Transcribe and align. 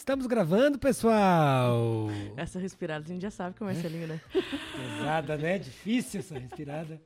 Estamos 0.00 0.26
gravando, 0.26 0.78
pessoal! 0.78 2.08
Essa 2.34 2.58
respirada 2.58 3.04
a 3.04 3.06
gente 3.06 3.20
já 3.20 3.30
sabe 3.30 3.54
que 3.54 3.62
o 3.62 3.66
Marcelinho, 3.66 4.08
né? 4.08 4.18
Pesada, 4.32 5.36
né? 5.36 5.58
Difícil 5.58 6.20
essa 6.20 6.38
respirada. 6.38 6.98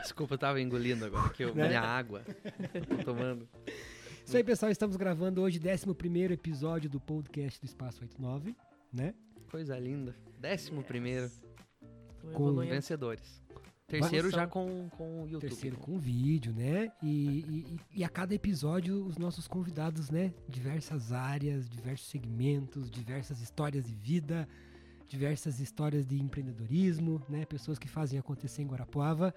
Desculpa, 0.00 0.32
eu 0.32 0.38
tava 0.38 0.58
engolindo 0.58 1.04
agora, 1.04 1.28
que 1.28 1.44
eu, 1.44 1.54
Né? 1.54 1.68
minha 1.68 1.82
água. 1.82 2.24
Tô 2.88 3.04
tomando. 3.04 3.46
Isso 4.24 4.34
aí, 4.34 4.42
pessoal. 4.42 4.72
Estamos 4.72 4.96
gravando 4.96 5.42
hoje 5.42 5.60
o 5.60 5.70
11 5.70 6.32
episódio 6.32 6.88
do 6.88 6.98
podcast 6.98 7.60
do 7.60 7.66
Espaço 7.66 8.00
89, 8.00 8.56
né? 8.90 9.12
Coisa 9.50 9.78
linda. 9.78 10.16
Décimo 10.40 10.82
primeiro. 10.82 11.30
Tô 12.18 12.28
Com. 12.28 12.54
Vencedores. 12.54 13.42
Terceiro 14.00 14.30
já 14.30 14.46
com, 14.46 14.88
com 14.90 15.22
o 15.22 15.26
YouTube. 15.28 15.40
Terceiro 15.48 15.76
com 15.76 15.98
vídeo, 15.98 16.52
né? 16.52 16.90
E, 17.02 17.06
e- 17.38 17.80
e 17.96 18.04
a 18.04 18.08
cada 18.08 18.34
episódio, 18.34 19.04
os 19.04 19.16
nossos 19.18 19.46
convidados, 19.46 20.10
né? 20.10 20.32
Diversas 20.48 21.12
áreas, 21.12 21.68
diversos 21.68 22.08
segmentos, 22.08 22.90
diversas 22.90 23.40
histórias 23.40 23.84
de 23.86 23.94
vida, 23.94 24.48
diversas 25.08 25.60
histórias 25.60 26.06
de 26.06 26.18
empreendedorismo, 26.20 27.22
né? 27.28 27.44
Pessoas 27.44 27.78
que 27.78 27.88
fazem 27.88 28.18
acontecer 28.18 28.62
em 28.62 28.66
Guarapuava. 28.66 29.34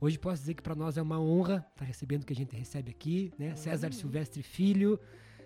Hoje 0.00 0.18
posso 0.18 0.40
dizer 0.42 0.54
que 0.54 0.62
para 0.62 0.74
nós 0.74 0.98
é 0.98 1.02
uma 1.02 1.18
honra 1.18 1.66
estar 1.72 1.84
recebendo 1.86 2.22
o 2.22 2.26
que 2.26 2.32
a 2.32 2.36
gente 2.36 2.54
recebe 2.54 2.90
aqui, 2.90 3.32
né? 3.38 3.56
César 3.56 3.92
Silvestre 3.92 4.42
Filho, 4.42 5.00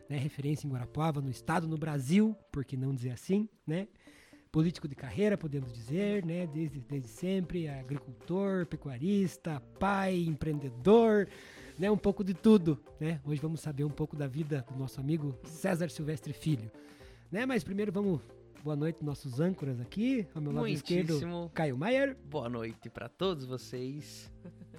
né? 0.08 0.18
Referência 0.18 0.66
em 0.66 0.70
Guarapuava, 0.70 1.20
no 1.20 1.30
estado, 1.30 1.68
no 1.68 1.78
Brasil, 1.78 2.34
por 2.50 2.64
que 2.64 2.76
não 2.76 2.92
dizer 2.92 3.10
assim, 3.12 3.48
né? 3.66 3.86
Político 4.52 4.88
de 4.88 4.94
carreira, 4.94 5.38
podemos 5.38 5.72
dizer, 5.72 6.24
né? 6.24 6.46
Desde, 6.46 6.80
desde 6.80 7.08
sempre, 7.08 7.68
agricultor, 7.68 8.66
pecuarista, 8.66 9.60
pai, 9.78 10.24
empreendedor, 10.24 11.28
né? 11.78 11.90
Um 11.90 11.96
pouco 11.96 12.24
de 12.24 12.34
tudo, 12.34 12.78
né? 12.98 13.20
Hoje 13.24 13.40
vamos 13.40 13.60
saber 13.60 13.84
um 13.84 13.90
pouco 13.90 14.16
da 14.16 14.26
vida 14.26 14.64
do 14.70 14.78
nosso 14.78 15.00
amigo 15.00 15.38
César 15.44 15.88
Silvestre 15.88 16.32
Filho, 16.32 16.70
né? 17.30 17.46
Mas 17.46 17.62
primeiro 17.62 17.92
vamos 17.92 18.20
boa 18.62 18.76
noite 18.76 19.02
nossos 19.02 19.40
âncoras 19.40 19.80
aqui, 19.80 20.26
ao 20.34 20.42
meu 20.42 20.52
lado 20.52 20.68
esquerdo, 20.68 21.50
Caio 21.54 21.78
Maier. 21.78 22.16
boa 22.26 22.48
noite 22.48 22.90
pra 22.90 23.08
todos 23.08 23.46
vocês 23.46 24.30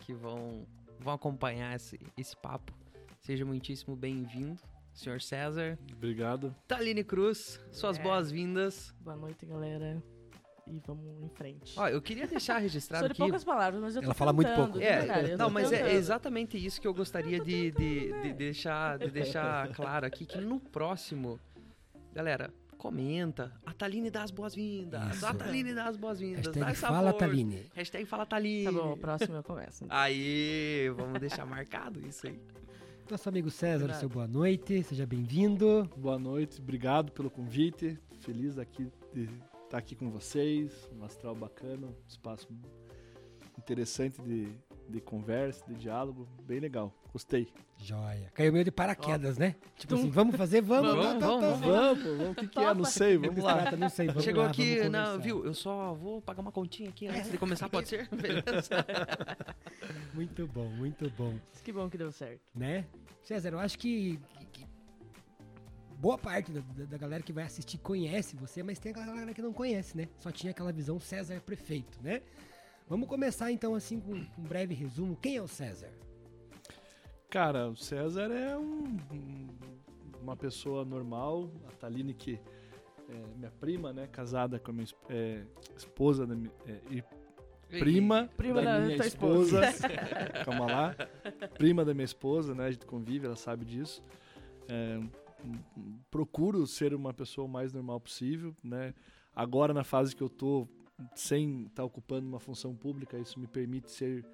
que 0.02 0.14
vão, 0.14 0.68
vão 1.00 1.14
acompanhar 1.14 1.76
esse, 1.76 2.00
esse 2.18 2.36
papo. 2.36 2.74
Seja 3.22 3.46
muitíssimo 3.46 3.96
bem-vindo, 3.96 4.62
senhor 4.94 5.22
César. 5.22 5.78
Obrigado. 5.94 6.56
Taline 6.68 7.04
Cruz, 7.04 7.60
suas 7.72 7.98
É. 7.98 8.04
boas-vindas. 8.04 8.94
Boa 9.02 9.16
noite, 9.16 9.46
galera. 9.46 10.02
E 10.68 10.80
vamos 10.86 11.22
em 11.24 11.30
frente. 11.30 11.74
Ó, 11.78 11.88
eu 11.90 12.02
queria 12.02 12.28
deixar 12.28 12.58
registrado 12.62 13.08
aqui. 13.08 13.16
poucas 13.18 13.44
palavras, 13.44 13.82
mas 13.82 13.96
eu 13.96 14.02
tô 14.02 14.06
Ela 14.06 14.14
fala 14.14 14.32
muito 14.32 14.54
pouco. 14.54 14.80
É, 14.80 15.00
verdade, 15.00 15.32
eu 15.32 15.38
não, 15.38 15.50
mas 15.50 15.72
é 15.72 15.78
tentando. 15.78 15.92
exatamente 15.96 16.66
isso 16.66 16.80
que 16.80 16.88
eu 16.88 16.94
gostaria 16.94 17.40
de, 17.40 17.72
de, 17.72 18.22
de 18.22 18.34
deixar, 18.34 18.98
de 19.00 19.10
deixar 19.10 19.70
claro 19.74 20.06
aqui, 20.06 20.26
que 20.26 20.40
no 20.40 20.60
próximo, 20.60 21.40
galera, 22.14 22.54
comenta, 22.78 23.52
a 23.66 23.74
Taline 23.74 24.10
dá 24.10 24.24
as 24.24 24.32
boas-vindas, 24.32 25.24
a 25.24 25.34
Taline 25.34 25.74
dá 25.74 25.86
as 25.88 25.98
boas-vindas, 25.98 26.48
dá 26.48 26.68
Hashtag 26.68 26.76
fala. 26.76 27.14
Taline. 27.14 27.66
Hashtag 27.74 28.06
fala 28.06 28.26
Taline. 28.26 28.66
Tá 28.66 28.72
bom, 28.72 28.94
o 28.94 28.98
próximo 28.98 29.36
eu 29.36 29.44
começo. 29.44 29.86
Aí, 29.90 30.90
vamos 30.96 31.20
deixar 31.20 31.46
marcado 31.46 32.00
isso 32.08 32.28
aí. 32.28 32.40
Nosso 33.12 33.28
amigo 33.28 33.52
César, 33.52 33.94
seu 33.96 34.08
boa 34.08 34.26
noite, 34.26 34.82
seja 34.84 35.06
bem-vindo. 35.06 35.84
Boa 35.98 36.18
noite, 36.18 36.62
obrigado 36.62 37.12
pelo 37.12 37.30
convite. 37.30 38.00
Feliz 38.22 38.58
aqui 38.58 38.90
de 39.14 39.28
estar 39.66 39.80
aqui 39.80 39.96
com 39.96 40.10
vocês. 40.10 40.90
Um 40.98 41.04
astral 41.04 41.36
bacana, 41.36 41.88
um 41.88 41.94
espaço 42.08 42.48
interessante 43.60 44.22
de, 44.22 44.48
de 44.88 45.02
conversa, 45.02 45.62
de 45.68 45.76
diálogo. 45.76 46.26
Bem 46.44 46.62
legal. 46.62 46.96
Gostei. 47.12 47.50
Joia. 47.78 48.32
Caiu 48.34 48.54
meio 48.54 48.64
de 48.64 48.72
paraquedas, 48.72 49.38
né? 49.38 49.56
Tipo 49.76 49.96
assim, 49.96 50.10
vamos 50.10 50.36
fazer, 50.38 50.62
vamos. 50.62 50.96
Vamos, 50.96 51.20
tá, 51.20 51.20
tá, 51.20 51.40
tá. 51.40 51.48
vamos, 51.52 51.60
Vamos, 51.60 52.04
vamos. 52.04 52.30
O 52.32 52.36
que, 52.36 52.48
que 52.48 52.60
é? 52.60 52.74
Não 52.74 52.86
sei. 52.86 53.18
Vamos 53.18 53.44
lá. 53.44 53.72
Não 53.72 53.90
sei, 53.90 54.08
vamos 54.08 54.24
Chegou 54.24 54.44
lá, 54.44 54.50
aqui, 54.50 54.78
vamos 54.78 54.92
não, 54.92 55.20
viu? 55.20 55.46
Eu 55.46 55.54
só 55.54 55.94
vou 55.94 56.22
pagar 56.22 56.42
uma 56.42 56.52
continha 56.52 56.90
aqui 56.90 57.08
antes 57.08 57.30
de 57.32 57.38
começar, 57.38 57.68
pode 57.70 57.90
ser? 57.90 58.08
Beleza. 58.16 58.86
Muito 60.14 60.48
bom, 60.48 60.70
muito 60.70 61.10
bom. 61.18 61.34
Que 61.64 61.72
bom 61.74 61.90
que 61.90 61.98
deu 61.98 62.12
certo. 62.12 62.40
né? 62.56 62.86
César, 63.24 63.50
eu 63.50 63.60
acho 63.60 63.78
que, 63.78 64.18
que- 64.40 64.46
que 64.46 64.66
boa 65.98 66.18
parte 66.18 66.52
da, 66.52 66.62
da- 66.62 66.86
da 66.86 66.98
galera 66.98 67.22
que 67.24 67.34
vai 67.34 67.44
assistir 67.44 67.78
conhece 67.80 68.36
você, 68.38 68.64
mas 68.64 68.80
tem 68.80 68.92
aquela 68.92 69.06
galera 69.08 69.34
que 69.34 69.42
não 69.42 69.52
conhece, 69.54 69.98
né? 69.98 70.08
Só 70.18 70.32
tinha 70.32 70.52
aquela 70.52 70.72
visão 70.72 71.00
César 71.00 71.42
prefeito, 71.42 72.00
né? 72.02 72.22
Vamos 72.88 73.08
começar 73.08 73.52
então 73.52 73.76
assim 73.76 74.00
com 74.00 74.14
um 74.14 74.44
breve 74.44 74.74
resumo. 74.74 75.16
Quem 75.22 75.36
é 75.38 75.42
o 75.42 75.48
César? 75.48 75.90
Cara, 77.32 77.70
o 77.70 77.78
César 77.78 78.30
é 78.30 78.58
um- 78.58 78.98
um- 79.10 79.48
uma 80.22 80.36
pessoa 80.36 80.84
normal. 80.84 81.50
A 81.66 81.72
Taline, 81.72 82.14
que 82.14 82.38
é 83.08 83.38
minha 83.38 83.50
prima, 83.52 83.94
né? 83.94 84.06
Casada 84.06 84.60
com 84.60 84.72
a 84.72 84.74
minha 84.74 84.88
é, 85.08 85.46
esposa 85.78 86.28
da 86.28 86.36
é, 86.68 86.82
e 86.90 87.02
prima, 87.80 88.30
Prima 88.36 88.62
da, 88.62 88.80
da 88.80 88.86
minha 88.86 88.98
tua 88.98 89.08
esposa. 89.08 89.62
Calma 90.46 90.66
lá. 90.66 90.96
Prima 91.58 91.86
da 91.86 91.94
minha 91.94 92.04
esposa, 92.04 92.54
né? 92.54 92.66
A 92.66 92.72
gente 92.72 92.86
convive, 92.86 93.26
ela 93.28 93.38
sabe 93.38 93.64
disso. 93.64 94.04
É, 94.68 95.00
procuro 96.12 96.68
ser 96.68 96.94
uma 96.94 97.14
pessoa 97.14 97.46
o 97.46 97.50
mais 97.50 97.72
normal 97.72 98.02
possível, 98.02 98.54
né? 98.62 98.94
Agora 99.34 99.74
na 99.74 99.86
fase 99.86 100.14
que 100.14 100.22
eu 100.22 100.30
tô 100.30 100.68
sem 101.16 101.64
estar 101.68 101.86
ocupando 101.86 102.28
uma 102.28 102.42
função 102.42 102.76
pública, 102.76 103.18
isso 103.18 103.40
me 103.40 103.48
permite 103.48 103.90
ser 103.90 104.26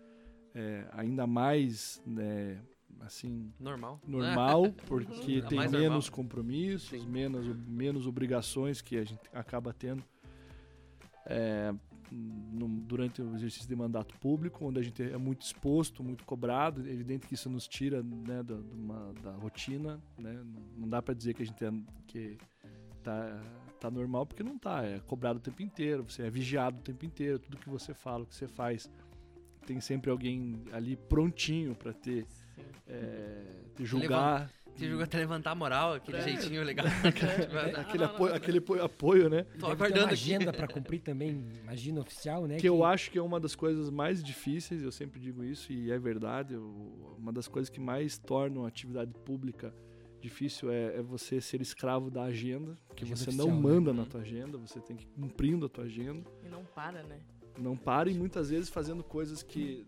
é, 0.55 0.87
ainda 0.93 1.27
mais, 1.27 2.01
né, 2.03 2.59
assim, 3.01 3.51
Normal. 3.59 3.99
normal, 4.07 4.73
porque 4.87 5.39
Uhum. 5.39 5.47
tem 5.49 5.59
menos 5.59 5.71
normal. 5.81 6.11
compromissos, 6.11 6.89
Sim. 7.01 7.07
menos, 7.07 7.45
menos 7.67 8.07
obrigações 8.07 8.81
que 8.81 8.97
a 8.97 9.03
gente 9.03 9.21
acaba 9.33 9.73
tendo 9.73 10.03
é, 11.29 11.73
no- 12.09 12.67
durante 12.81 13.21
o 13.21 13.35
exercício 13.35 13.67
de 13.67 13.75
mandato 13.75 14.15
público, 14.17 14.65
onde 14.65 14.79
a 14.79 14.81
gente 14.81 15.01
é 15.03 15.17
muito 15.17 15.41
exposto, 15.41 16.01
muito 16.03 16.23
cobrado. 16.23 16.87
É 16.87 16.91
evidente 16.91 17.27
que 17.27 17.33
isso 17.33 17.49
nos 17.49 17.67
tira 17.67 18.01
né, 18.01 18.41
da, 18.43 18.55
uma- 18.55 19.13
da 19.21 19.31
rotina. 19.33 19.99
Né? 20.17 20.41
Não- 20.77 20.87
dá 20.87 21.01
para 21.01 21.13
dizer 21.13 21.33
que 21.33 21.43
a 21.43 21.45
gente 21.45 21.63
é, 21.65 21.71
que 22.07 22.37
tá, 23.03 23.41
tá 23.79 23.91
normal, 23.91 24.25
porque 24.25 24.41
não 24.41 24.57
tá. 24.57 24.83
É 24.85 24.99
cobrado 25.01 25.37
o 25.39 25.41
tempo 25.41 25.61
inteiro, 25.61 26.03
você 26.03 26.23
é 26.23 26.29
vigiado 26.29 26.79
o 26.79 26.81
tempo 26.81 27.05
inteiro, 27.05 27.39
tudo 27.39 27.57
que 27.57 27.69
você 27.69 27.93
fala, 27.93 28.23
o 28.23 28.25
que 28.25 28.35
você 28.35 28.47
faz. 28.47 28.89
Tem 29.65 29.81
sempre 29.81 30.09
alguém 30.09 30.61
ali 30.71 30.95
prontinho 30.95 31.75
para 31.75 31.91
ter. 31.91 32.25
É, 32.87 33.43
te 33.75 33.85
julgar. 33.85 34.49
Você 34.75 34.87
jogou 34.87 35.03
até 35.03 35.17
levantar 35.17 35.51
a 35.51 35.55
moral, 35.55 35.93
aquele 35.95 36.17
É. 36.17 36.21
jeitinho 36.21 36.63
legal. 36.63 36.85
Aquele, 37.79 38.03
apoio, 38.03 38.33
aquele 38.35 38.57
apoio, 38.59 38.83
apoio, 38.83 39.27
né? 39.29 39.43
Tô 39.59 39.65
aguardando 39.65 40.03
uma 40.05 40.11
agenda 40.11 40.53
para 40.53 40.67
cumprir 40.67 40.99
também, 41.01 41.43
imagina 41.63 41.99
oficial, 41.99 42.45
né? 42.45 42.57
Que 42.57 42.69
eu 42.69 42.83
acho 42.83 43.09
que 43.09 43.17
é 43.17 43.21
uma 43.21 43.39
das 43.39 43.55
coisas 43.55 43.89
mais 43.89 44.23
difíceis, 44.23 44.83
eu 44.83 44.91
sempre 44.91 45.19
digo 45.19 45.43
isso 45.43 45.73
e 45.73 45.91
é 45.91 45.97
verdade. 45.97 46.53
eu- 46.53 47.15
uma 47.17 47.33
das 47.33 47.47
coisas 47.47 47.69
que 47.71 47.79
mais 47.79 48.19
tornam 48.19 48.65
a 48.65 48.67
atividade 48.67 49.11
pública 49.25 49.73
difícil 50.21 50.71
é, 50.71 50.97
é 50.97 51.01
você 51.01 51.41
ser 51.41 51.59
escravo 51.59 52.11
da 52.11 52.23
agenda, 52.23 52.77
que 52.95 53.03
Agenda 53.03 53.17
você 53.17 53.29
oficial, 53.29 53.47
não 53.47 53.55
né? 53.55 53.61
manda 53.61 53.89
Uhum. 53.91 53.97
na 53.97 54.05
tua 54.05 54.21
agenda, 54.21 54.57
você 54.59 54.79
tem 54.79 54.95
que 54.95 55.05
ir 55.05 55.07
cumprindo 55.07 55.65
a 55.65 55.69
tua 55.69 55.85
agenda. 55.85 56.23
E 56.43 56.49
não 56.49 56.63
para, 56.63 57.01
né? 57.01 57.17
Não 57.57 57.75
para 57.75 58.11
e 58.11 58.13
muitas 58.13 58.51
vezes 58.51 58.69
fazendo 58.69 59.03
coisas 59.03 59.41
que 59.41 59.85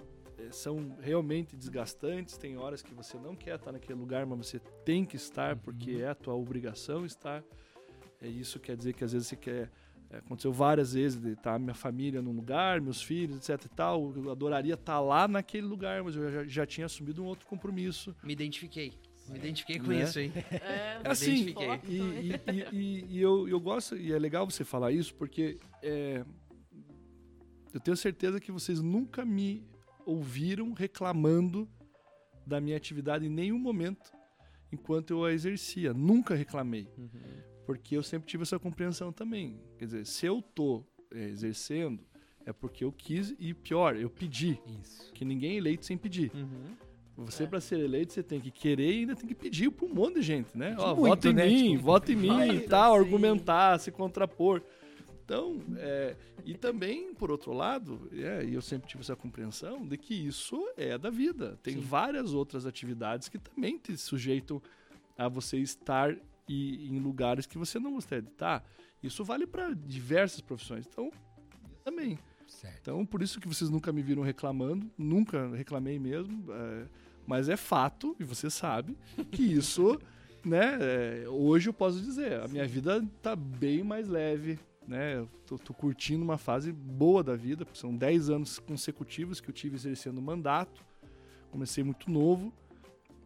são 0.52 0.96
realmente 1.02 1.56
desgastantes. 1.56 2.38
Tem 2.38 2.58
horas 2.58 2.82
que 2.82 2.94
você 2.94 3.18
não 3.18 3.36
quer 3.36 3.56
estar 3.56 3.72
naquele 3.72 4.00
lugar, 4.00 4.26
mas 4.26 4.48
você 4.48 4.60
tem 4.86 5.06
que 5.06 5.16
estar 5.16 5.56
Uhum. 5.56 5.62
porque 5.62 5.92
é 6.02 6.08
a 6.10 6.16
tua 6.16 6.34
obrigação 6.36 7.06
estar. 7.06 7.44
É 8.22 8.28
isso 8.28 8.60
quer 8.60 8.76
dizer 8.76 8.94
que 8.94 9.04
às 9.04 9.12
vezes 9.14 9.28
você 9.28 9.36
quer. 9.36 9.70
é, 10.10 10.18
Aconteceu 10.18 10.52
várias 10.52 10.94
vezes 10.94 11.22
de 11.22 11.32
estar 11.34 11.58
minha 11.60 11.74
família 11.76 12.22
num 12.22 12.34
lugar, 12.34 12.82
meus 12.82 13.02
filhos, 13.02 13.38
etc 13.50 13.66
e 13.66 13.70
tal. 13.70 14.12
Eu 14.16 14.32
adoraria 14.32 14.74
estar 14.74 15.00
lá 15.00 15.28
naquele 15.28 15.68
lugar, 15.68 16.03
mas 16.03 16.16
eu 16.16 16.32
já, 16.32 16.44
já 16.46 16.66
tinha 16.66 16.85
assumido 16.85 17.22
um 17.24 17.26
outro 17.28 17.46
compromisso. 17.46 18.16
Me 18.24 18.34
identifiquei. 18.34 18.94
Me 19.30 19.38
identifiquei 19.38 19.80
com 19.80 19.88
Né? 19.90 20.02
isso, 20.02 20.20
hein? 20.20 20.32
É, 20.52 21.00
É 21.06 21.09
assim, 21.12 21.53
E, 21.88 21.94
e- 21.94 22.32
e- 22.52 22.76
e- 22.76 23.06
e 23.09 23.22
eu, 23.22 23.47
eu 23.47 23.59
gosto, 23.59 23.96
e 23.96 24.12
é 24.12 24.18
legal 24.18 24.50
você 24.50 24.64
falar 24.66 24.92
isso, 24.92 25.14
porque 25.14 25.59
é, 25.84 26.26
eu 27.74 27.80
tenho 27.80 27.96
certeza 27.96 28.40
que 28.40 28.52
vocês 28.52 28.82
nunca 28.82 29.24
me 29.24 29.64
ouviram 30.09 30.73
reclamando 30.73 31.67
da 32.46 32.59
minha 32.59 32.76
atividade 32.78 33.26
em 33.26 33.29
nenhum 33.29 33.59
momento 33.59 34.11
enquanto 34.72 35.11
eu 35.11 35.23
a 35.26 35.32
exercia. 35.34 35.94
Nunca 35.94 36.35
reclamei, 36.35 36.88
Uhum. 36.97 37.09
porque 37.66 37.96
eu 37.96 38.03
sempre 38.03 38.28
tive 38.28 38.44
essa 38.44 38.58
compreensão 38.59 39.11
também. 39.11 39.59
Quer 39.78 39.85
dizer, 39.85 40.06
se 40.06 40.26
eu 40.26 40.41
tô 40.41 40.84
é, 41.11 41.23
exercendo, 41.29 42.03
é 42.46 42.53
porque 42.53 42.84
eu 42.84 42.91
quis 42.91 43.34
e 43.40 43.53
pior, 43.53 43.96
eu 43.96 44.09
pedi. 44.09 44.59
Isso. 44.82 45.11
Que 45.14 45.26
ninguém 45.26 45.53
é 45.53 45.58
eleito 45.58 45.85
sem 45.85 45.97
pedir. 45.97 46.32
Uhum. 46.35 46.76
Você, 47.26 47.44
É. 47.44 47.47
pra 47.47 47.59
ser 47.59 47.79
eleito, 47.79 48.14
você 48.14 48.23
tem 48.23 48.40
que 48.40 48.50
querer 48.52 48.91
e 48.94 49.00
ainda 49.00 49.16
tem 49.16 49.28
que 49.28 49.35
pedir 49.35 49.70
pra 49.72 49.85
um 49.85 49.94
monte 49.94 50.16
de 50.16 50.22
gente, 50.22 50.58
né? 50.58 50.76
Ó, 50.79 50.94
vota 50.96 51.29
em 51.29 51.34
né? 51.34 51.47
mim, 51.47 51.72
Tipo, 51.72 51.84
vota 51.84 52.11
em 52.11 52.16
mim 52.16 52.47
e 52.56 52.59
tal, 52.61 52.94
sim. 52.96 53.00
argumentar, 53.03 53.78
se 53.79 53.91
contrapor. 53.91 54.61
Então, 55.29 55.61
é, 55.78 56.16
e 56.43 56.55
também, 56.55 57.14
por 57.14 57.29
outro 57.29 57.53
lado, 57.53 58.09
é, 58.11 58.43
e 58.43 58.55
eu 58.55 58.64
sempre 58.64 58.90
tive 58.90 59.02
essa 59.02 59.16
compreensão 59.16 59.85
de 59.85 59.96
que 59.96 60.16
isso 60.16 60.67
é 60.76 60.97
da 60.97 61.11
vida. 61.11 61.55
Tem 61.61 61.76
Sim. 61.76 61.81
várias 61.81 62.34
outras 62.34 62.66
atividades 62.66 63.29
que 63.29 63.37
também 63.37 63.78
te 63.78 63.96
sujeitam 63.96 64.59
a 65.16 65.28
você 65.29 65.58
estar 65.58 66.16
e 66.47 66.87
em 66.90 66.97
lugares 66.97 67.46
que 67.46 67.59
você 67.59 67.78
não 67.78 67.93
gostaria 67.93 68.23
de 68.23 68.29
estar. 68.29 68.67
Isso 69.03 69.23
vale 69.23 69.46
para 69.46 69.72
diversas 69.72 70.41
profissões. 70.41 70.87
Então, 70.91 71.11
também. 71.84 72.17
Certo. 72.47 72.79
Então, 72.82 73.05
por 73.05 73.22
isso 73.22 73.40
que 73.40 73.47
vocês 73.47 73.70
nunca 73.70 73.91
me 73.91 74.02
viram 74.02 74.23
reclamando, 74.23 74.90
nunca 74.97 75.47
reclamei 75.55 75.99
mesmo, 75.99 76.52
é, 76.52 76.87
mas 77.28 77.49
é 77.49 77.55
fato, 77.55 78.16
e 78.20 78.23
você 78.23 78.49
sabe, 78.49 78.97
que 79.32 79.43
isso, 79.43 80.02
né, 80.43 80.79
é, 80.82 81.29
hoje 81.29 81.70
eu 81.70 81.73
posso 81.73 82.02
dizer, 82.02 82.41
a 82.41 82.47
minha 82.47 82.66
vida 82.66 83.08
tá 83.22 83.35
bem 83.35 83.84
mais 83.84 84.08
leve, 84.08 84.58
né, 84.90 85.24
tô, 85.46 85.59
tô 85.59 85.72
curtindo 85.72 86.24
uma 86.24 86.38
fase 86.38 86.72
boa 86.72 87.24
da 87.24 87.36
vida, 87.36 87.66
são 87.74 87.96
10 87.96 88.32
anos 88.32 88.58
consecutivos 88.58 89.40
que 89.40 89.47
eu 89.47 89.53
tive 89.53 89.76
exercendo 89.76 90.18
o 90.18 90.22
mandato, 90.22 90.84
comecei 91.52 91.84
muito 91.84 92.09
novo, 92.09 92.52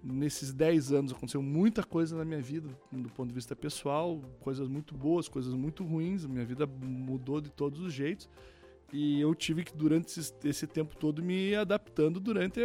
nesses 0.03 0.51
10 0.51 0.91
anos 0.91 1.13
aconteceu 1.13 1.41
muita 1.41 1.81
coisa 1.81 2.17
na 2.17 2.25
minha 2.25 2.41
vida, 2.41 2.67
do 2.91 3.07
ponto 3.07 3.29
de 3.29 3.33
vista 3.33 3.55
pessoal, 3.55 4.19
coisas 4.41 4.67
muito 4.67 4.93
boas, 4.93 5.29
coisas 5.29 5.53
muito 5.53 5.85
ruins, 5.85 6.25
minha 6.25 6.43
vida 6.43 6.67
mudou 6.67 7.39
de 7.39 7.49
todos 7.49 7.79
os 7.79 7.93
jeitos, 7.93 8.29
e 8.91 9.21
eu 9.21 9.33
tive 9.33 9.63
que, 9.63 9.73
durante 9.73 10.19
esse, 10.19 10.33
esse 10.43 10.67
tempo 10.67 10.97
todo, 10.97 11.23
me 11.23 11.55
adaptando 11.55 12.19
durante 12.19 12.59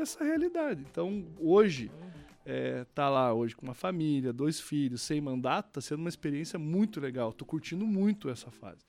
essa 0.00 0.22
realidade. 0.24 0.84
Então, 0.90 1.24
hoje, 1.38 1.92
é, 2.44 2.84
tá 2.94 3.08
lá 3.08 3.32
hoje 3.32 3.54
com 3.54 3.64
uma 3.64 3.74
família, 3.74 4.32
dois 4.32 4.60
filhos, 4.60 5.02
sem 5.02 5.20
mandato, 5.20 5.72
tá 5.72 5.80
sendo 5.80 6.00
uma 6.00 6.08
experiência 6.08 6.58
muito 6.58 7.00
legal. 7.00 7.32
Tô 7.32 7.44
curtindo 7.44 7.86
muito 7.86 8.28
essa 8.28 8.50
fase. 8.50 8.84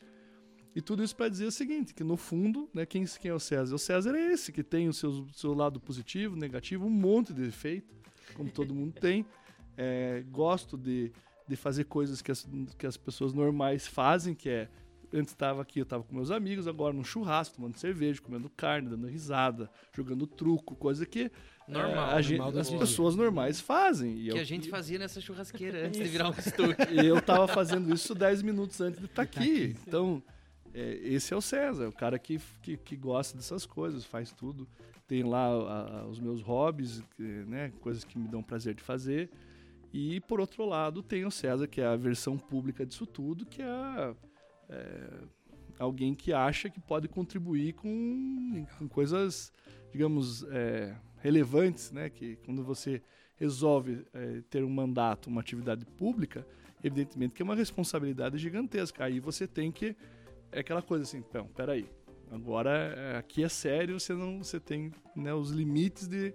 E 0.76 0.82
tudo 0.82 1.04
isso 1.04 1.16
para 1.16 1.30
dizer 1.30 1.46
o 1.46 1.52
seguinte, 1.52 1.94
que 1.94 2.04
no 2.04 2.18
fundo, 2.18 2.68
né, 2.74 2.86
quem, 2.86 3.06
quem 3.06 3.30
é 3.30 3.34
o 3.34 3.40
César? 3.40 3.76
O 3.76 3.80
César 3.80 4.16
é 4.16 4.34
esse, 4.34 4.52
que 4.52 4.64
tem 4.64 4.88
o 4.88 4.94
seu, 4.94 5.28
seu 5.34 5.54
lado 5.54 5.80
positivo, 5.80 6.36
negativo, 6.36 6.86
um 6.88 6.90
monte 6.90 7.32
de 7.32 7.44
defeito, 7.44 7.94
como 8.34 8.50
todo 8.50 8.74
mundo 8.74 8.94
tem. 8.94 9.26
É, 9.78 10.24
gosto 10.32 10.76
de, 10.76 11.12
de 11.48 11.56
fazer 11.56 11.84
coisas 11.84 12.24
que 12.24 12.32
as, 12.32 12.48
que 12.78 12.88
as 12.88 12.98
pessoas 12.98 13.34
normais 13.34 13.86
fazem, 13.86 14.34
que 14.34 14.50
é 14.50 14.70
Antes 15.16 15.32
estava 15.32 15.62
aqui, 15.62 15.78
eu 15.78 15.84
estava 15.84 16.04
com 16.04 16.16
meus 16.16 16.32
amigos, 16.32 16.68
agora 16.68 16.92
num 16.92 17.04
churrasco, 17.04 17.58
tomando 17.58 17.78
cerveja, 17.78 18.20
comendo 18.20 18.50
carne, 18.50 18.90
dando 18.90 19.06
risada, 19.06 19.70
jogando 19.96 20.26
truco, 20.26 20.76
coisa 20.76 21.06
que 21.06 21.32
Normal. 21.68 22.10
é, 22.12 22.13
a 22.15 22.21
gente- 22.21 22.38
normal 22.39 22.60
as 22.62 22.69
pessoas 22.69 23.15
normais 23.15 23.60
fazem. 23.60 24.18
E 24.18 24.24
Que 24.24 24.27
eu, 24.30 24.38
a 24.38 24.44
gente 24.44 24.69
fazia 24.69 25.00
nessa 25.00 25.21
churrasqueira 25.21 25.86
antes 25.88 26.00
de 26.01 26.07
virar 26.10 26.30
um 26.30 26.33
estúdio. 26.38 26.75
e 26.92 27.06
eu 27.06 27.21
tava 27.21 27.48
fazendo 27.48 27.94
isso 27.94 28.13
10 28.13 28.42
minutos 28.42 28.80
antes 28.81 29.00
de 29.00 29.06
estar 29.06 29.24
De 29.25 29.31
tá 29.31 29.39
aqui. 29.42 29.63
aqui. 29.71 29.75
Então, 29.88 30.21
é, 30.74 30.94
esse 31.04 31.33
é 31.33 31.38
o 31.38 31.42
César, 31.42 31.88
o 31.88 31.94
cara 31.94 32.18
que, 32.19 32.39
que, 32.62 32.75
que 32.77 32.95
gosta 32.95 33.38
dessas 33.38 33.65
coisas, 33.65 34.04
faz 34.06 34.31
tudo. 34.31 34.68
Tem 35.07 35.21
lá 35.24 35.45
a- 35.48 36.00
a- 36.01 36.06
os 36.07 36.19
meus 36.19 36.42
hobbies, 36.42 37.01
que, 37.15 37.21
né, 37.24 37.71
coisas 37.81 38.04
que 38.04 38.18
me 38.18 38.27
dão 38.27 38.42
prazer 38.42 38.74
de 38.74 38.81
fazer. 38.81 39.30
E, 39.94 40.19
por 40.21 40.39
outro 40.39 40.65
lado, 40.65 41.04
tem 41.04 41.24
o 41.25 41.30
César, 41.31 41.68
que 41.68 41.80
é 41.80 41.86
a 41.86 41.95
versão 41.95 42.38
pública 42.38 42.83
disso 42.86 43.06
tudo, 43.06 43.45
que 43.45 43.62
é, 43.62 44.15
é, 44.69 45.10
alguém 45.77 46.15
que 46.15 46.33
acha 46.33 46.69
que 46.69 46.80
pode 46.80 47.07
contribuir 47.07 47.74
com, 47.74 48.65
com 48.80 48.88
coisas, 48.88 49.51
digamos, 49.92 50.44
é, 50.50 50.95
relevantes, 51.24 51.90
né? 51.90 52.10
Que 52.10 52.36
quando 52.46 52.64
você 52.64 53.02
resolve 53.38 54.06
é, 54.14 54.42
ter 54.50 54.64
um 54.64 54.70
mandato, 54.70 55.28
uma 55.28 55.40
atividade 55.42 55.86
pública, 55.86 56.46
evidentemente 56.84 57.34
que 57.34 57.42
é 57.42 57.46
uma 57.46 57.56
responsabilidade 57.56 58.38
gigantesca. 58.38 59.06
Aí 59.06 59.20
você 59.22 59.48
tem 59.48 59.72
que 59.72 59.96
é 60.52 60.60
aquela 60.60 60.81
coisa 60.84 61.04
assim, 61.04 61.18
então, 61.18 61.48
peraí, 61.48 61.90
agora 62.30 62.70
é, 62.70 63.18
aqui 63.18 63.44
é 63.44 63.50
sério, 63.50 64.00
você 64.00 64.14
não, 64.14 64.44
você 64.44 64.60
tem 64.60 64.92
né, 65.16 65.34
os 65.34 65.50
limites 65.50 66.08
de, 66.08 66.31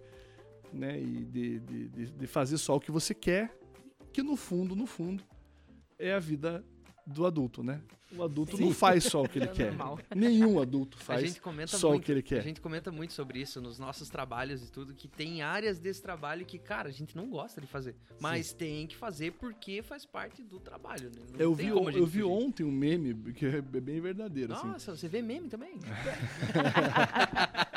né, 0.73 0.99
e 0.99 1.25
de, 1.25 1.61
de, 1.61 1.89
de 2.11 2.27
fazer 2.27 2.59
só 2.59 2.75
o 2.75 2.81
que 2.81 2.91
você 2.91 3.15
quer, 3.15 3.57
que 4.13 4.23
no 4.23 4.35
fundo, 4.35 4.75
no 4.75 4.87
fundo, 4.87 5.23
é 5.99 6.15
a 6.15 6.19
vida 6.19 6.65
do 7.09 7.27
adulto, 7.27 7.63
né? 7.63 7.81
O 8.17 8.23
adulto 8.23 8.59
não 8.59 8.73
faz 8.73 9.05
só 9.05 9.23
o 9.23 9.29
que 9.29 9.39
ele 9.39 9.45
É 9.45 9.49
quer. 9.53 9.67
normal. 9.67 9.99
Nenhum 10.17 10.59
adulto 10.61 10.97
A 10.99 11.05
faz 11.05 11.41
só 11.67 11.91
muito, 11.91 12.03
o 12.03 12.05
que 12.07 12.11
ele 12.13 12.21
A 12.21 12.23
quer. 12.23 12.43
gente 12.43 12.59
comenta 12.61 12.91
muito 12.91 13.13
sobre 13.13 13.39
isso 13.39 13.61
nos 13.61 13.79
nossos 13.79 14.09
trabalhos 14.09 14.67
e 14.67 14.73
tudo, 14.73 14.95
que 14.95 15.07
tem 15.07 15.43
áreas 15.43 15.79
desse 15.79 16.01
trabalho 16.01 16.47
que, 16.47 16.59
cara, 16.59 16.89
a 16.89 16.93
gente 16.93 17.15
não 17.15 17.29
gosta 17.29 17.61
de 17.61 17.67
fazer. 17.67 17.95
Mas 18.19 18.51
tem 18.53 18.87
que 18.87 18.97
fazer 18.97 19.33
porque 19.33 19.83
faz 19.83 20.07
parte 20.07 20.43
do 20.43 20.59
trabalho, 20.59 21.11
né? 21.15 21.21
Não 21.35 21.39
Eu 21.41 21.55
tem 21.55 21.67
vi, 21.67 21.73
como 21.73 21.89
a 21.89 21.93
gente 21.93 22.01
eu 22.01 22.07
vi 22.07 22.23
ontem 22.23 22.65
um 22.65 22.73
meme 22.73 23.15
que 23.35 23.45
é 23.45 23.61
bem 23.61 24.01
verdadeiro. 24.01 24.55
assim. 24.55 24.67
Nossa, 24.69 24.97
você 24.97 25.07
vê 25.07 25.21
meme 25.21 25.49
também? 25.49 25.75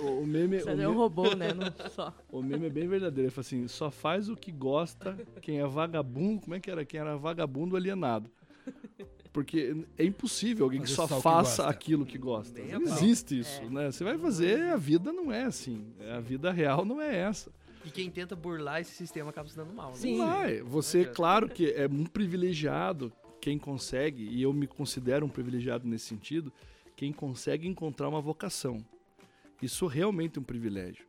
O, 0.00 0.22
o 0.22 0.26
meme, 0.26 0.56
o, 0.56 0.60
Você 0.64 0.82
é 0.82 0.88
um 0.88 0.94
robô, 0.94 1.34
né? 1.34 1.52
Não 1.52 1.90
só. 1.90 2.14
o 2.30 2.42
meme 2.42 2.66
é 2.66 2.70
bem 2.70 2.88
verdadeiro. 2.88 3.26
Ele 3.28 3.30
fala 3.30 3.46
assim: 3.46 3.68
só 3.68 3.90
faz 3.90 4.28
o 4.28 4.36
que 4.36 4.50
gosta 4.50 5.16
quem 5.40 5.60
é 5.60 5.66
vagabundo. 5.66 6.42
Como 6.42 6.54
é 6.54 6.60
que 6.60 6.70
era? 6.70 6.84
Quem 6.84 7.00
era 7.00 7.16
vagabundo 7.16 7.76
alienado. 7.76 8.30
Porque 9.32 9.84
é 9.96 10.04
impossível 10.04 10.64
alguém 10.64 10.80
que 10.82 10.88
só, 10.90 11.06
só 11.06 11.14
o 11.14 11.16
que 11.18 11.22
faça 11.22 11.62
gosta. 11.62 11.66
aquilo 11.68 12.04
que 12.04 12.18
gosta. 12.18 12.60
Não 12.60 12.82
existe 12.82 13.38
isso, 13.38 13.62
É. 13.62 13.68
né? 13.70 13.90
Você 13.90 14.02
vai 14.02 14.18
fazer, 14.18 14.60
a 14.72 14.76
vida 14.76 15.12
não 15.12 15.30
é 15.32 15.44
assim. 15.44 15.86
A 16.12 16.20
vida 16.20 16.50
real 16.50 16.84
não 16.84 17.00
é 17.00 17.16
essa. 17.16 17.50
E 17.84 17.90
quem 17.90 18.10
tenta 18.10 18.34
burlar 18.36 18.80
esse 18.80 18.92
sistema 18.92 19.30
acaba 19.30 19.48
se 19.48 19.56
dando 19.56 19.72
mal, 19.72 19.90
né? 19.90 19.96
Sim. 19.96 20.18
Vai. 20.18 20.60
Você, 20.62 21.04
claro 21.04 21.48
que 21.48 21.70
é 21.70 21.86
um 21.86 22.04
privilegiado 22.04 23.12
quem 23.40 23.58
consegue, 23.58 24.24
e 24.24 24.42
eu 24.42 24.52
me 24.52 24.66
considero 24.66 25.24
um 25.24 25.28
privilegiado 25.28 25.88
nesse 25.88 26.06
sentido, 26.06 26.52
quem 26.94 27.12
consegue 27.12 27.66
encontrar 27.66 28.08
uma 28.08 28.20
vocação. 28.20 28.84
Isso 29.62 29.86
realmente 29.86 30.38
é 30.38 30.40
um 30.40 30.44
privilégio. 30.44 31.06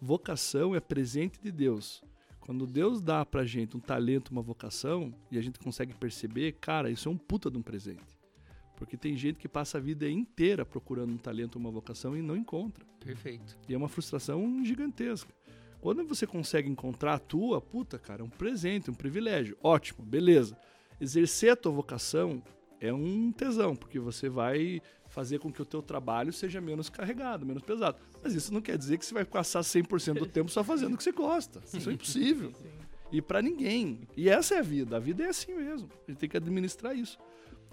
Vocação 0.00 0.74
é 0.74 0.80
presente 0.80 1.40
de 1.40 1.50
Deus. 1.50 2.02
Quando 2.40 2.66
Deus 2.66 3.00
dá 3.00 3.24
pra 3.24 3.46
gente 3.46 3.76
um 3.76 3.80
talento, 3.80 4.28
uma 4.28 4.42
vocação, 4.42 5.14
e 5.30 5.38
a 5.38 5.42
gente 5.42 5.58
consegue 5.58 5.94
perceber, 5.94 6.52
cara, 6.60 6.90
isso 6.90 7.08
é 7.08 7.12
um 7.12 7.16
puta 7.16 7.50
de 7.50 7.56
um 7.56 7.62
presente. 7.62 8.04
Porque 8.76 8.96
tem 8.96 9.16
gente 9.16 9.38
que 9.38 9.48
passa 9.48 9.78
a 9.78 9.80
vida 9.80 10.08
inteira 10.08 10.66
procurando 10.66 11.12
um 11.12 11.16
talento, 11.16 11.56
uma 11.56 11.70
vocação 11.70 12.14
e 12.14 12.20
não 12.20 12.36
encontra. 12.36 12.84
Perfeito. 13.00 13.56
E 13.66 13.72
é 13.72 13.76
uma 13.76 13.88
frustração 13.88 14.62
gigantesca. 14.62 15.32
Quando 15.80 16.04
você 16.04 16.26
consegue 16.26 16.68
encontrar 16.68 17.14
a 17.14 17.18
tua, 17.18 17.60
puta, 17.60 17.98
cara, 17.98 18.22
é 18.22 18.24
um 18.24 18.30
presente, 18.30 18.90
um 18.90 18.94
privilégio. 18.94 19.56
Ótimo, 19.62 20.04
beleza. 20.04 20.58
Exercer 21.00 21.52
a 21.52 21.56
tua 21.56 21.72
vocação 21.72 22.42
é 22.80 22.92
um 22.92 23.32
tesão, 23.32 23.74
porque 23.74 23.98
você 23.98 24.28
vai 24.28 24.82
fazer 25.14 25.38
com 25.38 25.52
que 25.52 25.62
o 25.62 25.64
teu 25.64 25.80
trabalho 25.80 26.32
seja 26.32 26.60
menos 26.60 26.90
carregado, 26.90 27.46
menos 27.46 27.62
pesado. 27.62 27.96
Mas 28.22 28.34
isso 28.34 28.52
não 28.52 28.60
quer 28.60 28.76
dizer 28.76 28.98
que 28.98 29.06
você 29.06 29.14
vai 29.14 29.24
passar 29.24 29.60
100% 29.60 30.18
do 30.18 30.26
tempo 30.26 30.50
só 30.50 30.64
fazendo 30.64 30.94
o 30.94 30.96
que 30.96 31.04
você 31.04 31.12
gosta. 31.12 31.60
Isso 31.72 31.88
é 31.88 31.92
impossível. 31.92 32.52
Sim. 32.60 32.68
E 33.12 33.22
pra 33.22 33.40
ninguém. 33.40 34.00
E 34.16 34.28
essa 34.28 34.56
é 34.56 34.58
a 34.58 34.62
vida. 34.62 34.96
A 34.96 34.98
vida 35.00 35.22
é 35.22 35.28
assim 35.28 35.54
mesmo. 35.54 35.88
A 36.06 36.10
gente 36.10 36.18
tem 36.18 36.28
que 36.28 36.36
administrar 36.36 36.96
isso. 36.96 37.16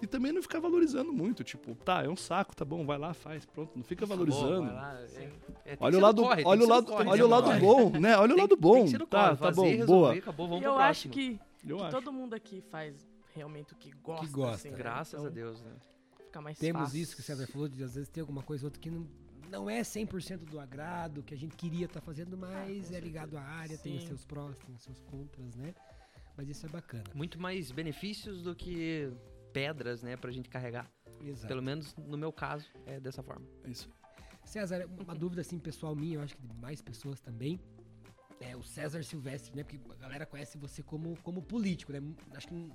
E 0.00 0.06
também 0.06 0.32
não 0.32 0.40
ficar 0.42 0.58
valorizando 0.60 1.12
muito, 1.12 1.44
tipo, 1.44 1.74
tá, 1.76 2.02
é 2.04 2.08
um 2.08 2.16
saco, 2.16 2.56
tá 2.56 2.64
bom, 2.64 2.84
vai 2.84 2.98
lá, 2.98 3.14
faz, 3.14 3.44
pronto, 3.46 3.70
não 3.76 3.84
fica 3.84 4.04
valorizando. 4.04 4.62
Lá, 4.72 4.98
é- 5.14 5.28
é, 5.64 5.76
que 5.76 5.84
Olha 5.84 5.96
o 5.98 6.00
lado, 6.00 6.22
corre, 6.22 6.42
olha 6.44 6.58
que 6.60 6.66
o 6.66 6.68
lado, 6.68 6.86
corre, 6.86 7.08
olha 7.08 7.24
o 7.24 7.28
lado 7.28 7.60
bom, 7.60 7.90
né? 8.00 8.16
Olha 8.18 8.34
o 8.34 8.38
lado 8.38 8.56
que- 8.56 8.60
bom. 8.62 8.74
tem 8.74 8.84
que 8.86 8.90
ser 8.90 8.98
no 8.98 9.06
Tá, 9.06 9.18
corre, 9.26 9.30
tá 9.30 9.36
fazer, 9.36 9.56
bom, 9.60 9.62
resolver, 9.68 9.86
boa. 9.86 10.14
Acabou, 10.16 10.58
E 10.58 10.64
eu 10.64 10.76
acho 10.76 11.08
que, 11.08 11.40
Eu 11.64 11.76
que 11.76 11.82
acho. 11.84 11.90
todo 11.96 12.12
mundo 12.12 12.34
aqui 12.34 12.60
faz 12.68 12.96
realmente 13.32 13.74
o 13.74 13.76
que 13.76 13.92
gosta. 14.02 14.26
gosta. 14.26 14.54
assim, 14.56 14.70
né? 14.70 14.76
Graças 14.76 15.14
Então, 15.14 15.26
a 15.26 15.30
Deus, 15.30 15.62
né? 15.62 15.70
Fica 16.32 16.40
mais 16.40 16.58
Temos 16.58 16.80
fácil. 16.84 17.02
isso 17.02 17.14
que 17.14 17.20
o 17.20 17.24
César 17.24 17.46
falou, 17.46 17.68
de 17.68 17.84
às 17.84 17.94
vezes 17.94 18.08
tem 18.08 18.22
alguma 18.22 18.42
coisa 18.42 18.64
ou 18.64 18.68
outra 18.68 18.80
que 18.80 18.88
não, 18.88 19.06
não 19.50 19.68
é 19.68 19.82
100% 19.82 20.46
do 20.46 20.58
agrado, 20.58 21.22
que 21.22 21.34
a 21.34 21.36
gente 21.36 21.54
queria 21.54 21.84
estar 21.84 22.00
fazendo, 22.00 22.38
mas 22.38 22.88
com 22.88 22.94
é 22.94 23.00
ligado 23.00 23.36
à 23.36 23.42
área, 23.42 23.76
tem 23.76 23.96
os 23.96 24.00
Sim. 24.00 24.08
seus 24.08 24.24
prós, 24.24 24.56
tem 24.60 24.74
os 24.74 24.82
seus 24.82 25.02
contras, 25.02 25.54
né? 25.56 25.74
Mas 26.34 26.48
isso 26.48 26.64
é 26.64 26.70
bacana. 26.70 27.04
Muito 27.14 27.38
mais 27.38 27.70
benefícios 27.70 28.42
do 28.42 28.56
que 28.56 29.12
pedras, 29.52 30.02
né, 30.02 30.16
pra 30.16 30.30
gente 30.30 30.48
carregar. 30.48 30.90
Exato. 31.22 31.48
Pelo 31.48 31.62
menos 31.62 31.94
no 31.96 32.16
meu 32.16 32.32
caso, 32.32 32.66
é 32.86 32.98
dessa 32.98 33.22
forma. 33.22 33.46
É 33.62 33.68
isso. 33.68 33.90
César, 34.42 34.88
uma 34.98 35.14
dúvida 35.14 35.42
assim 35.42 35.58
pessoal 35.58 35.94
minha, 35.94 36.14
eu 36.14 36.22
acho 36.22 36.34
que 36.34 36.46
de 36.46 36.54
mais 36.54 36.80
pessoas 36.80 37.20
também. 37.20 37.60
É 38.40 38.56
o 38.56 38.62
César 38.62 39.04
Silvestre, 39.04 39.54
né? 39.54 39.62
Porque 39.62 39.78
a 39.92 39.94
galera 39.96 40.24
conhece 40.24 40.56
você 40.56 40.82
como, 40.82 41.14
como 41.22 41.42
político, 41.42 41.92
né? 41.92 42.00
Acho 42.34 42.48
que 42.48 42.72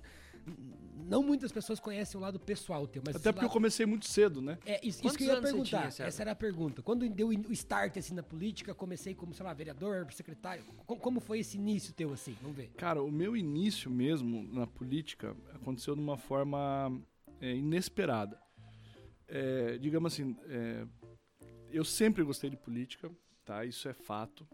não 1.09 1.23
muitas 1.23 1.51
pessoas 1.53 1.79
conhecem 1.79 2.17
o 2.19 2.21
lado 2.21 2.37
pessoal 2.39 2.85
teu, 2.85 3.01
mas 3.05 3.15
Até 3.15 3.31
porque 3.31 3.45
eu 3.45 3.47
lado- 3.47 3.53
comecei 3.53 3.85
muito 3.85 4.05
cedo, 4.07 4.41
né? 4.41 4.57
É, 4.65 4.85
isso, 4.85 5.05
isso 5.05 5.17
que 5.17 5.23
eu 5.23 5.33
ia 5.35 5.41
perguntar. 5.41 5.89
tinha? 5.91 6.07
Essa 6.07 6.21
era 6.23 6.31
a 6.31 6.35
pergunta. 6.35 6.81
Quando 6.81 7.07
deu 7.09 7.29
o 7.29 7.51
start 7.53 7.95
assim 7.97 8.13
na 8.13 8.23
política, 8.23 8.73
comecei 8.75 9.15
como, 9.15 9.33
sei 9.33 9.45
lá, 9.45 9.53
vereador, 9.53 10.05
secretário. 10.11 10.63
Co- 10.85 10.97
Como, 10.97 11.19
foi 11.21 11.39
esse 11.39 11.57
início 11.57 11.93
teu 11.93 12.11
assim? 12.11 12.35
Vamos 12.41 12.57
ver. 12.57 12.71
Cara, 12.75 13.01
o 13.01 13.09
meu 13.11 13.37
início 13.37 13.89
mesmo 13.89 14.43
na 14.53 14.67
política 14.67 15.35
aconteceu 15.55 15.95
de 15.95 16.01
uma 16.01 16.17
forma 16.17 16.91
é, 17.39 17.55
inesperada. 17.55 18.37
É, 19.29 19.77
digamos 19.77 20.13
assim, 20.13 20.35
é, 20.49 20.85
eu 21.71 21.85
sempre 21.85 22.23
gostei 22.23 22.49
de 22.49 22.57
política, 22.57 23.09
tá? 23.45 23.63
Isso 23.65 23.87
é 23.87 23.93
fato. 23.93 24.45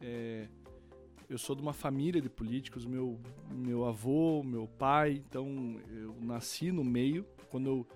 É, 0.00 0.48
eu 1.32 1.38
sou 1.38 1.56
de 1.56 1.62
uma 1.62 1.72
família 1.72 2.20
de 2.20 2.28
políticos, 2.28 2.84
meu, 2.84 3.18
meu 3.50 3.86
avô, 3.86 4.42
meu 4.42 4.66
pai, 4.66 5.22
então 5.26 5.80
eu 5.90 6.14
nasci 6.20 6.70
no 6.70 6.84
meio. 6.84 7.24
Quando 7.50 7.66
eu, 7.66 7.86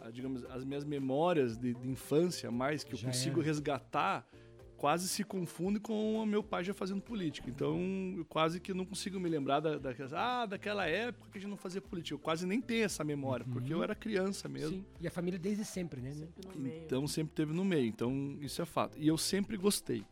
ah, 0.00 0.10
digamos, 0.10 0.44
as 0.44 0.64
minhas 0.64 0.84
memórias 0.84 1.56
de, 1.56 1.72
de 1.74 1.88
infância, 1.88 2.50
mais 2.50 2.84
que 2.84 2.92
eu 2.92 2.98
Já 2.98 3.08
consigo 3.08 3.40
era. 3.40 3.46
resgatar, 3.46 4.28
quase 4.76 5.08
se 5.08 5.24
confunde 5.24 5.80
com 5.80 6.16
o 6.16 6.26
meu 6.26 6.42
pai 6.42 6.62
já 6.62 6.74
fazendo 6.74 7.00
política. 7.00 7.48
Então, 7.48 7.78
eu 8.18 8.24
quase 8.26 8.60
que 8.60 8.74
não 8.74 8.84
consigo 8.84 9.18
me 9.18 9.30
lembrar 9.30 9.60
da, 9.60 9.78
daquela, 9.78 10.42
ah, 10.42 10.44
daquela 10.44 10.86
época 10.86 11.30
que 11.32 11.38
a 11.38 11.40
gente 11.40 11.50
não 11.50 11.56
fazia 11.56 11.80
política. 11.80 12.14
Eu 12.14 12.18
quase 12.18 12.46
nem 12.46 12.60
tenho 12.60 12.84
essa 12.84 13.02
memória, 13.02 13.46
porque 13.50 13.72
eu 13.72 13.82
era 13.82 13.94
criança 13.94 14.46
mesmo. 14.46 14.76
Sim. 14.76 14.84
E 15.00 15.06
a 15.06 15.10
família 15.10 15.38
desde 15.38 15.64
sempre, 15.64 16.02
né? 16.02 16.12
Sempre 16.12 16.48
no 16.48 16.60
meio. 16.60 16.82
Então 16.84 17.06
sempre 17.06 17.34
teve 17.34 17.54
no 17.54 17.64
meio. 17.64 17.86
Então 17.86 18.36
isso 18.42 18.60
é 18.60 18.66
fato. 18.66 18.98
E 18.98 19.08
eu 19.08 19.16
sempre 19.16 19.56
gostei. 19.56 20.04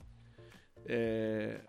É, 0.86 1.60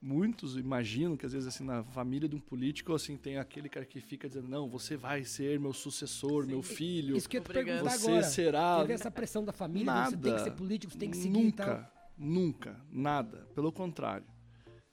muitos 0.00 0.56
imaginam 0.56 1.16
que 1.16 1.24
às 1.26 1.32
vezes 1.32 1.48
assim 1.48 1.64
na 1.64 1.82
família 1.84 2.28
de 2.28 2.36
um 2.36 2.40
político 2.40 2.94
assim 2.94 3.16
tem 3.16 3.38
aquele 3.38 3.68
cara 3.68 3.84
que 3.86 4.00
fica 4.00 4.28
dizendo 4.28 4.48
não, 4.48 4.68
você 4.68 4.96
vai 4.96 5.24
ser 5.24 5.58
meu 5.58 5.72
sucessor, 5.72 6.44
Sim. 6.44 6.50
meu 6.50 6.62
filho, 6.62 7.16
Isso 7.16 7.28
que 7.28 7.38
eu 7.38 7.42
te 7.42 7.52
perguntar 7.52 7.90
você 7.90 8.08
agora. 8.08 8.22
será 8.22 8.80
Teve 8.80 8.92
essa 8.92 9.10
pressão 9.10 9.44
da 9.44 9.52
família, 9.52 9.86
Nada. 9.86 10.10
você 10.10 10.16
tem 10.16 10.34
que 10.34 10.40
ser 10.42 10.50
político, 10.52 10.92
você 10.92 10.98
tem 10.98 11.10
que 11.10 11.16
seguir 11.16 11.30
nunca, 11.30 11.90
nunca, 12.16 12.80
nada. 12.90 13.48
Pelo 13.54 13.72
contrário. 13.72 14.26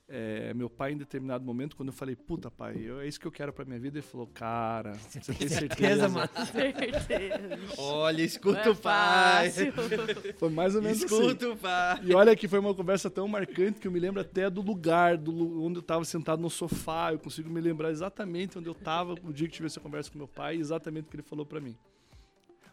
É, 0.05 0.53
meu 0.53 0.69
pai, 0.69 0.91
em 0.91 0.97
determinado 0.97 1.45
momento, 1.45 1.77
quando 1.77 1.87
eu 1.87 1.93
falei, 1.93 2.13
puta, 2.13 2.51
pai, 2.51 2.75
eu- 2.77 2.99
é 2.99 3.07
isso 3.07 3.17
que 3.17 3.25
eu 3.25 3.31
quero 3.31 3.53
pra 3.53 3.63
minha 3.63 3.79
vida, 3.79 3.97
ele 3.99 4.05
falou, 4.05 4.27
cara, 4.27 4.93
você, 4.95 5.33
tem 5.33 5.47
certeza? 5.47 6.09
mano? 6.09 6.29
Certeza. 6.51 7.59
Olha, 7.77 8.21
escuta 8.21 8.59
é 8.59 8.69
o 8.69 8.75
pai. 8.75 9.49
fácil. 9.49 9.73
Foi 10.37 10.49
mais 10.49 10.75
ou 10.75 10.81
menos 10.81 11.03
assim. 11.03 11.15
Escuta 11.15 11.49
o 11.49 11.57
pai. 11.57 12.01
E 12.03 12.13
olha 12.13 12.35
que 12.35 12.49
foi 12.49 12.59
uma 12.59 12.75
conversa 12.75 13.09
tão 13.09 13.27
marcante 13.29 13.79
que 13.79 13.87
eu 13.87 13.91
me 13.91 13.99
lembro 13.99 14.19
até 14.21 14.49
do 14.49 14.61
lugar, 14.61 15.17
do 15.17 15.63
onde 15.63 15.77
eu 15.77 15.81
estava 15.81 16.03
sentado 16.03 16.41
no 16.41 16.49
sofá. 16.49 17.13
Eu 17.13 17.19
consigo 17.19 17.49
me 17.49 17.61
lembrar 17.61 17.89
exatamente 17.89 18.57
onde 18.59 18.67
eu 18.67 18.73
estava 18.73 19.15
no 19.23 19.31
dia 19.33 19.47
que 19.47 19.53
tive 19.53 19.67
essa 19.67 19.79
conversa 19.79 20.11
com 20.11 20.17
meu 20.17 20.27
pai 20.27 20.57
e 20.57 20.59
exatamente 20.59 21.05
o 21.05 21.09
que 21.09 21.15
ele 21.15 21.23
falou 21.23 21.45
para 21.45 21.61
mim. 21.61 21.77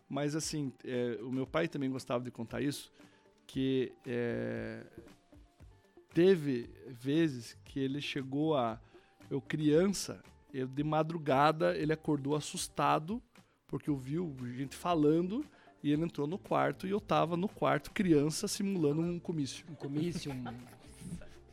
Mas 0.09 0.35
assim, 0.35 0.73
é, 0.85 1.19
o 1.23 1.31
meu 1.31 1.47
pai 1.47 1.69
também 1.69 1.89
gostava 1.89 2.25
de 2.25 2.31
contar 2.33 2.61
isso, 2.61 2.91
que 3.47 3.93
é, 4.05 4.83
teve 6.13 6.71
vezes 6.89 7.57
que 7.65 7.79
ele 7.81 8.01
chegou 8.01 8.57
a, 8.57 8.81
eu 9.31 9.41
criança, 9.41 10.23
eu, 10.53 10.67
de 10.67 10.83
madrugada 10.85 11.77
ele 11.77 11.93
acordou 11.93 12.35
assustado 12.35 13.23
porque 13.67 13.91
ouviu 13.91 14.35
gente 14.57 14.75
falando 14.77 15.45
e 15.83 15.93
ele 15.93 16.03
entrou 16.03 16.27
no 16.27 16.37
quarto 16.39 16.87
e 16.87 16.91
eu 16.91 17.01
tava 17.01 17.37
no 17.37 17.49
quarto 17.49 17.91
criança 17.93 18.49
simulando 18.49 19.01
um 19.01 19.19
comício. 19.19 19.65
Um 19.71 19.75
comício, 19.75 20.33
um... 20.33 20.45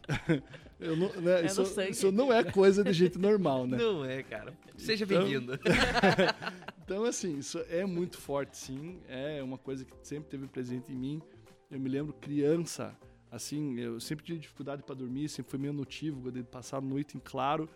Eu 0.79 0.95
não, 0.95 1.09
né, 1.21 1.43
isso, 1.43 1.65
sangue. 1.65 1.89
isso 1.89 2.11
não 2.11 2.31
é 2.31 2.43
coisa 2.43 2.83
de 2.83 2.93
gente 2.93 3.17
normal, 3.17 3.65
né? 3.65 3.77
Não 3.77 4.05
é, 4.05 4.21
cara. 4.21 4.53
Seja 4.77 5.05
Então- 5.05 5.17
bem-vindo. 5.23 5.53
Então, 6.85 7.03
assim, 7.03 7.37
isso 7.37 7.59
é 7.69 7.85
muito 7.85 8.17
forte, 8.17 8.55
sim. 8.55 9.01
É 9.09 9.43
uma 9.43 9.57
coisa 9.57 9.83
que 9.83 9.93
sempre 10.03 10.29
teve 10.29 10.47
presente 10.47 10.89
em 10.89 10.95
mim. 10.95 11.21
Eu 11.69 11.81
me 11.81 11.89
lembro 11.89 12.13
criança, 12.13 12.95
assim, 13.31 13.79
eu 13.79 14.00
sempre 14.00 14.25
tive 14.25 14.39
dificuldade 14.39 14.84
para 14.84 14.96
dormir, 14.96 15.29
sempre 15.29 15.51
fui 15.51 15.60
meio 15.60 15.74
notívago 15.74 16.31
de 16.31 16.43
passar 16.43 16.77
a 16.77 16.81
noite 16.81 17.17
em 17.17 17.19
claro, 17.19 17.69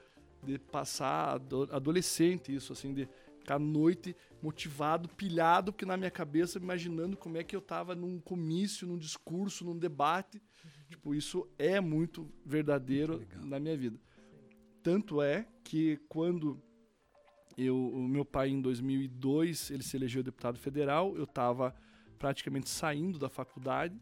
de 0.44 0.58
passar 0.58 1.36
ado- 1.36 1.70
adolescente, 1.72 2.54
isso, 2.54 2.74
assim, 2.74 2.94
de 2.94 3.08
ficar 3.38 3.56
a 3.56 3.60
noite 3.60 4.16
motivado, 4.42 5.10
pilhado, 5.10 5.72
porque 5.72 5.86
na 5.86 5.98
minha 5.98 6.12
cabeça, 6.12 6.58
imaginando 6.58 7.18
como 7.18 7.38
é 7.38 7.44
que 7.44 7.56
eu 7.56 7.62
tava 7.62 7.96
num 7.96 8.20
comício, 8.20 8.88
num 8.88 8.98
discurso, 8.98 9.66
num 9.66 9.78
debate. 9.78 10.42
Tipo, 10.90 11.14
isso 11.16 11.48
é 11.58 11.80
muito 11.80 12.32
verdadeiro 12.46 13.18
Muito 13.18 13.46
na 13.48 13.60
minha 13.60 13.78
vida. 13.78 14.00
Tanto 14.84 15.22
é 15.22 15.48
que 15.64 15.98
quando 16.08 16.62
eu, 17.58 17.78
o 17.78 18.08
meu 18.08 18.26
pai, 18.26 18.50
em 18.50 18.62
2002, 18.62 19.72
ele 19.72 19.84
se 19.84 19.96
elegeu 19.96 20.24
deputado 20.24 20.58
federal. 20.58 21.16
Eu 21.16 21.26
estava 21.26 21.76
praticamente 22.18 22.70
saindo 22.70 23.20
da 23.20 23.30
faculdade 23.30 24.00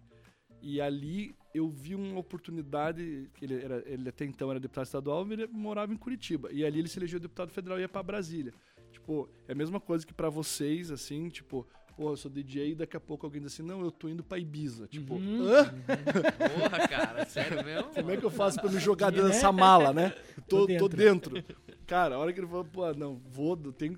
e 0.62 0.82
ali 0.82 1.36
eu 1.54 1.70
vi 1.70 1.96
uma 1.96 2.20
oportunidade. 2.20 3.30
Ele, 3.42 3.56
era, 3.64 3.84
ele 3.86 4.10
até 4.10 4.26
então 4.26 4.50
era 4.52 4.60
deputado 4.60 4.86
estadual, 4.86 5.26
ele 5.32 5.48
morava 5.48 5.94
em 5.94 5.98
Curitiba. 5.98 6.50
E 6.52 6.64
ali 6.66 6.80
ele 6.80 6.88
se 6.88 7.00
elegeu 7.00 7.20
deputado 7.20 7.50
federal 7.52 7.78
e 7.78 7.82
ia 7.82 7.90
para 7.90 8.04
Brasília. 8.04 8.54
Tipo, 8.92 9.30
é 9.48 9.52
a 9.52 9.56
mesma 9.56 9.80
coisa 9.80 10.06
que 10.06 10.14
para 10.14 10.30
vocês, 10.30 10.90
assim, 10.92 11.30
tipo, 11.30 11.68
pô, 11.96 12.12
eu 12.12 12.18
sou 12.18 12.30
DJ 12.32 12.72
e 12.72 12.76
daqui 12.76 12.98
a 12.98 13.00
pouco 13.00 13.26
alguém 13.26 13.42
diz 13.42 13.54
assim, 13.54 13.64
não, 13.64 13.82
eu 13.82 13.92
tô 13.92 14.08
indo 14.10 14.24
para 14.24 14.40
Ibiza. 14.40 14.88
Tipo, 14.88 15.16
Uhum. 15.16 15.44
hã? 15.48 15.66
Porra, 16.60 16.88
cara. 16.88 17.26
Sério 17.26 17.64
mesmo? 17.64 17.90
Como 17.94 18.12
é 18.12 18.18
que 18.18 18.24
eu 18.26 18.32
faço 18.32 18.60
pra 18.60 18.70
me 18.72 18.80
jogar 18.80 19.12
dentro 19.12 19.28
dessa 19.30 19.52
mala, 19.52 19.94
né? 19.94 20.10
Tô, 20.48 20.66
Tô 20.66 20.78
tô 20.78 20.90
dentro. 20.90 21.36
dentro. 21.36 21.56
Cara, 21.86 22.16
a 22.16 22.20
hora 22.20 22.32
que 22.34 22.40
ele 22.40 22.48
falou, 22.48 22.66
pô, 22.66 22.92
não, 22.94 23.16
vou, 23.30 23.56
tenho... 23.72 23.98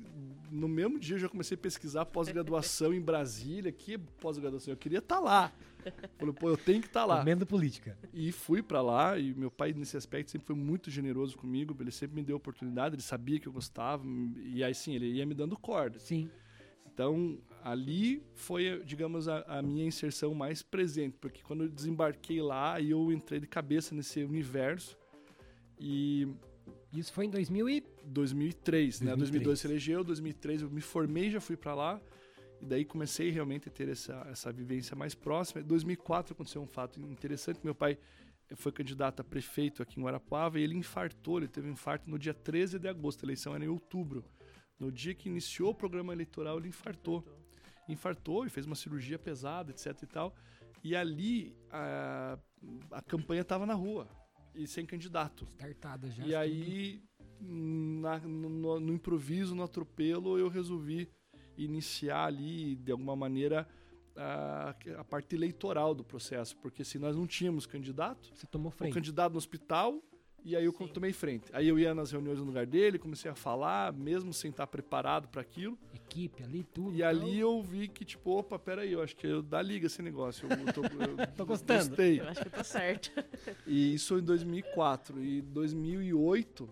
No 0.51 0.67
mesmo 0.67 0.99
dia 0.99 1.15
eu 1.15 1.19
já 1.19 1.29
comecei 1.29 1.55
a 1.55 1.57
pesquisar 1.57 2.05
pós-graduação 2.05 2.93
em 2.93 2.99
Brasília. 2.99 3.71
Que 3.71 3.97
pós-graduação? 3.97 4.73
Eu 4.73 4.77
queria 4.77 4.99
estar 4.99 5.19
lá. 5.19 5.51
Falei, 6.17 6.33
pô, 6.33 6.49
eu 6.49 6.57
tenho 6.57 6.81
que 6.81 6.87
estar 6.87 7.05
lá. 7.05 7.19
Comendo 7.19 7.45
política. 7.45 7.97
E 8.13 8.31
fui 8.31 8.61
pra 8.61 8.81
lá, 8.81 9.17
e 9.17 9.33
meu 9.33 9.49
pai, 9.49 9.73
nesse 9.73 9.95
aspecto, 9.95 10.29
sempre 10.29 10.45
foi 10.45 10.55
muito 10.55 10.91
generoso 10.91 11.37
comigo. 11.37 11.75
Ele 11.79 11.89
sempre 11.89 12.17
me 12.17 12.23
deu 12.23 12.35
oportunidade, 12.35 12.95
ele 12.95 13.01
sabia 13.01 13.39
que 13.39 13.47
eu 13.47 13.53
gostava. 13.53 14.03
E 14.43 14.61
aí, 14.61 14.75
sim, 14.75 14.93
ele 14.93 15.13
ia 15.13 15.25
me 15.25 15.33
dando 15.33 15.57
corda. 15.57 15.97
Sim. 15.97 16.29
Então, 16.93 17.39
ali 17.63 18.21
foi, 18.35 18.83
digamos, 18.83 19.27
a, 19.27 19.39
a 19.47 19.61
minha 19.61 19.85
inserção 19.85 20.33
mais 20.35 20.61
presente, 20.61 21.17
porque 21.19 21.41
quando 21.41 21.63
eu 21.63 21.69
desembarquei 21.69 22.41
lá, 22.41 22.81
eu 22.81 23.11
entrei 23.11 23.39
de 23.39 23.47
cabeça 23.47 23.95
nesse 23.95 24.21
universo. 24.23 24.97
E 25.79 26.27
Isso 26.93 27.13
foi 27.13 27.25
em 27.25 27.29
2000 27.29 27.69
e... 27.69 27.83
2003, 28.03 29.01
né? 29.01 29.15
2003. 29.15 29.17
2002 29.17 29.59
se 29.59 29.67
elegeu, 29.67 30.03
2003 30.03 30.61
eu 30.63 30.69
me 30.69 30.81
formei, 30.81 31.29
já 31.29 31.39
fui 31.39 31.55
para 31.55 31.73
lá. 31.73 32.01
E 32.61 32.65
daí 32.65 32.85
comecei 32.85 33.29
realmente 33.29 33.69
a 33.69 33.71
ter 33.71 33.89
essa, 33.89 34.27
essa 34.29 34.51
vivência 34.51 34.95
mais 34.95 35.15
próxima. 35.15 35.61
Em 35.61 35.63
2004 35.63 36.33
aconteceu 36.33 36.61
um 36.61 36.67
fato 36.67 36.99
interessante. 37.01 37.59
Meu 37.63 37.73
pai 37.73 37.97
foi 38.55 38.71
candidato 38.71 39.21
a 39.21 39.23
prefeito 39.23 39.81
aqui 39.81 39.99
em 39.99 40.03
Guarapuava 40.03 40.59
e 40.59 40.63
ele 40.63 40.75
infartou. 40.75 41.37
Ele 41.37 41.47
teve 41.47 41.67
um 41.67 41.71
infarto 41.71 42.09
no 42.09 42.19
dia 42.19 42.33
13 42.33 42.77
de 42.77 42.87
agosto. 42.87 43.23
A 43.23 43.25
eleição 43.25 43.55
era 43.55 43.63
em 43.63 43.69
outubro. 43.69 44.23
No 44.77 44.91
dia 44.91 45.15
que 45.15 45.29
iniciou 45.29 45.71
o 45.71 45.75
programa 45.75 46.11
eleitoral, 46.13 46.57
ele 46.57 46.67
infartou. 46.67 47.25
Infartou 47.87 48.45
e 48.45 48.49
fez 48.49 48.65
uma 48.65 48.75
cirurgia 48.75 49.17
pesada, 49.17 49.71
etc 49.71 50.03
e 50.03 50.05
tal. 50.05 50.35
E 50.83 50.95
ali 50.95 51.55
a, 51.71 52.37
a 52.91 53.01
campanha 53.01 53.41
estava 53.41 53.65
na 53.65 53.73
rua 53.73 54.07
e 54.55 54.67
sem 54.67 54.85
candidato. 54.85 55.45
Startada 55.45 56.09
já. 56.11 56.25
E 56.25 56.35
aí, 56.35 57.03
na- 57.39 58.19
no, 58.19 58.79
no 58.79 58.93
improviso, 58.93 59.55
no 59.55 59.63
atropelo, 59.63 60.37
eu 60.37 60.47
resolvi 60.49 61.09
iniciar 61.57 62.25
ali, 62.25 62.75
de 62.75 62.91
alguma 62.91 63.15
maneira, 63.15 63.67
a, 64.15 64.75
a 64.97 65.03
parte 65.03 65.35
eleitoral 65.35 65.93
do 65.95 66.03
processo. 66.03 66.57
Porque 66.57 66.83
se 66.83 66.97
nós 66.99 67.15
não 67.15 67.25
tínhamos 67.27 67.65
candidato, 67.65 68.29
Você 68.35 68.47
tomou 68.47 68.67
o 68.69 68.71
frente. 68.71 68.93
candidato 68.93 69.31
no 69.33 69.37
hospital, 69.37 70.01
e 70.43 70.55
aí 70.55 70.65
eu 70.65 70.73
Sim. 70.73 70.87
tomei 70.87 71.13
frente. 71.13 71.45
Aí 71.53 71.67
eu 71.67 71.77
ia 71.77 71.93
nas 71.93 72.11
reuniões 72.11 72.39
no 72.39 72.45
lugar 72.45 72.65
dele, 72.65 72.97
comecei 72.97 73.29
a 73.29 73.35
falar, 73.35 73.93
mesmo 73.93 74.33
sem 74.33 74.49
estar 74.49 74.65
preparado 74.65 75.27
para 75.27 75.41
aquilo. 75.41 75.77
Equipe 75.93 76.43
ali, 76.43 76.63
tudo. 76.63 76.95
E 76.95 77.03
ali 77.03 77.39
eu 77.39 77.61
vi 77.61 77.87
que, 77.87 78.03
tipo, 78.03 78.31
opa, 78.31 78.57
peraí, 78.57 78.91
eu 78.91 79.01
acho 79.01 79.15
que 79.15 79.27
eu 79.27 79.41
dá 79.41 79.61
liga 79.61 79.85
esse 79.85 80.01
negócio. 80.01 80.47
Eu, 80.51 80.73
tô, 80.73 80.81
eu 80.83 81.27
Tô 81.37 81.45
gostando. 81.45 81.89
Gostei. 81.89 82.19
Eu 82.19 82.27
acho 82.27 82.41
que 82.41 82.49
tá 82.49 82.63
certo. 82.63 83.11
E 83.67 83.93
isso 83.93 84.17
em 84.17 84.23
2004. 84.23 85.23
E 85.23 85.41
2008, 85.41 86.69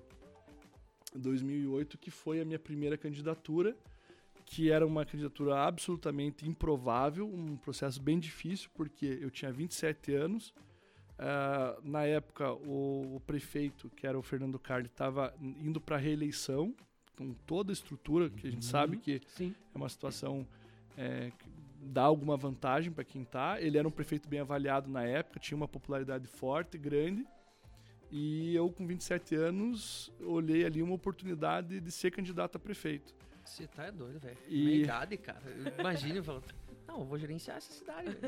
2008 1.16 1.98
que 1.98 2.10
foi 2.10 2.42
a 2.42 2.46
minha 2.46 2.60
primeira 2.60 2.98
candidatura, 2.98 3.76
que 4.46 4.72
era 4.72 4.86
uma 4.86 5.06
candidatura 5.06 5.60
absolutamente 5.60 6.48
improvável, 6.48 7.28
um 7.28 7.56
processo 7.56 8.02
bem 8.02 8.20
difícil, 8.20 8.70
porque 8.74 9.20
eu 9.22 9.30
tinha 9.30 9.52
27 9.52 10.14
anos. 10.16 10.54
Ah, 11.22 11.78
na 11.84 12.06
época, 12.06 12.54
o, 12.54 13.18
o 13.18 13.20
prefeito, 13.28 13.90
que 13.90 14.08
era 14.08 14.18
o 14.18 14.22
Fernando 14.22 14.58
Carli, 14.58 14.88
estava 14.88 15.34
indo 15.42 15.82
para 15.82 15.98
reeleição, 15.98 16.74
com 17.18 17.34
toda 17.46 17.72
a 17.72 17.74
estrutura, 17.74 18.30
que 18.30 18.48
a 18.48 18.52
gente 18.52 18.64
Uhum. 18.64 18.70
sabe 18.70 18.98
que 18.98 19.22
Sim. 19.36 19.54
é 19.76 19.78
uma 19.78 19.90
situação 19.90 20.48
é, 20.98 21.32
que 21.38 21.46
dá 21.82 22.04
alguma 22.04 22.38
vantagem 22.38 22.92
para 22.92 23.04
quem 23.04 23.26
tá. 23.26 23.62
Ele 23.62 23.78
era 23.78 23.86
um 23.88 23.92
prefeito 23.92 24.30
bem 24.30 24.40
avaliado 24.40 24.90
na 24.90 25.04
época, 25.04 25.40
tinha 25.40 25.58
uma 25.58 25.68
popularidade 25.68 26.26
forte, 26.28 26.78
grande. 26.78 27.26
E 28.12 28.56
eu, 28.56 28.70
com 28.72 28.88
27 28.88 29.36
anos, 29.36 30.12
olhei 30.22 30.66
ali 30.66 30.82
uma 30.82 30.96
oportunidade 30.96 31.80
de 31.80 31.92
ser 31.92 32.12
candidato 32.12 32.56
a 32.56 32.60
prefeito. 32.60 33.14
Você 33.46 33.68
tá 33.68 33.86
é 33.86 33.92
doido, 33.92 34.20
velho. 34.20 34.38
E- 34.48 34.64
Minha 34.64 34.76
idade, 34.84 35.18
cara. 35.18 35.42
Imagina 35.78 36.24
falando. 36.24 36.46
Não, 36.90 37.02
eu 37.02 37.06
vou 37.06 37.20
gerenciar 37.20 37.58
essa 37.58 37.72
cidade. 37.72 38.10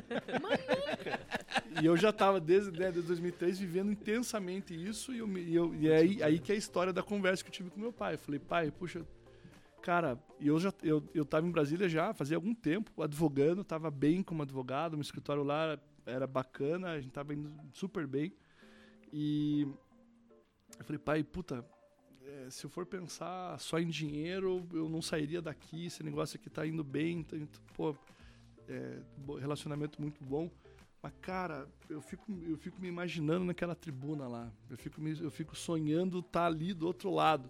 E 1.82 1.86
eu 1.86 1.96
já 1.98 2.10
estava 2.10 2.40
desde, 2.40 2.70
né, 2.72 2.92
desde 2.92 3.02
2003 3.04 3.58
vivendo 3.60 3.92
intensamente 3.92 4.74
isso. 4.76 5.14
E, 5.14 5.20
eu, 5.20 5.38
e, 5.38 5.56
eu- 5.56 5.74
e 5.76 5.90
é 5.90 5.98
aí, 5.98 6.24
aí 6.24 6.40
que 6.40 6.52
é 6.52 6.56
a 6.56 6.58
história 6.58 6.92
da 6.94 7.02
conversa 7.02 7.44
que 7.44 7.50
eu 7.50 7.54
tive 7.54 7.70
com 7.70 7.80
meu 7.80 7.94
pai. 7.94 8.16
Eu 8.16 8.20
falei, 8.20 8.40
pai, 8.40 8.72
puxa, 8.72 9.06
cara, 9.82 10.20
e 10.40 10.48
eu 10.48 10.60
já 10.60 10.74
eu, 10.84 11.04
eu 11.14 11.26
tava 11.26 11.48
em 11.48 11.52
Brasília 11.52 11.88
já 11.90 12.14
fazia 12.14 12.36
algum 12.38 12.54
tempo, 12.54 13.02
advogando, 13.02 13.64
tava 13.64 13.90
bem 13.90 14.22
como 14.22 14.44
advogado, 14.44 14.94
meu 14.98 15.02
escritório 15.02 15.44
lá 15.44 15.80
era 16.06 16.28
bacana, 16.28 16.92
a 16.92 17.00
gente 17.02 17.12
tava 17.14 17.34
indo 17.34 17.52
super 17.74 18.06
bem. 18.06 18.34
E 19.14 19.62
eu 20.78 20.86
falei, 20.86 21.00
pai, 21.00 21.24
puta, 21.24 21.66
é, 22.26 22.50
se 22.50 22.66
eu 22.66 22.70
for 22.70 22.86
pensar 22.86 23.58
só 23.60 23.80
em 23.80 23.88
dinheiro, 23.88 24.68
eu 24.74 24.90
não 24.90 25.02
sairia 25.02 25.42
daqui, 25.42 25.86
esse 25.86 26.04
negócio 26.04 26.38
aqui 26.38 26.50
tá 26.50 26.66
indo 26.68 26.84
bem, 26.84 27.26
indo- 27.34 27.50
pô, 27.76 27.96
é, 28.72 29.00
relacionamento 29.40 30.02
muito 30.02 30.24
bom. 30.24 30.50
Mas, 31.04 31.14
cara, 31.22 31.68
eu 31.90 32.00
fico, 32.02 32.32
eu 32.48 32.58
fico 32.58 32.80
me 32.80 32.88
imaginando 32.88 33.44
naquela 33.46 33.74
tribuna 33.76 34.28
lá. 34.28 34.52
Eu 34.70 34.78
fico, 34.78 35.02
me- 35.02 35.20
eu 35.20 35.32
fico 35.32 35.56
sonhando 35.56 36.20
estar 36.20 36.46
ali 36.46 36.74
do 36.74 36.86
outro 36.86 37.10
lado. 37.10 37.50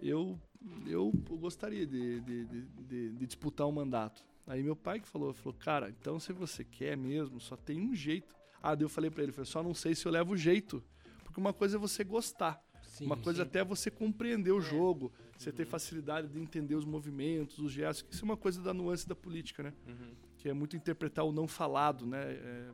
Eu, 0.00 0.38
eu 0.86 1.12
gostaria 1.38 1.86
de, 1.86 2.20
de, 2.20 2.44
de, 2.46 2.62
de- 2.62 3.26
disputar 3.26 3.66
um 3.66 3.72
mandato. 3.72 4.24
Aí 4.46 4.62
meu 4.62 4.74
pai 4.74 4.98
que 4.98 5.06
falou, 5.06 5.32
falou, 5.34 5.56
cara, 5.58 5.90
então 5.90 6.18
se 6.18 6.32
você 6.32 6.64
quer 6.64 6.96
mesmo, 6.96 7.38
só 7.38 7.54
tem 7.54 7.78
um 7.80 7.94
jeito. 7.94 8.34
Ah, 8.62 8.74
daí 8.74 8.84
eu 8.84 8.88
falei 8.88 9.10
pra 9.10 9.22
ele, 9.22 9.32
falei, 9.32 9.44
só 9.50 9.62
não 9.62 9.74
sei 9.74 9.94
se 9.94 10.06
eu 10.06 10.12
levo 10.12 10.34
jeito. 10.36 10.82
Porque 11.22 11.38
uma 11.38 11.52
coisa 11.52 11.76
é 11.76 11.78
você 11.78 12.02
gostar. 12.02 12.62
Sim, 12.82 13.04
Uma 13.06 13.16
coisa 13.16 13.42
sim. 13.42 13.48
até 13.48 13.60
é 13.60 13.64
você 13.64 13.90
compreender 13.90 14.52
o 14.52 14.60
jogo, 14.60 15.12
você 15.38 15.52
ter 15.52 15.64
facilidade 15.66 16.28
de 16.28 16.38
entender 16.40 16.74
os 16.74 16.84
movimentos, 16.84 17.58
os 17.58 17.70
gestos. 17.70 18.06
Isso 18.14 18.24
é 18.24 18.26
uma 18.26 18.36
coisa 18.36 18.60
da 18.62 18.74
nuance 18.74 19.06
da 19.06 19.14
política, 19.14 19.62
né? 19.62 19.72
Uhum. 19.86 20.12
Que 20.40 20.48
é 20.48 20.54
muito 20.54 20.74
interpretar 20.74 21.24
o 21.24 21.32
não 21.32 21.46
falado, 21.46 22.06
né? 22.06 22.22
É, 22.32 22.70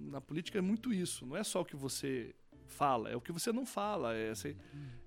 na 0.00 0.20
política 0.20 0.58
é 0.58 0.60
muito 0.60 0.92
isso. 0.92 1.24
Não 1.24 1.34
é 1.36 1.42
só 1.42 1.62
o 1.62 1.64
que 1.64 1.74
você 1.76 2.34
fala, 2.66 3.08
é 3.10 3.16
o 3.16 3.20
que 3.20 3.32
você 3.32 3.50
não 3.52 3.64
fala. 3.64 4.14
É, 4.14 4.32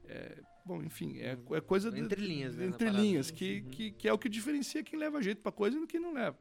é- 0.05 0.41
bom, 0.65 0.81
enfim, 0.81 1.19
é, 1.19 1.37
é 1.51 1.61
coisa 1.61 1.91
de, 1.91 1.99
Entre 1.99 2.19
linhas, 2.21 2.55
né, 2.57 2.65
entre 2.65 2.89
linhas, 2.89 3.29
que, 3.29 3.61
Uhum. 3.63 3.69
que, 3.69 3.91
que 3.91 4.07
é 4.07 4.13
o 4.13 4.17
que 4.17 4.27
diferencia 4.27 4.83
quem 4.83 4.97
leva 4.97 5.21
jeito 5.21 5.41
pra 5.41 5.51
coisa 5.51 5.77
e 5.77 5.85
quem 5.85 5.99
não 5.99 6.13
leva. 6.13 6.37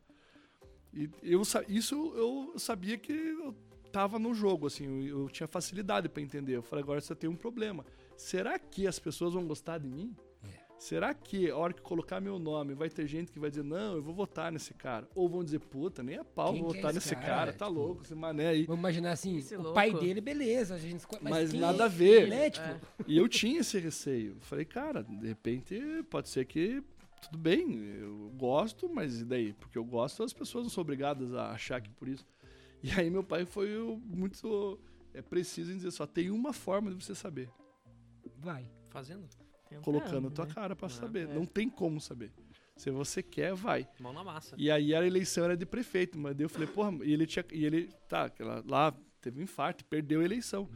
E 0.92 1.10
eu, 1.22 1.42
isso 1.68 2.12
eu 2.16 2.58
sabia 2.58 2.96
que 2.96 3.12
eu 3.12 3.54
tava 3.92 4.18
no 4.18 4.32
jogo, 4.32 4.66
assim, 4.68 5.06
eu, 5.06 5.20
eu 5.22 5.28
tinha 5.28 5.46
facilidade 5.46 6.08
pra 6.08 6.22
entender. 6.22 6.56
Eu 6.56 6.62
falei, 6.62 6.82
agora 6.82 7.00
você 7.00 7.14
tem 7.14 7.28
um 7.28 7.36
problema. 7.36 7.84
Será 8.16 8.58
que 8.58 8.86
as 8.86 8.98
pessoas 8.98 9.34
vão 9.34 9.46
gostar 9.46 9.76
de 9.78 9.88
mim? 9.88 10.16
É. 10.82 10.88
Será 10.88 11.14
que 11.14 11.48
a 11.48 11.56
hora 11.56 11.72
que 11.72 11.80
colocar 11.80 12.20
meu 12.20 12.38
nome 12.38 12.74
vai 12.74 12.90
ter 12.90 13.06
gente 13.06 13.30
que 13.30 13.38
vai 13.38 13.48
dizer, 13.50 13.62
não, 13.62 13.94
eu 13.94 14.02
vou 14.02 14.12
votar 14.12 14.50
nesse 14.50 14.74
cara? 14.74 15.08
Ou 15.14 15.28
vão 15.28 15.44
dizer, 15.44 15.60
puta, 15.60 16.02
nem 16.02 16.16
a 16.18 16.24
pau, 16.24 16.52
Quem 16.52 16.62
vou 16.62 16.72
é 16.72 16.74
votar 16.76 16.90
esse 16.90 16.94
nesse 16.96 17.14
cara? 17.14 17.26
cara, 17.26 17.50
É, 17.50 17.52
tá 17.54 17.66
tipo, 17.66 17.78
louco, 17.78 18.02
esse 18.02 18.14
mané 18.14 18.48
aí. 18.48 18.66
Vamos 18.66 18.80
imaginar 18.80 19.12
assim, 19.12 19.36
Esse 19.38 19.54
o 19.54 19.62
louco. 19.62 19.74
pai 19.74 19.92
dele, 19.92 20.20
beleza, 20.20 20.74
a 20.74 20.78
gente 20.78 21.04
Mas 21.20 21.52
quem 21.52 21.60
nada 21.60 21.84
é 21.84 21.86
a 21.86 21.88
ver. 21.88 22.28
Né? 22.28 22.50
Tipo, 22.50 22.66
É. 22.66 22.80
E 23.06 23.16
eu 23.16 23.28
tinha 23.28 23.60
esse 23.60 23.78
receio. 23.78 24.36
Falei, 24.40 24.64
cara, 24.64 25.02
de 25.04 25.26
repente 25.28 25.80
pode 26.10 26.28
ser 26.28 26.44
que 26.46 26.82
tudo 27.22 27.38
bem, 27.38 27.76
eu 28.00 28.32
gosto, 28.36 28.88
mas 28.88 29.20
e 29.20 29.24
daí? 29.24 29.52
Porque 29.52 29.78
eu 29.78 29.84
gosto, 29.84 30.24
as 30.24 30.32
pessoas 30.32 30.64
não 30.64 30.70
são 30.70 30.82
obrigadas 30.82 31.32
a 31.32 31.52
achar 31.52 31.80
que 31.80 31.90
por 31.90 32.08
isso. 32.08 32.26
E 32.82 32.90
aí 32.90 33.08
meu 33.08 33.22
pai 33.22 33.44
foi 33.44 33.68
muito 34.04 34.80
é 35.14 35.22
preciso 35.22 35.70
em 35.70 35.76
dizer, 35.76 35.92
só 35.92 36.04
tem 36.06 36.30
uma 36.30 36.52
forma 36.52 36.90
de 36.90 36.96
você 37.04 37.14
saber, 37.14 37.48
vai. 38.38 38.68
Fazendo. 38.88 39.26
Tentando, 39.72 39.84
colocando 39.84 40.28
a 40.28 40.30
tua 40.30 40.46
né? 40.46 40.52
cara 40.54 40.76
pra 40.76 40.86
Ah, 40.86 40.90
saber. 40.90 41.28
é. 41.28 41.34
Não 41.34 41.44
tem 41.46 41.68
como 41.68 42.00
saber. 42.00 42.32
Se 42.76 42.90
você 42.90 43.22
quer, 43.22 43.54
vai. 43.54 43.86
Mão 44.00 44.12
na 44.12 44.24
massa. 44.24 44.54
E 44.58 44.70
aí 44.70 44.94
a 44.94 45.04
eleição 45.06 45.44
era 45.44 45.56
de 45.56 45.66
prefeito, 45.66 46.18
mas 46.18 46.34
daí 46.34 46.44
eu 46.44 46.48
falei, 46.48 46.66
porra, 46.68 46.92
e 47.04 47.12
ele 47.12 47.26
tinha. 47.26 47.44
E 47.52 47.64
ele, 47.64 47.90
tá, 48.08 48.24
aquela- 48.24 48.62
lá 48.66 48.94
teve 49.20 49.38
um 49.40 49.42
infarto, 49.42 49.84
perdeu 49.84 50.20
a 50.20 50.24
eleição. 50.24 50.68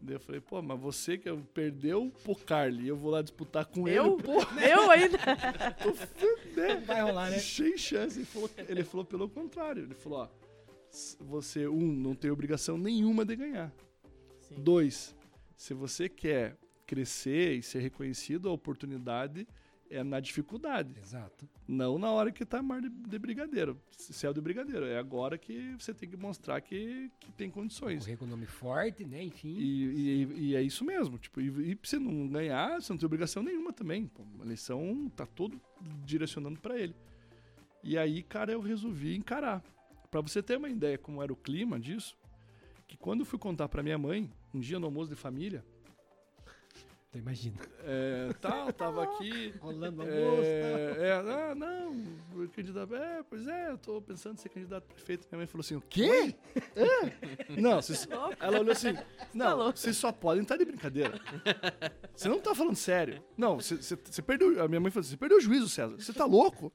Daí 0.00 0.16
eu 0.16 0.20
falei, 0.20 0.38
pô, 0.40 0.60
mas 0.60 0.78
você 0.78 1.16
que 1.16 1.34
perdeu 1.54 2.12
pro 2.22 2.36
Carly, 2.36 2.86
eu 2.86 2.94
vou 2.96 3.10
lá 3.10 3.22
disputar 3.22 3.64
com 3.64 3.88
Eu? 3.88 4.14
ele, 4.14 4.22
porra, 4.22 4.60
Eu 4.66 4.90
ainda. 4.90 5.16
né? 6.54 6.76
Vai 6.86 7.00
rolar, 7.02 7.30
né? 7.30 7.38
Sem 7.38 7.76
chance. 7.78 8.18
Ele 8.18 8.26
falou, 8.26 8.50
ele 8.68 8.84
falou 8.84 9.04
pelo 9.06 9.28
contrário. 9.28 9.82
Ele 9.84 9.94
falou, 9.94 10.18
ó, 10.20 10.28
você, 11.20 11.66
um, 11.66 11.86
não 11.92 12.14
tem 12.14 12.30
obrigação 12.30 12.76
nenhuma 12.76 13.24
de 13.24 13.34
ganhar. 13.34 13.72
Sim. 14.42 14.56
Dois, 14.58 15.16
se 15.56 15.72
você 15.72 16.06
quer 16.08 16.56
crescer 16.86 17.54
e 17.56 17.62
ser 17.62 17.80
reconhecido, 17.80 18.48
a 18.48 18.52
oportunidade 18.52 19.46
é 19.90 20.02
na 20.02 20.18
dificuldade. 20.18 20.94
Exato. 20.98 21.48
Não 21.68 21.98
na 21.98 22.10
hora 22.10 22.32
que 22.32 22.44
tá 22.44 22.62
mar 22.62 22.80
de, 22.80 22.88
de 22.88 23.18
brigadeiro, 23.18 23.78
céu 23.90 24.32
de 24.32 24.40
brigadeiro. 24.40 24.84
É 24.86 24.98
agora 24.98 25.36
que 25.38 25.74
você 25.78 25.92
tem 25.94 26.08
que 26.08 26.16
mostrar 26.16 26.60
que, 26.60 27.10
que 27.20 27.30
tem 27.32 27.50
condições. 27.50 28.04
Correr 28.04 28.16
com 28.16 28.24
o 28.24 28.28
nome 28.28 28.46
forte, 28.46 29.04
né? 29.04 29.22
Enfim. 29.22 29.54
E, 29.56 29.84
e- 29.84 30.48
e 30.50 30.56
é 30.56 30.62
isso 30.62 30.84
mesmo. 30.84 31.18
Tipo, 31.18 31.40
e, 31.40 31.72
e 31.72 31.78
você 31.82 31.98
não 31.98 32.26
ganhar, 32.28 32.80
você 32.80 32.92
não 32.92 32.98
tem 32.98 33.06
obrigação 33.06 33.42
nenhuma 33.42 33.72
também. 33.72 34.06
Pô, 34.06 34.22
a 34.40 34.44
eleição 34.44 35.10
tá 35.14 35.26
todo 35.26 35.60
direcionando 36.04 36.58
pra 36.58 36.78
ele. 36.78 36.94
E 37.82 37.98
aí, 37.98 38.22
cara, 38.22 38.52
eu 38.52 38.60
resolvi 38.60 39.14
encarar. 39.14 39.62
Pra 40.10 40.20
você 40.20 40.42
ter 40.42 40.56
uma 40.56 40.68
ideia 40.70 40.96
como 40.96 41.22
era 41.22 41.32
o 41.32 41.36
clima 41.36 41.78
disso, 41.78 42.16
que 42.86 42.96
quando 42.96 43.20
eu 43.20 43.26
fui 43.26 43.38
contar 43.38 43.68
pra 43.68 43.82
minha 43.82 43.98
mãe, 43.98 44.30
um 44.52 44.60
dia 44.60 44.78
no 44.78 44.86
almoço 44.86 45.10
de 45.10 45.16
família, 45.16 45.64
Então 47.14 47.20
imagina. 47.20 47.56
é, 47.84 48.32
tal, 48.40 48.72
tava 48.72 49.04
aqui. 49.04 49.54
Rolando 49.60 50.02
tá? 50.02 50.08
É, 50.08 50.96
é, 50.98 51.12
ah, 51.12 51.54
não, 51.54 51.92
o 52.34 52.48
candidato. 52.48 52.92
É, 52.96 53.22
pois 53.22 53.46
é, 53.46 53.70
eu 53.70 53.78
tô 53.78 54.02
pensando 54.02 54.34
em 54.34 54.38
ser 54.38 54.48
candidato 54.48 54.84
a 54.90 54.94
prefeito. 54.94 55.28
Minha 55.30 55.38
mãe 55.38 55.46
falou 55.46 55.60
assim: 55.60 55.76
o 55.76 55.80
quê? 55.80 56.34
É? 56.74 57.60
Não, 57.60 57.80
vocês, 57.80 58.06
Louco. 58.06 58.36
ela 58.40 58.58
olhou 58.58 58.72
assim: 58.72 58.96
não, 59.32 59.56
louco. 59.56 59.78
vocês 59.78 59.96
só 59.96 60.10
podem 60.10 60.42
estar 60.42 60.56
de 60.56 60.64
brincadeira. 60.64 61.20
Você 62.16 62.28
não 62.28 62.40
tá 62.40 62.54
falando 62.54 62.76
sério. 62.76 63.22
Não, 63.36 63.60
você, 63.60 63.76
você, 63.76 63.96
você 63.96 64.22
perdeu. 64.22 64.62
A 64.62 64.66
minha 64.66 64.80
mãe 64.80 64.90
falou 64.90 65.02
assim: 65.02 65.10
você 65.10 65.16
perdeu 65.16 65.38
o 65.38 65.40
juízo, 65.40 65.68
César. 65.68 65.96
Você 65.96 66.12
tá 66.12 66.24
louco? 66.24 66.72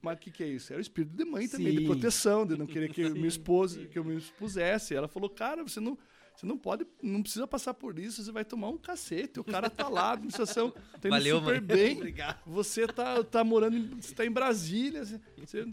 Mas 0.00 0.16
o 0.16 0.20
que, 0.20 0.30
que 0.30 0.42
é 0.42 0.46
isso? 0.46 0.72
Era 0.72 0.78
o 0.78 0.82
espírito 0.82 1.14
de 1.14 1.24
mãe 1.24 1.46
também, 1.48 1.72
de 1.72 1.80
Sim. 1.80 1.86
proteção, 1.86 2.46
de 2.46 2.56
não 2.56 2.66
querer 2.66 2.90
que 2.90 3.02
eu 3.02 3.10
me 3.10 3.26
expose, 3.26 3.86
que 3.86 3.98
eu 3.98 4.04
me 4.04 4.16
expusesse. 4.16 4.94
Ela 4.94 5.08
falou, 5.08 5.28
cara, 5.28 5.62
você 5.62 5.80
não. 5.80 5.98
Você 6.38 6.46
não 6.46 6.56
pode, 6.56 6.86
não 7.02 7.20
precisa 7.20 7.48
passar 7.48 7.74
por 7.74 7.98
isso, 7.98 8.22
você 8.22 8.30
vai 8.30 8.44
tomar 8.44 8.68
um 8.68 8.78
cacete. 8.78 9.40
O 9.40 9.44
cara 9.44 9.68
tá 9.68 9.88
lá, 9.88 10.10
a 10.10 10.12
administração 10.12 10.70
tá 10.70 11.08
indo 11.08 11.10
Valeu, 11.10 11.40
super 11.40 11.60
mãe. 11.60 11.76
bem. 11.76 11.96
Obrigado. 11.98 12.40
Você 12.46 12.86
tá, 12.86 13.24
tá 13.24 13.42
morando, 13.42 13.76
em, 13.76 14.00
você 14.00 14.14
tá 14.14 14.24
em 14.24 14.30
Brasília. 14.30 15.04
você- 15.36 15.66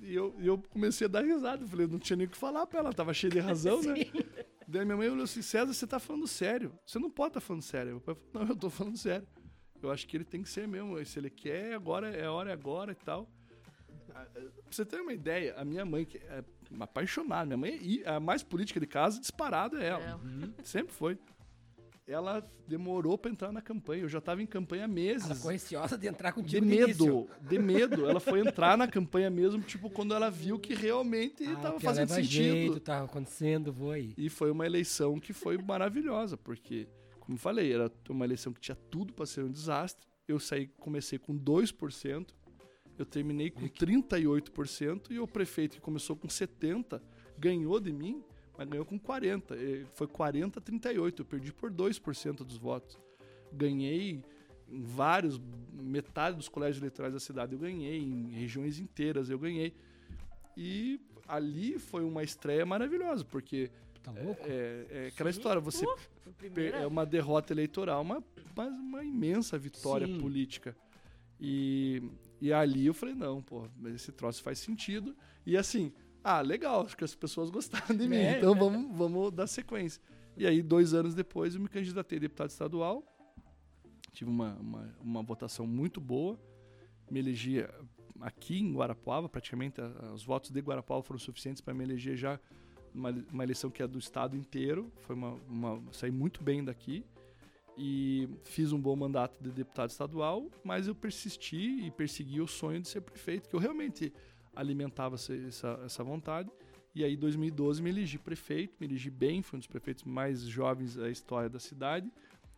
e 0.00 0.14
eu, 0.14 0.32
eu 0.38 0.62
comecei 0.70 1.06
a 1.06 1.10
dar 1.10 1.24
risada. 1.24 1.64
Eu 1.64 1.66
falei, 1.66 1.86
eu 1.86 1.90
não 1.90 1.98
tinha 1.98 2.16
nem 2.16 2.28
o 2.28 2.30
que 2.30 2.36
falar 2.36 2.64
pra 2.64 2.78
ela, 2.78 2.92
tava 2.92 3.12
cheia 3.12 3.32
de 3.32 3.40
razão, 3.40 3.82
né? 3.82 3.94
Daí 4.68 4.84
minha 4.84 4.96
mãe 4.96 5.10
olhou 5.10 5.24
assim, 5.24 5.42
César, 5.42 5.72
você 5.74 5.84
tá 5.84 5.98
falando 5.98 6.28
sério. 6.28 6.72
Você 6.86 7.00
não 7.00 7.10
pode 7.10 7.30
estar 7.30 7.40
tá 7.40 7.46
falando 7.46 7.62
sério. 7.62 7.90
Meu 7.94 8.00
pai 8.00 8.14
falou, 8.14 8.46
não, 8.46 8.54
eu 8.54 8.56
tô 8.56 8.70
falando 8.70 8.96
sério. 8.96 9.26
Eu 9.82 9.90
acho 9.90 10.06
que 10.06 10.16
ele 10.16 10.24
tem 10.24 10.44
que 10.44 10.48
ser 10.48 10.68
mesmo. 10.68 11.04
Se 11.04 11.18
ele 11.18 11.28
quer, 11.28 11.74
agora 11.74 12.08
é 12.14 12.24
a 12.26 12.30
hora, 12.32 12.50
é 12.50 12.52
agora 12.52 12.92
e 12.92 13.04
tal. 13.04 13.28
Ah, 14.14 14.22
ah, 14.22 14.30
Pra 14.32 14.52
você 14.70 14.84
ter 14.84 15.00
uma 15.00 15.12
ideia, 15.12 15.54
a 15.56 15.64
minha 15.64 15.84
mãe, 15.84 16.06
é 16.82 16.84
apaixonada, 16.84 17.44
minha 17.46 17.56
mãe, 17.56 17.78
e 17.82 18.02
a 18.04 18.18
mais 18.20 18.42
política 18.42 18.78
de 18.80 18.86
casa, 18.86 19.20
disparada 19.20 19.82
é 19.82 19.88
ela. 19.88 20.20
É. 20.58 20.62
Sempre 20.64 20.92
foi. 20.94 21.18
Ela 22.06 22.46
demorou 22.68 23.16
pra 23.16 23.30
entrar 23.30 23.50
na 23.50 23.62
campanha. 23.62 24.02
Eu 24.02 24.08
já 24.10 24.20
tava 24.20 24.42
em 24.42 24.46
campanha 24.46 24.84
há 24.84 24.88
meses. 24.88 25.24
Ela 25.24 25.34
ficou 25.36 25.50
receosa 25.50 25.96
de 25.96 26.06
entrar 26.06 26.30
De 26.30 26.34
contigo 26.34 26.66
no 26.66 26.70
início. 26.70 27.06
medo, 27.06 27.28
de 27.40 27.58
medo. 27.58 28.06
Ela 28.06 28.20
foi 28.20 28.40
entrar 28.46 28.76
na 28.76 28.86
campanha 28.86 29.30
mesmo, 29.30 29.62
tipo, 29.62 29.88
quando 29.88 30.12
ela 30.12 30.30
viu 30.30 30.58
que 30.58 30.74
realmente 30.74 31.42
Ah, 31.46 31.56
tava 31.56 31.78
que 31.78 31.86
ela 31.86 31.94
fazendo 31.94 32.10
sentido. 32.10 32.28
jeito, 32.30 32.80
tá 32.80 33.02
acontecendo, 33.02 33.72
vou 33.72 33.90
aí. 33.90 34.12
E 34.18 34.28
foi 34.28 34.50
uma 34.50 34.66
eleição 34.66 35.18
que 35.18 35.32
foi 35.32 35.56
maravilhosa, 35.56 36.36
porque, 36.36 36.86
como 37.20 37.36
eu 37.36 37.40
falei, 37.40 37.72
era 37.72 37.90
uma 38.10 38.26
eleição 38.26 38.52
que 38.52 38.60
tinha 38.60 38.76
tudo 38.90 39.14
para 39.14 39.24
ser 39.24 39.42
um 39.42 39.50
desastre. 39.50 40.06
Eu 40.28 40.38
saí, 40.38 40.66
comecei 40.78 41.18
com 41.18 41.34
2%, 41.38 42.34
eu 42.98 43.04
terminei 43.06 43.50
com 43.50 43.68
38%, 43.68 45.10
e 45.10 45.18
o 45.18 45.26
prefeito 45.26 45.76
que 45.76 45.80
começou 45.80 46.16
com 46.16 46.28
70% 46.28 47.00
ganhou 47.38 47.80
de 47.80 47.92
mim, 47.92 48.22
mas 48.56 48.68
ganhou 48.68 48.84
com 48.84 48.98
40%. 48.98 49.56
E 49.56 49.84
Foi 49.94 50.06
40% 50.06 50.56
a 50.58 50.60
38%, 50.60 51.18
eu 51.18 51.24
perdi 51.24 51.52
por 51.52 51.70
2% 51.70 52.36
dos 52.44 52.56
votos. 52.56 52.98
Ganhei 53.52 54.22
em 54.68 54.80
vários, 54.82 55.40
metade 55.72 56.36
dos 56.36 56.48
colégios 56.48 56.78
eleitorais 56.78 57.12
da 57.12 57.20
cidade 57.20 57.52
eu 57.52 57.58
ganhei, 57.58 57.98
em 57.98 58.30
regiões 58.30 58.78
inteiras 58.78 59.28
eu 59.28 59.38
ganhei. 59.38 59.74
E 60.56 61.00
ali 61.26 61.78
foi 61.78 62.04
uma 62.04 62.22
estreia 62.22 62.64
maravilhosa, 62.64 63.24
porque 63.24 63.70
Tá 64.02 64.12
louco? 64.12 64.42
é, 64.46 64.86
é 64.90 65.06
aquela 65.08 65.30
história, 65.30 65.60
você 65.60 65.86
primeira. 66.36 66.76
é 66.76 66.86
uma 66.86 67.06
derrota 67.06 67.52
eleitoral, 67.54 68.02
uma, 68.02 68.22
mas 68.54 68.70
uma 68.72 69.02
imensa 69.02 69.56
vitória 69.56 70.06
Sim. 70.06 70.18
política. 70.20 70.76
E, 71.40 72.02
e 72.44 72.52
ali 72.52 72.84
eu 72.86 72.92
falei, 72.92 73.14
não, 73.14 73.40
pô, 73.42 73.66
esse 73.94 74.12
troço 74.12 74.42
faz 74.42 74.58
sentido. 74.58 75.16
E 75.46 75.56
assim, 75.56 75.92
ah, 76.22 76.42
legal, 76.42 76.82
acho 76.84 76.94
que 76.96 77.02
as 77.04 77.14
pessoas 77.14 77.48
gostaram 77.50 77.96
de 77.96 78.06
mim, 78.06 78.16
É. 78.16 78.36
então 78.36 78.54
vamos, 78.54 78.94
vamos 78.96 79.32
dar 79.32 79.46
sequência. 79.46 80.02
E 80.36 80.46
aí, 80.46 80.62
dois 80.62 80.92
anos 80.92 81.14
depois, 81.14 81.54
eu 81.54 81.60
me 81.60 81.68
candidatei 81.68 82.18
a 82.18 82.20
deputado 82.20 82.50
estadual, 82.50 83.02
tive 84.12 84.30
uma, 84.30 84.54
uma, 84.56 84.94
uma 85.00 85.22
votação 85.22 85.66
muito 85.66 86.00
boa, 86.00 86.38
me 87.10 87.20
elegi 87.20 87.60
eh, 87.60 87.74
aqui 88.20 88.58
em 88.58 88.74
Guarapuava, 88.74 89.26
praticamente 89.28 89.80
os 90.12 90.22
votos 90.22 90.50
de 90.50 90.60
Guarapuava 90.60 91.02
foram 91.02 91.18
suficientes 91.18 91.60
para 91.62 91.72
me 91.72 91.82
eleger 91.84 92.16
já 92.16 92.38
uma, 92.94 93.10
uma 93.32 93.42
eleição 93.42 93.70
que 93.70 93.82
é 93.82 93.86
do 93.86 93.98
estado 93.98 94.36
inteiro. 94.36 94.92
Foi 95.00 95.16
uma, 95.16 95.32
uma 95.48 95.82
saí 95.92 96.10
muito 96.10 96.42
bem 96.42 96.62
daqui 96.64 97.04
e 97.76 98.28
fiz 98.44 98.72
um 98.72 98.80
bom 98.80 98.94
mandato 98.94 99.42
de 99.42 99.50
deputado 99.50 99.90
estadual, 99.90 100.48
mas 100.62 100.86
eu 100.86 100.94
persisti 100.94 101.86
e 101.86 101.90
persegui 101.90 102.40
o 102.40 102.46
sonho 102.46 102.80
de 102.80 102.88
ser 102.88 103.00
prefeito, 103.00 103.48
que 103.48 103.56
eu 103.56 103.60
realmente 103.60 104.12
alimentava 104.54 105.16
essa, 105.16 105.80
essa, 105.84 106.04
vontade. 106.04 106.50
E 106.94 107.02
aí, 107.02 107.14
em 107.14 107.18
2012, 107.18 107.82
me 107.82 107.90
elegi 107.90 108.18
prefeito, 108.18 108.76
me 108.78 108.86
elegi 108.86 109.10
bem, 109.10 109.42
fui 109.42 109.56
um 109.56 109.60
dos 109.60 109.66
prefeitos 109.66 110.04
mais 110.04 110.42
jovens 110.42 110.94
da 110.94 111.10
história 111.10 111.48
da 111.48 111.58
cidade, 111.58 112.10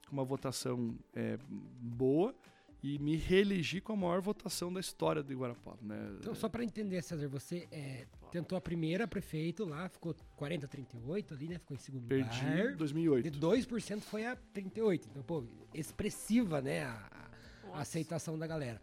com 0.07 0.13
uma 0.13 0.25
votação 0.25 0.95
é, 1.15 1.39
boa. 1.49 2.35
E 2.83 2.99
me 2.99 3.17
reelegi 3.17 3.81
com 3.81 3.93
a 3.93 3.97
maior 3.97 4.21
votação 4.21 4.73
da 4.73 4.81
história 4.81 5.23
do 5.23 5.33
Iguarapuava, 5.33 5.79
né? 5.83 6.17
Então, 6.21 6.35
só 6.35 6.49
para 6.49 6.63
entender, 6.63 7.03
César, 7.03 7.29
você 7.29 7.67
é, 7.71 8.07
tentou 8.31 8.57
a 8.57 8.61
primeira 8.61 9.09
prefeito 9.09 9.65
lá, 9.65 9.89
ficou 9.89 10.15
40 10.37 10.69
38 10.69 11.35
ali, 11.35 11.49
né? 11.49 11.59
Ficou 11.59 11.77
em 11.77 11.81
segundo 11.81 12.07
Perdi 12.07 12.45
em 12.45 12.51
lugar. 12.51 12.77
2008. 12.77 13.31
De 13.31 13.41
2% 13.41 14.01
foi 14.01 14.27
a 14.27 14.37
38. 14.37 15.09
Então, 15.11 15.23
pô, 15.23 15.45
expressiva, 15.75 16.61
né? 16.61 16.85
A, 16.85 17.31
a 17.73 17.81
aceitação 17.81 18.39
da 18.39 18.47
galera. 18.47 18.81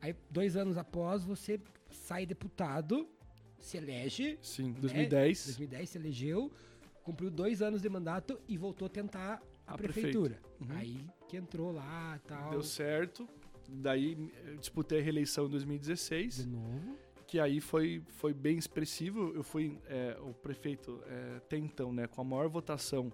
Aí, 0.00 0.14
dois 0.30 0.56
anos 0.56 0.76
após, 0.76 1.24
você 1.24 1.60
sai 1.90 2.26
deputado, 2.26 3.08
se 3.58 3.76
elege. 3.76 4.38
Sim, 4.42 4.70
né? 4.70 4.80
2010. 4.80 5.44
2010 5.46 5.90
se 5.90 5.98
elegeu, 5.98 6.52
cumpriu 7.02 7.30
dois 7.30 7.62
anos 7.62 7.82
de 7.82 7.88
mandato 7.88 8.40
e 8.48 8.56
voltou 8.56 8.86
a 8.86 8.88
tentar 8.88 9.42
a, 9.66 9.74
A 9.74 9.78
prefeitura. 9.78 10.38
Uhum. 10.60 10.66
Aí 10.76 11.04
que 11.28 11.36
entrou 11.36 11.72
lá 11.72 12.18
tal. 12.26 12.50
Deu 12.50 12.62
certo. 12.62 13.28
Daí 13.68 14.32
eu 14.46 14.56
disputei 14.58 15.00
a 15.00 15.02
reeleição 15.02 15.46
em 15.46 15.50
2016, 15.50 16.36
De 16.36 16.46
novo. 16.46 16.96
que 17.26 17.40
aí 17.40 17.60
foi, 17.60 18.00
foi 18.10 18.32
bem 18.32 18.56
expressivo. 18.56 19.32
Eu 19.34 19.42
fui 19.42 19.76
é, 19.86 20.16
o 20.20 20.32
prefeito 20.32 21.02
é, 21.06 21.36
até 21.38 21.56
então, 21.56 21.92
né, 21.92 22.06
com 22.06 22.20
a 22.20 22.24
maior 22.24 22.48
votação. 22.48 23.12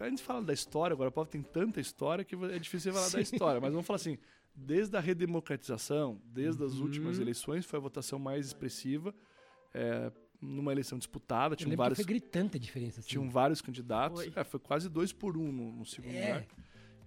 A 0.00 0.08
gente 0.08 0.22
fala 0.22 0.42
da 0.42 0.52
história, 0.52 0.94
agora 0.94 1.10
o 1.10 1.12
povo 1.12 1.28
tem 1.28 1.42
tanta 1.42 1.80
história 1.80 2.24
que 2.24 2.34
é 2.34 2.58
difícil 2.58 2.92
falar 2.92 3.04
da 3.06 3.10
Sim. 3.10 3.20
história, 3.20 3.60
mas 3.60 3.72
vamos 3.72 3.86
falar 3.86 3.96
assim, 3.96 4.18
desde 4.54 4.96
a 4.96 5.00
redemocratização, 5.00 6.20
desde 6.26 6.62
as 6.64 6.74
Uhum. 6.74 6.82
últimas 6.84 7.18
eleições, 7.18 7.64
foi 7.66 7.78
a 7.78 7.82
votação 7.82 8.18
mais 8.18 8.46
expressiva, 8.46 9.14
é, 9.74 10.10
numa 10.46 10.72
eleição 10.72 10.96
disputada, 10.98 11.56
tinham 11.56 11.76
vários, 11.76 11.98
foi 11.98 12.04
gritante 12.06 12.56
a 12.56 12.60
diferença. 12.60 13.00
Assim. 13.00 13.08
tinham 13.08 13.28
vários 13.28 13.60
candidatos, 13.60 14.22
Foi. 14.24 14.32
é, 14.34 14.44
foi 14.44 14.60
quase 14.60 14.88
dois 14.88 15.12
por 15.12 15.36
um 15.36 15.50
no, 15.52 15.72
no 15.72 15.84
segundo 15.84 16.14
É. 16.14 16.26
lugar. 16.34 16.46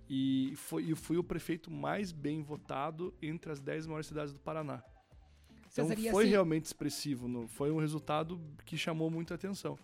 E 0.10 0.54
foi, 0.56 0.91
eu 0.91 0.95
fui 0.97 1.17
o 1.17 1.23
prefeito 1.23 1.69
mais 1.69 2.12
bem 2.12 2.41
votado 2.41 3.13
entre 3.21 3.52
as 3.52 3.60
10 3.60 3.86
maiores 3.88 4.08
cidades 4.08 4.34
do 4.34 4.39
Paraná. 4.39 4.84
Então 5.71 5.88
César, 5.88 5.99
e 5.99 6.10
foi 6.10 6.23
assim- 6.23 6.32
realmente 6.32 6.65
expressivo, 6.65 7.28
no- 7.28 7.47
foi 7.47 7.69
um 7.71 7.78
resultado 7.78 8.41
que 8.65 8.75
chamou 8.75 9.10
muita 9.12 9.36
atenção. 9.36 9.78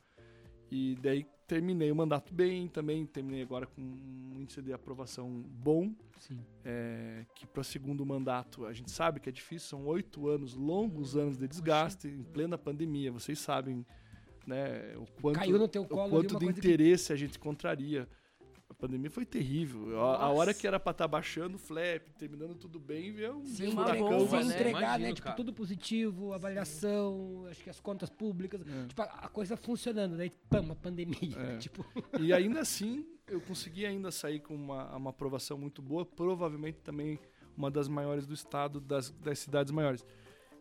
E 0.71 0.95
daí 0.99 1.27
terminei 1.47 1.91
o 1.91 1.95
mandato 1.95 2.33
bem 2.33 2.67
também, 2.67 3.05
terminei 3.05 3.41
agora 3.43 3.65
com 3.67 3.81
um 3.81 4.39
índice 4.41 4.61
de 4.61 4.73
aprovação 4.73 5.29
bom, 5.29 5.93
Sim. 6.19 6.39
é, 6.63 7.25
que 7.35 7.45
para 7.45 7.63
segundo 7.63 8.05
mandato 8.05 8.65
a 8.65 8.73
gente 8.73 8.89
sabe 8.91 9.19
que 9.19 9.29
é 9.29 9.31
difícil, 9.31 9.67
são 9.69 9.85
oito 9.85 10.27
anos, 10.27 10.55
longos 10.55 11.15
anos 11.15 11.37
de 11.37 11.47
desgaste, 11.47 12.07
em 12.07 12.23
plena 12.23 12.57
pandemia, 12.57 13.11
vocês 13.11 13.37
sabem 13.39 13.85
né, 14.45 14.95
o 14.97 15.05
quanto, 15.21 15.35
Caiu 15.39 15.57
no 15.57 15.67
teu 15.67 15.83
o 15.83 15.87
quanto 15.87 16.27
de 16.27 16.45
coisa 16.45 16.53
que- 16.53 16.59
interesse 16.59 17.11
a 17.11 17.15
gente 17.15 17.37
contraria. 17.39 18.07
A 18.77 18.77
pandemia 18.77 19.09
foi 19.09 19.25
terrível. 19.25 20.01
A, 20.01 20.25
a 20.25 20.29
hora 20.29 20.53
que 20.53 20.67
era 20.67 20.77
pra 20.77 20.91
estar 20.91 21.07
baixando 21.07 21.55
o 21.55 21.57
flap, 21.57 22.09
terminando 22.17 22.55
tudo 22.55 22.77
bem, 22.77 23.13
veio 23.13 23.37
um 23.37 23.41
entregar, 23.41 23.95
bomba, 23.97 24.37
sem 24.37 24.45
né? 24.49 24.55
entregar, 24.55 24.79
né? 24.81 24.87
Imagino, 24.87 25.13
Tipo, 25.13 25.23
cara. 25.23 25.35
tudo 25.37 25.53
positivo, 25.53 26.33
avaliação, 26.33 27.45
acho 27.49 27.63
que 27.63 27.69
as 27.69 27.79
contas 27.79 28.09
públicas. 28.09 28.61
É. 28.61 28.87
Tipo, 28.87 29.01
a, 29.01 29.05
a 29.05 29.27
coisa 29.29 29.55
funcionando, 29.55 30.17
daí, 30.17 30.29
pam, 30.49 30.71
a 30.71 30.75
pandemia. 30.75 31.37
É. 31.37 31.57
Tipo, 31.65 31.85
E 32.19 32.33
ainda 32.33 32.59
assim, 32.59 33.05
eu 33.27 33.39
consegui 33.39 33.85
ainda 33.85 34.11
sair 34.11 34.41
com 34.41 34.53
uma, 34.53 34.93
uma 34.95 35.09
aprovação 35.11 35.57
muito 35.57 35.81
boa, 35.81 36.05
provavelmente 36.05 36.79
também 36.79 37.17
uma 37.55 37.71
das 37.71 37.87
maiores 37.87 38.27
do 38.27 38.33
estado, 38.33 38.81
das, 38.81 39.09
das 39.09 39.39
cidades 39.39 39.71
maiores. 39.71 40.05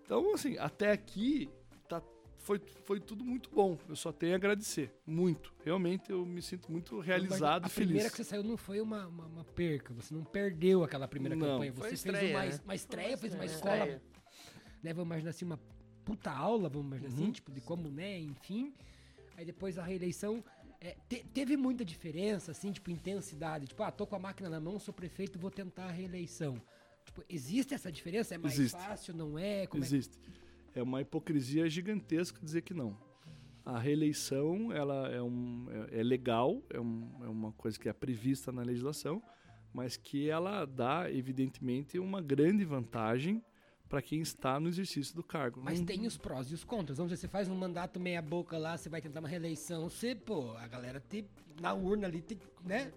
Então, 0.05 0.33
assim, 0.35 0.57
até 0.59 0.92
aqui 0.92 1.50
tá, 1.88 2.00
foi, 2.44 2.61
foi 2.85 3.00
tudo 3.00 3.24
muito 3.24 3.50
bom. 3.50 3.76
Eu 3.88 3.96
só 3.96 4.12
tenho 4.12 4.33
a 4.35 4.37
agradecer. 4.37 4.92
Muito. 5.07 5.52
Realmente 5.64 6.11
eu 6.11 6.24
me 6.24 6.40
sinto 6.42 6.70
muito 6.70 7.00
realizado 7.00 7.64
a 7.64 7.66
e 7.66 7.70
feliz. 7.70 7.88
primeira 7.88 8.11
que 8.11 8.16
você 8.16 8.24
saiu 8.24 8.42
não 8.42 8.57
foi 8.57 8.80
uma, 8.80 9.07
uma, 9.07 9.26
uma 9.26 9.44
perca, 9.44 9.92
você 9.94 10.14
não 10.14 10.22
perdeu 10.24 10.85
aquela 10.85 11.09
primeira 11.09 11.35
Não, 11.35 11.46
campanha. 11.46 11.72
foi 11.72 11.88
Você 11.88 11.94
estreia, 11.94 12.18
fez 12.20 12.33
uma, 12.35 12.44
né? 12.44 12.61
uma 12.64 12.74
estreia, 12.74 13.16
fez 13.18 13.35
uma 13.35 13.44
estreia. 13.44 13.85
escola, 13.85 14.02
né? 14.83 14.92
Vamos 14.92 15.07
imaginar 15.07 15.30
assim, 15.30 15.44
uma 15.44 15.59
puta 16.04 16.30
aula, 16.30 16.68
vamos 16.68 16.87
imaginar 16.87 17.09
assim, 17.14 17.24
Uhum. 17.24 17.33
tipo, 17.33 17.50
de 17.50 17.61
como, 17.62 17.90
né, 17.90 18.18
enfim. 18.20 18.72
Aí 19.37 19.44
depois 19.44 19.78
a 19.78 19.83
reeleição. 19.83 20.44
é, 20.80 20.96
te- 21.09 21.24
teve 21.33 21.57
muita 21.57 21.83
diferença, 21.83 22.50
assim, 22.52 22.70
tipo, 22.70 22.90
intensidade. 22.90 23.66
Tipo, 23.68 23.83
ah, 23.85 23.90
tô 23.90 24.07
com 24.07 24.16
a 24.16 24.18
máquina 24.18 24.50
na 24.50 24.61
mão, 24.61 24.78
sou 24.78 24.92
prefeito, 24.92 25.38
vou 25.38 25.50
tentar 25.50 25.87
a 25.87 25.90
reeleição. 25.90 26.61
Tipo, 27.07 27.24
existe 27.26 27.72
essa 27.72 27.90
diferença? 27.90 28.35
É 28.35 28.38
mais 28.38 28.59
Existe. 28.59 28.76
fácil, 28.76 29.14
não 29.16 29.38
é? 29.38 29.66
Como 29.66 29.83
é 29.83 29.87
Existe. 29.87 30.18
É 30.18 30.43
uma 30.82 31.00
hipocrisia 31.00 31.68
gigantesca 31.68 32.40
dizer 32.42 32.62
que 32.62 32.74
não. 32.74 32.96
A 33.64 33.78
reeleição 33.78 34.70
ela 34.72 35.08
é, 35.08 35.22
um, 35.22 35.66
é, 35.90 36.00
é 36.00 36.02
legal, 36.02 36.62
é, 36.70 36.78
um- 36.80 37.10
é 37.24 37.28
uma 37.28 37.52
coisa 37.52 37.78
que 37.78 37.88
é 37.88 37.92
prevista 37.92 38.52
na 38.52 38.62
legislação, 38.62 39.22
mas 39.72 39.96
que 39.96 40.28
ela 40.28 40.64
dá, 40.66 41.10
evidentemente, 41.10 41.98
uma 41.98 42.20
grande 42.20 42.64
vantagem 42.64 43.42
para 43.88 44.02
quem 44.02 44.20
está 44.20 44.58
no 44.60 44.68
exercício 44.68 45.14
do 45.14 45.22
cargo. 45.22 45.60
Mas 45.62 45.78
Não- 45.78 45.87
tem 45.87 46.06
os 46.06 46.16
prós 46.16 46.50
e 46.50 46.54
os 46.54 46.64
contras. 46.64 46.98
Vamos 46.98 47.10
dizer, 47.12 47.22
você 47.22 47.28
faz 47.28 47.48
um 47.48 47.54
mandato 47.54 47.98
meia 48.00 48.20
boca 48.20 48.58
lá, 48.58 48.76
você 48.76 48.88
vai 48.88 49.00
tentar 49.00 49.20
uma 49.20 49.28
reeleição, 49.28 49.88
você, 49.88 50.14
pô, 50.14 50.52
a 50.56 50.66
galera 50.66 51.00
te, 51.00 51.24
na 51.60 51.72
urna 51.74 52.06
ali, 52.06 52.20
te, 52.20 52.38
né? 52.64 52.92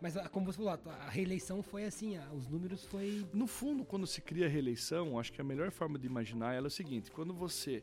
Mas 0.00 0.16
ah, 0.16 0.28
como 0.28 0.46
você 0.46 0.58
falou, 0.58 0.78
a 1.00 1.08
reeleição 1.08 1.62
foi 1.62 1.84
assim, 1.84 2.16
ah, 2.16 2.28
os 2.34 2.46
números 2.46 2.84
foi... 2.84 3.26
No 3.32 3.46
fundo, 3.46 3.84
quando 3.84 4.06
se 4.06 4.20
cria 4.20 4.46
a 4.46 4.48
reeleição, 4.48 5.18
acho 5.18 5.32
que 5.32 5.40
a 5.40 5.44
melhor 5.44 5.70
forma 5.70 5.98
de 5.98 6.06
imaginar 6.06 6.52
ela 6.54 6.66
é 6.66 6.68
o 6.68 6.70
seguinte: 6.70 7.10
quando 7.10 7.32
você 7.32 7.82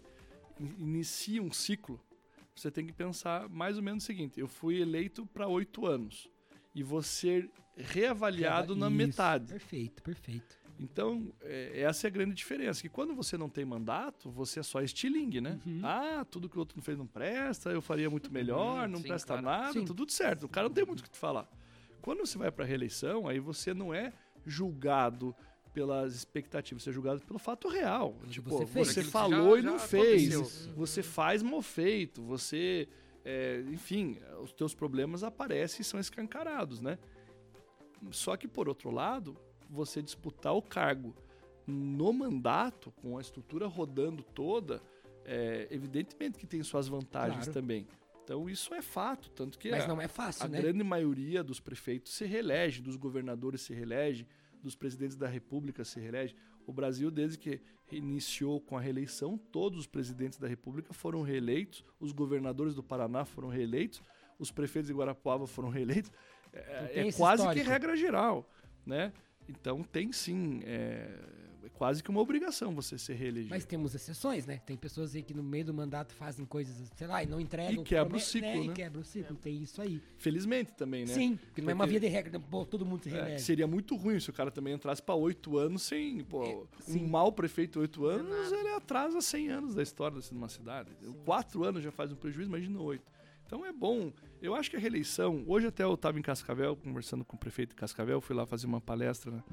in- 0.59 0.75
inicia 0.77 1.41
um 1.41 1.51
ciclo, 1.51 1.99
você 2.55 2.69
tem 2.69 2.85
que 2.85 2.93
pensar 2.93 3.49
mais 3.49 3.77
ou 3.77 3.83
menos 3.83 4.03
o 4.03 4.05
seguinte: 4.05 4.39
eu 4.39 4.47
fui 4.47 4.79
eleito 4.79 5.25
para 5.25 5.47
oito 5.47 5.87
anos 5.87 6.29
e 6.75 6.83
vou 6.83 7.01
ser 7.01 7.49
reavaliado 7.75 8.75
na 8.75 8.87
Isso, 8.87 8.95
metade. 8.95 9.47
Perfeito, 9.47 10.03
perfeito. 10.03 10.61
Então, 10.79 11.31
é, 11.41 11.81
essa 11.81 12.07
é 12.07 12.09
a 12.09 12.11
grande 12.11 12.33
diferença. 12.33 12.81
Que 12.81 12.89
quando 12.89 13.15
você 13.15 13.37
não 13.37 13.47
tem 13.47 13.63
mandato, 13.63 14.29
você 14.31 14.59
é 14.59 14.63
só 14.63 14.81
estilingue, 14.81 15.39
né? 15.39 15.59
Uhum. 15.65 15.81
Ah, 15.83 16.25
tudo 16.29 16.49
que 16.49 16.57
o 16.57 16.59
outro 16.59 16.77
não 16.77 16.83
fez 16.83 16.97
não 16.97 17.07
presta, 17.07 17.69
eu 17.69 17.81
faria 17.81 18.09
muito 18.09 18.31
melhor, 18.33 18.87
não 18.89 18.97
sim, 18.99 19.07
presta 19.07 19.27
claro. 19.39 19.45
nada, 19.45 19.73
Sim. 19.73 19.85
tá 19.85 19.93
tudo 19.93 20.11
certo. 20.11 20.43
O 20.45 20.49
cara 20.49 20.67
não 20.67 20.73
tem 20.73 20.85
muito 20.85 20.99
o 20.99 21.03
que 21.03 21.09
te 21.11 21.17
falar. 21.17 21.47
Quando 22.03 22.19
você 22.25 22.37
vai 22.37 22.51
para 22.51 22.65
reeleição, 22.65 23.27
aí 23.27 23.39
você 23.39 23.73
não 23.73 23.93
é 23.93 24.13
julgado 24.45 25.33
pelas 25.73 26.13
expectativas, 26.13 26.83
você 26.83 26.89
é 26.91 26.93
julgado 26.93 27.21
pelo 27.21 27.39
fato 27.39 27.67
real. 27.67 28.15
Tipo, 28.29 28.49
você 28.51 28.65
você, 28.65 28.93
fez. 29.01 29.09
Falou 29.09 29.55
já- 29.55 29.59
e 29.59 29.65
não 29.65 29.79
fez. 29.79 30.35
aconteceu. 30.35 30.73
Você 30.75 31.01
faz 31.01 31.41
mal 31.41 31.61
feito, 31.61 32.21
você... 32.21 32.87
é, 33.25 33.63
enfim, 33.71 34.17
os 34.41 34.51
teus 34.51 34.75
problemas 34.75 35.23
aparecem 35.23 35.81
e 35.81 35.83
são 35.85 35.99
escancarados, 35.99 36.79
né? 36.81 36.99
Só 38.11 38.35
que, 38.35 38.47
por 38.49 38.67
outro 38.67 38.91
lado, 38.91 39.35
você 39.69 40.01
disputar 40.01 40.53
o 40.53 40.61
cargo 40.61 41.15
no 41.65 42.11
mandato, 42.11 42.91
com 43.01 43.17
a 43.17 43.21
estrutura 43.21 43.65
rodando 43.65 44.21
toda, 44.21 44.81
é, 45.25 45.67
evidentemente 45.71 46.37
que 46.37 46.45
tem 46.45 46.61
suas 46.63 46.87
vantagens 46.89 47.45
Claro. 47.45 47.53
também. 47.53 47.87
Então, 48.23 48.49
isso 48.49 48.73
é 48.73 48.81
fato. 48.81 49.29
Tanto 49.31 49.59
que 49.59 49.69
Mas 49.69 49.83
a, 49.83 49.87
não 49.87 50.01
é 50.01 50.07
fácil, 50.07 50.45
a 50.45 50.47
né? 50.47 50.61
grande 50.61 50.83
maioria 50.83 51.43
dos 51.43 51.59
prefeitos 51.59 52.13
se 52.13 52.25
reelege, 52.25 52.81
dos 52.81 52.95
governadores 52.95 53.61
se 53.61 53.73
reelege, 53.73 54.25
dos 54.61 54.75
presidentes 54.75 55.17
da 55.17 55.27
república 55.27 55.83
se 55.83 55.99
reelege. 55.99 56.35
O 56.65 56.71
Brasil, 56.71 57.11
desde 57.11 57.37
que 57.37 57.61
iniciou 57.91 58.61
com 58.61 58.77
a 58.77 58.81
reeleição, 58.81 59.37
todos 59.37 59.79
os 59.79 59.87
presidentes 59.87 60.39
da 60.39 60.47
república 60.47 60.93
foram 60.93 61.21
reeleitos, 61.21 61.83
os 61.99 62.11
governadores 62.11 62.73
do 62.73 62.81
Paraná 62.81 63.25
foram 63.25 63.49
reeleitos, 63.49 64.01
os 64.39 64.51
prefeitos 64.51 64.87
de 64.87 64.93
Guarapuava 64.93 65.45
foram 65.45 65.69
reeleitos. 65.69 66.11
É, 66.53 66.59
Então 66.61 67.03
é 67.03 67.07
esse 67.07 67.17
quase 67.17 67.41
histórico. 67.41 67.65
que 67.65 67.71
regra 67.71 67.95
geral, 67.95 68.49
né? 68.85 69.11
Então 69.49 69.83
tem 69.83 70.11
sim, 70.13 70.61
é, 70.63 71.09
é 71.09 71.52
quase 71.83 72.01
que 72.01 72.09
uma 72.09 72.21
obrigação 72.21 72.73
você 72.73 72.97
ser 72.97 73.15
reelegido. 73.15 73.49
Mas 73.49 73.65
temos 73.65 73.93
exceções, 73.93 74.45
né? 74.45 74.61
Tem 74.65 74.77
pessoas 74.77 75.13
aí 75.13 75.21
que 75.21 75.33
no 75.33 75.43
meio 75.43 75.65
do 75.65 75.73
mandato 75.73 76.13
fazem 76.13 76.45
coisas, 76.45 76.73
sei 76.95 77.07
lá, 77.07 77.21
e 77.21 77.25
não 77.25 77.41
entregam. 77.41 77.83
E 77.83 77.85
quebra 77.85 78.15
o 78.15 78.19
ciclo, 78.21 78.47
E 78.63 78.67
né? 78.69 78.73
quebra 78.73 79.01
o 79.01 79.03
ciclo, 79.03 79.35
tem 79.35 79.61
isso 79.61 79.81
aí. 79.81 80.01
Felizmente 80.17 80.71
também, 80.71 81.05
né? 81.05 81.13
Sim, 81.13 81.35
porque 81.35 81.61
não 81.61 81.71
é 81.71 81.73
uma 81.73 81.85
via 81.85 81.99
de 81.99 82.07
regra, 82.07 82.39
né? 82.39 82.45
pô, 82.49 82.65
todo 82.65 82.85
mundo 82.85 83.03
se 83.03 83.09
É, 83.09 83.11
reelege. 83.21 83.43
seria 83.43 83.67
muito 83.67 83.97
ruim 83.97 84.17
se 84.17 84.29
o 84.29 84.33
cara 84.33 84.49
também 84.49 84.73
entrasse 84.73 85.03
para 85.03 85.13
oito 85.15 85.57
anos 85.57 85.81
sem. 85.81 86.23
Pô, 86.23 86.45
É, 86.45 86.91
um 86.93 87.05
mau 87.05 87.33
prefeito 87.33 87.81
oito 87.81 88.05
anos, 88.05 88.31
nada. 88.49 88.55
ele 88.55 88.69
atrasa 88.69 89.19
100 89.19 89.49
anos 89.49 89.75
da 89.75 89.83
história 89.83 90.21
de 90.21 90.31
uma 90.31 90.47
cidade. 90.47 90.89
Quatro 91.25 91.65
anos 91.65 91.83
já 91.83 91.91
faz 91.91 92.13
um 92.13 92.15
prejuízo, 92.15 92.47
imagina 92.47 92.79
oito. 92.79 93.11
Então 93.45 93.65
é 93.65 93.73
bom. 93.73 94.13
Eu 94.41 94.55
acho 94.55 94.69
que 94.69 94.77
a 94.77 94.79
reeleição. 94.79 95.43
Hoje 95.47 95.67
até 95.67 95.83
eu 95.83 95.93
estava 95.93 96.17
em 96.17 96.21
Cascavel, 96.21 96.77
conversando 96.77 97.25
com 97.25 97.35
o 97.35 97.39
prefeito 97.39 97.71
de 97.71 97.75
Cascavel, 97.75 98.21
fui 98.21 98.33
lá 98.35 98.45
fazer 98.45 98.67
uma 98.67 98.79
palestra 98.79 99.43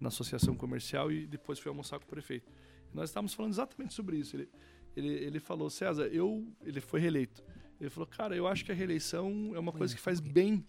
na, 0.00 0.08
associação 0.08 0.54
comercial 0.54 1.10
e 1.12 1.26
depois 1.26 1.58
fui 1.58 1.68
almoçar 1.68 1.98
com 1.98 2.04
o 2.04 2.08
prefeito. 2.08 2.50
Nós 2.92 3.10
estávamos 3.10 3.34
falando 3.34 3.52
exatamente 3.52 3.94
sobre 3.94 4.16
isso. 4.16 4.36
Ele, 4.36 4.48
ele, 4.96 5.08
ele 5.08 5.40
falou, 5.40 5.70
César, 5.70 6.06
eu. 6.06 6.46
Ele 6.64 6.80
foi 6.80 7.00
reeleito. 7.00 7.42
Ele 7.80 7.90
falou, 7.90 8.06
cara, 8.06 8.36
eu 8.36 8.46
acho 8.46 8.64
que 8.64 8.72
a 8.72 8.74
reeleição 8.74 9.52
é 9.54 9.58
uma 9.58 9.72
coisa 9.72 9.94
que 9.94 10.00
faz 10.00 10.20
bem. 10.20 10.66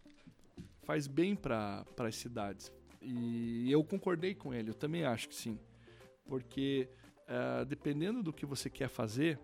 Faz 0.83 1.07
bem 1.07 1.35
para 1.35 1.85
as 1.97 2.15
cidades. 2.15 2.71
E 3.01 3.71
eu 3.71 3.83
concordei 3.83 4.35
com 4.35 4.53
ele, 4.53 4.69
eu 4.69 4.75
também 4.75 5.03
acho 5.03 5.27
que 5.27 5.35
sim. 5.35 5.57
Porque 6.25 6.87
ah, 7.33 7.63
dependendo 7.63 8.21
do 8.21 8.33
que 8.33 8.45
você 8.45 8.69
quer 8.69 8.89
fazer, 8.89 9.39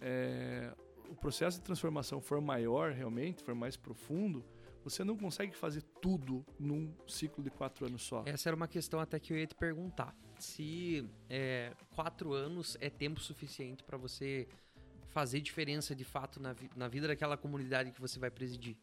é, 0.00 0.72
o 1.10 1.16
processo 1.16 1.58
de 1.58 1.64
transformação 1.64 2.20
for 2.20 2.40
maior 2.40 2.92
realmente, 2.92 3.42
for 3.42 3.56
mais 3.56 3.76
profundo, 3.76 4.44
você 4.84 5.02
não 5.02 5.16
consegue 5.16 5.52
fazer 5.56 5.82
tudo 6.00 6.44
num 6.58 6.92
ciclo 7.06 7.42
de 7.42 7.50
quatro 7.50 7.86
anos 7.86 8.02
só. 8.02 8.22
Essa 8.26 8.48
era 8.48 8.56
uma 8.56 8.68
questão 8.68 9.00
até 9.00 9.18
que 9.18 9.32
eu 9.32 9.38
ia 9.38 9.46
te 9.46 9.54
perguntar. 9.54 10.16
Se 10.38 11.04
é, 11.28 11.72
quatro 11.94 12.32
anos 12.32 12.76
é 12.80 12.88
tempo 12.88 13.20
suficiente 13.20 13.82
para 13.82 13.96
você 13.98 14.46
fazer 15.08 15.40
diferença 15.40 15.94
de 15.94 16.04
fato 16.04 16.40
na, 16.40 16.52
vi- 16.52 16.70
na 16.76 16.86
vida 16.86 17.08
daquela 17.08 17.36
comunidade 17.36 17.90
que 17.92 18.00
você 18.00 18.18
vai 18.18 18.30
presidir. 18.30 18.76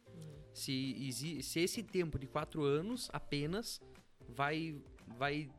Se, 0.53 0.95
exi- 1.07 1.41
se 1.43 1.59
esse 1.59 1.83
tempo 1.83 2.17
de 2.19 2.27
quatro 2.27 2.63
anos 2.63 3.09
apenas 3.13 3.79
vai, 4.27 4.75
vai 5.17 5.49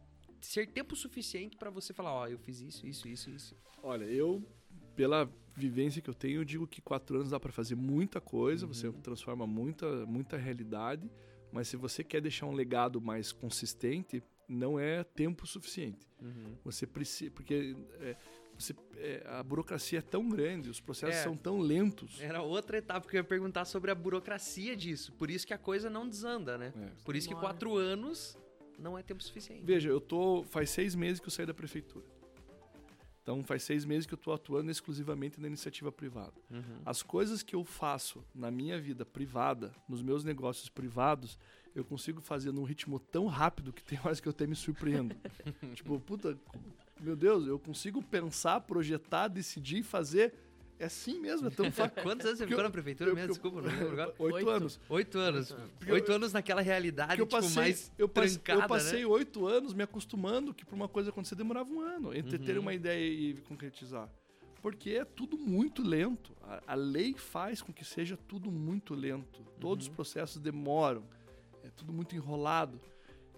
ser 0.41 0.67
tempo 0.69 0.95
suficiente 0.97 1.57
para 1.57 1.71
você 1.71 1.93
falar, 1.95 2.13
ó, 2.13 2.27
eu 2.27 2.39
fiz 2.39 2.61
isso, 2.61 2.87
isso, 2.87 3.09
isso, 3.09 3.31
isso. 3.31 3.57
Olha, 3.83 4.05
eu, 4.05 4.43
pela 4.95 5.31
vivência 5.55 6.03
que 6.03 6.11
eu 6.11 6.15
tenho, 6.15 6.41
eu 6.41 6.45
digo 6.45 6.67
que 6.67 6.83
quatro 6.83 7.17
anos 7.17 7.31
dá 7.31 7.41
para 7.41 7.53
fazer 7.53 7.75
muita 7.77 8.21
coisa, 8.21 8.67
você 8.67 8.91
transforma 8.93 9.47
muita, 9.47 10.05
muita 10.07 10.37
realidade, 10.37 11.11
mas 11.53 11.69
se 11.69 11.77
você 11.77 12.03
quer 12.05 12.21
deixar 12.21 12.47
um 12.47 12.53
legado 12.53 13.01
mais 13.01 13.33
consistente, 13.33 14.23
não 14.49 14.79
é 14.79 15.03
tempo 15.05 15.47
suficiente. 15.47 16.07
Você 16.65 16.87
precisa, 16.87 17.31
porque 17.31 17.77
é, 18.01 18.17
você, 18.59 18.75
é, 18.97 19.23
a 19.27 19.43
burocracia 19.43 19.99
é 19.99 20.03
tão 20.03 20.29
grande, 20.29 20.71
os 20.71 20.81
processos 20.81 21.17
É. 21.17 21.23
são 21.23 21.37
tão 21.37 21.59
lentos. 21.59 22.21
Era 22.21 22.43
outra 22.43 22.79
etapa 22.79 23.07
que 23.09 23.17
eu 23.17 23.21
ia 23.21 23.25
perguntar 23.25 23.65
sobre 23.65 23.91
a 23.91 23.95
burocracia 23.95 24.75
disso. 24.77 25.13
Por 25.13 25.31
isso 25.31 25.47
que 25.47 25.53
a 25.55 25.59
coisa 25.59 25.91
não 25.91 26.09
desanda, 26.09 26.57
né? 26.57 26.73
É. 26.77 26.91
Por 27.05 27.15
isso 27.17 27.29
que 27.29 27.35
quatro 27.35 27.77
anos 27.77 28.37
não 28.79 28.97
é 28.97 29.03
tempo 29.03 29.23
suficiente. 29.23 29.65
Veja, 29.65 29.89
eu 29.89 30.01
tô 30.01 30.43
faz 30.45 30.71
seis 30.71 30.95
meses 30.95 31.21
que 31.21 31.27
eu 31.27 31.31
saí 31.31 31.47
da 31.47 31.55
prefeitura. 31.55 32.05
Então 33.27 33.43
faz 33.43 33.65
seis 33.65 33.85
meses 33.85 34.07
que 34.07 34.15
eu 34.15 34.17
estou 34.17 34.33
atuando 34.33 34.71
exclusivamente 34.71 35.41
na 35.41 35.49
iniciativa 35.49 35.91
privada. 35.91 36.35
Uhum. 36.49 36.81
As 36.87 37.03
coisas 37.03 37.43
que 37.43 37.57
eu 37.57 37.65
faço 37.65 38.25
na 38.33 38.53
minha 38.53 38.81
vida 38.81 39.05
privada, 39.05 39.75
nos 39.89 40.01
meus 40.01 40.23
negócios 40.23 40.69
privados, 40.69 41.37
eu 41.75 41.85
consigo 41.85 42.21
fazer 42.21 42.53
num 42.53 42.63
ritmo 42.63 43.01
tão 43.01 43.27
rápido 43.27 43.73
que 43.73 43.83
tem 43.83 43.99
horas 44.07 44.21
que 44.21 44.29
eu 44.29 44.31
até 44.31 44.47
me 44.47 44.55
surpreendo. 44.55 45.17
tipo, 45.75 45.99
puta, 45.99 46.39
meu 47.01 47.17
Deus, 47.17 47.49
eu 47.49 47.59
consigo 47.59 48.01
pensar, 48.01 48.61
projetar, 48.61 49.27
decidir 49.27 49.79
e 49.79 49.83
fazer. 49.83 50.33
É 50.79 50.85
assim 50.85 51.19
mesmo, 51.21 51.47
é 51.49 51.51
tão 51.51 51.71
fácil. 51.73 51.95
Quantos 52.03 52.27
anos 52.27 52.39
você 52.39 52.45
ficou 52.47 52.61
eu- 52.61 52.65
na 52.65 52.71
prefeitura 52.71 53.15
mesmo? 53.15 53.29
Desculpa, 53.33 53.63
não 53.63 53.69
lembro 53.71 53.93
agora. 53.93 54.15
Oito, 54.19 54.35
Oito. 54.37 54.49
anos. 54.51 54.81
Oito 54.89 55.19
anos. 55.19 55.51
Oito 55.51 55.63
Oito 55.93 55.93
anos. 56.05 56.11
anos 56.11 56.33
naquela 56.33 56.61
realidade, 56.61 57.19
eu 57.21 57.27
tipo, 57.27 57.37
passei, 57.41 57.55
mais 57.63 57.93
eu 57.97 58.09
passei, 58.09 58.39
trancada, 58.39 58.65
eu 58.65 58.69
passei 58.69 59.01
né? 59.01 59.07
oito 59.07 59.47
anos 59.47 59.73
me 59.73 59.83
acostumando 59.83 60.53
que 60.53 60.65
para 60.67 60.75
uma 60.75 60.89
coisa 60.89 61.09
acontecer 61.11 61.35
demorava 61.35 61.71
um 61.71 61.81
ano 61.81 62.15
entre 62.15 62.39
ter 62.39 62.57
Uhum. 62.57 62.63
uma 62.63 62.75
ideia 62.75 63.05
e 63.09 63.35
concretizar. 63.49 64.09
Porque 64.61 64.91
é 64.91 65.05
tudo 65.05 65.39
muito 65.39 65.81
lento. 65.83 66.37
A, 66.43 66.61
a 66.67 66.75
lei 66.75 67.15
faz 67.15 67.63
com 67.63 67.73
que 67.73 67.85
seja 67.85 68.17
tudo 68.17 68.51
muito 68.51 68.95
lento. 68.95 69.43
Todos 69.61 69.85
os 69.85 69.89
Uhum. 69.89 69.95
processos 69.95 70.43
demoram. 70.43 71.05
É 71.63 71.71
tudo 71.71 71.93
muito 71.93 72.15
enrolado. 72.17 72.81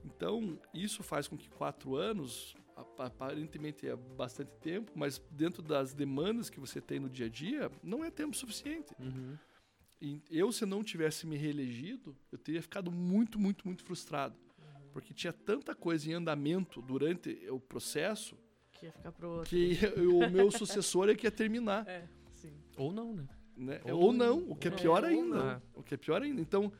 Então, 0.04 0.58
isso 0.72 1.02
faz 1.02 1.28
com 1.28 1.36
que 1.36 1.48
quatro 1.50 1.96
anos, 1.96 2.54
aparentemente 2.96 3.86
é 3.88 3.94
bastante 3.96 4.50
tempo, 4.60 4.92
mas 4.94 5.18
dentro 5.30 5.62
das 5.62 5.92
demandas 5.94 6.48
que 6.50 6.60
você 6.60 6.80
tem 6.80 6.98
no 7.00 7.08
dia 7.08 7.26
a 7.26 7.28
dia, 7.28 7.70
não 7.82 8.04
é 8.04 8.10
tempo 8.10 8.36
suficiente. 8.36 8.94
Uhum. 8.98 9.36
E 10.00 10.22
eu, 10.30 10.52
se 10.52 10.64
não 10.64 10.82
tivesse 10.84 11.26
me 11.26 11.36
reelegido, 11.36 12.16
eu 12.30 12.38
teria 12.38 12.62
ficado 12.62 12.90
muito, 12.90 13.38
muito, 13.38 13.66
muito 13.66 13.82
frustrado. 13.82 14.36
Porque 14.92 15.12
tinha 15.12 15.32
tanta 15.32 15.74
coisa 15.74 16.08
em 16.08 16.14
andamento 16.14 16.80
durante 16.80 17.30
o 17.50 17.58
processo 17.60 18.36
Que 18.72 18.86
ia 18.86 18.92
ficar 18.92 19.12
pro 19.12 19.28
outro. 19.28 19.50
que 19.50 19.76
o 20.00 20.30
meu 20.30 20.50
sucessor 20.50 21.08
é 21.08 21.14
que 21.14 21.26
ia 21.26 21.30
terminar. 21.30 21.86
É, 21.88 22.08
sim. 22.30 22.52
Ou 22.76 22.92
não, 22.92 23.12
né? 23.12 23.28
Né? 23.56 23.80
Ou- 23.86 24.00
Ou 24.06 24.12
não, 24.12 24.38
o 24.50 24.54
que 24.56 24.68
é 24.68 24.70
É, 24.70 24.74
pior 24.74 25.02
ou 25.02 25.08
ainda. 25.08 25.36
não. 25.54 25.62
O 25.74 25.82
que 25.82 25.94
é 25.94 25.96
pior 25.96 26.22
ainda. 26.22 26.40
Então, 26.40 26.72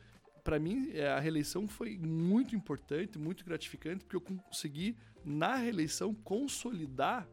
para 0.45 0.57
mim, 0.57 0.89
é, 0.93 1.07
a 1.09 1.19
reeleição 1.19 1.67
foi 1.67 1.97
muito 1.97 2.55
importante, 2.55 3.19
muito 3.19 3.43
gratificante, 3.43 4.05
porque 4.05 4.15
eu 4.15 4.21
consegui, 4.21 4.95
na 5.23 5.55
reeleição, 5.55 6.13
consolidar 6.13 7.27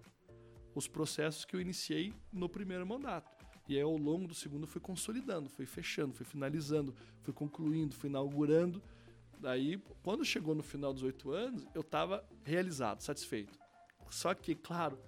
os 0.75 0.87
processos 0.87 1.45
que 1.45 1.57
eu 1.57 1.61
iniciei 1.61 2.13
no 2.33 2.49
primeiro 2.49 2.87
mandato. 2.87 3.31
E 3.69 3.75
aí, 3.75 3.83
ao 3.83 3.97
longo 3.97 4.29
do 4.29 4.35
segundo, 4.35 4.67
fui 4.67 4.81
consolidando, 4.81 5.49
fui 5.49 5.67
fechando, 5.67 6.15
fui 6.15 6.25
finalizando, 6.25 6.95
fui 7.23 7.33
concluindo, 7.33 7.97
fui 7.97 8.09
inaugurando. 8.09 8.81
Daí, 9.41 9.81
quando 10.03 10.25
chegou 10.25 10.55
no 10.55 10.63
final 10.63 10.93
dos 10.93 11.03
oito 11.03 11.31
anos, 11.33 11.67
eu 11.75 11.81
estava 11.81 12.25
realizado, 12.45 13.01
satisfeito. 13.01 13.59
Só 14.09 14.33
que, 14.35 14.55
claro, 14.55 14.99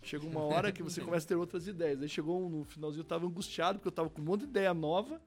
chega 0.00 0.24
uma 0.24 0.42
hora 0.42 0.70
que 0.70 0.82
você 0.82 1.00
começa 1.02 1.26
a 1.26 1.28
ter 1.28 1.34
outras 1.34 1.66
ideias. 1.66 2.00
Aí 2.00 2.08
chegou 2.08 2.40
um, 2.40 2.48
no 2.48 2.64
finalzinho, 2.64 3.00
eu 3.00 3.04
estava 3.04 3.26
angustiado, 3.26 3.78
porque 3.78 3.88
eu 3.88 3.90
estava 3.90 4.08
com 4.08 4.22
um 4.22 4.24
monte 4.24 4.42
de 4.42 4.46
ideia 4.46 4.72
nova, 4.72 5.20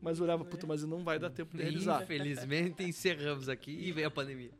mas 0.00 0.20
olhava, 0.20 0.44
puta, 0.44 0.66
mas 0.66 0.84
não 0.84 1.02
vai 1.02 1.18
dar 1.18 1.30
tempo 1.30 1.56
de 1.56 1.62
realizar. 1.64 2.02
Infelizmente, 2.04 2.84
encerramos 2.84 3.48
aqui 3.48 3.72
e 3.72 3.90
veio 3.90 4.06
a 4.06 4.10
pandemia. 4.10 4.52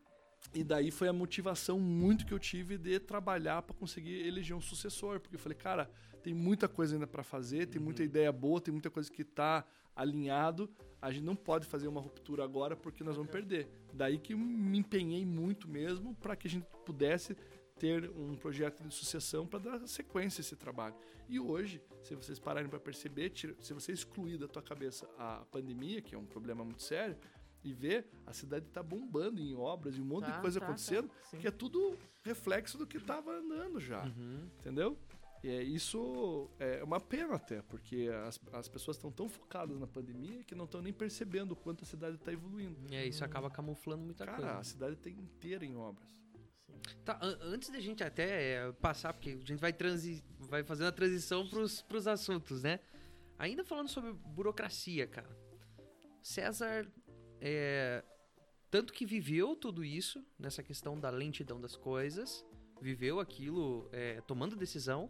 E 0.54 0.64
daí 0.64 0.90
foi 0.90 1.08
a 1.08 1.12
motivação 1.12 1.78
muito 1.78 2.26
que 2.26 2.34
eu 2.34 2.38
tive 2.38 2.76
de 2.76 2.98
trabalhar 2.98 3.62
para 3.62 3.74
conseguir 3.74 4.26
eleger 4.26 4.56
um 4.56 4.60
sucessor, 4.60 5.20
porque 5.20 5.36
eu 5.36 5.40
falei, 5.40 5.56
cara, 5.56 5.90
tem 6.22 6.34
muita 6.34 6.68
coisa 6.68 6.94
ainda 6.94 7.06
para 7.06 7.22
fazer, 7.22 7.66
tem 7.66 7.80
muita 7.80 8.02
ideia 8.02 8.32
boa, 8.32 8.60
tem 8.60 8.72
muita 8.72 8.90
coisa 8.90 9.10
que 9.10 9.24
tá 9.24 9.64
alinhado, 9.94 10.68
a 11.00 11.10
gente 11.10 11.24
não 11.24 11.36
pode 11.36 11.66
fazer 11.66 11.88
uma 11.88 12.00
ruptura 12.00 12.44
agora 12.44 12.76
porque 12.76 13.04
nós 13.04 13.16
vamos 13.16 13.30
perder. 13.30 13.68
Daí 13.92 14.18
que 14.18 14.34
eu 14.34 14.38
me 14.38 14.78
empenhei 14.78 15.24
muito 15.24 15.68
mesmo 15.68 16.14
para 16.16 16.36
que 16.36 16.46
a 16.46 16.50
gente 16.50 16.66
pudesse 16.84 17.36
ter 17.78 18.10
um 18.10 18.34
projeto 18.34 18.82
de 18.82 18.94
sucessão 18.94 19.46
para 19.46 19.58
dar 19.58 19.86
sequência 19.88 20.40
a 20.40 20.42
esse 20.42 20.54
trabalho. 20.54 20.94
E 21.26 21.40
hoje, 21.40 21.80
se 22.02 22.14
vocês 22.14 22.38
pararem 22.38 22.68
para 22.68 22.78
perceber, 22.78 23.32
se 23.34 23.72
você 23.72 23.92
excluir 23.92 24.36
da 24.36 24.46
tua 24.46 24.62
cabeça 24.62 25.08
a 25.16 25.44
pandemia, 25.50 26.02
que 26.02 26.14
é 26.14 26.18
um 26.18 26.26
problema 26.26 26.62
muito 26.62 26.82
sério, 26.82 27.16
e 27.62 27.72
ver, 27.72 28.08
a 28.26 28.32
cidade 28.32 28.66
está 28.66 28.82
bombando 28.82 29.40
em 29.40 29.54
obras 29.54 29.96
e 29.96 30.00
um 30.00 30.04
monte 30.04 30.26
Tá, 30.26 30.32
de 30.36 30.40
coisa 30.40 30.60
tá, 30.60 30.66
acontecendo, 30.66 31.08
tá, 31.30 31.36
que 31.38 31.46
é 31.46 31.50
tudo 31.50 31.96
reflexo 32.22 32.78
do 32.78 32.86
que 32.86 32.96
estava 32.96 33.32
andando 33.32 33.78
já, 33.80 34.04
Uhum. 34.04 34.48
entendeu? 34.60 34.98
E 35.42 35.48
é, 35.48 35.62
isso 35.62 36.50
é 36.58 36.84
uma 36.84 37.00
pena 37.00 37.34
até, 37.36 37.62
porque 37.62 38.10
as, 38.26 38.38
as 38.52 38.68
pessoas 38.68 38.96
estão 38.98 39.10
tão 39.10 39.26
focadas 39.28 39.78
na 39.78 39.86
pandemia 39.86 40.44
que 40.44 40.54
não 40.54 40.66
estão 40.66 40.82
nem 40.82 40.92
percebendo 40.92 41.52
o 41.52 41.56
quanto 41.56 41.82
a 41.82 41.86
cidade 41.86 42.16
está 42.16 42.30
evoluindo. 42.32 42.76
É, 42.94 43.06
isso 43.06 43.24
acaba 43.24 43.48
camuflando 43.50 44.04
muita 44.04 44.26
Cara, 44.26 44.36
coisa. 44.36 44.58
a 44.58 44.62
cidade 44.64 44.94
está 44.94 45.08
inteira 45.08 45.64
em 45.64 45.76
obras. 45.76 46.08
Tá, 47.04 47.18
an- 47.22 47.38
antes 47.42 47.70
da 47.70 47.80
gente 47.80 48.02
até 48.04 48.52
é, 48.68 48.72
passar, 48.72 49.12
porque 49.14 49.30
a 49.30 49.36
gente 49.46 49.56
vai, 49.60 49.72
transi 49.72 50.22
vai 50.38 50.62
fazendo 50.62 50.88
a 50.88 50.92
transição 50.92 51.46
pros, 51.48 51.80
pros 51.82 52.06
assuntos, 52.06 52.62
né? 52.62 52.78
Ainda 53.38 53.64
falando 53.64 53.88
sobre 53.88 54.12
burocracia, 54.12 55.06
cara. 55.06 55.28
César, 56.22 56.86
é, 57.40 58.04
tanto 58.70 58.92
que 58.92 59.04
viveu 59.06 59.56
tudo 59.56 59.84
isso, 59.84 60.24
nessa 60.38 60.62
questão 60.62 60.98
da 60.98 61.10
lentidão 61.10 61.60
das 61.60 61.74
coisas, 61.74 62.44
viveu 62.80 63.18
aquilo 63.18 63.88
é, 63.92 64.20
tomando 64.22 64.56
decisão, 64.56 65.08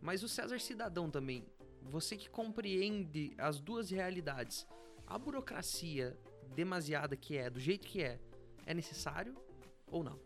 mas 0.00 0.22
o 0.22 0.28
César 0.28 0.58
cidadão 0.58 1.10
também, 1.10 1.44
você 1.82 2.16
que 2.16 2.30
compreende 2.30 3.34
as 3.36 3.60
duas 3.60 3.90
realidades, 3.90 4.66
a 5.06 5.18
burocracia 5.18 6.16
demasiada 6.54 7.16
que 7.16 7.36
é, 7.36 7.50
do 7.50 7.60
jeito 7.60 7.86
que 7.86 8.02
é, 8.02 8.18
é 8.64 8.74
necessário 8.74 9.34
ou 9.86 10.02
não? 10.02 10.18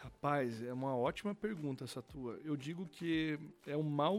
Rapaz, 0.00 0.62
é 0.62 0.72
uma 0.72 0.96
ótima 0.96 1.34
pergunta 1.34 1.84
essa 1.84 2.02
tua. 2.02 2.38
Eu 2.44 2.56
digo 2.56 2.86
que 2.86 3.38
é 3.66 3.76
um 3.76 3.82
mal, 3.82 4.18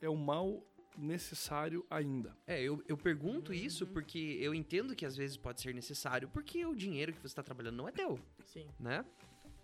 é 0.00 0.08
um 0.08 0.16
mal 0.16 0.62
necessário 0.96 1.84
ainda. 1.88 2.36
É, 2.46 2.60
eu, 2.60 2.82
eu 2.86 2.96
pergunto 2.96 3.52
isso 3.52 3.86
porque 3.86 4.38
eu 4.40 4.54
entendo 4.54 4.94
que 4.94 5.06
às 5.06 5.16
vezes 5.16 5.36
pode 5.36 5.60
ser 5.60 5.74
necessário, 5.74 6.28
porque 6.28 6.64
o 6.66 6.74
dinheiro 6.74 7.12
que 7.12 7.20
você 7.20 7.28
está 7.28 7.42
trabalhando 7.42 7.76
não 7.76 7.88
é 7.88 7.92
teu, 7.92 8.18
Sim. 8.44 8.66
né? 8.78 9.04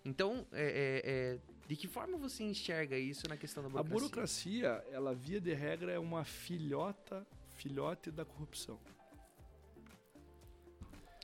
Então, 0.05 0.47
é, 0.53 0.65
é, 0.65 1.11
é, 1.11 1.39
de 1.67 1.75
que 1.75 1.89
forma 1.89 2.17
você 2.17 2.45
enxerga 2.45 2.97
isso 2.97 3.29
na 3.29 3.37
questão 3.37 3.63
da 3.63 3.69
A 3.69 3.83
burocracia? 3.83 4.71
burocracia, 4.71 4.95
ela 4.95 5.15
via 5.15 5.41
de 5.41 5.53
regra 5.53 5.91
é 5.93 5.99
uma 5.99 6.25
filhota, 6.25 7.27
filhote 7.57 8.11
da 8.11 8.25
corrupção. 8.25 8.79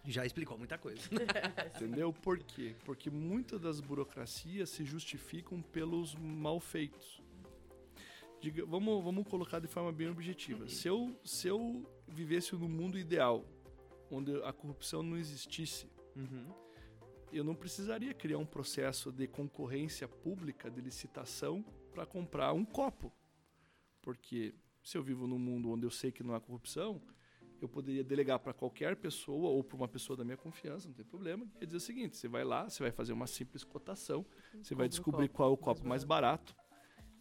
Já 0.04 0.26
explicou 0.26 0.58
muita 0.58 0.76
coisa. 0.78 1.00
Entendeu? 1.76 2.12
Por 2.12 2.40
quê? 2.40 2.74
Porque 2.84 3.08
muitas 3.08 3.60
das 3.60 3.78
burocracias 3.78 4.70
se 4.70 4.84
justificam 4.84 5.62
pelos 5.62 6.16
malfeitos. 6.16 7.22
Diga, 8.42 8.66
vamos, 8.66 9.04
vamos 9.04 9.24
colocar 9.28 9.60
de 9.60 9.68
forma 9.68 9.92
bem 9.92 10.08
objetiva. 10.08 10.68
Se 10.68 10.88
eu, 10.88 11.16
se 11.24 11.46
eu 11.46 11.88
vivesse 12.08 12.56
num 12.56 12.68
mundo 12.68 12.98
ideal, 12.98 13.46
onde 14.10 14.34
a 14.42 14.52
corrupção 14.52 15.00
não 15.00 15.16
existisse, 15.16 15.88
Uhum. 16.16 16.52
eu 17.32 17.44
não 17.44 17.54
precisaria 17.54 18.12
criar 18.12 18.38
um 18.38 18.44
processo 18.44 19.12
de 19.12 19.28
concorrência 19.28 20.08
pública, 20.08 20.68
de 20.68 20.80
licitação, 20.80 21.64
para 21.94 22.04
comprar 22.04 22.52
um 22.52 22.64
copo. 22.64 23.12
Porque 24.02 24.52
se 24.82 24.98
eu 24.98 25.04
vivo 25.04 25.28
num 25.28 25.38
mundo 25.38 25.70
onde 25.70 25.86
eu 25.86 25.90
sei 25.90 26.10
que 26.10 26.24
não 26.24 26.34
há 26.34 26.40
corrupção, 26.40 27.00
eu 27.60 27.68
poderia 27.68 28.02
delegar 28.02 28.40
para 28.40 28.52
qualquer 28.52 28.96
pessoa 28.96 29.50
ou 29.50 29.62
para 29.62 29.76
uma 29.76 29.86
pessoa 29.86 30.16
da 30.16 30.24
minha 30.24 30.36
confiança, 30.36 30.88
não 30.88 30.94
tem 30.94 31.04
problema, 31.04 31.46
e 31.60 31.64
dizer 31.64 31.76
o 31.76 31.80
seguinte: 31.80 32.16
você 32.16 32.26
vai 32.26 32.42
lá, 32.42 32.68
você 32.68 32.82
vai 32.82 32.90
fazer 32.90 33.12
uma 33.12 33.28
simples 33.28 33.62
cotação, 33.62 34.26
você 34.60 34.74
vai 34.74 34.88
descobrir 34.88 35.28
copo 35.28 35.36
qual 35.36 35.50
é 35.50 35.52
o 35.52 35.56
copo 35.56 35.86
mais 35.86 36.02
barato, 36.02 36.56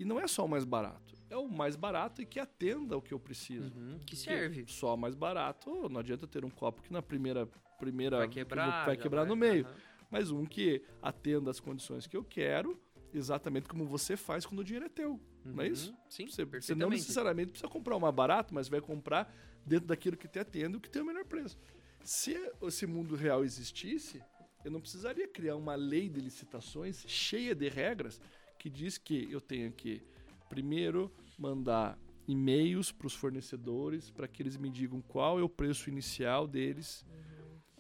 E 0.02 0.06
não 0.06 0.20
é 0.20 0.28
só 0.28 0.46
o 0.46 0.50
mais 0.50 0.66
barato. 0.66 1.16
É 1.30 1.38
o 1.38 1.48
mais 1.48 1.76
barato 1.76 2.22
e 2.22 2.26
que 2.26 2.40
atenda 2.40 2.96
ao 2.96 3.02
que 3.02 3.14
eu 3.14 3.20
preciso. 3.20 3.72
Uhum, 3.76 4.00
Que 4.00 4.00
Porque 4.00 4.16
serve. 4.16 4.66
Só 4.68 4.98
mais 4.98 5.16
barato, 5.16 5.88
não 5.90 6.00
adianta 6.00 6.26
ter 6.28 6.44
um 6.44 6.50
copo 6.50 6.82
que 6.82 6.92
na 6.92 7.02
primeira 7.02 7.48
primeira 7.80 8.18
Vai 8.18 8.28
quebrar. 8.28 8.86
vai 8.86 8.96
quebrar 8.98 9.26
no 9.26 9.36
meio, 9.36 9.66
aham. 9.66 9.76
mas 10.10 10.30
um 10.30 10.46
que 10.46 10.84
atenda 11.02 11.50
às 11.50 11.60
condições 11.60 12.06
que 12.06 12.16
eu 12.16 12.24
quero, 12.24 12.80
exatamente 13.12 13.68
como 13.68 13.86
você 13.86 14.16
faz 14.16 14.46
quando 14.46 14.60
o 14.60 14.64
dinheiro 14.64 14.86
é 14.86 14.90
teu. 14.90 15.20
Não 15.44 15.62
é 15.64 15.66
Uhum, 15.68 15.72
isso? 15.72 15.96
Sim, 16.10 16.28
Você, 16.28 16.46
você 16.46 16.76
não 16.76 16.90
necessariamente 16.90 17.52
precisa 17.52 17.68
comprar 17.72 17.96
o 17.96 18.00
mais 18.00 18.14
barato, 18.14 18.54
mas 18.54 18.68
vai 18.70 18.80
comprar 18.82 19.34
dentro 19.66 19.88
daquilo 19.88 20.16
que 20.18 20.28
te 20.28 20.38
atende 20.38 20.78
o 20.78 20.80
que 20.80 20.90
tem 20.90 21.02
o 21.02 21.06
melhor 21.06 21.26
preço. 21.26 21.58
Se 22.04 22.36
esse 22.64 22.86
mundo 22.86 23.16
real 23.16 23.44
existisse, 23.44 24.22
eu 24.64 24.70
não 24.70 24.80
precisaria 24.80 25.28
criar 25.28 25.56
uma 25.56 25.74
lei 25.74 26.08
de 26.10 26.20
licitações 26.20 27.04
cheia 27.08 27.56
de 27.56 27.68
regras 27.68 28.22
que 28.62 28.70
diz 28.70 28.96
que 29.00 29.28
eu 29.32 29.42
tenho 29.42 29.72
que, 29.72 30.04
primeiro, 30.48 31.12
mandar 31.36 31.98
e-mails 32.28 32.92
para 32.92 33.08
os 33.08 33.16
fornecedores 33.16 34.12
para 34.12 34.28
que 34.28 34.44
eles 34.44 34.56
me 34.56 34.70
digam 34.70 35.02
qual 35.02 35.40
é 35.40 35.42
o 35.42 35.50
preço 35.50 35.90
inicial 35.90 36.48
deles, 36.48 37.04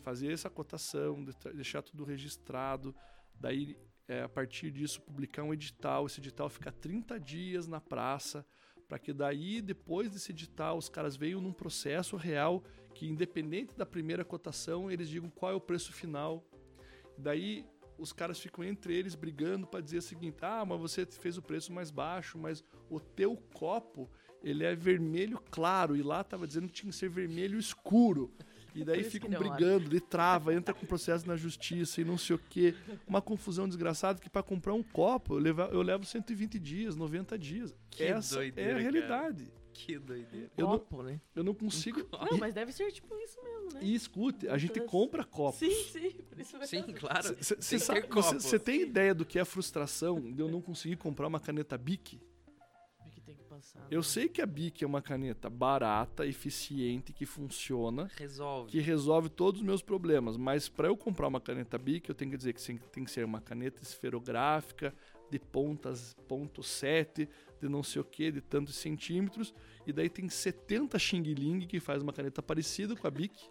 fazer 0.02 0.32
essa 0.32 0.50
cotação, 0.50 1.24
de- 1.24 1.36
deixar 1.54 1.84
tudo 1.84 2.04
registrado, 2.04 2.96
daí 3.40 3.78
é, 4.08 4.24
a 4.24 4.28
partir 4.30 4.72
disso 4.72 5.00
publicar 5.04 5.44
um 5.44 5.54
edital, 5.54 6.08
esse 6.08 6.20
edital 6.20 6.50
fica 6.50 6.72
30 6.72 7.20
dias 7.20 7.68
na 7.68 7.80
praça, 7.80 8.44
para 8.90 8.98
que 8.98 9.14
daí 9.14 9.62
depois 9.62 10.10
desse 10.10 10.32
edital 10.32 10.80
os 10.80 10.90
caras 10.90 11.16
venham 11.16 11.40
num 11.40 11.54
processo 11.54 12.18
real 12.18 12.64
que 12.96 13.06
independente 13.06 13.78
da 13.78 13.86
primeira 13.86 14.26
cotação 14.26 14.90
eles 14.90 15.08
digam 15.08 15.30
qual 15.30 15.52
é 15.52 15.56
o 15.56 15.62
preço 15.62 15.94
final. 15.94 16.44
Daí 17.16 17.68
os 18.02 18.12
caras 18.12 18.40
ficam 18.40 18.64
entre 18.64 18.96
eles 18.96 19.14
brigando 19.14 19.68
para 19.68 19.80
dizer 19.80 20.00
o 20.00 20.02
seguinte: 20.02 20.38
"Ah, 20.42 20.66
mas 20.66 20.80
você 20.80 21.06
fez 21.06 21.38
o 21.38 21.42
preço 21.42 21.72
mais 21.72 21.92
baixo, 21.92 22.38
mas 22.38 22.64
o 22.90 23.00
teu 23.00 23.38
copo 23.54 24.10
ele 24.44 24.64
é 24.64 24.76
vermelho 24.76 25.40
claro 25.52 25.96
e 25.96 26.02
lá 26.02 26.24
tava 26.24 26.48
dizendo 26.48 26.68
que 26.68 26.74
tinha 26.74 26.92
que 26.92 26.98
ser 26.98 27.10
vermelho 27.10 27.60
escuro". 27.60 28.34
E 28.74 28.84
daí 28.86 29.02
isso 29.02 29.10
que 29.10 29.20
ficam 29.20 29.30
demora. 29.30 29.50
brigando, 29.50 29.90
ele 29.90 30.00
trava, 30.00 30.54
entra 30.54 30.74
com 30.74 30.86
processo 30.86 31.28
na 31.28 31.36
justiça 31.36 32.00
e 32.00 32.06
não 32.06 32.18
sei 32.18 32.38
o 32.38 32.40
quê. 32.50 32.74
Uma 33.06 33.22
confusão 33.22 33.68
desgraçada 33.68 34.20
que 34.20 34.30
para 34.30 34.42
comprar 34.42 34.74
um 34.74 34.82
copo 34.82 35.36
eu 35.36 35.40
levo, 35.40 35.62
eu 35.64 35.82
levo 35.82 36.06
120 36.06 36.58
dias, 36.58 36.96
90 36.96 37.38
dias. 37.38 37.76
Que 37.90 38.04
Essa 38.04 38.36
é 38.36 38.38
doideira, 38.38 38.80
a 38.80 38.84
cara. 39.02 39.61
Que 39.74 39.98
doideira. 39.98 40.52
Eu 40.58 40.68
não, 40.68 40.80
Copo, 40.80 41.04
né? 41.04 41.20
eu 41.36 41.44
não 41.44 41.54
consigo. 41.54 42.06
Não, 42.30 42.38
mas 42.38 42.54
deve 42.54 42.72
ser 42.72 42.92
tipo 42.92 43.16
isso 43.18 43.42
mesmo, 43.44 43.74
né? 43.74 43.80
E 43.82 43.96
escute, 43.96 44.48
a 44.48 44.58
gente 44.58 44.80
compra 44.82 45.24
copos. 45.24 45.60
Sim, 45.60 45.72
sim. 45.92 46.12
Por 46.30 46.40
isso 46.40 46.58
mesmo. 46.58 46.68
Sim, 46.86 46.94
claro. 46.94 47.36
Você 47.40 48.60
Tem 48.60 48.82
ideia 48.82 49.14
do 49.14 49.26
que 49.26 49.40
é 49.40 49.42
a 49.42 49.46
frustração 49.46 50.20
de 50.32 50.40
eu 50.42 50.50
não 50.50 50.62
conseguir 50.62 50.98
comprar 50.98 51.28
uma 51.28 51.40
caneta 51.40 51.78
Bic? 51.78 52.20
Que 53.12 53.20
tem 53.22 53.36
que 53.36 53.44
passar. 53.44 53.86
Eu 53.90 54.00
né? 54.00 54.04
sei 54.04 54.30
que 54.30 54.42
a 54.42 54.46
Bic 54.46 54.84
é 54.84 54.88
uma 54.88 55.02
caneta 55.02 55.50
barata, 55.50 56.26
eficiente, 56.26 57.12
que 57.14 57.26
funciona, 57.26 58.10
Resolve. 58.16 58.72
que 58.72 58.80
resolve 58.80 59.30
todos 59.30 59.60
os 59.62 59.66
meus 59.66 59.82
problemas, 59.82 60.38
mas 60.38 60.70
para 60.70 60.88
eu 60.88 60.96
comprar 60.96 61.28
uma 61.28 61.42
caneta 61.42 61.78
Bic, 61.78 62.08
eu 62.08 62.16
tenho 62.16 62.32
que 62.32 62.38
dizer 62.38 62.54
que 62.54 62.62
sim- 62.62 62.78
tem 62.92 63.04
que 63.04 63.12
ser 63.12 63.26
uma 63.26 63.42
caneta 63.42 63.82
esferográfica, 63.82 64.94
de 65.32 65.40
pontas, 65.40 66.14
ponto 66.28 66.62
7, 66.62 67.28
de 67.62 67.70
não 67.70 67.82
sei 67.82 68.02
o 68.02 68.06
que, 68.06 68.32
de 68.32 68.42
tantos 68.42 68.76
centímetros, 68.76 69.54
e 69.88 69.94
daí 69.94 70.10
tem 70.10 70.28
70 70.28 71.00
Xing 71.00 71.24
Ling 71.24 71.62
que 71.62 71.80
faz 71.80 72.04
uma 72.04 72.12
caneta 72.12 72.44
parecida 72.44 72.96
com 72.96 73.08
a 73.08 73.10
Bic, 73.10 73.50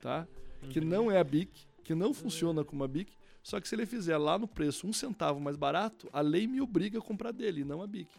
tá? 0.00 0.26
Que 0.70 0.80
não 0.80 1.10
é 1.10 1.18
a 1.18 1.24
Bic, 1.24 1.66
que 1.84 1.94
não 1.94 2.14
funciona 2.14 2.64
como 2.64 2.82
a 2.82 2.88
Bic, 2.88 3.12
só 3.42 3.60
que 3.60 3.68
se 3.68 3.74
ele 3.74 3.86
fizer 3.86 4.16
lá 4.16 4.38
no 4.38 4.48
preço 4.48 4.86
um 4.86 4.92
centavo 4.92 5.38
mais 5.38 5.56
barato, 5.56 6.08
a 6.12 6.20
lei 6.20 6.46
me 6.46 6.60
obriga 6.60 6.98
a 6.98 7.02
comprar 7.02 7.30
dele, 7.30 7.60
e 7.60 7.64
não 7.64 7.82
a 7.82 7.86
Bic. 7.86 8.10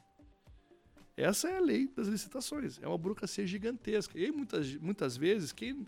Essa 1.17 1.49
é 1.49 1.57
a 1.57 1.59
lei 1.59 1.87
das 1.87 2.07
licitações. 2.07 2.79
É 2.79 2.87
uma 2.87 2.97
burocracia 2.97 3.45
gigantesca. 3.45 4.17
E 4.19 4.31
muitas, 4.31 4.75
muitas 4.75 5.17
vezes, 5.17 5.51
quem 5.51 5.85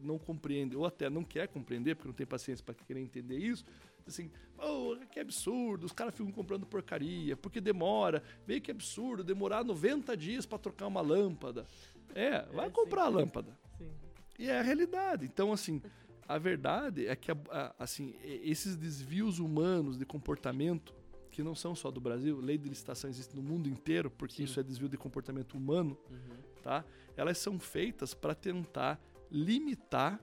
não 0.00 0.16
compreende, 0.16 0.76
ou 0.76 0.86
até 0.86 1.10
não 1.10 1.24
quer 1.24 1.48
compreender, 1.48 1.96
porque 1.96 2.08
não 2.08 2.14
tem 2.14 2.26
paciência 2.26 2.64
para 2.64 2.74
querer 2.74 3.00
entender 3.00 3.36
isso, 3.36 3.64
assim, 4.06 4.30
oh, 4.58 4.96
que 5.10 5.20
absurdo, 5.20 5.84
os 5.84 5.92
caras 5.92 6.14
ficam 6.14 6.32
comprando 6.32 6.66
porcaria, 6.66 7.36
porque 7.36 7.60
demora, 7.60 8.22
meio 8.46 8.60
que 8.60 8.70
absurdo, 8.70 9.22
demorar 9.24 9.64
90 9.64 10.16
dias 10.16 10.46
para 10.46 10.58
trocar 10.58 10.86
uma 10.86 11.00
lâmpada. 11.00 11.66
É, 12.14 12.42
vai 12.52 12.66
sim. 12.68 12.72
comprar 12.72 13.04
a 13.04 13.08
lâmpada. 13.08 13.56
Sim. 13.78 13.90
E 14.38 14.48
é 14.48 14.58
a 14.58 14.62
realidade. 14.62 15.24
Então, 15.26 15.52
assim, 15.52 15.82
a 16.26 16.38
verdade 16.38 17.06
é 17.06 17.16
que 17.16 17.30
assim, 17.78 18.14
esses 18.22 18.76
desvios 18.76 19.38
humanos 19.38 19.98
de 19.98 20.04
comportamento, 20.04 20.94
que 21.30 21.42
não 21.42 21.54
são 21.54 21.74
só 21.74 21.90
do 21.90 22.00
Brasil, 22.00 22.40
lei 22.40 22.58
de 22.58 22.68
licitação 22.68 23.08
existe 23.08 23.36
no 23.36 23.42
mundo 23.42 23.68
inteiro, 23.68 24.10
porque 24.10 24.36
Sim. 24.36 24.44
isso 24.44 24.58
é 24.58 24.62
desvio 24.62 24.88
de 24.88 24.96
comportamento 24.96 25.56
humano, 25.56 25.96
Uhum. 26.10 26.36
tá? 26.62 26.84
Elas 27.16 27.38
são 27.38 27.58
feitas 27.58 28.14
para 28.14 28.34
tentar 28.34 29.00
limitar 29.30 30.20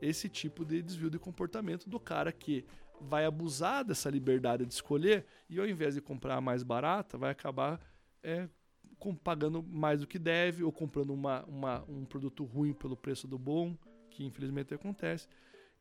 esse 0.00 0.28
tipo 0.28 0.64
de 0.64 0.82
desvio 0.82 1.10
de 1.10 1.18
comportamento 1.18 1.88
do 1.88 1.98
cara 2.00 2.32
que 2.32 2.64
vai 3.00 3.24
abusar 3.24 3.84
dessa 3.84 4.10
liberdade 4.10 4.66
de 4.66 4.72
escolher 4.74 5.24
e 5.48 5.58
ao 5.60 5.66
invés 5.66 5.94
de 5.94 6.00
comprar 6.00 6.36
a 6.36 6.40
mais 6.40 6.62
barata, 6.62 7.16
vai 7.16 7.30
acabar 7.30 7.80
é, 8.22 8.48
com- 8.98 9.14
pagando 9.14 9.62
mais 9.62 10.00
do 10.00 10.06
que 10.06 10.18
deve 10.18 10.64
ou 10.64 10.72
comprando 10.72 11.10
uma, 11.14 11.44
uma- 11.44 11.84
um 11.88 12.04
produto 12.04 12.42
ruim 12.44 12.72
pelo 12.72 12.96
preço 12.96 13.28
do 13.28 13.38
bom, 13.38 13.76
que 14.10 14.24
infelizmente 14.24 14.74
acontece. 14.74 15.28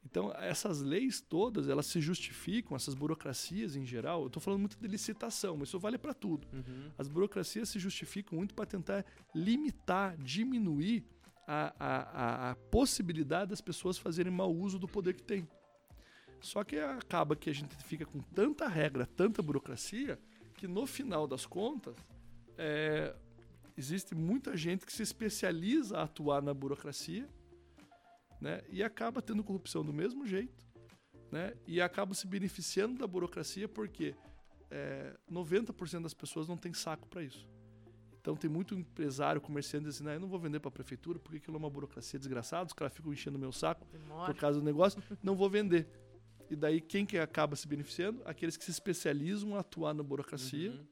Então, 0.06 0.32
essas 0.38 0.80
leis 0.82 1.19
todas, 1.19 1.67
elas 1.67 1.88
se 1.88 1.99
justificam, 1.99 2.77
essas 2.77 2.93
burocracias 2.93 3.75
em 3.75 3.84
geral, 3.86 4.21
eu 4.21 4.27
estou 4.27 4.39
falando 4.41 4.60
muito 4.60 4.77
de 4.80 4.88
licitação, 4.88 5.58
mas 5.58 5.69
isso 5.69 5.80
vale 5.80 5.97
para 5.97 6.13
tudo. 6.13 6.47
Uhum. 6.53 6.91
As 6.97 7.08
burocracias 7.10 7.67
se 7.69 7.80
justificam 7.80 8.38
muito 8.38 8.53
para 8.53 8.65
tentar 8.67 9.03
limitar, 9.34 10.15
diminuir 10.17 11.03
a, 11.47 11.73
a, 11.79 11.97
a, 12.01 12.51
a 12.51 12.55
possibilidade 12.55 13.51
das 13.51 13.62
pessoas 13.62 13.97
fazerem 13.97 14.31
mau 14.31 14.53
uso 14.53 14.77
do 14.77 14.88
poder 14.88 15.13
que 15.13 15.23
têm. 15.23 15.47
Só 16.41 16.63
que 16.63 16.77
acaba 16.77 17.36
que 17.36 17.49
a 17.49 17.53
gente 17.53 17.75
fica 17.77 18.05
com 18.05 18.19
tanta 18.19 18.67
regra, 18.67 19.05
tanta 19.05 19.41
burocracia, 19.41 20.19
que 20.55 20.67
no 20.67 20.86
final 20.86 21.25
das 21.25 21.45
contas, 21.45 21.95
é, 22.57 23.15
existe 23.77 24.13
muita 24.13 24.57
gente 24.57 24.86
que 24.86 24.91
se 24.91 25.03
especializa 25.03 25.97
a 25.99 26.03
atuar 26.03 26.41
na 26.41 26.53
burocracia 26.53 27.27
né, 28.41 28.62
e 28.69 28.83
acaba 28.83 29.21
tendo 29.21 29.43
corrupção 29.43 29.83
do 29.83 29.93
mesmo 29.93 30.25
jeito 30.25 30.65
né, 31.31 31.53
e 31.65 31.79
acaba 31.81 32.13
se 32.13 32.27
beneficiando 32.27 32.97
da 32.97 33.07
burocracia 33.07 33.67
porque 33.67 34.15
é, 34.69 35.15
90% 35.31 36.01
das 36.01 36.13
pessoas 36.13 36.47
não 36.47 36.57
tem 36.57 36.73
saco 36.73 37.07
para 37.07 37.23
isso. 37.23 37.47
Então 38.27 38.35
tem 38.35 38.49
muito 38.49 38.75
empresário, 38.75 39.39
comerciante 39.39 39.85
dizendo, 39.85 40.09
ah, 40.09 40.15
eu 40.15 40.19
não 40.19 40.27
vou 40.27 40.37
vender 40.37 40.59
para 40.59 40.67
a 40.67 40.71
prefeitura 40.71 41.17
porque 41.17 41.37
aquilo 41.37 41.55
é 41.55 41.59
uma 41.59 41.69
burocracia 41.69 42.19
desgraçada, 42.19 42.67
os 42.67 42.73
caras 42.73 42.93
ficam 42.93 43.13
enchendo 43.13 43.39
meu 43.39 43.53
saco 43.53 43.87
Demora. 43.89 44.25
por 44.33 44.37
causa 44.37 44.59
do 44.59 44.65
negócio, 44.65 45.01
não 45.23 45.33
vou 45.33 45.49
vender. 45.49 45.87
E 46.49 46.55
daí 46.57 46.81
quem 46.81 47.05
que 47.05 47.17
acaba 47.17 47.55
se 47.55 47.65
beneficiando? 47.65 48.21
Aqueles 48.25 48.57
que 48.57 48.65
se 48.65 48.71
especializam 48.71 49.55
a 49.55 49.59
atuar 49.61 49.93
na 49.93 50.03
burocracia, 50.03 50.71
Uhum. 50.71 50.85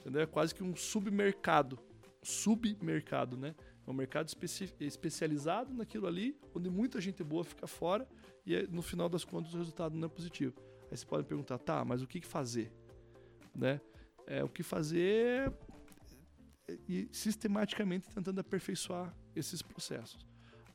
entendeu? 0.00 0.22
É 0.22 0.26
quase 0.26 0.52
que 0.52 0.64
um 0.64 0.74
submercado, 0.74 1.78
submercado, 2.20 3.36
né? 3.36 3.54
É 3.86 3.88
um 3.88 3.94
mercado 3.94 4.26
especi- 4.26 4.74
especializado 4.80 5.72
naquilo 5.72 6.08
ali, 6.08 6.36
onde 6.52 6.68
muita 6.68 7.00
gente 7.00 7.22
boa 7.22 7.44
fica 7.44 7.68
fora 7.68 8.08
e 8.44 8.60
no 8.72 8.82
final 8.82 9.08
das 9.08 9.24
contas 9.24 9.54
o 9.54 9.58
resultado 9.58 9.96
não 9.96 10.06
é 10.06 10.10
positivo. 10.10 10.60
Aí 10.90 10.96
você 10.96 11.06
pode 11.06 11.22
perguntar, 11.28 11.58
tá, 11.58 11.84
mas 11.84 12.02
o 12.02 12.08
que 12.08 12.18
que 12.20 12.26
fazer? 12.26 12.72
Né? 13.54 13.80
É, 14.26 14.42
o 14.42 14.48
que 14.48 14.64
fazer 14.64 15.52
ir 16.88 17.08
sistematicamente 17.12 18.08
tentando 18.08 18.40
aperfeiçoar 18.40 19.14
esses 19.34 19.62
processos. 19.62 20.26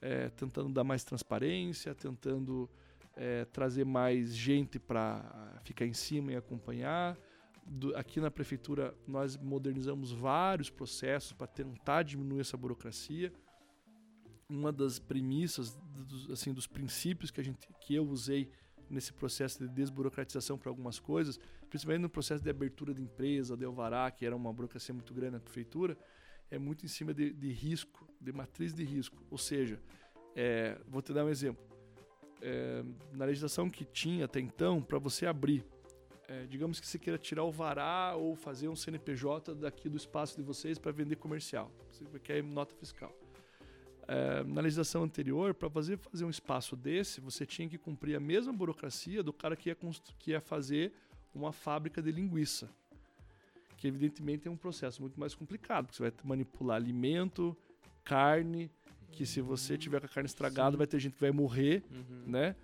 É, 0.01 0.29
tentando 0.29 0.73
dar 0.73 0.83
mais 0.83 1.03
transparência, 1.03 1.93
tentando 1.93 2.69
é, 3.15 3.45
trazer 3.45 3.85
mais 3.85 4.35
gente 4.35 4.79
para 4.79 5.59
ficar 5.63 5.85
em 5.85 5.93
cima 5.93 6.31
e 6.31 6.35
acompanhar. 6.35 7.17
Do- 7.63 7.95
aqui 7.95 8.19
na 8.19 8.31
prefeitura 8.31 8.95
nós 9.05 9.37
modernizamos 9.37 10.11
vários 10.11 10.69
processos 10.71 11.33
para 11.33 11.45
tentar 11.45 12.01
diminuir 12.03 12.41
essa 12.41 12.57
burocracia. 12.57 13.31
Uma 14.49 14.71
das 14.71 14.97
premissas, 14.97 15.75
dos, 15.75 16.31
assim, 16.31 16.51
dos 16.51 16.67
princípios 16.67 17.29
que 17.29 17.39
a 17.39 17.43
gente, 17.43 17.59
que 17.79 17.93
eu 17.93 18.03
usei 18.05 18.49
nesse 18.89 19.13
processo 19.13 19.59
de 19.59 19.69
desburocratização 19.69 20.57
para 20.57 20.69
algumas 20.69 20.99
coisas, 20.99 21.39
principalmente 21.71 22.01
no 22.01 22.09
processo 22.09 22.43
de 22.43 22.49
abertura 22.49 22.93
de 22.93 23.01
empresa, 23.01 23.55
de 23.55 23.63
alvará, 23.63 24.11
que 24.11 24.25
era 24.25 24.35
uma 24.35 24.51
burocracia 24.51 24.93
muito 24.93 25.13
grande 25.13 25.35
na 25.35 25.39
prefeitura, 25.39 25.97
é 26.51 26.59
muito 26.59 26.85
em 26.85 26.89
cima 26.89 27.13
de, 27.13 27.31
de 27.31 27.49
risco, 27.49 28.05
de 28.19 28.33
matriz 28.33 28.73
de 28.73 28.83
risco. 28.83 29.23
Ou 29.31 29.37
seja, 29.37 29.79
é, 30.35 30.77
vou 30.85 31.01
te 31.01 31.13
dar 31.13 31.23
um 31.23 31.29
exemplo. 31.29 31.63
É, 32.41 32.83
na 33.13 33.23
legislação 33.23 33.69
que 33.69 33.85
tinha 33.85 34.25
até 34.25 34.41
então, 34.41 34.81
para 34.81 34.99
você 34.99 35.25
abrir, 35.25 35.63
é, 36.27 36.45
digamos 36.45 36.77
que 36.77 36.85
você 36.85 36.99
queira 36.99 37.17
tirar 37.17 37.45
o 37.45 37.51
vará 37.51 38.15
ou 38.17 38.35
fazer 38.35 38.67
um 38.67 38.75
CNPJ 38.75 39.55
daqui 39.55 39.87
do 39.87 39.95
espaço 39.95 40.35
de 40.35 40.43
vocês 40.43 40.77
para 40.77 40.91
vender 40.91 41.15
comercial, 41.15 41.71
você 41.89 42.03
quer 42.19 42.43
nota 42.43 42.75
fiscal. 42.75 43.15
É, 44.09 44.43
na 44.43 44.59
legislação 44.59 45.03
anterior, 45.03 45.53
para 45.53 45.69
fazer, 45.69 45.97
fazer 45.97 46.25
um 46.25 46.29
espaço 46.29 46.75
desse, 46.75 47.21
você 47.21 47.45
tinha 47.45 47.69
que 47.69 47.77
cumprir 47.77 48.17
a 48.17 48.19
mesma 48.19 48.51
burocracia 48.51 49.23
do 49.23 49.31
cara 49.31 49.55
que 49.55 49.69
ia, 49.69 49.77
que 50.19 50.31
ia 50.31 50.41
fazer 50.41 50.91
uma 51.33 51.51
fábrica 51.51 52.01
de 52.01 52.11
linguiça. 52.11 52.69
que 53.77 53.87
evidentemente 53.87 54.47
é 54.47 54.51
um 54.51 54.55
processo 54.55 55.01
muito 55.01 55.19
mais 55.19 55.33
complicado, 55.33 55.85
porque 55.87 55.97
você 55.97 56.03
vai 56.03 56.13
manipular 56.23 56.75
alimento, 56.77 57.57
carne, 58.03 58.69
que 59.11 59.25
se 59.25 59.41
você 59.41 59.75
tiver 59.75 59.99
com 59.99 60.05
a 60.05 60.09
carne 60.09 60.27
estragada, 60.27 60.71
Sim. 60.73 60.77
vai 60.77 60.85
ter 60.85 60.99
gente 60.99 61.13
que 61.15 61.19
vai 61.21 61.31
morrer, 61.31 61.83
Uhum. 61.91 62.23
né? 62.27 62.55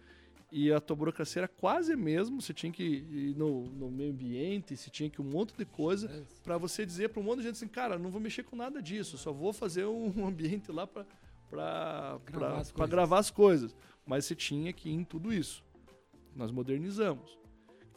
E 0.52 0.72
a 0.72 0.80
tua 0.80 0.96
burocracia 0.96 1.40
era 1.40 1.48
quase 1.48 1.92
a 1.94 1.98
mesma, 1.98 2.40
você 2.40 2.54
tinha 2.54 2.72
que 2.72 2.84
ir 2.84 3.36
no, 3.36 3.66
no 3.66 3.90
meio 3.90 4.12
ambiente, 4.12 4.78
você 4.78 4.92
tinha 4.92 5.10
que 5.10 5.20
ir 5.20 5.26
um 5.26 5.28
monte 5.28 5.58
de 5.58 5.66
coisa 5.66 6.08
para 6.44 6.56
você 6.58 6.86
dizer 6.86 7.10
para 7.10 7.20
um 7.20 7.24
monte 7.24 7.38
de 7.40 7.46
gente 7.46 7.56
assim, 7.56 7.68
cara, 7.68 7.98
não 7.98 8.12
vou 8.12 8.22
mexer 8.22 8.44
com 8.44 8.56
nada 8.56 8.80
disso, 8.80 9.18
só 9.18 9.34
vou 9.34 9.52
fazer 9.52 9.86
um 9.86 10.26
ambiente 10.28 10.72
lá 10.72 10.86
para 10.86 11.04
para 11.50 12.20
Gravar 12.26 12.88
gravar 12.88 13.18
as 13.20 13.32
coisas. 13.32 13.76
Mas 14.06 14.26
você 14.26 14.36
tinha 14.36 14.72
que 14.72 14.88
ir 14.90 14.94
em 14.94 15.04
tudo 15.04 15.34
isso. 15.34 15.64
Nós 16.36 16.52
modernizamos, 16.52 17.38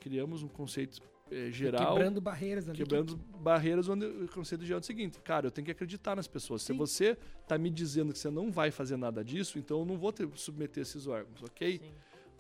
criamos 0.01 0.43
um 0.43 0.49
conceito 0.49 1.01
eh, 1.31 1.51
geral, 1.53 1.95
Quebrando 1.95 2.21
barreiras 2.21 2.69
ali. 2.69 2.77
quebrando 2.79 3.17
barreiras 3.17 3.89
onde 3.89 4.05
o 4.07 4.27
conceito 4.29 4.65
geral 4.65 4.79
é 4.79 4.83
o 4.83 4.85
seguinte, 4.85 5.21
cara, 5.21 5.47
eu 5.47 5.51
tenho 5.51 5.65
que 5.65 5.71
acreditar 5.71 6.17
nas 6.17 6.27
pessoas. 6.27 6.63
Se 6.63 6.73
Sim. 6.73 6.77
você 6.79 7.17
tá 7.47 7.57
me 7.57 7.71
dizendo 7.71 8.13
que 8.13 8.19
você 8.19 8.31
não 8.31 8.51
vai 8.51 8.71
fazer 8.71 8.97
nada 8.97 9.23
disso, 9.25 9.59
então 9.59 9.79
eu 9.81 9.85
não 9.85 9.97
vou 9.97 10.13
ter 10.13 10.29
submeter 10.35 10.83
esses 10.83 11.07
órgãos, 11.07 11.43
ok? 11.43 11.79
Sim. 11.79 11.93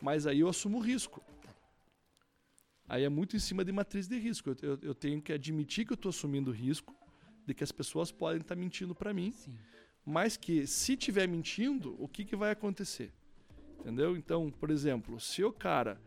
Mas 0.03 0.27
aí 0.27 0.41
eu 0.41 0.49
assumo 0.49 0.79
o 0.79 0.81
risco. 0.81 1.23
Aí 2.89 3.05
é 3.05 3.09
muito 3.09 3.37
em 3.37 3.39
cima 3.39 3.65
de 3.65 3.71
matriz 3.71 4.09
de 4.09 4.19
risco. 4.19 4.51
Eu, 4.51 4.57
eu- 4.63 4.79
eu 4.83 4.95
tenho 4.95 5.23
que 5.23 5.33
admitir 5.33 5.87
que 5.87 5.93
eu 5.93 5.95
estou 5.95 6.09
assumindo 6.11 6.51
risco 6.51 6.95
de 7.47 7.55
que 7.55 7.63
as 7.63 7.71
pessoas 7.71 8.11
podem 8.11 8.41
estar 8.41 8.57
mentindo 8.57 8.95
para 8.95 9.15
mim, 9.15 9.31
Sim. 9.33 9.57
mas 10.05 10.37
que 10.37 10.67
se 10.67 10.97
tiver 10.97 11.29
mentindo, 11.29 11.95
o 12.03 12.09
que, 12.09 12.25
que 12.25 12.35
vai 12.35 12.51
acontecer? 12.51 13.13
Entendeu? 13.79 14.17
Então, 14.17 14.51
por 14.51 14.71
exemplo, 14.71 15.19
se 15.21 15.43
o 15.45 15.53
cara 15.53 16.01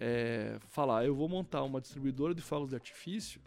é, 0.00 0.58
falar, 0.68 1.04
eu 1.04 1.14
vou 1.14 1.28
montar 1.28 1.62
uma 1.62 1.80
distribuidora 1.80 2.34
de 2.34 2.40
fogos 2.40 2.70
de 2.70 2.74
artifício, 2.74 3.40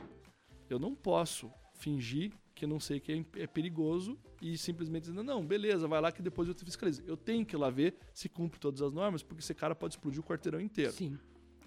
eu 0.69 0.77
não 0.77 0.93
posso 0.93 1.51
fingir 1.73 2.31
que 2.53 2.67
não 2.67 2.79
sei 2.79 2.99
que 2.99 3.11
é, 3.11 3.41
é 3.41 3.47
perigoso 3.47 4.17
e 4.39 4.55
simplesmente 4.57 5.09
dizer, 5.09 5.23
não, 5.23 5.43
beleza, 5.43 5.87
vai 5.87 5.99
lá 5.99 6.11
que 6.11 6.21
depois 6.21 6.47
eu 6.47 6.53
te 6.53 6.63
fiscalizo. 6.63 7.01
Eu 7.07 7.17
tenho 7.17 7.43
que 7.43 7.55
ir 7.55 7.57
lá 7.57 7.71
ver 7.71 7.95
se 8.13 8.29
cumpre 8.29 8.59
todas 8.59 8.81
as 8.81 8.93
normas, 8.93 9.23
porque 9.23 9.41
esse 9.41 9.55
cara 9.55 9.73
pode 9.73 9.95
explodir 9.95 10.19
o 10.19 10.23
quarteirão 10.23 10.61
inteiro 10.61 10.91
Sim. 10.91 11.17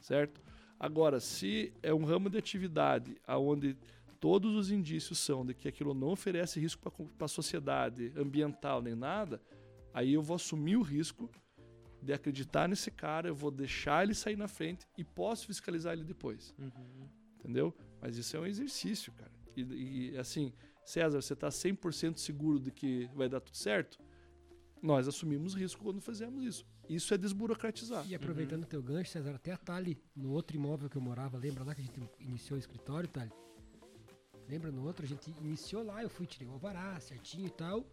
certo? 0.00 0.40
Agora, 0.78 1.18
se 1.18 1.72
é 1.82 1.92
um 1.92 2.04
ramo 2.04 2.30
de 2.30 2.38
atividade 2.38 3.16
onde 3.26 3.76
todos 4.20 4.54
os 4.54 4.70
indícios 4.70 5.18
são 5.18 5.44
de 5.44 5.54
que 5.54 5.66
aquilo 5.66 5.94
não 5.94 6.08
oferece 6.08 6.60
risco 6.60 6.90
para 7.18 7.24
a 7.24 7.28
sociedade, 7.28 8.12
ambiental 8.16 8.80
nem 8.80 8.94
nada, 8.94 9.40
aí 9.92 10.12
eu 10.12 10.22
vou 10.22 10.36
assumir 10.36 10.76
o 10.76 10.82
risco 10.82 11.28
de 12.02 12.12
acreditar 12.12 12.68
nesse 12.68 12.90
cara, 12.90 13.28
eu 13.28 13.34
vou 13.34 13.50
deixar 13.50 14.04
ele 14.04 14.14
sair 14.14 14.36
na 14.36 14.48
frente 14.48 14.86
e 14.96 15.04
posso 15.04 15.46
fiscalizar 15.46 15.92
ele 15.92 16.04
depois, 16.04 16.54
Uhum. 16.58 17.08
entendeu? 17.40 17.74
Mas 18.00 18.16
isso 18.16 18.36
é 18.36 18.40
um 18.40 18.46
exercício, 18.46 19.12
cara. 19.12 19.32
E, 19.56 20.10
e, 20.12 20.18
assim, 20.18 20.52
César, 20.84 21.20
você 21.20 21.32
está 21.32 21.48
100% 21.48 22.18
seguro 22.18 22.60
de 22.60 22.70
que 22.70 23.06
vai 23.14 23.28
dar 23.28 23.40
tudo 23.40 23.56
certo? 23.56 23.98
Nós 24.82 25.08
assumimos 25.08 25.54
risco 25.54 25.82
quando 25.82 26.00
fizemos 26.00 26.44
isso. 26.44 26.66
Isso 26.88 27.12
é 27.12 27.18
desburocratizar. 27.18 28.06
E 28.06 28.14
aproveitando 28.14 28.62
o 28.62 28.66
teu 28.66 28.80
gancho, 28.82 29.10
César, 29.10 29.34
até 29.34 29.50
a 29.50 29.56
Tali, 29.56 29.98
no 30.14 30.30
outro 30.30 30.56
imóvel 30.56 30.88
que 30.88 30.96
eu 30.96 31.02
morava, 31.02 31.36
lembra 31.38 31.64
lá 31.64 31.74
que 31.74 31.80
a 31.80 31.84
gente 31.84 32.00
iniciou 32.20 32.56
o 32.56 32.60
escritório, 32.60 33.08
Tali? 33.08 33.32
Lembra 34.48 34.70
no 34.70 34.84
outro? 34.84 35.04
A 35.04 35.08
gente 35.08 35.30
iniciou 35.40 35.82
lá, 35.82 36.02
eu 36.02 36.08
fui, 36.10 36.26
tirei 36.26 36.46
o 36.46 36.52
alvará 36.52 37.00
certinho 37.00 37.46
e 37.46 37.50
tal. 37.50 37.84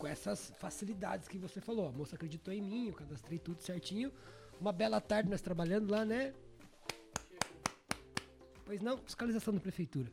Com 0.00 0.06
essas 0.06 0.50
facilidades 0.58 1.28
que 1.28 1.36
você 1.36 1.60
falou. 1.60 1.86
A 1.86 1.92
moça 1.92 2.16
acreditou 2.16 2.54
em 2.54 2.62
mim, 2.62 2.88
eu 2.88 2.94
cadastrei 2.94 3.38
tudo 3.38 3.60
certinho. 3.60 4.10
Uma 4.58 4.72
bela 4.72 4.98
tarde 4.98 5.28
nós 5.28 5.42
trabalhando 5.42 5.90
lá, 5.90 6.06
né? 6.06 6.32
Pois 8.64 8.80
não, 8.80 8.96
fiscalização 8.96 9.52
da 9.52 9.60
prefeitura. 9.60 10.10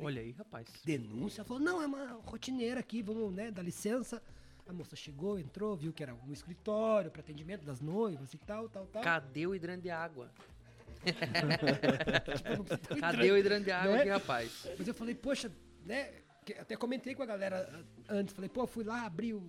Olha 0.00 0.22
aí, 0.22 0.30
rapaz. 0.30 0.68
Denúncia, 0.86 1.44
falou, 1.44 1.62
não, 1.62 1.82
é 1.82 1.86
uma 1.86 2.18
rotineira 2.24 2.80
aqui, 2.80 3.02
vamos, 3.02 3.30
né, 3.34 3.50
dar 3.50 3.62
licença. 3.62 4.22
A 4.66 4.72
moça 4.72 4.96
chegou, 4.96 5.38
entrou, 5.38 5.76
viu 5.76 5.92
que 5.92 6.02
era 6.02 6.14
um 6.14 6.32
escritório 6.32 7.10
para 7.10 7.20
atendimento 7.20 7.66
das 7.66 7.82
noivas 7.82 8.32
e 8.32 8.38
tal, 8.38 8.70
tal, 8.70 8.86
tal. 8.86 9.02
Cadê 9.02 9.46
o 9.46 9.54
hidrante 9.54 9.82
de 9.82 9.90
água? 9.90 10.32
Tipo, 11.04 13.00
Cadê 13.00 13.32
o 13.32 13.36
hidrante 13.36 13.64
de 13.66 13.70
água 13.70 13.98
é? 13.98 14.00
aqui, 14.00 14.08
rapaz? 14.08 14.66
Mas 14.78 14.88
eu 14.88 14.94
falei, 14.94 15.14
poxa, 15.14 15.52
né? 15.84 16.10
Até 16.54 16.76
comentei 16.76 17.14
com 17.14 17.22
a 17.22 17.26
galera 17.26 17.84
antes. 18.08 18.34
Falei, 18.34 18.48
pô, 18.48 18.66
fui 18.66 18.84
lá, 18.84 19.04
abri 19.04 19.34
o. 19.34 19.42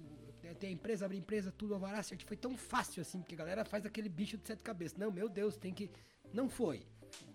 Tem 0.60 0.70
a 0.70 0.74
empresa, 0.74 1.06
abri 1.06 1.18
a 1.18 1.20
empresa, 1.20 1.52
tudo, 1.52 1.74
alvará, 1.76 2.02
certo. 2.02 2.26
Foi 2.26 2.38
tão 2.38 2.58
fácil 2.58 3.02
assim, 3.02 3.20
porque 3.20 3.36
a 3.36 3.38
galera 3.38 3.64
faz 3.64 3.86
aquele 3.86 4.10
bicho 4.10 4.38
de 4.38 4.47
sete 4.47 4.64
cabeças. 4.64 4.97
Não, 4.97 5.12
meu 5.12 5.30
Deus, 5.30 5.58
tem 5.58 5.74
que. 5.74 5.91
Não 6.34 6.50
foi. 6.50 6.86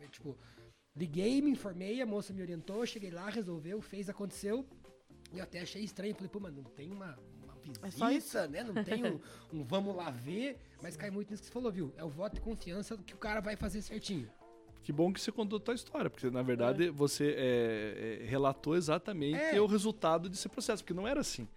Eu, 0.00 0.08
tipo, 0.08 0.38
liguei, 0.96 1.40
me 1.40 1.50
informei, 1.50 2.02
a 2.02 2.06
moça 2.06 2.32
me 2.32 2.42
orientou, 2.42 2.84
cheguei 2.84 3.10
lá, 3.10 3.28
resolveu, 3.28 3.80
fez, 3.80 4.08
aconteceu. 4.08 4.66
E 5.32 5.38
eu 5.38 5.44
até 5.44 5.60
achei 5.60 5.82
estranho. 5.82 6.14
Falei, 6.14 6.28
pô, 6.28 6.40
mas 6.40 6.54
não 6.54 6.64
tem 6.64 6.90
uma. 6.90 7.18
uma 7.36 7.86
É 7.86 7.90
só 7.90 8.08
visita, 8.08 8.48
né? 8.48 8.64
Não 8.64 8.82
tem 8.82 9.04
um, 9.04 9.20
um 9.52 9.64
vamos 9.64 9.94
lá 9.94 10.10
ver, 10.10 10.58
mas 10.82 10.96
cai 10.96 11.10
muito 11.10 11.30
nisso 11.30 11.42
que 11.42 11.48
você 11.48 11.52
falou, 11.52 11.70
viu? 11.70 11.92
É 11.96 12.04
o 12.04 12.08
voto 12.08 12.34
de 12.34 12.40
confiança 12.40 12.96
que 12.98 13.14
o 13.14 13.18
cara 13.18 13.40
vai 13.40 13.54
fazer 13.54 13.80
certinho. 13.82 14.28
Que 14.84 14.92
bom 14.92 15.12
que 15.12 15.20
você 15.20 15.32
contou 15.32 15.56
a 15.56 15.60
tua 15.60 15.74
história, 15.74 16.08
porque 16.10 16.30
na 16.30 16.42
verdade 16.42 16.90
você 16.90 17.34
é, 17.36 18.18
é, 18.22 18.26
relatou 18.26 18.76
exatamente 18.76 19.36
É. 19.40 19.60
o 19.60 19.66
resultado 19.66 20.28
desse 20.28 20.48
processo, 20.48 20.84
porque 20.84 20.94
não 20.94 21.08
era 21.08 21.20
assim. 21.20 21.48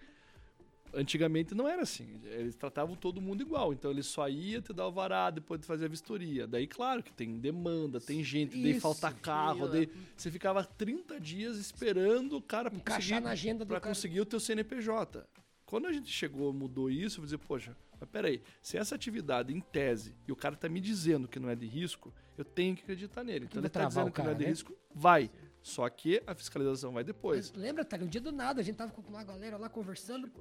Antigamente 0.93 1.53
não 1.53 1.67
era 1.67 1.81
assim. 1.81 2.21
Eles 2.23 2.55
tratavam 2.55 2.95
todo 2.95 3.19
mundo 3.21 3.41
igual. 3.41 3.73
Então 3.73 3.91
ele 3.91 4.01
só 4.01 4.27
ia 4.29 4.61
te 4.61 4.71
dar 4.71 4.87
o 4.87 4.91
vará 4.93 5.29
depois 5.29 5.59
de 5.59 5.67
fazer 5.67 5.85
a 5.85 5.87
vistoria. 5.89 6.47
Daí, 6.47 6.65
claro 6.65 7.03
que 7.03 7.11
tem 7.11 7.37
demanda, 7.37 7.99
tem 7.99 8.23
gente, 8.23 8.51
daí 8.59 8.71
Isso, 8.71 8.79
falta 8.81 9.11
carro, 9.11 9.55
fila. 9.57 9.69
daí 9.69 9.89
você 10.15 10.31
ficava 10.31 10.63
30 10.63 11.19
dias 11.19 11.57
esperando 11.57 12.37
o 12.37 12.41
cara 12.41 12.69
Encaixar 12.73 12.95
conseguir, 13.01 13.19
na 13.19 13.29
agenda 13.31 13.65
do 13.65 13.67
pra 13.67 13.81
cara. 13.81 13.93
conseguir 13.93 14.21
o 14.21 14.25
teu 14.25 14.39
CNPJ. 14.39 15.27
Quando 15.65 15.85
a 15.87 15.91
gente 15.91 16.09
chegou, 16.09 16.53
mudou 16.53 16.89
isso, 16.89 17.17
eu 17.17 17.21
vou 17.21 17.25
dizer, 17.25 17.37
poxa, 17.39 17.75
mas 17.99 18.09
peraí, 18.09 18.41
se 18.61 18.77
essa 18.77 18.95
atividade 18.95 19.53
em 19.53 19.59
tese 19.59 20.15
e 20.27 20.31
o 20.31 20.35
cara 20.35 20.55
tá 20.55 20.69
me 20.69 20.79
dizendo 20.79 21.27
que 21.27 21.39
não 21.39 21.49
é 21.49 21.55
de 21.55 21.65
risco, 21.65 22.13
eu 22.37 22.45
tenho 22.45 22.75
que 22.75 22.83
acreditar 22.83 23.23
nele. 23.23 23.45
Então 23.45 23.61
ele 23.61 23.69
tá 23.69 23.79
travar 23.79 23.89
dizendo 23.89 24.07
o 24.09 24.11
que 24.11 24.19
não 24.19 24.25
é 24.25 24.29
cara, 24.29 24.37
de 24.37 24.43
né? 24.45 24.49
risco, 24.49 24.73
vai. 24.93 25.31
Só 25.61 25.87
que 25.89 26.21
a 26.25 26.33
fiscalização 26.33 26.93
vai 26.93 27.03
depois. 27.03 27.51
Mas 27.51 27.61
lembra, 27.61 27.83
Thalio, 27.83 28.05
um 28.05 28.09
dia 28.09 28.21
do 28.21 28.31
nada, 28.31 28.61
a 28.61 28.63
gente 28.63 28.75
tava 28.75 28.91
com 28.91 29.01
uma 29.01 29.23
galera 29.23 29.57
lá 29.57 29.67
conversando. 29.67 30.31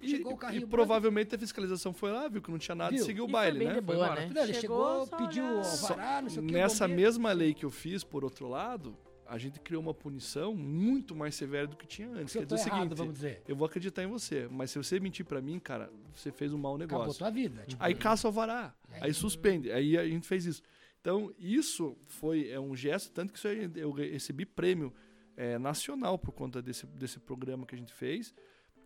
E, 0.00 0.08
chegou 0.08 0.32
o 0.32 0.34
e 0.34 0.38
carrinho 0.38 0.66
provavelmente 0.66 1.32
a 1.34 1.38
fiscalização 1.38 1.94
foi 1.94 2.10
lá, 2.10 2.26
viu 2.26 2.42
que 2.42 2.50
não 2.50 2.58
tinha 2.58 2.74
nada 2.74 2.90
Viu? 2.90 3.00
e 3.00 3.06
seguiu 3.06 3.24
o 3.24 3.28
E 3.28 3.32
baile, 3.32 3.58
foi 3.58 3.58
bem 3.58 3.68
né? 3.68 3.74
Foi 3.74 3.94
boa, 3.94 4.06
embora. 4.06 4.20
né? 4.22 4.32
Não, 4.34 4.42
ele 4.42 4.54
chegou, 4.54 5.06
só 5.06 5.16
pediu 5.16 5.44
o 5.44 5.58
alvará, 5.58 6.22
não 6.22 6.28
sei 6.28 6.42
o 6.42 6.46
que. 6.46 6.52
Nessa 6.52 6.88
mesma 6.88 7.30
lei 7.32 7.54
que 7.54 7.64
eu 7.64 7.70
fiz, 7.70 8.02
por 8.02 8.24
outro 8.24 8.48
lado, 8.48 8.98
a 9.34 9.38
gente 9.38 9.58
criou 9.60 9.82
uma 9.82 9.94
punição 9.94 10.54
muito 10.54 11.14
mais 11.16 11.34
severa 11.34 11.66
do 11.66 11.76
que 11.76 11.86
tinha 11.86 12.08
antes. 12.10 12.32
Se 12.32 12.38
Quer 12.38 12.44
dizer 12.46 12.66
errado, 12.68 12.78
seguinte, 12.80 12.98
vamos 12.98 13.14
dizer. 13.14 13.42
eu 13.48 13.56
vou 13.56 13.66
acreditar 13.66 14.02
em 14.02 14.06
você, 14.06 14.46
mas 14.50 14.70
se 14.70 14.78
você 14.78 15.00
mentir 15.00 15.24
pra 15.24 15.40
mim, 15.40 15.58
cara, 15.58 15.90
você 16.14 16.30
fez 16.30 16.52
um 16.52 16.58
mau 16.58 16.76
Acabou 16.76 16.98
negócio. 17.00 17.18
tua 17.18 17.30
vida. 17.30 17.64
Tipo, 17.66 17.82
Aí 17.82 17.94
caça 17.94 18.26
o 18.26 18.28
alvará, 18.28 18.74
Aí- 18.90 19.04
aí 19.04 19.14
suspende, 19.14 19.72
aí 19.72 19.96
a 19.96 20.06
gente 20.06 20.26
fez 20.26 20.44
isso. 20.44 20.62
Então, 21.00 21.32
isso 21.38 21.96
foi 22.06 22.48
é 22.50 22.60
um 22.60 22.76
gesto, 22.76 23.10
tanto 23.12 23.32
que 23.32 23.48
aí 23.48 23.70
eu 23.76 23.90
recebi 23.90 24.44
prêmio 24.44 24.92
é, 25.36 25.58
nacional 25.58 26.18
por 26.18 26.32
conta 26.32 26.60
desse, 26.60 26.86
desse 26.86 27.18
programa 27.18 27.64
que 27.66 27.74
a 27.74 27.78
gente 27.78 27.92
fez, 27.92 28.34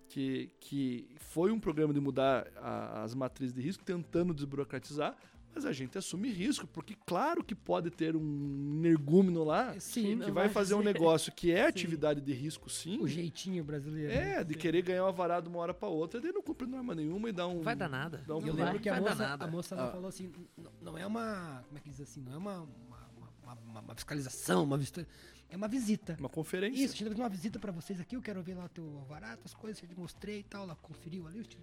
que, 0.09 0.49
que 0.61 1.09
foi 1.19 1.51
um 1.51 1.59
programa 1.59 1.93
de 1.93 1.99
mudar 2.01 2.47
a- 2.57 3.03
as 3.03 3.15
matrizes 3.15 3.53
de 3.53 3.61
risco, 3.61 3.83
tentando 3.85 4.33
desburocratizar, 4.33 5.17
mas 5.57 5.65
a 5.65 5.73
gente 5.73 5.97
assume 5.97 6.29
risco, 6.31 6.67
porque 6.67 6.95
claro 7.07 7.43
que 7.43 7.55
pode 7.55 7.91
ter 7.91 8.15
um 8.15 8.75
energúmeno 8.79 9.43
lá 9.43 9.73
sim, 9.81 10.03
que 10.03 10.09
que 10.11 10.15
não 10.17 10.25
vai 10.35 10.45
vai 10.45 10.49
fazer 10.51 10.75
um 10.75 10.79
ser. 10.83 10.85
negócio 10.93 11.33
que 11.33 11.51
é 11.51 11.67
atividade 11.97 12.21
de 12.21 12.33
risco, 12.35 12.69
sim. 12.69 12.99
o 13.01 13.09
jeitinho 13.09 13.65
brasileiro. 13.65 14.13
né? 14.13 14.41
É, 14.41 14.45
de 14.45 14.55
querer 14.55 14.83
ganhar 14.83 15.03
uma 15.05 15.13
varada 15.13 15.43
de 15.43 15.49
uma 15.49 15.59
hora 15.59 15.73
pra 15.73 15.89
outra, 15.89 16.21
daí 16.21 16.31
não 16.31 16.43
cumpre 16.43 16.67
norma 16.67 16.95
nenhuma 16.95 17.29
e 17.31 17.33
dá 17.33 17.47
um. 17.47 17.63
Vai 17.63 17.75
dar 17.75 17.89
nada. 17.89 18.23
Dá 18.27 18.37
um 18.37 18.41
E 18.41 18.43
eu 18.43 18.47
Não 18.49 18.55
lembro 18.55 18.73
vai, 18.73 18.79
que 18.81 18.89
a 18.91 18.93
vai 18.93 19.03
dar 19.03 19.11
moça, 19.11 19.29
nada. 19.29 19.45
a 19.45 19.49
moça 19.49 19.75
ela 19.75 19.89
Ah. 19.89 19.91
falou 19.93 20.09
assim, 20.09 20.31
"N- 20.59 20.69
não 20.83 20.99
é 20.99 21.07
uma, 21.07 21.65
como 21.67 21.79
é 21.79 21.81
que 21.81 21.89
diz 21.89 22.01
assim, 22.03 22.21
não 22.21 22.35
é 22.35 22.37
uma, 22.37 22.59
uma, 22.61 23.11
uma, 23.43 23.55
uma- 23.71 23.81
uma 23.81 23.95
fiscalização, 23.95 24.63
uma 24.65 24.77
visita, 24.77 25.09
é 25.49 25.57
uma 25.57 25.69
visita. 25.69 26.17
Uma 26.21 26.29
conferência. 26.29 26.85
Isso, 26.85 26.95
a 26.95 26.97
gente 26.99 27.09
fazer 27.09 27.21
uma 27.23 27.29
visita 27.31 27.59
pra 27.59 27.73
vocês 27.73 27.99
aqui, 27.99 28.15
eu 28.15 28.21
quero 28.21 28.43
ver 28.43 28.55
lá 28.57 28.67
o 28.67 28.69
teu 28.69 28.85
alvará, 28.99 29.37
tuas 29.39 29.55
coisas, 29.55 29.83
eu 29.83 29.89
te 29.89 29.99
mostrei 29.99 30.41
e 30.41 30.43
tal, 30.43 30.65
ela 30.65 30.77
conferiu 30.77 31.27
ali. 31.27 31.39
eu 31.39 31.45
te- 31.45 31.59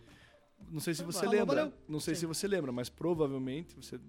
Não 0.69 0.79
sei 0.79 0.93
se 0.93 1.03
você 1.03 1.19
Falou, 1.19 1.33
lembra. 1.33 1.55
valeu. 1.55 1.73
Não 1.87 1.99
sei 1.99 2.15
se 2.15 2.25
você 2.25 2.47
lembra, 2.47 2.71
mas 2.71 2.89
provavelmente 2.89 3.75
você 3.75 3.99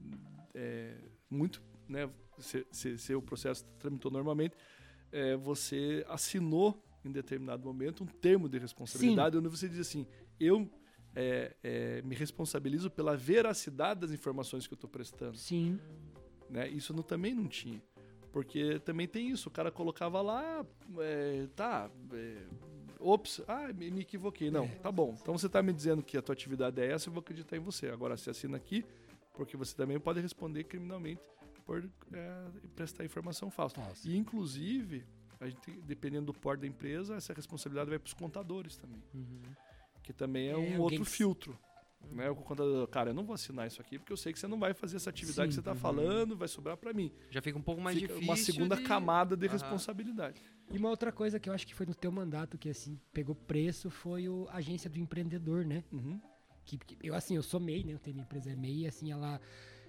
é, 0.55 0.97
muito, 1.31 1.63
né? 1.89 2.09
Se, 2.39 2.67
se, 2.71 2.99
se 2.99 3.15
o 3.15 3.23
processo 3.23 3.65
tramitou 3.79 4.11
normalmente, 4.11 4.57
é, 5.13 5.37
você 5.37 6.05
assinou 6.09 6.83
em 7.05 7.13
determinado 7.13 7.65
momento 7.65 8.03
um 8.03 8.07
termo 8.07 8.49
de 8.49 8.59
responsabilidade 8.59 9.37
onde 9.37 9.49
você 9.49 9.69
diz 9.69 9.79
assim: 9.79 10.07
eu 10.41 10.69
é, 11.15 11.55
é, 11.63 12.03
me 12.03 12.15
responsabilizo 12.15 12.91
pela 12.91 13.17
veracidade 13.17 14.01
das 14.01 14.11
informações 14.11 14.67
que 14.67 14.73
eu 14.75 14.77
estou 14.77 14.91
prestando. 14.91 15.37
Sim. 15.37 15.79
né? 16.51 16.69
Isso 16.69 16.93
não- 16.93 17.03
também 17.03 17.35
não 17.35 17.47
tinha. 17.47 17.81
Porque 18.33 18.81
também 18.81 19.07
tem 19.07 19.31
isso, 19.31 19.49
o 19.49 19.53
cara 19.53 19.71
colocava 19.71 20.21
lá, 20.21 20.67
é, 20.99 21.47
tá, 21.55 21.89
é, 22.13 22.43
ops, 23.07 23.41
ah, 23.47 23.73
me, 23.73 23.91
me 23.91 24.01
equivoquei. 24.01 24.51
Não, 24.51 24.65
É. 24.65 24.69
tá 24.69 24.91
bom. 24.91 25.17
Então 25.21 25.37
você 25.37 25.49
tá 25.49 25.63
me 25.63 25.73
dizendo 25.73 26.03
que 26.03 26.17
a 26.17 26.23
tua 26.23 26.33
atividade 26.33 26.81
é 26.81 26.91
essa, 26.93 27.09
eu 27.09 27.13
vou 27.13 27.21
acreditar 27.21 27.57
em 27.57 27.61
você. 27.61 27.89
Agora 27.89 28.17
você 28.17 28.31
assina 28.31 28.57
aqui, 28.57 28.85
porque 29.35 29.57
você 29.57 29.75
também 29.77 29.99
pode 30.01 30.21
responder 30.21 30.65
criminalmente 30.65 31.23
por 31.67 31.89
é, 32.13 32.45
prestar 32.77 33.05
informação 33.05 33.51
falsa. 33.51 33.77
Falsa. 33.81 34.09
E 34.09 34.17
inclusive, 34.17 35.05
a 35.41 35.49
gente, 35.49 35.71
dependendo 35.83 36.27
do 36.27 36.35
porte 36.35 36.61
da 36.61 36.67
empresa, 36.67 37.17
essa 37.17 37.33
responsabilidade 37.33 37.91
vai 37.91 37.99
para 37.99 38.07
os 38.09 38.15
contadores 38.15 38.77
também. 38.77 39.03
Que 40.03 40.13
também 40.13 40.49
é, 40.49 40.53
É, 40.53 40.57
um 40.57 40.61
alguém 40.61 40.79
outro 40.79 41.05
que- 41.05 41.11
filtro. 41.11 41.59
Né? 42.13 42.29
O 42.29 42.37
contador, 42.37 42.87
cara, 42.89 43.11
eu 43.11 43.15
não 43.15 43.25
vou 43.25 43.33
assinar 43.33 43.67
isso 43.67 43.81
aqui 43.81 43.99
porque 43.99 44.13
eu 44.13 44.17
sei 44.19 44.31
que 44.31 44.39
você 44.39 44.47
não 44.47 44.59
vai 44.59 44.75
fazer 44.75 44.97
essa 44.97 45.09
atividade 45.09 45.49
que 45.49 45.55
Sim, 45.55 45.55
você 45.55 45.61
está 45.61 45.73
uhum. 45.73 45.79
falando, 45.79 46.37
vai 46.37 46.47
sobrar 46.49 46.77
para 46.77 46.93
mim. 46.93 47.11
Já 47.31 47.41
fica 47.41 47.59
um 47.59 47.63
pouco 47.63 47.81
mais 47.81 47.97
Fica 47.97 48.09
difícil. 48.09 48.29
uma 48.31 48.37
segunda 48.37 48.77
de- 48.77 48.83
camada 48.83 49.35
de 49.35 49.47
responsabilidade. 49.47 50.39
E 50.73 50.79
uma 50.79 50.89
outra 50.89 51.13
coisa 51.13 51.39
que 51.39 51.49
eu 51.49 51.53
acho 51.53 51.67
que 51.67 51.75
foi 51.75 51.87
no 51.87 51.95
teu 51.95 52.11
mandato 52.11 52.59
que 52.59 52.69
assim 52.69 52.99
pegou 53.13 53.35
preço 53.35 53.91
foi 53.91 54.29
o 54.29 54.49
a 54.51 54.57
agência 54.57 54.89
do 54.89 54.99
empreendedor, 54.99 55.65
né? 55.65 55.85
Uhum. 55.93 56.21
Que, 56.65 56.79
que 56.79 56.97
eu 57.03 57.15
assim, 57.15 57.37
eu 57.37 57.43
sou 57.43 57.61
MEI, 57.61 57.85
né? 57.85 57.93
Eu 57.93 57.99
tenho 57.99 58.15
minha 58.15 58.25
empresa 58.25 58.51
é 58.51 58.57
MEI, 58.57 58.87
assim, 58.87 59.13
ela 59.13 59.41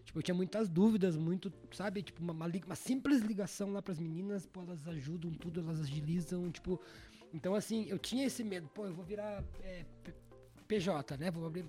tipo, 0.03 0.19
eu 0.19 0.23
tinha 0.23 0.35
muitas 0.35 0.69
dúvidas, 0.69 1.17
muito, 1.17 1.51
sabe, 1.71 2.03
tipo 2.03 2.21
uma, 2.21 2.33
uma, 2.33 2.45
uma 2.45 2.75
simples 2.75 3.21
ligação 3.21 3.71
lá 3.71 3.81
pras 3.81 3.99
meninas, 3.99 4.45
pô, 4.45 4.61
elas 4.61 4.87
ajudam 4.87 5.31
tudo, 5.31 5.61
elas 5.61 5.81
agilizam, 5.81 6.51
tipo, 6.51 6.79
então 7.33 7.55
assim, 7.55 7.85
eu 7.87 7.97
tinha 7.97 8.25
esse 8.25 8.43
medo, 8.43 8.67
pô, 8.67 8.85
eu 8.85 8.93
vou 8.93 9.03
virar 9.03 9.43
é, 9.63 9.83
PJ, 10.67 11.17
né? 11.17 11.31
Vou 11.31 11.47
abrir 11.47 11.65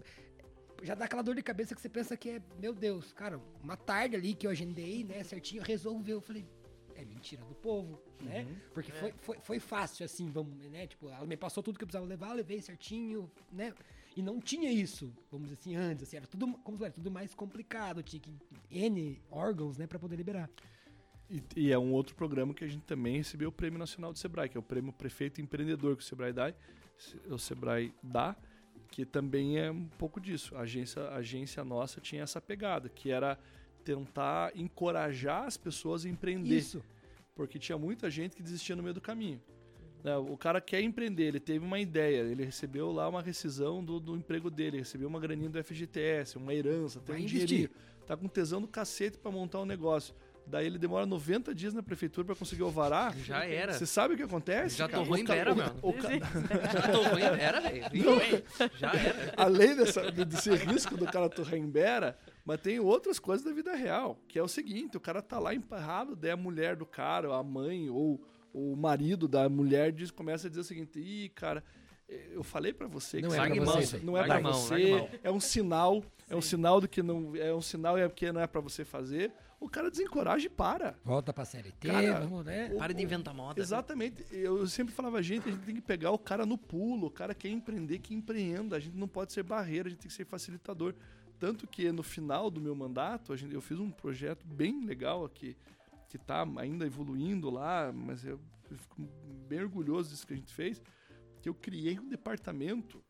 já 0.82 0.94
dá 0.94 1.06
aquela 1.06 1.22
dor 1.22 1.34
de 1.34 1.42
cabeça 1.42 1.74
que 1.74 1.80
você 1.80 1.88
pensa 1.88 2.16
que 2.16 2.30
é, 2.30 2.42
meu 2.58 2.74
Deus, 2.74 3.12
cara, 3.12 3.40
uma 3.62 3.76
tarde 3.76 4.16
ali 4.16 4.34
que 4.34 4.46
eu 4.46 4.50
agendei, 4.50 5.04
né, 5.04 5.22
certinho, 5.22 5.62
resolveu. 5.62 6.16
Eu 6.16 6.20
falei, 6.20 6.46
é 6.96 7.04
mentira 7.04 7.44
do 7.44 7.54
povo, 7.54 8.00
né? 8.20 8.42
Uhum. 8.42 8.56
Porque 8.74 8.92
foi, 8.92 9.12
foi, 9.18 9.38
foi 9.38 9.60
fácil, 9.60 10.04
assim, 10.04 10.30
vamos, 10.30 10.56
né? 10.70 10.86
Tipo, 10.86 11.08
ela 11.08 11.26
me 11.26 11.36
passou 11.36 11.62
tudo 11.62 11.78
que 11.78 11.84
eu 11.84 11.86
precisava 11.86 12.06
levar, 12.06 12.32
levei 12.32 12.60
certinho, 12.60 13.30
né? 13.52 13.74
E 14.16 14.22
não 14.22 14.40
tinha 14.40 14.70
isso, 14.72 15.12
vamos 15.30 15.48
dizer 15.48 15.60
assim, 15.60 15.76
antes, 15.76 16.04
assim, 16.04 16.16
era 16.16 16.26
tudo, 16.26 16.52
como 16.58 16.82
era, 16.82 16.92
tudo 16.92 17.10
mais 17.10 17.34
complicado, 17.34 18.02
tinha 18.02 18.20
que 18.20 18.34
N 18.70 19.20
órgãos, 19.30 19.76
né, 19.76 19.86
pra 19.86 19.98
poder 19.98 20.16
liberar. 20.16 20.48
E, 21.28 21.42
e 21.54 21.72
é 21.72 21.78
um 21.78 21.92
outro 21.92 22.14
programa 22.14 22.54
que 22.54 22.64
a 22.64 22.68
gente 22.68 22.84
também 22.84 23.18
recebeu 23.18 23.50
o 23.50 23.52
Prêmio 23.52 23.78
Nacional 23.78 24.12
do 24.12 24.18
Sebrae, 24.18 24.48
que 24.48 24.56
é 24.56 24.60
o 24.60 24.62
Prêmio 24.62 24.92
Prefeito 24.92 25.40
Empreendedor 25.40 25.96
que 25.96 26.02
o 26.02 26.06
Sebrae 26.06 26.32
dá, 26.32 26.54
o 27.28 27.38
Sebrae 27.38 27.92
dá 28.02 28.34
que 28.96 29.04
também 29.04 29.58
é 29.58 29.70
um 29.70 29.86
pouco 29.98 30.20
disso. 30.20 30.56
A 30.56 30.60
agência, 30.60 31.02
a 31.02 31.16
agência 31.16 31.62
nossa 31.64 32.00
tinha 32.00 32.22
essa 32.22 32.40
pegada, 32.40 32.88
que 32.88 33.10
era 33.10 33.38
tentar 33.86 34.50
encorajar 34.56 35.44
as 35.44 35.56
pessoas 35.56 36.04
a 36.04 36.08
empreender. 36.08 36.56
Isso. 36.56 36.82
Porque 37.36 37.56
tinha 37.58 37.78
muita 37.78 38.10
gente 38.10 38.34
que 38.34 38.42
desistia 38.42 38.74
no 38.74 38.82
meio 38.82 38.94
do 38.94 39.00
caminho. 39.00 39.40
Né, 40.02 40.16
O 40.16 40.36
cara 40.36 40.60
quer 40.60 40.80
empreender, 40.80 41.24
ele 41.24 41.40
teve 41.40 41.64
uma 41.64 41.78
ideia, 41.78 42.22
ele 42.22 42.44
recebeu 42.44 42.90
lá 42.90 43.08
uma 43.08 43.22
rescisão 43.22 43.84
do, 43.84 44.00
do 44.00 44.16
emprego 44.16 44.50
dele, 44.50 44.78
recebeu 44.78 45.06
uma 45.08 45.20
graninha 45.20 45.48
do 45.50 45.62
FGTS, 45.62 46.36
uma 46.36 46.52
herança, 46.52 46.98
tem 47.00 47.14
Vai 47.14 47.22
um 47.22 47.26
dinheirinho, 47.26 47.70
tá 48.06 48.16
com 48.16 48.26
tesão 48.26 48.60
do 48.60 48.66
cacete 48.68 49.18
para 49.18 49.30
montar 49.30 49.60
um 49.60 49.64
negócio. 49.66 50.14
Daí 50.48 50.64
ele 50.66 50.78
demora 50.78 51.04
90 51.04 51.52
dias 51.52 51.74
na 51.74 51.82
prefeitura 51.82 52.24
para 52.24 52.36
conseguir 52.36 52.62
vará. 52.70 53.12
Já 53.24 53.44
era. 53.44 53.72
Você 53.72 53.84
sabe 53.84 54.14
o 54.14 54.16
que 54.16 54.22
acontece? 54.22 54.76
Já 54.78 54.88
torrou 54.88 55.16
em 55.18 55.24
o- 55.52 55.56
mano. 55.56 55.74
o 55.82 55.92
ca- 55.92 56.08
Já 56.72 56.82
tô 56.92 57.02
ruim, 57.02 57.22
era, 57.22 57.60
velho. 57.60 57.84
Já 58.78 58.92
era. 58.92 59.34
Além 59.36 59.74
dessa, 59.74 60.10
de- 60.12 60.24
desse 60.24 60.54
risco 60.54 60.96
do 60.96 61.04
cara 61.06 61.28
torrar 61.28 61.54
em 61.56 61.68
Bera, 61.68 62.16
mas 62.46 62.60
tem 62.60 62.78
outras 62.80 63.18
coisas 63.18 63.44
da 63.44 63.52
vida 63.52 63.74
real, 63.74 64.16
que 64.28 64.38
é 64.38 64.42
o 64.42 64.48
seguinte, 64.48 64.96
o 64.96 65.00
cara 65.00 65.20
tá 65.20 65.38
lá 65.38 65.52
emparrado, 65.54 66.16
daí 66.16 66.30
a 66.30 66.36
mulher 66.36 66.76
do 66.76 66.86
cara, 66.86 67.34
a 67.36 67.42
mãe 67.42 67.90
ou 67.90 68.18
o 68.54 68.74
marido 68.76 69.28
da 69.28 69.48
mulher 69.48 69.92
diz, 69.92 70.10
começa 70.10 70.46
a 70.46 70.48
dizer 70.48 70.60
o 70.62 70.64
seguinte, 70.64 70.98
ih, 70.98 71.28
cara, 71.30 71.62
eu 72.30 72.42
falei 72.44 72.72
pra 72.72 72.86
você 72.86 73.20
Não 73.20 73.28
que 73.30 73.34
é 73.34 73.38
isso 73.38 73.44
pra 73.64 73.74
aqui 73.74 73.84
você 73.84 73.96
não- 73.98 74.04
não 74.04 74.16
é 74.16 74.20
Larga 74.20 74.34
pra 74.34 74.38
a 74.38 74.52
mão, 74.52 74.60
você, 74.62 75.08
é 75.24 75.30
um 75.30 75.40
sinal, 75.40 76.04
é 76.30 76.36
um 76.36 76.40
sinal 76.40 76.80
do 76.80 76.88
que 76.88 77.02
não 77.02 77.34
é 77.36 77.52
um 77.52 77.60
sinal 77.60 77.98
é 77.98 78.06
porque 78.08 78.30
não 78.32 78.40
é 78.40 78.46
pra 78.46 78.60
você 78.60 78.84
fazer. 78.84 79.32
O 79.58 79.70
cara 79.70 79.90
desencoraja 79.90 80.46
e 80.46 80.50
para. 80.50 80.94
Volta 81.02 81.32
pra 81.32 81.42
CLT, 81.46 81.88
Cara, 81.88 82.20
vamos, 82.20 82.44
né? 82.44 82.70
o- 82.74 82.78
Para 82.78 82.92
de 82.92 83.02
inventar 83.02 83.32
moda. 83.34 83.58
Exatamente. 83.58 84.22
Eu 84.30 84.66
sempre 84.66 84.92
falava, 84.94 85.22
gente, 85.22 85.48
a 85.48 85.52
gente 85.52 85.64
tem 85.64 85.74
que 85.74 85.80
pegar 85.80 86.10
o 86.10 86.18
cara 86.18 86.44
no 86.44 86.58
pulo. 86.58 87.06
O 87.06 87.10
cara 87.10 87.34
quer 87.34 87.48
empreender, 87.48 87.98
que 88.00 88.14
empreenda. 88.14 88.76
A 88.76 88.78
gente 88.78 88.94
não 88.94 89.08
pode 89.08 89.32
ser 89.32 89.42
barreira, 89.42 89.88
a 89.88 89.90
gente 89.90 90.00
tem 90.00 90.08
que 90.08 90.14
ser 90.14 90.26
facilitador. 90.26 90.94
Tanto 91.38 91.66
que 91.66 91.90
no 91.92 92.02
final 92.02 92.50
do 92.50 92.60
meu 92.60 92.74
mandato, 92.74 93.32
a 93.32 93.36
gente, 93.36 93.54
eu 93.54 93.60
fiz 93.60 93.78
um 93.78 93.90
projeto 93.90 94.46
bem 94.46 94.84
legal 94.84 95.24
aqui, 95.24 95.56
que 96.08 96.16
está 96.16 96.46
ainda 96.56 96.86
evoluindo 96.86 97.50
lá, 97.50 97.92
mas 97.92 98.24
eu 98.24 98.40
fico 98.74 99.02
bem 99.46 99.60
orgulhoso 99.60 100.10
disso 100.10 100.26
que 100.26 100.32
a 100.32 100.36
gente 100.36 100.52
fez, 100.52 100.82
que 101.42 101.48
eu 101.48 101.54
criei 101.54 101.98
um 101.98 102.08
departamento 102.08 103.02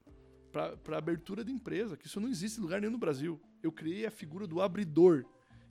para 0.50 0.96
abertura 0.96 1.44
de 1.44 1.52
empresa, 1.52 1.96
que 1.96 2.06
isso 2.06 2.20
não 2.20 2.28
existe 2.28 2.58
em 2.58 2.62
lugar 2.62 2.80
nenhum 2.80 2.92
no 2.92 2.98
Brasil. 2.98 3.40
Eu 3.62 3.70
criei 3.70 4.06
a 4.06 4.10
figura 4.10 4.46
do 4.46 4.60
abridor. 4.60 5.24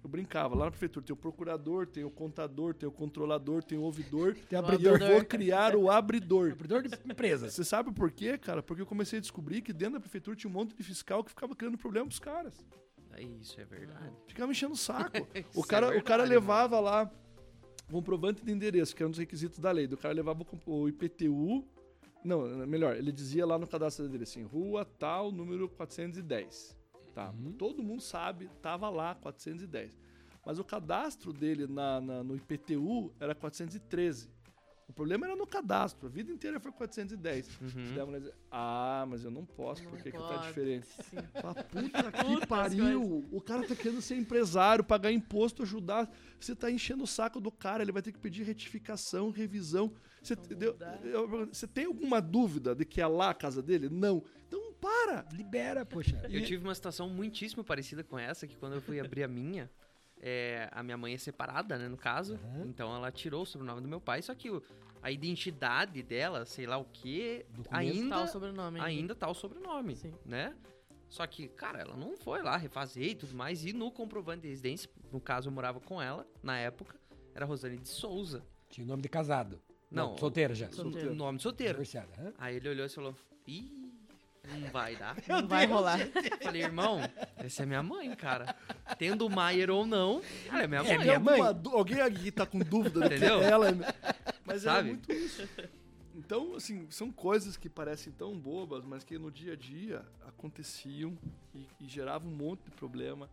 Eu 0.06 0.10
brincava, 0.10 0.54
lá 0.54 0.66
na 0.66 0.70
prefeitura 0.70 1.04
tem 1.04 1.16
o 1.16 1.18
procurador, 1.18 1.88
tem 1.88 2.04
o 2.04 2.12
contador, 2.12 2.76
tem 2.76 2.88
o 2.88 2.92
controlador, 2.92 3.64
tem 3.64 3.76
o 3.76 3.82
ouvidor. 3.82 4.36
Tem 4.48 4.56
O 4.56 4.62
abridor, 4.62 4.94
abridor. 4.94 5.10
Eu 5.10 5.16
vou 5.16 5.26
criar 5.26 5.76
o 5.76 5.90
abridor. 5.90 6.52
abridor 6.52 6.84
de 6.84 6.96
empresas. 7.12 7.56
Você 7.56 7.64
sabe 7.64 7.92
por 7.92 8.12
quê, 8.12 8.38
cara? 8.38 8.62
Porque 8.62 8.84
eu 8.84 8.86
comecei 8.86 9.18
a 9.18 9.20
descobrir 9.20 9.64
que 9.64 9.74
dentro 9.74 9.96
da 9.96 10.00
prefeitura 10.00 10.38
tinha 10.38 10.48
um 10.48 10.54
monte 10.54 10.76
de 10.76 10.84
fiscal 10.84 11.24
que 11.24 11.32
ficava 11.32 11.56
criando 11.56 11.76
problema 11.76 12.06
pros 12.06 12.20
caras. 12.20 12.54
Isso 13.42 13.60
é 13.60 13.66
verdade. 13.66 14.14
Ficava 14.28 14.52
enchendo 14.52 14.74
o 14.74 14.78
saco. 14.78 15.10
o, 15.56 15.60
Isso 15.62 15.68
cara, 15.68 15.88
é 15.88 15.98
o 15.98 16.04
cara 16.04 16.22
verdade, 16.22 16.30
levava 16.30 16.80
lá 16.80 17.12
comprovante 17.92 18.46
de 18.46 18.52
endereço, 18.52 18.96
que 18.96 19.02
era 19.02 19.08
um 19.08 19.12
dos 19.12 19.20
requisitos 19.20 19.58
da 19.58 19.72
lei. 19.72 19.88
O 19.88 19.98
cara 19.98 20.14
levava 20.14 20.46
o, 20.68 20.72
o 20.72 20.88
IPTU. 20.88 21.68
Não, 22.24 22.46
melhor, 22.68 22.96
ele 22.96 23.12
dizia 23.12 23.44
lá 23.44 23.58
no 23.58 23.66
cadastro 23.66 24.08
dele 24.08 24.22
assim: 24.22 24.44
rua 24.44 24.86
tal, 24.86 25.32
número 25.32 25.68
410. 25.68 26.85
Tá. 27.16 27.32
Uhum. 27.32 27.54
Todo 27.54 27.82
mundo 27.82 28.02
sabe, 28.02 28.50
tava 28.62 28.90
lá 28.90 29.16
410. 29.16 29.98
Mas 30.46 30.60
o 30.60 30.64
cadastro 30.64 31.32
dele 31.34 31.66
na, 31.66 32.00
na- 32.02 32.24
no 32.24 32.36
IPTU 32.36 33.12
era 33.20 33.34
413. 33.34 34.30
O 34.88 34.94
problema 34.94 35.26
era 35.26 35.36
no 35.36 35.48
cadastro, 35.48 36.06
a 36.06 36.10
vida 36.12 36.32
inteira 36.32 36.60
foi 36.60 36.72
410. 36.72 37.50
Uhum. 37.60 38.06
Mulher 38.06 38.20
dizia, 38.20 38.36
ah, 38.52 39.04
mas 39.10 39.24
eu 39.26 39.32
não 39.32 39.44
posso, 39.44 39.82
Não 39.84 39.90
porque 39.92 40.12
que 40.12 40.18
tá 40.18 40.24
pode, 40.28 40.48
diferente? 40.48 40.86
sim. 41.10 41.18
Fala, 41.42 41.56
puta 41.56 42.12
que 42.12 42.24
Puta 42.26 42.40
as 42.44 42.46
pariu! 42.46 43.26
O 43.32 43.42
cara 43.42 43.66
tá 43.68 43.76
querendo 43.76 44.00
ser 44.02 44.16
empresário, 44.18 44.84
pagar 44.84 45.12
imposto, 45.12 45.64
ajudar. 45.64 46.08
Você 46.40 46.54
tá 46.56 46.70
enchendo 46.70 47.04
o 47.04 47.08
saco 47.08 47.40
do 47.40 47.52
cara, 47.52 47.82
ele 47.82 47.92
vai 47.92 48.04
ter 48.04 48.12
que 48.12 48.20
pedir 48.20 48.44
retificação, 48.44 49.32
revisão. 49.32 49.92
Você, 50.22 50.36
deu- 50.36 50.76
eu- 51.04 51.48
você 51.48 51.66
tem 51.66 51.86
alguma 51.86 52.22
dúvida 52.22 52.76
de 52.76 52.86
que 52.86 53.02
é 53.02 53.08
lá 53.08 53.32
a 53.32 53.34
casa 53.34 53.64
dele? 53.64 53.90
Não. 53.90 54.22
Para! 54.86 55.26
Libera, 55.34 55.86
poxa. 55.86 56.22
Eu 56.30 56.44
tive 56.44 56.64
uma 56.64 56.76
situação 56.76 57.10
muitíssimo 57.10 57.64
parecida 57.64 58.04
com 58.04 58.18
essa, 58.20 58.46
que 58.46 58.56
quando 58.56 58.74
eu 58.74 58.82
fui 58.82 59.00
abrir 59.00 59.24
a 59.24 59.28
minha, 59.28 59.70
é, 60.22 60.70
a 60.72 60.84
minha 60.84 60.98
mãe 60.98 61.14
é 61.14 61.18
separada, 61.18 61.78
né, 61.78 61.88
no 61.88 61.98
caso. 61.98 62.36
Uhum. 62.44 62.66
Então 62.68 62.96
ela 62.96 63.12
tirou 63.12 63.44
o 63.44 63.46
sobrenome 63.46 63.82
do 63.82 63.88
meu 63.88 64.00
pai, 64.00 64.22
só 64.22 64.34
que 64.36 64.50
o- 64.52 64.62
a 65.02 65.12
identidade 65.12 66.02
dela, 66.04 66.46
sei 66.46 66.66
lá 66.66 66.78
o 66.78 66.86
que, 66.86 67.46
ainda, 67.72 68.16
Tá 68.16 68.24
o 68.24 68.28
sobrenome. 68.28 68.80
ainda 68.80 69.16
tá 69.16 69.30
o 69.30 69.34
sobrenome, 69.34 69.96
Sim. 69.96 70.14
né? 70.26 70.56
Só 71.10 71.26
que, 71.28 71.48
cara, 71.48 71.80
ela 71.80 71.96
não 71.96 72.18
foi 72.18 72.42
lá 72.42 72.58
refazer 72.58 73.10
e 73.12 73.16
tudo 73.16 73.36
mais. 73.36 73.64
E 73.66 73.72
no 73.74 73.92
comprovante 73.92 74.42
de 74.42 74.50
residência, 74.50 74.90
no 75.12 75.20
caso 75.22 75.48
eu 75.50 75.54
morava 75.54 75.80
com 75.80 76.02
ela, 76.02 76.28
na 76.44 76.58
época, 76.58 77.00
era 77.34 77.46
Rosane 77.46 77.78
de 77.78 77.88
Souza. 77.88 78.44
Tinha 78.70 78.84
o 78.84 78.88
nome 78.88 79.04
de 79.04 79.10
casado. 79.10 79.62
Não, 79.92 80.18
solteira 80.18 80.54
já. 80.56 80.70
Solteiro. 80.72 81.12
O 81.12 81.16
nome 81.16 81.40
solteiro. 81.40 81.74
Divorciada. 81.74 82.12
hã? 82.20 82.34
Aí 82.40 82.56
ele 82.56 82.68
olhou 82.70 82.86
e 82.86 82.90
falou: 82.90 83.16
Ih, 83.48 83.85
não 84.48 84.70
vai 84.72 84.96
dar. 84.96 85.16
Não 85.28 85.48
vai 85.48 85.66
rolar. 85.66 86.00
Falei, 86.42 86.62
irmão, 86.64 87.00
essa 87.38 87.64
é 87.64 87.66
minha 87.66 87.82
mãe, 87.84 88.14
cara. 88.16 88.56
Tendo 88.98 89.30
Maier 89.30 89.70
ou 89.70 89.86
não, 89.86 90.22
ela 90.50 90.64
é 90.64 90.68
minha 90.68 90.82
É 90.82 90.98
mãe. 90.98 91.00
minha 91.00 91.20
mãe. 91.20 91.42
Alguém 91.72 92.02
aqui 92.02 92.32
tá 92.32 92.46
com 92.46 92.60
dúvida 92.60 93.06
Entendeu? 93.06 93.42
é 93.42 93.50
ela. 93.50 93.68
Mas 94.46 94.64
Sabe? 94.64 94.90
é 94.90 94.92
muito 94.94 95.12
isso. 95.12 95.48
Então, 96.16 96.56
assim, 96.56 96.88
são 96.90 97.12
coisas 97.12 97.58
que 97.58 97.70
parecem 97.70 98.14
tão 98.14 98.38
bobas, 98.40 98.86
mas 98.86 99.04
que 99.04 99.18
no 99.18 99.30
dia 99.30 99.54
a 99.54 99.56
dia 99.56 100.06
aconteciam 100.26 101.18
e, 101.54 101.68
e 101.80 101.88
geravam 101.88 102.32
um 102.32 102.36
monte 102.36 102.64
de 102.64 102.72
problema. 102.72 103.30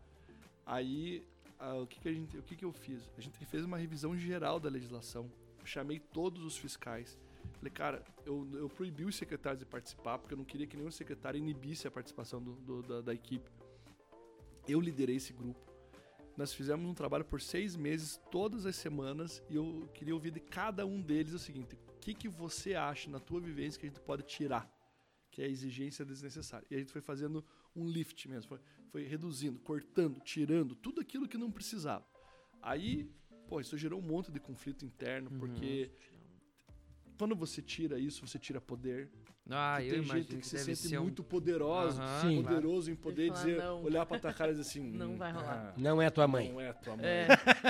Aí, 0.66 1.24
ah, 1.58 1.76
o, 1.76 1.86
que, 1.86 2.00
que, 2.00 2.08
a 2.08 2.12
gente, 2.12 2.36
o 2.36 2.42
que, 2.42 2.56
que 2.56 2.64
eu 2.64 2.72
fiz? 2.72 3.08
A 3.16 3.20
gente 3.20 3.38
fez 3.46 3.64
uma 3.64 3.76
revisão 3.78 4.16
geral 4.16 4.58
da 4.58 4.68
legislação. 4.68 5.30
Eu 5.60 5.66
chamei 5.66 6.00
todos 6.00 6.44
os 6.44 6.56
fiscais. 6.56 7.16
Falei, 7.62 7.72
cara, 7.72 8.04
eu, 8.26 8.44
eu 8.54 8.68
proibi 8.68 9.04
os 9.04 9.14
secretários 9.14 9.60
de 9.60 9.64
participar, 9.64 10.18
porque 10.18 10.34
eu 10.34 10.38
não 10.38 10.44
queria 10.44 10.66
que 10.66 10.76
nenhum 10.76 10.90
secretário 10.90 11.38
inibisse 11.38 11.86
a 11.86 11.92
participação 11.92 12.42
do- 12.42 12.56
do- 12.56 12.82
da, 12.82 13.00
da 13.02 13.14
equipe. 13.14 13.48
Eu 14.66 14.80
liderei 14.80 15.14
esse 15.14 15.32
grupo. 15.32 15.60
Nós 16.36 16.52
fizemos 16.52 16.90
um 16.90 16.92
trabalho 16.94 17.24
por 17.24 17.40
seis 17.40 17.76
meses, 17.76 18.20
todas 18.32 18.66
as 18.66 18.74
semanas, 18.74 19.40
e 19.48 19.54
eu 19.54 19.88
queria 19.94 20.12
ouvir 20.12 20.32
de 20.32 20.40
cada 20.40 20.84
um 20.84 21.00
deles 21.00 21.34
o 21.34 21.38
seguinte: 21.38 21.76
o 21.86 22.00
que, 22.00 22.14
que 22.14 22.28
você 22.28 22.74
acha 22.74 23.08
na 23.08 23.20
tua 23.20 23.40
vivência 23.40 23.78
que 23.78 23.86
a 23.86 23.88
gente 23.88 24.00
pode 24.00 24.24
tirar? 24.24 24.68
Que 25.30 25.42
é 25.42 25.44
a 25.44 25.48
exigência 25.48 26.04
desnecessária. 26.04 26.66
E 26.68 26.74
a 26.74 26.78
gente 26.80 26.90
foi 26.90 27.00
fazendo 27.00 27.44
um 27.76 27.86
lift 27.86 28.28
mesmo, 28.28 28.48
foi, 28.48 28.58
foi 28.90 29.04
reduzindo, 29.04 29.60
cortando, 29.60 30.18
tirando, 30.18 30.74
tudo 30.74 31.00
aquilo 31.00 31.28
que 31.28 31.38
não 31.38 31.50
precisava. 31.52 32.04
Aí, 32.60 33.08
pô, 33.46 33.60
isso 33.60 33.78
gerou 33.78 34.00
um 34.00 34.02
monte 34.02 34.32
de 34.32 34.40
conflito 34.40 34.84
interno, 34.84 35.30
Uhum. 35.30 35.38
porque 35.38 35.92
quando 37.22 37.36
você 37.36 37.62
tira 37.62 38.00
isso, 38.00 38.26
você 38.26 38.36
tira 38.36 38.60
poder. 38.60 39.08
Ah, 39.48 39.80
eu 39.80 39.94
tem 39.94 40.02
gente 40.02 40.26
que 40.26 40.36
que 40.38 40.46
se 40.46 40.74
sente 40.74 40.98
um... 40.98 41.02
muito 41.02 41.22
poderosa, 41.22 42.02
Aham, 42.02 42.20
Sim. 42.20 42.42
claro. 42.42 42.56
poderoso 42.56 42.90
em 42.90 42.96
poder 42.96 43.28
falar, 43.28 43.38
dizer, 43.44 43.58
"Não." 43.58 43.82
olhar 43.84 44.04
pra 44.06 44.18
tua 44.18 44.32
cara 44.34 44.50
e 44.50 44.54
dizer 44.56 44.68
assim, 44.68 44.90
Não 44.90 45.12
"Hum, 45.12 45.16
vai 45.16 45.30
rolar." 45.30 45.68
ah, 45.68 45.80
Não 45.80 46.02
é 46.02 46.10
tua 46.10 46.26
mãe. 46.26 46.50
Não 46.50 46.60
é 46.60 46.72
tua 46.72 46.96
mãe. 46.96 47.06
É. 47.06 47.28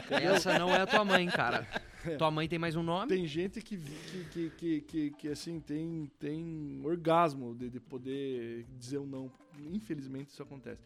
Essa 0.25 0.59
não 0.59 0.71
é 0.75 0.81
a 0.81 0.87
tua 0.87 1.05
mãe, 1.05 1.29
cara. 1.29 1.67
Tua 2.19 2.31
mãe 2.31 2.49
tem 2.49 2.59
mais 2.59 2.75
um 2.75 2.83
nome? 2.83 3.07
Tem 3.09 3.27
gente 3.27 3.61
que, 3.61 3.77
que, 3.77 4.25
que, 4.25 4.51
que, 4.51 4.81
que, 4.81 5.11
que, 5.13 5.29
assim, 5.29 5.61
tem, 5.61 6.11
tem 6.19 6.81
orgasmo 6.83 7.55
de, 7.55 7.69
de 7.71 7.79
poder 7.79 8.65
dizer 8.77 8.99
um 8.99 9.07
não. 9.07 9.31
Infelizmente 9.71 10.31
isso 10.31 10.43
acontece. 10.43 10.83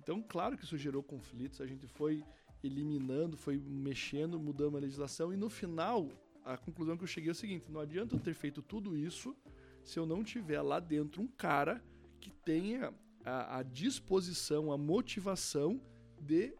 Então, 0.00 0.22
claro 0.22 0.56
que 0.58 0.64
isso 0.64 0.76
gerou 0.76 1.02
conflitos, 1.02 1.60
a 1.60 1.66
gente 1.66 1.86
foi 1.88 2.22
eliminando, 2.62 3.36
foi 3.36 3.56
mexendo, 3.58 4.38
mudando 4.38 4.76
a 4.76 4.80
legislação 4.80 5.32
e 5.32 5.36
no 5.36 5.48
final, 5.48 6.08
a 6.54 6.56
conclusão 6.58 6.96
que 6.96 7.02
eu 7.04 7.08
cheguei 7.08 7.30
é 7.30 7.32
o 7.32 7.34
seguinte, 7.34 7.70
não 7.70 7.80
adianta 7.80 8.14
eu 8.16 8.20
ter 8.20 8.34
feito 8.34 8.60
tudo 8.62 8.96
isso 8.96 9.36
se 9.84 9.98
eu 9.98 10.04
não 10.06 10.22
tiver 10.22 10.60
lá 10.62 10.78
dentro 10.80 11.22
um 11.22 11.26
cara 11.26 11.82
que 12.20 12.30
tenha 12.30 12.92
a, 13.24 13.58
a 13.58 13.62
disposição, 13.62 14.70
a 14.72 14.76
motivação 14.78 15.80
de 16.20 16.54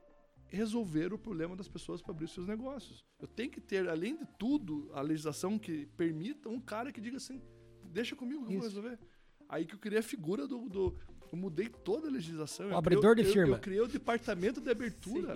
resolver 0.46 1.12
o 1.12 1.18
problema 1.18 1.54
das 1.54 1.68
pessoas 1.68 2.02
para 2.02 2.12
abrir 2.12 2.28
seus 2.28 2.46
negócios. 2.46 3.04
Eu 3.20 3.28
tenho 3.28 3.50
que 3.50 3.60
ter, 3.60 3.88
além 3.88 4.16
de 4.16 4.26
tudo, 4.38 4.90
a 4.94 5.00
legislação 5.00 5.58
que 5.58 5.86
permita 5.96 6.48
um 6.48 6.60
cara 6.60 6.90
que 6.90 7.00
diga 7.00 7.18
assim, 7.18 7.40
deixa 7.84 8.16
comigo 8.16 8.40
que 8.44 8.54
eu 8.54 8.58
vou 8.60 8.68
resolver. 8.68 8.98
Aí 9.48 9.64
que 9.66 9.74
eu 9.74 9.78
criei 9.78 9.98
a 10.00 10.02
figura 10.02 10.46
do... 10.46 10.68
do- 10.68 10.96
eu 11.32 11.38
mudei 11.38 11.68
toda 11.68 12.08
a 12.08 12.10
legislação. 12.10 12.66
O 12.68 12.70
eu 12.72 12.76
abridor 12.76 13.12
criei- 13.14 13.22
de 13.24 13.28
eu- 13.28 13.32
firma. 13.34 13.56
Eu 13.56 13.60
criei 13.60 13.80
o 13.80 13.86
departamento 13.88 14.60
de 14.60 14.70
abertura. 14.70 15.34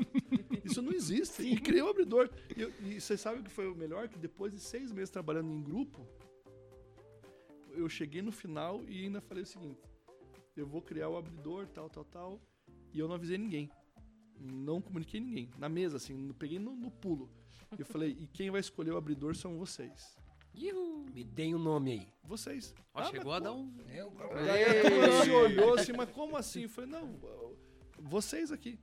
Isso 0.64 0.80
não 0.82 0.92
existe. 0.92 1.42
E 1.42 1.60
criei 1.60 1.82
o 1.82 1.88
abridor. 1.88 2.28
E, 2.56 2.62
eu- 2.62 2.72
e 2.82 3.00
vocês 3.00 3.20
sabem 3.20 3.40
o 3.40 3.44
que 3.44 3.50
foi 3.50 3.68
o 3.70 3.74
melhor? 3.76 4.08
Que 4.08 4.18
depois 4.18 4.52
de 4.52 4.58
seis 4.60 4.90
meses 4.90 5.10
trabalhando 5.10 5.50
em 5.52 5.62
grupo, 5.62 6.06
eu 7.76 7.88
cheguei 7.88 8.22
no 8.22 8.32
final 8.32 8.82
e 8.88 9.04
ainda 9.04 9.20
falei 9.20 9.42
o 9.42 9.46
seguinte: 9.46 9.80
eu 10.56 10.66
vou 10.66 10.80
criar 10.82 11.08
o 11.08 11.16
abridor, 11.16 11.66
tal, 11.68 11.88
tal, 11.88 12.04
tal. 12.04 12.40
E 12.92 12.98
eu 12.98 13.08
não 13.08 13.14
avisei 13.14 13.36
ninguém. 13.38 13.70
Não 14.40 14.80
comuniquei 14.80 15.20
ninguém. 15.20 15.50
Na 15.58 15.68
mesa, 15.68 15.96
assim, 15.96 16.14
não 16.14 16.34
peguei 16.34 16.58
no, 16.58 16.74
no 16.74 16.90
pulo. 16.90 17.30
E 17.76 17.80
eu 17.82 17.86
falei: 17.86 18.16
e 18.18 18.26
quem 18.26 18.50
vai 18.50 18.60
escolher 18.60 18.92
o 18.92 18.96
abridor 18.96 19.34
são 19.36 19.56
vocês. 19.58 20.16
Ihu. 20.54 21.06
Me 21.12 21.24
deem 21.24 21.54
um 21.54 21.58
nome 21.58 21.92
aí. 21.92 22.08
Vocês. 22.24 22.74
Ó, 22.92 23.00
Ah, 23.00 23.04
chegou 23.04 23.32
a 23.32 23.40
dar 23.40 23.52
um... 23.52 23.72
A 24.20 24.88
turma 24.90 25.24
se 25.24 25.30
olhou 25.30 25.74
assim, 25.74 25.92
mas 25.92 26.10
como 26.10 26.36
assim? 26.36 26.62
Eu 26.62 26.68
falei, 26.68 26.90
não, 26.90 27.18
vocês 28.00 28.50
aqui. 28.50 28.78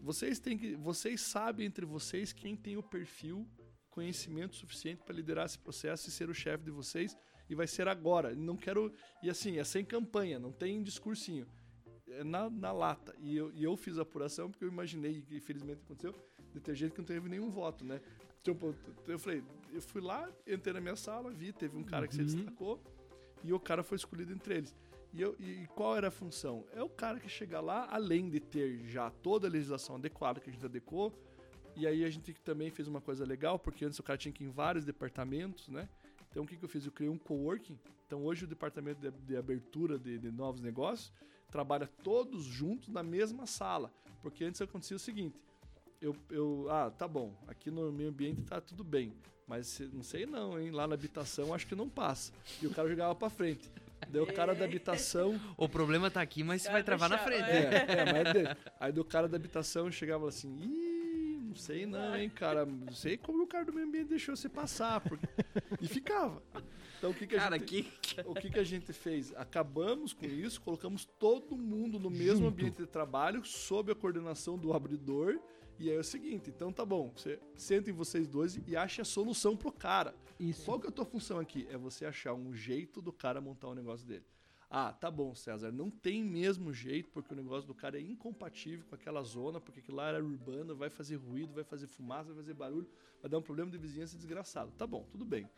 Vocês 0.00 0.38
têm 0.38 0.56
que. 0.56 0.74
Vocês 0.76 1.20
sabem 1.20 1.66
entre 1.66 1.84
vocês 1.84 2.32
quem 2.32 2.56
tem 2.56 2.76
o 2.76 2.82
perfil, 2.82 3.46
conhecimento 3.90 4.54
suficiente 4.54 5.02
para 5.02 5.14
liderar 5.14 5.46
esse 5.46 5.58
processo 5.58 6.08
e 6.08 6.12
ser 6.12 6.30
o 6.30 6.34
chefe 6.34 6.64
de 6.64 6.70
vocês. 6.70 7.16
E 7.48 7.54
vai 7.54 7.66
ser 7.66 7.88
agora. 7.88 8.34
Não 8.34 8.56
quero. 8.56 8.92
E 9.22 9.30
assim, 9.30 9.58
é 9.58 9.64
sem 9.64 9.84
campanha, 9.84 10.38
não 10.38 10.52
tem 10.52 10.82
discursinho. 10.82 11.46
É 12.08 12.22
na, 12.22 12.48
na 12.48 12.72
lata. 12.72 13.14
E 13.18 13.36
eu, 13.36 13.52
e 13.52 13.64
eu 13.64 13.76
fiz 13.76 13.98
a 13.98 14.02
apuração 14.02 14.50
porque 14.50 14.64
eu 14.64 14.68
imaginei, 14.68 15.24
e 15.28 15.36
infelizmente 15.36 15.82
aconteceu, 15.82 16.14
de 16.52 16.60
ter 16.60 16.74
gente 16.74 16.92
que 16.92 16.98
não 16.98 17.06
teve 17.06 17.28
nenhum 17.28 17.50
voto, 17.50 17.84
né? 17.84 18.00
Então, 18.40 18.56
eu 19.08 19.18
falei, 19.18 19.42
eu 19.72 19.82
fui 19.82 20.00
lá, 20.00 20.30
entrei 20.46 20.72
na 20.74 20.80
minha 20.80 20.96
sala, 20.96 21.30
vi, 21.30 21.52
teve 21.52 21.76
um 21.76 21.82
cara 21.84 22.06
que 22.08 22.14
se 22.14 22.20
Uhum. 22.20 22.26
destacou 22.26 22.82
e 23.44 23.52
o 23.52 23.60
cara 23.60 23.82
foi 23.82 23.96
escolhido 23.96 24.32
entre 24.32 24.56
eles. 24.56 24.74
E, 25.12 25.22
eu- 25.22 25.34
e 25.38 25.66
qual 25.74 25.96
era 25.96 26.08
a 26.08 26.10
função? 26.10 26.64
É 26.72 26.82
o 26.82 26.88
cara 26.88 27.18
que 27.20 27.28
chega 27.28 27.60
lá, 27.60 27.88
além 27.90 28.28
de 28.28 28.40
ter 28.40 28.80
já 28.86 29.10
toda 29.10 29.46
a 29.46 29.50
legislação 29.50 29.96
adequada 29.96 30.40
que 30.40 30.50
a 30.50 30.52
gente 30.52 30.64
adequou, 30.64 31.12
e 31.74 31.86
aí 31.86 32.04
a 32.04 32.10
gente 32.10 32.32
também 32.34 32.70
fez 32.70 32.88
uma 32.88 33.00
coisa 33.00 33.24
legal, 33.24 33.58
porque 33.58 33.84
antes 33.84 33.98
o 33.98 34.02
cara 34.02 34.16
tinha 34.18 34.32
que 34.32 34.42
ir 34.44 34.46
em 34.46 34.50
vários 34.50 34.84
departamentos, 34.84 35.68
né? 35.68 35.88
Então 36.30 36.44
o 36.44 36.46
que, 36.46 36.56
que 36.56 36.64
eu 36.64 36.68
fiz? 36.68 36.84
Eu 36.84 36.92
criei 36.92 37.10
um 37.10 37.18
coworking. 37.18 37.78
Então 38.06 38.24
hoje 38.24 38.44
o 38.44 38.46
departamento 38.46 39.00
de, 39.00 39.10
de 39.10 39.36
abertura 39.36 39.98
de, 39.98 40.18
de 40.18 40.30
novos 40.30 40.60
negócios 40.60 41.12
trabalha 41.50 41.86
todos 42.02 42.44
juntos 42.44 42.88
na 42.88 43.02
mesma 43.02 43.46
sala. 43.46 43.92
Porque 44.22 44.44
antes 44.44 44.60
acontecia 44.60 44.96
o 44.96 45.00
seguinte: 45.00 45.38
eu, 46.00 46.14
eu 46.30 46.66
ah, 46.70 46.90
tá 46.90 47.06
bom, 47.08 47.34
aqui 47.46 47.70
no 47.70 47.90
meu 47.92 48.08
ambiente 48.08 48.42
tá 48.42 48.60
tudo 48.60 48.82
bem. 48.84 49.12
Mas 49.46 49.68
se- 49.68 49.88
não 49.92 50.02
sei 50.02 50.26
não, 50.26 50.58
hein? 50.60 50.70
Lá 50.72 50.86
na 50.88 50.94
habitação 50.94 51.54
acho 51.54 51.66
que 51.66 51.74
não 51.76 51.88
passa. 51.88 52.32
E 52.60 52.66
o 52.66 52.70
cara 52.70 52.88
jogava 52.88 53.14
pra 53.14 53.30
frente. 53.30 53.70
Daí 54.08 54.20
o 54.20 54.26
cara 54.26 54.54
da 54.54 54.64
habitação. 54.64 55.40
O 55.56 55.68
problema 55.68 56.10
tá 56.10 56.20
aqui, 56.20 56.42
mas 56.42 56.62
você 56.62 56.70
vai 56.70 56.82
travar 56.82 57.08
na 57.08 57.18
frente. 57.18 57.48
É, 57.48 57.86
é, 57.88 58.12
mas 58.12 58.32
de- 58.32 58.56
aí 58.80 58.92
do 58.92 59.04
cara 59.04 59.28
da 59.28 59.36
habitação 59.36 59.90
chegava 59.90 60.28
assim, 60.28 60.52
ih, 60.60 61.40
não 61.48 61.54
sei 61.54 61.86
não, 61.86 62.16
hein, 62.16 62.28
cara. 62.28 62.66
Não 62.66 62.92
sei 62.92 63.16
como 63.16 63.44
o 63.44 63.46
cara 63.46 63.64
do 63.64 63.72
meio 63.72 63.86
ambiente 63.86 64.08
deixou 64.08 64.34
você 64.36 64.48
passar. 64.48 65.00
porque-" 65.00 65.28
E 65.80 65.86
ficava. 65.88 66.42
Então 66.98 67.10
o 67.10 67.14
que, 67.14 67.26
que 67.26 67.36
a 67.36 67.38
Cara, 67.38 67.58
gente. 67.58 67.84
que... 67.84 68.20
O 68.26 68.34
que, 68.34 68.50
que 68.50 68.58
a 68.58 68.64
gente 68.64 68.92
fez? 68.92 69.32
Acabamos 69.36 70.12
com 70.12 70.26
isso, 70.26 70.60
colocamos 70.60 71.04
todo 71.18 71.56
mundo 71.56 71.98
no 72.00 72.10
mesmo 72.10 72.46
Junto. 72.46 72.48
ambiente 72.48 72.76
de 72.78 72.86
trabalho, 72.86 73.44
sob 73.44 73.92
a 73.92 73.94
coordenação 73.94 74.58
do 74.58 74.72
abridor. 74.72 75.38
E 75.78 75.90
aí 75.90 75.96
é 75.96 75.98
o 76.00 76.04
seguinte, 76.04 76.48
então 76.50 76.72
tá 76.72 76.84
bom, 76.84 77.12
você 77.14 77.38
sentem 77.54 77.92
vocês 77.92 78.26
dois 78.26 78.58
e 78.66 78.76
ache 78.76 79.00
a 79.00 79.04
solução 79.04 79.56
pro 79.56 79.70
cara. 79.70 80.14
Isso. 80.40 80.64
Qual 80.64 80.80
que 80.80 80.86
é 80.86 80.88
a 80.88 80.92
tua 80.92 81.04
função 81.04 81.38
aqui? 81.38 81.66
É 81.70 81.76
você 81.76 82.06
achar 82.06 82.32
um 82.34 82.54
jeito 82.54 83.02
do 83.02 83.12
cara 83.12 83.40
montar 83.40 83.68
o 83.68 83.74
negócio 83.74 84.06
dele. 84.06 84.24
Ah, 84.68 84.92
tá 84.92 85.10
bom, 85.10 85.34
César, 85.34 85.70
não 85.70 85.88
tem 85.90 86.24
mesmo 86.24 86.72
jeito, 86.72 87.08
porque 87.10 87.32
o 87.32 87.36
negócio 87.36 87.66
do 87.68 87.74
cara 87.74 87.98
é 87.98 88.00
incompatível 88.00 88.84
com 88.88 88.94
aquela 88.96 89.22
zona, 89.22 89.60
porque 89.60 89.78
aquilo 89.80 89.98
lá 89.98 90.08
era 90.08 90.24
urbano, 90.24 90.74
vai 90.74 90.90
fazer 90.90 91.16
ruído, 91.16 91.54
vai 91.54 91.62
fazer 91.62 91.86
fumaça, 91.86 92.24
vai 92.32 92.36
fazer 92.36 92.54
barulho, 92.54 92.88
vai 93.22 93.30
dar 93.30 93.38
um 93.38 93.42
problema 93.42 93.70
de 93.70 93.78
vizinhança 93.78 94.16
desgraçado. 94.16 94.72
Tá 94.72 94.86
bom, 94.86 95.06
tudo 95.10 95.24
bem. 95.24 95.48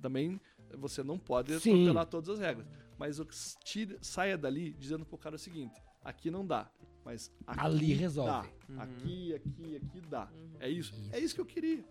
Também 0.00 0.40
você 0.78 1.02
não 1.02 1.18
pode 1.18 1.52
atropelar 1.54 2.06
todas 2.06 2.30
as 2.30 2.38
regras. 2.38 2.66
Mas 2.98 3.20
o 3.20 3.26
que 3.26 3.34
tire- 3.64 3.98
saia 4.00 4.36
dali 4.38 4.72
dizendo 4.72 5.04
pro 5.04 5.18
cara 5.18 5.36
o 5.36 5.38
seguinte: 5.38 5.80
aqui 6.02 6.30
não 6.30 6.46
dá, 6.46 6.70
mas 7.04 7.30
aqui 7.46 7.60
Ali 7.60 7.94
resolve. 7.94 8.48
dá. 8.48 8.72
Uhum. 8.72 8.80
Aqui, 8.80 9.34
aqui, 9.34 9.76
aqui 9.76 10.00
dá. 10.08 10.28
Uhum. 10.32 10.56
É 10.60 10.68
isso. 10.68 10.94
Isso. 10.94 11.10
É 11.12 11.18
isso 11.20 11.34
que 11.34 11.40
eu 11.40 11.46
queria. 11.46 11.84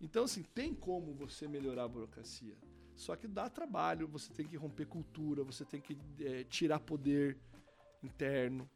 Então, 0.00 0.24
assim, 0.24 0.42
tem 0.54 0.74
como 0.74 1.14
você 1.14 1.48
melhorar 1.48 1.84
a 1.84 1.88
burocracia. 1.88 2.54
Só 2.94 3.16
que 3.16 3.26
dá 3.26 3.48
trabalho, 3.48 4.06
você 4.06 4.32
tem 4.32 4.46
que 4.46 4.56
romper 4.56 4.86
cultura, 4.86 5.42
você 5.42 5.64
tem 5.64 5.80
que 5.80 5.96
eh, 6.20 6.44
tirar 6.44 6.78
poder 6.80 7.38
interno. 8.02 8.68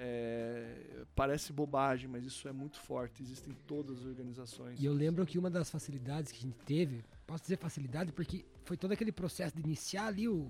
É, 0.00 1.04
parece 1.14 1.52
bobagem, 1.52 2.08
mas 2.08 2.24
isso 2.24 2.46
é 2.46 2.52
muito 2.52 2.78
forte. 2.78 3.20
Existem 3.22 3.52
em 3.52 3.56
todas 3.66 3.98
as 3.98 4.06
organizações. 4.06 4.80
E 4.80 4.84
eu 4.84 4.92
lembro 4.92 5.26
que 5.26 5.38
uma 5.38 5.50
das 5.50 5.70
facilidades 5.70 6.30
que 6.30 6.38
a 6.38 6.42
gente 6.42 6.58
teve, 6.64 7.04
posso 7.26 7.42
dizer 7.42 7.58
facilidade, 7.58 8.12
porque 8.12 8.44
foi 8.64 8.76
todo 8.76 8.92
aquele 8.92 9.10
processo 9.10 9.56
de 9.56 9.62
iniciar 9.62 10.06
ali 10.06 10.28
o, 10.28 10.48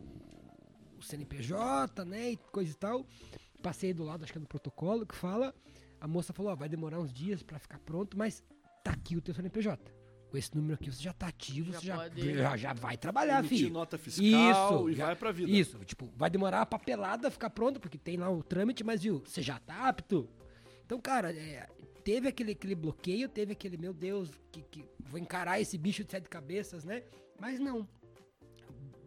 o 0.98 1.02
CNPJ, 1.02 2.04
né, 2.04 2.32
e 2.32 2.36
coisa 2.36 2.70
e 2.72 2.74
tal. 2.74 3.06
Passei 3.62 3.92
do 3.92 4.04
lado, 4.04 4.22
acho 4.24 4.32
que 4.32 4.38
é 4.38 4.40
do 4.40 4.46
protocolo, 4.46 5.04
que 5.06 5.14
fala, 5.14 5.54
a 6.00 6.06
moça 6.06 6.32
falou, 6.32 6.52
ó, 6.52 6.56
vai 6.56 6.68
demorar 6.68 7.00
uns 7.00 7.12
dias 7.12 7.42
pra 7.42 7.58
ficar 7.58 7.78
pronto, 7.80 8.16
mas 8.16 8.42
tá 8.84 8.92
aqui 8.92 9.16
o 9.16 9.20
teu 9.20 9.34
CNPJ. 9.34 9.92
Com 10.30 10.36
esse 10.36 10.54
número 10.54 10.74
aqui 10.74 10.92
você 10.92 11.02
já 11.02 11.12
tá 11.12 11.28
ativo, 11.28 11.72
Já 11.72 11.80
você 11.80 11.86
já, 11.86 11.96
pode- 11.96 12.34
já, 12.36 12.56
já 12.56 12.72
vai 12.74 12.96
trabalhar, 12.98 13.38
Emitir 13.40 13.58
filho. 13.58 13.72
nota 13.72 13.96
fiscal 13.98 14.24
Isso, 14.80 14.90
e 14.90 14.94
já- 14.94 15.06
vai 15.06 15.16
pra 15.16 15.32
vida. 15.32 15.50
Isso, 15.50 15.78
tipo, 15.86 16.06
vai 16.16 16.28
demorar 16.30 16.60
a 16.62 16.66
papelada 16.66 17.30
ficar 17.30 17.50
pronto, 17.50 17.80
porque 17.80 17.96
tem 17.98 18.16
lá 18.18 18.30
o 18.30 18.42
trâmite, 18.42 18.84
mas 18.84 19.02
viu, 19.02 19.22
você 19.24 19.40
já 19.42 19.58
tá 19.58 19.88
apto. 19.88 20.28
Então, 20.84 21.00
cara, 21.00 21.32
é, 21.32 21.66
teve 22.04 22.28
aquele, 22.28 22.52
aquele 22.52 22.74
bloqueio, 22.74 23.28
teve 23.28 23.52
aquele, 23.52 23.76
meu 23.78 23.92
Deus, 23.94 24.30
que, 24.52 24.60
que 24.62 24.84
vou 25.00 25.18
encarar 25.18 25.60
esse 25.60 25.76
bicho 25.78 26.04
de 26.04 26.10
sete 26.10 26.28
cabeças, 26.28 26.84
né? 26.84 27.02
Mas 27.40 27.58
não. 27.58 27.88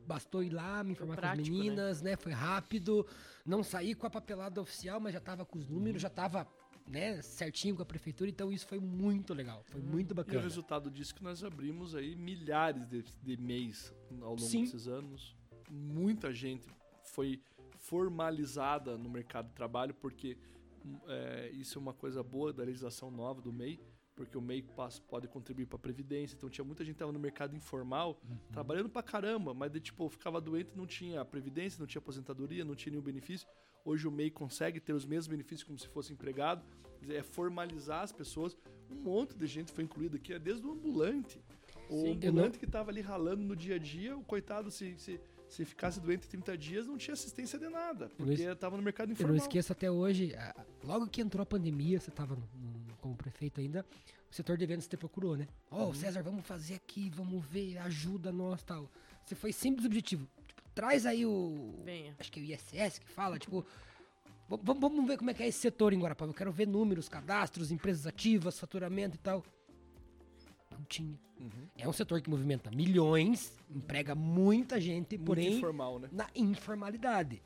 Bastou 0.06 0.43
ir 0.43 0.49
lá, 0.49 0.84
me 0.84 0.91
informar 0.93 1.16
com 1.16 1.22
as 1.22 1.34
prático, 1.36 1.56
né? 1.56 1.64
meninas, 1.64 2.02
né? 2.02 2.16
Foi 2.18 2.32
rápido. 2.34 3.06
Não 3.46 3.64
saí 3.64 3.96
com 3.96 4.06
a 4.06 4.10
papelada 4.10 4.62
oficial, 4.62 5.00
mas 5.00 5.14
já 5.14 5.20
tava 5.20 5.46
com 5.46 5.58
os 5.58 5.68
números, 5.68 6.02
já 6.02 6.10
tava, 6.10 6.48
né, 6.88 7.22
certinho 7.22 7.76
com 7.76 7.82
a 7.82 7.86
prefeitura. 7.86 8.30
Então 8.30 8.52
isso 8.52 8.68
foi 8.68 8.80
muito 8.80 9.34
legal, 9.34 9.64
foi 9.66 9.82
muito 9.82 10.12
E 10.12 10.14
o 10.14 10.16
bacana. 10.16 10.42
resultado 10.42 10.92
disso 10.92 11.14
é 11.14 11.18
que 11.18 11.24
nós 11.24 11.44
abrimos 11.44 11.96
aí 11.96 12.16
milhares 12.16 12.88
de, 12.88 13.04
de 13.24 13.38
mês 13.38 13.94
ao 14.22 14.30
longo 14.30 14.39
Sim. 14.39 14.64
desses 14.64 14.88
anos. 14.88 15.36
Muita 15.70 16.34
gente 16.34 16.68
foi 17.04 17.42
formalizada 17.78 18.98
no 18.98 19.10
mercado 19.10 19.48
de 19.48 19.54
trabalho, 19.54 19.94
porque 19.94 20.38
hum, 20.86 20.98
é, 21.08 21.50
isso 21.54 21.78
é 21.78 21.82
uma 21.82 21.94
coisa 21.94 22.22
boa 22.24 22.54
da 22.54 22.64
legislação 22.64 23.10
nova 23.12 23.42
do 23.42 23.52
MEI, 23.52 23.80
porque 24.16 24.38
o 24.38 24.41
MEI 24.41 24.62
passa- 24.62 25.01
pode 25.07 25.28
contribuir 25.28 25.66
para 25.66 25.78
a 25.78 25.80
Previdência. 25.80 26.36
Então 26.36 26.49
tinha 26.49 26.64
muita 26.66 26.84
gente 26.84 26.93
que 26.93 26.97
estava 26.97 27.12
no 27.12 27.20
mercado 27.20 27.55
informal, 27.55 28.20
trabalhando 28.51 28.89
pra 28.89 29.01
caramba, 29.01 29.53
mas 29.53 29.72
de, 29.72 29.80
tipo, 29.80 30.07
ficava 30.09 30.39
doente 30.41 30.72
não 30.76 30.86
tinha 30.86 31.24
Previdência, 31.26 31.80
não 31.80 31.88
tinha 31.88 31.99
aposentadoria, 31.99 32.64
não 32.66 32.76
tinha 32.76 32.91
nenhum 32.91 33.03
benefício. 33.03 33.47
Hoje 33.84 34.07
o 34.07 34.12
MEI 34.12 34.30
consegue 34.30 34.80
ter 34.80 34.93
os 34.93 35.05
mesmos 35.05 35.28
benefícios 35.28 35.64
como 35.64 35.78
se 35.80 35.88
fosse 35.88 36.14
empregado. 36.14 36.64
É 37.09 37.24
formalizar 37.24 38.03
as 38.03 38.12
pessoas. 38.12 38.55
Um 38.89 38.95
monte 38.95 39.36
de 39.36 39.47
gente 39.47 39.72
foi 39.72 39.84
incluído 39.86 40.18
aqui, 40.18 40.34
é 40.34 40.38
desde 40.39 40.66
o 40.68 40.72
ambulante. 40.72 41.41
O 41.89 42.01
Sim. 42.01 42.20
Eu 42.22 42.30
ambulante 42.30 42.59
que 42.59 42.66
estava 42.66 42.91
ali 42.91 43.01
ralando 43.01 43.41
no 43.41 43.55
dia 43.55 43.76
a 43.76 43.80
dia, 43.80 44.16
o 44.16 44.24
coitado, 44.24 44.70
se, 44.70 44.95
se, 44.99 45.20
se 45.49 45.66
ficasse 45.66 45.99
doente 45.99 46.28
30 46.28 46.55
dias, 46.57 46.86
não 46.86 46.95
tinha 46.97 47.14
assistência 47.14 47.57
de 47.57 47.68
nada, 47.70 48.05
Eu 48.05 48.09
não 48.26 48.28
porque 48.28 48.43
estava 48.43 48.78
no 48.78 48.84
mercado 48.84 49.09
Eu 49.09 49.14
informal. 49.14 49.36
não 49.36 49.41
esqueço 49.43 49.72
até 49.72 49.89
hoje, 49.89 50.34
logo 50.84 51.07
que 51.07 51.22
entrou 51.22 51.41
a 51.41 51.45
pandemia, 51.45 51.99
você 51.99 52.12
tava 52.12 52.36
no 52.36 52.47
como 53.02 53.16
prefeito 53.16 53.60
ainda, 53.60 53.86
o 54.30 54.34
setor 54.34 54.58
de 54.58 54.64
eventos 54.64 54.88
te 54.88 54.95
procurou, 54.95 55.36
né? 55.36 55.47
Ó, 55.70 55.93
César, 55.93 56.22
vamos 56.24 56.45
fazer 56.45 56.76
aqui, 56.76 57.10
vamos 57.10 57.43
ver, 57.45 57.78
ajuda 57.80 58.32
nós 58.32 58.64
tal. 58.64 58.89
Você 59.26 59.36
foi 59.36 59.52
simples 59.52 59.86
objetivo. 59.86 60.28
Tipo, 60.47 60.62
traz 60.74 61.06
aí 61.06 61.26
o. 61.26 61.76
Venha. 61.84 62.16
Acho 62.20 62.32
que 62.32 62.39
é 62.39 62.43
o 62.43 62.45
ISS 62.45 62.99
que 62.99 63.08
fala, 63.10 63.38
tipo. 63.38 63.62
"V- 63.62 64.60
Vamos, 64.64 64.82
vamos 64.82 65.06
ver 65.08 65.18
como 65.18 65.30
é 65.30 65.34
que 65.34 65.43
é 65.43 65.47
esse 65.47 65.60
setor 65.60 65.93
em 65.93 65.99
Guarapava. 65.99 66.30
Eu 66.32 66.36
quero 66.36 66.52
ver 66.52 66.68
números, 66.68 67.08
cadastros, 67.10 67.72
empresas 67.72 68.06
ativas, 68.08 68.60
faturamento 68.60 69.16
e 69.16 69.20
tal. 69.20 69.43
Não 70.72 70.84
tinha. 70.86 71.18
Uhum. 71.39 71.68
É 71.78 71.88
um 71.89 71.93
setor 71.93 72.22
que 72.22 72.30
movimenta 72.30 72.70
milhões, 72.72 73.54
emprega 73.70 74.14
muita 74.14 74.80
gente, 74.80 75.18
Muito 75.18 75.26
porém 75.26 75.58
informal, 75.58 75.99
né? 75.99 76.08
na 76.12 76.28
informalidade. 76.36 77.41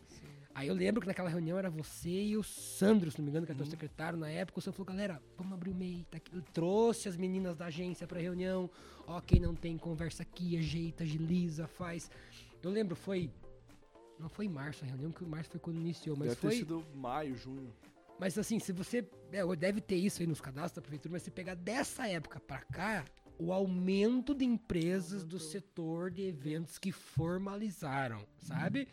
Aí 0.55 0.69
eu 0.69 0.73
lembro 0.73 1.01
que 1.01 1.07
naquela 1.07 1.29
reunião 1.29 1.59
era 1.59 1.69
você 1.69 2.09
e 2.09 2.37
o 2.37 2.41
Sandro, 2.41 3.11
se 3.11 3.17
não 3.17 3.25
me 3.25 3.29
engano, 3.29 3.45
que 3.45 3.51
era 3.51 3.57
teu 3.57 3.69
secretário 3.69 4.17
na 4.17 4.29
época. 4.29 4.59
O 4.59 4.61
Sandro 4.61 4.77
falou, 4.77 4.87
galera, 4.87 5.21
vamos 5.37 5.51
abrir 5.51 5.69
o 5.69 5.75
MEI. 5.75 6.07
Tá. 6.09 6.17
Eu 6.31 6.41
trouxe 6.41 7.09
as 7.09 7.17
meninas 7.17 7.57
da 7.57 7.65
agência 7.65 8.07
pra 8.07 8.21
reunião. 8.21 8.69
Ó, 9.05 9.19
quem 9.19 9.37
não 9.37 9.53
tem, 9.53 9.77
conversa 9.77 10.23
aqui, 10.23 10.57
ajeita, 10.57 11.03
agiliza, 11.03 11.67
faz. 11.67 12.09
Eu 12.63 12.71
lembro, 12.71 12.95
foi... 12.95 13.29
Não 14.17 14.29
foi 14.29 14.45
em 14.45 14.49
março 14.49 14.85
a 14.85 14.87
reunião, 14.87 15.11
que 15.11 15.25
o 15.25 15.27
março 15.27 15.49
foi 15.49 15.59
quando 15.59 15.75
iniciou, 15.75 16.15
mas 16.15 16.29
Deve 16.29 16.39
foi... 16.39 16.51
ter 16.51 16.57
sido 16.59 16.85
maio, 16.95 17.35
junho. 17.35 17.73
Mas 18.17 18.37
assim, 18.37 18.57
se 18.57 18.71
você. 18.71 19.05
é, 19.33 19.55
deve 19.57 19.81
ter 19.81 19.97
isso 19.97 20.21
aí 20.21 20.27
nos 20.27 20.39
cadastros 20.39 20.75
da 20.75 20.81
prefeitura, 20.81 21.11
mas 21.11 21.23
se 21.23 21.31
pegar 21.31 21.55
dessa 21.55 22.07
época 22.07 22.39
pra 22.39 22.59
cá, 22.59 23.03
o 23.37 23.51
aumento 23.51 24.33
de 24.33 24.45
empresas 24.45 25.25
do 25.25 25.37
setor 25.37 26.09
de 26.11 26.21
eventos 26.21 26.79
que 26.79 26.93
formalizaram, 26.93 28.25
sabe? 28.37 28.87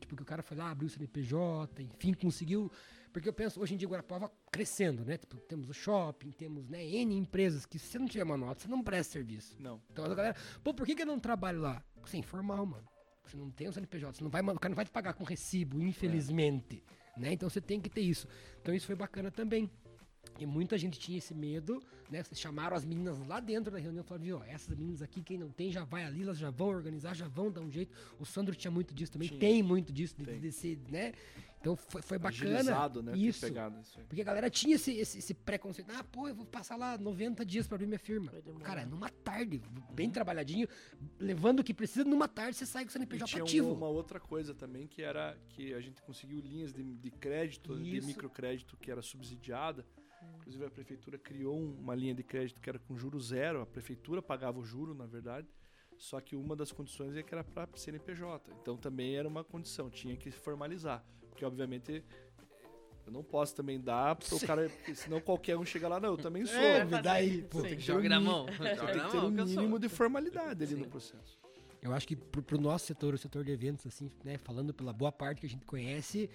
Tipo, 0.00 0.16
que 0.16 0.22
o 0.22 0.26
cara 0.26 0.42
foi 0.42 0.56
lá, 0.56 0.70
abriu 0.70 0.86
o 0.86 0.90
CNPJ, 0.90 1.82
enfim, 1.82 2.14
conseguiu. 2.14 2.70
Porque 3.12 3.28
eu 3.28 3.32
penso, 3.32 3.60
hoje 3.60 3.74
em 3.74 3.76
dia 3.76 3.88
Guarapava 3.88 4.30
crescendo, 4.50 5.04
né? 5.04 5.18
Tipo, 5.18 5.36
temos 5.36 5.68
o 5.68 5.74
shopping, 5.74 6.30
temos 6.30 6.68
né, 6.68 6.84
N 6.84 7.14
empresas 7.16 7.66
que 7.66 7.78
se 7.78 7.86
você 7.86 7.98
não 7.98 8.06
tiver 8.06 8.24
uma 8.24 8.36
nota, 8.36 8.62
você 8.62 8.68
não 8.68 8.82
presta 8.82 9.14
serviço. 9.14 9.56
Não. 9.58 9.80
Então 9.90 10.04
a 10.04 10.14
galera, 10.14 10.36
pô, 10.62 10.72
por 10.72 10.86
que, 10.86 10.94
que 10.94 11.02
eu 11.02 11.06
não 11.06 11.18
trabalho 11.18 11.60
lá? 11.60 11.82
Você 12.04 12.16
é 12.16 12.20
informal, 12.20 12.64
mano. 12.64 12.88
Você 13.24 13.36
não 13.36 13.50
tem 13.50 13.68
um 13.68 13.72
CNPJ, 13.72 14.16
você 14.16 14.24
não 14.24 14.30
vai, 14.30 14.42
o 14.42 14.58
cara 14.58 14.70
não 14.70 14.76
vai 14.76 14.84
te 14.84 14.90
pagar 14.90 15.14
com 15.14 15.24
recibo, 15.24 15.80
infelizmente. 15.82 16.82
Né? 17.16 17.32
Então 17.32 17.48
você 17.48 17.60
tem 17.60 17.80
que 17.80 17.90
ter 17.90 18.00
isso. 18.00 18.26
Então 18.60 18.74
isso 18.74 18.86
foi 18.86 18.96
bacana 18.96 19.30
também. 19.30 19.70
E 20.38 20.46
muita 20.46 20.78
gente 20.78 20.98
tinha 20.98 21.18
esse 21.18 21.34
medo, 21.34 21.82
né? 22.10 22.22
Vocês 22.22 22.40
chamaram 22.40 22.76
as 22.76 22.84
meninas 22.84 23.18
lá 23.26 23.40
dentro 23.40 23.70
da 23.70 23.78
reunião 23.78 24.02
e 24.02 24.06
falaram, 24.06 24.24
viu, 24.24 24.38
ó, 24.38 24.44
essas 24.44 24.74
meninas 24.74 25.02
aqui, 25.02 25.22
quem 25.22 25.36
não 25.36 25.50
tem, 25.50 25.70
já 25.70 25.84
vai 25.84 26.04
ali, 26.04 26.22
elas 26.22 26.38
já 26.38 26.50
vão 26.50 26.68
organizar, 26.68 27.14
já 27.14 27.28
vão 27.28 27.50
dar 27.50 27.60
um 27.60 27.70
jeito. 27.70 27.94
O 28.18 28.24
Sandro 28.24 28.54
tinha 28.54 28.70
muito 28.70 28.94
disso 28.94 29.12
também, 29.12 29.28
Tinha. 29.28 29.40
tem 29.40 29.62
muito 29.62 29.92
disso, 29.92 30.14
de, 30.16 30.24
Tem. 30.24 30.40
de 30.40 30.50
ser, 30.52 30.78
né? 30.90 31.12
Então 31.60 31.76
foi, 31.76 32.00
foi 32.00 32.18
bacana. 32.18 32.62
Né? 33.02 33.12
ter 33.12 33.18
Isso. 33.18 33.40
pegado 33.42 33.78
isso. 33.80 33.98
Porque 34.08 34.22
a 34.22 34.24
galera 34.24 34.48
tinha 34.48 34.76
esse, 34.76 34.92
esse, 34.92 35.18
esse 35.18 35.34
preconceito. 35.34 35.90
Ah, 35.94 36.02
pô, 36.02 36.26
eu 36.26 36.34
vou 36.34 36.46
passar 36.46 36.74
lá 36.74 36.96
90 36.96 37.44
dias 37.44 37.66
pra 37.66 37.74
abrir 37.74 37.86
minha 37.86 37.98
firma. 37.98 38.32
Cara, 38.62 38.86
numa 38.86 39.10
tarde, 39.10 39.60
bem 39.92 40.08
trabalhadinho, 40.10 40.66
levando 41.18 41.60
o 41.60 41.64
que 41.64 41.74
precisa, 41.74 42.02
numa 42.02 42.26
tarde 42.26 42.56
você 42.56 42.64
sai 42.64 42.84
com 42.84 42.88
o 42.88 42.90
E 42.90 42.92
CNPJ 42.94 43.26
tinha 43.26 43.42
ativo. 43.42 43.72
uma 43.74 43.88
outra 43.88 44.18
coisa 44.18 44.54
também, 44.54 44.86
que 44.86 45.02
era 45.02 45.36
que 45.50 45.74
a 45.74 45.80
gente 45.82 46.00
conseguiu 46.00 46.40
linhas 46.40 46.72
de, 46.72 46.82
de 46.82 47.10
crédito, 47.10 47.78
de 47.78 47.98
Isso. 47.98 48.06
microcrédito 48.06 48.74
que 48.78 48.90
era 48.90 49.02
subsidiada. 49.02 49.84
Inclusive 50.38 50.64
a 50.64 50.70
prefeitura 50.70 51.18
criou 51.18 51.56
um- 51.58 51.74
uma 51.78 51.94
linha 51.94 52.14
de 52.14 52.22
crédito 52.22 52.60
que 52.60 52.68
era 52.68 52.78
com 52.78 52.96
juro 52.96 53.20
zero. 53.20 53.60
A 53.62 53.66
prefeitura 53.66 54.20
pagava 54.20 54.58
o 54.58 54.64
juro, 54.64 54.94
na 54.94 55.06
verdade. 55.06 55.46
Só 55.96 56.20
que 56.20 56.34
uma 56.34 56.56
das 56.56 56.72
condições 56.72 57.14
é 57.16 57.22
que 57.22 57.34
era 57.34 57.44
para 57.44 57.68
CNPJ. 57.76 58.50
Então 58.62 58.76
também 58.76 59.16
era 59.16 59.28
uma 59.28 59.44
condição, 59.44 59.90
tinha 59.90 60.16
que 60.16 60.30
formalizar. 60.30 61.04
Porque 61.28 61.44
obviamente 61.44 62.02
eu 63.06 63.12
não 63.12 63.22
posso 63.22 63.54
também 63.54 63.78
dar 63.80 64.16
pro 64.16 64.38
Sim. 64.38 64.46
cara, 64.46 64.68
porque 64.68 64.94
senão 64.94 65.20
qualquer 65.20 65.56
um 65.56 65.64
chega 65.64 65.88
lá, 65.88 66.00
não, 66.00 66.10
eu 66.10 66.16
também 66.16 66.46
sou. 66.46 66.56
É, 66.58 66.84
me 66.84 67.02
dá 67.02 67.12
aí. 67.12 67.42
Pô, 67.42 67.60
tem 67.62 67.70
que 67.72 67.76
ter 67.76 67.82
Joga 67.82 68.06
um 68.06 68.08
na 68.08 68.20
mão. 68.20 68.46
Tem 68.58 68.76
Joga 68.76 69.04
que 69.04 69.10
ter 69.10 69.18
um 69.18 69.30
mínimo 69.30 69.78
de 69.78 69.88
formalidade 69.88 70.64
ali 70.64 70.74
Sim. 70.74 70.80
no 70.80 70.88
processo. 70.88 71.38
Eu 71.82 71.92
acho 71.94 72.06
que 72.06 72.14
pro, 72.14 72.42
pro 72.42 72.60
nosso 72.60 72.86
setor, 72.86 73.14
o 73.14 73.18
setor 73.18 73.42
de 73.42 73.50
eventos, 73.52 73.86
assim, 73.86 74.10
né, 74.22 74.36
falando 74.36 74.72
pela 74.74 74.92
boa 74.92 75.10
parte 75.10 75.40
que 75.40 75.46
a 75.46 75.48
gente 75.48 75.64
conhece, 75.64 76.28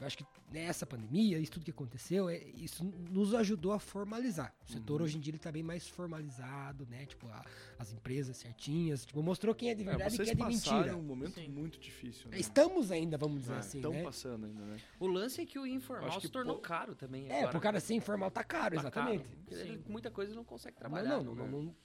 eu 0.00 0.06
acho 0.06 0.16
que 0.18 0.24
nessa 0.52 0.86
pandemia, 0.86 1.38
isso 1.38 1.52
tudo 1.52 1.64
que 1.64 1.70
aconteceu, 1.70 2.28
é, 2.28 2.38
isso 2.56 2.84
nos 3.10 3.34
ajudou 3.34 3.72
a 3.72 3.78
formalizar. 3.78 4.54
O 4.66 4.72
setor 4.72 5.02
hoje 5.02 5.16
em 5.16 5.20
dia 5.20 5.32
ele 5.32 5.38
tá 5.38 5.50
bem 5.50 5.62
mais 5.62 5.86
formalizado, 5.88 6.86
né? 6.88 7.04
Tipo, 7.06 7.26
a- 7.28 7.44
as 7.78 7.92
empresas 7.92 8.36
certinhas, 8.36 9.04
tipo, 9.04 9.22
mostrou 9.22 9.54
quem 9.54 9.70
é 9.70 9.74
de 9.74 9.82
É, 9.82 9.86
verdade 9.86 10.14
e 10.14 10.16
vocês 10.16 10.30
quem 10.30 10.40
é 10.44 10.48
de 10.48 10.54
mentira. 10.54 10.96
um 10.96 11.02
momento 11.02 11.34
Sim. 11.34 11.48
muito 11.48 11.78
difícil. 11.78 12.30
Né? 12.30 12.38
Estamos 12.38 12.90
ainda, 12.92 13.18
vamos 13.18 13.40
dizer 13.42 13.54
É, 13.54 13.58
assim, 13.58 13.78
estão 13.78 13.92
né? 13.92 14.02
passando 14.02 14.46
ainda, 14.46 14.64
né? 14.64 14.76
O 15.00 15.06
lance 15.06 15.40
é 15.40 15.46
que 15.46 15.58
o 15.58 15.66
informal 15.66 16.20
se 16.20 16.28
tornou 16.28 16.56
pô- 16.56 16.62
caro 16.62 16.94
também. 16.94 17.26
É, 17.28 17.38
agora. 17.38 17.50
pro 17.50 17.60
cara 17.60 17.80
ser 17.80 17.94
informal 17.94 18.30
tá 18.30 18.44
caro, 18.44 18.76
Tá 18.76 18.90
caro. 18.90 19.08
exatamente. 19.14 19.24
Porque 19.44 19.54
ele, 19.54 19.82
muita 19.88 20.10
coisa 20.10 20.34
não 20.34 20.44
consegue 20.44 20.76
trabalhar. 20.76 21.08
Não, 21.10 21.24
não, 21.24 21.34
não, 21.34 21.44
né? 21.44 21.50
não, 21.50 21.62
não- 21.62 21.76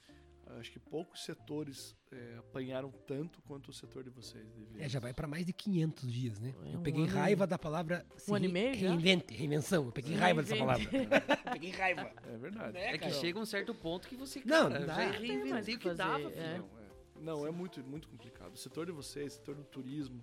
Acho 0.58 0.70
que 0.70 0.78
poucos 0.78 1.24
setores 1.24 1.96
é, 2.12 2.36
apanharam 2.38 2.90
tanto 3.06 3.40
quanto 3.42 3.70
o 3.70 3.72
setor 3.72 4.04
de 4.04 4.10
vocês. 4.10 4.46
de 4.54 4.80
É, 4.82 4.88
já 4.88 5.00
vai 5.00 5.12
pra 5.12 5.26
mais 5.26 5.44
de 5.44 5.52
500 5.52 6.12
dias, 6.12 6.38
né? 6.38 6.54
É 6.64 6.74
eu 6.74 6.78
um 6.78 6.82
peguei 6.82 7.02
ano 7.04 7.10
e- 7.12 7.14
raiva 7.14 7.46
da 7.46 7.58
palavra 7.58 8.06
se 8.16 8.30
Um 8.30 8.34
ano 8.36 8.44
e 8.44 8.48
re- 8.48 8.52
meio 8.54 8.74
já? 8.74 8.88
reinvente, 8.90 9.34
reinvenção. 9.34 9.86
Eu 9.86 9.92
peguei 9.92 10.14
raiva 10.14 10.42
dessa 10.42 10.56
palavra. 10.56 10.84
peguei 11.52 11.70
raiva. 11.70 12.12
É 12.26 12.36
verdade. 12.36 12.76
É, 12.76 12.94
É 12.94 12.98
que 12.98 13.10
chega 13.10 13.38
um 13.38 13.44
certo 13.46 13.74
ponto 13.74 14.06
que 14.08 14.16
você, 14.16 14.40
Não, 14.44 14.68
cara, 14.68 14.80
não 14.80 14.86
dá. 14.86 14.94
já 14.94 15.10
reinventei 15.18 15.74
o 15.74 15.78
que 15.78 15.88
que 15.88 15.94
dava, 15.94 16.18
filho. 16.30 16.40
é. 16.40 16.58
Não, 16.58 16.64
é, 16.64 17.20
não, 17.20 17.46
é 17.46 17.50
muito, 17.50 17.82
muito 17.84 18.08
complicado. 18.08 18.52
O 18.54 18.56
setor 18.56 18.86
de 18.86 18.92
vocês, 18.92 19.32
o 19.32 19.36
setor 19.36 19.54
do 19.56 19.64
turismo, 19.64 20.22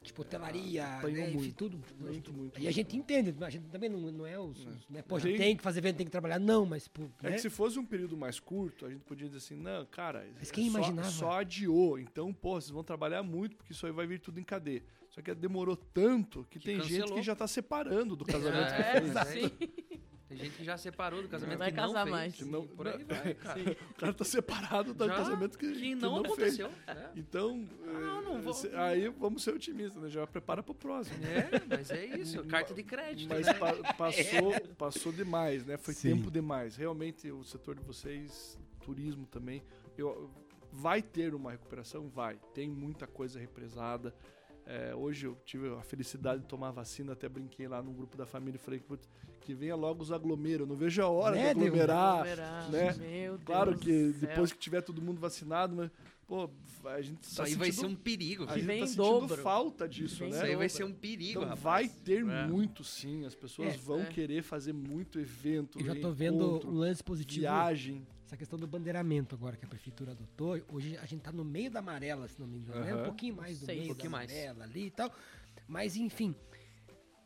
Tipo, 0.00 0.22
hotelaria, 0.22 0.86
Apanhou 0.98 1.18
né, 1.18 1.26
enfim, 1.28 1.36
muito. 1.38 1.54
tudo. 1.56 1.80
muito, 1.98 2.32
muito. 2.32 2.60
E 2.60 2.68
a 2.68 2.70
gente 2.70 2.96
entende, 2.96 3.34
a 3.44 3.50
gente 3.50 3.66
também 3.68 3.90
não, 3.90 3.98
não 4.12 4.24
é 4.24 4.38
os. 4.38 4.64
Não. 4.64 4.72
os- 4.72 4.88
né, 4.88 5.02
pô, 5.02 5.16
a 5.16 5.20
Tem- 5.20 5.30
gente 5.32 5.38
tem 5.40 5.56
que 5.56 5.62
fazer 5.62 5.80
evento, 5.80 5.96
tem 5.96 6.06
que 6.06 6.12
trabalhar, 6.12 6.38
não, 6.38 6.64
mas, 6.64 6.86
pô. 6.86 7.02
É 7.22 7.30
né? 7.30 7.32
que 7.36 7.40
se 7.42 7.50
fosse 7.50 7.78
um 7.80 7.84
período 7.84 8.16
mais 8.16 8.38
curto, 8.38 8.86
a 8.86 8.90
gente 8.90 9.02
podia 9.02 9.26
dizer 9.26 9.38
assim, 9.38 9.56
não, 9.56 9.84
cara, 9.86 10.24
Mas 10.38 10.50
quem 10.52 10.70
só, 10.70 10.78
imaginava? 10.78 11.10
só 11.10 11.32
adiou. 11.32 11.98
Então, 11.98 12.32
pô, 12.32 12.60
vocês 12.60 12.70
vão 12.70 12.84
trabalhar 12.84 13.22
muito, 13.24 13.56
porque 13.56 13.72
isso 13.72 13.84
aí 13.86 13.92
vai 13.92 14.06
vir 14.06 14.20
tudo 14.20 14.38
em 14.38 14.44
cadeia. 14.44 14.82
Só 15.10 15.20
que 15.20 15.34
demorou 15.34 15.74
tanto 15.76 16.44
que, 16.48 16.58
Que 16.60 16.66
tem 16.66 16.76
gente 16.80 16.90
cancelou. 17.00 17.14
que 17.16 17.22
já 17.22 17.34
tá 17.34 17.48
separando 17.48 18.14
do 18.14 18.24
casamento 18.24 18.68
que 18.76 18.82
É, 18.82 19.00
fez. 19.00 19.16
é 19.16 19.24
sim. 19.24 19.50
Tem 20.28 20.36
gente 20.36 20.56
que 20.58 20.64
já 20.64 20.76
separou 20.76 21.22
do 21.22 21.28
casamento 21.28 21.58
Vai 21.58 21.70
que 21.70 21.76
não 21.78 21.86
casar 21.86 22.02
fez. 22.04 22.14
mais. 22.14 22.40
Não- 22.42 22.66
por 22.66 22.86
aí 22.86 23.02
vai, 23.02 23.32
cara. 23.34 23.60
O 23.90 23.94
cara 23.94 24.12
tá 24.12 24.24
separado 24.24 24.92
do 24.92 25.06
Já 25.06 25.14
casamento 25.16 25.58
que, 25.58 25.72
Que 25.72 25.78
que 25.80 25.94
não, 25.94 26.16
fez. 26.22 26.26
aconteceu. 26.26 26.70
né? 26.86 27.10
Então, 27.16 27.66
não, 27.84 28.22
não 28.22 28.38
eh, 28.38 28.40
vou- 28.42 28.54
aí 28.74 29.08
vamos 29.08 29.42
ser 29.42 29.54
otimistas, 29.54 30.02
né? 30.02 30.10
Já 30.10 30.26
prepara 30.26 30.62
pro 30.62 30.74
próximo. 30.74 31.16
É, 31.24 31.50
mas 31.66 31.90
é 31.90 32.04
isso. 32.04 32.44
Carta 32.46 32.74
de 32.74 32.82
crédito. 32.82 33.30
Mas 33.30 33.46
né? 33.46 33.54
pa- 33.54 33.94
passou, 33.94 34.52
passou 34.76 35.12
demais, 35.12 35.64
né? 35.64 35.78
Foi 35.78 35.94
Sim. 35.94 36.16
tempo 36.16 36.30
demais. 36.30 36.76
Realmente, 36.76 37.30
o 37.30 37.42
setor 37.42 37.74
de 37.76 37.82
vocês, 37.82 38.58
turismo 38.82 39.26
também, 39.26 39.62
eu, 39.96 40.30
vai 40.70 41.00
ter 41.00 41.34
uma 41.34 41.52
recuperação? 41.52 42.06
Vai. 42.10 42.38
Tem 42.52 42.68
muita 42.68 43.06
coisa 43.06 43.40
represada. 43.40 44.14
É, 44.70 44.94
hoje 44.94 45.26
eu 45.26 45.34
tive 45.46 45.66
a 45.74 45.80
felicidade 45.80 46.42
de 46.42 46.46
tomar 46.46 46.70
vacina, 46.72 47.14
até 47.14 47.26
brinquei 47.26 47.66
lá 47.66 47.82
no 47.82 47.90
grupo 47.90 48.18
da 48.18 48.26
família 48.26 48.56
e 48.56 48.62
falei 48.62 48.78
"Putz, 48.78 49.08
que 49.40 49.54
venha 49.54 49.74
logo 49.74 50.02
os 50.02 50.12
aglomeros. 50.12 50.60
Eu 50.60 50.66
não 50.66 50.76
vejo 50.76 51.00
a 51.02 51.08
hora 51.08 51.36
Né, 51.36 51.54
de 51.54 51.60
aglomerar. 51.62 52.16
Aglomerar, 52.16 52.70
né? 52.70 52.92
Meu 52.98 53.32
Deus 53.32 53.44
Claro 53.46 53.72
do 53.72 53.78
que 53.78 54.12
céu. 54.12 54.28
depois 54.28 54.52
que 54.52 54.58
tiver 54.58 54.82
todo 54.82 55.00
mundo 55.00 55.18
vacinado, 55.18 55.74
mas, 55.74 55.90
pô, 56.26 56.50
a 56.84 57.00
gente 57.00 57.22
Isso 57.22 57.36
tá 57.36 57.44
aí 57.44 57.54
vai 57.54 57.72
ser 57.72 57.80
sentindo- 57.80 57.92
um 57.92 57.96
perigo. 57.96 58.44
a 58.46 58.54
gente 58.58 58.66
vem 58.66 58.80
tá 58.80 58.86
sentindo 58.88 59.02
dobro. 59.04 59.42
falta 59.42 59.88
disso, 59.88 60.18
Vem 60.18 60.28
em 60.28 60.30
Isso 60.32 60.42
né? 60.42 60.48
aí 60.50 60.56
vai 60.56 60.68
ser 60.68 60.84
um 60.84 60.92
perigo, 60.92 61.30
Então 61.40 61.42
rapaz. 61.44 61.62
vai 61.62 61.88
ter 62.04 62.26
É. 62.28 62.46
muito 62.46 62.84
sim, 62.84 63.24
as 63.24 63.34
pessoas 63.34 63.72
É, 63.72 63.76
vão 63.78 64.02
é. 64.02 64.04
querer 64.04 64.42
fazer 64.42 64.74
muito 64.74 65.18
evento, 65.18 65.80
Eu 65.80 65.86
já 65.86 65.94
tô 65.98 66.10
vendo 66.12 66.60
um 66.68 66.74
lance 66.74 67.02
positivo. 67.02 67.40
viagem. 67.40 68.06
Essa 68.28 68.36
questão 68.36 68.58
do 68.58 68.66
bandeiramento 68.66 69.34
agora 69.34 69.56
que 69.56 69.64
a 69.64 69.68
prefeitura 69.68 70.12
adotou. 70.12 70.60
Hoje 70.70 70.98
a 70.98 71.06
gente 71.06 71.22
tá 71.22 71.32
no 71.32 71.42
meio 71.42 71.70
da 71.70 71.78
amarela, 71.78 72.28
se 72.28 72.38
não 72.38 72.46
me 72.46 72.58
engano. 72.58 72.84
né? 72.84 72.94
Um 72.94 73.04
pouquinho 73.04 73.34
mais 73.34 73.58
do 73.58 73.64
Sei. 73.64 73.78
meio 73.78 73.92
Um 73.92 74.10
da 74.10 74.10
mais. 74.10 74.30
amarela 74.30 74.64
ali 74.64 74.84
e 74.88 74.90
tal. 74.90 75.10
Mas 75.66 75.96
enfim, 75.96 76.34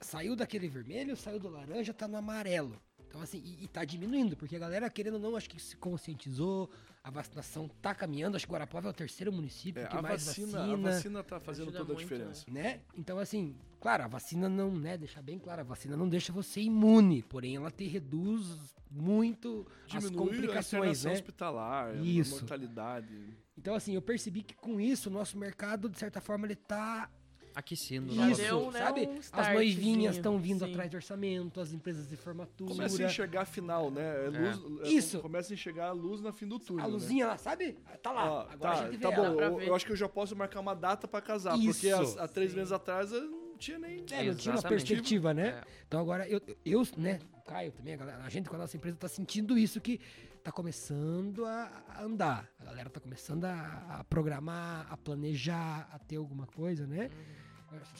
saiu 0.00 0.36
daquele 0.36 0.68
vermelho, 0.68 1.16
saiu 1.16 1.40
do 1.40 1.48
laranja, 1.48 1.92
tá 1.92 2.07
no 2.07 2.16
amarelo. 2.16 2.80
Então, 3.13 3.21
assim, 3.21 3.43
e, 3.45 3.65
e 3.65 3.69
tá 3.69 3.85
diminuindo, 3.85 4.35
porque 4.39 4.57
a 4.57 4.59
galera, 4.59 4.89
querendo 4.89 5.15
ou 5.15 5.21
não, 5.21 5.37
acho 5.37 5.47
que 5.51 5.61
se 5.61 5.77
conscientizou, 5.77 6.71
a 7.05 7.11
vacinação 7.11 7.69
tá 7.83 7.95
caminhando. 7.95 8.37
Acho 8.37 8.47
que 8.47 8.53
Guarapava 8.53 8.89
é 8.89 8.91
o 8.91 8.95
terceiro 8.95 9.31
município 9.31 9.83
É, 9.83 9.87
que 9.87 9.95
a, 9.95 10.01
mais 10.01 10.25
vacina, 10.25 10.59
vacina. 10.61 10.89
a 10.89 10.93
vacina 10.93 11.23
tá 11.23 11.39
fazendo 11.39 11.65
Ajuda 11.69 11.79
toda 11.81 11.93
a 11.93 11.95
muito, 11.97 12.09
diferença. 12.09 12.45
né? 12.51 12.81
Então, 12.97 13.19
assim, 13.19 13.55
claro, 13.79 14.05
a 14.05 14.07
vacina 14.07 14.49
não, 14.49 14.71
né, 14.75 14.97
deixar 14.97 15.21
bem 15.21 15.39
claro, 15.39 15.61
a 15.61 15.65
vacina 15.65 15.95
não 15.95 16.09
deixa 16.09 16.33
você 16.33 16.63
imune, 16.63 17.23
porém 17.23 17.57
ela 17.57 17.71
te 17.71 17.85
reduz 17.87 18.75
muito 18.91 19.67
as 19.85 20.03
Diminui 20.05 20.17
a 20.17 20.19
complicações, 20.31 20.65
internação 20.73 21.11
né? 21.11 21.17
hospitalar, 21.19 21.97
Isso. 22.03 22.35
a 22.37 22.39
mortalidade. 22.41 23.37
Então, 23.59 23.75
assim, 23.75 23.95
eu 23.95 24.01
percebi 24.01 24.43
que 24.43 24.55
com 24.55 24.81
isso 24.81 25.11
o 25.11 25.13
nosso 25.13 25.37
mercado, 25.37 25.87
de 25.91 25.99
certa 25.99 26.19
forma, 26.19 26.47
ele 26.47 26.57
tá. 26.57 27.11
Aquecendo. 27.55 28.14
Já 28.14 28.30
isso, 28.30 28.40
deu, 28.40 28.70
né, 28.70 28.78
sabe? 28.78 29.07
um 29.07 29.20
as 29.32 29.53
noivinhas 29.53 30.16
estão 30.16 30.38
vindo 30.38 30.64
sim. 30.64 30.70
atrás 30.70 30.90
do 30.90 30.94
orçamento, 30.94 31.61
as 31.61 31.72
empresas 31.72 32.09
de 32.09 32.16
formatura. 32.16 32.70
Começa 32.70 33.03
a 33.03 33.07
enxergar 33.07 33.42
a 33.42 33.44
final, 33.44 33.90
né? 33.90 34.26
É 34.26 34.28
luz, 34.28 34.82
é, 34.82 34.88
Isso. 34.88 35.20
Começa 35.20 35.53
a 35.53 35.55
enxergar 35.55 35.88
a 35.88 35.92
luz 35.92 36.20
na 36.20 36.32
fim 36.32 36.46
do 36.46 36.59
túnel. 36.59 36.84
A 36.84 36.88
né? 36.88 36.94
luzinha 36.94 37.26
lá, 37.26 37.36
sabe? 37.36 37.76
Tá 38.03 38.11
lá. 38.12 38.32
Ó, 38.32 38.40
Agora 38.42 38.57
tá, 38.59 38.70
a 38.72 38.84
gente 38.84 38.96
vê 38.96 39.09
tá 39.09 39.11
bom, 39.11 39.40
eu, 39.40 39.61
eu 39.61 39.74
acho 39.74 39.84
que 39.84 39.92
eu 39.92 39.96
já 39.96 40.09
posso 40.09 40.34
marcar 40.34 40.61
uma 40.61 40.74
data 40.74 41.07
pra 41.07 41.20
casar, 41.20 41.59
Isso. 41.59 41.80
porque 41.80 42.18
há, 42.18 42.28
três 42.28 42.50
Sim. 42.50 42.57
meses 42.57 42.72
atrás 42.72 43.12
eu 43.12 43.22
não 43.22 43.57
tinha 43.57 43.78
nem. 43.78 44.05
É, 44.11 44.24
não 44.24 44.34
tinha 44.34 44.55
uma 44.55 44.62
perspectiva, 44.62 45.34
né? 45.34 45.48
É. 45.48 45.62
Então 45.86 46.00
agora, 46.00 46.28
eu, 46.28 46.40
eu 46.64 46.86
né, 46.96 47.20
Caio 47.46 47.72
também, 47.72 47.94
a, 47.94 47.96
galera, 47.96 48.24
a 48.24 48.28
gente 48.28 48.48
com 48.48 48.57
a 48.57 48.59
nossa 48.59 48.76
empresa 48.76 48.96
tá 48.96 49.09
sentindo 49.09 49.59
isso, 49.59 49.80
que 49.80 50.00
tá 50.43 50.51
começando 50.53 51.45
a 51.45 52.03
andar. 52.03 52.49
A 52.59 52.64
galera 52.64 52.90
tá 52.90 53.01
começando 53.01 53.45
a, 53.45 53.99
a 54.01 54.05
programar, 54.05 54.86
a 54.90 54.97
planejar, 54.97 55.88
a 55.93 55.99
ter 55.99 56.16
alguma 56.16 56.47
coisa, 56.47 56.86
né? 56.86 57.09
Que, 57.09 57.43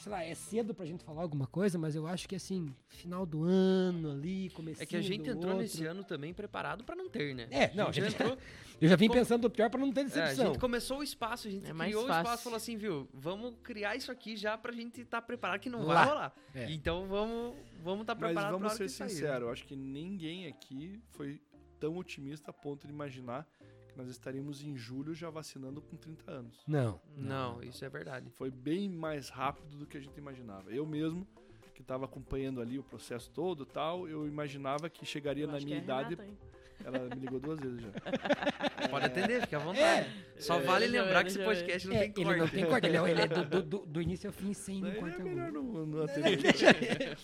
Sei 0.01 0.11
lá, 0.11 0.23
é 0.23 0.35
cedo 0.35 0.71
pra 0.71 0.85
gente 0.85 1.03
falar 1.03 1.23
alguma 1.23 1.47
coisa, 1.47 1.79
mas 1.79 1.95
eu 1.95 2.05
acho 2.05 2.29
que 2.29 2.35
assim, 2.35 2.75
final 2.89 3.25
do 3.25 3.43
ano 3.43 4.11
ali, 4.11 4.51
começo 4.51 4.83
É 4.83 4.85
que 4.85 4.95
a 4.95 5.01
gente 5.01 5.27
entrou 5.27 5.55
nesse 5.55 5.83
ano 5.83 6.03
também 6.03 6.31
preparado 6.31 6.83
pra 6.83 6.95
não 6.95 7.09
ter, 7.09 7.33
né? 7.33 7.47
É, 7.49 7.73
não, 7.73 7.87
a 7.87 7.91
gente, 7.91 8.05
a 8.05 8.09
gente- 8.09 8.21
entrou. 8.21 8.37
Eu 8.79 8.87
já 8.89 8.95
vim 8.95 9.07
Como- 9.07 9.19
pensando 9.19 9.45
o 9.45 9.49
pior 9.49 9.69
pra 9.71 9.79
não 9.79 9.91
ter 9.91 10.01
é, 10.01 10.03
a 10.03 10.05
decepção. 10.05 10.45
gente 10.47 10.59
começou 10.59 10.99
o 10.99 11.03
espaço, 11.03 11.47
a 11.47 11.51
gente 11.51 11.67
É 11.67 11.73
mais 11.73 11.89
criou 11.89 12.03
o 12.07 12.11
espaço 12.11 12.41
e 12.41 12.43
falou 12.43 12.57
assim, 12.57 12.75
viu? 12.77 13.07
Vamos 13.13 13.55
criar 13.63 13.95
isso 13.95 14.11
aqui 14.11 14.35
já 14.35 14.55
pra 14.57 14.71
gente 14.73 15.01
estar 15.01 15.21
preparado 15.23 15.59
que 15.59 15.69
não 15.69 15.81
Lá. 15.83 15.93
vai 15.95 16.05
rolar. 16.07 16.35
É. 16.53 16.71
Então 16.71 17.07
vamos 17.07 17.55
vamos 17.81 18.01
estar 18.01 18.13
Mas 18.13 18.25
preparados 18.25 18.59
pra 18.59 18.67
vamos 18.69 18.73
ser 18.91 19.03
né? 19.03 19.09
sinceros, 19.09 19.41
eu 19.41 19.49
acho 19.51 19.63
que 19.65 19.75
ninguém 19.75 20.45
aqui 20.47 21.01
foi 21.11 21.41
tão 21.83 21.97
otimista 21.97 22.49
a 22.49 22.53
ponto 22.53 22.87
de 22.87 22.93
imaginar 22.93 23.45
que 23.89 23.97
nós 23.97 24.07
estaríamos 24.07 24.63
em 24.63 24.77
julho 24.77 25.13
já 25.13 25.29
vacinando 25.29 25.81
com 25.81 25.97
30 25.97 26.31
anos. 26.31 26.63
Não. 26.65 26.97
Não, 27.17 27.61
isso 27.61 27.83
é 27.83 27.89
verdade. 27.89 28.29
Foi 28.29 28.49
bem 28.49 28.87
mais 28.89 29.27
rápido 29.27 29.75
do 29.77 29.85
que 29.85 29.97
a 29.97 29.99
gente 29.99 30.17
imaginava. 30.17 30.71
Eu 30.71 30.85
mesmo, 30.85 31.27
que 31.75 31.81
estava 31.81 32.05
acompanhando 32.05 32.61
ali 32.61 32.79
o 32.79 32.83
processo 32.83 33.29
todo 33.31 33.63
e 33.63 33.65
tal, 33.65 34.07
eu 34.07 34.25
imaginava 34.25 34.89
que 34.89 35.05
chegaria 35.05 35.43
Eu 35.43 35.51
na 35.51 35.59
minha 35.59 35.75
é 35.75 35.79
idade. 35.79 36.15
Renata? 36.15 36.53
Ela 36.85 36.99
me 37.15 37.15
ligou 37.21 37.39
duas 37.39 37.59
vezes 37.59 37.81
já. 37.81 37.89
Pode 38.89 39.05
atender, 39.05 39.41
fica 39.41 39.57
à 39.57 39.59
vontade. 39.59 40.09
Só 40.37 40.59
É. 40.59 40.63
vale 40.63 40.87
lembrar 40.87 41.21
que 41.23 41.29
esse 41.29 41.43
podcast 41.43 41.87
não 41.87 41.95
É, 41.95 41.99
tem 41.99 42.13
ele 42.15 42.23
corte. 42.25 42.39
não 42.39 42.47
tem 42.47 42.65
corte, 42.65 42.87
ele 42.87 42.97
é, 42.97 43.11
ele 43.11 43.21
é 43.21 43.27
do, 43.27 43.61
do- 43.61 43.85
do- 43.85 44.01
início 44.01 44.29
ao 44.29 44.33
fim 44.33 44.53
sem 44.53 44.81
Daí 44.81 44.95
corte 44.99 45.15
é 45.15 45.21
algum. 45.21 45.29
melhor 45.29 45.51
não, 45.51 45.63
não 45.85 46.03
atender. 46.03 47.17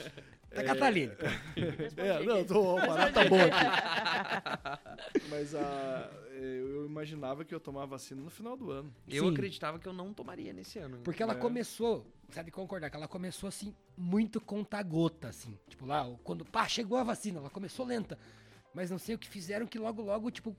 Tá 0.54 0.64
Catalina. 0.64 1.16
É, 1.98 2.24
não, 2.26 2.44
tô, 2.44 2.78
a 2.78 2.88
parada 2.88 3.12
tá 3.14 3.30
boa 3.30 3.44
aqui. 3.46 5.20
Mas 5.30 5.54
a, 5.56 6.10
eu 6.34 6.70
eu 6.80 6.86
imaginava 6.86 7.44
que 7.46 7.54
eu 7.54 7.60
tomava 7.60 7.86
vacina 7.88 8.22
no 8.22 8.30
final 8.30 8.56
do 8.58 8.72
ano. 8.72 8.94
Eu 9.08 9.26
Sim. 9.26 9.32
acreditava 9.34 9.78
que 9.78 9.88
eu 9.88 9.94
não 9.94 10.14
tomaria 10.14 10.52
nesse 10.54 10.80
ano. 10.80 11.00
Porque 11.04 11.22
ela 11.22 11.34
É. 11.34 11.36
começou, 11.36 12.06
de 12.44 12.52
concordar, 12.52 12.90
que 12.90 12.96
ela 12.96 13.08
começou 13.08 13.48
assim, 13.48 13.76
muito 13.98 14.40
conta-gota, 14.42 15.28
assim. 15.28 15.58
Tipo 15.68 15.86
lá, 15.86 16.08
o- 16.08 16.18
quando 16.20 16.44
pá, 16.46 16.68
chegou 16.68 16.98
a 16.98 17.04
vacina, 17.04 17.40
ela 17.40 17.50
começou 17.50 17.86
lenta. 17.86 18.18
Mas 18.74 18.90
não 18.90 18.98
sei 18.98 19.16
o 19.16 19.20
que 19.20 19.28
fizeram 19.28 19.68
que 19.68 19.78
logo, 19.78 20.02
logo, 20.02 20.32
tipo, 20.32 20.56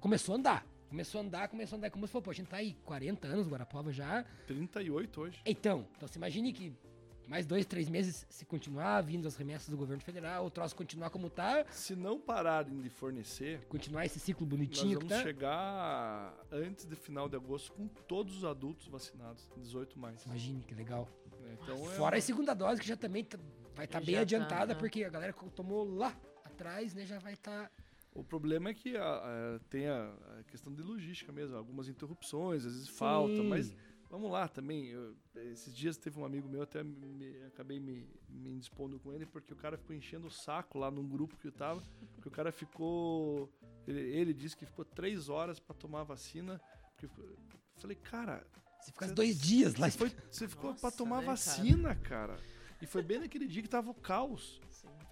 começou 0.00 0.34
a 0.34 0.38
andar. 0.38 0.66
Começou 0.88 1.20
a 1.20 1.24
andar, 1.24 1.48
começou 1.48 1.76
a 1.76 1.78
andar. 1.78 1.90
Como 1.90 2.06
você 2.06 2.12
falou, 2.12 2.22
pô, 2.22 2.30
a 2.30 2.34
gente 2.34 2.48
tá 2.48 2.56
aí 2.58 2.74
40 2.84 3.26
anos, 3.26 3.48
Guarapava 3.48 3.92
já. 3.92 4.24
38 4.46 5.20
hoje. 5.20 5.40
Então, 5.46 5.86
então 5.96 6.06
você 6.08 6.18
imagine 6.18 6.52
que 6.52 6.72
mais 7.26 7.46
dois, 7.46 7.64
três 7.66 7.88
meses, 7.88 8.26
se 8.28 8.44
continuar 8.44 9.00
vindo 9.02 9.26
as 9.26 9.36
remessas 9.36 9.68
do 9.68 9.76
governo 9.76 10.02
federal, 10.02 10.44
o 10.46 10.50
troço 10.50 10.74
continuar 10.76 11.10
como 11.10 11.30
tá, 11.30 11.64
Se 11.70 11.94
não 11.96 12.18
pararem 12.20 12.80
de 12.80 12.88
fornecer, 12.90 13.60
continuar 13.68 14.04
esse 14.04 14.20
ciclo 14.20 14.46
nós 14.46 14.50
bonitinho 14.50 14.98
que 15.00 15.06
vamos 15.06 15.08
tá. 15.18 15.22
chegar 15.22 16.34
antes 16.52 16.84
do 16.84 16.96
final 16.96 17.28
de 17.28 17.36
agosto 17.36 17.72
com 17.72 17.86
todos 17.88 18.36
os 18.38 18.44
adultos 18.44 18.86
vacinados, 18.88 19.48
18 19.56 19.98
mais. 19.98 20.24
Imagine 20.24 20.62
que 20.62 20.74
legal. 20.74 21.08
né? 21.40 21.56
Então 21.62 21.90
é 21.90 21.94
Fora 21.94 22.16
a 22.18 22.20
segunda 22.20 22.54
dose, 22.54 22.80
que 22.80 22.86
já 22.86 22.96
também 22.96 23.24
tá- 23.24 23.38
vai 23.74 23.86
estar 23.86 24.00
Já 24.00 24.06
bem 24.06 24.14
tá, 24.16 24.20
adiantada, 24.20 24.74
né? 24.74 24.78
porque 24.80 25.02
a 25.04 25.08
galera 25.10 25.32
que 25.32 25.48
tomou 25.50 25.84
lá 25.84 26.14
atrás, 26.44 26.94
né, 26.94 27.04
já 27.06 27.18
vai 27.18 27.32
estar. 27.32 27.70
O 28.14 28.22
problema 28.22 28.70
é 28.70 28.74
que 28.74 28.96
a- 28.96 29.02
a- 29.02 29.60
tem 29.68 29.88
a, 29.88 30.12
a 30.38 30.42
questão 30.44 30.72
de 30.72 30.82
logística 30.82 31.32
mesmo, 31.32 31.56
algumas 31.56 31.88
interrupções, 31.88 32.64
às 32.64 32.72
vezes 32.74 32.88
falta, 32.88 33.42
mas 33.42 33.74
vamos 34.14 34.30
lá 34.30 34.46
também. 34.48 34.86
eu- 34.86 35.16
esses 35.52 35.74
dias 35.74 35.96
teve 35.96 36.18
um 36.20 36.24
amigo 36.24 36.48
meu, 36.48 36.62
até 36.62 36.82
me- 36.84 37.36
acabei 37.46 37.80
me, 37.80 38.06
me 38.28 38.52
indispondo 38.52 38.98
com 39.00 39.12
ele, 39.12 39.26
porque 39.26 39.52
o 39.52 39.56
cara 39.56 39.76
ficou 39.76 39.94
enchendo 39.94 40.28
o 40.28 40.30
saco 40.30 40.78
lá 40.78 40.88
num 40.90 41.06
grupo 41.08 41.36
que 41.36 41.48
eu 41.48 41.52
tava, 41.52 41.82
que 42.22 42.28
o 42.28 42.30
cara 42.30 42.52
ficou. 42.52 43.52
Ele, 43.88 44.00
ele 44.00 44.32
disse 44.32 44.56
que 44.56 44.64
ficou 44.64 44.84
três 44.84 45.28
horas 45.28 45.58
pra 45.58 45.74
tomar 45.74 46.02
a 46.02 46.04
vacina. 46.04 46.60
Porque, 46.96 47.06
eu 47.06 47.36
falei, 47.76 47.96
cara, 47.96 48.46
Você 48.80 48.92
fica 48.92 49.06
Você- 49.08 49.14
dois 49.14 49.38
dias 49.40 49.76
lá. 49.76 49.88
você, 49.88 49.96
foi- 49.98 50.12
você 50.30 50.46
ficou 50.46 50.74
pra 50.74 50.82
Nossa, 50.88 50.96
tomar 50.98 51.16
né, 51.16 51.22
cara? 51.22 51.36
vacina, 51.36 51.94
cara. 51.96 52.36
E 52.82 52.86
foi 52.86 53.02
bem 53.02 53.18
naquele 53.18 53.46
dia 53.48 53.62
que 53.62 53.68
tava 53.68 53.90
o 53.90 53.94
caos. 53.94 54.60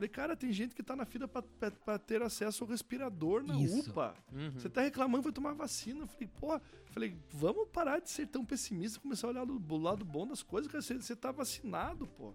Falei, 0.02 0.08
cara, 0.08 0.36
tem 0.36 0.52
gente 0.52 0.74
que 0.74 0.82
tá 0.82 0.96
na 0.96 1.04
fila 1.04 1.28
pra 1.28 1.96
ter 1.96 2.22
acesso 2.22 2.64
ao 2.64 2.70
respirador 2.70 3.44
na 3.44 3.56
Isso. 3.56 3.90
UPA. 3.90 4.16
Uhum. 4.32 4.50
Você 4.50 4.68
tá 4.68 4.80
reclamando, 4.80 5.22
vai 5.22 5.32
tomar 5.32 5.52
vacina. 5.52 6.08
Falei, 6.08 6.28
pô, 6.40 6.60
falei, 6.90 7.16
vamos 7.30 7.68
parar 7.68 8.00
de 8.00 8.10
ser 8.10 8.26
tão 8.26 8.44
pessimista, 8.44 8.98
começar 8.98 9.28
a 9.28 9.30
olhar 9.30 9.46
do, 9.46 9.60
do 9.60 9.76
lado 9.76 10.04
bom 10.04 10.26
das 10.26 10.42
coisas, 10.42 10.68
cara. 10.68 10.82
Você, 10.82 10.94
você 10.94 11.14
tá 11.14 11.30
vacinado, 11.30 12.08
pô. 12.08 12.34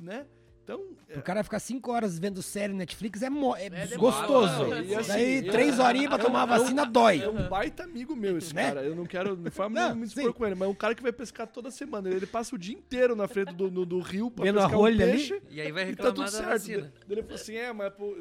Né? 0.00 0.26
Então, 0.70 0.84
é, 1.08 1.18
O 1.18 1.22
cara 1.22 1.42
ficar 1.42 1.58
cinco 1.58 1.90
horas 1.90 2.16
vendo 2.18 2.40
série 2.42 2.72
Netflix 2.72 3.22
é, 3.22 3.28
mo- 3.30 3.56
é 3.56 3.68
demais. 3.68 3.96
gostoso. 3.96 4.72
E 4.84 4.94
assim, 4.94 5.08
Daí, 5.08 5.38
é- 5.38 5.42
três 5.50 5.78
horinhas 5.80 6.06
pra 6.08 6.16
é 6.18 6.20
um- 6.20 6.24
tomar 6.24 6.38
a 6.38 6.42
é 6.42 6.44
um- 6.44 6.62
vacina 6.62 6.86
dói. 6.86 7.20
É 7.22 7.28
um 7.28 7.48
baita 7.48 7.82
amigo 7.82 8.14
meu 8.14 8.38
esse 8.38 8.54
Né? 8.54 8.68
cara. 8.68 8.82
Eu 8.84 8.94
não 8.94 9.04
quero 9.04 9.34
de 9.36 9.50
forma 9.50 9.80
Não, 9.88 9.94
me 9.96 10.06
sim. 10.06 10.20
expor 10.20 10.32
com 10.32 10.46
ele, 10.46 10.54
mas 10.54 10.68
é 10.68 10.70
um 10.70 10.74
cara 10.74 10.94
que 10.94 11.02
vai 11.02 11.12
pescar 11.12 11.48
toda 11.48 11.70
semana. 11.72 12.08
Ele 12.08 12.26
passa 12.26 12.54
o 12.54 12.58
dia 12.58 12.74
inteiro 12.74 13.16
na 13.16 13.26
frente 13.26 13.52
do, 13.52 13.68
do, 13.68 13.84
do 13.84 13.98
rio 13.98 14.30
pra 14.30 14.44
Vendo 14.44 14.58
a 14.60 14.62
pescar 14.62 14.78
um 14.78 14.82
rolha 14.82 15.04
ali. 15.04 15.12
peixe. 15.14 15.42
E 15.50 15.60
aí 15.60 15.72
vai 15.72 15.82
E 15.82 15.86
tá 15.86 15.90
reclamar 15.90 16.14
tudo 16.14 16.24
da 16.24 16.30
certo. 16.30 16.48
vacina. 16.48 16.92
Ele 17.08 17.22
falou 17.22 17.34
assim: 17.34 17.54
é, 17.56 17.72
mas 17.72 17.92
pô, 17.92 18.14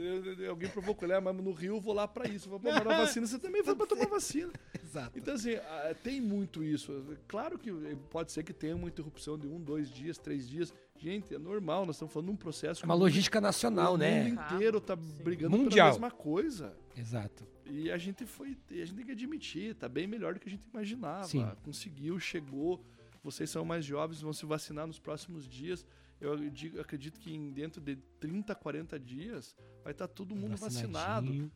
alguém 0.50 0.70
provocou 0.70 1.06
ele, 1.08 1.14
é, 1.14 1.20
mas 1.20 1.36
no 1.36 1.52
Rio 1.52 1.76
eu 1.76 1.82
vou 1.82 1.94
lá 1.94 2.08
pra 2.08 2.28
isso. 2.28 2.48
Eu 2.48 2.52
vou 2.52 2.60
tomar 2.60 2.78
a 2.94 2.98
vacina. 3.02 3.28
Você 3.28 3.38
também 3.38 3.62
vai 3.62 3.76
pra 3.76 3.86
tomar 3.86 4.08
vacina. 4.08 4.52
Exato. 4.84 5.12
Então, 5.18 5.36
assim, 5.36 5.52
tem 6.04 6.20
muito 6.20 6.64
isso. 6.64 7.06
Claro 7.28 7.60
que 7.60 7.72
pode 8.10 8.32
ser 8.32 8.42
que 8.44 8.54
tenha 8.54 8.76
uma 8.76 8.88
interrupção 8.88 9.38
de 9.38 9.46
um, 9.48 9.60
dois 9.60 9.90
dias, 9.92 10.18
três 10.18 10.50
dias. 10.50 10.74
Gente, 11.00 11.34
é 11.34 11.40
normal, 11.40 11.86
nós 11.86 11.96
estamos 11.96 12.14
falando 12.14 12.28
de 12.28 12.34
um 12.34 12.38
processo 12.38 12.84
É 12.84 12.86
uma 12.86 12.94
logística 12.94 13.40
nacional, 13.40 13.94
o 13.94 13.98
né? 13.98 14.26
mundo 14.26 14.42
inteiro 14.42 14.82
tá 14.82 14.96
brigando 14.96 15.58
Mundial. 15.58 15.88
pela 15.88 16.00
mesma 16.08 16.12
coisa. 16.12 16.78
Exato. 16.96 17.48
E 17.66 17.90
a 17.90 17.98
gente 17.98 18.26
foi. 18.26 18.58
e 18.70 18.82
a 18.82 18.86
gente 18.86 18.96
tem 18.98 19.06
que 19.06 19.12
admitir, 19.14 19.76
tá 19.76 19.88
bem 19.88 20.06
melhor 20.08 20.34
do 20.34 20.40
que 20.42 20.48
a 20.50 20.52
gente 20.52 20.64
imaginava. 20.74 21.24
Sim. 21.24 21.48
Conseguiu, 21.64 22.20
chegou. 22.20 22.84
Vocês 23.24 23.50
são 23.50 23.64
mais 23.64 23.86
jovens, 23.86 24.22
vão 24.22 24.34
se 24.34 24.46
vacinar 24.46 24.86
nos 24.88 25.00
próximos 25.00 25.48
dias. 25.48 25.86
Eu 26.20 26.36
digo- 26.50 26.82
acredito 26.82 27.18
que 27.20 27.34
em 27.34 27.52
dentro 27.52 27.80
de 27.82 27.96
30, 28.20 28.54
40 28.54 29.00
dias 29.00 29.56
vai 29.84 29.92
estar 29.94 30.08
todo 30.08 30.36
mundo 30.36 30.58
vacinado. 30.58 31.50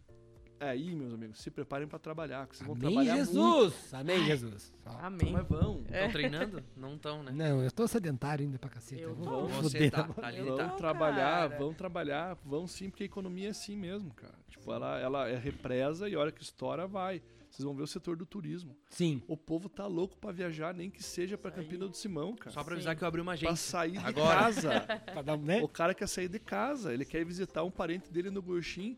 É 0.59 0.69
aí, 0.69 0.95
meus 0.95 1.13
amigos, 1.13 1.39
se 1.41 1.51
preparem 1.51 1.87
para 1.87 1.99
trabalhar, 1.99 2.47
que 2.47 2.55
vocês 2.55 2.65
vão 2.65 2.75
Amém, 2.75 2.89
trabalhar 2.93 3.15
muito. 3.15 3.25
Jesus! 3.33 3.93
Amém, 3.93 4.25
Jesus. 4.25 4.73
Amém. 4.85 5.31
Mas 5.33 5.47
vão. 5.47 5.83
Estão 5.85 6.09
treinando? 6.11 6.63
Não 6.77 6.95
estão, 6.95 7.21
né? 7.23 7.31
Não, 7.33 7.61
eu 7.63 7.71
tô 7.71 7.85
sedentário 7.87 8.45
ainda 8.45 8.57
pra 8.57 8.69
cacete. 8.69 9.01
Eu 9.01 9.13
vou- 9.13 9.25
vou. 9.25 9.47
vou 9.49 9.63
Você 9.63 9.91
tá, 9.91 10.03
tá 10.03 10.13
tá 10.13 10.27
ali, 10.27 10.37
Eu 10.39 10.55
tá. 10.55 10.63
Vão 10.63 10.67
Não, 10.71 10.77
trabalhar, 10.77 11.49
cara. 11.49 11.57
vão 11.59 11.73
trabalhar, 11.73 12.37
vão 12.45 12.65
sim, 12.65 12.89
porque 12.89 13.03
a 13.03 13.05
economia 13.05 13.47
é 13.47 13.51
assim 13.51 13.75
mesmo, 13.75 14.13
cara. 14.13 14.35
Tipo, 14.47 14.71
ela, 14.71 14.97
ela 14.99 15.27
é 15.27 15.35
represa 15.37 16.07
e 16.07 16.15
a 16.15 16.19
hora 16.19 16.31
que 16.31 16.41
estoura, 16.41 16.87
vai. 16.87 17.21
Vocês 17.49 17.63
vão 17.65 17.75
ver 17.75 17.83
o 17.83 17.87
setor 17.87 18.15
do 18.15 18.25
turismo. 18.25 18.75
Sim. 18.89 19.21
O 19.27 19.35
povo 19.37 19.69
tá 19.69 19.85
louco 19.85 20.17
pra 20.17 20.31
viajar, 20.31 20.73
nem 20.73 20.89
que 20.89 21.03
seja 21.03 21.37
pra 21.37 21.51
Sair. 21.51 21.63
Campina 21.65 21.87
do 21.87 21.95
Simão, 21.95 22.35
cara. 22.35 22.51
Só 22.51 22.63
pra 22.63 22.71
Sim. 22.71 22.77
avisar 22.77 22.95
que 22.95 23.03
eu 23.03 23.07
abri 23.07 23.21
uma 23.21 23.37
Pra 23.37 23.49
agência. 23.49 23.71
sair 23.71 23.91
de 23.91 23.97
Agora. 24.05 24.39
casa. 24.39 24.69
Pra 25.13 25.21
dar, 25.21 25.37
né? 25.37 25.61
o 25.61 25.67
cara 25.67 25.93
quer 25.93 26.07
sair 26.07 26.27
de 26.29 26.39
casa, 26.39 26.91
ele 26.93 27.05
quer 27.05 27.19
ir 27.21 27.25
visitar 27.25 27.63
um 27.63 27.69
parente 27.69 28.11
dele 28.11 28.31
no 28.31 28.41
Goshin 28.41 28.97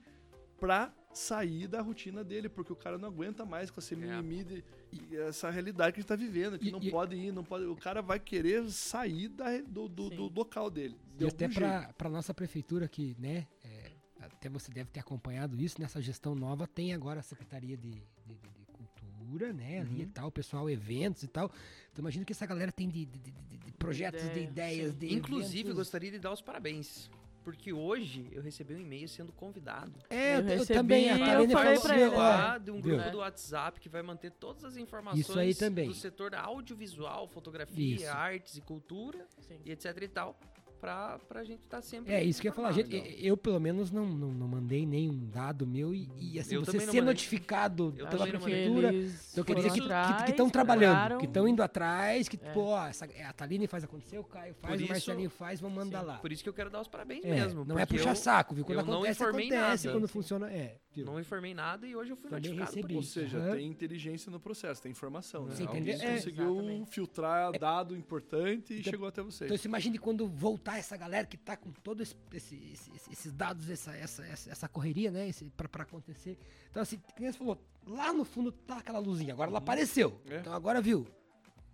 pra 0.57 0.93
sair 1.17 1.67
da 1.67 1.81
rotina 1.81 2.23
dele, 2.23 2.49
porque 2.49 2.71
o 2.71 2.75
cara 2.75 2.97
não 2.97 3.07
aguenta 3.09 3.45
mais 3.45 3.71
com 3.71 3.79
esse 3.79 3.95
mimimi 3.95 4.43
de, 4.43 4.63
e 4.91 5.15
essa 5.17 5.49
realidade 5.49 5.93
que 5.93 5.99
a 5.99 6.01
gente 6.01 6.07
tá 6.09 6.15
vivendo, 6.15 6.59
que 6.59 6.69
E- 6.69 6.71
não 6.71 6.81
e- 6.81 6.91
pode 6.91 7.15
ir, 7.15 7.31
não 7.31 7.43
pode. 7.43 7.65
O 7.65 7.75
cara 7.75 8.01
vai 8.01 8.19
querer 8.19 8.69
sair 8.69 9.29
da, 9.29 9.57
do, 9.61 9.87
do, 9.87 10.09
do 10.09 10.27
local 10.33 10.69
dele. 10.69 10.95
de 11.17 11.23
E 11.23 11.27
até 11.27 11.45
algum 11.45 11.55
pra, 11.55 11.79
jeito. 11.81 11.93
pra 11.95 12.09
nossa 12.09 12.33
prefeitura 12.33 12.85
aqui, 12.85 13.15
né? 13.19 13.47
é, 13.63 13.91
até 14.19 14.49
você 14.49 14.71
deve 14.71 14.89
ter 14.89 14.99
acompanhado 14.99 15.59
isso, 15.61 15.79
nessa 15.79 16.01
gestão 16.01 16.33
nova 16.35 16.65
tem 16.67 16.93
agora 16.93 17.19
a 17.19 17.23
Secretaria 17.23 17.77
de, 17.77 17.91
de- 17.91 17.99
de- 18.25 18.35
de 18.35 18.65
Cultura, 18.73 19.53
né? 19.53 19.79
Ali 19.81 19.95
Uhum. 19.95 20.01
e 20.01 20.05
tal, 20.07 20.31
pessoal, 20.31 20.69
eventos 20.69 21.23
e 21.23 21.27
tal. 21.27 21.51
Então 21.91 22.01
imagino 22.03 22.25
que 22.25 22.33
essa 22.33 22.45
galera 22.45 22.71
tem 22.71 22.87
de, 22.89 23.05
de- 23.05 23.19
de- 23.19 23.31
de- 23.31 23.57
de 23.57 23.71
projetos, 23.73 24.21
de 24.21 24.27
Ideia, 24.29 24.43
ideias, 24.47 24.91
sim. 24.93 24.97
de 24.99 25.13
Inclusive, 25.13 25.59
eventos. 25.59 25.75
gostaria 25.77 26.11
de 26.11 26.19
dar 26.19 26.31
os 26.33 26.41
parabéns. 26.41 27.09
Porque 27.45 27.71
hoje 27.71 28.27
eu 28.31 28.41
recebi 28.41 28.73
um 28.73 28.79
e-mail 28.79 29.07
sendo 29.07 29.31
convidado. 29.31 29.93
É, 30.09 30.37
Eu 30.37 30.39
eu, 30.39 30.41
eu 30.41 30.57
recebi, 30.57 30.79
também, 30.79 31.09
a 31.11 31.13
eu 31.13 31.19
Tarene 31.25 31.53
falei 31.53 31.75
falou 31.77 31.81
pra 31.83 31.99
ele, 32.01 32.15
lá 32.15 32.57
de 32.57 32.71
um 32.71 32.81
grupo 32.81 33.09
do 33.11 33.19
WhatsApp 33.19 33.79
que 33.79 33.87
vai 33.87 34.01
manter 34.01 34.31
todas 34.31 34.65
as 34.65 34.77
informações 34.77 35.19
Isso 35.29 35.37
aí 35.37 35.53
também. 35.53 35.87
do 35.87 35.93
setor 35.93 36.33
audiovisual, 36.33 37.27
fotografia, 37.27 37.95
Isso. 37.97 38.09
artes 38.09 38.57
e 38.57 38.61
cultura 38.61 39.27
Sim. 39.47 39.59
e 39.63 39.71
etc 39.71 39.95
e 40.01 40.07
tal, 40.07 40.39
pra, 40.85 41.19
pra 41.27 41.43
gente 41.43 41.63
estar 41.63 41.81
sempre 41.81 42.13
É, 42.13 42.23
isso 42.23 42.39
que 42.39 42.47
eu 42.47 42.51
ia 42.51 42.55
falar. 42.55 42.71
Gente, 42.71 42.95
informado. 42.95 43.15
eu, 43.19 43.35
pelo 43.37 43.59
menos, 43.59 43.89
não, 43.89 44.05
não, 44.05 44.27
não 44.31 44.47
mandei 44.47 44.85
nenhum 44.85 45.27
dado 45.33 45.65
meu 45.65 45.95
e, 45.95 46.07
e, 46.19 46.39
assim, 46.39 46.55
Eu 46.55 46.63
você 46.63 46.79
ser 46.79 46.85
mandei. 46.87 47.01
notificado 47.01 47.93
Eu 47.97 48.07
pela 48.07 48.27
prefeitura. 48.27 48.93
Então 48.93 49.43
quer 49.43 49.55
dizer 49.55 49.71
que 49.71 50.29
estão 50.31 50.49
trabalhando, 50.49 51.17
que 51.17 51.25
estão 51.25 51.47
indo 51.47 51.63
atrás, 51.63 52.29
que, 52.29 52.39
É. 52.41 52.51
pô, 52.51 52.77
essa, 52.85 53.05
a 53.27 53.33
Taline 53.33 53.65
faz 53.65 53.83
acontecer, 53.83 54.19
o 54.19 54.23
Caio 54.23 54.53
faz, 54.53 54.73
Por 54.73 54.79
o 54.79 54.83
isso- 54.83 54.91
Marcelinho 54.91 55.29
faz, 55.29 55.59
vamos 55.59 55.75
mandar 55.77 56.01
Sim. 56.01 56.05
lá. 56.05 56.17
Por 56.19 56.31
isso 56.31 56.43
que 56.43 56.49
eu 56.49 56.53
quero 56.53 56.69
dar 56.69 56.81
os 56.81 56.87
parabéns 56.87 57.25
É, 57.25 57.29
mesmo. 57.31 57.65
não 57.65 57.79
é 57.79 57.85
puxar 57.85 58.11
eu- 58.11 58.15
saco, 58.15 58.53
viu? 58.53 58.63
Quando 58.63 58.79
acontece, 58.81 59.23
acontece. 59.23 59.87
nada. 59.87 59.97
Quando 59.97 60.07
funciona, 60.07 60.51
é. 60.51 60.77
Não 61.03 61.19
informei 61.19 61.53
nada 61.53 61.85
e 61.87 61.95
hoje 61.95 62.11
eu 62.11 62.15
fui 62.15 62.29
Também 62.29 62.51
notificado 62.51 62.71
por 62.71 62.75
recebi. 62.77 62.93
Ou 62.95 63.01
isso. 63.01 63.11
seja, 63.11 63.37
Aham. 63.37 63.55
tem 63.55 63.67
inteligência 63.67 64.31
no 64.31 64.39
processo, 64.39 64.81
tem 64.81 64.91
informação, 64.91 65.45
né? 65.45 65.55
Você 65.55 65.63
Alguém 65.63 65.81
entendeu? 65.81 66.07
É. 66.07 66.13
conseguiu 66.15 66.53
Exatamente. 66.53 66.91
filtrar 66.91 67.59
dado 67.59 67.95
importante 67.97 68.73
e 68.73 68.79
Então- 68.79 68.91
chegou 68.91 69.07
até 69.07 69.21
vocês. 69.21 69.49
Então 69.49 69.57
você 69.57 69.67
imagine 69.67 69.97
quando 69.97 70.27
voltar 70.27 70.77
essa 70.77 70.95
galera 70.95 71.25
que 71.27 71.37
tá 71.37 71.57
com 71.57 71.71
todos 71.71 72.15
esse, 72.33 72.55
esse- 72.55 72.91
esse- 72.95 73.11
esses 73.11 73.33
dados, 73.33 73.69
essa, 73.69 73.91
essa, 73.95 74.23
essa, 74.25 74.49
essa 74.51 74.67
correria, 74.69 75.11
né? 75.11 75.29
Pra 75.57 75.83
acontecer. 75.83 76.37
Então, 76.71 76.81
assim, 76.81 76.99
você 77.17 77.33
falou, 77.33 77.59
lá 77.87 78.13
no 78.13 78.23
fundo 78.23 78.51
tá 78.51 78.77
aquela 78.77 78.99
luzinha, 78.99 79.33
agora 79.33 79.49
ela 79.49 79.59
apareceu. 79.59 80.19
É. 80.29 80.37
Então 80.39 80.53
agora 80.53 80.81
viu. 80.81 81.05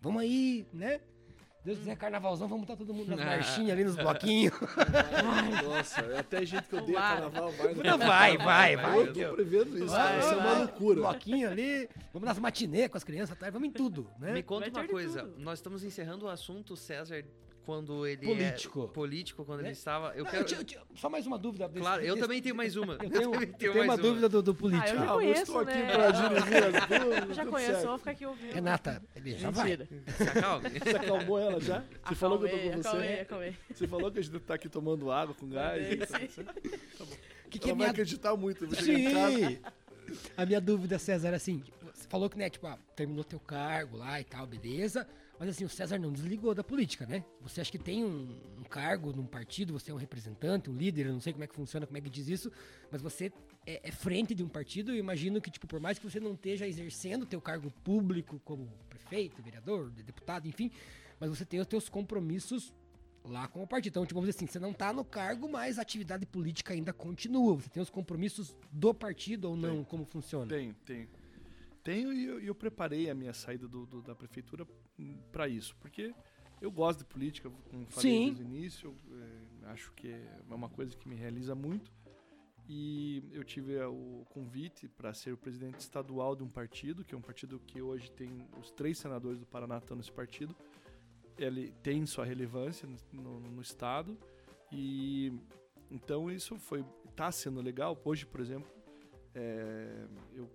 Vamos 0.01 0.21
aí, 0.21 0.65
né? 0.73 0.99
Deus 1.63 1.77
quiser 1.77 1.95
carnavalzão, 1.95 2.47
vamos 2.47 2.63
estar 2.63 2.75
todo 2.75 2.91
mundo 2.93 3.09
nas 3.09 3.19
Ah. 3.19 3.25
marchinhas 3.25 3.71
ali 3.71 3.83
nos 3.83 3.95
bloquinhos. 3.95 4.53
Nossa, 5.63 6.01
até 6.19 6.43
gente 6.45 6.67
que 6.67 6.75
odeia 6.75 6.99
Vai. 6.99 7.13
carnaval 7.21 7.51
vai. 7.51 7.67
Não, 7.67 7.75
carnaval. 7.83 8.07
vai, 8.07 8.37
vai, 8.37 8.75
vai. 8.77 8.99
Eu 8.99 9.13
tô 9.29 9.35
prevendo 9.35 9.77
isso, 9.77 9.87
Vai, 9.87 10.19
isso 10.19 10.27
é 10.27 10.35
uma 10.37 10.43
vai. 10.43 10.57
loucura. 10.59 11.01
Bloquinho 11.01 11.49
ali, 11.49 11.89
vamos 12.13 12.27
nas 12.27 12.39
matinê 12.39 12.89
com 12.89 12.97
as 12.97 13.03
crianças, 13.03 13.37
tá? 13.37 13.49
vamos 13.49 13.67
em 13.67 13.71
tudo, 13.71 14.07
né? 14.19 14.31
Me 14.33 14.43
conta 14.43 14.69
uma 14.69 14.87
coisa. 14.87 15.29
Nós 15.37 15.59
estamos 15.59 15.83
encerrando 15.83 16.25
o 16.25 16.29
assunto 16.29 16.75
César 16.75 17.23
quando 17.65 18.05
ele 18.07 18.25
Político. 18.25 18.83
é 18.85 18.87
político 18.93 19.45
quando 19.45 19.59
Né? 19.61 19.67
ele 19.69 19.73
estava. 19.73 20.13
Eu 20.15 20.23
Não, 20.23 20.31
quero. 20.31 20.43
eu 20.43 20.45
tinha- 20.47 20.59
eu 20.59 20.63
tinha- 20.63 20.81
só 20.95 21.09
mais 21.09 21.25
uma 21.27 21.37
dúvida. 21.37 21.67
desse- 21.67 21.79
Claro, 21.79 22.01
eu 22.01 22.15
desse- 22.15 22.25
também 22.27 22.41
tenho 22.41 22.55
mais 22.55 22.75
uma. 22.75 22.93
Eu 23.03 23.09
tenho, 23.09 23.33
eu 23.35 23.57
tenho 23.73 23.83
uma 23.83 23.97
dúvida 23.97 24.27
do, 24.29 24.41
do 24.41 24.55
político. 24.55 24.87
Ah, 24.87 24.91
eu 24.91 24.95
já 24.97 25.01
Ah, 25.01 25.23
eu 25.23 25.31
estou 25.33 25.55
conheço, 25.55 25.59
aqui 25.59 25.77
né? 25.79 25.91
pra 25.93 26.11
dirimir 26.11 26.63
as 26.63 26.87
dúvidas. 26.89 27.35
Já 27.35 27.43
tudo 27.43 27.51
conheço, 27.51 27.71
certo. 27.71 27.87
vou 27.87 27.97
ficar 27.97 28.11
aqui 28.11 28.25
ouvindo. 28.25 28.53
Renata, 28.53 29.01
ele 29.15 29.37
já 29.37 29.49
vai. 29.51 29.77
Se 29.77 30.23
acalme. 30.23 30.69
Você 30.79 30.95
acalmou 30.97 31.39
ela 31.39 31.59
já? 31.61 31.83
Você 32.07 32.15
falou 32.15 32.39
que 32.39 32.45
eu 32.45 32.49
tô 32.49 32.55
Acalmei, 32.55 32.73
com 32.73 32.79
acalmei, 32.89 33.07
você? 33.15 33.21
acalmei. 33.21 33.55
Você 33.73 33.87
falou 33.87 34.11
que 34.11 34.19
a 34.19 34.21
gente 34.21 34.39
tá 34.39 34.53
aqui 34.55 34.69
tomando 34.69 35.11
água 35.11 35.35
com 35.35 35.47
gás. 35.49 36.01
Acalmei, 36.01 36.27
então, 36.33 37.05
sim. 37.07 37.13
O 37.45 37.49
que, 37.49 37.59
que 37.59 37.65
é 37.65 37.69
Ela 37.69 37.75
vai 37.75 37.75
minha 37.75 37.89
acreditar 37.91 38.35
muito. 38.35 38.65
Eu. 38.65 38.71
Sim! 38.75 39.59
A 40.35 40.45
minha 40.45 40.59
dúvida, 40.59 40.99
César, 40.99 41.27
era 41.29 41.37
assim, 41.37 41.63
você 41.93 42.07
falou 42.09 42.29
que, 42.29 42.37
né, 42.37 42.49
tipo, 42.49 42.67
ah, 42.67 42.77
terminou 42.95 43.23
teu 43.23 43.39
cargo 43.39 43.97
lá 43.97 44.19
e 44.19 44.23
tal, 44.23 44.45
beleza. 44.45 45.07
Mas 45.41 45.49
assim, 45.49 45.65
o 45.65 45.69
César 45.69 45.97
não 45.97 46.11
desligou 46.11 46.53
da 46.53 46.63
política, 46.63 47.03
né? 47.07 47.25
Você 47.41 47.61
acha 47.61 47.71
que 47.71 47.79
tem 47.79 48.05
um, 48.05 48.29
um 48.59 48.63
cargo 48.63 49.11
num 49.11 49.25
partido, 49.25 49.73
você 49.73 49.89
é 49.89 49.93
um 49.93 49.97
representante, 49.97 50.69
um 50.69 50.75
líder, 50.75 51.07
eu 51.07 51.13
não 51.13 51.19
sei 51.19 51.33
como 51.33 51.43
é 51.43 51.47
que 51.47 51.55
funciona, 51.55 51.87
como 51.87 51.97
é 51.97 52.01
que 52.01 52.11
diz 52.11 52.27
isso, 52.27 52.51
mas 52.91 53.01
você 53.01 53.33
é, 53.65 53.89
é 53.89 53.91
frente 53.91 54.35
de 54.35 54.43
um 54.43 54.47
partido, 54.47 54.91
eu 54.91 54.97
imagino 54.97 55.41
que, 55.41 55.49
tipo, 55.49 55.65
por 55.65 55.79
mais 55.79 55.97
que 55.97 56.07
você 56.07 56.19
não 56.19 56.35
esteja 56.35 56.67
exercendo 56.67 57.25
teu 57.25 57.41
cargo 57.41 57.71
público 57.83 58.39
como 58.45 58.69
prefeito, 58.87 59.41
vereador, 59.41 59.89
deputado, 59.89 60.47
enfim, 60.47 60.69
mas 61.19 61.31
você 61.31 61.43
tem 61.43 61.59
os 61.59 61.65
teus 61.65 61.89
compromissos 61.89 62.71
lá 63.25 63.47
com 63.47 63.63
o 63.63 63.67
partido. 63.67 63.93
Então, 63.93 64.05
tipo, 64.05 64.19
vamos 64.19 64.29
dizer 64.29 64.45
assim, 64.45 64.45
você 64.45 64.59
não 64.59 64.73
tá 64.73 64.93
no 64.93 65.03
cargo, 65.03 65.49
mas 65.49 65.79
a 65.79 65.81
atividade 65.81 66.23
política 66.23 66.75
ainda 66.75 66.93
continua. 66.93 67.55
Você 67.55 67.69
tem 67.69 67.81
os 67.81 67.89
compromissos 67.89 68.55
do 68.71 68.93
partido 68.93 69.49
ou 69.49 69.57
não? 69.57 69.77
Tem. 69.77 69.83
Como 69.85 70.05
funciona? 70.05 70.45
Tenho, 70.45 70.75
tenho. 70.85 71.07
Tenho 71.83 72.13
e 72.13 72.25
eu, 72.25 72.39
eu 72.39 72.55
preparei 72.55 73.09
a 73.09 73.15
minha 73.15 73.33
saída 73.33 73.67
do, 73.67 73.85
do- 73.85 74.01
da 74.01 74.13
prefeitura 74.15 74.65
para 75.31 75.47
isso, 75.47 75.75
porque 75.77 76.13
eu 76.61 76.71
gosto 76.71 76.99
de 76.99 77.05
política, 77.05 77.49
como 77.69 77.85
falei 77.89 78.11
Sim. 78.11 78.25
desde 78.25 78.43
o 78.43 78.45
início, 78.45 78.95
é, 79.63 79.67
acho 79.69 79.91
que 79.93 80.09
é 80.09 80.41
uma 80.53 80.69
coisa 80.69 80.95
que 80.95 81.07
me 81.09 81.15
realiza 81.15 81.55
muito. 81.55 81.91
E 82.69 83.23
eu 83.33 83.43
tive 83.43 83.75
é, 83.75 83.85
o 83.87 84.23
convite 84.29 84.87
para 84.87 85.13
ser 85.13 85.33
o 85.33 85.37
presidente 85.37 85.79
estadual 85.79 86.35
de 86.35 86.43
um 86.43 86.47
partido, 86.49 87.03
que 87.03 87.15
é 87.15 87.17
um 87.17 87.21
partido 87.21 87.59
que 87.59 87.81
hoje 87.81 88.11
tem 88.11 88.47
os 88.59 88.71
três 88.71 88.97
senadores 88.99 89.39
do 89.39 89.45
Paraná 89.47 89.79
estão 89.79 89.97
nesse 89.97 90.11
partido. 90.11 90.55
Ele 91.37 91.71
tem 91.81 92.05
sua 92.05 92.23
relevância 92.23 92.87
no, 93.11 93.21
no- 93.23 93.39
no 93.39 93.61
estado 93.61 94.15
e 94.71 95.33
então 95.89 96.29
isso 96.31 96.57
foi 96.59 96.85
tá 97.15 97.31
sendo 97.31 97.59
legal. 97.59 97.99
Hoje, 98.05 98.25
por 98.25 98.39
exemplo, 98.39 98.71
é, 99.33 100.05
eu, 100.33 100.49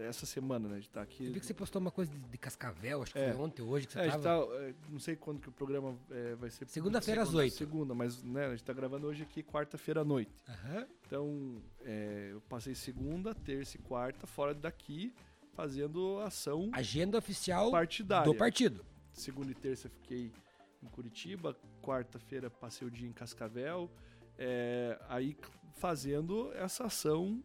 essa 0.00 0.26
semana, 0.26 0.68
né, 0.68 0.74
a 0.74 0.78
gente 0.80 0.90
tá 0.90 1.00
aqui. 1.02 1.26
Eu 1.26 1.32
vi 1.32 1.40
que 1.40 1.46
você 1.46 1.54
postou 1.54 1.80
uma 1.80 1.90
coisa 1.90 2.10
de, 2.10 2.18
de 2.18 2.38
Cascavel, 2.38 3.02
acho 3.02 3.12
que 3.12 3.18
É. 3.18 3.32
foi 3.32 3.42
ontem 3.42 3.62
ou 3.62 3.68
hoje 3.68 3.86
que 3.86 3.92
você 3.94 4.00
É, 4.00 4.10
tava. 4.10 4.22
tá, 4.22 4.54
é, 4.56 4.74
não 4.88 4.98
sei 4.98 5.16
quando 5.16 5.40
que 5.40 5.48
o 5.48 5.52
programa 5.52 5.96
é, 6.10 6.34
vai 6.34 6.50
ser. 6.50 6.68
Segunda-feira 6.68 7.22
às 7.22 7.32
oito. 7.34 7.54
Segunda, 7.56 7.94
mas 7.94 8.22
né, 8.22 8.46
a 8.46 8.50
gente 8.50 8.64
tá 8.64 8.72
gravando 8.72 9.06
hoje 9.06 9.22
aqui 9.22 9.42
quarta-feira 9.42 10.02
à 10.02 10.04
noite. 10.04 10.30
Aham. 10.48 10.86
Então, 11.06 11.62
é, 11.82 12.30
eu 12.32 12.40
passei 12.42 12.74
segunda, 12.74 13.34
terça 13.34 13.76
e 13.76 13.80
quarta 13.80 14.26
fora 14.26 14.54
daqui 14.54 15.14
fazendo 15.54 16.20
ação 16.20 16.70
Agenda 16.72 17.18
oficial 17.18 17.70
partidária. 17.70 18.24
do 18.24 18.34
partido. 18.34 18.84
Segunda 19.12 19.50
e 19.50 19.54
terça 19.54 19.88
fiquei 19.88 20.30
em 20.82 20.86
Curitiba, 20.86 21.56
quarta-feira 21.82 22.48
passei 22.48 22.86
o 22.86 22.90
dia 22.90 23.08
em 23.08 23.12
Cascavel, 23.12 23.90
aí 25.08 25.36
fazendo 25.74 26.52
essa 26.54 26.84
ação 26.84 27.42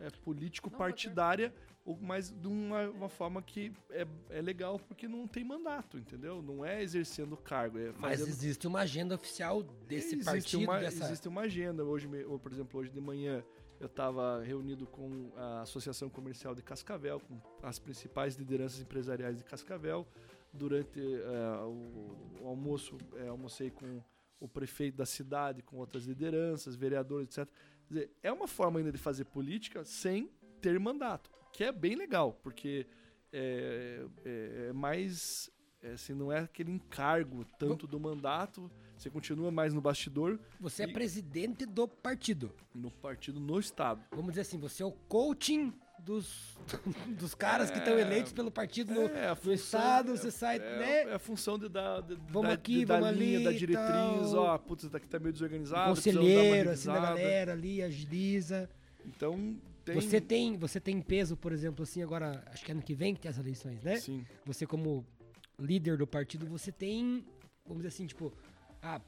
é, 0.00 0.10
político-partidária, 0.10 1.52
ou- 1.84 1.98
mas 2.00 2.30
de 2.30 2.46
uma, 2.48 2.88
uma 2.90 3.08
forma 3.08 3.42
que 3.42 3.72
é, 3.90 4.06
é 4.30 4.40
legal 4.40 4.78
porque 4.78 5.06
não 5.08 5.26
tem 5.26 5.44
mandato, 5.44 5.98
entendeu? 5.98 6.42
Não 6.42 6.64
é 6.64 6.82
exercendo 6.82 7.36
cargo, 7.36 7.78
é 7.78 7.92
Mas 7.98 8.18
fazendo 8.20 8.28
existe 8.28 8.66
uma 8.66 8.80
agenda 8.80 9.14
oficial 9.14 9.62
desse 9.62 10.14
existe 10.16 10.24
partido, 10.24 10.62
uma, 10.64 10.78
dessa... 10.78 11.04
Existe 11.04 11.28
uma 11.28 11.42
agenda. 11.42 11.84
Hoje, 11.84 12.08
por 12.42 12.52
exemplo, 12.52 12.80
hoje 12.80 12.90
de 12.90 13.00
manhã 13.00 13.44
eu 13.78 13.86
estava 13.86 14.42
reunido 14.42 14.86
com 14.86 15.32
a 15.36 15.62
Associação 15.62 16.10
Comercial 16.10 16.54
de 16.54 16.62
Cascavel, 16.62 17.18
com 17.20 17.40
as 17.62 17.78
principais 17.78 18.34
lideranças 18.36 18.80
empresariais 18.80 19.38
de 19.38 19.44
Cascavel. 19.44 20.06
Durante 20.52 21.00
eh, 21.00 21.64
o, 21.64 22.42
o 22.42 22.48
almoço, 22.48 22.98
eh, 23.14 23.28
almocei 23.28 23.70
com 23.70 24.02
o 24.40 24.48
prefeito 24.48 24.96
da 24.96 25.06
cidade, 25.06 25.62
com 25.62 25.76
outras 25.76 26.04
lideranças, 26.06 26.74
vereadores, 26.74 27.28
etc. 27.38 27.48
Dizer, 27.90 28.10
é 28.22 28.30
uma 28.32 28.46
forma 28.46 28.78
ainda 28.78 28.92
de 28.92 28.98
fazer 28.98 29.24
política 29.24 29.84
sem 29.84 30.30
ter 30.60 30.78
mandato, 30.78 31.28
que 31.52 31.64
é 31.64 31.72
bem 31.72 31.96
legal, 31.96 32.32
porque 32.42 32.86
é, 33.32 34.06
é- 34.24 34.66
é 34.68 34.72
mais. 34.72 35.50
é, 35.82 35.92
assim, 35.92 36.12
não 36.12 36.30
é 36.30 36.40
aquele 36.40 36.70
encargo 36.70 37.42
tanto 37.58 37.86
do 37.86 37.98
mandato, 37.98 38.70
você 38.96 39.08
continua 39.08 39.50
mais 39.50 39.72
no 39.72 39.80
bastidor, 39.80 40.38
Você 40.60 40.82
é 40.84 40.86
E- 40.86 40.92
presidente 40.92 41.64
do 41.64 41.88
partido. 41.88 42.52
no 42.74 42.90
partido, 42.90 43.40
no 43.40 43.58
Estado. 43.58 44.04
Vamos 44.10 44.28
dizer 44.32 44.42
assim, 44.42 44.58
você 44.58 44.82
é 44.82 44.86
o 44.86 44.92
coaching 44.92 45.72
dos, 46.00 46.56
dos 47.18 47.34
caras 47.34 47.70
que 47.70 47.78
estão 47.78 47.98
eleitos 47.98 48.32
pelo 48.32 48.50
partido 48.50 48.94
no, 48.94 49.02
É, 49.02 49.28
a 49.28 49.38
no 49.42 49.52
estado, 49.52 50.16
você 50.16 50.30
sai, 50.30 50.56
é, 50.56 50.60
né? 50.60 51.02
é 51.10 51.14
a 51.14 51.18
função 51.18 51.58
de 51.58 51.68
dar, 51.68 52.00
de, 52.02 52.16
Vamos 52.28 52.48
da, 52.48 52.54
aqui, 52.54 52.78
de 52.78 52.84
vamos 52.84 53.10
linha, 53.10 53.36
ali 53.36 53.44
da 53.44 53.52
e 53.52 53.56
diretriz, 53.56 54.34
ó, 54.34 54.58
putz, 54.58 54.88
daqui 54.88 55.08
tá 55.08 55.18
meio 55.18 55.32
desorganizado, 55.32 55.94
conselheiro, 55.94 56.70
assim, 56.70 56.88
da 56.88 57.00
galera 57.00 57.52
ali, 57.52 57.82
agiliza. 57.82 58.68
Então, 59.04 59.56
tem... 59.84 59.94
Você 59.94 60.20
tem, 60.20 60.56
você 60.56 60.80
tem 60.80 61.00
peso, 61.00 61.36
por 61.36 61.52
exemplo, 61.52 61.82
assim, 61.82 62.02
agora, 62.02 62.42
acho 62.52 62.64
que 62.64 62.72
ano 62.72 62.82
que 62.82 62.94
vem 62.94 63.14
que 63.14 63.20
tem 63.20 63.30
as 63.30 63.38
eleições, 63.38 63.82
né? 63.82 63.96
Sim, 63.96 64.24
Você 64.44 64.66
como 64.66 65.06
líder 65.58 65.96
do 65.96 66.06
partido, 66.06 66.46
você 66.46 66.72
tem, 66.72 67.24
vamos 67.64 67.82
dizer 67.82 67.88
assim, 67.88 68.06
tipo, 68.06 68.32
ah, 68.82 69.00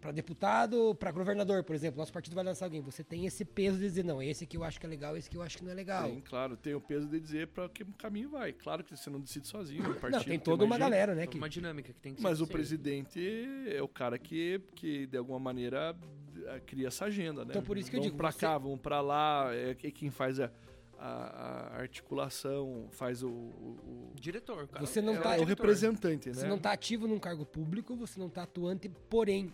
pra 0.00 0.12
deputado, 0.12 0.94
pra 0.94 1.10
governador, 1.12 1.62
por 1.64 1.74
exemplo, 1.74 1.98
nosso 1.98 2.12
partido 2.12 2.34
vai 2.34 2.44
lançar 2.44 2.66
alguém, 2.66 2.80
você 2.80 3.02
tem 3.04 3.26
esse 3.26 3.44
peso 3.44 3.78
de 3.78 3.84
dizer, 3.84 4.04
não, 4.04 4.22
esse 4.22 4.44
aqui 4.44 4.56
eu 4.56 4.64
acho 4.64 4.78
que 4.80 4.86
é 4.86 4.88
legal, 4.88 5.16
esse 5.16 5.28
aqui 5.28 5.36
eu 5.36 5.42
acho 5.42 5.58
que 5.58 5.64
não 5.64 5.70
é 5.72 5.74
legal. 5.74 6.08
tem, 6.08 6.20
claro, 6.20 6.56
tem 6.56 6.74
o 6.74 6.80
peso 6.80 7.06
de 7.08 7.18
dizer 7.20 7.48
para 7.48 7.68
que 7.68 7.84
caminho 7.98 8.30
vai. 8.30 8.52
Claro 8.52 8.82
que 8.84 8.96
você 8.96 9.10
não 9.10 9.20
decide 9.20 9.46
sozinho, 9.48 9.82
no 9.82 9.94
partido 9.94 10.18
não, 10.18 10.24
tem 10.24 10.38
toda 10.38 10.64
uma 10.64 10.70
mais 10.70 10.80
gente. 10.82 10.90
galera, 10.90 11.14
né? 11.14 11.22
É 11.24 11.26
Que, 11.26 11.36
uma 11.36 11.48
dinâmica 11.48 11.92
que 11.92 12.00
tem 12.00 12.14
que 12.14 12.22
Mas 12.22 12.38
ser. 12.38 12.44
o 12.44 12.46
presidente 12.46 13.20
é 13.68 13.82
o 13.82 13.88
cara 13.88 14.18
que, 14.18 14.60
que 14.74 15.06
de 15.06 15.16
alguma 15.16 15.38
maneira, 15.38 15.96
eh, 16.46 16.60
cria 16.66 16.88
essa 16.88 17.04
agenda, 17.06 17.44
né? 17.44 17.50
Então, 17.50 17.62
por 17.62 17.76
isso 17.76 17.90
que 17.90 17.96
eu 17.96 18.00
vamos 18.00 18.12
digo, 18.12 18.16
pra 18.18 18.30
você- 18.32 18.38
cá, 18.40 18.56
vamos 18.58 18.80
pra 18.80 19.00
lá, 19.00 19.54
é 19.54 19.74
que- 19.74 19.90
quem 19.90 20.10
faz 20.10 20.40
a, 20.40 20.50
a- 21.00 21.76
a 21.76 21.80
articulação, 21.80 22.88
faz 22.90 23.22
o... 23.22 23.28
o- 23.28 24.10
o- 24.10 24.12
Diretor, 24.14 24.68
cara. 24.68 24.84
Você 24.86 25.00
não 25.00 25.14
É 25.14 25.18
tá- 25.18 25.28
o 25.30 25.32
diretor. 25.32 25.48
representante, 25.48 26.28
né? 26.28 26.34
você 26.34 26.46
não 26.46 26.58
tá 26.58 26.72
ativo 26.72 27.06
num 27.06 27.18
cargo 27.18 27.44
público, 27.46 27.96
você 27.96 28.18
não 28.20 28.28
tá 28.28 28.42
atuante, 28.42 28.88
porém, 29.08 29.52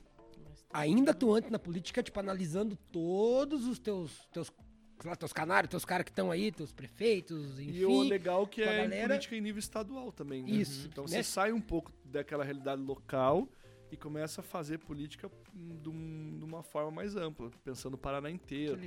ainda 0.73 1.13
atuante 1.13 1.51
na 1.51 1.59
política, 1.59 2.03
tipo, 2.03 2.19
analisando 2.19 2.77
todos 2.91 3.67
os 3.67 3.79
teus, 3.79 4.27
teus, 4.33 4.53
sei 5.01 5.11
lá, 5.11 5.17
teus 5.17 5.33
canários, 5.33 5.71
teus 5.71 5.85
caras 5.85 6.05
que 6.05 6.11
estão 6.11 6.31
aí, 6.31 6.51
teus 6.51 6.73
prefeitos, 6.73 7.59
enfim. 7.61 7.79
E 7.79 7.85
o 7.87 8.03
legal 8.03 8.47
que 8.47 8.63
é 8.63 8.65
em 8.81 8.89
galera- 8.89 9.09
política 9.09 9.37
em 9.37 9.41
nível 9.41 9.61
estadual 9.61 10.11
também. 10.13 10.43
né? 10.43 10.51
Isso, 10.51 10.89
Então 10.89 11.05
né? 11.05 11.11
você 11.11 11.23
sai 11.23 11.53
um 11.53 11.61
pouco 11.61 11.93
daquela 12.05 12.43
realidade 12.45 12.83
local 12.83 13.49
e 13.91 13.97
começa 13.97 14.41
a 14.41 14.45
fazer 14.45 14.79
política 14.79 15.31
de, 15.55 15.89
um- 15.89 16.37
de 16.39 16.45
uma 16.45 16.63
forma 16.63 16.91
mais 16.91 17.15
ampla, 17.15 17.51
pensando 17.63 17.95
o 17.95 17.99
Paraná 17.99 18.29
Que 18.29 18.35
inteiro. 18.35 18.81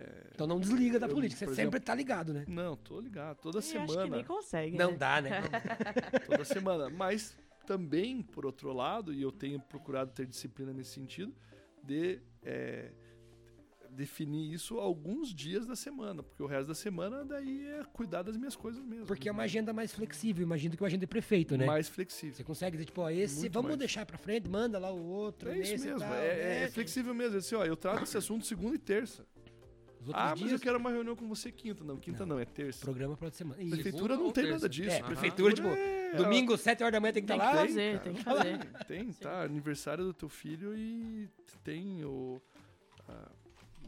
Legal. 0.00 0.22
Então 0.34 0.46
não 0.46 0.60
desliga 0.60 0.98
da 0.98 1.06
eu, 1.06 1.14
política, 1.14 1.38
você 1.38 1.44
por 1.46 1.54
sempre 1.54 1.76
exemplo, 1.76 1.86
tá 1.86 1.94
ligado, 1.94 2.32
né? 2.32 2.44
Não, 2.48 2.76
tô 2.76 3.00
ligado. 3.00 3.38
Toda 3.38 3.56
Eu 3.56 3.60
acho 3.60 3.72
que 3.72 3.86
semana. 3.92 4.16
nem 4.16 4.24
consegue, 4.24 4.76
Não 4.76 4.92
né? 4.92 4.96
dá, 4.96 5.20
né? 5.20 5.30
toda 6.26 6.44
semana. 6.44 6.88
Mas 6.90 7.36
também, 7.66 8.22
por 8.22 8.44
outro 8.46 8.72
lado, 8.72 9.12
e 9.12 9.22
eu 9.22 9.30
tenho 9.32 9.60
procurado 9.60 10.10
ter 10.12 10.26
disciplina 10.26 10.72
nesse 10.72 10.90
sentido, 10.90 11.34
de 11.82 12.20
é, 12.42 12.90
definir 13.90 14.52
isso 14.52 14.78
alguns 14.78 15.34
dias 15.34 15.66
da 15.66 15.76
semana, 15.76 16.22
porque 16.22 16.42
o 16.42 16.46
resto 16.46 16.68
da 16.68 16.74
semana 16.74 17.24
daí 17.24 17.66
é 17.66 17.84
cuidar 17.92 18.22
das 18.22 18.36
minhas 18.36 18.56
coisas 18.56 18.82
mesmo. 18.82 19.06
Porque 19.06 19.28
é 19.28 19.32
uma 19.32 19.42
agenda 19.42 19.72
mais 19.72 19.92
flexível, 19.92 20.42
imagino 20.42 20.76
que 20.76 20.82
uma 20.82 20.86
agenda 20.86 21.00
de 21.00 21.06
prefeito, 21.06 21.56
né? 21.56 21.66
mais 21.66 21.88
flexível. 21.88 22.34
Você 22.34 22.44
consegue 22.44 22.76
dizer, 22.76 22.86
tipo, 22.86 23.02
ó, 23.02 23.10
esse 23.10 23.40
Muito 23.40 23.52
vamos 23.52 23.68
mais. 23.68 23.78
deixar 23.78 24.06
pra 24.06 24.16
frente, 24.18 24.48
manda 24.48 24.78
lá 24.78 24.90
o 24.90 25.04
outro. 25.04 25.50
É 25.50 25.58
isso 25.58 25.84
mesmo, 25.84 26.00
tal, 26.00 26.14
é, 26.14 26.26
é- 26.26 26.34
né? 26.36 26.64
é 26.64 26.70
flexível 26.70 27.14
mesmo. 27.14 27.38
Assim, 27.38 27.54
ó, 27.54 27.64
eu 27.64 27.76
trato 27.76 28.04
esse 28.04 28.16
assunto 28.16 28.46
segunda 28.46 28.74
e 28.74 28.78
terça. 28.78 29.26
Os 30.02 30.08
outros 30.08 30.24
Ah, 30.24 30.30
mas 30.30 30.38
dias, 30.40 30.52
eu 30.52 30.58
quero 30.58 30.78
uma 30.78 30.90
reunião 30.90 31.14
com 31.14 31.28
você 31.28 31.52
quinta. 31.52 31.84
Não, 31.84 31.96
quinta 31.96 32.26
não, 32.26 32.38
é 32.38 32.44
terça. 32.44 32.80
programa 32.80 33.16
pra 33.16 33.26
outra 33.26 33.38
semana. 33.38 33.62
Isso. 33.62 33.70
prefeitura 33.70 34.16
não 34.16 34.24
tem 34.32 34.44
terça? 34.44 34.52
nada 34.52 34.68
disso. 34.68 34.90
É, 34.90 34.98
A 35.00 35.04
prefeitura, 35.04 35.54
tipo, 35.54 35.68
é- 35.68 36.14
Domingo, 36.16 36.56
7 36.58 36.82
horas 36.82 36.92
da 36.92 37.00
manhã 37.00 37.12
tem 37.12 37.22
que 37.22 37.28
Tem 37.28 37.36
estar 37.36 37.50
que 37.50 37.56
lá. 37.56 37.62
fazer, 37.66 38.00
tem 38.00 38.12
que 38.14 38.22
fazer. 38.24 38.58
Tem, 38.86 39.12
tá. 39.12 39.42
Aniversário 39.44 40.04
do 40.04 40.12
teu 40.12 40.28
filho 40.28 40.76
e 40.76 41.28
tem 41.64 42.04
o. 42.04 42.42
a- 43.08 43.30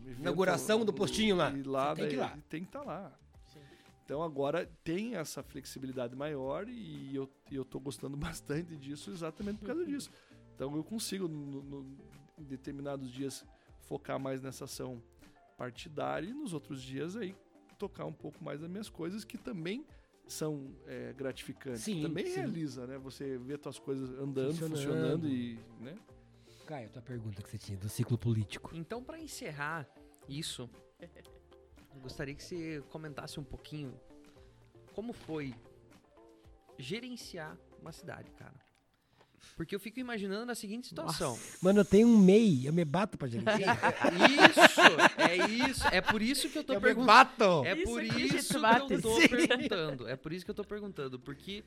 evento- 0.06 0.20
Inauguração 0.20 0.84
do 0.84 0.92
postinho 0.92 1.34
lá. 1.36 1.50
E 1.50 1.62
lá 1.64 1.94
tem 1.94 2.08
que 2.08 2.14
ir 2.14 2.18
lá. 2.18 2.38
Tem 2.48 2.60
que 2.62 2.68
estar 2.68 2.82
lá. 2.82 3.12
Sim. 3.52 3.58
Então 4.04 4.22
agora 4.22 4.70
tem 4.84 5.16
essa 5.16 5.42
flexibilidade 5.42 6.14
maior 6.14 6.68
e 6.68 7.14
eu, 7.14 7.28
e 7.50 7.56
eu 7.56 7.64
tô 7.64 7.80
gostando 7.80 8.16
bastante 8.16 8.76
disso 8.76 9.10
exatamente 9.10 9.58
por 9.58 9.66
causa 9.66 9.84
disso. 9.84 10.10
Então 10.54 10.74
eu 10.76 10.84
consigo, 10.84 11.26
no, 11.26 11.62
no- 11.62 11.96
em 12.38 12.44
determinados 12.44 13.10
dias, 13.10 13.44
focar 13.82 14.18
mais 14.18 14.40
nessa 14.40 14.64
ação 14.64 15.02
partidária 15.56 16.28
e 16.28 16.32
nos 16.32 16.52
outros 16.52 16.82
dias 16.82 17.16
aí 17.16 17.34
tocar 17.78 18.04
um 18.04 18.12
pouco 18.12 18.42
mais 18.42 18.60
das 18.60 18.70
minhas 18.70 18.88
coisas 18.88 19.24
que 19.24 19.36
também 19.36 19.84
são 20.26 20.74
é, 20.86 21.12
gratificantes. 21.12 21.82
Sim, 21.82 22.02
também 22.02 22.26
sim. 22.26 22.36
realiza, 22.36 22.86
né? 22.86 22.98
Você 22.98 23.36
vê 23.38 23.58
tuas 23.58 23.78
coisas 23.78 24.10
andando, 24.18 24.52
Funcionando. 24.52 24.76
funcionando, 24.76 25.28
e, 25.28 25.58
né? 25.80 25.94
Caio, 26.66 26.88
tua 26.88 27.02
pergunta 27.02 27.42
que 27.42 27.50
você 27.50 27.58
tinha 27.58 27.76
do 27.76 27.88
ciclo 27.88 28.16
político. 28.16 28.70
Então, 28.74 29.04
pra 29.04 29.18
encerrar 29.20 29.86
isso, 30.26 30.70
eu 31.94 32.00
gostaria 32.00 32.34
que 32.34 32.42
você 32.42 32.82
comentasse 32.88 33.38
um 33.38 33.44
pouquinho 33.44 34.00
como 34.94 35.12
foi 35.12 35.54
gerenciar 36.78 37.58
uma 37.80 37.92
cidade, 37.92 38.30
cara. 38.32 38.54
Porque 39.56 39.74
eu 39.74 39.80
fico 39.80 40.00
imaginando 40.00 40.50
a 40.50 40.54
seguinte 40.54 40.88
situação. 40.88 41.38
Mano, 41.62 41.80
eu 41.80 41.84
tenho 41.84 42.08
um 42.08 42.18
MEI, 42.18 42.66
eu 42.66 42.72
me 42.72 42.84
bato 42.84 43.16
pra 43.16 43.28
gerenciar. 43.28 43.78
Isso! 44.14 45.20
É 45.20 45.36
isso! 45.68 45.86
É 45.88 46.00
por 46.00 46.20
isso 46.22 46.48
que 46.48 46.58
eu 46.58 46.64
tô 46.64 46.80
perguntando. 46.80 47.06
bato! 47.06 47.64
É 47.64 47.74
Isso 47.74 47.84
por 47.84 48.02
isso 48.02 48.48
que 48.88 48.94
eu 48.94 49.02
tô 49.02 49.20
Sim. 49.20 49.28
perguntando. 49.28 50.08
É 50.08 50.16
por 50.16 50.32
isso 50.32 50.44
que 50.44 50.50
eu 50.50 50.54
tô 50.54 50.64
perguntando. 50.64 51.18
Porque 51.18 51.64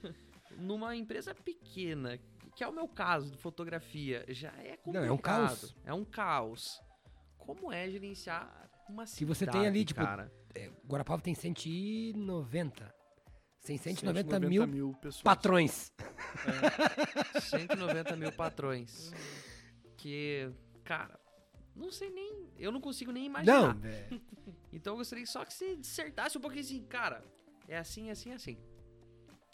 numa 0.57 0.95
empresa 0.95 1.33
pequena, 1.33 2.19
que 2.55 2.63
é 2.63 2.67
o 2.67 2.73
meu 2.73 2.87
caso 2.87 3.31
de 3.31 3.37
fotografia, 3.37 4.25
já 4.29 4.49
é 4.63 4.77
complicado. 4.77 4.93
Não, 4.93 5.03
é 5.03 5.11
um 5.11 5.17
caos. 5.17 5.75
É 5.85 5.93
um 5.93 6.05
caos. 6.05 6.81
Como 7.37 7.71
é 7.71 7.89
gerenciar 7.89 8.69
uma 8.89 9.05
cidade, 9.05 9.17
Se 9.17 9.25
você 9.25 9.45
tem 9.47 9.65
ali, 9.67 9.85
tipo, 9.85 10.01
cara? 10.01 10.31
É, 10.53 10.69
Guarapava 10.85 11.21
tem 11.21 11.33
190. 11.35 12.93
Tem 13.65 13.77
190, 13.77 14.29
190 14.29 14.49
mil, 14.49 14.67
mil 14.67 14.93
pessoas. 15.01 15.21
patrões. 15.23 15.91
190 17.41 18.15
mil 18.15 18.31
patrões. 18.31 19.11
Que, 19.97 20.49
cara, 20.83 21.19
não 21.75 21.91
sei 21.91 22.09
nem... 22.09 22.49
Eu 22.57 22.71
não 22.71 22.79
consigo 22.79 23.11
nem 23.11 23.25
imaginar. 23.25 23.75
Não, 23.75 23.85
é, 23.89 24.07
Então 24.71 24.93
eu 24.93 24.97
gostaria 24.97 25.25
só 25.25 25.43
que 25.43 25.53
você 25.53 25.75
dissertasse 25.75 26.37
um 26.37 26.41
pouquinho 26.41 26.63
assim, 26.63 26.83
cara, 26.85 27.23
é 27.67 27.77
assim, 27.77 28.09
assim, 28.09 28.31
assim. 28.31 28.57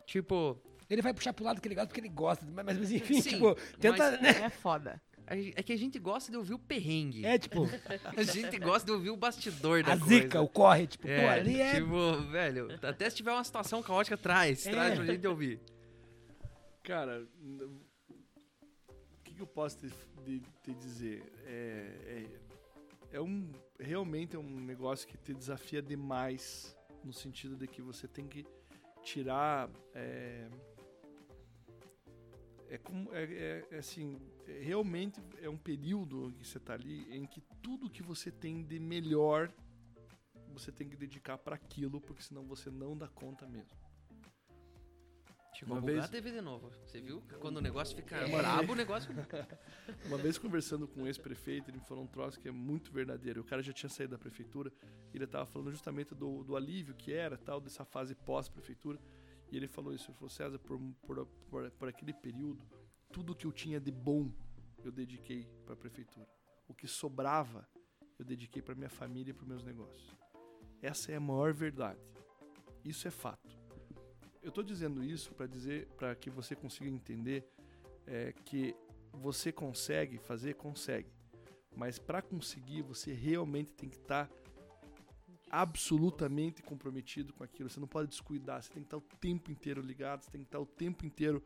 Tipo, 0.06 0.62
ele 0.89 1.01
vai 1.01 1.14
puxar 1.14 1.34
pro 1.34 1.45
lado 1.45 1.62
que 1.62 1.68
ele 1.68 1.76
gosta 1.76 1.88
porque 1.88 2.01
ele 2.01 2.10
gosta. 2.10 2.45
Mas, 2.45 2.66
mas 2.66 2.91
enfim, 2.91 3.22
Sim, 3.22 3.30
tipo, 3.32 3.56
tenta, 3.80 4.12
mas- 4.12 4.22
né? 4.22 4.30
É 4.45 4.49
foda. 4.49 5.01
A- 5.28 5.36
é 5.36 5.63
que 5.63 5.74
a 5.74 5.78
gente 5.78 5.97
gosta 5.99 6.32
de 6.32 6.38
ouvir 6.38 6.53
o 6.53 6.59
perrengue. 6.59 7.26
É, 7.26 7.38
tipo, 7.38 7.63
A 8.17 8.24
gente 8.24 8.57
gosta 8.59 8.86
de 8.86 8.91
ouvir 8.91 9.09
o 9.09 9.17
bastidor 9.17 9.84
da 9.84 9.93
a 9.93 9.97
coisa. 9.99 10.15
zica, 10.24 10.41
o 10.41 10.47
corre, 10.47 10.88
tipo, 10.88 11.07
É, 11.07 11.21
pô, 11.21 11.30
ali 11.30 11.61
é... 11.61 11.76
tipo, 11.76 12.21
velho, 12.32 12.67
até 12.82 13.09
se 13.09 13.15
tiver 13.15 13.32
uma 13.32 13.43
situação 13.43 13.82
caótica, 13.84 14.17
traz, 14.17 14.65
É. 14.67 14.71
traz 14.71 14.95
pra 14.95 15.05
gente 15.05 15.28
ouvir. 15.28 15.59
Cara, 16.84 17.26
o 17.41 19.24
que, 19.24 19.34
que 19.34 19.41
eu 19.41 19.47
posso 19.47 19.78
te, 19.78 19.89
de- 20.26 20.41
te 20.63 20.74
dizer? 20.74 21.24
É, 21.45 22.28
é, 23.11 23.17
é 23.17 23.21
um 23.21 23.49
realmente 23.80 24.36
é 24.36 24.39
um 24.39 24.59
negócio 24.61 25.07
que 25.07 25.17
te 25.17 25.34
desafia 25.34 25.82
demais 25.82 26.76
no 27.03 27.11
sentido 27.13 27.55
de 27.55 27.67
que 27.67 27.82
você 27.82 28.07
tem 28.07 28.28
que 28.28 28.45
tirar 29.01 29.69
é, 29.93 30.47
é, 32.74 32.78
como, 32.78 33.13
é, 33.13 33.24
é- 33.24 33.67
é 33.71 33.78
assim 33.78 34.19
é- 34.47 34.59
realmente 34.59 35.21
é 35.41 35.49
um 35.49 35.57
período 35.57 36.34
que 36.39 36.45
você 36.47 36.57
está 36.57 36.74
ali 36.74 36.97
em 37.15 37.26
que 37.26 37.41
tudo 37.61 37.89
que 37.89 38.01
você 38.03 38.32
tem 38.32 38.63
de 38.63 38.80
melhor 38.80 39.51
você 40.55 40.71
tem 40.71 40.88
que 40.89 40.95
dedicar 40.95 41.38
para 41.38 41.55
aquilo 41.55 41.99
porque 42.01 42.21
senão 42.24 42.43
você 42.45 42.69
não 42.71 42.97
dá 42.97 43.07
conta 43.07 43.45
mesmo 43.47 43.78
Chegou 45.55 45.76
Uma 45.76 45.78
a 45.78 45.82
bugar 45.82 45.93
vez- 45.93 46.05
a 46.05 46.07
TV 46.07 46.32
de 46.32 46.41
novo. 46.41 46.71
Você 46.84 46.99
viu? 46.99 47.21
Quando 47.39 47.57
o 47.57 47.61
negócio 47.61 47.95
fica 47.95 48.15
É. 48.15 48.28
brabo, 48.28 48.74
o 48.74 48.76
negócio... 48.76 49.11
Uma 50.07 50.17
vez 50.17 50.36
conversando 50.39 50.88
com 50.88 51.01
um 51.03 51.05
ex-prefeito, 51.07 51.69
ele 51.69 51.78
me 51.78 51.86
falou 51.86 52.03
um 52.03 52.07
troço 52.07 52.39
que 52.39 52.47
é 52.47 52.51
muito 52.51 52.91
verdadeiro. 52.91 53.41
O 53.41 53.43
cara 53.43 53.61
já 53.61 53.71
tinha 53.71 53.88
saído 53.88 54.13
da 54.13 54.17
prefeitura 54.17 54.74
e 55.13 55.15
ele 55.17 55.26
estava 55.26 55.45
falando 55.45 55.69
justamente 55.69 56.15
do, 56.15 56.43
do 56.43 56.55
alívio 56.55 56.95
que 56.95 57.13
era, 57.13 57.38
tal, 57.38 57.61
dessa 57.61 57.86
fase 57.86 58.15
pós-prefeitura. 58.15 58.99
E 59.54 59.56
ele 59.56 59.68
falou 59.68 59.93
isso, 59.93 60.10
ele 60.10 60.18
falou, 60.18 60.30
César, 60.32 60.58
por, 60.58 60.80
por, 61.06 61.28
por, 61.47 61.70
por 61.70 61.88
aquele 61.88 62.12
período, 62.12 62.66
tudo 63.12 63.36
que 63.36 63.45
eu 63.45 63.51
tinha 63.51 63.80
de 63.80 63.91
bom 63.91 64.32
eu 64.84 64.91
dediquei 64.91 65.47
para 65.64 65.76
a 65.76 65.78
prefeitura. 65.78 66.28
O 66.68 66.74
que 66.74 66.88
sobrava 66.88 67.70
eu 68.18 68.26
dediquei 68.26 68.64
para 68.64 68.74
minha 68.74 68.89
família 68.89 69.30
e 69.30 69.34
para 69.34 69.45
meus 69.45 69.64
negócios. 69.64 70.18
Essa 70.82 71.12
é 71.12 71.18
a 71.18 71.20
maior 71.20 71.54
verdade. 71.54 72.01
Isso 72.84 73.08
é 73.08 73.12
fato. 73.12 73.56
Eu 74.41 74.49
estou 74.49 74.64
dizendo 74.64 75.04
isso 75.04 75.36
para 75.36 75.45
dizer, 75.45 75.88
para 75.97 76.16
que 76.16 76.32
você 76.32 76.56
consiga 76.56 76.89
entender 76.89 77.47
é, 78.08 78.34
que 78.34 78.76
você 79.12 79.51
consegue 79.51 80.18
fazer, 80.18 80.56
consegue. 80.56 81.14
Mas 81.76 81.99
para 81.99 82.24
conseguir, 82.24 82.82
você 82.82 83.14
realmente 83.14 83.72
tem 83.72 83.88
que 83.88 83.97
estar 83.97 84.28
absolutamente 85.54 86.64
comprometido 86.64 87.32
com 87.32 87.43
aquilo. 87.43 87.70
Você 87.70 87.80
não 87.80 87.88
pode 87.88 88.10
descuidar, 88.10 88.64
você 88.64 88.72
tem 88.74 88.82
que 88.82 88.88
estar 88.88 88.97
o 88.97 89.01
tempo 89.20 89.51
inteiro 89.51 89.82
ligado, 89.82 90.24
você 90.24 90.32
tem 90.32 90.41
que 90.41 90.47
estar 90.47 90.60
o 90.60 90.66
tempo 90.66 91.06
inteiro 91.06 91.43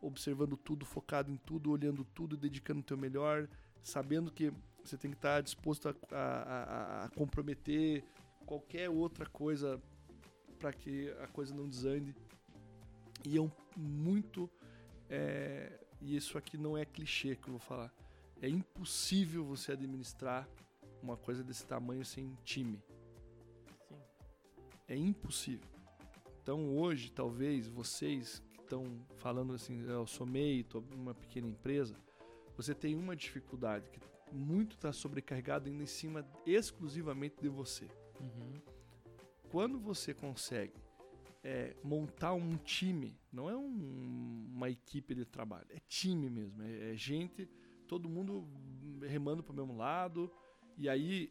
observando 0.00 0.56
tudo, 0.56 0.86
focado 0.86 1.30
em 1.30 1.36
tudo, 1.36 1.70
olhando 1.70 2.02
tudo, 2.02 2.38
dedicando 2.38 2.80
o 2.80 2.82
teu 2.82 2.96
melhor, 2.96 3.46
sabendo 3.82 4.32
que 4.32 4.50
você 4.82 4.96
tem 4.96 5.10
que 5.10 5.18
estar 5.18 5.42
disposto 5.42 5.90
a, 5.90 5.94
a- 6.10 7.04
a- 7.04 7.08
comprometer 7.10 8.02
qualquer 8.46 8.88
outra 8.88 9.26
coisa 9.26 9.78
para 10.58 10.72
que 10.72 11.10
a 11.20 11.26
coisa 11.26 11.54
não 11.54 11.68
desande. 11.68 12.14
E 13.26 13.36
é 13.36 13.40
um 13.42 13.50
muito 13.76 14.48
é, 15.10 15.84
e 16.00 16.16
isso 16.16 16.38
aqui 16.38 16.56
não 16.56 16.78
é 16.78 16.86
clichê 16.86 17.36
que 17.36 17.48
eu 17.48 17.52
vou 17.52 17.60
falar. 17.60 17.92
É 18.40 18.48
impossível 18.48 19.44
você 19.44 19.72
administrar 19.72 20.48
uma 21.02 21.16
coisa 21.18 21.44
desse 21.44 21.66
tamanho 21.66 22.06
sem 22.06 22.34
time. 22.42 22.82
É 24.90 24.96
impossível. 24.96 25.70
Então 26.42 26.76
hoje, 26.76 27.12
talvez 27.12 27.68
vocês 27.68 28.42
que 28.52 28.60
estão 28.60 28.84
falando 29.18 29.52
assim, 29.52 29.80
eu 29.88 30.04
sou 30.04 30.26
MEI, 30.26 30.64
tô 30.64 30.80
uma 30.92 31.14
pequena 31.14 31.46
empresa, 31.46 31.94
você 32.56 32.74
tem 32.74 32.96
uma 32.96 33.14
dificuldade 33.14 33.88
que 33.88 34.00
muito 34.34 34.74
está 34.74 34.92
sobrecarregado 34.92 35.68
ainda 35.68 35.84
em 35.84 35.86
cima 35.86 36.28
exclusivamente 36.44 37.36
de 37.40 37.48
você. 37.48 37.86
Uhum. 38.20 38.60
Quando 39.48 39.78
você 39.78 40.12
consegue 40.12 40.74
é, 41.44 41.74
montar 41.84 42.34
um 42.34 42.56
time, 42.56 43.16
não 43.32 43.48
é 43.48 43.56
um- 43.56 44.46
uma 44.52 44.68
equipe 44.68 45.14
de 45.14 45.24
trabalho, 45.24 45.66
é 45.70 45.78
time 45.88 46.28
mesmo, 46.28 46.62
é, 46.62 46.92
é 46.92 46.96
gente, 46.96 47.48
todo 47.86 48.08
mundo 48.08 48.46
remando 49.06 49.42
para 49.42 49.52
o 49.52 49.56
mesmo 49.56 49.76
lado. 49.76 50.30
E 50.80 50.88
aí, 50.88 51.30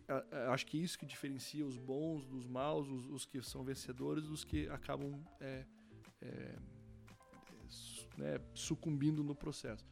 acho 0.52 0.64
que 0.68 0.78
isso 0.78 0.96
que 0.96 1.08
diferencia 1.08 1.66
os 1.66 1.76
bons 1.76 2.24
dos 2.24 2.46
maus, 2.46 2.88
os, 2.88 3.08
os 3.08 3.26
que 3.26 3.42
são 3.42 3.64
vencedores, 3.64 4.26
dos 4.26 4.44
que 4.44 4.70
acabam 4.70 5.20
é, 5.42 5.66
é, 6.22 6.56
né, 8.16 8.40
sucumbindo 8.54 9.24
no 9.24 9.34
processo. 9.34 9.84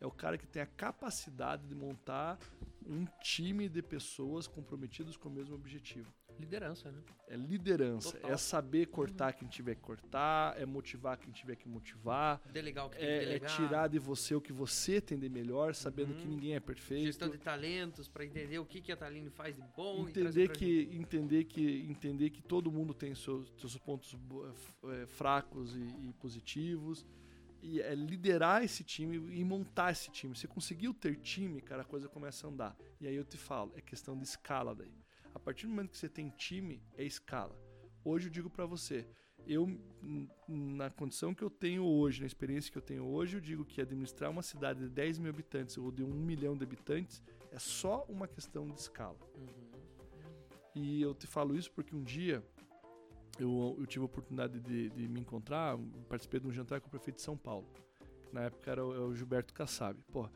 É 0.00 0.06
o 0.06 0.10
cara 0.10 0.36
que 0.36 0.48
tem 0.48 0.60
a 0.60 0.66
capacidade 0.66 1.64
de 1.64 1.76
montar 1.76 2.40
um 2.84 3.04
time 3.22 3.68
de 3.68 3.80
pessoas 3.82 4.48
comprometidos 4.48 5.16
com 5.16 5.28
o 5.28 5.32
mesmo 5.32 5.54
objetivo. 5.54 6.12
Liderança, 6.38 6.90
né? 6.90 7.00
É 7.28 7.36
liderança, 7.36 8.12
Total. 8.12 8.30
é 8.32 8.36
saber 8.36 8.86
cortar 8.86 9.32
quem 9.32 9.48
tiver 9.48 9.74
que 9.76 9.80
cortar, 9.80 10.60
é 10.60 10.66
motivar 10.66 11.16
quem 11.16 11.32
tiver 11.32 11.56
que 11.56 11.68
motivar, 11.68 12.40
Delegar 12.52 12.86
o 12.86 12.90
que 12.90 12.96
tem 12.98 13.06
que 13.06 13.12
é, 13.12 13.16
é 13.16 13.20
delegar. 13.26 13.56
tirar 13.56 13.88
de 13.88 13.98
você 13.98 14.34
o 14.34 14.40
que 14.40 14.52
você 14.52 15.00
tem 15.00 15.18
de 15.18 15.28
melhor, 15.28 15.74
sabendo 15.74 16.12
Uhum. 16.12 16.18
que 16.20 16.28
ninguém 16.28 16.54
é 16.54 16.60
perfeito. 16.60 17.06
Gestão 17.06 17.28
de 17.30 17.38
talentos 17.38 18.08
pra 18.08 18.24
entender 18.24 18.58
o 18.58 18.66
que, 18.66 18.80
que 18.80 18.92
a 18.92 18.96
Taline 18.96 19.30
faz 19.30 19.56
de 19.56 19.62
bom 19.76 20.06
e 20.06 20.10
entender 20.10 20.48
que 20.50 20.88
entender 20.92 21.44
que 21.44 21.86
entender 21.90 22.30
que 22.30 22.42
todo 22.42 22.70
mundo 22.70 22.92
tem 22.92 23.14
seus, 23.14 23.52
seus 23.58 23.76
pontos 23.78 24.14
eh, 24.84 25.06
fracos 25.06 25.74
e, 25.74 25.80
e 26.08 26.12
positivos 26.20 27.06
e 27.62 27.80
é 27.80 27.94
liderar 27.94 28.62
esse 28.62 28.84
time 28.84 29.16
e 29.34 29.42
montar 29.42 29.90
esse 29.92 30.10
time. 30.10 30.36
Se 30.36 30.46
conseguiu 30.46 30.92
ter 30.92 31.16
time, 31.16 31.62
cara, 31.62 31.80
a 31.80 31.84
coisa 31.84 32.08
começa 32.08 32.46
a 32.46 32.50
andar. 32.50 32.76
E 33.00 33.06
aí 33.06 33.14
eu 33.16 33.24
te 33.24 33.38
falo, 33.38 33.72
é 33.74 33.80
questão 33.80 34.16
de 34.18 34.24
escala 34.24 34.74
daí. 34.74 34.92
A 35.34 35.38
partir 35.38 35.66
do 35.66 35.70
momento 35.70 35.90
que 35.90 35.98
você 35.98 36.08
tem 36.08 36.30
time, 36.30 36.80
é 36.96 37.04
escala. 37.04 37.58
Hoje 38.04 38.28
eu 38.28 38.30
digo 38.30 38.48
pra 38.48 38.64
você, 38.64 39.06
eu 39.46 39.66
na 40.48 40.90
condição 40.90 41.34
que 41.34 41.42
eu 41.42 41.50
tenho 41.50 41.84
hoje, 41.84 42.20
na 42.20 42.26
experiência 42.26 42.70
que 42.70 42.78
eu 42.78 42.82
tenho 42.82 43.04
hoje, 43.04 43.36
eu 43.36 43.40
digo 43.40 43.64
que 43.64 43.80
administrar 43.80 44.30
uma 44.30 44.42
cidade 44.42 44.80
de 44.80 44.88
10 44.88 45.18
mil 45.18 45.30
habitantes 45.30 45.76
ou 45.76 45.90
de 45.90 46.02
1 46.02 46.06
milhão 46.06 46.56
de 46.56 46.64
habitantes 46.64 47.22
é 47.50 47.58
só 47.58 48.04
uma 48.08 48.28
questão 48.28 48.66
de 48.66 48.78
escala. 48.78 49.18
Uhum. 49.36 49.74
E 50.74 51.02
eu 51.02 51.14
te 51.14 51.26
falo 51.26 51.56
isso 51.56 51.70
porque 51.72 51.94
um 51.94 52.02
dia 52.02 52.42
eu, 53.38 53.76
eu 53.78 53.86
tive 53.86 54.02
a 54.02 54.06
oportunidade 54.06 54.60
de, 54.60 54.90
de 54.90 55.08
me 55.08 55.20
encontrar, 55.20 55.78
participei 56.08 56.40
de 56.40 56.46
um 56.46 56.52
jantar 56.52 56.80
com 56.80 56.88
o 56.88 56.90
prefeito 56.90 57.16
de 57.16 57.22
São 57.22 57.36
Paulo. 57.36 57.66
que 58.28 58.34
Na 58.34 58.42
época 58.42 58.70
era 58.70 58.84
o, 58.84 58.94
é 58.94 58.98
o 59.00 59.14
Gilberto 59.14 59.52
Kassab. 59.52 60.00
Pô, 60.12 60.28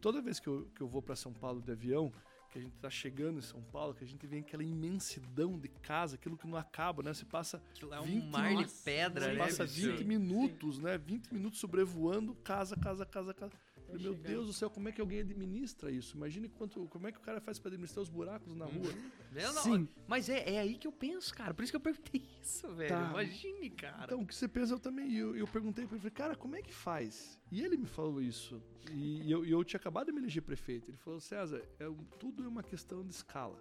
toda 0.00 0.20
vez 0.20 0.38
que 0.38 0.48
eu, 0.48 0.68
que 0.74 0.80
eu 0.80 0.88
vou 0.88 1.02
para 1.02 1.16
São 1.16 1.32
Paulo 1.32 1.60
de 1.60 1.72
avião, 1.72 2.12
que 2.54 2.58
a 2.60 2.62
gente 2.62 2.76
tá 2.76 2.88
chegando 2.88 3.38
em 3.38 3.42
São 3.42 3.60
Paulo, 3.60 3.94
que 3.94 4.04
a 4.04 4.06
gente 4.06 4.24
vê 4.28 4.38
aquela 4.38 4.62
imensidão 4.62 5.58
de 5.58 5.68
casa, 5.68 6.14
aquilo 6.14 6.36
que 6.36 6.46
não 6.46 6.56
acaba, 6.56 7.02
né? 7.02 7.12
Você 7.12 7.24
passa 7.24 7.60
Aquilo 7.72 7.92
é 7.92 8.00
um 8.00 8.04
20 8.04 8.30
mar 8.30 8.54
de 8.54 8.70
pedra, 8.84 9.24
você 9.24 9.32
né? 9.32 9.38
passa 9.38 9.64
bicho? 9.64 9.96
20 9.96 10.04
minutos, 10.04 10.78
né? 10.78 10.96
20 10.96 11.34
minutos 11.34 11.58
sobrevoando 11.58 12.32
casa, 12.36 12.76
casa, 12.76 13.04
casa, 13.04 13.34
casa. 13.34 13.52
Falei, 13.86 14.02
Meu 14.02 14.14
chegar. 14.14 14.28
Deus 14.28 14.46
do 14.46 14.52
céu, 14.52 14.70
como 14.70 14.88
é 14.88 14.92
que 14.92 15.00
alguém 15.00 15.20
administra 15.20 15.90
isso? 15.90 16.16
Imagine 16.16 16.48
quanto, 16.48 16.86
como 16.88 17.06
é 17.06 17.12
que 17.12 17.18
o 17.18 17.20
cara 17.20 17.40
faz 17.40 17.58
para 17.58 17.68
administrar 17.68 18.02
os 18.02 18.08
buracos 18.08 18.54
na 18.54 18.64
rua. 18.64 18.92
Não, 19.32 19.52
não, 19.52 19.62
Sim. 19.62 19.88
Mas 20.06 20.28
é, 20.28 20.54
é 20.54 20.60
aí 20.60 20.76
que 20.76 20.86
eu 20.86 20.92
penso, 20.92 21.34
cara. 21.34 21.52
Por 21.52 21.62
isso 21.62 21.72
que 21.72 21.76
eu 21.76 21.80
perguntei 21.80 22.22
isso, 22.42 22.68
velho. 22.74 22.88
Tá. 22.88 23.10
Imagine, 23.10 23.70
cara. 23.70 24.04
Então, 24.04 24.22
o 24.22 24.26
que 24.26 24.34
você 24.34 24.48
pensa 24.48 24.74
eu 24.74 24.78
também. 24.78 25.14
Eu, 25.14 25.36
eu 25.36 25.46
perguntei 25.46 25.86
para 25.86 25.96
ele, 25.96 26.00
falei, 26.00 26.14
cara, 26.14 26.36
como 26.36 26.56
é 26.56 26.62
que 26.62 26.72
faz? 26.72 27.38
E 27.50 27.62
ele 27.62 27.76
me 27.76 27.86
falou 27.86 28.20
isso. 28.20 28.62
E, 28.92 29.30
eu, 29.30 29.44
e 29.44 29.50
eu 29.50 29.62
tinha 29.64 29.78
acabado 29.78 30.06
de 30.06 30.12
me 30.12 30.20
eleger 30.20 30.42
prefeito. 30.42 30.90
Ele 30.90 30.96
falou, 30.96 31.20
César, 31.20 31.62
é, 31.78 31.86
tudo 32.18 32.44
é 32.44 32.48
uma 32.48 32.62
questão 32.62 33.04
de 33.04 33.12
escala. 33.12 33.60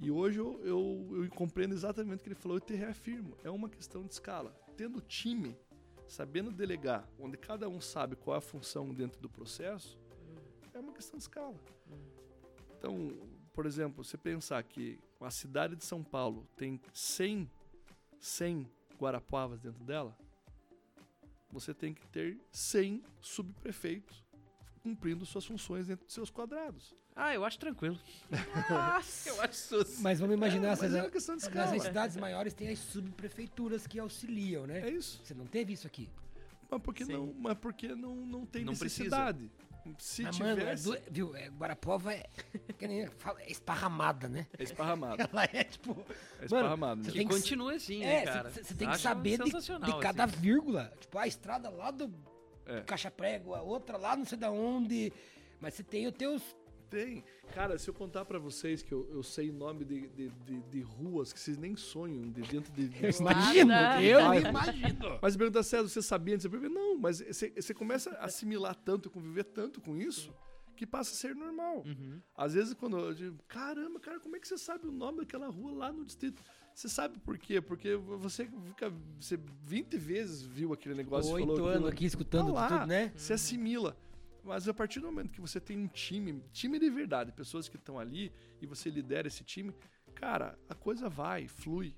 E 0.00 0.10
hoje 0.10 0.38
eu, 0.38 0.58
eu, 0.64 1.22
eu 1.22 1.30
compreendo 1.30 1.74
exatamente 1.74 2.20
o 2.20 2.22
que 2.22 2.28
ele 2.28 2.34
falou 2.34 2.56
e 2.56 2.60
te 2.60 2.74
reafirmo. 2.74 3.36
É 3.44 3.50
uma 3.50 3.68
questão 3.68 4.02
de 4.02 4.12
escala. 4.14 4.50
Tendo 4.74 4.98
time, 5.02 5.54
sabendo 6.10 6.50
delegar, 6.50 7.08
onde 7.18 7.36
cada 7.36 7.68
um 7.68 7.80
sabe 7.80 8.16
qual 8.16 8.34
é 8.34 8.38
a 8.38 8.40
função 8.40 8.92
dentro 8.92 9.20
do 9.20 9.30
processo, 9.30 9.96
é 10.74 10.78
uma 10.80 10.92
questão 10.92 11.16
de 11.16 11.22
escala. 11.22 11.54
Então, 12.76 13.16
por 13.52 13.64
exemplo, 13.64 14.02
você 14.02 14.18
pensar 14.18 14.60
que 14.64 14.98
a 15.20 15.30
cidade 15.30 15.76
de 15.76 15.84
São 15.84 16.02
Paulo 16.02 16.48
tem 16.56 16.80
100, 16.92 17.48
100 18.18 18.68
Guarapuavas 18.98 19.60
dentro 19.60 19.84
dela, 19.84 20.16
você 21.48 21.72
tem 21.72 21.94
que 21.94 22.06
ter 22.08 22.40
100 22.50 23.02
subprefeitos 23.20 24.24
cumprindo 24.82 25.24
suas 25.26 25.44
funções 25.44 25.86
dentro 25.86 26.04
dos 26.06 26.14
seus 26.14 26.30
quadrados. 26.30 26.94
Ah, 27.14 27.34
eu 27.34 27.44
acho 27.44 27.58
tranquilo. 27.58 27.98
Nossa. 28.70 29.28
Eu 29.28 29.40
acho 29.42 29.54
sus. 29.54 29.98
Mas 30.00 30.20
vamos 30.20 30.34
imaginar, 30.34 30.70
mas 30.70 30.82
é 30.82 30.86
César, 30.88 31.02
uma 31.02 31.10
questão 31.10 31.36
de 31.36 31.50
nas 31.50 31.82
cidades 31.82 32.16
maiores 32.16 32.54
tem 32.54 32.68
as 32.68 32.78
subprefeituras 32.78 33.86
que 33.86 33.98
auxiliam, 33.98 34.66
né? 34.66 34.80
É 34.80 34.90
isso. 34.90 35.20
Você 35.22 35.34
não 35.34 35.46
teve 35.46 35.72
isso 35.72 35.86
aqui. 35.86 36.08
Mas 36.70 36.80
porque 36.80 37.04
Sim. 37.04 37.12
não, 37.14 37.34
mas 37.38 37.58
porque 37.58 37.88
não, 37.94 38.14
não 38.14 38.46
tem 38.46 38.64
Não 38.64 38.74
precisa. 38.76 39.04
necessidade. 39.26 39.50
Se 39.98 40.22
Mas, 40.22 40.38
mano, 40.38 40.52
é 40.52 40.56
tivesse, 40.76 40.84
do- 40.84 40.98
viu, 41.10 41.34
é, 41.34 41.48
Guarapova 41.48 42.12
é, 42.12 42.28
que 42.78 42.86
nem 42.86 43.06
fala, 43.08 43.40
é 43.40 43.50
esparramada, 43.50 44.28
né? 44.28 44.46
é 44.58 44.62
esparramado. 44.62 45.16
Ela 45.32 45.44
é 45.44 45.64
tipo. 45.64 45.96
É 46.38 46.44
esparramado. 46.44 47.02
você 47.02 47.06
né? 47.08 47.12
Que 47.12 47.18
tem 47.18 47.28
que- 47.28 47.34
continue 47.34 47.74
assim, 47.74 48.02
É, 48.04 48.06
né, 48.06 48.24
cara? 48.24 48.50
você 48.50 48.74
tem 48.74 48.88
que 48.90 48.98
saber 48.98 49.38
de, 49.38 49.50
de 49.50 49.98
cada 50.00 50.24
assim. 50.24 50.36
vírgula. 50.36 50.92
Tipo, 51.00 51.18
a 51.18 51.26
estrada 51.26 51.70
lá 51.70 51.90
do 51.90 52.08
É. 52.70 52.82
Caixa 52.82 53.10
Prego, 53.10 53.54
a 53.54 53.62
outra 53.62 53.96
lá 53.96 54.16
não 54.16 54.24
sei 54.24 54.38
da 54.38 54.50
onde. 54.50 55.12
Mas 55.60 55.74
você 55.74 55.82
tem 55.82 56.06
os 56.06 56.14
teus. 56.14 56.42
Tem. 56.88 57.24
Cara, 57.54 57.78
se 57.78 57.88
eu 57.88 57.94
contar 57.94 58.24
pra 58.24 58.38
vocês 58.38 58.82
que 58.82 58.92
eu, 58.92 59.08
eu 59.12 59.22
sei 59.22 59.52
nome 59.52 59.84
de, 59.84 60.08
de, 60.08 60.28
de, 60.28 60.60
de 60.62 60.80
ruas 60.80 61.32
que 61.32 61.38
vocês 61.38 61.56
nem 61.56 61.76
sonham 61.76 62.30
de 62.30 62.42
dentro 62.42 62.72
de. 62.72 62.88
de 62.88 63.04
Eu 63.04 63.10
imagino, 63.10 63.72
eu 64.02 64.26
Ai. 64.26 64.40
imagino. 64.40 65.18
Mas 65.22 65.36
pergunta 65.36 65.62
César, 65.62 65.88
você 65.88 66.02
sabia 66.02 66.34
antes? 66.34 66.44
Eu 66.44 66.70
Não, 66.70 66.96
mas 66.98 67.20
você, 67.20 67.50
você 67.50 67.74
começa 67.74 68.10
a 68.12 68.24
assimilar 68.24 68.74
tanto, 68.74 69.10
conviver 69.10 69.44
tanto 69.44 69.80
com 69.80 69.96
isso, 69.96 70.32
que 70.76 70.86
passa 70.86 71.12
a 71.12 71.16
ser 71.16 71.34
normal. 71.34 71.84
Uhum. 71.86 72.20
Às 72.34 72.54
vezes, 72.54 72.74
quando 72.74 72.98
eu 72.98 73.14
digo, 73.14 73.38
caramba, 73.46 74.00
cara, 74.00 74.18
como 74.18 74.34
é 74.36 74.40
que 74.40 74.48
você 74.48 74.58
sabe 74.58 74.88
o 74.88 74.92
nome 74.92 75.18
daquela 75.18 75.48
rua 75.48 75.72
lá 75.72 75.92
no 75.92 76.04
distrito? 76.04 76.42
Você 76.80 76.88
sabe 76.88 77.18
por 77.18 77.36
quê? 77.36 77.60
Porque 77.60 77.94
você 77.94 78.46
fica. 78.46 78.90
Você 79.20 79.38
20 79.64 79.98
vezes 79.98 80.40
viu 80.40 80.72
aquele 80.72 80.94
negócio 80.94 81.28
e 81.28 81.40
falou. 81.42 81.50
Oito 81.50 81.52
aquilo. 81.52 81.68
anos 81.68 81.88
aqui 81.90 82.06
escutando 82.06 82.46
Tá 82.46 82.52
lá. 82.54 82.68
tudo, 82.68 82.86
né? 82.86 83.12
Você 83.14 83.34
assimila. 83.34 83.94
Mas 84.42 84.66
a 84.66 84.72
partir 84.72 84.98
do 84.98 85.04
momento 85.04 85.30
que 85.30 85.42
você 85.42 85.60
tem 85.60 85.76
um 85.76 85.86
time, 85.86 86.42
time 86.54 86.78
de 86.78 86.88
verdade, 86.88 87.32
pessoas 87.32 87.68
que 87.68 87.76
estão 87.76 87.98
ali 87.98 88.32
e 88.62 88.66
você 88.66 88.88
lidera 88.88 89.28
esse 89.28 89.44
time, 89.44 89.74
cara, 90.14 90.58
a 90.70 90.74
coisa 90.74 91.06
vai, 91.10 91.46
flui. 91.48 91.94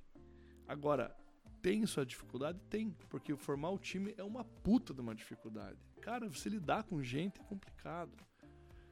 Agora, 0.67 1.17
tem 1.63 1.87
sua 1.87 2.05
dificuldade? 2.05 2.59
Tem, 2.69 2.91
porque 3.09 3.37
formar 3.37 3.71
o 3.71 3.79
time 3.79 4.13
é 4.19 4.25
uma 4.25 4.43
puta 4.43 4.93
de 4.93 5.01
uma 5.01 5.15
dificuldade. 5.15 5.79
Cara, 6.01 6.29
você 6.29 6.49
lidar 6.49 6.83
com 6.83 7.01
gente 7.01 7.41
é 7.41 7.45
complicado. 7.45 8.17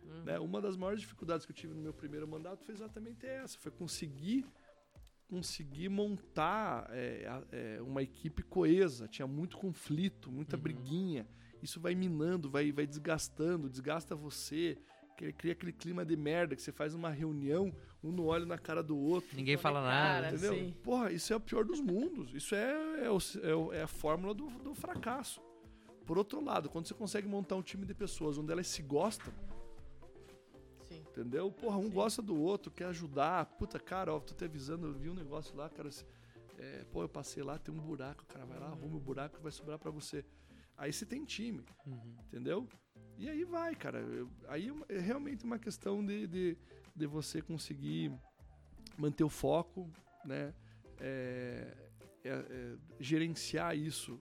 Uhum. 0.05 0.23
né? 0.23 0.39
Uma 0.39 0.61
das 0.61 0.77
maiores 0.77 1.01
dificuldades 1.01 1.45
que 1.45 1.51
eu 1.51 1.57
tive 1.57 1.75
no 1.75 1.83
meu 1.83 1.93
primeiro 1.93 2.29
mandato 2.29 2.65
foi 2.65 2.75
exatamente 2.75 3.27
essa, 3.27 3.59
foi 3.59 3.73
conseguir 3.73 4.47
conseguir 5.31 5.89
montar 5.89 6.89
é, 6.91 7.31
é, 7.53 7.83
uma 7.83 8.03
equipe 8.03 8.43
coesa. 8.43 9.07
Tinha 9.07 9.27
muito 9.29 9.57
conflito, 9.57 10.31
muita 10.31 10.57
Uhum. 10.57 10.63
briguinha. 10.63 11.27
Isso 11.63 11.79
vai 11.81 11.95
minando, 11.95 12.51
vai, 12.51 12.73
vai 12.73 12.87
desgastando, 12.87 13.69
desgasta 13.71 14.15
você. 14.17 14.77
cria- 15.17 15.33
Cria 15.35 15.53
aquele 15.53 15.73
clima 15.73 16.03
de 16.05 16.17
merda 16.17 16.57
que 16.57 16.63
você 16.63 16.73
faz 16.73 16.95
uma 16.95 17.11
reunião, 17.11 17.71
um 18.03 18.11
no 18.11 18.25
olho 18.25 18.47
na 18.47 18.57
cara 18.57 18.83
do 18.83 18.97
outro. 18.97 19.37
Ninguém 19.37 19.57
fala 19.59 19.81
Cara, 19.83 20.23
nada. 20.23 20.35
Entendeu? 20.37 20.55
sim. 20.55 20.75
Porra, 20.83 21.13
isso 21.13 21.31
é 21.33 21.37
o 21.37 21.41
pior 21.41 21.63
dos 21.65 21.79
mundos. 21.81 22.35
Isso 22.35 22.55
é, 22.55 23.05
é, 23.05 23.11
o- 23.11 23.19
é 23.43 23.55
o- 23.55 23.73
é 23.75 23.83
a 23.83 23.87
fórmula 23.87 24.33
do, 24.35 24.49
do 24.49 24.75
fracasso. 24.75 25.41
Por 26.07 26.17
outro 26.19 26.43
lado, 26.43 26.69
quando 26.71 26.87
você 26.87 26.95
consegue 26.95 27.29
montar 27.29 27.55
um 27.55 27.63
time 27.63 27.85
de 27.87 27.93
pessoas 27.95 28.39
onde 28.39 28.51
elas 28.51 28.67
se 28.67 28.81
gostam. 28.83 29.33
Entendeu? 31.21 31.51
Porra, 31.53 31.77
um 31.79 31.85
Sim. 31.85 31.91
gosta 31.91 32.23
do 32.23 32.37
outro, 32.37 32.71
quer 32.71 32.87
ajudar. 32.87 33.45
Puta, 33.47 33.79
cara, 33.79 34.15
ó, 34.15 34.21
tô 34.21 34.35
te 34.35 34.45
avisando, 34.45 34.87
eu 34.87 34.95
vi 34.95 35.09
um 35.11 35.15
negócio 35.15 35.55
lá, 35.57 35.69
cara. 35.69 35.91
se- 35.91 36.05
é, 36.59 36.85
pô, 36.93 37.03
eu 37.03 37.09
passei 37.09 37.43
lá, 37.43 37.59
tem 37.59 37.75
um 37.75 37.79
buraco, 37.81 38.25
cara, 38.27 38.45
vai 38.45 38.59
lá, 38.59 38.67
arruma 38.69 38.97
o 38.97 39.01
buraco 39.01 39.37
que 39.37 39.43
vai 39.43 39.53
sobrar 39.53 39.79
pra 39.79 39.91
você. 39.91 40.25
Aí 40.77 40.93
você 40.93 41.05
tem 41.07 41.25
time, 41.25 41.65
Uhum. 41.87 42.17
entendeu? 42.27 42.69
E 43.19 43.29
aí 43.29 43.45
vai, 43.45 43.75
cara. 43.75 43.99
Eu- 44.01 44.31
aí 44.49 44.71
é 44.89 44.97
é 44.97 44.99
realmente 44.99 45.45
uma 45.45 45.59
questão 45.59 46.05
de, 46.05 46.27
de, 46.27 46.59
de 46.97 47.07
você 47.07 47.41
conseguir 47.43 48.13
manter 48.99 49.25
o 49.25 49.29
foco, 49.29 49.91
né? 50.25 50.55
É, 50.99 51.77
é- 52.25 52.31
é 52.31 52.77
gerenciar 52.99 53.77
isso. 53.77 54.21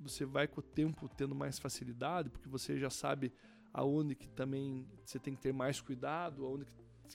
Você 0.00 0.24
vai 0.24 0.48
com 0.48 0.60
o 0.60 0.62
tempo 0.62 1.08
tendo 1.08 1.34
mais 1.34 1.58
facilidade, 1.58 2.30
porque 2.30 2.48
você 2.48 2.78
já 2.78 2.90
sabe 2.90 3.32
aonde 3.72 4.14
que 4.14 4.28
também 4.28 4.86
você 5.04 5.18
tem 5.18 5.34
que 5.34 5.40
ter 5.40 5.52
mais 5.52 5.80
cuidado, 5.80 6.44
aonde 6.44 6.66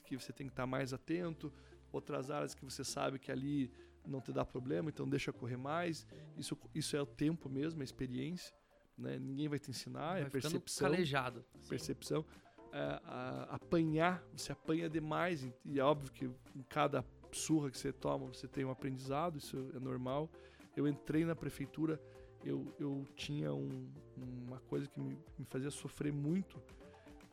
que, 0.04 0.16
você 0.16 0.32
tem 0.32 0.46
que 0.46 0.52
estar 0.52 0.66
mais 0.66 0.92
atento, 0.92 1.52
outras 1.92 2.30
áreas 2.30 2.54
que 2.54 2.64
você 2.64 2.84
sabe 2.84 3.18
que 3.18 3.30
ali 3.32 3.70
não 4.06 4.20
te 4.20 4.32
dá 4.32 4.44
problema, 4.44 4.88
então 4.90 5.08
deixa 5.08 5.32
correr 5.32 5.56
mais. 5.56 6.06
Isso, 6.36 6.56
isso 6.74 6.96
é 6.96 7.02
o 7.02 7.06
tempo 7.06 7.48
mesmo, 7.48 7.82
é 7.82 7.84
experiência. 7.84 8.54
Né? 8.96 9.18
Ninguém 9.18 9.48
vai 9.48 9.58
te 9.58 9.70
ensinar, 9.70 10.12
Vai 10.14 10.22
é 10.22 10.30
percepção 10.30 10.90
calejado. 10.90 11.44
percepção. 11.68 12.24
É, 12.72 13.00
a- 13.04 13.48
apanhar, 13.50 14.22
você 14.34 14.52
apanha 14.52 14.88
demais, 14.88 15.46
e 15.64 15.78
é 15.80 15.82
óbvio 15.82 16.12
que 16.12 16.26
em 16.54 16.62
cada 16.68 17.04
surra 17.32 17.70
que 17.70 17.78
você 17.78 17.92
toma, 17.92 18.26
você 18.26 18.46
tem 18.46 18.64
um 18.64 18.70
aprendizado, 18.70 19.38
isso 19.38 19.70
é 19.74 19.78
normal. 19.80 20.30
Eu 20.76 20.86
entrei 20.86 21.24
na 21.24 21.34
prefeitura, 21.34 22.00
eu, 22.44 22.74
eu 22.78 23.04
tinha 23.14 23.52
um- 23.54 23.90
uma 24.24 24.58
coisa 24.60 24.86
que 24.88 24.98
me, 25.00 25.18
me 25.38 25.44
fazia 25.46 25.70
sofrer 25.70 26.12
muito, 26.12 26.60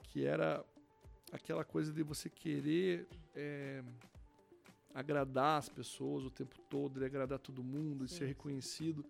que 0.04 0.26
era 0.26 0.64
aquela 1.32 1.64
coisa 1.64 1.92
de 1.92 2.04
você 2.04 2.30
querer 2.30 3.08
é, 3.36 3.84
agradar 4.94 5.58
as 5.60 5.70
pessoas 5.70 6.24
o 6.24 6.30
tempo 6.30 6.56
todo, 6.70 7.00
de 7.00 7.06
agradar 7.06 7.40
todo 7.40 7.64
mundo, 7.64 8.06
e 8.06 8.08
Sim. 8.08 8.18
ser 8.18 8.26
reconhecido. 8.28 9.04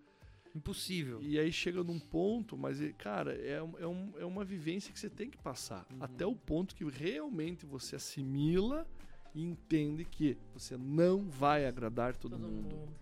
Impossível. 0.55 1.19
E 1.21 1.39
aí 1.39 1.51
chega 1.51 1.83
num 1.83 1.99
ponto, 1.99 2.55
mas, 2.55 2.79
e, 2.79 2.93
cara, 2.93 3.33
é, 3.35 3.53
é, 3.79 3.87
um- 3.87 4.13
é 4.19 4.23
uma 4.25 4.45
vivência 4.45 4.93
que 4.93 4.99
você 4.99 5.09
tem 5.09 5.27
que 5.29 5.37
passar. 5.37 5.85
Uhum. 5.91 5.97
Até 5.99 6.25
o 6.27 6.35
ponto 6.35 6.75
que 6.75 6.83
realmente 6.85 7.65
você 7.65 7.95
assimila 7.95 8.87
e 9.33 9.41
entende 9.43 10.05
que 10.05 10.37
você 10.53 10.77
não 10.77 11.27
vai 11.27 11.65
agradar 11.65 12.15
todo, 12.15 12.37
Todo 12.37 12.47
mundo. 12.47 12.75
mundo. 12.75 12.93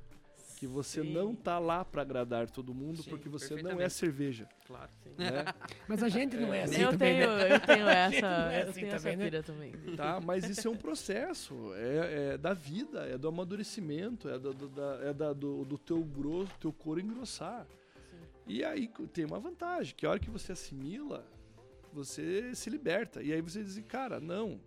Que 0.62 0.68
você 0.68 1.02
Sim. 1.02 1.12
não 1.12 1.34
tá 1.34 1.58
lá 1.58 1.84
pra 1.84 2.04
agradar 2.04 2.48
todo 2.48 2.72
mundo 2.72 3.02
Sim, 3.02 3.10
porque 3.10 3.28
você 3.28 3.60
não 3.64 3.82
é 3.82 3.90
cerveja, 3.90 4.48
Claro. 4.68 4.92
Sim. 5.04 5.10
né? 5.18 5.44
Mas 5.90 6.04
a 6.04 6.08
gente 6.08 6.38
não 6.38 6.54
é 6.54 6.62
assim 6.66 6.82
eu, 6.84 6.92
também, 6.92 7.18
tenho, 7.18 7.36
né? 7.36 7.56
eu 7.56 7.60
tenho 7.60 7.90
essa, 7.90 8.28
é 8.54 8.62
eu 8.66 8.70
assim 8.70 8.82
tenho 8.82 8.94
essa 8.94 8.98
também, 9.10 9.18
né? 9.18 9.24
pira 9.26 9.42
também. 9.42 9.72
tá? 9.98 10.22
Mas 10.24 10.48
isso 10.48 10.68
é 10.68 10.70
um 10.70 10.78
processo, 10.78 11.74
é, 11.74 12.34
é 12.34 12.38
da 12.38 12.54
vida, 12.54 13.08
é 13.08 13.18
do 13.18 13.28
amadurecimento, 13.28 14.30
é, 14.30 14.38
do, 14.38 14.54
do- 14.54 14.70
da- 14.70 15.00
é 15.02 15.12
da- 15.12 15.34
do, 15.34 15.66
do 15.66 15.80
teu 15.80 16.04
grosso, 16.04 16.52
teu 16.60 16.72
couro 16.72 17.00
engrossar. 17.00 17.66
Sim. 18.12 18.18
E 18.46 18.64
aí 18.64 18.88
tem 19.12 19.26
uma 19.26 19.40
vantagem, 19.40 19.96
que 19.96 20.06
a 20.06 20.12
hora 20.12 20.20
que 20.20 20.30
você 20.30 20.52
assimila, 20.52 21.26
você 21.92 22.54
se 22.54 22.70
liberta. 22.70 23.24
E 23.24 23.34
aí 23.34 23.42
você 23.42 23.64
diz, 23.64 23.80
cara, 23.88 24.20
não, 24.20 24.62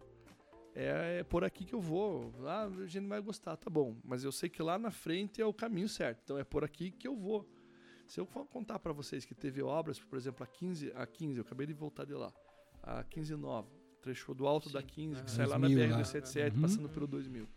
é, 0.75 1.19
é 1.21 1.25
por 1.25 1.45
aqui 1.45 1.65
que 1.65 1.75
eu 1.75 1.81
vou. 1.81 2.33
Ah, 2.47 2.65
a 2.65 2.87
gente 2.87 3.01
não 3.03 3.09
vai 3.09 3.21
gostar, 3.21 3.57
tá 3.57 3.71
bom. 3.71 3.97
Mas 4.05 4.25
eu 4.25 4.33
sei 4.33 4.49
que 4.49 4.63
lá 4.63 4.79
na 4.79 4.91
frente 4.91 5.41
é 5.41 5.47
o 5.47 5.53
caminho 5.55 5.89
certo. 5.89 6.21
Então 6.25 6.39
é 6.39 6.45
por 6.45 6.65
aqui 6.65 6.91
que 6.91 7.07
eu 7.07 7.15
vou. 7.17 7.49
Se 8.07 8.21
eu 8.21 8.27
for 8.27 8.45
contar 8.47 8.79
para 8.79 8.93
vocês 8.93 9.25
que 9.25 9.35
teve 9.35 9.63
obras, 9.63 9.99
por 9.99 10.17
exemplo, 10.19 10.43
a 10.45 10.47
15, 10.47 10.93
a 10.95 11.07
15, 11.07 11.39
eu 11.39 11.43
acabei 11.43 11.67
de 11.67 11.73
voltar 11.73 12.05
de 12.05 12.13
lá, 12.13 12.33
a 12.83 13.03
15 13.05 13.35
Nova, 13.37 13.71
trecho 14.03 14.35
do 14.35 14.47
alto 14.47 14.69
da 14.71 14.81
Sim. 14.81 14.87
15, 14.87 15.15
que 15.15 15.21
Aham. 15.21 15.29
sai 15.29 15.47
lá 15.47 15.59
na 15.59 15.69
2000 15.69 15.91
lá. 15.91 16.03
BR-277, 16.03 16.55
Uhum. 16.55 16.61
passando 16.63 16.89
pelo 16.91 17.07
2000. 17.07 17.49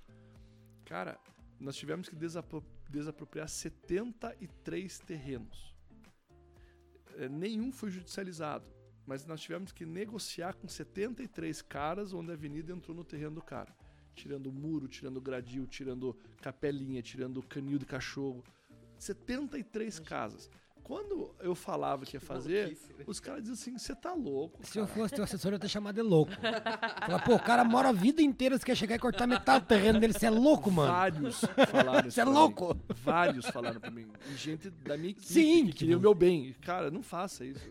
Cara, 0.85 1.19
nós 1.59 1.75
tivemos 1.75 2.07
que 2.07 2.15
desapro- 2.15 2.63
desapropriar 2.89 3.49
73 3.49 4.99
terrenos. 4.99 5.75
É, 7.17 7.27
nenhum 7.27 7.71
foi 7.71 7.89
judicializado, 7.89 8.69
mas 9.07 9.25
nós 9.25 9.39
tivemos 9.39 9.71
que 9.71 9.85
negociar 9.85 10.53
com 10.53 10.67
73 10.67 11.61
caras 11.61 12.13
onde 12.13 12.29
a 12.29 12.33
avenida 12.33 12.73
entrou 12.73 12.95
no 12.95 13.05
terreno 13.05 13.35
do 13.35 13.41
cara. 13.41 13.73
Tirando 14.13 14.51
muro, 14.51 14.87
tirando 14.87 15.21
gradil, 15.21 15.65
tirando 15.65 16.15
capelinha, 16.41 17.01
tirando 17.01 17.41
canil 17.41 17.79
de 17.79 17.85
cachorro. 17.85 18.43
73 18.99 19.99
casas. 19.99 20.49
Quando 20.83 21.35
eu 21.41 21.53
falava 21.53 22.05
que 22.05 22.15
ia 22.15 22.21
fazer, 22.21 22.77
né? 22.97 23.03
os 23.05 23.19
caras 23.19 23.41
diziam 23.41 23.55
assim: 23.55 23.77
você 23.77 23.93
tá 23.93 24.13
louco. 24.13 24.65
Se 24.65 24.79
eu 24.79 24.87
cara." 24.87 24.99
fosse 24.99 25.15
teu 25.15 25.23
assessor, 25.23 25.51
eu 25.51 25.55
ia 25.55 25.59
ter 25.59 25.67
chamado 25.67 25.95
de 25.95 26.01
louco. 26.01 26.31
Falar, 27.05 27.19
pô, 27.25 27.35
o 27.35 27.39
cara 27.39 27.63
mora 27.63 27.89
a 27.89 27.91
vida 27.91 28.21
inteira, 28.21 28.57
você 28.57 28.65
quer 28.65 28.75
chegar 28.75 28.95
e 28.95 28.99
cortar 28.99 29.27
metade 29.27 29.65
do 29.65 29.67
terreno 29.67 29.99
dele, 29.99 30.13
você 30.13 30.27
é 30.27 30.29
louco, 30.29 30.71
mano. 30.71 30.91
Vários 30.91 31.41
falaram 31.69 32.07
isso. 32.07 32.11
Você 32.11 32.21
é 32.21 32.23
pra 32.23 32.33
mim. 32.33 32.39
louco? 32.39 32.77
Vários 33.03 33.45
falaram 33.47 33.79
pra 33.81 33.91
mim. 33.91 34.07
E 34.31 34.35
gente 34.37 34.69
da 34.69 34.97
minha 34.97 35.11
equipe 35.11 35.27
Sim, 35.27 35.65
que 35.65 35.71
que 35.71 35.77
queria 35.79 35.97
o 35.97 36.01
meu 36.01 36.15
bem. 36.15 36.55
Cara, 36.61 36.89
não 36.89 37.03
faça 37.03 37.43
isso. 37.45 37.69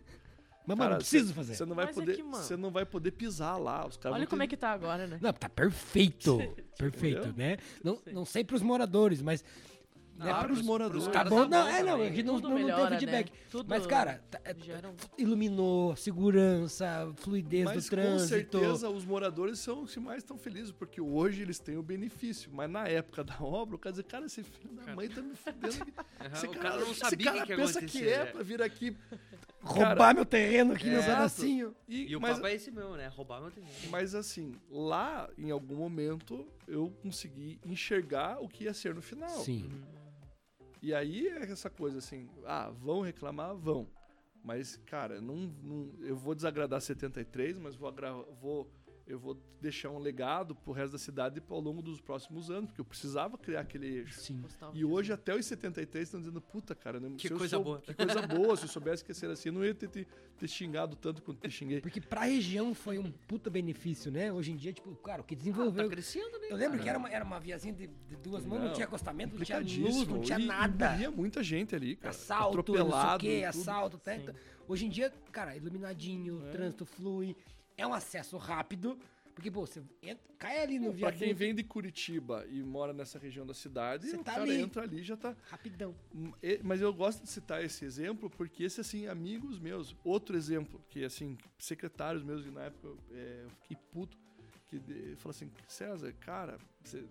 Mas, 0.66 0.76
Cara, 0.76 0.88
mano, 0.90 0.93
eu 0.94 0.98
preciso 0.98 1.28
cê- 1.28 1.32
fazer. 1.34 1.55
Você 1.55 1.64
não 1.64 1.76
vai 1.76 1.86
Mas 1.86 1.97
é 1.97 2.01
poder, 2.01 2.22
você 2.22 2.56
não 2.56 2.70
vai 2.70 2.84
poder 2.84 3.10
pisar 3.12 3.56
lá. 3.56 3.86
Os 3.86 3.97
caras 3.97 4.16
Olha 4.18 4.26
como 4.26 4.40
ter- 4.40 4.44
é 4.44 4.48
que 4.48 4.56
tá 4.56 4.70
agora, 4.72 5.06
né? 5.06 5.18
Não, 5.22 5.32
tá 5.32 5.48
perfeito. 5.48 6.38
Perfeito, 6.76 7.32
né? 7.36 7.56
Não, 7.82 7.98
não 8.12 8.24
sei 8.26 8.44
pros 8.44 8.60
moradores, 8.62 9.22
mas. 9.22 9.43
né, 10.18 10.30
Ah, 10.30 10.36
pros- 10.44 10.56
pros 10.59 10.62
moradores. 10.66 11.05
pros 11.05 11.12
Tá 11.12 11.24
caras 11.24 11.30
bom, 11.30 11.47
não, 11.48 11.68
é, 11.68 11.82
não, 11.82 12.01
a 12.02 12.05
gente 12.06 12.22
não, 12.22 12.34
Tudo 12.36 12.48
não, 12.48 12.56
não 12.59 12.62
melhora, 12.64 12.90
tem 12.90 12.98
feedback. 12.98 13.30
né? 13.30 13.62
Mas, 13.68 13.86
cara, 13.86 14.22
tá- 14.30 14.40
é- 14.44 14.55
um- 14.55 14.94
iluminou, 15.22 15.94
segurança, 15.97 17.12
fluidez 17.16 17.64
Mas 17.64 17.84
do 17.84 17.90
com 17.90 17.97
trânsito. 17.97 18.28
certeza 18.59 18.90
os 18.90 19.05
moradores 19.05 19.59
são 19.59 19.82
os 19.82 19.93
que 19.94 20.01
mais 20.01 20.18
estão 20.18 20.36
felizes, 20.36 20.72
porque 20.72 21.01
hoje 21.01 21.43
eles 21.43 21.59
têm 21.59 21.76
o 21.76 21.82
benefício. 21.82 22.51
Mas 22.52 22.68
na 22.70 22.86
época 22.88 23.22
da 23.24 23.36
obra, 23.40 23.76
o 23.76 23.78
cara 23.78 23.94
diz, 23.94 24.05
cara, 24.06 24.26
esse 24.26 24.43
filho 24.43 24.74
da 24.74 24.94
mãe 24.94 25.09
tá 25.09 25.22
me 25.22 25.34
fudendo. 25.34 25.86
Aham, 26.20 26.32
Esse 26.34 26.47
o 26.47 26.51
cara 26.51 26.76
não 26.80 26.90
esse 26.90 27.01
sabia 27.01 27.30
o 27.30 27.34
cara 27.34 27.47
que, 27.47 27.56
pensa 27.56 27.82
que 27.82 28.09
é 28.09 28.18
né? 28.18 28.24
pra 28.26 28.43
vir 28.43 28.60
aqui. 28.62 28.97
Roubar 29.66 29.97
Cara, 29.97 30.14
meu 30.14 30.24
terreno 30.24 30.72
aqui, 30.74 30.88
meu 30.88 31.01
É. 31.01 31.02
pedacinho. 31.06 31.74
E, 31.88 32.06
E 32.12 32.16
o 32.16 32.20
mas, 32.20 32.34
papo 32.36 32.47
é 32.47 32.55
esse 32.55 32.70
mesmo, 32.70 32.97
né? 32.97 33.09
Roubar 33.09 33.40
meu 33.40 33.51
terreno. 33.51 33.72
mas 33.90 34.14
assim, 34.14 34.52
lá 34.70 35.28
em 35.36 35.51
algum 35.51 35.76
momento 35.76 36.47
eu 36.68 36.90
consegui 37.02 37.59
enxergar 37.64 38.40
o 38.43 38.48
que 38.48 38.64
ia 38.64 38.72
ser 38.74 38.94
no 38.94 39.02
final. 39.02 39.28
Sim. 39.40 39.70
E 40.82 40.94
aí 40.94 41.26
é 41.28 41.51
essa 41.51 41.68
coisa 41.68 41.98
assim, 41.98 42.28
ah, 42.44 42.70
vão 42.70 43.01
reclamar? 43.01 43.55
Vão. 43.56 43.88
Mas, 44.44 44.76
cara, 44.86 45.20
não, 45.20 45.52
não- 45.62 45.90
eu 46.01 46.14
vou 46.16 46.32
desagradar 46.34 46.80
73, 46.80 47.59
mas 47.59 47.74
vou, 47.74 47.88
agra- 47.88 48.12
vou, 48.40 48.70
eu 49.07 49.19
vou 49.19 49.39
deixar 49.61 49.91
um 49.91 49.99
legado 49.99 50.55
pro 50.55 50.73
resto 50.73 50.93
da 50.93 50.99
cidade 50.99 51.41
ao 51.49 51.61
longo 51.61 51.81
dos 51.81 52.01
próximos 52.01 52.51
anos, 52.51 52.66
porque 52.66 52.81
eu 52.81 52.85
precisava 52.85 53.39
criar 53.39 53.61
aquele 53.61 53.87
eixo. 53.87 54.20
Sim. 54.20 54.43
E 54.74 54.85
hoje, 54.85 55.12
até 55.12 55.35
os 55.35 55.47
73, 55.47 56.09
estão 56.09 56.20
dizendo, 56.20 56.41
puta, 56.41 56.74
cara, 56.74 56.99
não, 56.99 57.15
Que 57.16 57.28
coisa 57.31 57.57
sou- 57.57 57.65
boa. 57.65 57.81
Que 57.81 57.95
coisa 57.95 58.23
boa, 58.27 58.57
se 58.57 58.65
eu 58.65 58.69
soubesse 58.69 59.05
que 59.05 59.11
ia 59.11 59.15
ser 59.15 59.31
assim, 59.31 59.49
eu 59.49 59.53
não 59.53 59.65
ia 59.65 59.74
ter, 59.74 59.89
ter, 59.89 60.07
ter 60.37 60.49
xingado 60.49 60.97
tanto 60.97 61.23
quanto 61.23 61.39
te 61.41 61.51
xinguei. 61.51 61.81
Porque 61.81 62.01
pra 62.01 62.23
região 62.24 62.74
foi 62.74 62.99
um 62.99 63.11
puta 63.28 63.49
benefício, 63.49 64.11
né? 64.11 64.33
Hoje 64.33 64.51
em 64.53 64.57
dia, 64.57 64.73
tipo, 64.73 64.95
cara, 64.97 65.23
o 65.23 65.24
que 65.24 65.35
Tá 65.37 65.39
desenvolveu. 65.39 65.89
crescendo, 65.89 66.39
né? 66.41 66.49
eu 66.51 66.57
lembro 66.57 66.73
cara? 66.78 66.83
que 66.83 66.89
era 66.89 66.99
uma, 66.99 67.11
era 67.11 67.24
uma 67.24 67.39
viazinha 67.41 67.74
de, 67.74 67.87
de 67.87 68.16
duas 68.16 68.45
mãos, 68.45 68.59
não, 68.59 68.66
Não, 68.69 68.74
tinha 68.74 68.87
acostamento, 68.87 69.37
não 69.37 69.45
tinha 69.45 69.59
luz, 69.61 70.07
não 70.09 70.20
tinha 70.20 70.39
E- 70.39 70.43
e 70.43 70.47
nada. 70.47 70.91
morria 70.91 71.11
muita 71.12 71.43
gente 71.45 71.74
ali, 71.77 71.95
cara. 71.97 72.11
assalto, 72.11 72.57
não 72.57 72.65
sei 72.65 72.74
o 72.74 72.78
atropelado. 72.83 73.20
quê, 73.20 73.45
assalto, 73.49 73.99
tá? 73.99 74.16
Sim. 74.19 74.27
Hoje 74.69 74.85
em 74.87 74.89
dia, 74.89 75.12
cara, 75.31 75.57
iluminadinho, 75.57 76.41
o 76.41 76.47
É. 76.49 76.51
trânsito 76.51 76.85
flui, 76.85 77.37
é 77.77 77.86
um 77.86 77.93
acesso 77.94 78.36
rápido, 78.36 78.98
porque, 79.35 79.51
pô, 79.51 79.66
você 79.66 79.82
entra, 80.03 80.24
cai 80.39 80.62
ali 80.62 80.78
no 80.78 80.93
Pô, 80.93 80.98
Pra 81.01 81.11
quem 81.12 81.19
viaduto, 81.19 81.39
vem 81.39 81.55
de 81.55 81.62
Curitiba 81.62 82.47
e 82.48 82.62
mora 82.62 82.93
nessa 82.94 83.19
região 83.19 83.44
da 83.47 83.53
cidade, 83.53 84.07
Você 84.09 84.16
o 84.16 84.24
tá 84.24 84.32
cara 84.32 84.43
ali. 84.44 84.57
entra 84.61 84.82
ali 84.82 85.01
e 85.01 85.03
já 85.03 85.16
tá. 85.16 85.36
rapidão. 85.51 85.94
Hum, 86.15 86.32
Mas 86.65 86.81
eu 86.81 86.93
gosto 86.94 87.23
de 87.23 87.28
citar 87.28 87.62
esse 87.62 87.85
exemplo 87.85 88.31
porque 88.31 88.65
esse, 88.65 88.81
assim, 88.81 89.07
amigos 89.09 89.59
meus. 89.59 89.94
Outro 90.03 90.36
exemplo, 90.36 90.82
que, 90.89 91.05
assim, 91.05 91.36
secretários 91.59 92.23
meus, 92.23 92.43
que 92.44 92.51
na 92.51 92.62
época 92.62 92.89
é, 93.12 93.43
eu 93.44 93.51
fiquei 93.51 93.77
puto, 93.93 94.16
que 94.69 94.78
falou 95.19 95.31
assim: 95.31 95.51
César, 95.69 96.12
cara, 96.15 96.59
você- 96.82 97.05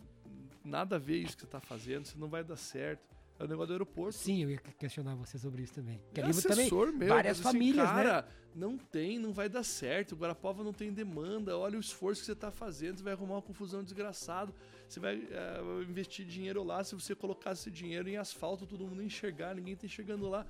nada 0.64 0.96
a 0.96 1.00
ver 1.00 1.18
isso 1.18 1.36
que 1.38 1.42
você 1.44 1.48
tá 1.48 1.60
fazendo, 1.60 2.06
você 2.06 2.18
não 2.18 2.28
vai 2.28 2.44
dar 2.44 2.58
certo. 2.58 3.15
É 3.38 3.44
o 3.44 3.48
negócio 3.48 3.68
do 3.68 3.74
aeroporto. 3.74 4.18
Sim, 4.18 4.44
eu 4.44 4.52
ia 4.52 4.57
questionar 4.57 5.16
você 5.16 5.38
sobre 5.38 5.62
isso 5.64 5.74
também. 5.74 6.02
Que 6.14 6.22
É 6.22 6.24
ali 6.24 6.34
também, 6.41 6.66
assessor 6.66 6.94
meu, 6.94 7.10
várias 7.10 7.40
assim, 7.40 7.44
famílias, 7.44 7.88
né? 7.88 7.94
cara, 7.94 8.28
não 8.56 8.78
tem, 8.78 9.20
não 9.20 9.34
vai 9.34 9.49
dar 9.49 9.64
certo. 9.64 10.14
O 10.14 10.16
Guarapava 10.16 10.64
não 10.64 10.72
tem 10.72 10.94
demanda. 10.94 11.57
Olha 11.57 11.78
o 11.78 11.82
esforço 11.82 12.22
que 12.22 12.26
você 12.26 12.32
está 12.32 12.49
fazendo. 12.49 12.98
Você 12.98 13.03
vai 13.03 13.14
arrumar 13.14 13.36
uma 13.36 13.41
confusão 13.41 13.84
desgraçada. 13.84 14.53
Você 14.88 15.02
vai 15.02 15.16
eh, 15.30 15.62
investir 15.88 16.26
dinheiro 16.26 16.64
lá. 16.64 16.82
Se 16.82 16.95
você 16.95 17.14
colocar 17.14 17.52
esse 17.52 17.70
dinheiro 17.70 18.07
em 18.07 18.16
asfalto, 18.16 18.66
todo 18.66 18.88
mundo 18.88 19.03
enxergar, 19.03 19.53
ninguém 19.53 19.76
tá 19.76 19.86
enxergando 19.86 20.30
lá. 20.30 20.45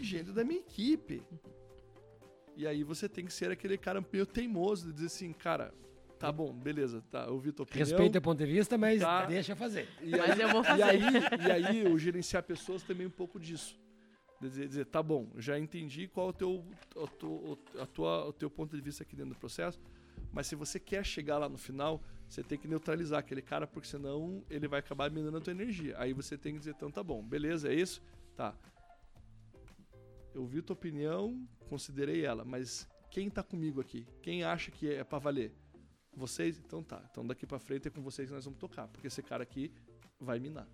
Gente 0.00 0.30
da 0.30 0.44
minha 0.44 0.60
equipe. 0.60 1.22
E 2.56 2.64
aí 2.66 2.84
você 2.84 3.08
tem 3.08 3.24
que 3.24 3.32
ser 3.32 3.50
aquele 3.50 3.76
cara 3.76 4.04
meio 4.12 4.26
teimoso 4.26 4.86
de 4.86 4.92
dizer 4.92 5.06
assim, 5.06 5.32
cara, 5.32 5.74
tá 6.20 6.30
bom, 6.30 6.52
beleza, 6.52 7.02
tá, 7.10 7.24
eu 7.24 7.32
ouvi 7.34 7.50
tua 7.50 7.64
opinião. 7.64 7.86
Respeito 7.86 8.18
o 8.18 8.22
ponto 8.22 8.38
de 8.38 8.46
vista, 8.46 8.76
mas 8.78 9.00
Tá. 9.00 9.24
deixa 9.26 9.56
fazer. 9.56 9.88
E 10.02 10.10
Mas 10.10 10.38
eu 10.38 10.48
vou 10.50 10.60
E 10.60 10.64
fazer. 10.64 10.82
aí, 10.82 11.00
e 11.46 11.50
aí 11.50 11.86
o 11.88 11.98
gerenciar 11.98 12.42
pessoas 12.42 12.82
também 12.82 13.06
um 13.06 13.10
pouco 13.10 13.40
disso. 13.40 13.78
Dizer, 14.40 14.68
dizer, 14.68 14.86
tá 14.86 15.02
bom, 15.02 15.28
já 15.36 15.58
entendi 15.58 16.06
qual 16.08 16.28
é 16.28 16.30
o 16.30 16.32
teu, 16.32 16.64
o, 16.96 17.06
teu- 17.06 17.58
a 17.78 17.86
tua, 17.86 18.26
o 18.28 18.32
teu 18.32 18.48
ponto 18.50 18.74
de 18.74 18.80
vista 18.82 19.02
aqui 19.02 19.14
dentro 19.16 19.34
do 19.34 19.38
processo, 19.38 19.78
mas 20.32 20.46
se 20.46 20.54
você 20.54 20.78
quer 20.80 21.04
chegar 21.04 21.36
lá 21.38 21.48
no 21.48 21.58
final, 21.58 22.02
você 22.28 22.42
tem 22.42 22.56
que 22.58 22.66
neutralizar 22.68 23.18
aquele 23.18 23.42
cara, 23.42 23.66
porque 23.66 23.86
senão 23.88 24.42
ele 24.48 24.66
vai 24.68 24.78
acabar 24.80 25.10
minando 25.10 25.36
a 25.36 25.40
tua 25.40 25.50
energia. 25.52 25.94
Aí 25.98 26.12
você 26.14 26.38
tem 26.38 26.52
que 26.54 26.58
dizer, 26.60 26.70
então 26.70 26.90
tá 26.90 27.02
bom, 27.02 27.22
beleza, 27.22 27.68
é 27.70 27.74
isso? 27.74 28.02
Tá. 28.36 28.54
Eu 30.34 30.46
vi 30.46 30.62
tua 30.62 30.74
opinião, 30.74 31.46
considerei 31.68 32.24
ela, 32.24 32.44
mas 32.44 32.88
quem 33.10 33.28
tá 33.28 33.42
comigo 33.42 33.80
aqui? 33.80 34.06
Quem 34.22 34.44
acha 34.44 34.70
que 34.70 34.88
é 34.90 35.02
pra 35.04 35.18
valer? 35.18 35.52
Vocês? 36.16 36.58
Então 36.58 36.82
tá. 36.82 37.02
Então 37.10 37.26
daqui 37.26 37.46
pra 37.46 37.58
frente 37.58 37.88
é 37.88 37.90
com 37.90 38.02
vocês 38.02 38.28
que 38.28 38.34
nós 38.34 38.44
vamos 38.44 38.58
tocar, 38.58 38.88
porque 38.88 39.06
esse 39.06 39.22
cara 39.22 39.42
aqui 39.42 39.72
vai 40.18 40.38
minar. 40.38 40.66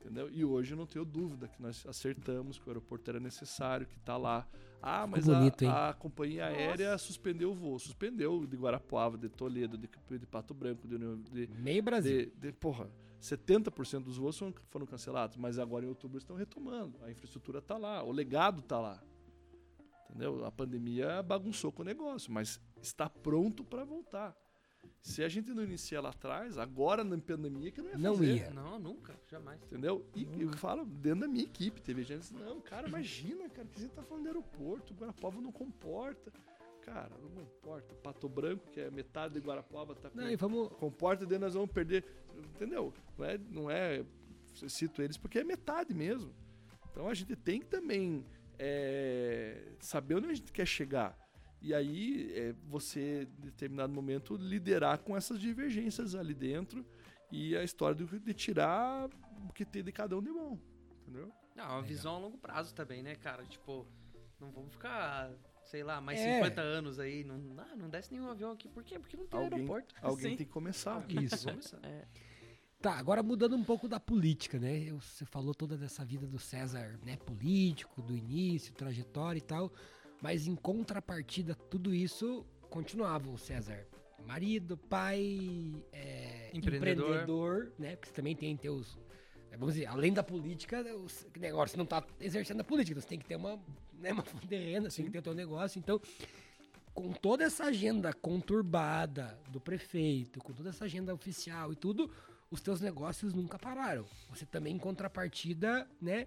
Entendeu? 0.00 0.30
E 0.30 0.44
hoje 0.44 0.72
eu 0.72 0.76
não 0.76 0.86
tenho 0.86 1.04
dúvida 1.04 1.48
que 1.48 1.60
nós 1.60 1.84
acertamos 1.86 2.58
que 2.58 2.66
o 2.66 2.70
aeroporto 2.70 3.10
era 3.10 3.18
necessário, 3.18 3.86
que 3.86 3.98
tá 3.98 4.16
lá. 4.16 4.46
Ah, 4.80 5.04
mas 5.06 5.26
bonito, 5.26 5.66
a, 5.66 5.90
a 5.90 5.94
companhia 5.94 6.46
aérea 6.46 6.96
suspendeu 6.96 7.50
o 7.50 7.54
voo. 7.54 7.76
Suspendeu 7.78 8.46
de 8.46 8.56
Guarapuava, 8.56 9.18
de 9.18 9.28
Toledo, 9.28 9.76
de, 9.76 9.88
de 10.18 10.26
Pato 10.26 10.54
Branco, 10.54 10.86
de, 10.86 10.94
União- 10.94 11.20
de, 11.20 11.48
Meio 11.58 11.82
Brasil. 11.82 12.26
de, 12.26 12.32
de 12.36 12.52
porra, 12.52 12.88
70% 13.20 14.04
dos 14.04 14.16
voos 14.16 14.38
foram, 14.38 14.54
foram 14.70 14.86
cancelados, 14.86 15.36
mas 15.36 15.58
agora 15.58 15.84
em 15.84 15.88
outubro 15.88 16.18
estão 16.18 16.36
retomando. 16.36 16.96
A 17.02 17.10
infraestrutura 17.10 17.60
tá 17.60 17.76
lá, 17.76 18.04
o 18.04 18.12
legado 18.12 18.62
tá 18.62 18.78
lá. 18.78 19.02
Entendeu? 20.08 20.44
A 20.44 20.52
pandemia 20.52 21.20
bagunçou 21.20 21.72
com 21.72 21.82
o 21.82 21.84
negócio, 21.84 22.30
mas 22.32 22.60
está 22.80 23.08
pronto 23.08 23.64
para 23.64 23.84
voltar. 23.84 24.36
Se 25.00 25.22
a 25.22 25.28
gente 25.28 25.52
não 25.52 25.62
inicia 25.64 26.00
lá 26.00 26.10
atrás, 26.10 26.58
agora 26.58 27.02
na 27.02 27.18
pandemia 27.18 27.70
que 27.70 27.80
não 27.82 27.90
ia 27.90 27.98
Não 27.98 28.14
fazer. 28.14 28.34
ia. 28.36 28.50
Não, 28.50 28.78
nunca, 28.78 29.18
jamais. 29.28 29.60
Entendeu? 29.64 30.04
E 30.14 30.26
eu 30.40 30.52
falo 30.52 30.84
dentro 30.84 31.20
da 31.20 31.28
minha 31.28 31.44
equipe. 31.44 31.80
Teve 31.80 32.02
gente 32.02 32.20
disse, 32.20 32.34
não, 32.34 32.60
cara, 32.60 32.88
imagina, 32.88 33.48
cara, 33.48 33.66
que 33.68 33.80
você 33.80 33.88
tá 33.88 34.02
falando 34.02 34.22
de 34.22 34.28
aeroporto, 34.28 34.94
Guarapuava 34.94 35.40
não 35.40 35.50
comporta. 35.52 36.32
Cara, 36.82 37.10
não 37.20 37.28
comporta. 37.30 37.94
Pato 37.96 38.28
Branco, 38.28 38.68
que 38.70 38.80
é 38.80 38.90
metade 38.90 39.34
de 39.34 39.40
Guarapuava, 39.40 39.94
tá 39.94 40.08
com 40.08 40.18
Não, 40.18 40.30
e 40.30 40.36
vamos. 40.36 40.68
comporta, 40.74 41.26
daí 41.26 41.38
nós 41.38 41.54
vamos 41.54 41.70
perder. 41.70 42.04
Entendeu? 42.54 42.92
Não 43.18 43.24
é, 43.24 43.38
não 43.38 43.70
é. 43.70 44.04
eu 44.62 44.68
Cito 44.68 45.02
eles 45.02 45.16
porque 45.16 45.40
é 45.40 45.44
metade 45.44 45.92
mesmo. 45.92 46.32
Então 46.90 47.08
a 47.08 47.14
gente 47.14 47.34
tem 47.36 47.60
que 47.60 47.66
também 47.66 48.24
é, 48.58 49.72
saber 49.80 50.14
onde 50.14 50.28
a 50.30 50.34
gente 50.34 50.52
quer 50.52 50.66
chegar. 50.66 51.18
E 51.60 51.74
aí 51.74 52.32
é, 52.34 52.54
você, 52.68 53.22
em 53.38 53.40
determinado 53.46 53.92
momento, 53.92 54.36
liderar 54.36 54.98
com 54.98 55.16
essas 55.16 55.40
divergências 55.40 56.14
ali 56.14 56.34
dentro 56.34 56.84
e 57.30 57.56
a 57.56 57.64
história 57.64 57.94
de, 57.96 58.18
de 58.20 58.34
tirar 58.34 59.08
o 59.48 59.52
que 59.52 59.64
tem 59.64 59.82
de 59.82 59.90
cada 59.92 60.16
um 60.16 60.22
de 60.22 60.30
bom. 60.30 60.58
Entendeu? 61.02 61.32
Não, 61.54 61.64
uma 61.70 61.82
visão 61.82 62.16
a 62.16 62.18
longo 62.18 62.38
prazo 62.38 62.74
também, 62.74 63.02
né, 63.02 63.14
cara? 63.16 63.44
Tipo, 63.46 63.86
não 64.38 64.50
vamos 64.52 64.72
ficar, 64.72 65.30
sei 65.64 65.82
lá, 65.82 66.00
mais 66.00 66.20
É. 66.20 66.34
50 66.36 66.60
anos 66.60 66.98
aí. 67.00 67.24
Não, 67.24 67.40
ah, 67.58 67.74
não 67.74 67.88
desce 67.88 68.12
nenhum 68.12 68.30
avião 68.30 68.52
aqui. 68.52 68.68
Por 68.68 68.84
quê? 68.84 68.98
Porque 68.98 69.16
não 69.16 69.26
tem 69.26 69.40
Alguém, 69.40 69.58
aeroporto. 69.60 69.94
alguém 70.02 70.30
Sim. 70.32 70.36
tem 70.36 70.46
que 70.46 70.52
começar. 70.52 71.04
Isso. 71.08 71.46
Vamos 71.46 71.70
começar. 71.70 71.80
É. 71.88 72.06
Tá, 72.78 72.92
agora 72.98 73.22
mudando 73.22 73.56
um 73.56 73.64
pouco 73.64 73.88
da 73.88 73.98
política, 73.98 74.58
né? 74.58 74.92
Você 74.92 75.24
falou 75.24 75.54
toda 75.54 75.78
dessa 75.78 76.04
vida 76.04 76.26
do 76.26 76.38
César, 76.38 77.00
né? 77.04 77.16
Político, 77.16 78.02
do 78.02 78.14
início, 78.14 78.74
trajetória 78.74 79.38
e 79.38 79.42
tal. 79.42 79.72
Mas 80.26 80.48
em 80.48 80.56
contrapartida, 80.56 81.54
tudo 81.54 81.94
isso 81.94 82.44
continuava 82.68 83.30
o 83.30 83.38
César. 83.38 83.86
Marido, 84.26 84.76
pai, 84.76 85.72
é, 85.92 86.50
Empreendedor. 86.52 87.04
empreendedor, 87.04 87.72
né? 87.78 87.94
Porque 87.94 88.08
você 88.08 88.14
também 88.16 88.34
tem 88.34 88.56
teus. 88.56 88.98
é, 89.52 89.56
Vamos 89.56 89.74
dizer, 89.74 89.86
além 89.86 90.12
da 90.12 90.24
política, 90.24 90.84
que 91.32 91.38
negócio 91.38 91.74
você 91.74 91.76
não 91.76 91.86
tá 91.86 92.04
exercendo 92.18 92.60
a 92.60 92.64
política, 92.64 93.00
você 93.00 93.06
tem 93.06 93.20
que 93.20 93.24
ter 93.24 93.36
uma, 93.36 93.56
né, 93.92 94.10
uma 94.12 94.24
fonte 94.24 94.48
de 94.48 94.56
renda, 94.56 94.90
você 94.90 94.96
tem 94.96 95.04
que 95.04 95.12
ter 95.12 95.20
o 95.20 95.22
teu 95.22 95.32
negócio. 95.32 95.78
Então, 95.78 96.00
com 96.92 97.12
toda 97.12 97.44
essa 97.44 97.66
agenda 97.66 98.12
conturbada 98.12 99.38
do 99.52 99.60
prefeito, 99.60 100.40
com 100.40 100.52
toda 100.52 100.70
essa 100.70 100.86
agenda 100.86 101.14
oficial 101.14 101.72
e 101.72 101.76
tudo, 101.76 102.10
os 102.50 102.60
teus 102.60 102.80
negócios 102.80 103.32
nunca 103.32 103.60
pararam. 103.60 104.04
Você 104.30 104.44
também, 104.44 104.74
em 104.74 104.78
contrapartida, 104.78 105.88
né? 106.02 106.26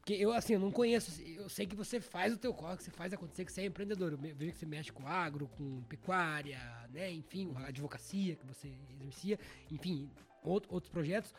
Porque 0.00 0.14
eu, 0.14 0.32
assim, 0.32 0.54
eu 0.54 0.58
não 0.60 0.70
conheço, 0.70 1.22
eu 1.22 1.48
sei 1.50 1.66
que 1.66 1.76
você 1.76 2.00
faz 2.00 2.32
o 2.32 2.38
teu 2.38 2.54
corre, 2.54 2.78
que 2.78 2.84
você 2.84 2.90
faz 2.90 3.12
acontecer, 3.12 3.44
que 3.44 3.52
você 3.52 3.60
é 3.60 3.66
empreendedor. 3.66 4.12
Eu 4.12 4.18
vejo 4.18 4.52
que 4.52 4.58
você 4.58 4.64
mexe 4.66 4.90
com 4.90 5.06
agro, 5.06 5.46
com 5.48 5.82
pecuária, 5.82 6.58
né? 6.90 7.12
Enfim, 7.12 7.52
a 7.56 7.66
advocacia 7.66 8.34
que 8.34 8.46
você 8.46 8.72
exercia, 8.98 9.38
enfim, 9.70 10.10
out- 10.42 10.66
outros 10.70 10.90
projetos. 10.90 11.34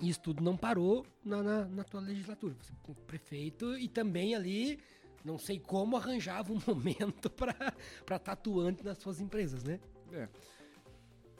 E 0.00 0.08
isso 0.08 0.20
tudo 0.20 0.42
não 0.42 0.56
parou 0.56 1.06
na, 1.22 1.42
na, 1.42 1.64
na 1.66 1.84
tua 1.84 2.00
legislatura. 2.00 2.54
Você 2.60 2.72
foi 2.82 2.94
prefeito 3.06 3.76
e 3.78 3.88
também 3.88 4.34
ali, 4.34 4.78
não 5.22 5.38
sei 5.38 5.60
como, 5.60 5.96
arranjava 5.98 6.52
um 6.54 6.60
momento 6.66 7.28
para 7.30 7.74
estar 8.00 8.32
atuante 8.32 8.82
nas 8.82 8.96
suas 8.98 9.20
empresas, 9.20 9.62
né? 9.62 9.78
É. 10.12 10.28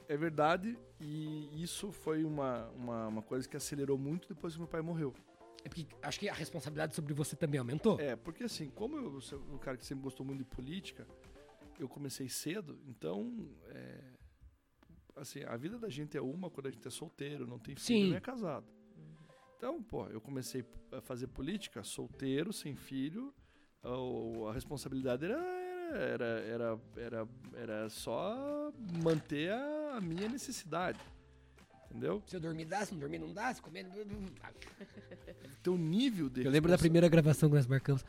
É 0.08 0.16
verdade, 0.16 0.78
e 1.00 1.60
isso 1.60 1.90
foi 1.90 2.22
uma, 2.22 2.68
uma, 2.76 3.08
uma 3.08 3.22
coisa 3.22 3.48
que 3.48 3.56
acelerou 3.56 3.98
muito 3.98 4.28
depois 4.28 4.52
que 4.52 4.60
meu 4.60 4.68
pai 4.68 4.80
morreu. 4.80 5.12
É 5.66 5.68
porque 5.68 5.84
acho 6.01 6.20
que 6.20 6.28
a 6.28 6.32
responsabilidade 6.32 6.94
sobre 6.94 7.12
você 7.12 7.34
também 7.34 7.59
aumentou. 7.59 7.98
É, 7.98 8.14
porque 8.14 8.44
assim, 8.44 8.70
como 8.70 8.97
eu 8.97 9.20
sou 9.20 9.40
um 9.52 9.59
cara 9.59 9.76
que 9.76 9.84
sempre 9.84 10.05
gostou 10.05 10.24
muito 10.24 10.38
de 10.38 10.44
política, 10.44 11.05
eu 11.76 11.88
comecei 11.88 12.28
cedo, 12.28 12.78
então, 12.86 13.51
é, 13.70 14.01
assim, 15.16 15.43
a 15.43 15.56
vida 15.56 15.76
da 15.76 15.88
gente 15.88 16.16
é 16.16 16.20
uma 16.20 16.48
quando 16.48 16.68
a 16.68 16.70
gente 16.70 16.86
é 16.86 16.90
solteiro, 16.90 17.48
não 17.48 17.59
tem 17.59 17.74
filho, 17.74 17.84
Sim. 17.84 18.10
não 18.10 18.16
é 18.16 18.20
casado. 18.20 18.64
Então, 19.56 19.82
pô, 19.82 20.06
eu 20.06 20.20
comecei 20.20 20.64
a 20.93 21.01
fazer 21.01 21.26
política 21.26 21.82
solteiro, 21.82 22.52
sem 22.52 22.76
filho, 22.76 23.34
a, 23.82 24.51
a 24.51 24.52
responsabilidade 24.52 25.24
era, 25.24 25.43
era, 25.97 26.24
era, 26.24 26.80
era, 26.97 27.28
era 27.55 27.88
só 27.90 28.72
manter 29.02 29.51
a, 29.51 29.97
a 29.97 30.01
minha 30.01 30.28
necessidade, 30.28 31.01
entendeu? 31.97 32.23
Se 32.27 32.36
eu 32.36 32.40
dormir, 32.40 32.64
dá, 32.66 32.85
se 32.85 32.93
não 32.93 33.01
dormir, 33.01 33.18
não 33.18 33.32
dá, 33.32 33.52
se 33.55 33.60
comer... 33.62 33.85
não- 33.85 33.97
Então, 35.60 35.74
o 35.74 35.78
nível 35.78 36.28
de 36.28 36.44
Eu 36.44 36.51
lembro 36.51 36.70
da 36.70 36.78
primeira 36.78 37.09
gravação 37.09 37.48
que 37.48 37.55
nós 37.56 37.66
marcamos. 37.66 38.05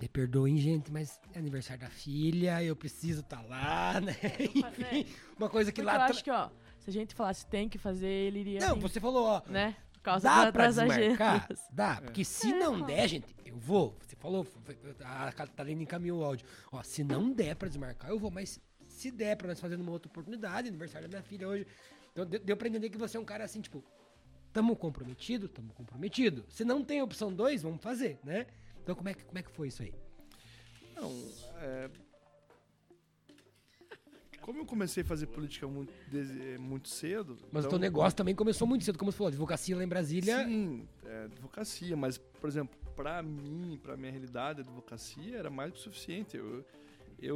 Me 0.00 0.08
perdoem, 0.08 0.56
gente, 0.58 0.92
mas 0.92 1.18
é 1.34 1.38
aniversário 1.40 1.80
da 1.82 1.90
filha, 1.90 2.62
eu 2.62 2.76
preciso 2.76 3.20
estar 3.20 3.42
lá, 3.42 3.98
né? 4.00 4.14
Enfim, 4.54 5.06
uma 5.36 5.48
coisa 5.48 5.72
que 5.72 5.82
Porque 5.82 5.96
lá... 5.96 6.04
eu 6.06 6.10
acho 6.10 6.22
que, 6.22 6.30
ó, 6.30 6.50
se 6.78 6.88
a 6.88 6.92
gente 6.92 7.14
falasse 7.16 7.44
tem 7.46 7.68
que 7.68 7.78
fazer, 7.78 8.06
ele 8.06 8.38
iria. 8.40 8.60
Não, 8.60 8.76
vir, 8.76 8.82
você 8.82 9.00
falou, 9.00 9.24
ó, 9.26 9.42
Né? 9.50 9.74
Por 9.94 10.00
causa 10.02 10.28
dá 10.28 10.44
da- 10.44 10.52
pra 10.52 10.68
desmarcar? 10.68 11.36
agendas. 11.40 11.60
Dá, 11.72 12.00
porque 12.00 12.24
se 12.24 12.46
É, 12.52 12.58
não 12.60 12.78
claro. 12.78 12.86
der, 12.86 13.08
gente, 13.08 13.26
eu 13.44 13.56
vou. 13.58 13.96
Você 14.06 14.14
falou, 14.14 14.46
a 15.04 15.32
Catarina 15.32 15.82
encaminhou 15.82 16.20
o 16.20 16.24
áudio. 16.24 16.46
Ó, 16.70 16.80
se 16.84 17.02
não 17.02 17.32
der 17.32 17.56
pra 17.56 17.66
desmarcar, 17.68 18.08
eu 18.10 18.18
vou, 18.20 18.30
mas 18.30 18.60
se 18.86 19.10
der 19.10 19.36
pra 19.36 19.48
nós 19.48 19.58
fazer 19.60 19.76
numa 19.76 19.90
outra 19.90 20.08
oportunidade, 20.08 20.68
aniversário 20.68 21.08
da 21.08 21.18
minha 21.18 21.22
filha 21.28 21.48
hoje. 21.48 21.66
Então 22.12 22.26
deu, 22.26 22.56
pra 22.56 22.68
entender 22.68 22.90
que 22.90 22.98
você 22.98 23.16
é 23.16 23.20
um 23.20 23.24
cara 23.24 23.44
assim, 23.44 23.60
tipo, 23.60 23.82
tamo 24.52 24.74
comprometido, 24.76 25.48
tamo 25.48 25.72
comprometido. 25.72 26.44
Se 26.48 26.64
não 26.64 26.82
tem 26.84 27.00
opção 27.02 27.32
2, 27.32 27.62
vamos 27.62 27.82
fazer, 27.82 28.18
né? 28.24 28.46
Então 28.82 28.94
como 28.94 29.08
é 29.08 29.14
que, 29.14 29.24
como 29.24 29.38
é 29.38 29.42
que 29.42 29.50
foi 29.50 29.68
isso 29.68 29.82
aí? 29.82 29.94
Não, 30.96 31.12
é... 31.60 31.90
Como 34.40 34.60
eu 34.60 34.64
comecei 34.66 35.02
a 35.02 35.06
fazer 35.06 35.26
política 35.26 35.68
muito, 35.68 35.92
desde- 36.10 36.56
muito 36.58 36.88
cedo. 36.88 37.36
Mas 37.52 37.64
o 37.64 37.68
então- 37.68 37.70
teu 37.70 37.78
negócio 37.78 38.16
também 38.16 38.34
começou 38.34 38.66
muito 38.66 38.82
cedo, 38.82 38.98
como 38.98 39.12
você 39.12 39.18
falou, 39.18 39.28
advocacia 39.28 39.76
lá 39.76 39.84
em 39.84 39.88
Brasília. 39.88 40.42
Sim, 40.44 40.88
é, 41.04 41.24
advocacia, 41.24 41.94
mas, 41.94 42.16
por 42.16 42.48
exemplo, 42.48 42.78
pra 42.96 43.22
mim, 43.22 43.78
pra 43.82 43.94
minha 43.96 44.10
realidade, 44.10 44.60
a 44.60 44.62
advocacia 44.62 45.36
era 45.36 45.50
mais 45.50 45.70
do 45.70 45.74
que 45.74 45.80
suficiente. 45.82 46.36
Eu, 46.36 46.46
eu 46.46 46.64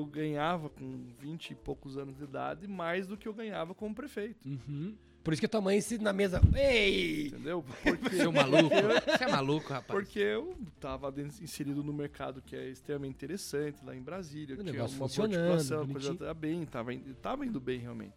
ganhava 0.07 0.69
com 0.69 1.05
20 1.19 1.51
e 1.51 1.55
poucos 1.55 1.97
anos 1.97 2.17
de 2.17 2.25
idade 2.25 2.69
mais 2.69 3.07
do 3.07 3.17
que 3.17 3.27
eu 3.27 3.35
ganhava 3.35 3.75
como 3.75 3.95
prefeito. 3.95 4.47
Uhum. 4.49 4.95
Por 5.23 5.33
isso 5.33 5.41
que 5.41 5.47
a 5.47 5.49
tua 5.49 5.61
mãe 5.61 5.81
se 5.81 5.99
na 5.99 6.13
mesa. 6.13 6.41
Ei! 6.55 7.29
Entendeu? 7.29 7.65
Porque, 7.83 8.17
Seu 8.17 8.33
maluco. 8.33 8.75
Você 8.75 9.25
é 9.25 9.29
maluco, 9.29 9.73
rapaz. 9.73 9.87
porque 9.87 10.19
eu 10.19 10.57
estava 10.75 11.13
inserido 11.21 11.83
no 11.85 11.93
mercado 11.93 12.43
que 12.43 12.57
é 12.57 12.69
extremamente 12.69 13.15
interessante 13.15 13.85
lá 13.85 13.95
em 13.95 14.03
Brasília. 14.03 14.57
O 14.57 14.59
Eu 14.59 14.65
tinha 14.65 14.73
negócio 14.73 14.97
uma 14.97 15.09
funcionando, 15.09 15.35
articulação, 15.35 15.77
a 15.77 15.87
coisa 15.87 15.93
bonitinho. 15.93 16.13
estava 16.15 16.35
bem, 16.35 16.63
estava 16.63 16.95
indo, 16.95 17.15
tava 17.15 17.47
indo 17.47 17.61
bem 17.61 17.79
realmente. 17.79 18.15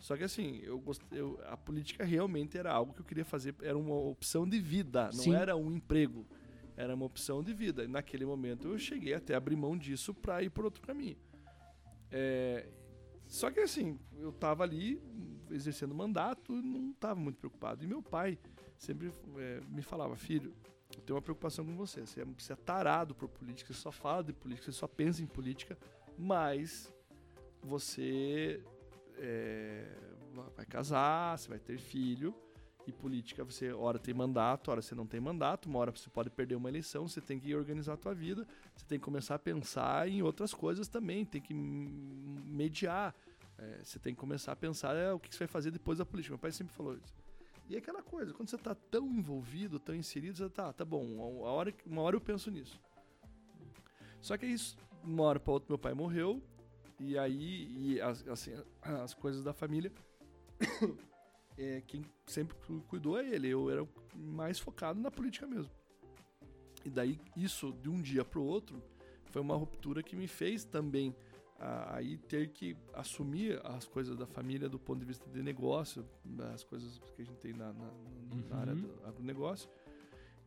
Só 0.00 0.16
que 0.16 0.24
assim, 0.24 0.60
eu, 0.62 0.78
gost... 0.78 1.02
eu 1.12 1.38
a 1.44 1.58
política 1.58 2.04
realmente 2.04 2.56
era 2.56 2.72
algo 2.72 2.94
que 2.94 3.00
eu 3.00 3.04
queria 3.04 3.24
fazer, 3.24 3.54
era 3.60 3.76
uma 3.76 3.94
opção 3.94 4.48
de 4.48 4.58
vida, 4.58 5.10
não 5.12 5.24
Sim. 5.24 5.34
era 5.34 5.54
um 5.54 5.70
emprego. 5.70 6.26
Era 6.80 6.94
uma 6.94 7.04
opção 7.04 7.42
de 7.42 7.52
vida. 7.52 7.84
E 7.84 7.88
naquele 7.88 8.24
momento 8.24 8.68
eu 8.68 8.78
cheguei 8.78 9.12
até 9.14 9.34
a 9.34 9.36
abrir 9.36 9.56
mão 9.56 9.76
disso 9.76 10.14
para 10.14 10.42
ir 10.42 10.50
por 10.50 10.64
outro 10.64 10.80
caminho. 10.82 11.18
É, 12.10 12.66
Só 13.26 13.50
que 13.50 13.60
assim, 13.60 13.98
eu 14.18 14.32
tava 14.32 14.64
ali 14.64 15.00
exercendo 15.50 15.94
mandato 15.94 16.52
e 16.58 16.62
não 16.62 16.92
tava 16.94 17.20
muito 17.20 17.36
preocupado. 17.36 17.84
E 17.84 17.86
meu 17.86 18.02
pai 18.02 18.38
sempre 18.78 19.12
é, 19.36 19.60
me 19.68 19.82
falava, 19.82 20.16
filho, 20.16 20.54
eu 20.96 21.02
tenho 21.02 21.16
uma 21.16 21.22
preocupação 21.22 21.64
com 21.64 21.76
você. 21.76 22.00
Você 22.00 22.22
é, 22.22 22.24
você 22.24 22.52
é 22.52 22.56
tarado 22.56 23.14
por 23.14 23.28
política, 23.28 23.72
você 23.72 23.80
só 23.80 23.92
fala 23.92 24.24
de 24.24 24.32
política, 24.32 24.72
você 24.72 24.78
só 24.78 24.88
pensa 24.88 25.22
em 25.22 25.26
política, 25.26 25.78
mas 26.16 26.92
você 27.62 28.62
é, 29.18 29.86
vai 30.56 30.66
casar, 30.66 31.38
você 31.38 31.48
vai 31.48 31.58
ter 31.58 31.78
filho, 31.78 32.34
e 32.86 32.92
política 32.92 33.44
você, 33.44 33.72
hora 33.72 33.98
tem 33.98 34.14
mandato, 34.14 34.70
hora 34.70 34.82
você 34.82 34.94
não 34.94 35.06
tem 35.06 35.20
mandato, 35.20 35.66
uma 35.68 35.78
hora 35.78 35.90
você 35.90 36.08
pode 36.10 36.30
perder 36.30 36.56
uma 36.56 36.68
eleição, 36.68 37.06
você 37.06 37.20
tem 37.20 37.38
que 37.38 37.54
organizar 37.54 37.94
a 37.94 37.96
tua 37.96 38.14
vida, 38.14 38.46
você 38.74 38.84
tem 38.86 38.98
que 38.98 39.04
começar 39.04 39.34
a 39.34 39.38
pensar 39.38 40.08
em 40.08 40.22
outras 40.22 40.54
coisas 40.54 40.88
também, 40.88 41.24
tem 41.24 41.40
que 41.40 41.54
mediar, 41.54 43.14
é, 43.58 43.80
você 43.84 43.98
tem 43.98 44.14
que 44.14 44.20
começar 44.20 44.52
a 44.52 44.56
pensar 44.56 44.96
é, 44.96 45.12
o 45.12 45.20
que 45.20 45.32
você 45.32 45.40
vai 45.40 45.48
fazer 45.48 45.70
depois 45.70 45.98
da 45.98 46.06
política. 46.06 46.32
Meu 46.32 46.38
pai 46.38 46.52
sempre 46.52 46.74
falou 46.74 46.96
isso. 46.96 47.14
E 47.68 47.76
é 47.76 47.78
aquela 47.78 48.02
coisa, 48.02 48.32
quando 48.32 48.48
você 48.48 48.58
tá 48.58 48.74
tão 48.74 49.06
envolvido, 49.06 49.78
tão 49.78 49.94
inserido, 49.94 50.36
você 50.36 50.48
tá, 50.48 50.72
tá 50.72 50.84
bom, 50.84 51.44
a 51.46 51.50
hora, 51.50 51.72
uma 51.86 52.02
hora 52.02 52.16
eu 52.16 52.20
penso 52.20 52.50
nisso. 52.50 52.80
Só 54.20 54.36
que 54.36 54.46
isso, 54.46 54.76
uma 55.04 55.22
hora 55.24 55.38
para 55.38 55.52
outra, 55.52 55.68
meu 55.68 55.78
pai 55.78 55.94
morreu, 55.94 56.42
e 56.98 57.16
aí, 57.16 57.94
e 57.94 58.00
as, 58.00 58.26
assim, 58.26 58.52
as 58.82 59.14
coisas 59.14 59.44
da 59.44 59.52
família, 59.52 59.92
é, 61.56 61.80
quem 61.82 62.04
sempre 62.26 62.56
cu- 62.66 62.80
cuidou 62.88 63.18
é 63.18 63.28
ele. 63.28 63.48
Eu 63.48 63.70
era 63.70 63.86
mais 64.14 64.58
focado 64.58 65.00
na 65.00 65.10
política 65.10 65.46
mesmo. 65.46 65.70
E 66.84 66.90
daí, 66.90 67.20
isso, 67.36 67.72
de 67.82 67.88
um 67.88 68.00
dia 68.00 68.24
pro 68.24 68.42
outro, 68.42 68.82
foi 69.26 69.40
uma 69.42 69.54
ruptura 69.56 70.02
que 70.02 70.16
me 70.16 70.26
fez 70.26 70.64
também 70.64 71.14
a- 71.58 71.96
aí 71.96 72.16
ter 72.16 72.48
que 72.48 72.74
assumir 72.94 73.60
as 73.64 73.86
coisas 73.86 74.16
da 74.16 74.26
família 74.26 74.68
do 74.68 74.78
ponto 74.78 74.98
de 75.00 75.04
vista 75.04 75.28
de 75.28 75.42
negócio, 75.42 76.08
das 76.24 76.64
coisas 76.64 76.98
que 77.14 77.22
a 77.22 77.24
gente 77.24 77.36
tem 77.38 77.52
na, 77.52 77.72
na- 77.72 77.92
na 77.92 78.36
Uhum. 78.54 78.60
área 78.60 78.74
do 78.74 79.06
agronegócio. 79.06 79.68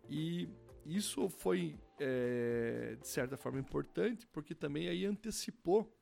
E 0.09 0.49
isso 0.85 1.29
foi, 1.29 1.77
é, 1.99 2.97
de 2.99 3.07
certa 3.07 3.37
forma, 3.37 3.59
importante, 3.59 4.25
porque 4.27 4.55
também 4.55 4.87
aí 4.89 5.05
antecipou, 5.05 5.95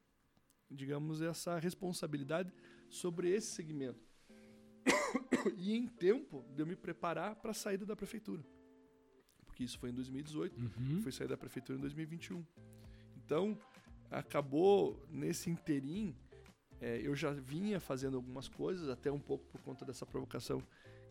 digamos, 0.69 1.22
essa 1.22 1.60
responsabilidade 1.60 2.52
sobre 2.90 3.30
esse 3.30 3.48
segmento. 3.53 4.10
e 5.58 5.76
em 5.76 5.88
tempo 5.88 6.45
de 6.56 6.62
eu 6.62 6.66
me 6.68 6.76
preparar 6.76 7.36
para 7.36 7.52
a 7.52 7.53
saída 7.53 7.86
da 7.86 7.95
prefeitura. 7.95 8.44
Porque 9.45 9.64
isso 9.64 9.78
foi 9.80 9.90
em 9.90 9.94
2018, 9.94 10.60
Uhum. 10.60 11.02
fui 11.02 11.12
sair 11.12 11.28
da 11.28 11.38
prefeitura 11.38 11.78
em 11.78 11.82
2021. 11.82 12.45
Então, 13.18 13.58
acabou 14.10 15.06
nesse 15.10 15.49
interim, 15.49 16.16
é, 16.80 16.99
eu 17.02 17.16
já 17.16 17.32
vinha 17.32 17.80
fazendo 17.80 18.18
algumas 18.18 18.48
coisas, 18.48 18.90
até 18.90 19.12
um 19.12 19.20
pouco 19.20 19.45
por 19.45 19.62
conta 19.62 19.86
dessa 19.86 20.06
provocação 20.06 20.62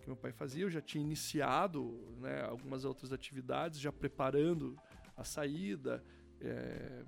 que 0.01 0.07
meu 0.07 0.17
pai 0.17 0.33
fazia. 0.33 0.65
Eu 0.65 0.71
já 0.71 0.81
tinha 0.81 1.03
iniciado 1.05 2.01
né, 2.19 2.43
algumas 2.43 2.85
outras 2.85 3.13
atividades, 3.13 3.79
já 3.79 3.93
preparando 3.93 4.77
a 5.17 5.25
saída, 5.25 6.03
é, 6.41 7.05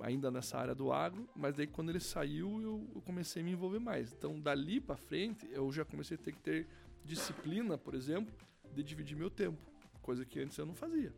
ainda 0.00 0.30
nessa 0.30 0.58
área 0.58 0.74
do 0.74 0.92
agro, 0.92 1.28
mas 1.34 1.54
daí 1.56 1.66
quando 1.66 1.90
ele 1.90 2.00
saiu 2.00 2.60
eu, 2.62 2.90
eu 2.94 3.00
comecei 3.02 3.42
a 3.42 3.44
me 3.44 3.52
envolver 3.52 3.78
mais. 3.78 4.12
Então, 4.12 4.38
dali 4.40 4.80
para 4.80 4.96
frente, 4.96 5.48
eu 5.50 5.70
já 5.72 5.84
comecei 5.84 6.16
a 6.16 6.20
ter 6.20 6.32
que 6.32 6.38
ter 6.40 6.68
disciplina, 7.04 7.78
por 7.78 7.94
exemplo, 7.94 8.34
de 8.74 8.82
dividir 8.82 9.16
meu 9.16 9.30
tempo, 9.30 9.58
coisa 10.02 10.24
que 10.24 10.40
antes 10.40 10.56
eu 10.58 10.66
não 10.66 10.74
fazia. 10.74 11.14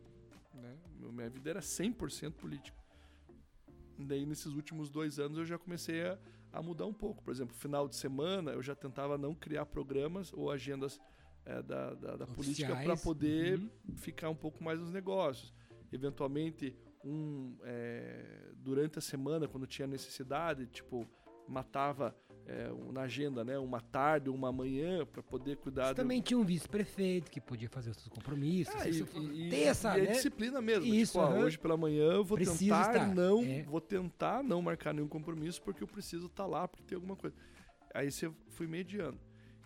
Né? 0.53 0.77
Minha 1.11 1.29
vida 1.29 1.49
era 1.49 1.59
100% 1.59 2.33
política. 2.33 2.77
Daí, 3.97 4.25
nesses 4.25 4.53
últimos 4.53 4.89
dois 4.89 5.19
anos, 5.19 5.37
eu 5.37 5.45
já 5.45 5.57
comecei 5.57 6.01
a, 6.05 6.17
a 6.53 6.61
mudar 6.61 6.85
um 6.85 6.93
pouco. 6.93 7.21
Por 7.23 7.31
exemplo, 7.31 7.53
final 7.55 7.87
de 7.87 7.95
semana, 7.97 8.51
eu 8.51 8.61
já 8.61 8.73
tentava 8.73 9.17
não 9.17 9.35
criar 9.35 9.65
programas 9.65 10.31
ou 10.31 10.49
agendas 10.49 10.99
é, 11.45 11.61
da, 11.61 11.93
da, 11.95 12.15
da 12.17 12.25
política 12.27 12.67
para 12.85 12.95
poder 12.95 13.59
Uhum. 13.59 13.69
ficar 13.97 14.29
um 14.29 14.35
pouco 14.35 14.63
mais 14.63 14.79
nos 14.79 14.91
negócios. 14.91 15.53
Eventualmente, 15.91 16.73
um, 17.03 17.55
é, 17.63 18.49
durante 18.55 18.97
a 18.99 19.01
semana, 19.01 19.47
quando 19.47 19.65
tinha 19.67 19.87
necessidade, 19.87 20.65
tipo, 20.67 21.07
matava 21.47 22.15
é, 22.45 22.67
na 22.91 23.01
agenda, 23.01 23.43
né? 23.43 23.59
Uma 23.59 23.79
tarde, 23.79 24.29
uma 24.29 24.51
manhã, 24.51 25.05
para 25.05 25.21
poder 25.21 25.57
cuidar 25.57 25.87
Você 25.87 25.89
de- 25.93 25.95
também 25.97 26.19
tinha 26.21 26.37
um 26.37 26.43
vice-prefeito 26.43 27.29
que 27.29 27.39
podia 27.39 27.69
fazer 27.69 27.91
os 27.91 27.97
seus 27.97 28.07
compromissos. 28.07 28.73
Você- 28.73 29.19
e, 29.19 29.47
e- 29.47 29.49
ter 29.49 29.61
essa, 29.63 29.97
e 29.97 30.01
é 30.01 30.05
né? 30.05 30.11
disciplina 30.13 30.59
mesmo. 30.61 30.85
Isso, 30.85 31.13
tipo, 31.13 31.23
aham. 31.23 31.43
hoje 31.43 31.59
pela 31.59 31.77
manhã 31.77 32.11
eu 32.13 32.23
vou 32.23 32.37
Preciso 32.37 32.57
tentar 32.59 32.93
estar, 32.93 33.13
não, 33.15 33.43
é. 33.43 33.61
vou 33.63 33.79
tentar 33.81 34.43
não 34.43 34.61
marcar 34.63 34.93
nenhum 34.93 35.07
compromisso 35.07 35.61
porque 35.61 35.83
eu 35.83 35.87
preciso 35.87 36.25
estar 36.25 36.45
lá 36.47 36.67
porque 36.67 36.83
tem 36.85 36.95
alguma 36.95 37.15
coisa. 37.15 37.35
Aí 37.93 38.11
você 38.11 38.31
fui 38.49 38.65
mediando. 38.67 39.19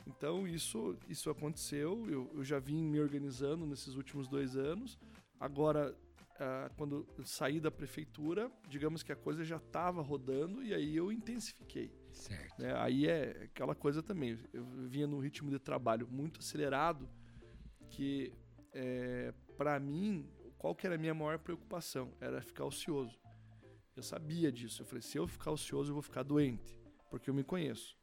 Então 0.06 0.46
isso 0.46 0.98
isso 1.08 1.30
aconteceu. 1.30 2.06
Eu, 2.10 2.30
eu 2.36 2.44
já 2.44 2.60
vim 2.60 2.84
me 2.84 3.00
organizando 3.00 3.66
nesses 3.66 3.96
últimos 3.96 4.28
dois 4.28 4.58
anos. 4.58 5.00
Agora 5.40 5.96
ah, 6.40 6.70
quando 6.76 7.08
saí 7.24 7.60
da 7.60 7.70
prefeitura, 7.70 8.52
digamos 8.68 9.04
que 9.04 9.12
a 9.12 9.16
coisa 9.16 9.44
já 9.44 9.58
estava 9.58 10.02
rodando 10.02 10.64
e 10.64 10.74
aí 10.74 10.96
eu 10.96 11.12
intensifiquei. 11.12 11.92
Certo. 12.12 12.62
né? 12.62 12.74
Aí 12.78 13.08
é 13.08 13.44
aquela 13.44 13.76
coisa 13.76 14.02
também. 14.02 14.38
Eu 14.52 14.66
vinha 14.88 15.08
num 15.08 15.20
ritmo 15.20 15.50
de 15.50 15.60
trabalho 15.60 16.08
muito 16.10 16.40
acelerado 16.40 17.10
que, 17.90 18.34
é, 18.72 19.34
para 19.58 19.80
mim, 19.80 20.28
qual 20.58 20.76
que 20.76 20.86
era 20.88 20.96
a 20.96 20.98
minha 20.98 21.14
maior 21.14 21.38
preocupação? 21.40 22.14
Era 22.20 22.42
ficar 22.42 22.66
ocioso. 22.66 23.20
Eu 23.96 24.02
sabia 24.02 24.52
disso. 24.52 24.82
Eu 24.82 24.86
falei, 24.86 25.02
se 25.02 25.18
eu 25.18 25.28
ficar 25.28 25.52
ocioso, 25.52 25.92
eu 25.92 25.94
vou 25.94 26.02
ficar 26.02 26.24
doente, 26.24 26.80
porque 27.12 27.30
eu 27.30 27.34
me 27.34 27.44
conheço. 27.44 27.96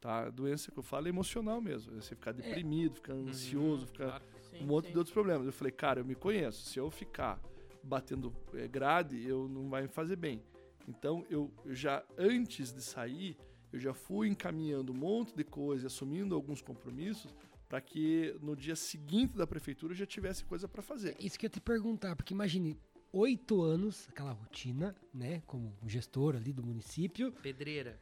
Tá? 0.00 0.26
A 0.26 0.30
doença 0.30 0.72
que 0.72 0.78
eu 0.78 0.82
falo 0.82 1.06
é 1.06 1.10
emocional 1.10 1.60
mesmo. 1.60 1.96
É 1.96 2.00
você 2.00 2.14
ficar 2.14 2.32
deprimido, 2.32 2.96
ficar 2.96 3.14
ansioso, 3.14 3.86
ficar. 3.86 4.20
Sim, 4.50 4.64
um 4.64 4.66
monte 4.66 4.86
sim. 4.86 4.92
de 4.92 4.98
outros 4.98 5.12
problemas. 5.12 5.46
Eu 5.46 5.52
falei, 5.52 5.72
cara, 5.72 6.00
eu 6.00 6.04
me 6.04 6.14
conheço. 6.14 6.64
Se 6.64 6.78
eu 6.78 6.90
ficar 6.90 7.40
batendo 7.86 8.34
eh, 8.54 8.68
grade, 8.68 9.26
eu 9.26 9.48
não 9.48 9.68
vai 9.68 9.82
me 9.82 9.88
fazer 9.88 10.16
bem. 10.16 10.42
Então, 10.88 11.24
eu, 11.30 11.52
já, 11.66 12.04
antes 12.16 12.72
de 12.72 12.82
sair, 12.82 13.36
eu 13.72 13.78
já 13.78 13.92
fui 13.92 14.28
encaminhando 14.28 14.92
um 14.92 14.96
monte 14.96 15.34
de 15.34 15.44
coisa, 15.44 15.86
assumindo 15.88 16.34
alguns 16.34 16.62
compromissos, 16.62 17.34
para 17.68 17.80
que 17.80 18.36
no 18.40 18.54
dia 18.54 18.76
seguinte 18.76 19.36
da 19.36 19.46
prefeitura 19.46 19.92
eu 19.92 19.96
já 19.96 20.06
tivesse 20.06 20.44
coisa 20.44 20.68
para 20.68 20.82
fazer. 20.82 21.16
Isso 21.18 21.38
que 21.38 21.46
eu 21.46 21.48
ia 21.48 21.52
te 21.52 21.60
perguntar, 21.60 22.14
porque 22.14 22.32
imagine, 22.32 22.78
oito 23.12 23.60
anos, 23.62 24.06
aquela 24.08 24.32
rotina, 24.32 24.94
né, 25.12 25.42
como 25.46 25.76
gestor 25.86 26.36
ali 26.36 26.52
do 26.52 26.62
município. 26.64 27.32
Pedreira. 27.42 27.98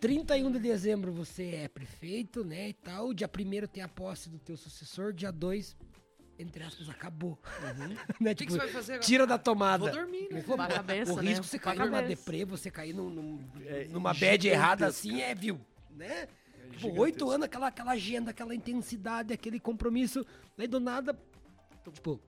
31 0.00 0.50
de 0.50 0.58
dezembro 0.58 1.12
você 1.12 1.54
é 1.56 1.68
prefeito, 1.68 2.42
né, 2.42 2.70
e 2.70 2.72
tal. 2.72 3.12
Dia 3.12 3.28
1 3.28 3.66
tem 3.66 3.82
a 3.82 3.88
posse 3.88 4.30
do 4.30 4.38
teu 4.38 4.56
sucessor. 4.56 5.12
Dia 5.12 5.30
2, 5.30 5.76
entre 6.40 6.62
aspas, 6.64 6.88
acabou. 6.88 7.38
né, 8.18 8.32
O 8.32 8.34
que, 8.34 8.46
que 8.46 8.46
tipo, 8.46 8.52
você 8.52 8.58
vai 8.58 8.68
fazer 8.68 8.92
agora? 8.94 9.06
tira 9.06 9.26
da 9.26 9.38
tomada. 9.38 9.84
Vou 9.84 9.92
dormir, 9.92 10.28
né? 10.30 10.42
Cabeça, 10.74 11.12
o 11.12 11.16
né? 11.16 11.22
risco 11.22 11.42
de 11.44 11.48
você 11.50 11.58
cair 11.58 11.78
numa 11.78 12.02
deprê, 12.02 12.44
você 12.44 12.70
cair 12.70 12.94
num, 12.94 13.10
num- 13.10 13.50
É 13.66 13.84
numa 13.84 14.12
bad 14.14 14.24
gigantesco. 14.24 14.46
errada 14.48 14.86
assim, 14.86 15.20
é, 15.20 15.34
viu? 15.34 15.60
Né? 15.90 16.28
É 16.72 16.76
Tipo, 16.76 16.98
oito 17.00 17.30
anos, 17.30 17.44
aquela, 17.44 17.66
aquela 17.68 17.92
agenda, 17.92 18.30
aquela 18.30 18.54
intensidade, 18.54 19.34
aquele 19.34 19.60
compromisso. 19.60 20.24
Daí 20.56 20.66
do 20.66 20.80
nada, 20.80 21.18
tipo, 21.92 22.20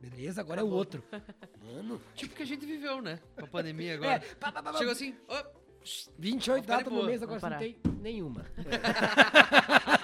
beleza, 0.00 0.40
agora 0.40 0.60
é 0.60 0.64
o 0.64 0.70
outro. 0.70 1.04
Mano, 1.62 2.00
Tipo 2.14 2.34
que 2.34 2.42
a 2.42 2.46
gente 2.46 2.64
viveu, 2.64 3.02
né? 3.02 3.20
Com 3.36 3.44
a 3.44 3.48
pandemia 3.48 3.92
é, 3.92 3.94
agora. 3.94 4.20
pá, 4.40 4.52
pá, 4.52 4.62
pá, 4.62 4.72
pá, 4.72 4.78
Chegou 4.78 4.92
assim, 4.92 5.14
ó, 5.28 5.44
28 6.18 6.20
Vamos 6.20 6.44
ficar 6.44 6.60
de 6.60 6.66
datas 6.66 6.92
no 6.92 7.04
mês, 7.04 7.22
agora 7.22 7.50
não 7.50 7.58
tem 7.58 7.76
nenhuma. 8.00 8.46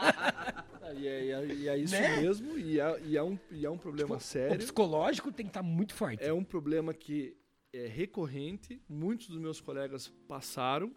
Ah, 0.88 0.94
E 0.94 1.06
é, 1.06 1.24
e 1.24 1.30
é- 1.30 1.54
e 1.54 1.68
é 1.68 1.78
isso 1.78 1.94
Né? 1.94 2.20
mesmo, 2.22 2.58
e 2.58 2.80
é, 2.80 3.00
e 3.04 3.16
é 3.16 3.22
um, 3.22 3.38
e 3.50 3.66
é 3.66 3.70
um 3.70 3.76
problema 3.78 4.16
O 4.16 4.20
sério. 4.20 4.56
psicológico 4.58 5.30
tem 5.30 5.44
que 5.46 5.50
estar 5.50 5.62
muito 5.62 5.94
forte. 5.94 6.22
É 6.24 6.32
um 6.32 6.42
problema 6.44 6.94
que 6.94 7.36
é 7.72 7.86
recorrente, 7.86 8.80
muitos 8.88 9.28
dos 9.28 9.38
meus 9.38 9.60
colegas 9.60 10.08
passaram 10.26 10.94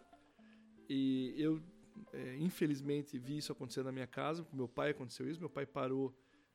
e 0.88 1.34
eu, 1.36 1.60
é, 2.12 2.36
infelizmente, 2.38 3.18
vi 3.18 3.36
isso 3.36 3.52
acontecer 3.52 3.82
na 3.82 3.92
minha 3.92 4.06
casa. 4.06 4.42
Com 4.42 4.56
meu 4.56 4.68
pai 4.68 4.90
aconteceu 4.90 5.28
isso. 5.28 5.38
Meu 5.38 5.50
pai 5.50 5.66
parou 5.66 6.14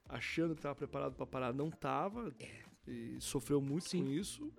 achando 0.09 0.53
que 0.55 0.59
estava 0.59 0.75
preparado 0.75 1.13
para 1.15 1.25
parar, 1.25 1.53
não 1.53 1.69
estava 1.69 2.33
e 2.87 3.17
sofreu 3.19 3.61
muito 3.61 3.87
Sim. 3.89 4.03
com 4.05 4.09
isso. 4.11 4.51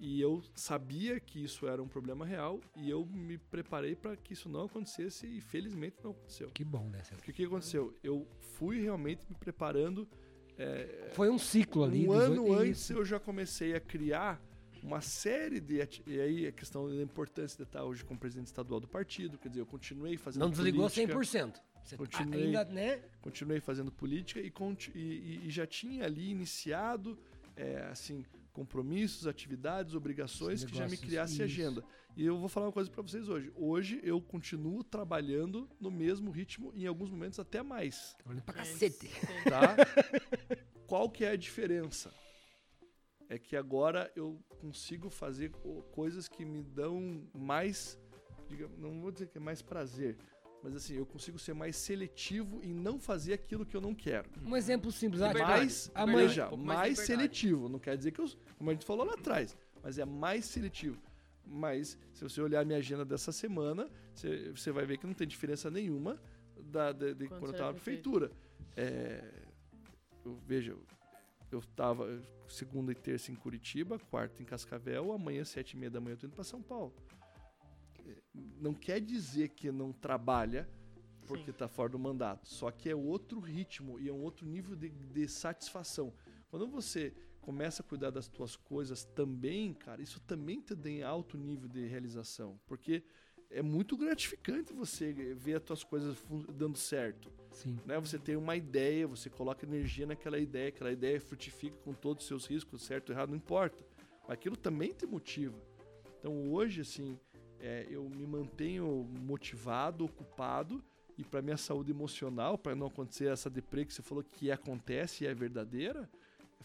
E 0.00 0.20
eu 0.20 0.42
sabia 0.54 1.18
que 1.18 1.42
isso 1.42 1.66
era 1.66 1.82
um 1.82 1.88
problema 1.88 2.24
real 2.24 2.60
e 2.76 2.88
eu 2.88 3.04
me 3.06 3.36
preparei 3.36 3.96
para 3.96 4.16
que 4.16 4.32
isso 4.32 4.48
não 4.48 4.62
acontecesse 4.66 5.26
e 5.26 5.40
felizmente 5.40 5.96
não 6.04 6.12
aconteceu. 6.12 6.50
Que 6.50 6.62
bom, 6.64 6.88
né? 6.88 7.02
Porque 7.16 7.30
o 7.32 7.34
que 7.34 7.44
aconteceu? 7.44 7.92
Eu 8.02 8.26
fui 8.56 8.80
realmente 8.80 9.26
me 9.28 9.34
preparando 9.36 10.08
é, 10.56 11.10
Foi 11.14 11.28
um 11.30 11.38
ciclo 11.38 11.84
ali. 11.84 12.06
um 12.08 12.12
ano 12.12 12.42
oito- 12.44 12.54
antes 12.62 12.80
isso. 12.82 12.92
eu 12.92 13.04
já 13.04 13.20
comecei 13.20 13.74
a 13.74 13.80
criar 13.80 14.40
uma 14.82 15.00
série 15.00 15.60
de. 15.60 15.76
E 16.06 16.20
aí 16.20 16.46
a 16.46 16.52
questão 16.52 16.88
da 16.88 17.02
importância 17.02 17.56
de 17.56 17.62
estar 17.64 17.84
hoje 17.84 18.04
como 18.04 18.18
presidente 18.18 18.46
estadual 18.46 18.80
do 18.80 18.88
partido, 18.88 19.38
quer 19.38 19.48
dizer, 19.48 19.60
eu 19.60 19.66
continuei 19.66 20.16
fazendo 20.16 20.42
Não 20.42 20.50
desligou 20.50 20.88
política, 20.90 21.12
100%. 21.16 21.60
Você 21.84 21.96
Continuei. 21.96 22.46
ainda, 22.46 22.64
né? 22.66 23.00
continuei 23.22 23.60
fazendo 23.60 23.90
política 23.90 24.40
e, 24.40 24.52
e- 24.94 24.98
e- 25.00 25.46
e 25.46 25.50
já 25.50 25.66
tinha 25.66 26.04
ali 26.04 26.30
iniciado 26.30 27.18
é, 27.56 27.82
assim 27.90 28.24
compromissos, 28.58 29.24
atividades, 29.28 29.94
obrigações 29.94 30.64
que 30.64 30.74
já 30.76 30.88
me 30.88 30.96
criasse 30.96 31.34
isso. 31.34 31.42
agenda. 31.42 31.84
E 32.16 32.24
eu 32.26 32.36
vou 32.36 32.48
falar 32.48 32.66
uma 32.66 32.72
coisa 32.72 32.90
para 32.90 33.02
vocês 33.02 33.28
hoje. 33.28 33.52
Hoje 33.54 34.00
eu 34.02 34.20
continuo 34.20 34.82
trabalhando 34.82 35.68
no 35.80 35.92
mesmo 35.92 36.32
ritmo, 36.32 36.72
em 36.74 36.84
alguns 36.84 37.08
momentos 37.08 37.38
até 37.38 37.62
mais. 37.62 38.14
Trabalhando 38.18 38.42
pra 38.44 38.64
Sim, 38.64 38.72
cacete. 38.72 39.08
tá? 39.48 39.76
Qual 40.88 41.08
que 41.08 41.24
é 41.24 41.30
a 41.30 41.36
diferença? 41.36 42.12
É 43.28 43.38
que 43.38 43.54
agora 43.54 44.10
eu 44.16 44.42
consigo 44.60 45.08
fazer 45.08 45.50
co- 45.50 45.82
coisas 45.92 46.26
que 46.26 46.44
me 46.44 46.64
dão 46.64 47.22
mais, 47.32 47.96
digamos, 48.48 48.76
não 48.76 49.00
vou 49.00 49.12
dizer 49.12 49.28
que 49.28 49.38
é 49.38 49.40
mais 49.40 49.62
prazer, 49.62 50.16
mas 50.62 50.74
assim, 50.74 50.94
eu 50.94 51.06
consigo 51.06 51.38
ser 51.38 51.54
mais 51.54 51.76
seletivo 51.76 52.60
em 52.64 52.72
não 52.74 52.98
fazer 52.98 53.32
aquilo 53.32 53.64
que 53.64 53.76
eu 53.76 53.80
não 53.80 53.94
quero. 53.94 54.28
Um 54.44 54.56
exemplo 54.56 54.90
simples. 54.92 55.22
Ah, 55.22 55.28
Liberdade. 55.28 55.58
Mais, 55.60 55.90
amanhã- 55.94 56.26
veja, 56.28 56.46
Um 56.46 56.48
pouco 56.50 56.64
mais 56.64 56.78
mais, 56.80 56.98
seletivo. 57.00 57.68
Não 57.68 57.78
quer 57.78 57.96
dizer 57.96 58.10
que 58.12 58.20
eu, 58.20 58.26
como 58.56 58.70
a 58.70 58.72
gente 58.72 58.84
falou 58.84 59.04
lá 59.06 59.14
atrás, 59.14 59.56
mas 59.82 59.98
é 59.98 60.04
mais 60.04 60.44
seletivo. 60.46 61.00
Mas 61.46 61.96
se 62.12 62.22
você 62.22 62.40
olhar 62.42 62.60
a 62.60 62.64
minha 62.64 62.78
agenda 62.78 63.04
dessa 63.04 63.32
semana, 63.32 63.88
você, 64.14 64.50
você 64.50 64.70
vai 64.70 64.84
ver 64.84 64.98
que 64.98 65.06
não 65.06 65.14
tem 65.14 65.26
diferença 65.26 65.70
nenhuma 65.70 66.20
da, 66.60 66.92
de, 66.92 67.14
de 67.14 67.26
Quando 67.28 67.38
quando 67.40 67.44
eu 67.46 67.50
estava 67.52 67.68
na 67.68 67.74
prefeitura. 67.74 68.30
É, 68.76 69.24
eu, 70.24 70.36
veja, 70.46 70.72
eu- 70.72 70.82
eu 71.50 71.60
estava 71.60 72.20
segunda 72.46 72.92
e 72.92 72.94
terça 72.94 73.32
em 73.32 73.34
Curitiba, 73.34 73.98
quarta 73.98 74.42
em 74.42 74.44
Cascavel, 74.44 75.10
amanhã 75.12 75.42
sete 75.44 75.72
e 75.72 75.76
meia 75.78 75.90
da 75.90 75.98
manhã 76.00 76.12
eu 76.14 76.18
tô 76.18 76.26
indo 76.26 76.34
para 76.34 76.44
São 76.44 76.60
Paulo. 76.60 76.92
Não 78.60 78.74
quer 78.74 79.00
dizer 79.00 79.50
que 79.50 79.70
não 79.70 79.92
trabalha 79.92 80.68
porque 81.26 81.46
Sim. 81.46 81.50
está 81.50 81.68
fora 81.68 81.90
do 81.90 81.98
mandato, 81.98 82.48
só 82.48 82.70
que 82.70 82.88
é 82.88 82.96
outro 82.96 83.38
ritmo 83.38 84.00
e 84.00 84.08
é 84.08 84.12
um 84.12 84.22
outro 84.22 84.46
nível 84.46 84.74
de, 84.74 84.88
de 84.88 85.28
satisfação. 85.28 86.12
Quando 86.48 86.66
você 86.66 87.12
começa 87.40 87.82
a 87.82 87.84
cuidar 87.84 88.10
das 88.10 88.28
tuas 88.28 88.56
coisas 88.56 89.04
também, 89.04 89.74
cara, 89.74 90.00
isso 90.00 90.20
também 90.20 90.60
te 90.60 90.74
dá 90.74 91.06
alto 91.06 91.36
nível 91.36 91.68
de 91.68 91.86
realização, 91.86 92.58
porque 92.66 93.02
é 93.50 93.60
muito 93.60 93.96
gratificante 93.96 94.72
você 94.72 95.12
ver 95.34 95.56
as 95.56 95.62
tuas 95.62 95.84
coisas 95.84 96.16
dando 96.54 96.78
certo 96.78 97.30
Sim. 97.52 97.78
né? 97.84 97.98
Você 97.98 98.18
tem 98.18 98.36
uma 98.36 98.56
ideia, 98.56 99.06
você 99.06 99.28
coloca 99.28 99.66
energia 99.66 100.06
naquela 100.06 100.38
ideia, 100.38 100.68
aquela 100.68 100.92
ideia 100.92 101.20
frutifica 101.20 101.76
com 101.78 101.92
todos 101.92 102.22
os 102.22 102.28
seus 102.28 102.46
riscos, 102.46 102.82
certo 102.82 103.10
ou 103.10 103.16
errado, 103.16 103.30
não 103.30 103.36
importa. 103.36 103.84
Mas 104.22 104.32
aquilo 104.32 104.56
também 104.56 104.92
te 104.92 105.06
motiva. 105.06 105.58
Então 106.18 106.52
hoje, 106.52 106.82
assim, 106.82 107.18
é, 107.60 107.86
eu 107.90 108.08
me 108.08 108.26
mantenho 108.26 109.06
motivado, 109.26 110.04
ocupado, 110.04 110.82
e 111.16 111.24
para 111.24 111.42
minha 111.42 111.56
saúde 111.56 111.90
emocional, 111.90 112.56
para 112.56 112.76
não 112.76 112.86
acontecer 112.86 113.26
essa 113.26 113.50
deprê 113.50 113.84
que 113.84 113.92
você 113.92 114.02
falou 114.02 114.22
que 114.22 114.50
acontece 114.50 115.24
e 115.24 115.26
é 115.26 115.34
verdadeira, 115.34 116.08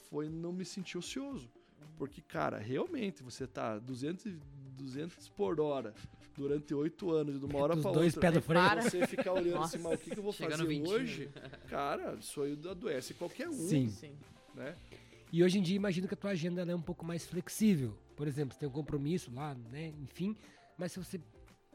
foi 0.09 0.29
não 0.29 0.53
me 0.53 0.63
sentir 0.63 0.97
ocioso. 0.97 1.49
Porque, 1.97 2.21
cara, 2.21 2.57
realmente, 2.59 3.23
você 3.23 3.47
tá 3.47 3.79
200, 3.79 4.25
e- 4.27 4.39
200 4.77 5.29
por 5.29 5.59
hora 5.59 5.93
durante 6.35 6.73
oito 6.73 7.11
anos, 7.11 7.39
de 7.39 7.45
uma 7.45 7.59
hora 7.59 7.75
Os 7.75 7.81
para 7.81 7.91
dois 7.91 8.15
outra. 8.15 8.21
pés 8.21 8.33
do 8.33 8.41
freio. 8.41 8.63
Para. 8.63 8.81
Você 8.83 9.07
ficar 9.07 9.33
olhando 9.33 9.55
Nossa. 9.55 9.75
assim, 9.75 9.83
mas 9.83 9.93
o 9.99 10.03
que, 10.03 10.11
que 10.11 10.19
eu 10.19 10.23
vou 10.23 10.33
fazer 10.33 10.65
20, 10.65 10.87
hoje? 10.87 11.29
Cara, 11.69 12.15
isso 12.19 12.41
aí 12.41 12.53
adoece 12.69 13.13
qualquer 13.13 13.47
um, 13.49 13.53
Sim. 13.53 13.87
Sim. 13.89 14.15
né? 14.55 14.75
E 15.31 15.43
hoje 15.43 15.57
em 15.57 15.61
dia, 15.63 15.75
imagino 15.75 16.07
que 16.07 16.13
a 16.13 16.17
tua 16.17 16.31
agenda 16.31 16.61
ela 16.61 16.71
é 16.71 16.75
um 16.75 16.81
pouco 16.81 17.03
mais 17.05 17.25
flexível. 17.25 17.97
Por 18.15 18.27
exemplo, 18.27 18.53
você 18.53 18.59
tem 18.59 18.69
um 18.69 18.71
compromisso 18.71 19.31
lá, 19.33 19.55
né? 19.71 19.93
Enfim. 20.01 20.35
Mas 20.77 20.91
se 20.91 20.99
você. 20.99 21.19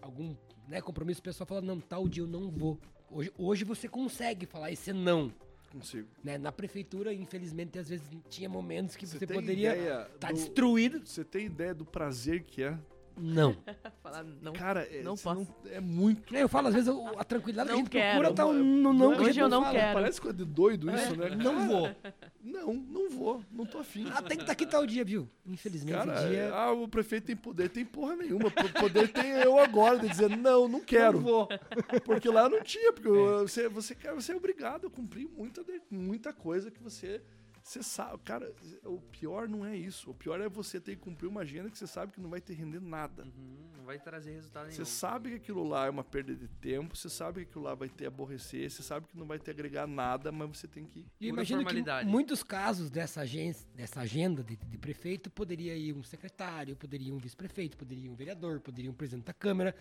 Algum 0.00 0.34
né, 0.68 0.80
compromisso, 0.80 1.20
o 1.20 1.24
pessoal 1.24 1.46
fala, 1.46 1.60
não, 1.60 1.80
tal 1.80 2.08
dia 2.08 2.22
eu 2.22 2.26
não 2.26 2.50
vou. 2.50 2.78
Hoje, 3.10 3.32
hoje 3.36 3.64
você 3.64 3.88
consegue 3.88 4.46
falar 4.46 4.70
esse 4.70 4.92
não. 4.92 5.32
Consigo. 5.72 6.08
Né? 6.22 6.38
Na 6.38 6.52
prefeitura, 6.52 7.12
infelizmente, 7.12 7.78
às 7.78 7.88
vezes 7.88 8.06
tinha 8.30 8.48
momentos 8.48 8.96
que 8.96 9.06
você, 9.06 9.26
tem 9.26 9.36
poderia 9.36 10.06
estar 10.14 10.28
do- 10.28 10.34
destruído. 10.34 11.02
Você 11.04 11.24
tem 11.24 11.46
ideia 11.46 11.74
do 11.74 11.84
prazer 11.84 12.42
que 12.44 12.62
é 12.62 12.78
não. 13.20 13.56
Falar 14.02 14.24
não. 14.24 14.52
Cara, 14.52 14.82
é, 14.82 15.02
Não 15.02 15.16
posso. 15.16 15.46
é 15.70 15.80
muito. 15.80 16.34
Eu 16.34 16.48
falo, 16.48 16.68
às 16.68 16.74
vezes, 16.74 16.88
o- 16.88 17.06
a 17.18 17.24
tranquilidade 17.24 17.68
que 17.68 17.72
a 17.72 17.76
Não 17.76 17.82
gente 17.84 17.90
quero. 17.90 18.18
procura 18.20 18.34
tá 18.34 18.46
um 18.46 18.52
no 18.54 18.92
não. 18.92 18.92
Não, 18.92 19.08
que 19.10 19.14
a 19.14 19.18
gente 19.24 19.30
hoje 19.30 19.40
eu 19.40 19.48
não 19.48 19.62
fala. 19.62 19.74
quero. 19.78 19.94
Parece 19.94 20.20
coisa 20.20 20.36
de 20.36 20.44
doido 20.44 20.90
isso, 20.94 21.16
né? 21.16 21.28
Não 21.36 21.54
Cara, 21.54 21.66
vou. 21.66 21.96
Não, 22.42 22.72
não 22.74 23.10
vou. 23.10 23.44
Não 23.52 23.66
tô 23.66 23.78
afim. 23.78 24.06
Ah, 24.14 24.22
tem 24.22 24.36
que 24.36 24.42
estar 24.44 24.52
aqui 24.52 24.64
tal 24.66 24.86
dia, 24.86 25.04
viu? 25.04 25.28
Infelizmente, 25.46 25.94
Cara, 25.96 26.14
esse 26.20 26.28
dia... 26.28 26.54
ah, 26.54 26.72
o 26.72 26.88
prefeito 26.88 27.26
tem 27.26 27.36
poder, 27.36 27.68
tem 27.68 27.84
porra 27.84 28.16
nenhuma. 28.16 28.50
Poder 28.80 29.08
tem 29.08 29.30
eu 29.32 29.58
agora 29.58 29.98
de 29.98 30.08
dizer, 30.08 30.30
não, 30.36 30.66
não 30.68 30.80
quero. 30.80 31.18
Não 31.18 31.24
vou. 31.24 31.48
Porque 32.04 32.28
lá 32.28 32.48
não 32.48 32.62
tinha, 32.62 32.92
porque 32.92 33.08
você, 33.08 33.68
você, 33.68 33.94
cara, 33.94 34.14
você 34.14 34.32
é 34.32 34.36
obrigado 34.36 34.86
a 34.86 34.90
cumprir 34.90 35.28
muita, 35.28 35.62
muita 35.90 36.32
coisa 36.32 36.70
que 36.70 36.82
você, 36.82 37.20
você 37.68 37.82
sabe. 37.82 38.18
Cara, 38.24 38.52
o 38.84 38.98
pior 39.00 39.48
não 39.48 39.64
é 39.64 39.76
isso. 39.76 40.10
O 40.10 40.14
pior 40.14 40.40
é 40.40 40.48
você 40.48 40.80
ter 40.80 40.96
que 40.96 41.02
cumprir 41.02 41.28
uma 41.28 41.42
agenda 41.42 41.68
que 41.70 41.76
você 41.76 41.86
sabe 41.86 42.12
que 42.12 42.20
não 42.20 42.30
vai 42.30 42.40
te 42.40 42.52
render 42.52 42.80
nada. 42.80 43.24
Uhum, 43.24 43.70
não 43.76 43.84
vai 43.84 43.98
trazer 43.98 44.32
resultado 44.32 44.64
nenhum. 44.68 44.76
Você 44.76 44.84
sabe 44.84 45.30
que 45.30 45.36
aquilo 45.36 45.66
lá 45.68 45.86
é 45.86 45.90
uma 45.90 46.02
perda 46.02 46.34
de 46.34 46.48
tempo, 46.48 46.96
você 46.96 47.08
sabe 47.10 47.44
que 47.44 47.50
aquilo 47.50 47.64
lá 47.64 47.74
vai 47.74 47.88
te 47.88 48.06
aborrecer, 48.06 48.70
você 48.70 48.82
sabe 48.82 49.06
que 49.06 49.16
não 49.18 49.26
vai 49.26 49.38
te 49.38 49.50
agregar 49.50 49.86
nada, 49.86 50.32
mas 50.32 50.56
você 50.56 50.66
tem 50.66 50.86
que. 50.86 51.06
E 51.20 51.28
imagino 51.28 51.64
que 51.64 52.04
muitos 52.06 52.42
casos 52.42 52.90
dessa, 52.90 53.20
agência, 53.20 53.68
dessa 53.74 54.00
agenda 54.00 54.42
de, 54.42 54.56
de 54.56 54.78
prefeito 54.78 55.30
poderia 55.30 55.76
ir 55.76 55.92
um 55.92 56.02
secretário, 56.02 56.74
poderia 56.74 57.08
ir 57.08 57.12
um 57.12 57.18
vice-prefeito, 57.18 57.76
poderia 57.76 58.06
ir 58.06 58.08
um 58.08 58.14
vereador, 58.14 58.60
poderia 58.60 58.88
ir 58.88 58.90
um 58.90 58.94
presidente 58.94 59.26
da 59.26 59.34
Câmara. 59.34 59.74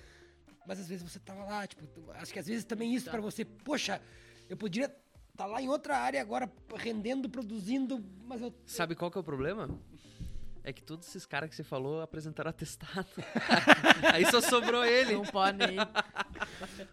Mas 0.67 0.81
às 0.81 0.89
vezes 0.89 1.09
você 1.09 1.19
tava 1.19 1.45
lá, 1.45 1.65
tipo, 1.65 1.87
acho 2.11 2.33
que 2.33 2.39
às 2.39 2.47
vezes 2.47 2.65
também 2.65 2.93
isso 2.93 3.05
Tá. 3.05 3.11
pra 3.11 3.21
você, 3.21 3.45
poxa, 3.45 4.01
eu 4.49 4.57
poderia 4.57 4.93
estar 5.37 5.45
lá 5.45 5.61
em 5.61 5.69
outra 5.69 5.97
área 5.97 6.19
agora 6.19 6.51
rendendo, 6.75 7.29
produzindo, 7.29 8.03
mas 8.25 8.41
eu 8.41 8.51
Sabe 8.65 8.95
qual 8.95 9.11
que 9.11 9.19
é 9.19 9.21
o 9.21 9.23
problema? 9.23 9.69
É 10.67 10.73
que 10.73 10.83
todos 10.83 11.07
esses 11.07 11.25
caras 11.25 11.49
que 11.49 11.55
você 11.55 11.63
falou 11.63 12.01
apresentaram 12.01 12.49
atestado. 12.49 13.07
Aí 14.13 14.25
só 14.29 14.41
sobrou 14.41 14.83
ele. 14.83 15.13
Não 15.13 15.23
pode 15.23 15.63
ir. 15.63 15.77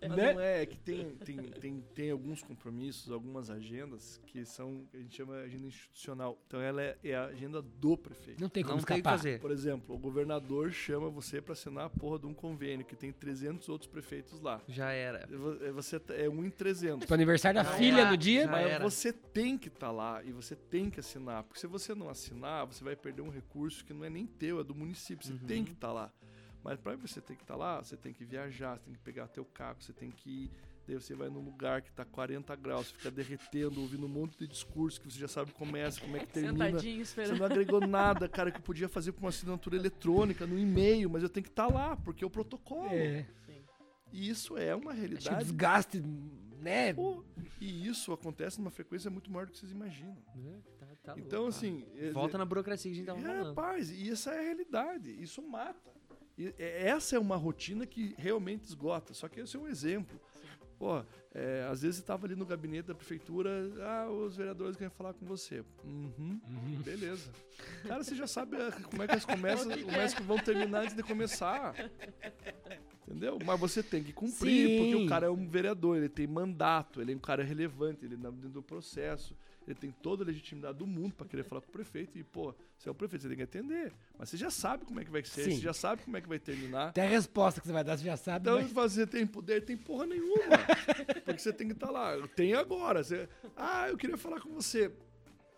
Mas 0.01 0.11
Né? 0.17 0.33
não 0.33 0.41
é, 0.41 0.63
é 0.63 0.67
que 0.67 0.79
tem, 0.79 1.11
tem, 1.17 1.37
tem, 1.39 1.81
tem 1.93 2.11
alguns 2.13 2.41
compromissos, 2.41 3.11
algumas 3.11 3.51
agendas 3.51 4.21
que 4.27 4.45
são, 4.45 4.87
a 4.95 4.97
gente 4.99 5.17
chama 5.17 5.39
de 5.39 5.45
agenda 5.47 5.67
institucional. 5.67 6.39
Então 6.47 6.61
ela 6.61 6.81
é, 6.81 6.97
é 7.03 7.17
a 7.17 7.25
agenda 7.25 7.61
do 7.61 7.97
prefeito. 7.97 8.41
não 8.41 8.49
tenho 8.49 8.65
como 8.65 8.79
Não 8.79 8.85
tem 8.85 8.95
o 8.99 9.03
que 9.03 9.03
fazer. 9.03 9.41
Por 9.41 9.51
exemplo, 9.51 9.97
o 9.97 9.99
governador 9.99 10.71
chama 10.71 11.11
você 11.11 11.41
para 11.43 11.55
assinar 11.55 11.87
a 11.87 11.91
porra 11.91 12.21
de 12.21 12.27
um 12.27 12.35
convênio, 12.35 12.87
que 12.87 12.95
tem 12.95 13.11
300 13.13 13.69
outros 13.69 13.91
prefeitos 13.91 14.41
lá. 14.41 14.61
Já 14.69 14.93
era. 14.93 15.29
É, 15.63 15.73
Você 15.73 15.99
tá- 15.99 16.15
é 16.15 16.29
um 16.29 16.45
em 16.45 16.51
300. 16.51 17.07
Pro 17.07 17.15
aniversário 17.15 17.61
da 17.61 17.69
Não, 17.69 17.77
filha 17.77 18.05
já- 18.05 18.11
no 18.13 18.17
dia, 18.17 18.45
já 18.45 18.51
Mas 18.53 18.67
era. 18.71 18.85
você 18.85 19.13
tem 19.13 19.59
que 19.59 19.67
estar 19.67 19.91
lá 19.91 20.23
e 20.23 20.31
você 20.31 20.55
tem 20.55 20.89
que 20.91 21.01
assinar. 21.01 21.43
Porque 21.43 21.59
se 21.59 21.67
você 21.67 21.93
não 21.93 22.09
assinar, 22.09 22.67
você 22.67 22.85
vai 22.85 22.95
perder 22.95 23.23
um 23.23 23.31
recurso 23.31 23.64
que 23.71 23.93
não 23.93 24.05
é 24.05 24.11
nem 24.11 24.27
teu, 24.27 24.61
é 24.61 24.65
do 24.65 24.75
município. 24.75 25.27
Você 25.27 25.33
Uhum. 25.33 25.39
tem 25.41 25.65
que 25.65 25.73
estar 25.73 25.93
lá. 25.93 26.11
Mas 26.63 26.79
para 26.79 26.97
você 26.97 27.21
ter 27.21 27.37
que 27.37 27.43
estar 27.43 27.57
lá, 27.57 27.83
você 27.83 27.97
tem 27.97 28.13
que 28.13 28.25
viajar, 28.25 28.79
você 28.79 28.85
tem 28.85 28.95
que 28.95 29.01
pegar 29.01 29.29
teu 29.29 29.45
carro, 29.45 29.77
você 29.81 29.93
tem 29.93 30.11
que 30.11 30.31
ir. 30.31 30.51
Daí 30.87 30.97
você 30.97 31.15
vai 31.15 31.31
num 31.31 31.41
lugar 31.41 31.81
que 31.81 31.91
tá 31.93 32.05
40 32.05 32.55
graus, 32.57 32.89
você 32.89 32.95
fica 32.95 33.11
derretendo, 33.11 33.81
ouvindo 33.81 34.05
um 34.05 34.09
monte 34.09 34.39
de 34.39 34.47
discurso 34.47 35.01
que 35.01 35.11
você 35.11 35.19
já 35.19 35.29
sabe 35.29 35.51
como 35.53 35.71
começa, 35.71 35.99
como 36.01 36.15
é 36.17 36.21
que 36.21 36.27
termina. 36.33 36.67
Sentadinho 36.67 36.97
Você 37.07 37.21
esperando. 37.23 37.39
não 37.39 37.47
agregou 37.47 37.81
nada, 37.87 38.29
cara, 38.29 38.51
que 38.51 38.59
eu 38.59 38.63
podia 38.63 38.87
fazer 38.89 39.13
com 39.13 39.21
uma 39.21 39.31
assinatura 39.31 39.77
eletrônica, 39.77 40.47
no 40.47 40.59
e-mail, 40.59 41.09
mas 41.09 41.23
eu 41.23 41.29
tenho 41.31 41.45
que 41.45 41.51
estar 41.51 41.67
lá, 41.69 41.97
porque 41.97 42.23
é 42.23 42.27
o 42.27 42.31
protocolo. 42.31 42.89
é. 42.91 43.27
E 44.15 44.29
isso 44.29 44.57
é 44.57 44.75
uma 44.75 44.93
acho 44.93 45.01
que 45.01 45.07
o 45.07 45.09
realidade. 45.11 45.45
desgaste, 45.45 46.03
né? 46.61 46.95
Pô, 46.95 47.25
e 47.61 47.87
isso 47.89 48.13
acontece 48.13 48.59
numa 48.59 48.71
frequência 48.71 49.11
muito 49.11 49.29
maior 49.31 49.47
do 49.47 49.53
que 49.53 49.59
vocês 49.59 49.73
imaginam. 49.73 50.17
Tá- 50.79 50.87
tá 51.03 51.15
Então, 51.19 51.43
louco, 51.43 51.57
assim. 51.57 51.81
cara. 51.81 52.07
é- 52.07 52.11
Volta 52.13 52.39
na 52.39 52.45
burocracia 52.45 52.91
que 52.91 52.95
a 52.95 52.99
gente 52.99 53.07
tava 53.07 53.19
é, 53.21 53.23
falando. 53.25 53.49
rapaz, 53.49 53.91
e 53.91 54.09
essa 54.11 54.31
é 54.33 54.39
a 54.39 54.43
realidade. 54.43 55.11
Isso 55.21 55.43
mata. 55.43 55.93
E 56.39 56.55
é- 56.59 56.89
essa 56.89 57.17
é 57.17 57.19
uma 57.19 57.37
rotina 57.37 57.85
que 57.87 58.15
realmente 58.17 58.65
esgota. 58.65 59.13
Só 59.15 59.29
que 59.29 59.41
esse 59.41 59.57
é 59.57 59.59
um 59.59 59.67
exemplo. 59.69 60.19
Pô, 60.79 61.05
é, 61.33 61.67
às 61.71 61.83
vezes 61.83 62.01
estava 62.01 62.27
ali 62.27 62.35
no 62.35 62.45
gabinete 62.45 62.87
da 62.87 62.95
prefeitura, 62.95 63.51
ah, 63.81 64.11
os 64.11 64.37
vereadores 64.37 64.77
querem 64.77 64.91
falar 64.91 65.15
com 65.15 65.25
você. 65.25 65.65
Uhum, 65.85 66.41
beleza. 66.85 67.31
Cara, 67.87 68.03
você 68.03 68.15
já 68.15 68.27
sabe 68.27 68.57
ah, 68.57 68.73
como 68.91 69.03
é 69.03 69.07
que 69.07 69.15
as 69.15 69.25
começam, 69.71 69.71
como 69.83 69.97
é 69.97 70.09
que 70.09 70.23
vão 70.23 70.37
terminar 70.39 70.83
antes 70.83 70.95
de 70.97 71.03
começar. 71.03 71.75
Entendeu? 73.07 73.39
Mas 73.45 73.61
você 73.61 73.83
tem 73.83 74.03
que 74.03 74.13
cumprir, 74.13 74.67
Sim. 74.67 74.79
porque 74.79 75.05
o 75.05 75.09
cara 75.09 75.27
é 75.27 75.31
um 75.31 75.47
vereador, 75.47 75.97
ele 75.97 76.09
tem 76.09 76.27
mandato, 76.27 77.03
ele 77.03 77.13
é 77.13 77.17
um 77.17 77.19
cara 77.19 77.43
relevante, 77.45 78.05
ele 78.05 78.15
é 78.15 78.17
dentro 78.17 78.49
do 78.49 78.63
processo, 78.63 79.37
ele 79.67 79.75
tem 79.75 79.91
toda 79.91 80.25
a 80.25 80.27
legitimidade 80.27 80.79
do 80.79 80.87
mundo 80.87 81.15
para 81.15 81.27
querer 81.27 81.43
falar 81.43 81.61
com 81.61 81.69
o 81.69 81.73
prefeito. 81.73 82.19
E, 82.19 82.23
pô, 82.25 82.55
você 82.79 82.89
é 82.89 82.93
o 82.93 82.95
prefeito, 82.95 83.23
você 83.23 83.29
tem 83.29 83.37
que 83.37 83.43
atender. 83.43 83.93
Mas 84.19 84.31
você 84.31 84.39
já 84.39 84.51
sabe 84.51 84.87
como 84.87 85.01
é 85.01 85.05
que 85.05 85.11
vai 85.11 85.23
ser, 85.23 85.45
Sim. 85.45 85.57
você 85.57 85.61
já 85.61 85.73
sabe 85.75 86.03
como 86.03 86.17
é 86.17 86.21
que 86.21 86.29
vai 86.29 86.39
terminar. 86.39 86.89
Até 86.89 87.03
a 87.07 87.09
resposta 87.09 87.61
que 87.61 87.67
você 87.67 87.73
vai 87.73 87.85
dar, 87.85 87.99
você 87.99 88.05
já 88.05 88.17
sabe. 88.17 88.49
Então, 88.49 88.57
mas- 88.75 88.93
você 88.93 89.07
tem 89.07 89.27
poder, 89.27 89.65
tem 89.65 89.77
porra 89.77 90.07
nenhuma. 90.07 90.35
porque 91.25 91.39
você 91.39 91.53
tem 91.53 91.67
que 91.69 91.75
estar 91.75 91.91
lá. 91.91 92.15
Eu 92.15 92.27
tenho 92.29 92.59
agora. 92.59 93.03
Você, 93.05 93.29
ah, 93.57 93.89
eu 93.89 93.97
queria 93.99 94.17
falar 94.17 94.41
com 94.41 94.51
você. 94.51 94.91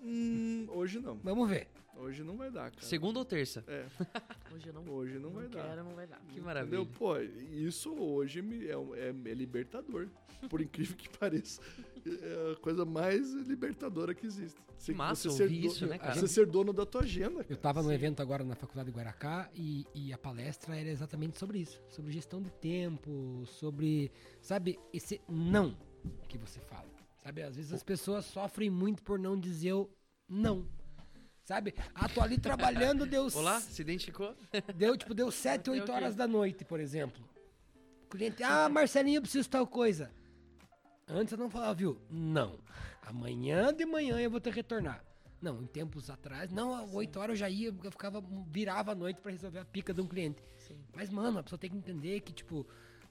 Hum, 0.02 0.66
hoje 0.70 1.00
não. 1.00 1.16
Vamos 1.22 1.48
ver. 1.48 1.68
Hoje 1.98 2.22
não 2.22 2.36
vai 2.36 2.50
dar, 2.50 2.70
cara. 2.70 2.82
Segunda 2.86 3.18
ou 3.18 3.24
terça? 3.24 3.64
É, 3.66 3.86
Hoje 4.54 4.66
eu 4.66 4.72
não, 4.74 4.86
hoje 4.92 5.14
não, 5.14 5.30
não 5.30 5.30
vai 5.30 5.48
dar. 5.48 5.62
quero, 5.66 5.82
não 5.84 5.94
vai 5.94 6.06
dar. 6.06 6.20
Que 6.28 6.40
maravilha. 6.40 6.76
Entendeu? 6.80 6.94
Pô, 6.98 7.18
isso 7.18 7.90
hoje 7.94 8.42
me- 8.42 8.66
é, 8.66 8.72
é- 8.72 9.08
é 9.30 9.34
libertador. 9.34 10.08
Por 10.50 10.60
incrível 10.60 10.94
que 10.94 11.08
pareça. 11.08 11.60
É 12.04 12.52
a 12.52 12.56
coisa 12.60 12.84
mais 12.84 13.32
libertadora 13.32 14.14
que 14.14 14.26
existe. 14.26 14.60
Você, 14.76 14.92
massa 14.92 15.30
você 15.30 15.36
ser 15.38 15.42
ouvir 15.44 15.60
do- 15.62 15.66
isso, 15.68 15.86
né, 15.86 15.96
cara? 15.98 16.14
Você 16.14 16.28
ser 16.28 16.44
dono 16.46 16.70
da 16.74 16.84
tua 16.84 17.00
agenda. 17.00 17.38
Eu 17.40 17.44
cara. 17.44 17.54
estava 17.54 17.82
no 17.82 17.90
evento 17.90 18.20
agora 18.20 18.44
na 18.44 18.54
Faculdade 18.54 18.90
de 18.90 18.94
Guaracá 18.96 19.50
e, 19.54 19.86
e 19.94 20.12
a 20.12 20.18
palestra 20.18 20.76
era 20.78 20.90
exatamente 20.90 21.38
sobre 21.38 21.60
isso. 21.60 21.82
Sobre 21.88 22.12
gestão 22.12 22.42
de 22.42 22.50
tempo, 22.50 23.42
sobre, 23.46 24.12
sabe, 24.42 24.78
esse 24.92 25.18
não 25.26 25.74
que 26.28 26.36
você 26.36 26.60
fala. 26.60 26.94
Sabe, 27.26 27.42
às 27.42 27.56
vezes 27.56 27.72
as 27.72 27.82
pessoas 27.82 28.24
sofrem 28.24 28.70
muito 28.70 29.02
por 29.02 29.18
não 29.18 29.36
dizer 29.36 29.72
o 29.72 29.90
não. 30.28 30.64
Sabe? 31.42 31.74
Ah, 31.92 32.08
tô 32.08 32.20
ali 32.20 32.38
trabalhando, 32.38 33.04
deu, 33.04 33.26
Olá, 33.34 33.60
se 33.60 33.82
identificou? 33.82 34.36
deu 34.76 34.96
tipo, 34.96 35.12
deu 35.12 35.28
7, 35.32 35.64
Deu 35.64 35.72
8 35.72 35.82
o 35.82 35.86
quê? 35.86 35.90
horas 35.90 36.14
da 36.14 36.28
noite, 36.28 36.64
por 36.64 36.78
exemplo. 36.78 37.28
O 38.04 38.08
cliente, 38.10 38.44
ah, 38.44 38.68
Marcelinho, 38.68 39.16
eu 39.16 39.22
preciso 39.22 39.42
de 39.42 39.50
tal 39.50 39.66
coisa. 39.66 40.08
Antes 41.08 41.32
eu 41.32 41.38
não 41.38 41.50
falava, 41.50 41.74
viu? 41.74 42.00
Não. 42.08 42.60
Amanhã 43.02 43.74
de 43.74 43.84
manhã 43.84 44.20
eu 44.20 44.30
vou 44.30 44.38
te 44.38 44.50
retornar. 44.50 45.04
Não, 45.42 45.60
em 45.60 45.66
tempos 45.66 46.08
atrás, 46.08 46.52
não, 46.52 46.76
às 46.76 46.94
8 46.94 47.18
horas 47.18 47.30
eu 47.30 47.36
já 47.40 47.50
ia, 47.50 47.74
eu 47.82 47.90
ficava, 47.90 48.22
virava 48.46 48.92
a 48.92 48.94
noite 48.94 49.20
pra 49.20 49.32
resolver 49.32 49.58
a 49.58 49.64
pica 49.64 49.92
de 49.92 50.00
um 50.00 50.06
cliente. 50.06 50.44
Sim. 50.58 50.78
Mas, 50.94 51.10
mano, 51.10 51.40
a 51.40 51.42
pessoa 51.42 51.58
tem 51.58 51.70
que 51.70 51.76
entender 51.76 52.20
que, 52.20 52.32
tipo, 52.32 52.64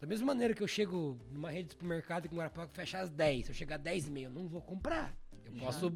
da 0.05 0.09
mesma 0.09 0.27
maneira 0.27 0.53
que 0.53 0.61
eu 0.61 0.67
chego 0.67 1.19
numa 1.31 1.49
rede 1.49 1.69
de 1.69 1.71
supermercado 1.71 2.29
com 2.29 2.35
Guarapuava 2.35 2.69
que 2.69 2.75
fecha 2.75 2.99
às 2.99 3.09
10, 3.09 3.45
se 3.45 3.51
eu 3.51 3.55
chegar 3.55 3.77
às 3.77 3.81
10 3.81 4.07
e 4.07 4.11
meia, 4.11 4.25
eu 4.27 4.31
não 4.31 4.47
vou 4.47 4.61
comprar. 4.61 5.17
Eu 5.43 5.51
posso 5.53 5.91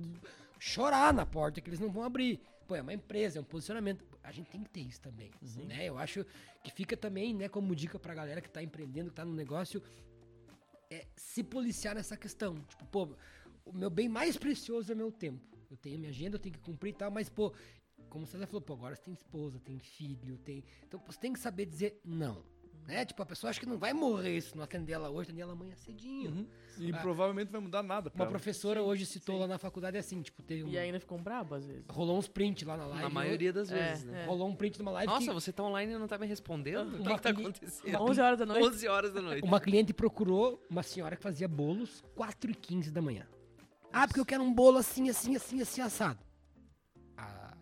chorar 0.60 1.14
na 1.14 1.27
porta 1.27 1.61
que 1.61 1.69
eles 1.69 1.80
não 1.80 1.91
vão 1.91 2.03
abrir. 2.03 2.41
Pô, 2.68 2.76
é 2.76 2.81
uma 2.81 2.94
empresa, 2.94 3.38
é 3.38 3.41
um 3.41 3.45
posicionamento. 3.45 4.03
A 4.23 4.31
gente 4.31 4.49
tem 4.49 4.64
que 4.64 4.69
ter 4.72 4.81
isso 4.81 4.99
também, 4.99 5.31
né? 5.68 5.86
Eu 5.86 5.99
acho 5.99 6.26
que 6.64 6.72
fica 6.72 6.98
também, 6.98 7.36
né, 7.36 7.48
como 7.48 7.76
dica 7.76 7.99
pra 7.99 8.15
galera 8.15 8.41
que 8.41 8.49
tá 8.49 8.64
empreendendo, 8.64 9.11
que 9.11 9.15
tá 9.15 9.23
no 9.23 9.34
negócio, 9.34 9.81
é 10.90 11.06
se 11.15 11.44
policiar 11.44 11.94
nessa 11.94 12.18
questão. 12.18 12.56
Tipo, 12.61 12.86
pô, 12.88 13.15
o 13.64 13.72
meu 13.72 13.91
bem 13.91 14.10
mais 14.10 14.38
precioso 14.38 14.91
é 14.91 14.95
meu 14.95 15.11
tempo. 15.11 15.40
Eu 15.69 15.77
tenho 15.77 15.99
minha 15.99 16.10
agenda, 16.10 16.36
eu 16.36 16.40
tenho 16.40 16.56
que 16.56 16.61
cumprir 16.61 16.90
e 16.90 16.98
tal, 16.98 17.11
mas, 17.11 17.30
pô, 17.30 17.53
como 18.10 18.26
você 18.26 18.40
já 18.40 18.48
falou, 18.48 18.61
pô, 18.61 18.73
agora 18.73 18.95
você 18.95 19.03
tem 19.03 19.14
esposa, 19.14 19.60
tem 19.60 19.77
filho, 19.77 20.40
tem. 20.40 20.64
Então 20.88 20.99
você 21.06 21.19
tem 21.19 21.31
que 21.31 21.40
saber 21.40 21.68
dizer 21.68 22.02
não. 22.03 22.44
Né? 22.90 23.06
Tipo, 23.06 23.22
a 23.22 23.26
pessoa 23.26 23.52
acha 23.52 23.60
que 23.60 23.68
não 23.68 23.78
vai 23.78 23.94
morrer 23.94 24.41
se 24.41 24.56
não 24.57 24.64
atender 24.64 24.94
ela 24.94 25.10
hoje, 25.10 25.30
atender 25.30 25.41
ela 25.44 25.53
amanhã 25.53 25.76
cedinho. 25.76 26.48
E 26.80 26.91
Ah. 26.91 26.98
provavelmente 26.98 27.45
não 27.48 27.52
vai 27.53 27.61
mudar 27.61 27.84
nada 27.84 28.11
Uma 28.16 28.24
ela. 28.24 28.32
professora 28.32 28.82
hoje 28.82 29.06
citou 29.06 29.38
lá 29.38 29.45
na 29.45 29.57
faculdade 29.60 29.95
assim, 29.98 30.22
tipo, 30.24 30.41
teve 30.41 30.64
um. 30.64 30.70
E 30.70 30.78
ainda 30.78 30.99
ficam 30.99 31.22
bravos 31.22 31.60
às 31.60 31.66
vezes. 31.68 31.84
Rolou 31.90 32.18
uns 32.18 32.28
print 32.28 32.66
lá 32.66 32.76
na 32.78 32.86
live. 32.88 33.03
Na 33.03 33.10
maioria 33.10 33.53
das 33.53 33.70
É, 33.72 33.90
vezes, 33.90 34.06
né? 34.06 34.24
é. 34.24 34.26
Rolou 34.26 34.48
um 34.49 34.56
print 34.56 34.76
de 34.78 34.82
uma 34.82 34.91
live 34.91 35.11
Nossa, 35.11 35.28
que 35.28 35.34
você 35.34 35.52
tá 35.53 35.61
online 35.64 35.94
e 35.94 35.98
não 35.99 36.07
tá 36.07 36.18
me 36.18 36.26
respondendo? 36.26 36.95
O 36.99 37.03
que, 37.03 37.14
que 37.16 37.22
tá 37.22 37.32
cli- 37.34 37.44
acontecendo? 37.44 37.95
11 38.02 38.22
horas 38.22 38.40
da 38.40 38.45
noite. 38.48 38.64
11 38.68 38.88
horas 38.88 39.14
da 39.14 39.22
noite. 39.22 39.44
uma 39.45 39.60
cliente 39.60 39.94
procurou 39.94 40.66
uma 40.70 40.82
senhora 40.82 41.16
que 41.16 41.22
fazia 41.22 41.48
bolos 41.48 42.03
4 42.16 42.49
e 42.49 42.56
15 42.56 42.90
da 42.91 43.02
manhã. 43.03 43.28
Ah, 43.94 44.07
porque 44.07 44.20
eu 44.20 44.26
quero 44.26 44.41
um 44.44 44.53
bolo 44.53 44.78
assim, 44.80 45.10
assim, 45.10 45.36
assim, 45.36 45.61
assim, 45.61 45.82
assado. 45.82 46.20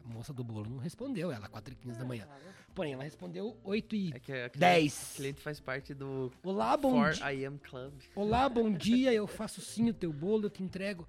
A 0.10 0.14
moça 0.14 0.32
do 0.34 0.42
bolo 0.44 0.70
não 0.70 0.78
respondeu, 0.78 1.32
ela 1.32 1.50
4 1.50 1.74
e 1.74 1.76
15 1.76 2.00
da 2.00 2.06
manhã. 2.06 2.26
Porém, 2.74 2.94
ela 2.94 3.04
respondeu 3.04 3.58
8 3.64 3.96
e 3.96 4.14
É 4.14 4.20
que 4.20 4.32
a 4.32 4.50
cliente, 4.50 4.58
10. 4.60 5.14
cliente 5.18 5.42
faz 5.42 5.60
parte 5.60 5.94
do 5.94 6.32
Olá, 6.44 6.78
bom 6.78 6.92
For 6.92 7.12
dia. 7.14 7.34
I 7.34 7.46
Am 7.46 7.58
Club. 7.58 7.94
Olá, 8.16 8.48
bom 8.48 8.72
dia, 8.72 9.12
eu 9.14 9.28
faço 9.28 9.60
sim 9.60 9.90
o 9.90 9.94
teu 9.94 10.14
bolo, 10.14 10.46
eu 10.46 10.50
te 10.50 10.64
entrego. 10.64 11.08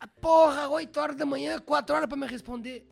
Ah, 0.00 0.06
porra, 0.08 0.68
8 0.68 0.98
horas 0.98 1.16
da 1.16 1.24
manhã, 1.26 1.60
4 1.60 1.94
horas 1.94 2.08
pra 2.08 2.16
me 2.16 2.26
responder. 2.26 2.88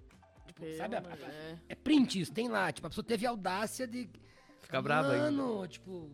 Tipo, 0.46 0.60
Pelo 0.60 0.76
sabe, 0.76 0.94
a- 0.94 0.98
amor- 0.98 1.12
é. 1.12 1.56
é 1.70 1.74
print 1.74 2.20
isso, 2.20 2.32
tem 2.32 2.48
lá. 2.48 2.70
Tipo, 2.70 2.86
a 2.86 2.90
pessoa 2.90 3.04
teve 3.04 3.26
a 3.26 3.30
audácia 3.30 3.86
de. 3.86 4.08
Fica 4.60 4.80
brava 4.80 5.12
ainda. 5.12 5.30
Mano, 5.32 5.66
tipo. 5.66 6.10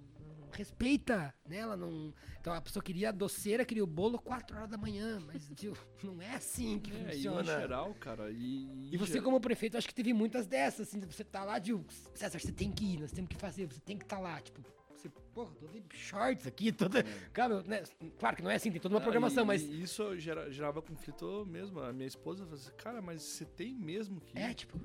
Respeita, 0.55 1.35
né? 1.49 1.59
Ela 1.59 1.77
não. 1.77 2.13
Então 2.41 2.53
a 2.53 2.61
pessoa 2.61 2.83
queria 2.83 3.09
a 3.09 3.13
doceira, 3.13 3.65
queria 3.65 3.85
o 3.85 3.87
bolo 3.87 4.19
4 4.19 4.57
horas 4.57 4.69
da 4.71 4.77
manhã, 4.77 5.21
mas 5.27 5.49
tio, 5.55 5.73
não 6.03 6.21
é 6.23 6.35
assim 6.35 6.79
que 6.79 6.93
É, 6.93 6.97
e 6.97 7.15
funciona. 7.15 7.45
geral, 7.45 7.95
cara, 7.95 8.31
e... 8.31 8.91
E 8.93 8.97
você, 8.97 9.21
como 9.21 9.41
prefeito, 9.41 9.77
acho 9.77 9.89
que 9.89 9.95
teve 9.95 10.13
muitas 10.13 10.47
dessas, 10.47 10.89
assim, 10.89 11.01
você 11.01 11.25
tá 11.25 11.45
lá, 11.45 11.59
de 11.59 11.73
César, 12.15 12.39
você 12.39 12.53
tem 12.53 12.71
que 12.71 12.85
ir, 12.95 13.01
nós 13.01 13.13
temos 13.13 13.29
que 13.29 13.37
fazer, 13.37 13.67
você 13.67 13.81
tem 13.81 13.97
que 13.99 14.05
estar 14.05 14.19
lá, 14.19 14.41
tipo, 14.41 14.63
você, 14.95 15.09
porra, 15.35 15.53
tô 15.57 15.67
de 15.67 15.83
shorts 15.97 16.47
aqui, 16.47 16.73
toda. 16.73 17.03
Cara, 17.33 17.63
né, 17.65 17.83
claro 18.19 18.37
que 18.37 18.43
não 18.43 18.51
é 18.51 18.55
assim, 18.55 18.71
tem 18.71 18.81
toda 18.81 18.95
uma 18.95 19.01
Ah, 19.01 19.03
programação, 19.03 19.45
e- 19.45 19.47
mas. 19.47 19.63
e 19.63 19.83
isso 19.83 20.17
gera- 20.19 20.51
gerava 20.51 20.81
conflito 20.81 21.45
mesmo. 21.47 21.81
A 21.81 21.93
minha 21.93 22.07
esposa 22.07 22.45
falou 22.45 22.59
assim, 22.59 22.71
cara, 22.79 23.03
mas 23.03 23.23
você 23.23 23.45
tem 23.45 23.75
mesmo 23.75 24.21
que... 24.21 24.39
É, 24.39 24.55
tipo, 24.55 24.79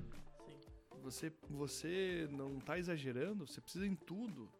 Você, 1.01 1.31
você 1.49 2.27
não 2.31 2.59
tá 2.59 2.77
exagerando, 2.77 3.47
você 3.47 3.61
precisa 3.61 3.85
em 3.87 3.95
tudo. 3.95 4.51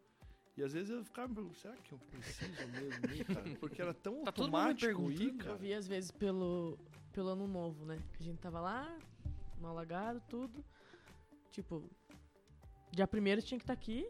E 0.60 0.62
às 0.62 0.74
vezes 0.74 0.90
eu 0.90 1.02
ficava 1.02 1.26
me 1.28 1.34
perguntando, 1.36 1.58
será 1.58 1.74
que 1.76 1.92
eu 1.92 1.98
preciso 1.98 2.68
mesmo 2.68 3.06
ir, 3.14 3.24
cara? 3.24 3.44
Porque 3.58 3.80
era 3.80 3.94
tão 3.94 4.22
Tá 4.24 4.28
automático 4.30 5.10
ir, 5.10 5.32
cara. 5.38 5.52
Eu 5.52 5.56
vi 5.56 5.72
às 5.72 5.88
vezes 5.88 6.10
pelo, 6.10 6.78
pelo 7.14 7.30
ano 7.30 7.46
novo, 7.48 7.86
né? 7.86 7.98
A 8.18 8.22
gente 8.22 8.36
tava 8.40 8.60
lá, 8.60 8.94
no 9.58 9.68
alagado, 9.68 10.22
tudo. 10.28 10.62
Tipo, 11.50 11.82
dia 12.92 13.06
primeiro 13.06 13.40
tinha 13.40 13.56
que 13.56 13.62
estar 13.64 13.72
aqui. 13.72 14.06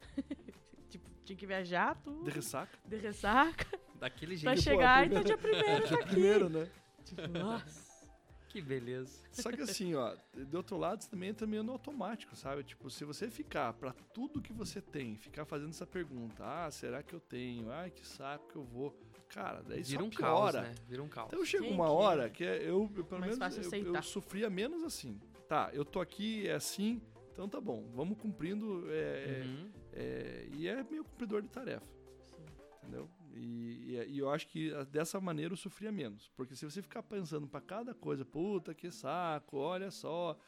tipo, 0.88 1.10
tinha 1.26 1.36
que 1.36 1.46
viajar, 1.46 1.94
tudo. 2.02 2.24
De 2.24 2.30
ressaca. 2.30 2.78
De 2.86 2.96
ressaca. 2.96 3.78
Daquele 3.96 4.38
Pra 4.40 4.54
jeito. 4.56 4.64
chegar, 4.64 5.00
primeiro- 5.06 5.28
então 5.28 5.36
dia 5.36 5.38
primeiro 5.38 5.88
tá 5.88 5.94
aqui. 5.96 6.08
Primeiro, 6.10 6.48
né? 6.48 6.70
Tipo, 7.04 7.28
nossa. 7.28 7.91
Que 8.52 8.60
beleza. 8.60 9.22
Só 9.32 9.50
que 9.50 9.62
assim, 9.62 9.94
ó, 9.94 10.14
do 10.34 10.56
outro 10.58 10.76
lado 10.76 11.02
você 11.02 11.08
também 11.08 11.30
entra 11.30 11.46
meio 11.46 11.62
no 11.62 11.72
automático, 11.72 12.36
sabe? 12.36 12.62
Tipo, 12.62 12.90
se 12.90 13.02
você 13.02 13.30
ficar 13.30 13.72
pra 13.72 13.92
tudo 14.12 14.42
que 14.42 14.52
você 14.52 14.78
tem, 14.78 15.16
ficar 15.16 15.46
fazendo 15.46 15.70
essa 15.70 15.86
pergunta, 15.86 16.44
ah, 16.44 16.70
será 16.70 17.02
que 17.02 17.14
eu 17.14 17.20
tenho? 17.20 17.70
Ai, 17.72 17.90
que 17.90 18.06
saco 18.06 18.46
que 18.52 18.56
eu 18.56 18.64
vou. 18.64 18.94
Cara, 19.30 19.62
daí 19.62 19.82
Vira 19.82 20.00
só 20.00 20.06
um 20.06 20.10
caos, 20.10 20.50
piora. 20.52 20.68
né? 20.68 20.74
Vira 20.86 21.02
um 21.02 21.08
caos. 21.08 21.28
Então 21.32 21.42
chega 21.46 21.64
uma 21.66 21.86
que 21.86 21.90
hora 21.92 22.26
é? 22.26 22.28
que 22.28 22.44
é- 22.44 22.62
eu, 22.62 22.90
eu 22.94 23.04
pelo 23.06 23.20
Mais 23.22 23.38
menos, 23.38 23.72
eu, 23.72 23.94
eu 23.94 24.02
sofria 24.02 24.50
menos 24.50 24.82
assim. 24.82 25.18
Tá, 25.48 25.70
eu 25.72 25.82
tô 25.84 25.98
aqui, 26.00 26.46
é 26.46 26.52
assim, 26.52 27.00
então 27.32 27.48
tá 27.48 27.58
bom, 27.58 27.88
vamos 27.94 28.18
cumprindo. 28.18 28.84
é, 28.90 29.42
Uhum. 29.46 29.70
é, 29.94 30.48
e 30.52 30.68
é 30.68 30.82
meio 30.84 31.04
cumpridor 31.04 31.40
de 31.40 31.48
tarefa, 31.48 31.86
Sim. 32.20 32.44
entendeu? 32.82 33.08
E, 33.34 33.94
e- 33.96 34.10
e 34.14 34.18
eu 34.18 34.28
acho 34.30 34.46
que 34.48 34.72
ah, 34.74 34.84
dessa 34.84 35.20
maneira 35.20 35.52
eu 35.52 35.56
sofria 35.56 35.90
menos. 35.90 36.30
Porque 36.36 36.54
se 36.54 36.64
você 36.64 36.82
ficar 36.82 37.02
pensando 37.02 37.46
pra 37.46 37.60
cada 37.60 37.94
coisa, 37.94 38.24
puta 38.24 38.74
que 38.74 38.90
saco, 38.90 39.56
olha 39.56 39.90
só, 39.90 40.38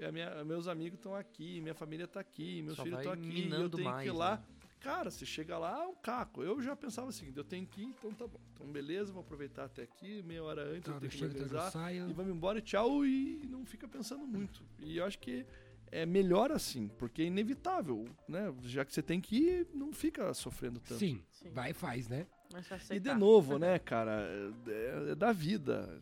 a 0.00 0.12
minha- 0.12 0.44
meus 0.44 0.68
amigos 0.68 0.98
estão 0.98 1.14
aqui, 1.14 1.60
minha 1.60 1.74
família 1.74 2.06
tá 2.06 2.20
aqui, 2.20 2.60
meus 2.62 2.76
Só 2.76 2.82
filhos 2.84 2.98
estão 2.98 3.12
aqui, 3.12 3.48
eu 3.50 3.68
tenho 3.70 3.70
que 3.70 3.82
mais, 3.82 4.06
ir 4.06 4.12
lá. 4.12 4.36
né? 4.36 4.44
Cara, 4.78 5.10
você 5.10 5.24
chega 5.26 5.56
lá, 5.58 5.82
é 5.82 5.86
um 5.86 5.94
caco. 5.96 6.42
Eu 6.44 6.60
já 6.62 6.76
pensava 6.76 7.08
assim, 7.08 7.32
eu 7.34 7.42
tenho 7.42 7.66
que 7.66 7.80
ir, 7.80 7.86
então 7.86 8.12
tá 8.12 8.26
bom. 8.26 8.38
Então 8.52 8.66
beleza, 8.70 9.10
vou 9.12 9.22
aproveitar 9.22 9.64
até 9.64 9.82
aqui, 9.82 10.22
meia 10.22 10.44
hora 10.44 10.62
antes 10.64 10.82
tá, 10.84 10.92
eu 10.92 11.00
tenho 11.00 11.10
que 11.10 11.24
organizar. 11.24 11.70
E 12.08 12.12
vamos 12.12 12.32
embora, 12.32 12.60
tchau, 12.60 13.04
e 13.04 13.46
não 13.50 13.64
fica 13.64 13.88
pensando 13.88 14.26
muito. 14.26 14.62
E 14.78 14.98
eu 14.98 15.04
acho 15.06 15.18
que 15.18 15.44
é 15.90 16.04
melhor 16.06 16.52
assim, 16.52 16.88
porque 16.98 17.22
é 17.22 17.26
inevitável, 17.26 18.04
né? 18.28 18.52
Já 18.62 18.84
que 18.84 18.92
você 18.92 19.02
tem 19.02 19.20
que 19.20 19.36
ir, 19.36 19.66
não 19.74 19.92
fica 19.92 20.32
sofrendo 20.34 20.80
tanto. 20.80 20.98
Sim, 20.98 21.22
Sim. 21.30 21.50
vai 21.50 21.70
e 21.70 21.74
faz, 21.74 22.08
né? 22.08 22.26
Pra 22.48 22.60
E 22.94 23.00
de 23.00 23.12
novo, 23.14 23.58
né, 23.58 23.78
cara, 23.78 24.28
é, 24.66 25.10
é 25.10 25.14
da 25.14 25.32
vida. 25.32 26.00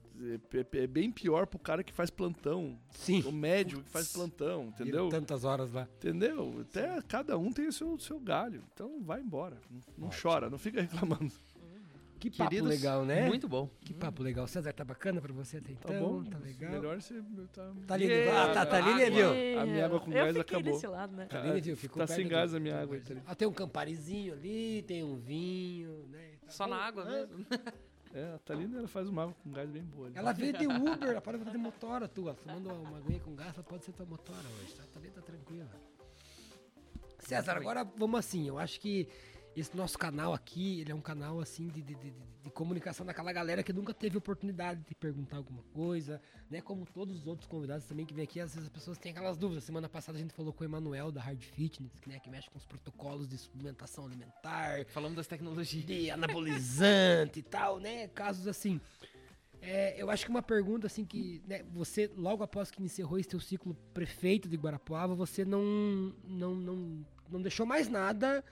É, 0.52 0.78
é 0.82 0.86
bem 0.86 1.10
pior 1.10 1.46
pro 1.46 1.58
cara 1.58 1.82
que 1.82 1.92
faz 1.92 2.10
plantão, 2.10 2.78
Sim. 2.90 3.22
o 3.22 3.32
médico 3.32 3.82
que 3.82 3.90
faz 3.90 4.08
Putz. 4.08 4.16
plantão, 4.16 4.66
entendeu? 4.66 5.08
Tantas 5.08 5.44
horas 5.44 5.72
lá. 5.72 5.88
Entendeu? 5.96 6.60
Até 6.60 7.00
cada 7.02 7.38
um 7.38 7.50
tem 7.52 7.66
o 7.66 7.72
seu, 7.72 7.98
seu 7.98 8.20
galho. 8.20 8.62
Então 8.72 9.02
vai 9.02 9.20
embora. 9.20 9.58
Não, 9.70 9.80
não 10.06 10.10
chora, 10.10 10.50
não 10.50 10.58
fica 10.58 10.80
reclamando. 10.82 11.32
Que 12.30 12.38
papo 12.38 12.48
Queridos, 12.50 12.70
legal, 12.70 13.04
né? 13.04 13.26
Muito 13.26 13.46
bom. 13.46 13.68
Que 13.80 13.92
papo 13.92 14.22
legal. 14.22 14.46
César, 14.46 14.72
tá 14.72 14.82
bacana 14.82 15.20
pra 15.20 15.30
você 15.32 15.58
até 15.58 15.74
Tá 15.74 15.94
então? 15.94 16.22
bom? 16.22 16.24
Tá 16.24 16.38
legal. 16.38 16.70
Melhor 16.72 17.00
você. 17.00 17.22
Tá, 17.52 17.70
Tá 17.86 17.94
ali, 17.94 18.06
Yeah. 18.06 18.42
ah, 18.50 18.54
tá, 18.54 18.64
tá 18.66 18.76
ali, 18.78 18.94
né, 18.94 19.10
viu? 19.10 19.60
A 19.60 19.66
minha 19.66 19.84
água 19.84 20.00
com 20.00 20.10
eu 20.10 20.14
gás 20.14 20.28
fiquei 20.36 20.40
acabou. 20.56 20.72
desse 20.72 20.86
lado, 20.86 21.14
né? 21.14 21.26
Tá 21.26 21.38
ali, 21.40 21.50
né, 21.52 21.60
viu? 21.60 21.76
Ficou 21.76 21.98
tá 21.98 22.06
sem 22.06 22.24
do- 22.24 22.30
gás 22.30 22.54
a 22.54 22.58
minha 22.60 22.80
água. 22.80 22.98
Tá. 23.00 23.14
Ah, 23.26 23.34
tem 23.34 23.46
um 23.46 23.52
camparizinho 23.52 24.32
ali, 24.32 24.82
tem 24.86 25.04
um 25.04 25.16
vinho, 25.16 26.06
né? 26.10 26.30
Tá 26.46 26.50
Só 26.50 26.64
bom. 26.64 26.70
na 26.70 26.76
água 26.78 27.02
Ah, 27.04 27.10
mesmo. 27.10 27.46
É, 28.14 28.32
a 28.34 28.38
Thalina 28.38 28.78
ela 28.78 28.88
faz 28.88 29.08
uma 29.08 29.24
água 29.24 29.34
com 29.44 29.50
gás 29.50 29.68
bem 29.68 29.82
boa. 29.82 30.06
ali. 30.06 30.16
Ela 30.16 30.32
veio 30.32 30.52
de 30.54 30.66
Uber, 30.66 31.08
ela 31.10 31.20
pode 31.20 31.38
fazer 31.44 31.58
motora 31.58 32.08
tua. 32.08 32.32
Tomando 32.34 32.72
uma 32.72 32.96
aguinha 32.98 33.20
com 33.20 33.34
gás, 33.34 33.52
ela 33.54 33.64
pode 33.64 33.84
ser 33.84 33.92
tua 33.92 34.06
motora 34.06 34.38
hoje. 34.62 34.72
Tá, 34.74 34.84
tá, 34.94 35.00
bem, 35.00 35.10
tá 35.10 35.20
tranquila. 35.20 35.68
César, 37.18 37.56
agora 37.56 37.84
vamos 37.96 38.18
assim. 38.20 38.46
Eu 38.48 38.58
acho 38.58 38.80
que 38.80 39.08
esse 39.56 39.76
nosso 39.76 39.96
canal 39.98 40.32
aqui, 40.34 40.80
ele 40.80 40.90
é 40.90 40.94
um 40.94 41.00
canal 41.00 41.40
assim 41.40 41.68
de, 41.68 41.80
de, 41.82 41.94
de- 41.94 42.12
de 42.44 42.50
comunicação 42.50 43.06
daquela 43.06 43.32
galera 43.32 43.62
que 43.62 43.72
nunca 43.72 43.94
teve 43.94 44.18
oportunidade 44.18 44.84
de 44.86 44.94
perguntar 44.94 45.38
alguma 45.38 45.62
coisa, 45.72 46.20
né? 46.50 46.60
Como 46.60 46.84
todos 46.84 47.16
os 47.20 47.26
outros 47.26 47.48
convidados 47.48 47.86
também 47.86 48.04
que 48.04 48.12
vêm 48.12 48.24
aqui, 48.24 48.38
às 48.38 48.50
vezes 48.54 48.64
as 48.68 48.72
pessoas 48.72 48.98
têm 48.98 49.12
aquelas 49.12 49.36
dúvidas. 49.38 49.64
Semana 49.64 49.88
passada 49.88 50.18
a 50.18 50.20
gente 50.20 50.34
falou 50.34 50.52
com 50.52 50.62
o 50.62 50.66
Emanuel 50.66 51.10
da 51.10 51.22
Hard 51.22 51.40
Fitness, 51.42 51.98
que, 52.00 52.08
né, 52.08 52.18
que 52.18 52.28
mexe 52.28 52.50
com 52.50 52.58
os 52.58 52.66
protocolos 52.66 53.26
de 53.26 53.38
suplementação 53.38 54.04
alimentar, 54.04 54.84
Falamos 54.88 55.16
das 55.16 55.26
tecnologias. 55.26 55.86
de 55.86 56.10
anabolizante 56.10 57.38
e 57.40 57.42
tal, 57.42 57.78
né? 57.80 58.08
Casos 58.08 58.46
assim. 58.46 58.80
É, 59.62 59.94
eu 60.00 60.10
acho 60.10 60.24
que 60.26 60.30
uma 60.30 60.42
pergunta 60.42 60.86
assim 60.86 61.06
que 61.06 61.40
né, 61.46 61.62
você 61.72 62.10
logo 62.14 62.42
após 62.42 62.70
que 62.70 62.82
encerrou 62.82 63.18
esse 63.18 63.30
teu 63.30 63.40
ciclo 63.40 63.74
prefeito 63.94 64.46
de 64.50 64.56
Guarapuava, 64.58 65.14
você 65.14 65.42
não 65.46 66.14
não, 66.22 66.54
não, 66.54 67.06
não 67.30 67.40
deixou 67.40 67.64
mais 67.64 67.88
nada 67.88 68.44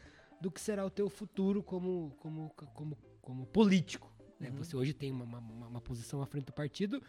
do 0.42 0.50
que 0.50 0.60
será 0.60 0.84
o 0.84 0.90
teu 0.90 1.08
futuro 1.08 1.62
como 1.62 2.14
como 2.18 2.50
como, 2.74 2.98
como 3.22 3.46
político. 3.46 4.12
Né? 4.38 4.50
Você 4.58 4.76
hoje 4.76 4.92
tem 4.92 5.10
uma, 5.12 5.24
uma, 5.24 5.66
uma 5.68 5.80
posição 5.80 6.20
à 6.20 6.26
frente 6.26 6.46
do 6.46 6.52
partido, 6.52 7.00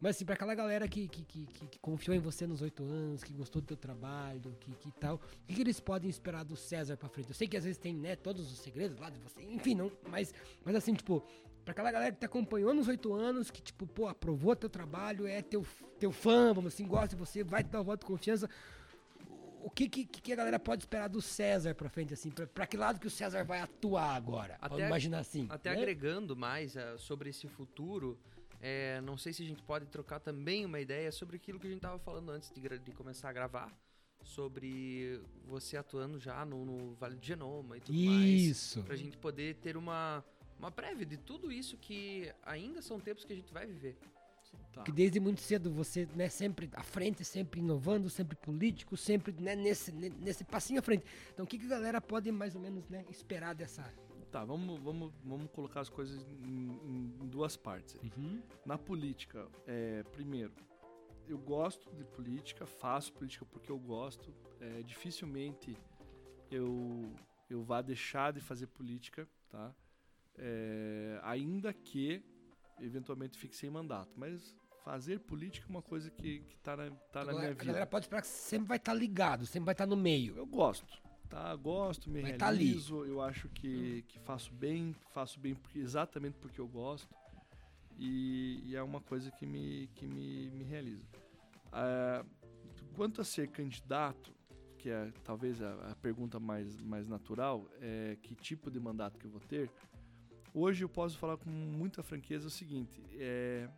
mas 0.00 0.16
assim, 0.16 0.24
para 0.24 0.34
aquela 0.34 0.54
galera 0.54 0.88
que, 0.88 1.06
que, 1.08 1.22
que, 1.24 1.46
que- 1.46 1.78
confiou 1.78 2.14
em 2.16 2.18
você 2.18 2.44
nos 2.46 2.60
oito 2.60 2.82
anos, 2.82 3.22
que 3.22 3.32
gostou 3.32 3.62
do 3.62 3.66
teu 3.66 3.76
trabalho, 3.76 4.56
que, 4.58 4.72
que 4.74 4.90
tal, 4.90 5.14
o 5.48 5.54
que, 5.54 5.60
eles 5.60 5.78
podem 5.78 6.10
esperar 6.10 6.44
do 6.44 6.56
César 6.56 6.96
pra 6.96 7.08
frente? 7.08 7.28
Eu 7.28 7.34
sei 7.34 7.46
que 7.46 7.56
às 7.56 7.62
vezes 7.64 7.78
tem, 7.78 7.94
né, 7.94 8.16
todos 8.16 8.50
os 8.52 8.58
segredos 8.58 8.98
lá 8.98 9.08
de 9.10 9.18
você, 9.20 9.40
enfim, 9.44 9.76
não, 9.76 9.90
mas, 10.10 10.34
mas 10.64 10.74
assim, 10.74 10.92
tipo, 10.92 11.22
pra 11.64 11.70
aquela 11.72 11.90
galera 11.92 12.12
que 12.12 12.18
te 12.18 12.26
acompanhou 12.26 12.74
nos 12.74 12.88
oito 12.88 13.12
anos, 13.14 13.50
que, 13.50 13.62
tipo, 13.62 13.86
pô, 13.86 14.08
aprovou 14.08 14.54
teu 14.56 14.68
trabalho, 14.68 15.24
é 15.26 15.40
teu, 15.40 15.64
teu 16.00 16.10
fã, 16.10 16.52
vamos 16.52 16.74
assim, 16.74 16.84
gosta 16.86 17.08
de 17.08 17.16
você, 17.16 17.44
vai 17.44 17.62
te 17.62 17.70
dar 17.70 17.80
o 17.80 17.84
voto 17.84 18.00
de 18.00 18.06
confiança. 18.06 18.50
O 19.66 19.70
que, 19.70 19.88
que, 19.88 20.04
que 20.06 20.32
a 20.32 20.36
galera 20.36 20.60
pode 20.60 20.84
esperar 20.84 21.08
do 21.08 21.20
César 21.20 21.74
pra 21.74 21.88
frente, 21.88 22.14
assim? 22.14 22.30
Pra, 22.30 22.46
pra 22.46 22.68
que 22.68 22.76
lado 22.76 23.00
que 23.00 23.06
o 23.08 23.10
César 23.10 23.42
vai 23.44 23.58
atuar 23.60 24.14
agora? 24.14 24.54
Até 24.60 24.68
Vamos 24.68 24.84
a- 24.84 24.86
imaginar 24.86 25.18
assim. 25.18 25.48
Até 25.50 25.70
né? 25.70 25.76
agregando 25.76 26.36
mais 26.36 26.76
eh, 26.76 26.96
sobre 26.98 27.30
esse 27.30 27.48
futuro, 27.48 28.16
eh, 28.60 29.00
não 29.00 29.18
sei 29.18 29.32
se 29.32 29.42
a 29.42 29.44
gente 29.44 29.64
pode 29.64 29.86
trocar 29.86 30.20
também 30.20 30.64
uma 30.64 30.78
ideia 30.78 31.10
sobre 31.10 31.34
aquilo 31.34 31.58
que 31.58 31.66
a 31.66 31.70
gente 31.70 31.80
tava 31.80 31.98
falando 31.98 32.30
antes 32.30 32.52
de, 32.52 32.60
de 32.78 32.92
começar 32.92 33.28
a 33.28 33.32
gravar. 33.32 33.76
Sobre 34.22 35.20
você 35.44 35.76
atuando 35.76 36.18
já 36.20 36.44
no, 36.44 36.64
no 36.64 36.94
Vale 36.94 37.16
do 37.16 37.24
Genoma 37.24 37.76
e 37.76 37.80
tudo 37.80 37.98
mais. 37.98 38.24
Isso. 38.24 38.82
Pra 38.84 38.94
gente 38.94 39.16
poder 39.16 39.56
ter 39.56 39.76
uma, 39.76 40.24
uma 40.60 40.70
prévia 40.70 41.04
de 41.04 41.16
tudo 41.16 41.50
isso 41.50 41.76
que 41.76 42.32
ainda 42.44 42.80
são 42.82 43.00
tempos 43.00 43.24
que 43.24 43.32
a 43.32 43.36
gente 43.36 43.52
vai 43.52 43.66
viver. 43.66 43.96
Tá. 44.76 44.82
Que 44.82 44.92
desde 44.92 45.18
muito 45.18 45.40
cedo 45.40 45.72
você, 45.72 46.06
né, 46.14 46.28
sempre 46.28 46.68
à 46.74 46.82
frente, 46.82 47.24
sempre 47.24 47.60
inovando, 47.60 48.10
sempre 48.10 48.36
político, 48.36 48.94
sempre 48.94 49.32
né, 49.40 49.56
nesse, 49.56 49.90
ne- 49.90 50.10
nesse 50.10 50.44
passinho 50.44 50.80
à 50.80 50.82
frente. 50.82 51.02
Então 51.32 51.46
o 51.46 51.48
que, 51.48 51.58
que 51.58 51.64
a 51.64 51.70
galera 51.70 51.98
pode 51.98 52.30
mais 52.30 52.54
ou 52.54 52.60
menos 52.60 52.86
né, 52.90 53.02
esperar 53.08 53.54
dessa. 53.54 53.82
Tá, 54.30 54.44
vamos, 54.44 54.78
vamos, 54.80 55.14
vamos 55.24 55.50
colocar 55.50 55.80
as 55.80 55.88
coisas 55.88 56.22
em, 56.28 56.78
em 56.84 57.26
duas 57.26 57.56
partes. 57.56 57.96
aí. 58.02 58.42
Na 58.66 58.76
política, 58.76 59.48
é, 59.66 60.02
primeiro, 60.02 60.52
eu 61.26 61.38
gosto 61.38 61.90
de 61.94 62.04
política, 62.04 62.66
faço 62.66 63.14
política 63.14 63.46
porque 63.46 63.72
eu 63.72 63.78
gosto. 63.78 64.30
É, 64.60 64.82
dificilmente 64.82 65.74
eu, 66.50 67.14
eu 67.48 67.62
vá 67.62 67.80
deixar 67.80 68.30
de 68.34 68.40
fazer 68.40 68.66
política, 68.66 69.26
tá? 69.48 69.74
É, 70.36 71.18
ainda 71.22 71.72
que 71.72 72.22
eventualmente 72.78 73.38
fique 73.38 73.56
sem 73.56 73.70
mandato. 73.70 74.12
Mas 74.16 74.54
fazer 74.86 75.18
política 75.18 75.66
é 75.66 75.70
uma 75.70 75.82
coisa 75.82 76.08
que, 76.12 76.38
que 76.38 76.56
tá 76.58 76.76
na, 76.76 76.88
tá 77.12 77.24
na 77.24 77.32
a, 77.32 77.34
minha 77.34 77.34
galera, 77.34 77.50
a 77.52 77.54
galera 77.56 77.78
vida. 77.80 77.86
pode 77.86 78.04
esperar 78.04 78.22
que 78.22 78.28
sempre 78.28 78.68
vai 78.68 78.76
estar 78.76 78.94
ligado, 78.94 79.44
sempre 79.44 79.64
vai 79.64 79.74
estar 79.74 79.84
no 79.84 79.96
meio. 79.96 80.36
Eu 80.36 80.46
gosto, 80.46 80.86
tá? 81.28 81.52
Gosto, 81.56 82.08
me 82.08 82.22
Vai 82.22 82.34
tá 82.34 82.46
ali. 82.46 82.66
realizo. 82.66 83.04
Eu 83.04 83.20
acho 83.20 83.48
que, 83.48 84.02
que 84.06 84.20
faço 84.20 84.52
bem, 84.54 84.94
faço 85.12 85.40
bem 85.40 85.56
porque- 85.56 85.80
exatamente 85.80 86.36
porque 86.38 86.60
eu 86.60 86.68
gosto. 86.68 87.12
E, 87.98 88.62
e 88.64 88.76
é 88.76 88.82
uma 88.82 89.00
coisa 89.00 89.28
que 89.32 89.44
me, 89.44 89.88
que 89.96 90.06
me, 90.06 90.50
me 90.50 90.62
realiza. 90.62 91.02
Ah, 91.72 92.24
quanto 92.94 93.20
a 93.20 93.24
ser 93.24 93.48
candidato, 93.48 94.32
que 94.78 94.88
é 94.88 95.10
talvez 95.24 95.60
a, 95.60 95.90
a 95.90 95.96
pergunta 95.96 96.38
mais, 96.38 96.80
mais 96.80 97.08
natural, 97.08 97.66
é 97.80 98.16
que 98.22 98.36
tipo 98.36 98.70
de 98.70 98.78
mandato 98.78 99.18
que 99.18 99.24
eu 99.24 99.30
vou 99.32 99.40
ter. 99.40 99.68
Hoje 100.54 100.84
eu 100.84 100.88
posso 100.88 101.18
falar 101.18 101.36
com 101.38 101.50
muita 101.50 102.04
franqueza 102.04 102.46
o 102.46 102.50
seguinte: 102.50 103.02
é, 103.14 103.68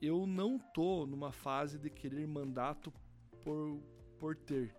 eu 0.00 0.26
não 0.26 0.58
tô 0.58 1.06
numa 1.06 1.32
fase 1.32 1.78
de 1.78 1.90
querer 1.90 2.26
mandato 2.26 2.92
por, 3.44 3.80
por 4.18 4.36
ter. 4.36 4.74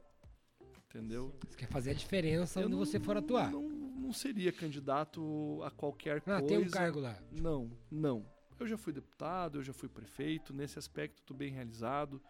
entendeu? 0.89 1.33
Você 1.47 1.57
quer 1.57 1.67
fazer 1.67 1.91
a 1.91 1.93
diferença 1.93 2.59
Eu 2.59 2.65
onde 2.67 2.75
não- 2.75 2.85
você 2.85 2.99
for 2.99 3.17
atuar. 3.17 3.51
Não, 3.51 3.69
não 3.69 4.13
seria 4.13 4.51
candidato 4.51 5.61
a 5.63 5.71
qualquer 5.71 6.17
ah, 6.25 6.39
coisa. 6.39 6.47
tem 6.47 6.57
um 6.57 6.69
cargo 6.69 6.99
lá. 6.99 7.17
Não, 7.31 7.71
não. 7.89 8.25
Eu 8.59 8.67
já 8.67 8.77
fui 8.77 8.93
deputado, 8.93 9.59
eu 9.59 9.63
já 9.63 9.73
fui 9.73 9.89
prefeito. 9.89 10.53
Nesse 10.53 10.77
aspecto, 10.77 11.19
estou 11.21 11.35
bem 11.35 11.51
realizado. 11.51 12.21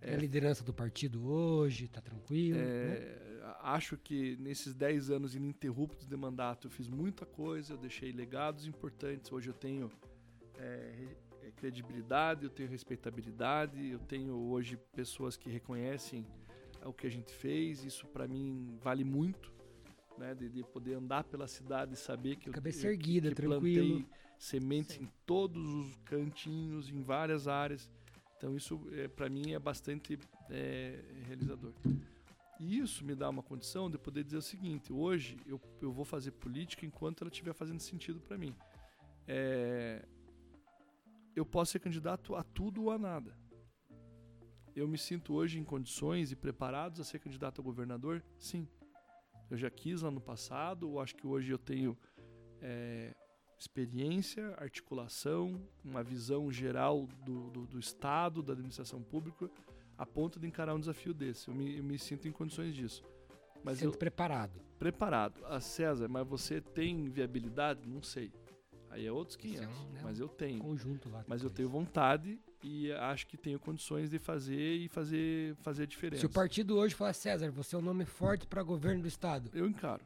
É 0.00 0.14
a 0.14 0.18
liderança 0.18 0.62
do 0.62 0.72
partido 0.74 1.26
hoje, 1.26 1.88
tá 1.88 2.00
tranquilo. 2.00 2.58
né? 2.58 2.64
É, 2.64 3.26
Acho 3.62 3.96
que 3.96 4.36
nesses 4.36 4.74
10 4.74 5.10
anos 5.10 5.34
ininterruptos 5.34 6.06
de 6.06 6.16
mandato 6.16 6.66
eu 6.66 6.70
fiz 6.70 6.86
muita 6.86 7.24
coisa, 7.24 7.72
eu 7.72 7.78
deixei 7.78 8.12
legados 8.12 8.66
importantes. 8.66 9.32
Hoje 9.32 9.48
eu 9.48 9.54
tenho 9.54 9.90
é, 10.58 11.08
é, 11.42 11.50
credibilidade, 11.52 12.44
eu 12.44 12.50
tenho 12.50 12.68
respeitabilidade, 12.68 13.90
eu 13.90 13.98
tenho 13.98 14.34
hoje 14.34 14.76
pessoas 14.94 15.36
que 15.36 15.48
reconhecem 15.50 16.26
o 16.84 16.92
que 16.92 17.06
a 17.06 17.10
gente 17.10 17.32
fez. 17.32 17.84
Isso 17.84 18.06
para 18.06 18.26
mim 18.26 18.78
vale 18.80 19.04
muito, 19.04 19.52
né? 20.18 20.34
De, 20.34 20.48
de 20.48 20.62
poder 20.64 20.94
andar 20.94 21.24
pela 21.24 21.46
cidade 21.46 21.94
e 21.94 21.96
saber 21.96 22.36
que 22.36 22.48
eu, 22.48 22.52
Cabeça 22.52 22.86
eu- 22.86 22.90
erguida, 22.92 23.28
que 23.30 23.34
tranquilo. 23.34 23.86
plantei 23.98 24.16
sementes 24.38 24.96
Sim. 24.96 25.04
em 25.04 25.12
todos 25.24 25.66
os 25.74 25.96
cantinhos, 26.04 26.90
em 26.90 27.02
várias 27.02 27.48
áreas. 27.48 27.90
Então 28.36 28.54
isso 28.54 28.80
é, 28.92 29.08
para 29.08 29.28
mim 29.30 29.52
é 29.52 29.58
bastante 29.58 30.18
é, 30.50 31.00
realizador. 31.26 31.72
E 32.60 32.78
isso 32.78 33.04
me 33.04 33.14
dá 33.14 33.28
uma 33.28 33.42
condição 33.42 33.90
de 33.90 33.98
poder 33.98 34.24
dizer 34.24 34.36
o 34.36 34.42
seguinte: 34.42 34.92
hoje 34.92 35.36
eu, 35.46 35.60
eu 35.80 35.90
vou 35.92 36.04
fazer 36.04 36.32
política 36.32 36.84
enquanto 36.86 37.22
ela 37.22 37.30
estiver 37.30 37.52
fazendo 37.54 37.80
sentido 37.80 38.20
para 38.20 38.36
mim. 38.38 38.54
É, 39.26 40.04
eu 41.36 41.44
posso 41.44 41.72
ser 41.72 41.80
candidato 41.80 42.34
a 42.34 42.42
tudo 42.42 42.84
ou 42.84 42.90
a 42.90 42.98
nada. 42.98 43.36
Eu 44.74 44.88
me 44.88 44.98
sinto 44.98 45.34
hoje 45.34 45.58
em 45.58 45.64
condições 45.64 46.32
e 46.32 46.36
preparados 46.36 46.98
a 46.98 47.04
ser 47.04 47.18
candidato 47.18 47.60
a 47.60 47.64
governador? 47.64 48.24
Sim. 48.38 48.66
Eu 49.50 49.56
já 49.56 49.70
quis 49.70 50.02
lá 50.02 50.10
no 50.10 50.20
passado, 50.20 50.86
eu 50.88 50.98
acho 50.98 51.14
que 51.14 51.26
hoje 51.26 51.52
eu 51.52 51.58
tenho 51.58 51.96
é, 52.60 53.14
experiência, 53.58 54.54
articulação, 54.58 55.60
uma 55.84 56.02
visão 56.02 56.50
geral 56.50 57.06
do, 57.24 57.50
do, 57.50 57.66
do 57.66 57.78
Estado, 57.78 58.42
da 58.42 58.52
administração 58.52 59.02
pública, 59.02 59.50
a 59.96 60.04
ponto 60.04 60.38
de 60.38 60.46
encarar 60.46 60.74
um 60.74 60.80
desafio 60.80 61.14
desse. 61.14 61.48
Eu 61.48 61.54
me, 61.54 61.78
eu 61.78 61.84
me 61.84 61.98
sinto 61.98 62.26
em 62.26 62.32
condições 62.32 62.74
disso. 62.74 63.02
Mas 63.62 63.80
eu, 63.80 63.90
Sendo 63.90 63.98
preparado. 63.98 64.60
preparado. 64.78 65.44
A 65.46 65.60
César, 65.60 66.08
mas 66.08 66.26
você 66.26 66.60
tem 66.60 67.08
viabilidade? 67.08 67.88
Não 67.88 68.02
sei. 68.02 68.32
Aí 68.90 69.06
é 69.06 69.12
outros 69.12 69.36
Isso 69.36 69.46
é 69.62 69.66
500, 69.66 69.78
um, 69.80 69.90
né, 69.92 70.00
mas 70.02 70.18
eu 70.18 70.28
tenho. 70.28 70.58
Conjunto 70.60 71.08
lá. 71.10 71.24
Mas 71.26 71.42
eu 71.42 71.50
tenho 71.50 71.68
vontade 71.68 72.40
e 72.62 72.90
acho 72.92 73.26
que 73.26 73.36
tenho 73.36 73.58
condições 73.58 74.08
de 74.10 74.18
fazer 74.18 74.76
e 74.76 74.88
fazer, 74.88 75.54
fazer 75.56 75.82
a 75.82 75.86
diferença. 75.86 76.20
Se 76.20 76.26
o 76.26 76.30
partido 76.30 76.76
hoje 76.76 76.94
falar, 76.94 77.12
César, 77.12 77.50
você 77.50 77.74
é 77.76 77.78
um 77.78 77.82
nome 77.82 78.04
forte 78.04 78.46
para 78.46 78.62
governo 78.62 79.02
do 79.02 79.08
estado, 79.08 79.50
Eu 79.52 79.66
encaro. 79.66 80.02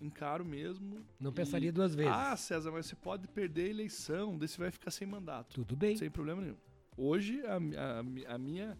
Encaro 0.00 0.44
mesmo. 0.44 1.04
não 1.18 1.30
E- 1.30 1.34
pensaria 1.34 1.70
duas 1.72 1.94
vezes. 1.94 2.10
Ah, 2.12 2.34
César, 2.36 2.70
mas 2.72 2.86
você 2.86 2.96
pode 2.96 3.28
perder 3.28 3.66
a 3.66 3.68
eleição, 3.70 4.38
daí 4.38 4.48
você 4.48 4.56
vai 4.58 4.70
ficar 4.70 4.90
sem 4.90 5.06
mandato. 5.06 5.52
Tudo 5.54 5.76
bem. 5.76 5.96
Sem 5.96 6.10
problema 6.10 6.40
nenhum. 6.40 6.56
Hoje, 6.96 7.42
a, 7.46 7.56
a- 7.56 8.34
a 8.34 8.38
minha. 8.38 8.78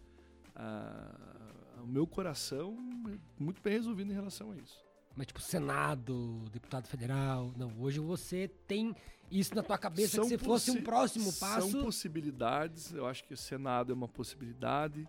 a- 0.55 1.81
o 1.83 1.87
meu 1.87 2.05
coração 2.05 2.75
é 3.11 3.17
muito 3.43 3.61
bem 3.61 3.73
resolvido 3.73 4.11
em 4.11 4.15
relação 4.15 4.51
a 4.51 4.57
isso. 4.57 4.83
Mas 5.15 5.27
tipo, 5.27 5.41
Senado, 5.41 6.45
deputado 6.51 6.87
federal. 6.87 7.51
Não, 7.57 7.71
hoje 7.79 7.99
você 7.99 8.47
tem 8.67 8.95
isso 9.29 9.53
na 9.55 9.61
tua 9.63 9.77
cabeça 9.77 10.21
que 10.21 10.27
se 10.27 10.37
fosse 10.37 10.71
um 10.71 10.81
próximo 10.81 11.31
passo. 11.33 11.71
São 11.71 11.83
possibilidades, 11.83 12.93
eu 12.93 13.05
acho 13.05 13.23
que 13.23 13.33
o 13.33 13.37
Senado 13.37 13.91
é 13.91 13.95
uma 13.95 14.07
possibilidade. 14.07 15.07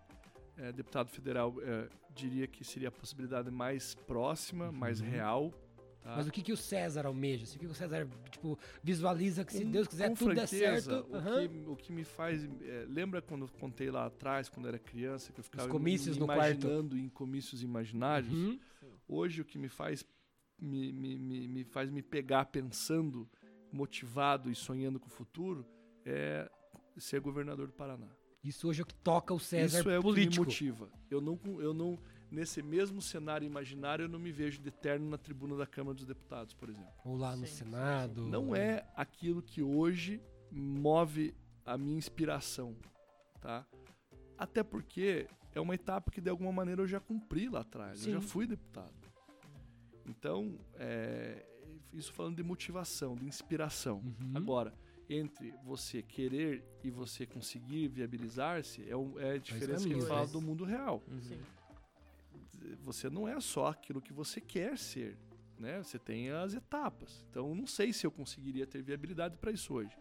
É, 0.56 0.70
deputado 0.70 1.08
federal, 1.08 1.54
é, 1.62 1.88
diria 2.14 2.46
que 2.46 2.62
seria 2.64 2.88
a 2.88 2.92
possibilidade 2.92 3.50
mais 3.50 3.94
próxima, 3.94 4.70
mais 4.70 5.00
Uhum. 5.00 5.08
real. 5.08 5.54
Tá? 6.02 6.16
Mas 6.16 6.26
o 6.26 6.30
que, 6.32 6.42
que 6.42 6.52
o 6.52 6.56
César 6.56 7.06
almeja? 7.06 7.44
Assim, 7.44 7.56
O 7.56 7.60
que, 7.60 7.66
o 7.66 7.74
César, 7.74 8.08
tipo, 8.30 8.58
visualiza 8.82 9.44
que 9.44 9.52
se 9.52 9.64
Com- 9.64 9.70
Deus 9.70 9.88
quiser 9.88 10.08
tudo 10.14 10.34
der 10.34 10.46
franqueza, 10.48 10.90
certo? 10.90 11.10
O, 11.12 11.16
aham. 11.16 11.48
que, 11.48 11.64
o 11.70 11.76
que 11.76 11.92
me 11.92 12.04
faz. 12.04 12.44
é, 12.62 12.86
lembra 12.88 13.22
quando 13.22 13.46
eu 13.46 13.48
contei 13.58 13.90
lá 13.90 14.06
atrás, 14.06 14.48
quando 14.48 14.66
eu 14.66 14.70
era 14.70 14.78
criança, 14.78 15.32
que 15.32 15.40
eu 15.40 15.44
ficava 15.44 15.68
comícios 15.68 16.18
me 16.18 16.26
quarto. 16.26 16.40
imaginando 16.60 16.98
em 16.98 17.08
comícios 17.08 17.62
imaginários? 17.62 18.32
Uhum. 18.32 18.58
Hoje 19.08 19.40
o 19.40 19.44
que 19.44 19.58
me 19.58 19.68
faz 19.68 20.04
me, 20.58 20.92
me, 20.92 21.18
me, 21.18 21.48
me 21.48 21.64
faz 21.64 21.90
me 21.90 22.02
pegar 22.02 22.44
pensando, 22.46 23.28
motivado 23.72 24.50
e 24.50 24.54
sonhando 24.54 25.00
com 25.00 25.06
o 25.08 25.10
futuro 25.10 25.66
é 26.04 26.50
ser 26.96 27.20
governador 27.20 27.66
do 27.66 27.72
Paraná. 27.72 28.08
Isso 28.44 28.68
hoje 28.68 28.80
é 28.80 28.82
o 28.82 28.86
que 28.86 28.94
toca 28.94 29.32
o 29.32 29.38
César 29.38 29.80
Isso 29.80 29.90
é 29.90 30.00
político. 30.00 30.42
o 30.42 30.46
que 30.46 30.64
me 30.64 30.70
motiva. 30.70 30.90
Eu 31.10 31.20
não, 31.20 31.38
eu 31.60 31.72
não, 31.72 31.98
nesse 32.32 32.62
mesmo 32.62 33.02
cenário 33.02 33.46
imaginário, 33.46 34.04
eu 34.04 34.08
não 34.08 34.18
me 34.18 34.32
vejo 34.32 34.60
de 34.60 34.70
terno 34.70 35.08
na 35.08 35.18
tribuna 35.18 35.56
da 35.56 35.66
Câmara 35.66 35.94
dos 35.94 36.06
Deputados, 36.06 36.54
por 36.54 36.70
exemplo. 36.70 36.92
Ou 37.04 37.16
lá 37.16 37.36
no 37.36 37.46
Sim, 37.46 37.52
sim, 37.52 37.64
Senado. 37.64 38.22
Não 38.22 38.56
é 38.56 38.86
aquilo 38.96 39.42
que 39.42 39.62
hoje 39.62 40.20
move 40.50 41.34
a 41.64 41.76
minha 41.76 41.96
inspiração, 41.96 42.74
tá? 43.40 43.66
Até 44.36 44.62
porque 44.62 45.28
é 45.54 45.60
uma 45.60 45.74
etapa 45.74 46.10
que 46.10 46.20
de 46.20 46.30
alguma 46.30 46.50
maneira 46.50 46.82
eu 46.82 46.86
já 46.86 46.98
cumpri 46.98 47.48
lá 47.48 47.60
atrás. 47.60 48.06
Eu 48.06 48.14
já 48.14 48.20
Sim. 48.20 48.26
fui 48.26 48.46
deputado. 48.46 48.92
Então, 50.06 50.58
é, 50.74 51.46
isso 51.92 52.12
falando 52.12 52.36
de 52.36 52.42
motivação, 52.42 53.14
de 53.14 53.26
inspiração. 53.26 53.98
Uhum. 53.98 54.32
Agora, 54.34 54.74
entre 55.08 55.54
você 55.62 56.02
querer 56.02 56.64
e 56.82 56.90
você 56.90 57.26
conseguir 57.26 57.88
viabilizar-se, 57.88 58.82
é, 58.82 58.94
é 59.24 59.34
a 59.34 59.38
diferença 59.38 59.86
que 59.86 59.92
a 59.92 59.96
gente 59.96 60.06
caminhos, 60.06 60.08
fala 60.08 60.26
né? 60.26 60.32
do 60.32 60.40
mundo 60.40 60.64
real. 60.64 61.02
Uhum. 61.06 61.20
Sim. 61.20 61.38
Você 62.80 63.08
não 63.10 63.26
é 63.26 63.40
só 63.40 63.66
aquilo 63.66 64.00
que 64.00 64.12
você 64.12 64.40
quer 64.40 64.78
ser, 64.78 65.18
né? 65.58 65.82
Você 65.82 65.98
tem 65.98 66.30
as 66.30 66.54
etapas. 66.54 67.24
Então, 67.30 67.54
não 67.54 67.66
sei 67.66 67.92
se 67.92 68.06
eu 68.06 68.10
conseguiria 68.10 68.66
ter 68.66 68.82
viabilidade 68.82 69.36
para 69.36 69.52
isso 69.52 69.74
hoje. 69.74 69.96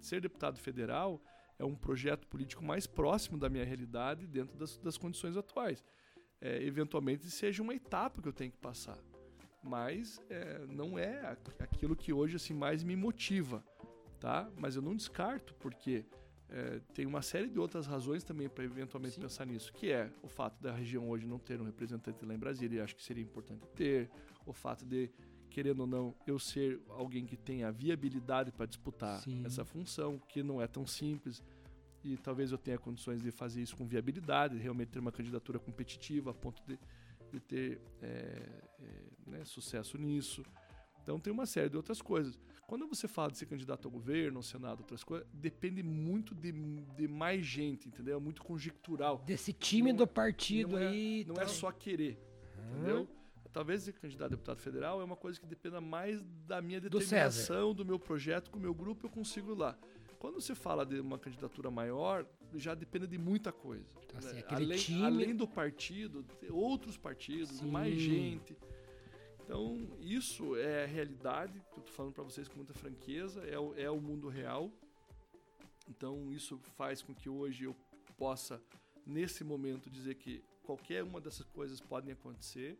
Ser 0.00 0.20
deputado 0.20 0.58
federal 0.58 1.22
é 1.58 1.64
um 1.64 1.74
projeto 1.74 2.26
político 2.26 2.64
mais 2.64 2.86
próximo 2.86 3.38
da 3.38 3.48
minha 3.48 3.64
realidade 3.64 4.26
dentro 4.26 4.56
das, 4.56 4.76
das 4.78 4.96
condições 4.96 5.36
atuais. 5.36 5.84
É, 6.40 6.62
eventualmente 6.62 7.30
seja 7.30 7.62
uma 7.62 7.74
etapa 7.74 8.20
que 8.20 8.28
eu 8.28 8.32
tenho 8.32 8.52
que 8.52 8.58
passar, 8.58 8.98
mas 9.62 10.20
é, 10.28 10.66
não 10.66 10.98
é 10.98 11.34
aquilo 11.58 11.96
que 11.96 12.12
hoje 12.12 12.36
assim 12.36 12.52
mais 12.52 12.82
me 12.82 12.94
motiva, 12.94 13.64
tá? 14.20 14.50
Mas 14.56 14.76
eu 14.76 14.82
não 14.82 14.94
descarto 14.94 15.54
porque 15.54 16.04
é, 16.48 16.80
tem 16.94 17.06
uma 17.06 17.22
série 17.22 17.48
de 17.48 17.58
outras 17.58 17.86
razões 17.86 18.22
também 18.22 18.48
para 18.48 18.64
eventualmente 18.64 19.16
Sim. 19.16 19.20
pensar 19.22 19.46
nisso, 19.46 19.72
que 19.72 19.90
é 19.90 20.10
o 20.22 20.28
fato 20.28 20.60
da 20.62 20.72
região 20.72 21.08
hoje 21.08 21.26
não 21.26 21.38
ter 21.38 21.60
um 21.60 21.64
representante 21.64 22.24
lá 22.24 22.34
em 22.34 22.38
Brasília, 22.38 22.78
e 22.78 22.80
acho 22.80 22.94
que 22.94 23.02
seria 23.02 23.22
importante 23.22 23.66
ter, 23.74 24.10
o 24.44 24.52
fato 24.52 24.84
de 24.84 25.10
querendo 25.50 25.80
ou 25.80 25.86
não 25.86 26.14
eu 26.26 26.38
ser 26.38 26.80
alguém 26.90 27.24
que 27.24 27.36
tenha 27.36 27.72
viabilidade 27.72 28.52
para 28.52 28.66
disputar 28.66 29.20
Sim. 29.20 29.42
essa 29.44 29.64
função, 29.64 30.18
que 30.28 30.42
não 30.42 30.60
é 30.60 30.66
tão 30.66 30.86
simples. 30.86 31.42
E 32.04 32.16
talvez 32.16 32.52
eu 32.52 32.58
tenha 32.58 32.78
condições 32.78 33.22
de 33.22 33.30
fazer 33.30 33.62
isso 33.62 33.76
com 33.76 33.86
viabilidade, 33.86 34.56
realmente 34.58 34.88
ter 34.88 34.98
uma 34.98 35.10
candidatura 35.10 35.58
competitiva 35.58 36.30
a 36.30 36.34
ponto 36.34 36.62
de, 36.64 36.78
de 37.32 37.40
ter 37.40 37.80
é, 38.00 38.06
é, 38.78 39.30
né, 39.30 39.44
sucesso 39.44 39.98
nisso. 39.98 40.44
Então 41.06 41.20
tem 41.20 41.32
uma 41.32 41.46
série 41.46 41.68
de 41.68 41.76
outras 41.76 42.02
coisas. 42.02 42.36
Quando 42.66 42.84
você 42.88 43.06
fala 43.06 43.30
de 43.30 43.38
ser 43.38 43.46
candidato 43.46 43.86
ao 43.86 43.92
governo, 43.92 44.38
ao 44.40 44.42
Senado, 44.42 44.80
outras 44.80 45.04
coisas, 45.04 45.24
depende 45.32 45.80
muito 45.80 46.34
de, 46.34 46.50
de 46.50 47.06
mais 47.06 47.46
gente, 47.46 47.86
entendeu? 47.86 48.16
É 48.16 48.20
muito 48.20 48.42
conjectural. 48.42 49.22
Desse 49.24 49.52
time 49.52 49.90
Não 49.92 49.98
do 49.98 50.02
é- 50.02 50.06
partido 50.06 50.70
não 50.72 50.78
é- 50.80 50.88
aí. 50.88 51.24
Não 51.24 51.36
tal. 51.36 51.44
é 51.44 51.46
só 51.46 51.70
querer, 51.70 52.18
entendeu? 52.72 53.08
Talvez 53.52 53.82
ser 53.84 53.92
candidato 53.92 54.26
a 54.26 54.30
deputado 54.30 54.58
federal 54.58 55.00
é 55.00 55.04
uma 55.04 55.14
coisa 55.14 55.38
que 55.38 55.46
dependa 55.46 55.80
mais 55.80 56.20
da 56.44 56.60
minha 56.60 56.80
Do 56.80 56.90
determinação, 56.90 57.72
do, 57.72 57.86
meu 57.86 58.00
projeto, 58.00 58.50
com 58.50 58.58
o 58.58 58.60
meu 58.60 58.74
grupo, 58.74 59.06
eu 59.06 59.10
consigo 59.10 59.52
ir 59.52 59.58
lá. 59.58 59.78
Quando 60.18 60.40
você 60.40 60.54
fala 60.56 60.84
de 60.84 60.98
uma 60.98 61.18
candidatura 61.20 61.70
maior, 61.70 62.26
já 62.56 62.74
depende 62.74 63.06
de 63.06 63.16
muita 63.16 63.52
coisa. 63.52 63.86
Então, 64.04 64.18
assim, 64.18 64.34
né? 64.34 64.40
aquele 64.40 64.64
além, 64.64 64.78
time- 64.78 65.04
além 65.04 65.36
do 65.36 65.46
partido, 65.46 66.26
outros 66.50 66.96
partidos, 66.98 67.58
Sim. 67.58 67.70
mais 67.70 67.94
gente. 67.96 68.56
Então, 69.46 69.96
isso 70.00 70.56
é 70.56 70.82
a 70.82 70.86
realidade, 70.88 71.62
que 71.72 71.78
eu 71.78 71.84
tô 71.84 71.92
falando 71.92 72.12
para 72.12 72.24
vocês 72.24 72.48
com 72.48 72.56
muita 72.56 72.74
franqueza, 72.74 73.44
é 73.44 73.56
o, 73.56 73.74
é 73.76 73.88
o 73.88 74.00
mundo 74.00 74.28
real. 74.28 74.72
Então, 75.88 76.32
isso 76.32 76.58
faz 76.76 77.00
com 77.00 77.14
que 77.14 77.28
hoje 77.28 77.62
eu 77.62 77.76
possa, 78.18 78.60
nesse 79.06 79.44
momento, 79.44 79.88
dizer 79.88 80.16
que 80.16 80.42
qualquer 80.64 81.04
uma 81.04 81.20
dessas 81.20 81.46
coisas 81.46 81.80
podem 81.80 82.12
acontecer. 82.12 82.76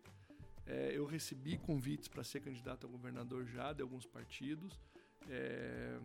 É, 0.66 0.90
eu 0.92 1.06
recebi 1.06 1.56
convites 1.56 2.08
para 2.08 2.24
ser 2.24 2.40
candidato 2.40 2.84
a 2.84 2.90
governador 2.90 3.46
já 3.46 3.72
de 3.72 3.80
alguns 3.80 4.04
partidos. 4.04 4.76
É, 5.28 6.00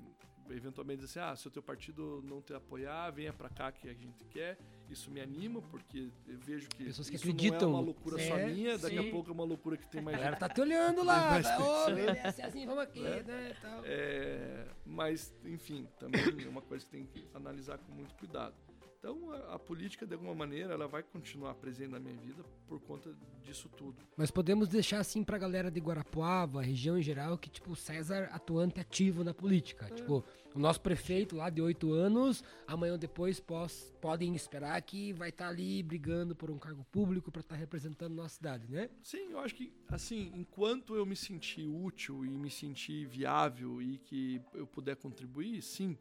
eventualmente 0.51 1.01
dizer 1.01 1.21
assim, 1.21 1.31
ah, 1.31 1.35
se 1.35 1.47
o 1.47 1.51
teu 1.51 1.63
partido 1.63 2.21
não 2.23 2.39
te 2.39 2.53
apoiar, 2.53 3.09
venha 3.09 3.33
para 3.33 3.49
cá 3.49 3.71
que 3.71 3.89
a 3.89 3.93
gente 3.95 4.23
quer. 4.25 4.59
Isso 4.91 5.09
me 5.09 5.21
anima, 5.21 5.61
porque 5.61 6.09
eu 6.27 6.37
vejo 6.39 6.67
que 6.67 6.83
Pessoas 6.83 7.09
que 7.09 7.15
isso 7.15 7.23
acreditam. 7.23 7.69
não 7.69 7.77
é 7.77 7.79
uma 7.79 7.85
loucura 7.85 8.17
só 8.27 8.37
É, 8.37 8.47
minha, 8.47 8.77
daqui 8.77 8.97
a 8.97 9.01
sim. 9.01 9.09
pouco 9.11 9.29
é 9.29 9.33
uma 9.33 9.45
loucura 9.45 9.77
que 9.77 9.87
tem 9.87 10.01
A 10.01 10.03
mais 10.03 10.17
galera 10.17 10.31
gente. 10.35 10.39
tá 10.41 10.49
te 10.49 10.59
olhando 10.59 11.03
lá. 11.03 11.29
Mas- 11.31 11.47
Tá, 11.47 11.59
Ô, 11.59 11.91
obedece 11.91 12.41
assim, 12.41 12.65
vamos 12.65 12.83
aqui, 12.83 13.05
É. 13.05 13.23
né? 13.23 13.55
Tal. 13.61 13.81
É, 13.85 14.65
mas, 14.85 15.33
enfim, 15.45 15.87
também 15.97 16.21
é 16.45 16.49
uma 16.49 16.61
coisa 16.61 16.83
que 16.85 16.91
tem 16.91 17.05
que 17.05 17.25
analisar 17.33 17.77
com 17.77 17.91
muito 17.93 18.13
cuidado. 18.15 18.53
Então 19.01 19.31
a, 19.31 19.55
a, 19.55 19.59
política, 19.59 20.05
de 20.05 20.13
alguma 20.13 20.35
maneira, 20.35 20.75
ela 20.75 20.87
vai 20.87 21.01
continuar 21.01 21.55
presente 21.55 21.89
na 21.89 21.99
minha 21.99 22.15
vida 22.17 22.45
por 22.67 22.79
conta 22.79 23.11
disso 23.41 23.67
tudo. 23.69 23.97
Mas 24.15 24.29
podemos 24.29 24.69
deixar 24.69 24.99
assim 24.99 25.23
pra 25.23 25.39
galera 25.39 25.71
de 25.71 25.79
Guarapuava, 25.79 26.61
região 26.61 26.99
em 26.99 27.01
geral, 27.01 27.35
que 27.35 27.49
tipo, 27.49 27.75
César 27.75 28.29
atuante 28.31 28.79
ativo 28.79 29.23
na 29.23 29.33
política. 29.33 29.87
É. 29.87 29.95
Tipo, 29.95 30.23
o 30.53 30.59
nosso 30.59 30.79
prefeito 30.81 31.35
lá 31.35 31.49
de 31.49 31.63
oito 31.63 31.91
anos, 31.91 32.43
amanhã 32.67 32.91
ou 32.91 32.97
depois 32.99 33.39
pós, 33.39 33.91
podem 33.99 34.35
esperar 34.35 34.79
que 34.83 35.13
vai 35.13 35.29
estar 35.29 35.45
tá 35.45 35.49
ali 35.49 35.81
brigando 35.81 36.35
por 36.35 36.51
um 36.51 36.59
cargo 36.59 36.83
público 36.91 37.31
para 37.31 37.41
estar 37.41 37.55
tá 37.55 37.59
representando 37.59 38.13
nossa 38.13 38.35
cidade, 38.35 38.71
né? 38.71 38.87
Sim, 39.01 39.31
eu 39.31 39.39
acho 39.39 39.55
que, 39.55 39.73
assim, 39.87 40.31
enquanto 40.35 40.93
eu 40.93 41.07
me 41.07 41.15
sentir 41.15 41.65
útil 41.65 42.23
e 42.23 42.29
me 42.29 42.51
sentir 42.51 43.07
viável 43.07 43.81
e 43.81 43.97
que 43.97 44.39
eu 44.53 44.67
puder 44.67 44.95
contribuir, 44.95 45.59
sim. 45.63 45.97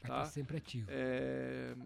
Vai 0.00 0.10
tá? 0.10 0.18
estar 0.22 0.24
sempre 0.32 0.56
ativo. 0.56 0.88
É 0.90 1.76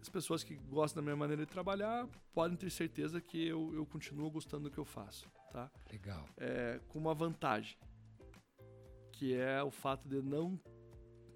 as 0.00 0.08
pessoas 0.08 0.44
que 0.44 0.54
gostam 0.54 1.02
da 1.02 1.04
minha 1.04 1.16
maneira 1.16 1.44
de 1.44 1.50
trabalhar 1.50 2.08
podem 2.32 2.56
ter 2.56 2.70
certeza 2.70 3.20
que 3.20 3.46
eu, 3.46 3.74
eu 3.74 3.84
continuo 3.86 4.30
gostando 4.30 4.64
do 4.64 4.70
que 4.70 4.78
eu 4.78 4.84
faço, 4.84 5.28
tá? 5.52 5.70
Legal. 5.90 6.24
É, 6.36 6.80
com 6.88 6.98
uma 6.98 7.14
vantagem, 7.14 7.76
que 9.12 9.34
é 9.34 9.62
o 9.62 9.70
fato 9.70 10.08
de 10.08 10.22
não 10.22 10.60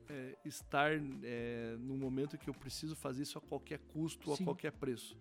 é, 0.08 0.36
estar 0.44 0.92
é, 1.22 1.76
no 1.78 1.96
momento 1.96 2.38
que 2.38 2.48
eu 2.48 2.54
preciso 2.54 2.94
fazer 2.94 3.22
isso 3.22 3.38
a 3.38 3.40
qualquer 3.40 3.78
custo 3.78 4.30
ou 4.30 4.36
a 4.36 4.38
qualquer 4.38 4.72
preço. 4.72 5.18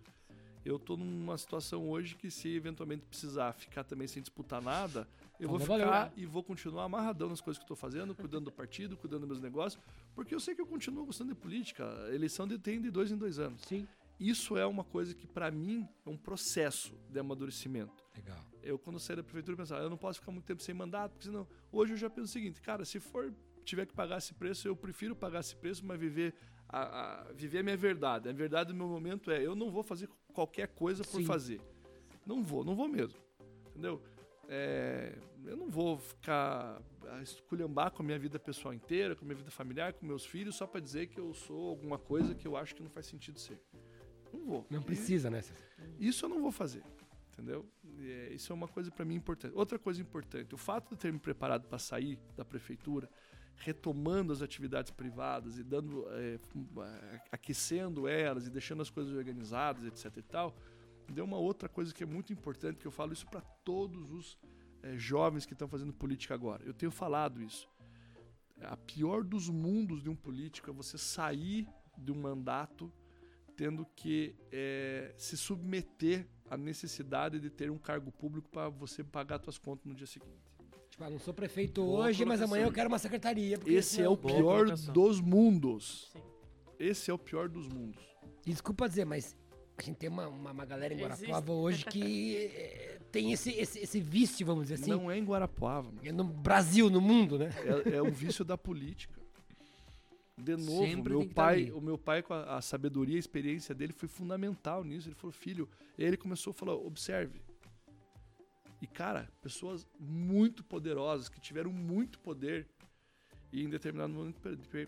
Eu 0.64 0.76
estou 0.76 0.96
numa 0.96 1.36
situação 1.36 1.88
hoje 1.88 2.14
que 2.14 2.30
se 2.30 2.48
eventualmente 2.54 3.04
precisar 3.04 3.52
ficar 3.52 3.82
também 3.84 4.06
sem 4.06 4.22
disputar 4.22 4.62
nada, 4.62 5.08
eu 5.40 5.48
vou 5.48 5.58
ficar 5.58 5.76
valeu. 5.76 6.12
e 6.16 6.24
vou 6.24 6.42
continuar 6.42 6.84
amarradão 6.84 7.28
nas 7.28 7.40
coisas 7.40 7.58
que 7.58 7.64
estou 7.64 7.76
fazendo, 7.76 8.14
cuidando 8.14 8.44
do 8.44 8.52
partido, 8.52 8.96
cuidando 8.96 9.20
dos 9.20 9.28
meus 9.28 9.40
negócios, 9.40 9.82
porque 10.14 10.34
eu 10.34 10.38
sei 10.38 10.54
que 10.54 10.60
eu 10.60 10.66
continuo 10.66 11.04
gostando 11.04 11.34
de 11.34 11.40
política. 11.40 11.84
A 12.06 12.14
eleição 12.14 12.46
tem 12.46 12.80
de 12.80 12.90
dois 12.90 13.10
em 13.10 13.16
dois 13.16 13.38
anos. 13.38 13.60
Sim. 13.62 13.86
Isso 14.20 14.56
é 14.56 14.64
uma 14.64 14.84
coisa 14.84 15.14
que, 15.14 15.26
para 15.26 15.50
mim, 15.50 15.88
é 16.06 16.08
um 16.08 16.16
processo 16.16 16.94
de 17.10 17.18
amadurecimento. 17.18 18.04
Legal. 18.14 18.38
Eu, 18.62 18.78
quando 18.78 19.00
saí 19.00 19.16
da 19.16 19.22
prefeitura, 19.24 19.56
pensava, 19.56 19.82
eu 19.82 19.90
não 19.90 19.96
posso 19.96 20.20
ficar 20.20 20.30
muito 20.30 20.44
tempo 20.44 20.62
sem 20.62 20.72
mandato, 20.72 21.12
porque 21.12 21.26
senão. 21.26 21.44
Hoje 21.72 21.94
eu 21.94 21.96
já 21.96 22.08
penso 22.08 22.26
o 22.26 22.28
seguinte, 22.28 22.60
cara, 22.60 22.84
se 22.84 23.00
for 23.00 23.34
tiver 23.64 23.84
que 23.84 23.92
pagar 23.92 24.18
esse 24.18 24.32
preço, 24.34 24.68
eu 24.68 24.76
prefiro 24.76 25.16
pagar 25.16 25.40
esse 25.40 25.56
preço, 25.56 25.84
mas 25.84 25.98
viver 25.98 26.34
a, 26.68 26.80
a, 26.80 27.32
viver 27.32 27.58
a 27.58 27.62
minha 27.62 27.76
verdade. 27.76 28.28
A 28.28 28.32
verdade 28.32 28.72
do 28.72 28.76
meu 28.76 28.86
momento 28.86 29.30
é, 29.30 29.44
eu 29.44 29.54
não 29.54 29.70
vou 29.70 29.82
fazer 29.82 30.08
qualquer 30.32 30.68
coisa 30.68 31.04
por 31.04 31.20
Sim. 31.20 31.24
fazer. 31.24 31.60
Não 32.26 32.42
vou, 32.42 32.64
não 32.64 32.74
vou 32.74 32.88
mesmo. 32.88 33.18
Entendeu? 33.70 34.02
É, 34.48 35.16
eu 35.44 35.56
não 35.56 35.68
vou 35.68 35.98
ficar 35.98 36.80
a 37.10 37.22
esculhambar 37.22 37.90
com 37.90 38.02
a 38.02 38.06
minha 38.06 38.18
vida 38.18 38.38
pessoal 38.38 38.74
inteira, 38.74 39.14
com 39.14 39.24
a 39.24 39.26
minha 39.26 39.36
vida 39.36 39.50
familiar, 39.50 39.92
com 39.92 40.04
meus 40.04 40.26
filhos, 40.26 40.56
só 40.56 40.66
para 40.66 40.80
dizer 40.80 41.06
que 41.06 41.18
eu 41.18 41.32
sou 41.32 41.68
alguma 41.68 41.98
coisa 41.98 42.34
que 42.34 42.46
eu 42.46 42.56
acho 42.56 42.74
que 42.74 42.82
não 42.82 42.90
faz 42.90 43.06
sentido 43.06 43.38
ser. 43.38 43.60
Não 44.32 44.44
vou. 44.44 44.66
Não 44.70 44.82
precisa, 44.82 45.30
né? 45.30 45.42
Isso 45.98 46.24
eu 46.24 46.28
não 46.28 46.40
vou 46.40 46.50
fazer. 46.50 46.82
Entendeu? 47.32 47.66
É, 47.98 48.32
isso 48.34 48.52
é 48.52 48.54
uma 48.54 48.68
coisa 48.68 48.90
para 48.90 49.04
mim 49.04 49.14
importante. 49.14 49.54
Outra 49.56 49.78
coisa 49.78 50.00
importante, 50.00 50.54
o 50.54 50.58
fato 50.58 50.90
de 50.90 50.96
ter 50.96 51.12
me 51.12 51.18
preparado 51.18 51.66
para 51.66 51.78
sair 51.78 52.18
da 52.36 52.44
prefeitura, 52.44 53.08
retomando 53.56 54.32
as 54.32 54.42
atividades 54.42 54.90
privadas 54.90 55.58
e 55.58 55.62
dando, 55.62 56.06
é, 56.10 56.38
aquecendo 57.30 58.08
elas 58.08 58.46
e 58.46 58.50
deixando 58.50 58.82
as 58.82 58.90
coisas 58.90 59.14
organizadas, 59.14 59.84
etc 59.84 60.16
e 60.16 60.22
tal, 60.22 60.56
deu 61.08 61.24
uma 61.24 61.38
outra 61.38 61.68
coisa 61.68 61.94
que 61.94 62.02
é 62.02 62.06
muito 62.06 62.32
importante, 62.32 62.78
que 62.78 62.86
eu 62.86 62.90
falo 62.90 63.12
isso 63.12 63.26
para 63.26 63.40
todos 63.40 64.10
os 64.12 64.38
é, 64.82 64.96
jovens 64.96 65.46
que 65.46 65.52
estão 65.52 65.68
fazendo 65.68 65.92
política 65.92 66.34
agora. 66.34 66.62
Eu 66.64 66.74
tenho 66.74 66.90
falado 66.90 67.42
isso. 67.42 67.68
A 68.62 68.76
pior 68.76 69.24
dos 69.24 69.48
mundos 69.48 70.02
de 70.02 70.08
um 70.08 70.14
político 70.16 70.70
é 70.70 70.72
você 70.72 70.96
sair 70.96 71.66
de 71.96 72.12
um 72.12 72.20
mandato 72.20 72.92
tendo 73.56 73.84
que 73.94 74.34
é, 74.50 75.14
se 75.16 75.36
submeter 75.36 76.26
à 76.50 76.56
necessidade 76.56 77.38
de 77.38 77.50
ter 77.50 77.70
um 77.70 77.78
cargo 77.78 78.10
público 78.10 78.48
para 78.48 78.68
você 78.68 79.04
pagar 79.04 79.40
suas 79.42 79.58
contas 79.58 79.86
no 79.86 79.94
dia 79.94 80.06
seguinte. 80.06 80.51
Tipo, 80.92 81.04
ah, 81.04 81.10
não 81.10 81.18
sou 81.18 81.32
prefeito 81.32 81.82
Boa 81.82 82.08
hoje, 82.08 82.22
mas 82.26 82.42
amanhã 82.42 82.66
eu 82.66 82.72
quero 82.72 82.86
uma 82.86 82.98
secretaria. 82.98 83.58
Esse 83.64 84.02
é 84.02 84.08
o 84.08 84.16
pior 84.16 84.66
dos 84.70 85.22
mundos. 85.22 86.10
Sim. 86.12 86.20
Esse 86.78 87.10
é 87.10 87.14
o 87.14 87.18
pior 87.18 87.48
dos 87.48 87.66
mundos. 87.66 88.04
Desculpa 88.44 88.86
dizer, 88.86 89.06
mas 89.06 89.34
a 89.78 89.82
gente 89.82 89.96
tem 89.96 90.10
uma, 90.10 90.28
uma, 90.28 90.50
uma 90.50 90.64
galera 90.66 90.92
em 90.92 90.98
Guarapuava 90.98 91.50
hoje 91.50 91.86
que 91.86 92.36
eh, 92.36 92.98
tem 93.10 93.32
esse, 93.32 93.52
esse, 93.52 93.78
esse, 93.78 94.00
vício, 94.00 94.44
vamos 94.44 94.64
dizer 94.64 94.74
assim. 94.74 94.90
Não 94.90 95.10
é 95.10 95.16
em 95.16 95.24
Guarapuava. 95.24 95.88
Mano. 95.88 96.00
É 96.04 96.12
no 96.12 96.24
Brasil, 96.24 96.90
no 96.90 97.00
mundo, 97.00 97.38
né? 97.38 97.48
É, 97.86 97.96
é 97.96 98.02
um 98.02 98.10
vício 98.10 98.44
da 98.44 98.58
política. 98.58 99.18
De 100.36 100.56
novo, 100.56 100.84
Sempre 100.84 101.16
meu 101.16 101.26
pai, 101.26 101.70
o 101.70 101.80
meu 101.80 101.96
pai, 101.96 102.22
com 102.22 102.34
a, 102.34 102.58
a, 102.58 102.60
sabedoria, 102.60 103.16
a 103.16 103.18
experiência 103.18 103.74
dele 103.74 103.94
foi 103.94 104.08
fundamental 104.08 104.84
nisso. 104.84 105.08
Ele 105.08 105.14
falou, 105.14 105.32
filho, 105.32 105.66
e 105.96 106.04
ele 106.04 106.18
começou 106.18 106.50
a 106.50 106.54
falar, 106.54 106.74
observe. 106.74 107.40
E, 108.82 108.86
cara, 108.88 109.30
pessoas 109.40 109.86
muito 109.96 110.64
poderosas, 110.64 111.28
que 111.28 111.40
tiveram 111.40 111.72
muito 111.72 112.18
poder, 112.18 112.66
e 113.52 113.62
em 113.62 113.68
determinado 113.68 114.12
momento 114.12 114.40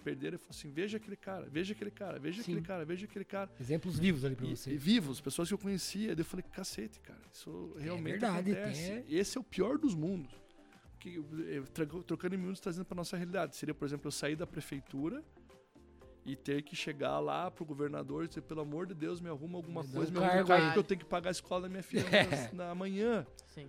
perderam 0.02 0.34
e 0.34 0.38
falou 0.38 0.50
assim: 0.50 0.68
veja 0.68 0.96
aquele 0.96 1.14
cara, 1.14 1.46
veja 1.48 1.74
aquele 1.74 1.92
cara, 1.92 2.18
veja 2.18 2.42
Sim. 2.42 2.52
aquele 2.52 2.66
cara, 2.66 2.84
veja 2.84 3.04
aquele 3.04 3.24
cara. 3.24 3.48
Exemplos 3.60 3.96
vivos 3.96 4.24
ali 4.24 4.34
pra 4.34 4.48
você. 4.48 4.72
E 4.72 4.76
vivos, 4.76 5.20
pessoas 5.20 5.46
que 5.46 5.54
eu 5.54 5.58
conhecia. 5.58 6.08
Daí 6.16 6.22
eu 6.22 6.24
falei: 6.24 6.44
cacete, 6.50 6.98
cara, 6.98 7.20
isso 7.32 7.72
é 7.78 7.82
realmente 7.82 8.18
verdade, 8.18 8.50
acontece. 8.50 8.90
É. 8.90 9.04
Esse 9.08 9.38
é 9.38 9.40
o 9.40 9.44
pior 9.44 9.78
dos 9.78 9.94
mundos. 9.94 10.34
Que, 10.98 11.22
trocando 12.04 12.34
em 12.34 12.38
minutos, 12.38 12.60
trazendo 12.60 12.86
pra 12.86 12.96
nossa 12.96 13.16
realidade. 13.16 13.54
Seria, 13.54 13.74
por 13.74 13.84
exemplo, 13.84 14.08
eu 14.08 14.12
sair 14.12 14.34
da 14.34 14.46
prefeitura 14.46 15.22
e 16.24 16.34
ter 16.34 16.62
que 16.62 16.74
chegar 16.74 17.18
lá 17.20 17.50
pro 17.50 17.64
governador 17.64 18.24
e 18.24 18.28
dizer, 18.28 18.42
pelo 18.42 18.62
amor 18.62 18.86
de 18.86 18.94
Deus, 18.94 19.20
me 19.20 19.28
arruma 19.28 19.58
alguma 19.58 19.82
me 19.82 19.88
coisa, 19.88 20.10
me 20.10 20.18
arruma 20.18 20.42
um 20.42 20.46
cargo, 20.46 20.66
porque 20.66 20.78
eu 20.78 20.84
tenho 20.84 21.00
que 21.00 21.06
pagar 21.06 21.30
a 21.30 21.32
escola 21.32 21.62
da 21.62 21.68
minha 21.68 21.82
filha 21.82 22.06
é. 22.10 22.52
na, 22.52 22.68
na 22.68 22.74
manhã. 22.74 23.26
Sim. 23.54 23.68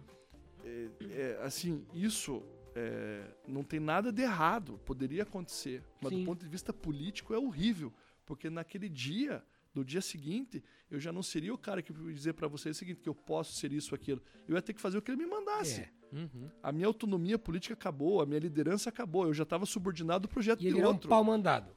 É, 0.64 0.90
é, 1.12 1.40
assim, 1.44 1.86
isso 1.94 2.42
é, 2.76 3.24
não 3.48 3.64
tem 3.64 3.80
nada 3.80 4.12
de 4.12 4.22
errado, 4.22 4.80
poderia 4.86 5.24
acontecer, 5.24 5.84
mas 6.02 6.12
Sim. 6.12 6.20
do 6.20 6.26
ponto 6.26 6.44
de 6.44 6.50
vista 6.50 6.74
político 6.74 7.34
é 7.34 7.38
horrível, 7.38 7.94
porque 8.26 8.50
naquele 8.50 8.90
dia, 8.90 9.44
no 9.74 9.84
dia 9.84 10.02
seguinte, 10.02 10.64
eu 10.90 11.00
já 11.00 11.12
não 11.12 11.22
seria 11.22 11.54
o 11.54 11.58
cara 11.58 11.82
que 11.82 11.92
ia 11.92 12.14
dizer 12.14 12.34
para 12.34 12.48
você 12.48 12.70
o 12.70 12.74
seguinte, 12.74 13.02
que 13.02 13.10
eu 13.10 13.16
posso 13.16 13.54
ser 13.54 13.72
isso 13.72 13.94
aquilo. 13.94 14.22
Eu 14.48 14.56
ia 14.56 14.62
ter 14.62 14.74
que 14.74 14.82
fazer 14.82 14.98
o 14.98 15.02
que 15.02 15.12
ele 15.12 15.18
me 15.18 15.28
mandasse. 15.30 15.82
É. 15.82 15.90
Uhum. 16.12 16.50
A 16.64 16.72
minha 16.72 16.88
autonomia 16.88 17.38
política 17.38 17.74
acabou, 17.74 18.22
a 18.22 18.26
minha 18.26 18.40
liderança 18.40 18.90
acabou, 18.90 19.26
eu 19.26 19.34
já 19.34 19.44
estava 19.44 19.66
subordinado 19.66 20.28
ao 20.28 20.30
projeto 20.30 20.62
e 20.62 20.64
de 20.64 20.68
ele 20.70 20.84
outro. 20.84 21.08
É 21.08 21.08
um 21.08 21.10
pau 21.10 21.24
mandado. 21.24 21.76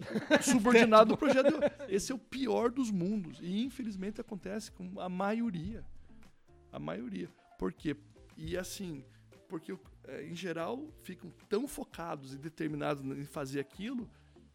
Subordinado 0.42 1.12
ao 1.12 1.18
projeto. 1.18 1.60
Esse 1.88 2.12
é 2.12 2.14
o 2.14 2.18
pior 2.18 2.70
dos 2.70 2.90
mundos. 2.90 3.38
E 3.40 3.62
infelizmente 3.62 4.20
acontece 4.20 4.70
com 4.70 5.00
a 5.00 5.08
maioria. 5.08 5.84
A 6.72 6.78
maioria. 6.78 7.28
Por 7.58 7.72
quê? 7.72 7.96
E 8.36 8.56
assim, 8.56 9.04
porque 9.48 9.76
é, 10.08 10.24
em 10.24 10.34
geral 10.34 10.88
ficam 11.02 11.30
tão 11.48 11.66
focados 11.68 12.34
e 12.34 12.38
determinados 12.38 13.04
em 13.04 13.24
fazer 13.24 13.60
aquilo 13.60 14.08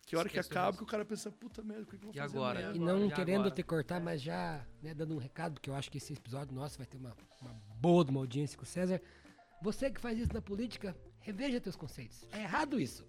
que 0.06 0.16
a 0.16 0.20
hora 0.20 0.30
que 0.30 0.40
acaba, 0.40 0.78
que 0.78 0.84
o 0.84 0.86
cara 0.86 1.04
pensa, 1.04 1.32
puta 1.32 1.64
merda, 1.64 1.84
o 1.84 1.86
que, 1.88 1.96
eu 1.96 2.00
vou 2.00 2.12
e 2.12 2.18
fazer 2.18 2.38
agora? 2.38 2.76
E 2.76 2.80
não 2.80 3.10
querendo 3.10 3.42
agora. 3.42 3.52
te 3.52 3.64
cortar, 3.64 4.00
mas 4.00 4.22
já 4.22 4.64
né, 4.82 4.94
dando 4.94 5.16
um 5.16 5.18
recado, 5.18 5.54
porque 5.54 5.70
eu 5.70 5.74
acho 5.74 5.90
que 5.90 5.98
esse 5.98 6.14
episódio 6.14 6.54
nosso 6.54 6.78
vai 6.78 6.86
ter 6.86 6.98
uma, 6.98 7.16
uma 7.42 7.54
boa 7.80 8.06
de 8.06 8.12
uma 8.12 8.20
audiência 8.20 8.56
com 8.56 8.64
o 8.64 8.68
César. 8.68 9.02
Você 9.64 9.90
que 9.90 10.00
faz 10.00 10.20
isso 10.20 10.32
na 10.32 10.42
política, 10.42 10.96
reveja 11.20 11.60
teus 11.60 11.76
conceitos. 11.76 12.28
É 12.32 12.42
errado 12.44 12.80
isso. 12.80 13.04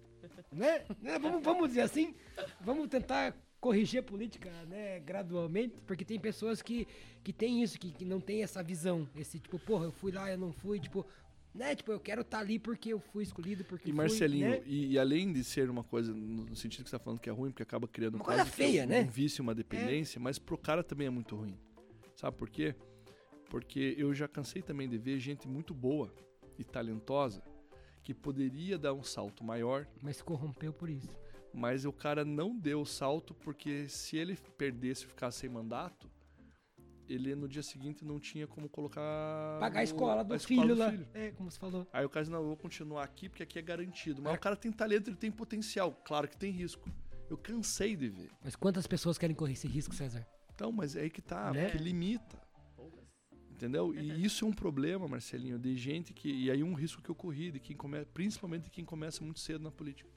Né? 0.51 0.83
né? 1.01 1.19
Vamos, 1.19 1.43
vamos 1.43 1.69
dizer 1.69 1.81
assim, 1.81 2.15
vamos 2.61 2.87
tentar 2.87 3.35
corrigir 3.59 3.99
a 3.99 4.03
política, 4.03 4.51
né, 4.65 4.99
gradualmente, 4.99 5.81
porque 5.85 6.05
tem 6.05 6.19
pessoas 6.19 6.61
que, 6.61 6.87
que 7.23 7.33
têm 7.33 7.63
isso, 7.63 7.79
que, 7.79 7.91
que 7.91 8.05
não 8.05 8.19
tem 8.19 8.43
essa 8.43 8.61
visão, 8.61 9.07
esse 9.15 9.39
tipo, 9.39 9.57
porra, 9.57 9.85
eu 9.85 9.91
fui 9.91 10.11
lá, 10.11 10.31
eu 10.31 10.37
não 10.37 10.51
fui, 10.51 10.79
tipo, 10.79 11.05
né? 11.53 11.75
Tipo, 11.75 11.91
eu 11.91 11.99
quero 11.99 12.21
estar 12.21 12.37
tá 12.37 12.43
ali 12.43 12.59
porque 12.59 12.93
eu 12.93 12.99
fui 12.99 13.23
escolhido, 13.23 13.63
porque 13.65 13.89
E 13.89 13.93
Marcelinho, 13.93 14.49
né? 14.49 14.61
e, 14.65 14.93
e, 14.93 14.99
além 14.99 15.33
de 15.33 15.43
ser 15.43 15.69
uma 15.69 15.83
coisa, 15.83 16.13
no 16.13 16.55
sentido 16.55 16.83
que 16.83 16.89
você 16.89 16.97
tá 16.97 17.03
falando 17.03 17.19
que 17.19 17.29
é 17.29 17.33
ruim, 17.33 17.49
porque 17.49 17.63
acaba 17.63 17.87
criando 17.87 18.15
uma 18.15 18.23
coisa 18.23 18.45
feia, 18.45 18.83
um, 18.83 18.87
né? 18.87 19.01
Um 19.01 19.07
vício, 19.07 19.41
uma 19.41 19.55
dependência, 19.55 20.19
é. 20.19 20.21
mas 20.21 20.37
pro 20.37 20.57
cara 20.57 20.83
também 20.83 21.07
é 21.07 21.09
muito 21.09 21.35
ruim. 21.35 21.57
Sabe 22.15 22.37
por 22.37 22.49
quê? 22.49 22.75
Porque 23.49 23.95
eu 23.97 24.13
já 24.13 24.27
cansei 24.27 24.61
também 24.61 24.87
de 24.87 24.97
ver 24.97 25.19
gente 25.19 25.47
muito 25.47 25.73
boa 25.73 26.13
e 26.59 26.63
talentosa 26.63 27.41
que 28.07 28.13
poderia 28.13 28.77
dar 28.77 28.93
um 28.93 29.03
salto 29.03 29.43
maior. 29.43 29.85
Mas 30.01 30.15
se 30.15 30.23
corrompeu 30.23 30.71
por 30.71 30.89
isso. 30.89 31.13
Mas 31.53 31.83
o 31.83 31.91
cara 31.91 32.23
não 32.23 32.57
deu 32.57 32.79
o 32.79 32.85
salto 32.85 33.33
porque 33.33 33.89
se 33.89 34.15
ele 34.15 34.37
perdesse 34.57 35.03
e 35.03 35.07
ficasse 35.07 35.39
sem 35.39 35.49
mandato, 35.49 36.09
ele 37.09 37.35
no 37.35 37.49
dia 37.49 37.61
seguinte 37.61 38.05
não 38.05 38.17
tinha 38.17 38.47
como 38.47 38.69
colocar. 38.69 39.59
Pagar 39.59 39.81
a 39.81 39.83
escola 39.83 40.23
do, 40.23 40.33
a 40.33 40.37
escola 40.37 40.61
filho, 40.61 40.73
do 40.73 40.79
lá. 40.79 40.89
Filho. 40.89 41.07
É, 41.13 41.31
como 41.31 41.51
você 41.51 41.59
falou. 41.59 41.85
Aí 41.91 42.05
o 42.05 42.09
cara 42.09 42.23
disse, 42.23 42.31
não, 42.31 42.39
eu 42.39 42.47
vou 42.47 42.55
continuar 42.55 43.03
aqui 43.03 43.27
porque 43.27 43.43
aqui 43.43 43.59
é 43.59 43.61
garantido. 43.61 44.21
Mas 44.21 44.35
é. 44.35 44.37
o 44.37 44.39
cara 44.39 44.55
tem 44.55 44.71
talento, 44.71 45.09
ele 45.09 45.17
tem 45.17 45.29
potencial. 45.29 45.91
Claro 46.05 46.29
que 46.29 46.37
tem 46.37 46.49
risco. 46.49 46.89
Eu 47.29 47.37
cansei 47.37 47.93
de 47.97 48.07
ver. 48.07 48.29
Mas 48.41 48.55
quantas 48.55 48.87
pessoas 48.87 49.17
querem 49.17 49.35
correr 49.35 49.51
esse 49.51 49.67
risco, 49.67 49.93
César? 49.93 50.25
Então, 50.55 50.71
mas 50.71 50.95
é 50.95 51.01
aí 51.01 51.09
que 51.09 51.21
tá, 51.21 51.51
né? 51.51 51.65
porque 51.65 51.83
limita. 51.83 52.41
Entendeu? 53.57 53.91
E 53.93 54.23
isso 54.23 54.45
é 54.45 54.47
um 54.47 54.53
problema, 54.53 55.07
Marcelinho, 55.07 55.57
de 55.57 55.75
gente 55.75 56.13
que. 56.13 56.29
E 56.31 56.51
aí 56.51 56.61
um 56.63 56.75
risco 56.75 57.01
que 57.01 57.09
eu 57.09 57.15
corri, 57.15 57.51
de 57.51 57.59
quem 57.59 57.75
come, 57.75 58.05
principalmente 58.05 58.65
de 58.65 58.69
quem 58.69 58.85
começa 58.85 59.23
muito 59.23 59.39
cedo 59.39 59.63
na 59.63 59.71
política. 59.71 60.07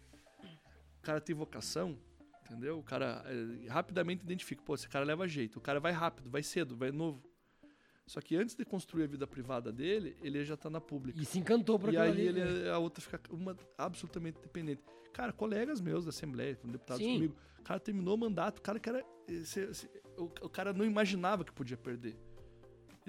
O 0.99 1.03
cara 1.03 1.21
tem 1.21 1.35
vocação, 1.35 1.97
Entendeu? 2.45 2.79
O 2.79 2.83
cara 2.83 3.25
é, 3.27 3.69
rapidamente 3.69 4.23
identifica, 4.25 4.61
pô, 4.63 4.75
esse 4.75 4.89
cara 4.89 5.05
leva 5.05 5.27
jeito, 5.29 5.57
o 5.59 5.61
cara 5.61 5.79
vai 5.81 5.93
rápido, 5.93 6.29
vai 6.29 6.43
cedo, 6.43 6.77
vai 6.77 6.91
novo. 6.91 7.23
Só 8.07 8.21
que 8.21 8.35
antes 8.37 8.57
de 8.57 8.65
construir 8.65 9.05
a 9.05 9.07
vida 9.07 9.25
privada 9.27 9.71
dele, 9.73 10.17
ele 10.21 10.45
já 10.45 10.57
tá 10.57 10.69
na 10.69 10.81
pública. 10.81 11.19
E 11.19 11.25
se 11.25 11.39
encantou 11.39 11.79
por 11.79 11.95
E 11.95 11.97
aquilo 11.97 12.03
aí 12.21 12.29
ali. 12.29 12.41
ele, 12.41 12.63
né? 12.65 12.71
a 12.71 12.77
outra 12.79 13.01
fica 13.03 13.21
uma 13.31 13.57
absolutamente 13.79 14.41
dependente. 14.43 14.83
Cara, 15.13 15.33
colegas 15.33 15.81
meus 15.81 16.05
da 16.05 16.09
Assembleia, 16.11 16.59
deputados 16.65 17.03
Sim. 17.05 17.15
comigo, 17.15 17.37
o 17.61 17.63
cara 17.63 17.79
terminou 17.79 18.17
o 18.17 18.19
mandato, 18.19 18.59
o 18.59 18.63
cara 18.63 18.79
que 18.81 18.89
era. 18.89 19.03
esse- 19.29 19.61
esse- 19.61 19.91
o, 20.19 20.25
o 20.25 20.49
cara 20.51 20.73
não 20.73 20.85
imaginava 20.85 21.45
que 21.45 21.53
podia 21.53 21.77
perder. 21.77 22.17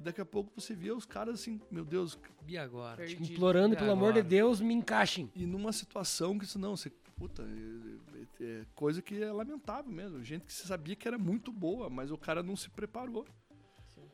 E 0.02 0.04
daqui 0.04 0.20
a 0.20 0.26
pouco 0.26 0.52
você 0.60 0.74
via 0.74 0.96
os 0.96 1.06
caras 1.06 1.36
assim, 1.36 1.62
meu 1.70 1.86
Deus, 1.86 2.18
E 2.48 2.58
agora? 2.58 2.98
Perdido. 2.98 3.24
Implorando, 3.34 3.76
E 3.76 3.78
pelo 3.78 3.92
amor 3.92 4.12
de 4.14 4.20
agora? 4.20 4.24
Deus, 4.36 4.60
me 4.60 4.74
encaixem. 4.74 5.30
e 5.36 5.46
numa 5.46 5.72
situação 5.72 6.40
que 6.40 6.46
isso 6.46 6.58
não, 6.58 6.76
você. 6.76 6.90
Puta, 7.16 7.44
é, 7.44 8.44
é- 8.44 8.62
é 8.62 8.66
coisa 8.74 9.00
que 9.00 9.22
é 9.22 9.32
lamentável 9.32 9.92
mesmo. 9.92 10.24
Gente 10.24 10.44
que 10.46 10.52
você 10.52 10.66
sabia 10.66 10.96
que 10.96 11.08
era 11.08 11.20
muito 11.20 11.52
boa, 11.52 11.88
mas 11.88 12.10
o 12.10 12.18
cara 12.18 12.42
não 12.42 12.56
se 12.56 12.68
preparou. 12.72 13.28
Sim. 13.94 14.10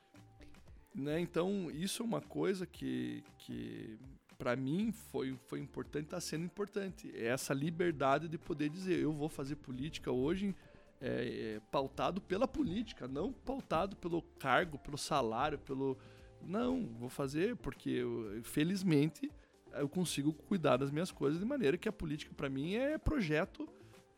né? 0.93 1.21
Então, 1.21 1.71
isso 1.71 2.03
é 2.03 2.05
uma 2.05 2.19
coisa 2.19 2.65
que, 2.65 3.23
que 3.37 3.97
para 4.37 4.57
mim 4.57 4.91
foi, 4.91 5.37
foi 5.47 5.61
importante, 5.61 6.03
está 6.07 6.19
sendo 6.19 6.43
importante. 6.43 7.09
É 7.15 7.27
essa 7.27 7.53
liberdade 7.53 8.27
de 8.27 8.37
poder 8.37 8.67
dizer, 8.69 8.99
eu 8.99 9.13
vou 9.13 9.29
fazer 9.29 9.55
política 9.55 10.11
hoje 10.11 10.53
é, 10.99 11.55
é, 11.55 11.61
pautado 11.71 12.19
pela 12.21 12.47
política, 12.47 13.07
não 13.07 13.31
pautado 13.31 13.95
pelo 13.95 14.21
cargo, 14.39 14.77
pelo 14.77 14.97
salário, 14.97 15.57
pelo... 15.59 15.97
Não, 16.41 16.85
vou 16.99 17.09
fazer 17.09 17.55
porque, 17.55 17.89
eu, 17.89 18.41
felizmente, 18.43 19.31
eu 19.73 19.89
consigo 19.89 20.31
cuidar 20.33 20.77
das 20.77 20.91
minhas 20.91 21.11
coisas 21.11 21.39
de 21.39 21.45
maneira 21.45 21.77
que 21.77 21.89
a 21.89 21.91
política, 21.91 22.33
para 22.35 22.49
mim, 22.49 22.75
é 22.75 22.97
projeto 22.97 23.67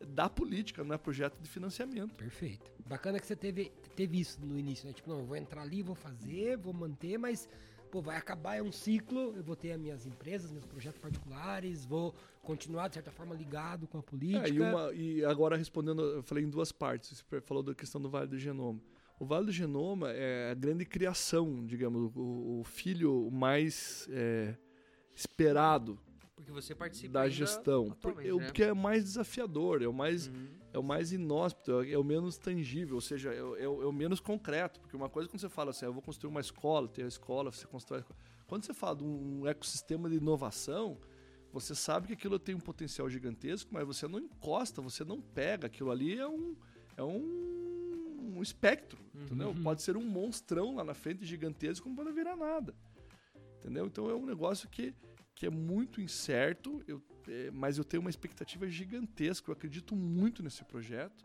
da 0.08 0.28
política, 0.28 0.82
não 0.82 0.94
é 0.94 0.98
projeto 0.98 1.38
de 1.40 1.48
financiamento. 1.48 2.14
Perfeito. 2.14 2.70
Bacana 2.86 3.20
que 3.20 3.26
você 3.26 3.36
teve, 3.36 3.70
teve 3.94 4.20
isso 4.20 4.40
no 4.44 4.58
início, 4.58 4.86
né? 4.86 4.92
Tipo, 4.92 5.10
não, 5.10 5.20
eu 5.20 5.26
vou 5.26 5.36
entrar 5.36 5.62
ali, 5.62 5.82
vou 5.82 5.94
fazer, 5.94 6.56
vou 6.56 6.72
manter, 6.72 7.18
mas, 7.18 7.48
pô, 7.90 8.00
vai 8.00 8.16
acabar, 8.16 8.56
é 8.56 8.62
um 8.62 8.70
ciclo, 8.72 9.34
eu 9.36 9.42
vou 9.42 9.56
ter 9.56 9.72
as 9.72 9.80
minhas 9.80 10.06
empresas, 10.06 10.50
meus 10.52 10.64
projetos 10.66 11.00
particulares, 11.00 11.84
vou 11.84 12.14
continuar, 12.42 12.88
de 12.88 12.94
certa 12.94 13.10
forma, 13.10 13.34
ligado 13.34 13.86
com 13.86 13.98
a 13.98 14.02
política. 14.02 14.46
É, 14.48 14.50
e, 14.50 14.60
uma- 14.60 14.92
e 14.92 15.24
agora 15.24 15.56
respondendo, 15.56 16.02
eu 16.02 16.22
falei 16.22 16.44
em 16.44 16.48
duas 16.50 16.72
partes. 16.72 17.22
Você 17.28 17.40
falou 17.40 17.62
da 17.62 17.74
questão 17.74 18.00
do 18.00 18.08
Vale 18.08 18.28
do 18.28 18.38
Genoma. 18.38 18.80
O 19.18 19.24
Vale 19.26 19.46
do 19.46 19.52
Genoma 19.52 20.10
é 20.12 20.50
a 20.50 20.54
grande 20.54 20.84
criação, 20.86 21.66
digamos, 21.66 22.10
o, 22.16 22.60
o 22.60 22.64
filho 22.64 23.30
mais 23.30 24.08
é, 24.10 24.54
esperado 25.14 25.98
Porque 26.40 26.52
você 26.52 26.74
participa 26.74 27.12
da 27.12 27.28
gestão. 27.28 27.96
É 28.24 28.32
o- 28.32 28.38
né? 28.38 28.44
Porque 28.46 28.62
é 28.64 28.74
mais 28.74 29.04
desafiador, 29.04 29.82
é 29.82 29.86
o 29.86 29.92
mais, 29.92 30.26
Uhum. 30.28 30.48
é 30.72 30.78
o 30.78 30.82
mais 30.82 31.12
inóspito, 31.12 31.80
é 31.82 31.96
o 31.98 32.04
menos 32.04 32.36
tangível, 32.38 32.94
ou 32.96 33.00
seja, 33.00 33.32
é, 33.32 33.42
o- 33.42 33.56
é 33.56 33.68
o 33.68 33.82
é 33.82 33.86
o 33.86 33.92
menos 33.92 34.20
concreto. 34.20 34.80
Porque 34.80 34.96
uma 34.96 35.08
coisa 35.08 35.28
é 35.28 35.30
quando 35.30 35.40
você 35.40 35.48
fala 35.48 35.70
assim, 35.70 35.84
"Ah, 35.84 35.88
eu 35.88 35.92
vou 35.92 36.02
construir 36.02 36.30
uma 36.30 36.40
escola, 36.40 36.88
ter 36.88 37.04
a 37.04 37.08
escola, 37.08 37.50
você 37.52 37.66
constrói 37.66 37.98
a 37.98 38.02
escola. 38.02 38.18
Quando 38.46 38.64
você 38.64 38.74
fala 38.74 38.96
de 38.96 39.04
um 39.04 39.46
ecossistema 39.46 40.08
de 40.08 40.16
inovação, 40.16 40.98
você 41.52 41.74
sabe 41.74 42.06
que 42.08 42.12
aquilo 42.14 42.38
tem 42.38 42.54
um 42.54 42.60
potencial 42.60 43.08
gigantesco, 43.10 43.70
mas 43.72 43.84
você 43.86 44.06
não 44.08 44.18
encosta, 44.18 44.80
você 44.80 45.04
não 45.04 45.20
pega. 45.20 45.66
Aquilo 45.66 45.90
ali 45.90 46.18
é 46.18 46.26
um, 46.26 46.56
é 46.96 47.02
um, 47.02 48.34
um 48.36 48.42
espectro, 48.42 48.98
entendeu? 49.14 49.48
Uhum. 49.50 49.62
Pode 49.62 49.82
ser 49.82 49.96
um 49.96 50.04
monstrão 50.04 50.76
lá 50.76 50.84
na 50.84 50.94
frente 50.94 51.24
gigantesco, 51.24 51.84
como 51.84 51.96
pode 51.96 52.12
virar 52.12 52.36
nada. 52.36 52.74
Entendeu? 53.58 53.84
Então 53.86 54.08
é 54.08 54.14
um 54.14 54.24
negócio 54.24 54.68
que, 54.70 54.94
que 55.40 55.46
é 55.46 55.50
muito 55.50 56.02
incerto, 56.02 56.84
eu, 56.86 57.02
é, 57.26 57.50
mas 57.50 57.78
eu 57.78 57.84
tenho 57.84 58.02
uma 58.02 58.10
expectativa 58.10 58.68
gigantesca. 58.68 59.48
Eu 59.48 59.54
acredito 59.54 59.96
muito 59.96 60.42
nesse 60.42 60.62
projeto. 60.62 61.24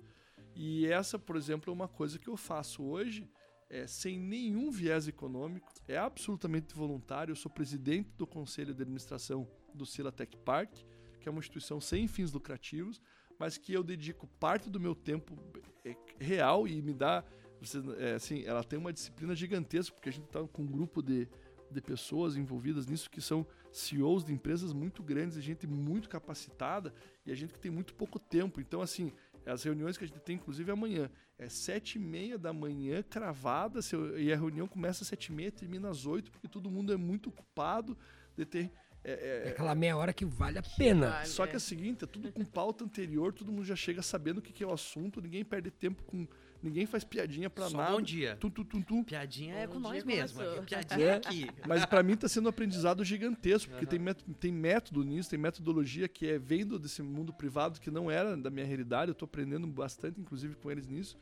E 0.56 0.88
essa, 0.88 1.20
por 1.20 1.36
exemplo, 1.36 1.70
é 1.70 1.74
uma 1.74 1.90
coisa 1.90 2.18
que 2.18 2.30
eu 2.30 2.38
faço 2.38 2.82
hoje 2.82 3.30
é, 3.70 3.86
sem 3.86 4.18
nenhum 4.18 4.72
viés 4.72 5.10
econômico, 5.10 5.70
é 5.86 5.98
absolutamente 5.98 6.74
voluntário. 6.74 7.34
Eu 7.34 7.36
sou 7.36 7.52
presidente 7.52 8.10
do 8.16 8.26
conselho 8.26 8.74
de 8.74 8.84
administração 8.84 9.46
do 9.74 9.86
Sila 9.86 10.14
Tech 10.14 10.38
Park, 10.46 10.72
que 11.20 11.28
é 11.28 11.30
uma 11.30 11.40
instituição 11.40 11.82
sem 11.82 12.08
fins 12.08 12.32
lucrativos, 12.32 13.02
mas 13.38 13.58
que 13.58 13.74
eu 13.74 13.84
dedico 13.84 14.28
parte 14.40 14.70
do 14.70 14.80
meu 14.80 14.96
tempo 14.96 15.38
é, 15.84 15.94
real 16.18 16.66
e 16.66 16.82
me 16.82 16.94
dá. 16.94 17.22
Você, 17.60 17.82
é, 17.98 18.14
assim, 18.14 18.46
ela 18.46 18.64
tem 18.64 18.80
uma 18.80 18.94
disciplina 18.94 19.36
gigantesca, 19.36 19.94
porque 19.94 20.08
a 20.08 20.14
gente 20.14 20.28
está 20.28 20.42
com 20.48 20.62
um 20.62 20.68
grupo 20.68 21.02
de, 21.02 21.28
de 21.70 21.82
pessoas 21.82 22.38
envolvidas 22.38 22.88
nisso 22.88 23.12
que 23.12 23.20
são 23.20 23.46
CEOs 23.76 24.24
de 24.24 24.34
empresas 24.34 24.72
muito 24.74 25.04
grandes, 25.04 25.42
gente 25.42 25.68
muito 25.68 26.08
capacitada 26.10 26.94
e 27.26 27.32
a 27.32 27.36
gente 27.36 27.54
que 27.54 27.60
tem 27.60 27.72
muito 27.72 27.94
pouco 27.94 28.18
tempo. 28.18 28.62
Então, 28.62 28.82
assim, 28.82 29.12
as 29.46 29.64
reuniões 29.64 29.98
que 29.98 30.04
a 30.04 30.08
gente 30.08 30.20
tem, 30.20 30.38
inclusive 30.38 30.72
amanhã, 30.72 31.10
é 31.38 31.50
sete 31.50 31.96
e 31.96 32.00
meia 32.00 32.38
da 32.38 32.54
manhã, 32.54 33.04
cravada, 33.04 33.80
e 34.18 34.32
a 34.32 34.36
reunião 34.36 34.68
começa 34.68 35.04
às 35.04 35.08
sete 35.08 35.28
e 35.28 35.34
meia, 35.34 35.52
termina 35.52 35.90
às 35.90 36.06
oito, 36.06 36.32
porque 36.32 36.48
todo 36.48 36.72
mundo 36.72 36.94
é 36.94 36.98
muito 36.98 37.30
ocupado 37.30 37.98
de 38.36 38.46
ter. 38.46 38.72
é, 39.04 39.12
É 39.44 39.48
é, 39.48 39.50
aquela 39.50 39.76
meia 39.76 39.98
hora 39.98 40.14
que 40.14 40.26
vale 40.26 40.58
a 40.58 40.64
pena. 40.64 41.10
vale. 41.10 41.28
só 41.28 41.46
que 41.46 41.52
é 41.52 41.56
é. 41.56 41.58
o 41.58 41.62
seguinte, 41.62 42.06
é 42.06 42.08
tudo 42.08 42.32
com 42.32 42.44
pauta 42.46 42.84
anterior, 42.84 43.34
todo 43.34 43.52
mundo 43.52 43.66
já 43.66 43.76
chega 43.76 44.02
sabendo 44.02 44.38
o 44.38 44.42
que 44.42 44.54
que 44.54 44.64
é 44.64 44.68
o 44.68 44.74
assunto, 44.74 45.22
ninguém 45.22 45.44
perde 45.44 45.70
tempo 45.70 46.04
com. 46.04 46.28
Ninguém 46.66 46.88
faz 46.88 47.04
piadinha 47.04 47.48
pra 47.48 47.70
Só 47.70 47.78
nada. 47.78 47.92
bom 47.92 48.02
dia. 48.02 48.36
Tum, 48.38 48.50
tum, 48.50 48.64
tum, 48.64 48.82
tum. 48.82 49.04
Piadinha 49.04 49.54
é 49.54 49.68
Bom 49.68 49.74
com 49.74 49.82
dia 49.82 49.90
nós 49.92 50.04
mesmo. 50.04 50.42
aqui. 50.42 50.62
Piadinha 50.66 51.06
É. 51.06 51.10
é 51.10 51.14
aqui. 51.16 51.48
Mas 51.68 51.86
pra 51.86 52.02
mim 52.02 52.18
tá 52.18 52.28
sendo 52.28 52.48
um 52.48 52.50
aprendizado 52.50 53.04
gigantesco, 53.06 53.70
porque 53.70 53.86
Aham. 53.86 53.90
tem, 53.92 54.00
método, 54.00 54.34
tem 54.34 54.52
método 54.52 55.04
nisso, 55.04 55.30
tem 55.30 55.38
metodologia 55.38 56.08
que 56.08 56.28
é 56.28 56.40
vendo 56.40 56.80
desse 56.80 57.04
mundo 57.04 57.32
privado 57.32 57.80
que 57.80 57.92
não 57.92 58.10
era 58.10 58.36
da 58.36 58.50
minha 58.50 58.66
realidade. 58.66 59.10
Eu 59.12 59.16
tô 59.16 59.26
aprendendo 59.26 59.68
bastante, 59.68 60.20
inclusive, 60.20 60.56
com 60.56 60.72
eles 60.72 60.88
nisso. 60.88 61.16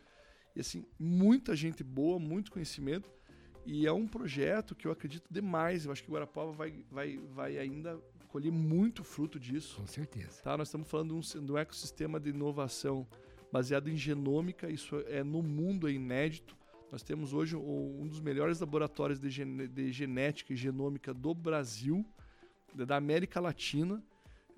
E 0.56 0.62
assim, 0.62 0.86
muita 0.98 1.54
gente 1.58 1.84
boa, 1.84 2.18
muito 2.18 2.50
conhecimento. 2.50 3.12
E 3.66 3.86
é 3.86 3.92
um 3.92 4.08
projeto 4.08 4.74
que 4.74 4.88
eu 4.88 4.92
acredito 4.94 5.26
demais. 5.30 5.86
Eu 5.86 5.92
acho 5.92 6.02
que 6.04 6.10
o 6.10 6.14
Guarapava 6.14 6.54
vai, 6.54 6.86
vai, 6.90 7.18
vai 7.34 7.58
ainda 7.58 8.00
colher 8.30 8.52
muito 8.52 9.04
fruto 9.04 9.38
disso. 9.38 9.76
Com 9.82 9.88
certeza. 9.88 10.42
Tá? 10.42 10.58
Nós 10.58 10.70
estamos 10.70 10.88
falando 10.90 11.20
de 11.20 11.38
um, 11.38 11.46
de 11.46 11.52
um 11.52 11.58
ecossistema 11.58 12.18
de 12.20 12.30
inovação 12.30 13.06
baseado 13.54 13.88
em 13.88 13.96
genômica, 13.96 14.68
isso 14.68 14.96
é 15.08 15.24
no 15.24 15.44
mundo 15.44 15.88
é 15.88 15.92
inédito. 15.92 16.58
Nós 16.92 17.04
temos 17.04 17.34
hoje 17.34 17.56
o- 17.56 17.98
um 18.02 18.08
dos 18.08 18.20
melhores 18.20 18.60
laboratórios 18.60 19.20
de, 19.20 19.30
gene- 19.30 19.68
de 19.68 19.92
genética 19.92 20.54
e 20.54 20.56
genômica 20.56 21.14
do 21.14 21.34
Brasil, 21.36 22.04
da 22.74 22.96
América 22.98 23.40
Latina. 23.40 24.02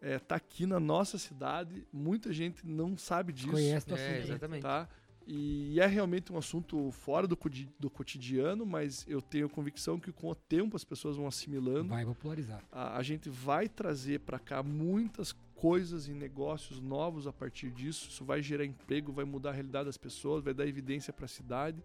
Está 0.01 0.35
aqui 0.35 0.65
na 0.65 0.79
nossa 0.79 1.17
cidade, 1.17 1.85
muita 1.91 2.31
gente 2.31 2.65
não 2.65 2.97
sabe 2.97 3.33
disso. 3.33 3.51
Conhece 3.51 3.85
do 3.87 3.95
É, 3.95 4.07
assunto. 4.07 4.23
exatamente. 4.29 4.61
Tá? 4.61 4.87
E 5.27 5.79
é 5.79 5.87
realmente 5.87 6.31
um 6.31 6.37
assunto 6.37 6.91
fora 6.91 7.27
do, 7.27 7.37
do 7.79 7.89
cotidiano, 7.89 8.65
mas 8.65 9.03
eu 9.09 9.21
tenho 9.21 9.49
convicção 9.49 9.99
que 9.99 10.11
com 10.11 10.29
o 10.29 10.35
tempo 10.35 10.75
as 10.77 10.83
pessoas 10.85 11.15
vão 11.17 11.25
assimilando 11.27 11.89
Vai 11.89 12.05
popularizar. 12.05 12.63
a, 12.71 12.95
a 12.97 13.01
gente 13.03 13.27
vai 13.29 13.67
trazer 13.67 14.19
para 14.19 14.37
cá 14.39 14.61
muitas 14.61 15.33
coisas 15.55 16.07
e 16.07 16.13
negócios 16.13 16.79
novos 16.79 17.27
a 17.27 17.33
partir 17.33 17.71
disso. 17.71 18.09
Isso 18.09 18.23
vai 18.23 18.41
gerar 18.41 18.65
emprego, 18.65 19.11
vai 19.11 19.25
mudar 19.25 19.49
a 19.49 19.53
realidade 19.53 19.85
das 19.85 19.97
pessoas, 19.97 20.43
vai 20.43 20.53
dar 20.53 20.67
evidência 20.67 21.11
para 21.11 21.25
a 21.25 21.29
cidade. 21.29 21.81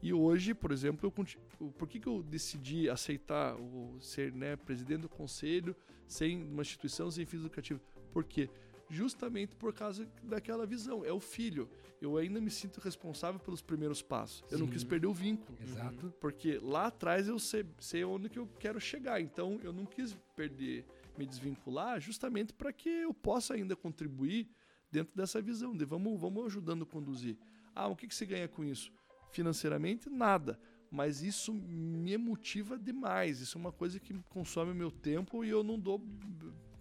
E 0.00 0.12
hoje, 0.12 0.54
por 0.54 0.70
exemplo, 0.70 1.12
eu, 1.58 1.70
por 1.72 1.88
que, 1.88 1.98
que 1.98 2.06
eu 2.06 2.22
decidi 2.22 2.88
aceitar 2.88 3.56
o, 3.56 3.96
ser 4.00 4.32
né, 4.32 4.54
presidente 4.54 5.02
do 5.02 5.08
conselho 5.08 5.74
sem 6.06 6.40
uma 6.40 6.62
instituição 6.62 7.10
sem 7.10 7.26
fins 7.26 7.40
lucrativos? 7.40 7.82
Por 8.12 8.24
quê? 8.24 8.48
Justamente 8.88 9.56
por 9.56 9.72
causa 9.72 10.08
daquela 10.22 10.64
visão. 10.64 11.04
É 11.04 11.12
o 11.12 11.18
filho. 11.18 11.68
Eu 12.00 12.16
ainda 12.16 12.40
me 12.40 12.50
sinto 12.50 12.80
responsável 12.80 13.40
pelos 13.40 13.60
primeiros 13.60 14.00
passos. 14.00 14.44
Eu 14.50 14.58
não 14.58 14.66
Sim. 14.66 14.72
quis 14.72 14.84
perder 14.84 15.08
o 15.08 15.12
vínculo. 15.12 15.58
Exato. 15.60 16.14
Porque 16.20 16.58
lá 16.62 16.86
atrás 16.86 17.26
eu 17.26 17.38
sei, 17.38 17.66
sei 17.80 18.04
onde 18.04 18.28
que 18.28 18.38
eu 18.38 18.48
quero 18.60 18.80
chegar. 18.80 19.20
Então 19.20 19.58
eu 19.64 19.72
não 19.72 19.84
quis 19.84 20.16
perder, 20.36 20.86
me 21.18 21.26
desvincular, 21.26 22.00
justamente 22.00 22.52
para 22.52 22.72
que 22.72 22.88
eu 22.88 23.12
possa 23.12 23.54
ainda 23.54 23.74
contribuir 23.74 24.48
dentro 24.90 25.14
dessa 25.16 25.42
visão 25.42 25.76
de 25.76 25.84
vamos, 25.84 26.18
vamos 26.20 26.46
ajudando 26.46 26.84
a 26.84 26.86
conduzir. 26.86 27.36
Ah, 27.74 27.88
o 27.88 27.96
que, 27.96 28.06
que 28.06 28.14
você 28.14 28.24
ganha 28.24 28.48
com 28.48 28.64
isso? 28.64 28.92
Financeiramente, 29.30 30.08
nada. 30.08 30.58
Mas 30.90 31.22
isso 31.22 31.52
me 31.52 32.16
motiva 32.16 32.78
demais. 32.78 33.40
Isso 33.40 33.58
é 33.58 33.60
uma 33.60 33.72
coisa 33.72 34.00
que 34.00 34.14
consome 34.30 34.72
o 34.72 34.74
meu 34.74 34.90
tempo 34.90 35.44
e 35.44 35.48
eu 35.50 35.62
não 35.62 35.78
dou. 35.78 36.02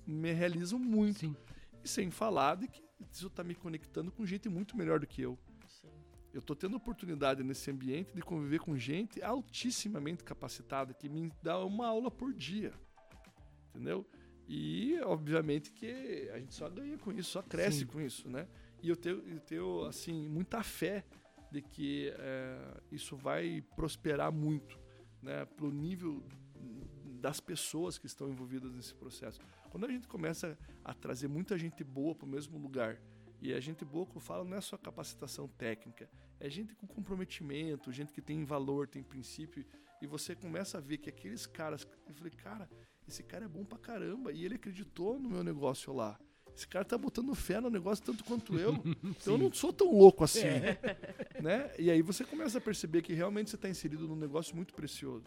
Me 0.05 0.31
realizo 0.31 0.80
muito. 0.80 1.19
Sim. 1.19 1.35
E 1.84 1.88
sem 1.88 2.09
falar 2.09 2.55
de 2.55 2.68
que 2.68 2.81
isso 3.11 3.27
está 3.27 3.43
me 3.43 3.53
conectando 3.53 4.11
com 4.11 4.26
gente 4.26 4.47
muito 4.47 4.77
melhor 4.77 4.99
do 4.99 5.07
que 5.07 5.22
eu. 5.22 5.38
Sim. 5.68 5.89
Eu 6.34 6.39
estou 6.39 6.55
tendo 6.55 6.77
oportunidade 6.77 7.43
nesse 7.43 7.69
ambiente 7.69 8.14
de 8.14 8.22
conviver 8.22 8.59
com 8.59 8.77
gente 8.77 9.22
altissimamente 9.22 10.23
capacitada 10.23 10.93
que 10.93 11.09
me 11.09 11.31
dá 11.43 11.64
uma 11.65 11.88
aula 11.88 12.09
por 12.09 12.34
dia. 12.34 12.73
Entendeu? 13.69 14.05
E, 14.48 14.98
obviamente, 15.03 15.72
que 15.72 16.30
a 16.34 16.40
gente 16.40 16.56
só 16.56 16.69
ganha 16.69 16.98
com 16.98 17.11
isso, 17.11 17.32
só 17.32 17.41
cresce 17.41 17.80
Sim. 17.80 17.86
com 17.86 17.99
isso, 17.99 18.30
né? 18.30 18.48
E 18.82 18.90
eu 18.90 18.95
tenho, 18.95 19.18
eu 19.28 19.40
tenho 19.41 19.84
assim, 19.86 20.30
muita 20.30 20.64
fé 20.64 21.03
de 21.52 21.61
que 21.61 22.14
eh, 22.18 22.82
isso 22.91 23.15
vai 23.15 23.61
prosperar 23.76 24.32
muito, 24.32 24.80
né? 25.22 25.45
Pro 25.45 25.72
nível 25.72 26.24
das 27.19 27.40
pessoas 27.40 27.98
que 27.98 28.06
estão 28.06 28.30
envolvidas 28.30 28.72
nesse 28.74 28.94
processo. 28.94 29.41
Quando 29.69 29.86
a 29.86 29.90
gente 29.90 30.07
começa 30.07 30.57
a 30.84 30.94
trazer 30.94 31.28
muita 31.28 31.57
gente 31.57 31.84
boa 31.84 32.15
para 32.15 32.26
o 32.26 32.30
mesmo 32.30 32.57
lugar 32.57 33.02
E 33.40 33.53
a 33.53 33.60
gente 33.60 33.86
boa 33.86 34.06
que 34.06 34.15
eu 34.15 34.22
falo 34.22 34.44
não 34.44 34.57
é 34.57 34.61
só 34.61 34.78
capacitação 34.78 35.48
técnica, 35.48 36.10
é 36.40 36.49
gente 36.49 36.74
com 36.74 36.88
comprometimento, 36.88 37.91
gente 37.91 38.11
que 38.11 38.22
tem 38.22 38.44
valor, 38.44 38.88
tem 38.88 39.03
princípio. 39.03 39.64
E 40.02 40.07
você 40.07 40.36
começa 40.36 40.80
a 40.80 40.82
ver 40.82 40.98
que 40.98 41.10
aqueles 41.10 41.45
caras. 41.45 41.88
Eu 42.07 42.15
falei, 42.15 42.32
cara, 42.32 42.68
esse 43.07 43.23
cara 43.23 43.45
é 43.45 43.47
bom 43.47 43.63
pra 43.63 43.77
caramba. 43.77 44.31
E 44.31 44.43
ele 44.43 44.55
acreditou 44.55 45.19
no 45.19 45.29
meu 45.29 45.43
negócio 45.43 45.93
lá. 45.93 46.19
Esse 46.55 46.67
cara 46.67 46.84
tá 46.84 46.97
botando 46.97 47.35
fé 47.35 47.61
no 47.61 47.69
negócio 47.69 48.03
tanto 48.03 48.23
quanto 48.23 48.57
eu. 48.57 48.73
então 49.03 49.34
eu 49.34 49.38
não 49.38 49.53
sou 49.53 49.71
tão 49.71 49.95
louco 49.95 50.23
assim. 50.23 50.41
Né? 51.41 51.71
E 51.77 51.91
aí 51.91 52.01
você 52.01 52.23
começa 52.23 52.57
a 52.57 52.61
perceber 52.61 53.03
que 53.03 53.13
realmente 53.13 53.51
você 53.51 53.55
está 53.55 53.69
inserido 53.69 54.07
num 54.07 54.15
negócio 54.15 54.55
muito 54.55 54.73
precioso. 54.73 55.25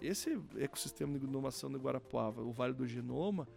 Esse 0.00 0.40
ecossistema 0.56 1.18
de 1.18 1.26
inovação 1.26 1.68
de 1.68 1.76
Guarapuava, 1.76 2.42
o 2.42 2.52
Vale 2.52 2.72
do 2.72 2.86
Genoma, 2.86 3.48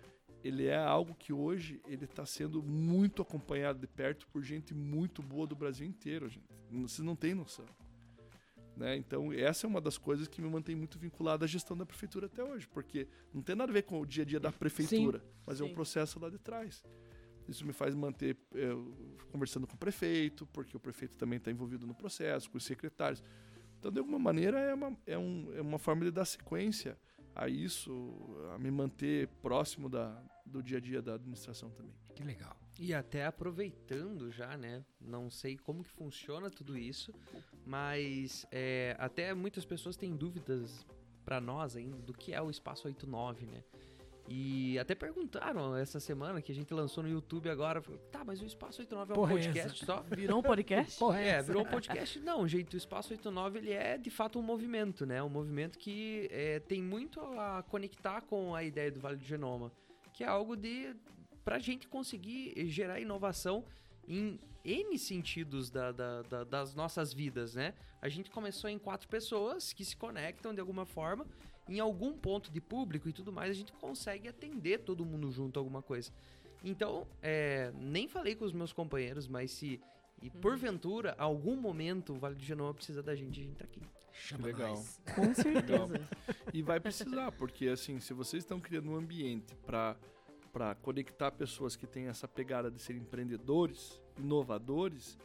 ele 0.43 0.65
é 0.65 0.77
algo 0.77 1.13
que 1.13 1.31
hoje 1.31 1.79
ele 1.85 2.05
está 2.05 2.25
sendo 2.25 2.63
muito 2.63 3.21
acompanhado 3.21 3.77
de 3.77 3.85
perto 3.85 4.27
por 4.29 4.41
gente 4.41 4.73
muito 4.73 5.21
boa 5.21 5.45
do 5.45 5.55
Brasil 5.55 5.85
inteiro, 5.85 6.27
gente. 6.27 6.49
Vocês 6.71 7.05
não 7.05 7.15
têm 7.15 7.35
noção. 7.35 7.65
Né? 8.75 8.95
Então, 8.95 9.31
essa 9.33 9.65
é 9.65 9.67
uma 9.67 9.81
das 9.81 9.97
coisas 9.97 10.27
que 10.27 10.41
me 10.41 10.49
mantém 10.49 10.75
muito 10.75 10.97
vinculado 10.97 11.43
à 11.43 11.47
gestão 11.47 11.77
da 11.77 11.85
prefeitura 11.85 12.27
até 12.27 12.43
hoje, 12.43 12.67
porque 12.67 13.07
não 13.33 13.41
tem 13.41 13.55
nada 13.55 13.71
a 13.71 13.73
ver 13.73 13.83
com 13.83 13.99
o 13.99 14.05
dia 14.05 14.23
a 14.23 14.25
dia 14.25 14.39
da 14.39 14.51
prefeitura, 14.51 15.19
Sim. 15.19 15.25
mas 15.45 15.61
é 15.61 15.63
um 15.63 15.73
processo 15.73 16.19
lá 16.19 16.29
de 16.29 16.37
trás. 16.37 16.83
Isso 17.47 17.65
me 17.65 17.73
faz 17.73 17.93
manter 17.93 18.37
é, 18.55 18.69
conversando 19.31 19.67
com 19.67 19.75
o 19.75 19.77
prefeito, 19.77 20.45
porque 20.47 20.75
o 20.75 20.79
prefeito 20.79 21.17
também 21.17 21.37
está 21.37 21.51
envolvido 21.51 21.85
no 21.85 21.93
processo, 21.93 22.49
com 22.49 22.57
os 22.57 22.63
secretários. 22.63 23.21
Então, 23.79 23.91
de 23.91 23.99
alguma 23.99 24.19
maneira, 24.19 24.59
é 24.59 24.73
uma, 24.73 24.97
é, 25.05 25.17
um, 25.17 25.51
é 25.55 25.61
uma 25.61 25.79
forma 25.79 26.05
de 26.05 26.11
dar 26.11 26.25
sequência 26.25 26.97
a 27.35 27.47
isso, 27.47 27.91
a 28.53 28.59
me 28.59 28.69
manter 28.69 29.27
próximo 29.41 29.89
da, 29.89 30.21
do 30.45 30.61
dia 30.61 30.77
a 30.77 30.81
dia 30.81 31.01
da 31.01 31.15
administração 31.15 31.69
também. 31.71 31.95
Que 32.15 32.23
legal. 32.23 32.55
E 32.83 32.95
até 32.95 33.27
aproveitando 33.27 34.31
já, 34.31 34.57
né? 34.57 34.83
Não 34.99 35.29
sei 35.29 35.55
como 35.55 35.83
que 35.83 35.91
funciona 35.91 36.49
tudo 36.49 36.75
isso, 36.75 37.13
mas 37.63 38.43
é, 38.51 38.95
até 38.97 39.35
muitas 39.35 39.63
pessoas 39.63 39.95
têm 39.95 40.15
dúvidas 40.15 40.83
para 41.23 41.39
nós 41.39 41.75
ainda 41.75 41.97
do 41.97 42.11
que 42.11 42.33
é 42.33 42.41
o 42.41 42.49
Espaço 42.49 42.87
89, 42.87 43.45
né? 43.45 43.63
E 44.27 44.79
até 44.79 44.95
perguntaram 44.95 45.75
essa 45.75 45.99
semana 45.99 46.41
que 46.41 46.51
a 46.51 46.55
gente 46.55 46.73
lançou 46.73 47.03
no 47.03 47.09
YouTube 47.09 47.51
agora. 47.51 47.83
Tá, 48.11 48.23
mas 48.23 48.41
o 48.41 48.45
Espaço 48.45 48.81
89 48.81 49.11
é 49.11 49.13
um 49.13 49.15
Porra 49.15 49.33
é 49.33 49.35
podcast 49.35 49.85
só? 49.85 50.01
Virou 50.09 50.39
um 50.39 50.43
podcast? 50.43 50.97
Porra 50.97 51.21
é, 51.21 51.27
é 51.27 51.41
virou 51.43 51.61
um 51.61 51.65
podcast. 51.65 52.19
Não, 52.19 52.47
gente, 52.47 52.75
o 52.75 52.77
Espaço 52.77 53.13
89 53.13 53.59
ele 53.59 53.73
é 53.73 53.95
de 53.95 54.09
fato 54.09 54.39
um 54.39 54.41
movimento, 54.41 55.05
né? 55.05 55.21
Um 55.21 55.29
movimento 55.29 55.77
que 55.77 56.27
é, 56.31 56.59
tem 56.59 56.81
muito 56.81 57.21
a 57.21 57.61
conectar 57.61 58.21
com 58.21 58.55
a 58.55 58.63
ideia 58.63 58.91
do 58.91 58.99
Vale 58.99 59.17
do 59.17 59.23
Genoma, 59.23 59.71
que 60.11 60.23
é 60.23 60.27
algo 60.27 60.55
de 60.55 60.95
pra 61.43 61.59
gente 61.59 61.87
conseguir 61.87 62.53
gerar 62.67 62.99
inovação 62.99 63.65
em 64.07 64.39
N 64.63 64.97
sentidos 64.97 65.69
da, 65.69 65.91
da, 65.91 66.21
da, 66.21 66.43
das 66.43 66.75
nossas 66.75 67.13
vidas, 67.13 67.55
né? 67.55 67.73
A 68.01 68.09
gente 68.09 68.29
começou 68.29 68.69
em 68.69 68.77
quatro 68.77 69.07
pessoas 69.07 69.73
que 69.73 69.85
se 69.85 69.95
conectam 69.95 70.53
de 70.53 70.59
alguma 70.59 70.85
forma 70.85 71.25
em 71.67 71.79
algum 71.79 72.13
ponto 72.13 72.51
de 72.51 72.59
público 72.59 73.07
e 73.07 73.13
tudo 73.13 73.31
mais, 73.31 73.49
a 73.51 73.53
gente 73.53 73.71
consegue 73.73 74.27
atender 74.27 74.79
todo 74.79 75.05
mundo 75.05 75.31
junto 75.31 75.57
a 75.57 75.61
alguma 75.61 75.81
coisa. 75.81 76.11
Então, 76.63 77.07
é, 77.21 77.71
nem 77.79 78.07
falei 78.07 78.35
com 78.35 78.45
os 78.45 78.53
meus 78.53 78.73
companheiros, 78.73 79.27
mas 79.27 79.51
se 79.51 79.79
e 80.21 80.27
uhum. 80.27 80.41
porventura, 80.41 81.15
algum 81.17 81.55
momento, 81.55 82.13
o 82.13 82.19
Vale 82.19 82.35
do 82.35 82.43
Genoma 82.43 82.73
precisa 82.73 83.01
da 83.01 83.15
gente, 83.15 83.39
a 83.39 83.43
gente 83.43 83.55
tá 83.55 83.65
aqui. 83.65 83.81
Chama 84.13 84.45
Legal. 84.45 84.75
Nós. 84.75 85.01
Com 85.15 85.33
certeza. 85.33 86.07
e 86.53 86.61
vai 86.61 86.79
precisar, 86.79 87.31
porque 87.31 87.67
assim, 87.69 87.99
se 87.99 88.13
vocês 88.13 88.43
estão 88.43 88.59
criando 88.59 88.91
um 88.91 88.95
ambiente 88.95 89.55
para 89.65 89.95
para 90.51 90.75
conectar 90.75 91.31
pessoas 91.31 91.75
que 91.75 91.87
têm 91.87 92.07
essa 92.07 92.27
pegada 92.27 92.69
de 92.69 92.81
ser 92.81 92.95
empreendedores, 92.95 94.01
inovadores, 94.17 95.17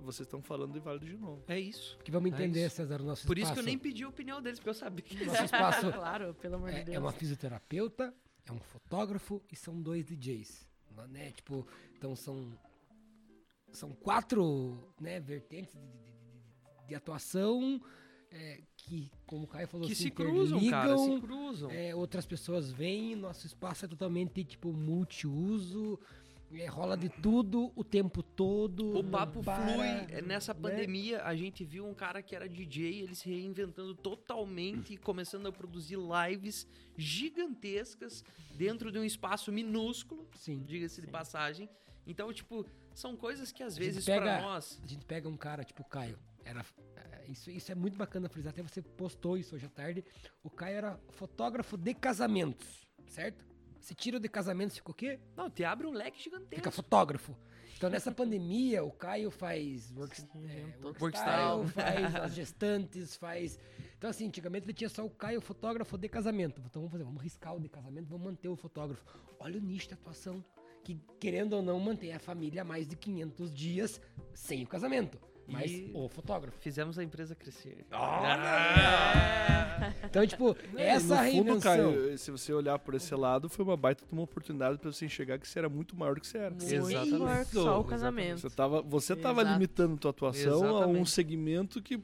vocês 0.00 0.26
estão 0.26 0.42
falando 0.42 0.72
de 0.72 0.80
Vale 0.80 0.98
do 0.98 1.06
Ginomo. 1.06 1.42
É 1.46 1.58
isso. 1.58 1.98
Que 2.04 2.10
vamos 2.10 2.32
entender, 2.32 2.62
é 2.62 2.68
César, 2.68 3.00
o 3.00 3.04
nosso 3.04 3.26
Por 3.26 3.38
espaço. 3.38 3.52
isso 3.52 3.54
que 3.54 3.60
eu 3.60 3.70
nem 3.70 3.78
pedi 3.78 4.02
a 4.02 4.08
opinião 4.08 4.42
deles, 4.42 4.58
porque 4.58 4.70
eu 4.70 4.74
sabia 4.74 5.04
que... 5.04 5.24
Nosso 5.24 5.44
espaço 5.44 5.92
claro, 5.92 6.34
pelo 6.34 6.56
amor 6.56 6.70
é, 6.70 6.78
de 6.80 6.84
Deus. 6.84 6.96
É 6.96 7.00
uma 7.00 7.12
fisioterapeuta, 7.12 8.14
é 8.44 8.52
um 8.52 8.58
fotógrafo 8.58 9.42
e 9.50 9.56
são 9.56 9.80
dois 9.80 10.04
DJs. 10.04 10.66
Né? 11.08 11.30
Tipo, 11.32 11.66
então 11.96 12.14
são 12.14 12.52
são 13.72 13.90
quatro 13.94 14.78
né, 15.00 15.18
vertentes 15.18 15.74
de, 15.74 15.80
de, 15.80 16.12
de, 16.12 16.88
de 16.88 16.94
atuação 16.94 17.80
é, 18.32 18.60
que, 18.76 19.10
como 19.26 19.44
o 19.44 19.46
Caio 19.46 19.68
falou, 19.68 19.86
que 19.86 19.94
se, 19.94 20.04
se 20.04 20.10
cruzam, 20.10 20.58
cara, 20.70 20.96
se 20.96 21.20
cruzam. 21.20 21.70
É, 21.70 21.94
outras 21.94 22.24
pessoas 22.24 22.70
vêm, 22.70 23.14
nosso 23.14 23.46
espaço 23.46 23.84
é 23.84 23.88
totalmente 23.88 24.42
tipo 24.42 24.72
multiuso. 24.72 25.98
É, 26.54 26.66
rola 26.66 26.98
de 26.98 27.08
tudo 27.08 27.72
o 27.74 27.82
tempo 27.82 28.22
todo. 28.22 28.98
O 28.98 29.04
papo 29.04 29.42
para, 29.42 29.66
flui. 29.66 29.86
É, 30.10 30.20
nessa 30.20 30.52
né? 30.52 30.60
pandemia, 30.60 31.22
a 31.24 31.34
gente 31.34 31.64
viu 31.64 31.86
um 31.86 31.94
cara 31.94 32.22
que 32.22 32.36
era 32.36 32.46
DJ, 32.46 33.02
ele 33.02 33.14
se 33.14 33.28
reinventando 33.28 33.94
totalmente 33.94 34.94
e 34.94 34.96
começando 34.98 35.46
a 35.46 35.52
produzir 35.52 35.96
lives 35.96 36.66
gigantescas 36.96 38.22
dentro 38.54 38.92
de 38.92 38.98
um 38.98 39.04
espaço 39.04 39.50
minúsculo. 39.50 40.28
Sim. 40.36 40.62
Diga-se 40.66 41.00
de 41.00 41.06
passagem. 41.06 41.70
Então, 42.06 42.30
tipo, 42.32 42.66
são 42.94 43.16
coisas 43.16 43.50
que 43.50 43.62
às 43.62 43.76
vezes 43.76 44.04
para 44.04 44.42
nós. 44.42 44.78
A 44.82 44.86
gente 44.86 45.04
pega 45.06 45.28
um 45.28 45.36
cara 45.36 45.64
tipo 45.64 45.82
Caio. 45.84 46.18
Era, 46.44 46.64
é, 46.96 47.26
isso, 47.28 47.50
isso 47.50 47.70
é 47.70 47.74
muito 47.74 47.96
bacana 47.96 48.28
frisar. 48.28 48.52
Até 48.52 48.62
você 48.62 48.82
postou 48.82 49.36
isso 49.36 49.54
hoje 49.54 49.66
à 49.66 49.68
tarde. 49.68 50.04
O 50.42 50.50
Caio 50.50 50.76
era 50.76 51.00
fotógrafo 51.10 51.76
de 51.76 51.94
casamentos, 51.94 52.86
certo? 53.08 53.44
Você 53.80 53.94
tira 53.94 54.20
de 54.20 54.28
casamento, 54.28 54.74
fica 54.74 54.90
o 54.90 54.94
quê? 54.94 55.18
Não, 55.36 55.50
te 55.50 55.64
abre 55.64 55.86
um 55.86 55.92
leque 55.92 56.22
gigantesco. 56.22 56.54
Fica 56.54 56.70
fotógrafo. 56.70 57.36
Então 57.76 57.90
nessa 57.90 58.10
pandemia, 58.14 58.84
o 58.84 58.92
Caio 58.92 59.28
faz 59.30 59.90
work, 59.90 60.22
é, 60.48 61.00
workstyle, 61.00 61.66
faz 61.74 62.14
as 62.14 62.34
gestantes, 62.34 63.16
faz. 63.16 63.58
Então, 63.98 64.08
assim, 64.08 64.26
antigamente 64.26 64.66
ele 64.66 64.72
tinha 64.72 64.88
só 64.88 65.04
o 65.04 65.10
Caio 65.10 65.40
fotógrafo 65.40 65.98
de 65.98 66.08
casamento. 66.08 66.62
Então 66.64 66.82
vamos 66.82 66.92
fazer, 66.92 67.04
vamos 67.04 67.22
riscar 67.22 67.56
o 67.56 67.60
de 67.60 67.68
casamento, 67.68 68.08
vamos 68.08 68.26
manter 68.26 68.48
o 68.48 68.56
fotógrafo. 68.56 69.04
Olha 69.40 69.58
o 69.58 69.60
nicho 69.60 69.88
de 69.88 69.94
atuação. 69.94 70.44
Que, 70.84 71.00
querendo 71.20 71.52
ou 71.52 71.62
não, 71.62 71.78
mantém 71.78 72.12
a 72.12 72.18
família 72.18 72.64
mais 72.64 72.88
de 72.88 72.96
500 72.96 73.54
dias 73.54 74.00
sem 74.34 74.64
o 74.64 74.66
casamento. 74.66 75.18
Mas 75.52 75.70
e 75.70 75.90
o 75.94 76.08
fotógrafo. 76.08 76.56
Fizemos 76.60 76.98
a 76.98 77.04
empresa 77.04 77.34
crescer. 77.34 77.84
Ah! 77.90 79.62
Então, 80.04 80.26
tipo, 80.26 80.56
essa 80.76 81.16
no 81.16 81.22
fundo, 81.22 81.32
reinvenção... 81.32 81.60
Caio, 81.60 82.18
se 82.18 82.30
você 82.30 82.52
olhar 82.52 82.78
por 82.78 82.94
esse 82.94 83.14
lado, 83.14 83.48
foi 83.48 83.64
uma 83.64 83.76
baita 83.76 84.04
de 84.04 84.12
uma 84.12 84.22
oportunidade 84.22 84.78
para 84.78 84.92
você 84.92 85.06
enxergar 85.06 85.38
que 85.38 85.48
você 85.48 85.58
era 85.58 85.68
muito 85.68 85.96
maior 85.96 86.14
do 86.14 86.20
que 86.20 86.26
você 86.26 86.38
era. 86.38 86.50
Muito 86.50 86.64
Exatamente. 86.64 87.18
maior 87.18 87.44
que 87.44 87.52
só 87.52 87.80
o 87.80 87.84
casamento. 87.84 88.40
Você 88.40 88.46
estava 88.46 88.82
você 88.82 89.16
tava 89.16 89.42
limitando 89.42 89.96
tua 89.96 90.10
atuação 90.10 90.64
Exatamente. 90.64 90.98
a 90.98 91.00
um 91.00 91.04
segmento 91.04 91.82
que 91.82 92.00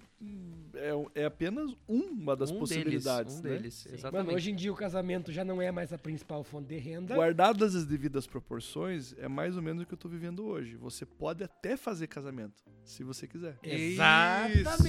é, 0.78 1.22
é 1.22 1.24
apenas 1.24 1.76
uma 1.86 2.34
das 2.36 2.50
um 2.50 2.58
possibilidades. 2.58 3.40
Deles, 3.40 3.44
um 3.44 3.48
né? 3.48 3.58
deles, 3.58 3.86
exatamente. 3.86 4.26
Mano, 4.26 4.36
hoje 4.36 4.50
em 4.50 4.54
dia 4.54 4.72
o 4.72 4.76
casamento 4.76 5.32
já 5.32 5.44
não 5.44 5.60
é 5.60 5.70
mais 5.70 5.92
a 5.92 5.98
principal 5.98 6.42
fonte 6.44 6.68
de 6.68 6.78
renda. 6.78 7.14
Guardadas 7.14 7.74
as 7.74 7.84
devidas 7.84 8.26
proporções, 8.26 9.14
é 9.18 9.28
mais 9.28 9.56
ou 9.56 9.62
menos 9.62 9.82
o 9.82 9.86
que 9.86 9.92
eu 9.92 9.96
estou 9.96 10.10
vivendo 10.10 10.46
hoje. 10.46 10.76
Você 10.76 11.04
pode 11.04 11.44
até 11.44 11.76
fazer 11.76 12.06
casamento, 12.06 12.62
se 12.84 13.02
você 13.02 13.26
quiser. 13.26 13.58
Exatamente! 13.62 14.88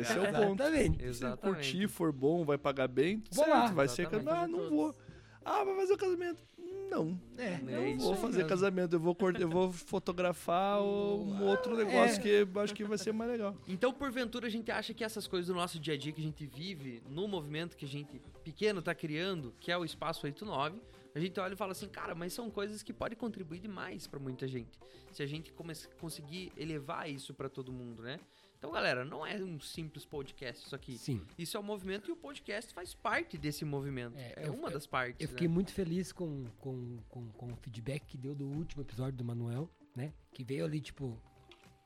Esse 0.00 0.18
é 0.18 0.20
o 0.20 0.32
ponto. 0.32 0.62
Exatamente. 1.02 1.04
Se 1.04 1.36
curtir, 1.36 1.88
for 1.88 2.12
bom, 2.12 2.44
vai 2.44 2.58
pagar 2.58 2.88
bem, 2.88 3.20
tudo 3.20 3.34
certo. 3.36 3.50
Lá. 3.50 3.66
Vai 3.68 3.88
ser... 3.88 4.08
Ah, 4.26 4.46
não 4.48 4.68
vou. 4.68 4.94
Ah, 5.48 5.64
vai 5.64 5.74
fazer 5.76 5.92
o 5.94 5.98
casamento 5.98 6.42
não. 6.88 7.20
É, 7.36 7.54
é 7.54 7.58
não 7.60 7.98
vou 7.98 8.16
fazer 8.16 8.38
mesmo. 8.38 8.48
casamento, 8.48 8.96
eu 8.96 9.00
vou, 9.00 9.16
eu 9.38 9.48
vou 9.48 9.72
fotografar 9.72 10.82
um 10.82 11.44
outro 11.44 11.76
negócio 11.76 12.18
é. 12.18 12.44
que 12.44 12.58
acho 12.58 12.74
que 12.74 12.84
vai 12.84 12.98
ser 12.98 13.12
mais 13.12 13.30
legal. 13.30 13.54
Então, 13.66 13.92
porventura, 13.92 14.46
a 14.46 14.50
gente 14.50 14.70
acha 14.70 14.92
que 14.94 15.04
essas 15.04 15.26
coisas 15.26 15.48
do 15.48 15.54
nosso 15.54 15.78
dia 15.78 15.94
a 15.94 15.96
dia 15.96 16.12
que 16.12 16.20
a 16.20 16.24
gente 16.24 16.46
vive, 16.46 17.02
no 17.08 17.28
movimento 17.28 17.76
que 17.76 17.84
a 17.84 17.88
gente 17.88 18.20
pequeno 18.42 18.82
tá 18.82 18.94
criando, 18.94 19.54
que 19.60 19.70
é 19.70 19.76
o 19.76 19.84
Espaço 19.84 20.24
89, 20.26 20.80
a 21.14 21.20
gente 21.20 21.38
olha 21.38 21.52
e 21.52 21.56
fala 21.56 21.72
assim, 21.72 21.88
cara, 21.88 22.14
mas 22.14 22.32
são 22.32 22.50
coisas 22.50 22.82
que 22.82 22.92
podem 22.92 23.16
contribuir 23.16 23.60
demais 23.60 24.06
para 24.06 24.18
muita 24.18 24.46
gente. 24.48 24.78
Se 25.12 25.22
a 25.22 25.26
gente 25.26 25.52
conseguir 26.00 26.52
elevar 26.56 27.10
isso 27.10 27.34
para 27.34 27.48
todo 27.48 27.72
mundo, 27.72 28.02
né? 28.02 28.20
Então, 28.58 28.72
galera, 28.72 29.04
não 29.04 29.24
é 29.24 29.36
um 29.36 29.60
simples 29.60 30.04
podcast 30.04 30.66
isso 30.66 30.74
aqui. 30.74 30.98
Sim. 30.98 31.24
Isso 31.38 31.56
é 31.56 31.60
um 31.60 31.62
movimento 31.62 32.10
e 32.10 32.12
o 32.12 32.16
podcast 32.16 32.74
faz 32.74 32.92
parte 32.92 33.38
desse 33.38 33.64
movimento. 33.64 34.18
É, 34.18 34.34
é 34.36 34.48
eu, 34.48 34.54
uma 34.54 34.68
das 34.68 34.84
partes. 34.84 35.20
Eu 35.20 35.28
fiquei 35.28 35.46
né? 35.46 35.54
muito 35.54 35.72
feliz 35.72 36.10
com, 36.10 36.44
com, 36.58 36.98
com, 37.08 37.28
com 37.30 37.52
o 37.52 37.56
feedback 37.56 38.04
que 38.04 38.18
deu 38.18 38.34
do 38.34 38.46
último 38.48 38.82
episódio 38.82 39.16
do 39.16 39.24
Manuel, 39.24 39.70
né? 39.94 40.12
Que 40.32 40.42
veio 40.42 40.64
ali, 40.64 40.80
tipo, 40.80 41.16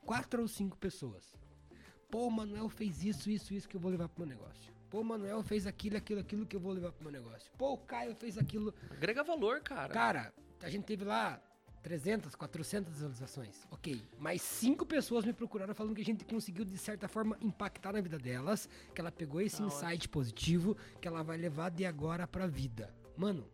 quatro 0.03 0.41
ou 0.41 0.47
cinco 0.47 0.75
pessoas. 0.75 1.35
Pô, 2.09 2.25
o 2.25 2.31
Manuel 2.31 2.67
fez 2.69 3.03
isso, 3.03 3.29
isso, 3.29 3.53
isso 3.53 3.69
que 3.69 3.75
eu 3.75 3.81
vou 3.81 3.91
levar 3.91 4.09
pro 4.09 4.25
meu 4.25 4.35
negócio. 4.35 4.73
Pô, 4.89 5.01
o 5.01 5.05
Manuel 5.05 5.43
fez 5.43 5.67
aquilo, 5.67 5.97
aquilo, 5.97 6.21
aquilo 6.21 6.45
que 6.45 6.55
eu 6.55 6.59
vou 6.59 6.71
levar 6.71 6.91
pro 6.91 7.03
meu 7.03 7.11
negócio. 7.11 7.51
Pô, 7.55 7.73
o 7.73 7.77
Caio 7.77 8.15
fez 8.15 8.35
aquilo. 8.35 8.73
Agrega 8.89 9.23
valor, 9.23 9.61
cara. 9.61 9.93
Cara, 9.93 10.33
a 10.59 10.69
gente 10.69 10.85
teve 10.85 11.03
lá 11.05 11.39
300, 11.83 12.33
400 12.33 12.93
visualizações. 12.93 13.67
Ok. 13.69 14.01
Mas 14.17 14.41
cinco 14.41 14.85
pessoas 14.85 15.25
me 15.25 15.33
procuraram 15.33 15.75
falando 15.75 15.93
que 15.93 16.01
a 16.01 16.05
gente 16.05 16.23
conseguiu, 16.23 16.63
de 16.63 16.77
certa 16.77 17.07
forma, 17.07 17.37
impactar 17.41 17.93
na 17.93 18.01
vida 18.01 18.17
delas. 18.17 18.69
Que 18.95 19.01
ela 19.01 19.11
pegou 19.11 19.41
esse 19.41 19.57
tá 19.57 19.65
insight 19.65 19.95
ótimo. 19.95 20.13
positivo 20.13 20.77
que 21.01 21.07
ela 21.07 21.21
vai 21.21 21.37
levar 21.37 21.69
de 21.69 21.85
agora 21.85 22.25
pra 22.25 22.47
vida. 22.47 22.93
Mano, 23.17 23.45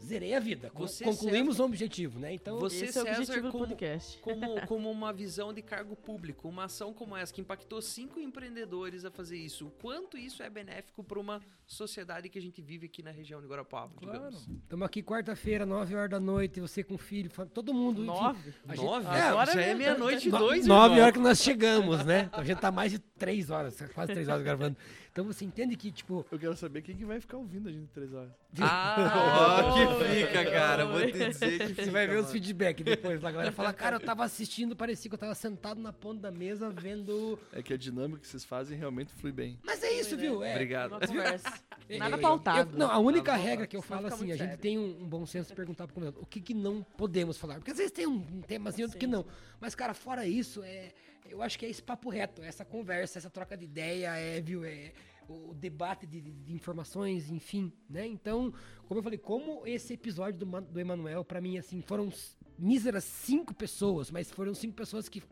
zerei 0.00 0.34
a 0.34 0.40
vida. 0.40 0.70
Você, 0.74 1.04
concluímos 1.04 1.58
o 1.60 1.64
objetivo, 1.64 2.18
né? 2.18 2.32
Então, 2.34 2.58
Você, 2.58 2.86
Esse 2.86 2.98
é 2.98 3.02
o 3.02 3.04
César, 3.04 3.20
objetivo 3.22 3.46
do 3.46 3.52
como- 3.52 3.66
podcast. 3.66 4.18
como, 4.22 4.66
como 4.66 4.90
uma 4.90 5.12
visão 5.12 5.52
de 5.52 5.62
cargo 5.62 5.94
público, 5.96 6.48
uma 6.48 6.64
ação 6.64 6.92
como 6.92 7.16
essa 7.16 7.32
que 7.32 7.40
impactou 7.40 7.80
cinco 7.80 8.18
empreendedores 8.20 9.04
a 9.04 9.10
fazer 9.10 9.36
isso, 9.36 9.66
o 9.66 9.70
quanto 9.70 10.16
isso 10.18 10.42
é 10.42 10.50
benéfico 10.50 11.02
para 11.02 11.18
uma 11.18 11.40
sociedade 11.66 12.28
que 12.28 12.38
a 12.38 12.42
gente 12.42 12.60
vive 12.60 12.86
aqui 12.86 13.02
na 13.02 13.10
região 13.10 13.40
de 13.40 13.46
Guarapuava, 13.46 13.92
digamos. 13.98 14.46
estamos 14.62 14.84
aqui 14.86 15.02
quarta-feira, 15.02 15.64
9 15.64 15.94
horas 15.94 16.10
da 16.10 16.20
noite, 16.20 16.60
você 16.60 16.82
com 16.84 16.98
filho, 16.98 17.30
todo 17.52 17.72
mundo. 17.72 18.02
Nove? 18.02 18.52
Gente- 18.68 18.82
Nove? 18.84 19.06
É, 19.06 19.20
agora 19.22 19.52
já 19.52 19.62
é 19.62 19.70
é- 19.70 19.74
meia-noite 19.74 20.28
e 20.28 20.30
dois, 20.30 20.66
Nove 20.66 20.84
irmão. 20.94 21.02
horas 21.02 21.12
que 21.12 21.18
nós 21.20 21.38
chegamos, 21.40 22.04
né? 22.04 22.28
A 22.32 22.44
gente 22.44 22.60
tá 22.60 22.70
mais 22.70 22.92
de 22.92 22.98
três 22.98 23.48
horas, 23.50 23.80
quase 23.94 24.12
três 24.12 24.28
horas 24.28 24.42
gravando. 24.42 24.76
Então 25.14 25.24
você 25.24 25.44
entende 25.44 25.76
que, 25.76 25.92
tipo, 25.92 26.26
Eu 26.28 26.36
quero 26.40 26.56
saber 26.56 26.82
quem 26.82 26.96
que 26.96 27.04
vai 27.04 27.20
ficar 27.20 27.36
ouvindo 27.36 27.68
a 27.68 27.72
gente 27.72 27.86
três 27.92 28.12
horas. 28.12 28.32
Ah, 28.60 29.62
ó, 29.64 29.72
que 30.02 30.04
Oi, 30.04 30.26
fica, 30.26 30.44
cara. 30.50 30.84
Vou 30.86 31.00
te 31.06 31.12
dizer 31.12 31.68
que 31.72 31.84
você 31.84 31.90
vai 31.92 32.08
ver 32.08 32.18
os 32.18 32.32
feedbacks 32.32 32.84
depois 32.84 33.22
lá. 33.22 33.28
A 33.28 33.32
galera 33.32 33.52
fala, 33.52 33.72
cara, 33.72 33.94
eu 33.94 34.00
tava 34.00 34.24
assistindo, 34.26 34.74
parecia 34.74 35.08
que 35.08 35.14
eu 35.14 35.18
tava 35.18 35.36
sentado 35.36 35.80
na 35.80 35.92
ponta 35.92 36.22
da 36.22 36.32
mesa 36.32 36.68
vendo. 36.68 37.38
É 37.52 37.62
que 37.62 37.72
a 37.72 37.76
dinâmica 37.76 38.22
que 38.22 38.26
vocês 38.26 38.44
fazem 38.44 38.76
realmente 38.76 39.12
flui 39.12 39.30
bem. 39.30 39.56
Mas 39.64 39.84
é 39.84 39.92
isso, 39.92 40.16
viu? 40.16 40.42
É, 40.42 40.50
Obrigado. 40.54 40.96
É, 41.86 41.98
Nada 41.98 42.16
pautado. 42.16 42.72
eu- 42.72 42.78
não, 42.78 42.90
a 42.90 42.98
única 42.98 43.32
Nada 43.32 43.42
regra 43.44 43.56
pautado, 43.66 43.68
que 43.68 43.76
eu 43.76 43.82
falo 43.82 44.06
assim, 44.06 44.32
a 44.32 44.36
gente 44.36 44.46
sério. 44.46 44.58
tem 44.58 44.78
um, 44.78 45.02
um 45.02 45.06
bom 45.06 45.26
senso 45.26 45.50
de 45.50 45.54
perguntar 45.54 45.86
pro 45.86 45.94
convidado 45.94 46.18
o 46.22 46.24
que, 46.24 46.40
que 46.40 46.54
não 46.54 46.82
podemos 46.96 47.36
falar. 47.36 47.56
Porque 47.56 47.72
às 47.72 47.76
vezes 47.76 47.92
tem 47.92 48.06
um, 48.06 48.24
um 48.32 48.40
temazinho 48.40 48.86
outro 48.86 48.98
que 48.98 49.06
não. 49.06 49.26
Mas, 49.60 49.74
cara, 49.74 49.92
fora 49.92 50.26
isso, 50.26 50.62
é, 50.64 50.92
eu 51.28 51.42
acho 51.42 51.58
que 51.58 51.66
é 51.66 51.70
esse 51.70 51.82
papo 51.82 52.08
reto, 52.10 52.42
essa 52.42 52.64
conversa, 52.64 53.18
essa 53.18 53.30
troca 53.30 53.56
de 53.56 53.64
ideia, 53.64 54.16
é, 54.16 54.40
viu? 54.40 54.64
É, 54.64 54.92
o, 55.28 55.54
debate 55.54 56.06
de, 56.06 56.20
de- 56.20 56.52
informações, 56.52 57.30
enfim, 57.30 57.72
né? 57.88 58.06
Então, 58.06 58.52
como 58.86 58.98
eu 58.98 59.02
falei, 59.02 59.18
como 59.18 59.66
esse 59.66 59.94
episódio 59.94 60.38
do, 60.44 60.60
do 60.60 60.78
Emanuel, 60.78 61.24
pra 61.24 61.40
mim, 61.40 61.56
assim, 61.56 61.80
foram 61.80 62.12
míseras 62.58 63.04
cinco 63.04 63.54
pessoas, 63.54 64.10
mas 64.10 64.30
foram 64.30 64.54
cinco 64.54 64.74
pessoas 64.74 65.08
que. 65.08 65.22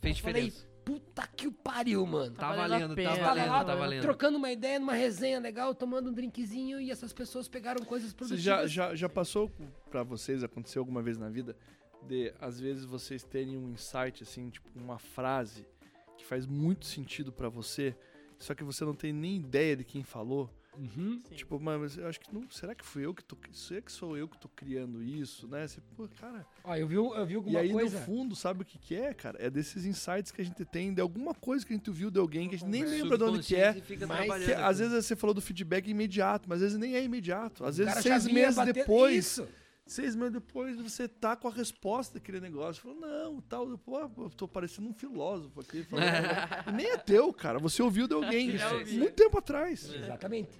Fez 0.00 0.16
eu 0.16 0.22
falei, 0.22 0.44
diferença. 0.44 0.66
puta 0.82 1.26
que 1.36 1.46
o 1.46 1.52
pariu, 1.52 2.06
mano. 2.06 2.34
Tá 2.34 2.54
valendo 2.56 2.62
a 2.62 2.78
valendo, 2.78 2.96
tá 2.96 3.02
Tava 3.02 3.20
valendo, 3.26 3.48
lá 3.50 3.64
tá 3.66 3.74
valendo. 3.74 4.00
trocando 4.00 4.38
uma 4.38 4.50
ideia 4.50 4.78
numa 4.80 4.94
resenha 4.94 5.38
legal, 5.38 5.74
tomando 5.74 6.08
um 6.08 6.12
drinkzinho 6.14 6.80
e 6.80 6.90
essas 6.90 7.12
pessoas 7.12 7.46
pegaram 7.46 7.84
coisas 7.84 8.08
Você 8.12 8.16
produtivas. 8.16 8.42
já, 8.42 8.66
já, 8.66 8.94
já 8.94 9.08
passou 9.10 9.50
pra 9.90 10.02
vocês, 10.02 10.42
aconteceu 10.42 10.80
alguma 10.80 11.02
vez 11.02 11.18
na 11.18 11.28
vida, 11.28 11.54
de 12.06 12.32
às 12.40 12.58
vezes 12.60 12.84
vocês 12.84 13.22
terem 13.22 13.56
um 13.56 13.70
insight, 13.70 14.22
assim, 14.22 14.48
tipo 14.50 14.68
uma 14.78 14.98
frase 14.98 15.66
que 16.16 16.24
faz 16.24 16.46
muito 16.46 16.86
sentido 16.86 17.32
pra 17.32 17.48
você, 17.48 17.94
só 18.38 18.54
que 18.54 18.64
você 18.64 18.84
não 18.84 18.94
tem 18.94 19.12
nem 19.12 19.36
ideia 19.36 19.76
de 19.76 19.84
quem 19.84 20.02
falou? 20.02 20.50
Uhum. 20.78 21.20
Tipo, 21.32 21.58
mas 21.58 21.98
eu 21.98 22.06
acho 22.06 22.20
que 22.20 22.32
não. 22.32 22.48
Será 22.48 22.74
que 22.76 22.84
fui 22.86 23.04
eu 23.04 23.12
que 23.12 23.24
tô. 23.24 23.36
Será 23.52 23.82
que 23.82 23.90
sou 23.90 24.16
eu 24.16 24.28
que 24.28 24.38
tô 24.38 24.48
criando 24.48 25.02
isso, 25.02 25.48
né? 25.48 25.66
Você, 25.66 25.80
pô, 25.96 26.08
cara. 26.20 26.46
Ó, 26.62 26.74
eu 26.76 26.86
vi, 26.86 26.94
eu 26.94 27.26
vi 27.26 27.32
E 27.34 27.36
alguma 27.36 27.60
aí, 27.60 27.72
coisa. 27.72 27.98
no 27.98 28.04
fundo, 28.06 28.36
sabe 28.36 28.62
o 28.62 28.64
que, 28.64 28.78
que 28.78 28.94
é, 28.94 29.12
cara? 29.12 29.36
É 29.42 29.50
desses 29.50 29.84
insights 29.84 30.30
que 30.30 30.40
a 30.40 30.44
gente 30.44 30.64
tem, 30.64 30.94
de 30.94 31.00
alguma 31.00 31.34
coisa 31.34 31.66
que 31.66 31.72
a 31.72 31.76
gente 31.76 31.90
viu 31.90 32.08
de 32.08 32.20
alguém 32.20 32.48
que 32.48 32.54
a 32.54 32.58
gente 32.58 32.68
nem 32.68 32.84
lembra 32.84 33.18
de 33.18 33.24
onde 33.24 33.42
que 33.42 33.56
é. 33.56 33.74
Mas 34.06 34.44
Que, 34.44 34.52
às 34.52 34.78
vezes 34.78 35.04
você 35.04 35.16
falou 35.16 35.34
do 35.34 35.40
feedback 35.42 35.88
imediato, 35.90 36.48
mas 36.48 36.58
às 36.58 36.72
vezes 36.72 36.78
nem 36.78 36.94
é 36.94 37.02
imediato. 37.02 37.64
Às 37.64 37.76
vezes 37.78 37.92
seis 37.96 38.26
meses 38.28 38.54
bater- 38.54 38.72
depois. 38.72 39.16
Isso. 39.26 39.48
Seis 39.90 40.14
meses 40.14 40.34
depois 40.34 40.80
você 40.80 41.08
tá 41.08 41.34
com 41.34 41.48
a 41.48 41.50
resposta 41.50 42.14
daquele 42.14 42.38
negócio. 42.38 42.80
Falou, 42.80 43.00
não, 43.00 43.40
tal, 43.40 43.76
pô, 43.76 43.98
eu 43.98 44.30
tô 44.30 44.46
parecendo 44.46 44.88
um 44.88 44.94
filósofo 44.94 45.60
aqui. 45.60 45.82
falando 45.82 46.06
e 46.68 46.72
nem 46.72 46.86
é 46.92 46.96
teu, 46.96 47.32
cara. 47.32 47.58
Você 47.58 47.82
ouviu 47.82 48.06
de 48.06 48.14
alguém 48.14 48.52
muito 48.92 49.14
tempo 49.14 49.36
atrás. 49.38 49.92
Exatamente. 49.92 50.50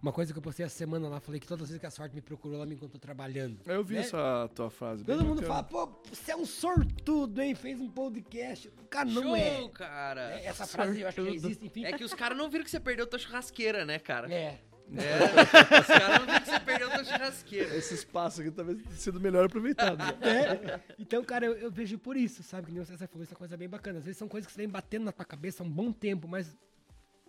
Uma 0.00 0.12
coisa 0.12 0.32
que 0.32 0.38
eu 0.38 0.42
postei 0.42 0.64
essa 0.64 0.76
semana 0.76 1.08
lá, 1.08 1.18
falei 1.18 1.40
que 1.40 1.48
todas 1.48 1.64
as 1.64 1.70
vezes 1.70 1.80
que 1.80 1.86
a 1.86 1.90
sorte 1.90 2.14
me 2.14 2.20
procurou, 2.20 2.54
ela 2.58 2.64
me 2.64 2.76
encontrou 2.76 3.00
trabalhando. 3.00 3.58
Eu 3.66 3.82
vi 3.82 3.94
Né? 3.96 4.02
essa 4.02 4.48
tua 4.54 4.70
frase. 4.70 5.02
Todo 5.04 5.24
mundo 5.24 5.42
bacana. 5.42 5.64
fala, 5.68 5.86
pô, 5.88 6.00
você 6.08 6.30
é 6.30 6.36
um 6.36 6.46
sortudo, 6.46 7.42
hein? 7.42 7.56
Fez 7.56 7.80
um 7.80 7.90
podcast. 7.90 8.70
Cara, 8.88 9.06
não 9.10 9.22
Show, 9.24 9.34
é. 9.34 9.68
cara. 9.70 10.38
É, 10.38 10.46
Essa 10.46 10.64
frase 10.64 11.00
eu 11.00 11.08
acho 11.08 11.16
que 11.16 11.22
Sortudo. 11.24 11.46
existe, 11.48 11.66
enfim. 11.66 11.84
É 11.84 11.92
que 11.92 12.04
os 12.04 12.14
caras 12.14 12.38
não 12.38 12.48
viram 12.48 12.64
que 12.64 12.70
você 12.70 12.78
perdeu 12.78 13.04
tua 13.08 13.18
churrasqueira, 13.18 13.84
né, 13.84 13.98
cara? 13.98 14.32
É. 14.32 14.60
É, 14.96 15.80
os 15.80 15.86
caras 15.86 16.18
não 16.20 16.26
viram 16.26 16.40
que 16.40 16.46
você 16.50 16.60
perdeu 16.60 16.90
tua 16.90 17.04
churrasqueira. 17.04 17.76
Esse 17.76 17.94
espaço 17.94 18.40
aqui 18.40 18.50
talvez 18.50 18.82
tenha 18.82 18.96
sido 18.96 19.20
melhor 19.20 19.44
aproveitado. 19.46 19.98
né? 19.98 20.14
É. 20.22 20.80
Então, 20.98 21.22
cara, 21.24 21.44
eu, 21.46 21.54
eu 21.54 21.70
vejo 21.70 21.98
por 21.98 22.16
isso, 22.16 22.42
sabe? 22.42 22.68
Que 22.68 22.72
nem 22.72 22.84
César 22.84 23.06
falou, 23.06 23.22
isso 23.22 23.32
é 23.32 23.34
uma 23.34 23.38
coisa 23.38 23.56
bem 23.56 23.68
bacana. 23.68 23.98
Às 23.98 24.04
vezes 24.04 24.18
são 24.18 24.28
coisas 24.28 24.46
que 24.46 24.52
você 24.52 24.62
vem 24.62 24.68
batendo 24.68 25.04
na 25.04 25.12
tua 25.12 25.24
cabeça 25.24 25.62
há 25.62 25.66
um 25.66 25.70
bom 25.70 25.92
tempo, 25.92 26.26
mas 26.26 26.56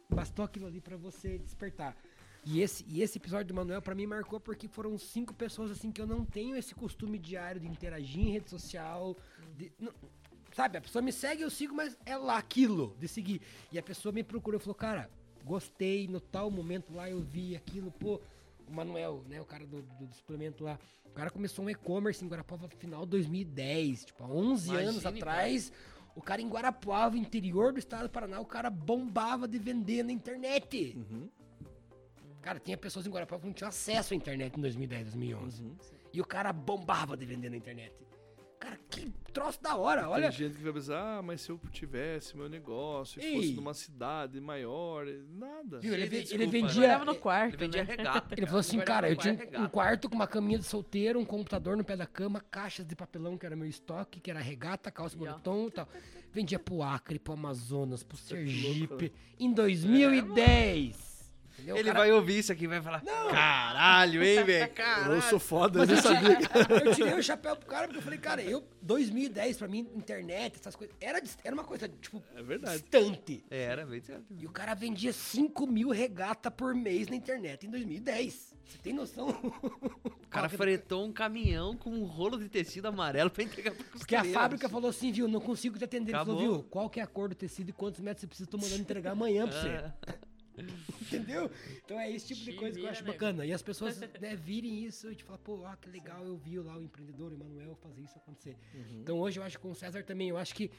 bastou 0.10 0.46
aquilo 0.46 0.68
ali 0.68 0.80
pra 0.82 0.96
você 0.98 1.38
despertar. 1.38 1.96
E 2.46 2.62
esse, 2.62 2.86
e 2.88 3.02
esse 3.02 3.18
episódio 3.18 3.48
do 3.48 3.54
Manuel, 3.54 3.82
pra 3.82 3.94
mim, 3.94 4.06
marcou 4.08 4.40
porque 4.40 4.68
foram 4.68 4.98
cinco 4.98 5.34
pessoas, 5.34 5.70
assim, 5.72 5.92
que 5.92 6.02
eu 6.02 6.08
não 6.08 6.24
tenho 6.24 6.56
esse 6.56 6.74
costume 6.74 7.20
diário 7.20 7.60
de 7.60 7.68
interagir 7.68 8.22
em 8.22 8.32
rede 8.32 8.50
social. 8.50 9.16
de- 9.58 9.72
não- 9.78 9.94
sabe, 10.54 10.78
a 10.78 10.82
pessoa 10.82 11.02
me 11.02 11.12
segue, 11.12 11.42
eu 11.44 11.50
sigo, 11.50 11.76
mas 11.76 11.98
é 12.06 12.16
lá 12.18 12.38
aquilo, 12.38 12.96
de 12.98 13.08
seguir. 13.08 13.42
E 13.72 13.78
a 13.78 13.84
pessoa 13.84 14.12
me 14.14 14.24
procurou 14.24 14.58
e 14.60 14.64
falou, 14.64 14.74
cara, 14.76 15.10
gostei, 15.50 16.08
no 16.08 16.20
tal 16.20 16.52
momento 16.52 16.94
lá 16.94 17.10
eu 17.10 17.20
vi 17.22 17.56
aquilo, 17.56 17.92
pô, 17.92 18.22
o 18.68 18.72
Manuel, 18.72 19.24
né, 19.28 19.42
o 19.42 19.46
cara 19.46 19.66
do, 19.66 19.82
do, 19.82 20.06
do 20.06 20.14
suplemento 20.14 20.64
lá, 20.64 20.80
o 21.06 21.10
cara 21.10 21.32
começou 21.32 21.66
um 21.66 21.70
e-commerce 21.70 22.24
em 22.24 22.28
Guarapuava 22.28 22.68
no 22.68 22.78
final 22.78 23.04
de 23.04 23.12
2010, 23.12 24.06
tipo, 24.06 24.24
há 24.24 24.28
11 24.28 24.76
anos 24.76 25.02
Imagine, 25.02 25.20
atrás, 25.20 25.72
o 26.16 26.22
cara 26.22 26.40
em 26.40 26.48
Guarapuava, 26.48 27.18
interior 27.18 27.74
do 27.74 27.80
estado 27.80 28.04
do 28.04 28.12
Paraná, 28.12 28.40
o 28.40 28.46
cara 28.46 28.70
bombava 28.70 29.48
de 29.48 29.58
vender 29.58 30.04
na 30.04 30.12
internet. 30.12 30.96
Uhum. 30.96 31.28
Cara, 32.42 32.60
tinha 32.60 32.78
pessoas 32.78 33.08
em 33.08 33.10
Guarapuava 33.10 33.42
que 33.42 33.48
não 33.48 33.54
tinham 33.54 33.70
acesso 33.70 34.14
à 34.14 34.16
internet 34.16 34.56
em 34.56 34.62
2010, 34.62 35.04
2011. 35.06 35.64
Uhum. 35.64 35.76
E 36.14 36.22
o 36.22 36.26
cara 36.26 36.54
bombava 36.54 37.18
de 37.18 37.26
vender 37.26 37.50
na 37.50 37.58
internet. 37.58 37.94
Cara, 38.60 38.78
que 38.90 39.10
troço 39.32 39.62
da 39.64 39.78
hora, 39.78 40.10
olha. 40.10 40.30
Tem 40.30 40.38
gente 40.48 40.58
que 40.58 40.64
vai 40.64 40.74
pensar, 40.74 41.00
ah, 41.20 41.22
mas 41.22 41.40
se 41.40 41.50
eu 41.50 41.58
tivesse 41.72 42.36
meu 42.36 42.50
negócio 42.50 43.22
e 43.22 43.26
Ei. 43.26 43.36
fosse 43.36 43.54
numa 43.54 43.74
cidade 43.74 44.42
maior, 44.42 45.06
nada. 45.30 45.80
Viu, 45.80 45.94
ele, 45.94 46.10
Cheio 46.10 46.10
de 46.10 46.10
ve- 46.10 46.16
ele 46.44 46.46
desculpa, 46.52 46.68
né? 46.68 46.68
vendia... 46.68 47.06
No 47.06 47.16
quarto, 47.16 47.54
Ele 47.54 47.58
vendia 47.58 47.84
né? 47.86 47.96
regata. 47.96 48.36
Ele 48.36 48.46
falou 48.46 48.60
assim, 48.60 48.80
cara, 48.80 49.10
eu 49.10 49.16
vai 49.16 49.38
tinha 49.38 49.62
um 49.62 49.70
quarto 49.70 50.10
com 50.10 50.16
uma 50.16 50.28
caminha 50.28 50.60
de 50.60 50.66
solteiro, 50.66 51.18
um 51.20 51.26
computador 51.26 51.78
no 51.78 51.86
pé 51.86 51.96
da 51.96 52.06
cama, 52.06 52.42
caixas 52.52 52.86
de 52.86 52.96
papelão, 52.96 53.38
que 53.38 53.46
era 53.46 53.56
meu 53.56 53.68
estoque, 53.68 54.20
que 54.20 54.30
era 54.30 54.42
regata, 54.42 54.92
calça 54.92 55.16
E 55.16 55.20
moletom 55.20 55.68
e 55.68 55.72
tal. 55.72 55.88
Vendia 56.34 56.60
pro 56.60 56.84
Acre, 56.84 57.18
pro 57.18 57.34
Amazonas, 57.34 58.04
pro 58.04 58.18
é 58.18 58.22
Sergipe, 58.22 59.14
em 59.40 59.54
2010. 59.54 61.19
Entendeu? 61.60 61.76
Ele 61.78 61.86
cara- 61.90 62.00
vai 62.00 62.12
ouvir 62.12 62.40
isso 62.40 62.52
aqui 62.52 62.64
e 62.64 62.68
vai 62.68 62.82
falar: 62.82 63.02
Caralho, 63.02 64.24
hein, 64.24 64.44
velho? 64.44 64.72
Eu 65.14 65.22
sou 65.24 65.40
foda, 65.40 65.80
Mas 65.80 65.90
eu 65.90 65.98
sabia. 65.98 66.36
tirei, 66.38 66.88
eu 66.88 66.96
tirei 66.96 67.14
o 67.14 67.24
chapéu 67.24 67.56
pro 67.56 67.68
cara, 67.68 67.86
porque 67.88 68.00
eu 68.00 68.04
falei, 68.04 68.20
cara, 68.20 68.42
eu, 68.42 68.64
2010, 68.82 69.58
pra 69.58 69.68
mim, 69.68 69.88
internet, 69.96 70.58
essas 70.60 70.76
coisas, 70.76 70.96
era, 71.02 71.22
era 71.44 71.54
uma 71.54 71.64
coisa, 71.64 71.88
tipo, 71.88 72.24
É 72.36 72.42
verdade. 72.42 72.82
distante. 72.82 73.44
Era, 73.50 73.86
bem 73.86 74.02
certo. 74.02 74.26
E 74.38 74.46
o 74.46 74.52
cara 74.52 74.74
vendia 74.74 75.12
5 75.14 75.68
mil 75.68 75.90
regata 75.90 76.50
por 76.52 76.74
mês 76.76 77.08
na 77.08 77.16
internet 77.16 77.66
em 77.68 77.70
2010. 77.70 78.54
Você 78.66 78.78
tem 78.84 78.94
noção? 78.94 79.30
O 80.30 80.30
cara 80.30 80.48
fretou 80.48 81.04
um 81.08 81.12
caminhão 81.12 81.76
com 81.76 81.90
um 81.90 82.04
rolo 82.06 82.38
de 82.38 82.48
tecido 82.48 82.86
amarelo 82.88 83.32
pra 83.32 83.44
entregar 83.44 83.74
pro 83.74 83.84
Porque 83.98 84.16
a 84.16 84.24
fábrica 84.24 84.70
falou 84.70 84.88
assim, 84.92 85.12
viu, 85.12 85.28
não 85.28 85.40
consigo 85.42 85.76
te 85.76 85.84
atender. 85.86 86.12
Ele 86.12 86.20
falou, 86.20 86.36
Acabou. 86.38 86.54
viu, 86.60 86.64
qual 86.70 86.88
que 86.88 87.00
é 87.00 87.04
a 87.04 87.08
cor 87.08 87.30
do 87.30 87.34
tecido 87.34 87.70
e 87.70 87.74
quantos 87.74 88.00
metros 88.00 88.22
você 88.22 88.28
precisa, 88.28 88.48
tô 88.48 88.56
mandando 88.60 88.80
entregar 88.80 89.14
amanhã 89.14 89.48
pra 89.48 89.60
você. 89.60 89.84
Entendeu? 91.02 91.50
Então 91.84 92.00
é 92.00 92.12
esse 92.12 92.28
tipo 92.28 92.42
de 92.42 92.54
coisa 92.54 92.80
que 92.80 92.86
eu 92.86 92.90
acho 92.90 93.04
bacana. 93.04 93.46
E 93.46 93.54
as 93.54 93.62
pessoas 93.62 94.00
né, 94.00 94.36
virem 94.36 94.84
isso 94.86 95.12
e 95.12 95.16
te 95.16 95.24
falar, 95.24 95.40
pô, 95.40 95.66
ah, 95.66 95.78
que 95.78 95.90
legal, 95.90 96.26
eu 96.26 96.38
vi 96.38 96.60
lá 96.60 96.78
o 96.78 96.84
empreendedor, 96.84 97.32
Emanuel, 97.34 97.76
fazer 97.76 98.02
isso 98.02 98.18
acontecer. 98.18 98.58
Uhum. 98.74 99.02
Então 99.02 99.20
hoje 99.20 99.40
eu 99.40 99.44
acho 99.44 99.58
que 99.58 99.62
com 99.62 99.72
o 99.72 99.76
César 99.76 100.04
também, 100.04 100.30
eu 100.30 100.38
acho 100.38 100.54
que 100.54 100.72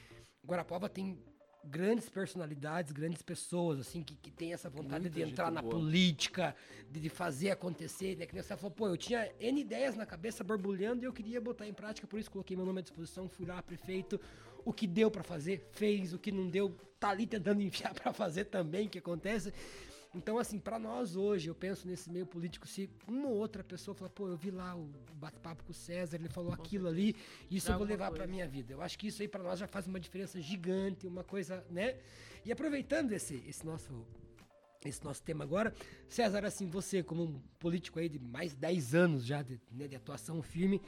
Guarapuava 0.45 0.89
tem 0.89 1.17
grandes 1.63 2.09
personalidades, 2.09 2.91
grandes 2.91 3.21
pessoas, 3.21 3.79
assim, 3.79 4.01
que, 4.01 4.15
que 4.15 4.31
tem 4.31 4.53
essa 4.53 4.69
vontade 4.69 5.03
Muita 5.03 5.25
de 5.25 5.31
entrar 5.31 5.51
na 5.51 5.61
boa. 5.61 5.75
política, 5.75 6.55
de, 6.89 6.99
de 6.99 7.09
fazer 7.09 7.51
acontecer, 7.51 8.17
né? 8.17 8.25
Que 8.25 8.33
nem 8.33 8.41
você 8.41 8.55
falou, 8.57 8.71
pô, 8.71 8.87
eu 8.87 8.97
tinha 8.97 9.31
N 9.39 9.61
ideias 9.61 9.95
na 9.95 10.05
cabeça 10.05 10.43
borbulhando 10.43 11.03
e 11.03 11.05
eu 11.05 11.13
queria 11.13 11.39
botar 11.39 11.67
em 11.67 11.73
prática, 11.73 12.07
por 12.07 12.19
isso 12.19 12.31
coloquei 12.31 12.57
meu 12.57 12.65
nome 12.65 12.79
à 12.79 12.81
disposição, 12.81 13.29
fui 13.29 13.45
lá, 13.45 13.61
prefeito, 13.61 14.19
o 14.65 14.73
que 14.73 14.87
deu 14.87 15.11
pra 15.11 15.23
fazer, 15.23 15.69
fez, 15.71 16.13
o 16.13 16.19
que 16.19 16.31
não 16.31 16.49
deu, 16.49 16.75
tá 17.01 17.09
ali 17.09 17.25
tentando 17.25 17.61
enfiar 17.63 17.93
pra 17.93 18.13
fazer 18.13 18.45
também, 18.45 18.87
que 18.87 18.99
acontece. 18.99 19.51
Então, 20.13 20.37
assim, 20.37 20.59
pra 20.59 20.77
nós 20.77 21.15
hoje, 21.15 21.47
eu 21.47 21.55
penso 21.55 21.87
nesse 21.87 22.09
meio 22.09 22.25
político, 22.25 22.67
se 22.67 22.89
uma 23.07 23.29
ou 23.29 23.35
outra 23.35 23.63
pessoa 23.63 23.95
falar, 23.95 24.09
pô, 24.09 24.27
eu 24.27 24.35
vi 24.35 24.51
lá 24.51 24.75
o 24.75 24.89
bate-papo 25.13 25.63
com 25.63 25.71
o 25.71 25.73
César, 25.73 26.17
ele 26.17 26.27
falou 26.27 26.51
aquilo 26.51 26.87
ali, 26.89 27.15
isso 27.49 27.67
Dá 27.67 27.73
eu 27.73 27.77
vou 27.77 27.87
levar 27.87 28.09
coisa. 28.09 28.27
minha 28.27 28.45
vida. 28.45 28.73
Eu 28.73 28.81
acho 28.81 28.99
que 28.99 29.07
isso 29.07 29.21
aí 29.21 29.27
pra 29.27 29.41
nós 29.41 29.57
já 29.57 29.67
faz 29.67 29.87
uma 29.87 29.99
diferença 29.99 30.39
gigante, 30.41 31.07
uma 31.07 31.23
coisa, 31.23 31.65
né? 31.69 31.97
E 32.43 32.51
aproveitando 32.51 33.13
esse, 33.13 33.41
esse 33.47 33.65
nosso 33.65 34.05
esse 34.83 35.03
nosso 35.03 35.21
tema 35.21 35.43
agora, 35.43 35.71
César, 36.09 36.43
assim, 36.43 36.67
você 36.67 37.03
como 37.03 37.23
um 37.23 37.39
político 37.59 37.99
aí 37.99 38.09
de 38.09 38.17
mais 38.17 38.51
de 38.51 38.57
10 38.57 38.95
anos 38.95 39.23
já 39.23 39.43
de, 39.43 39.61
né, 39.71 39.87
de 39.87 39.95
atuação 39.95 40.41
firme, 40.41 40.81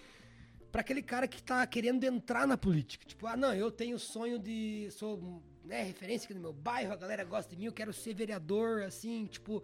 pra 0.72 0.82
aquele 0.82 1.04
cara 1.04 1.28
que 1.28 1.44
tá 1.44 1.66
querendo 1.68 2.04
entrar 2.04 2.48
na 2.48 2.58
política, 2.58 3.06
tipo, 3.06 3.28
ah, 3.28 3.38
não, 3.38 3.54
eu 3.54 3.72
tenho 3.72 4.00
sonho 4.00 4.40
de 4.40 4.90
sou, 4.90 5.44
né, 5.64 5.84
referência 5.84 6.26
aqui 6.26 6.34
no 6.34 6.42
meu 6.42 6.54
bairro, 6.54 6.94
a 6.94 6.96
galera 6.96 7.24
gosta 7.24 7.50
de 7.50 7.58
mim, 7.58 7.66
eu 7.66 7.74
quero 7.74 7.94
ser 7.94 8.14
vereador, 8.14 8.84
assim, 8.84 9.26
tipo, 9.26 9.64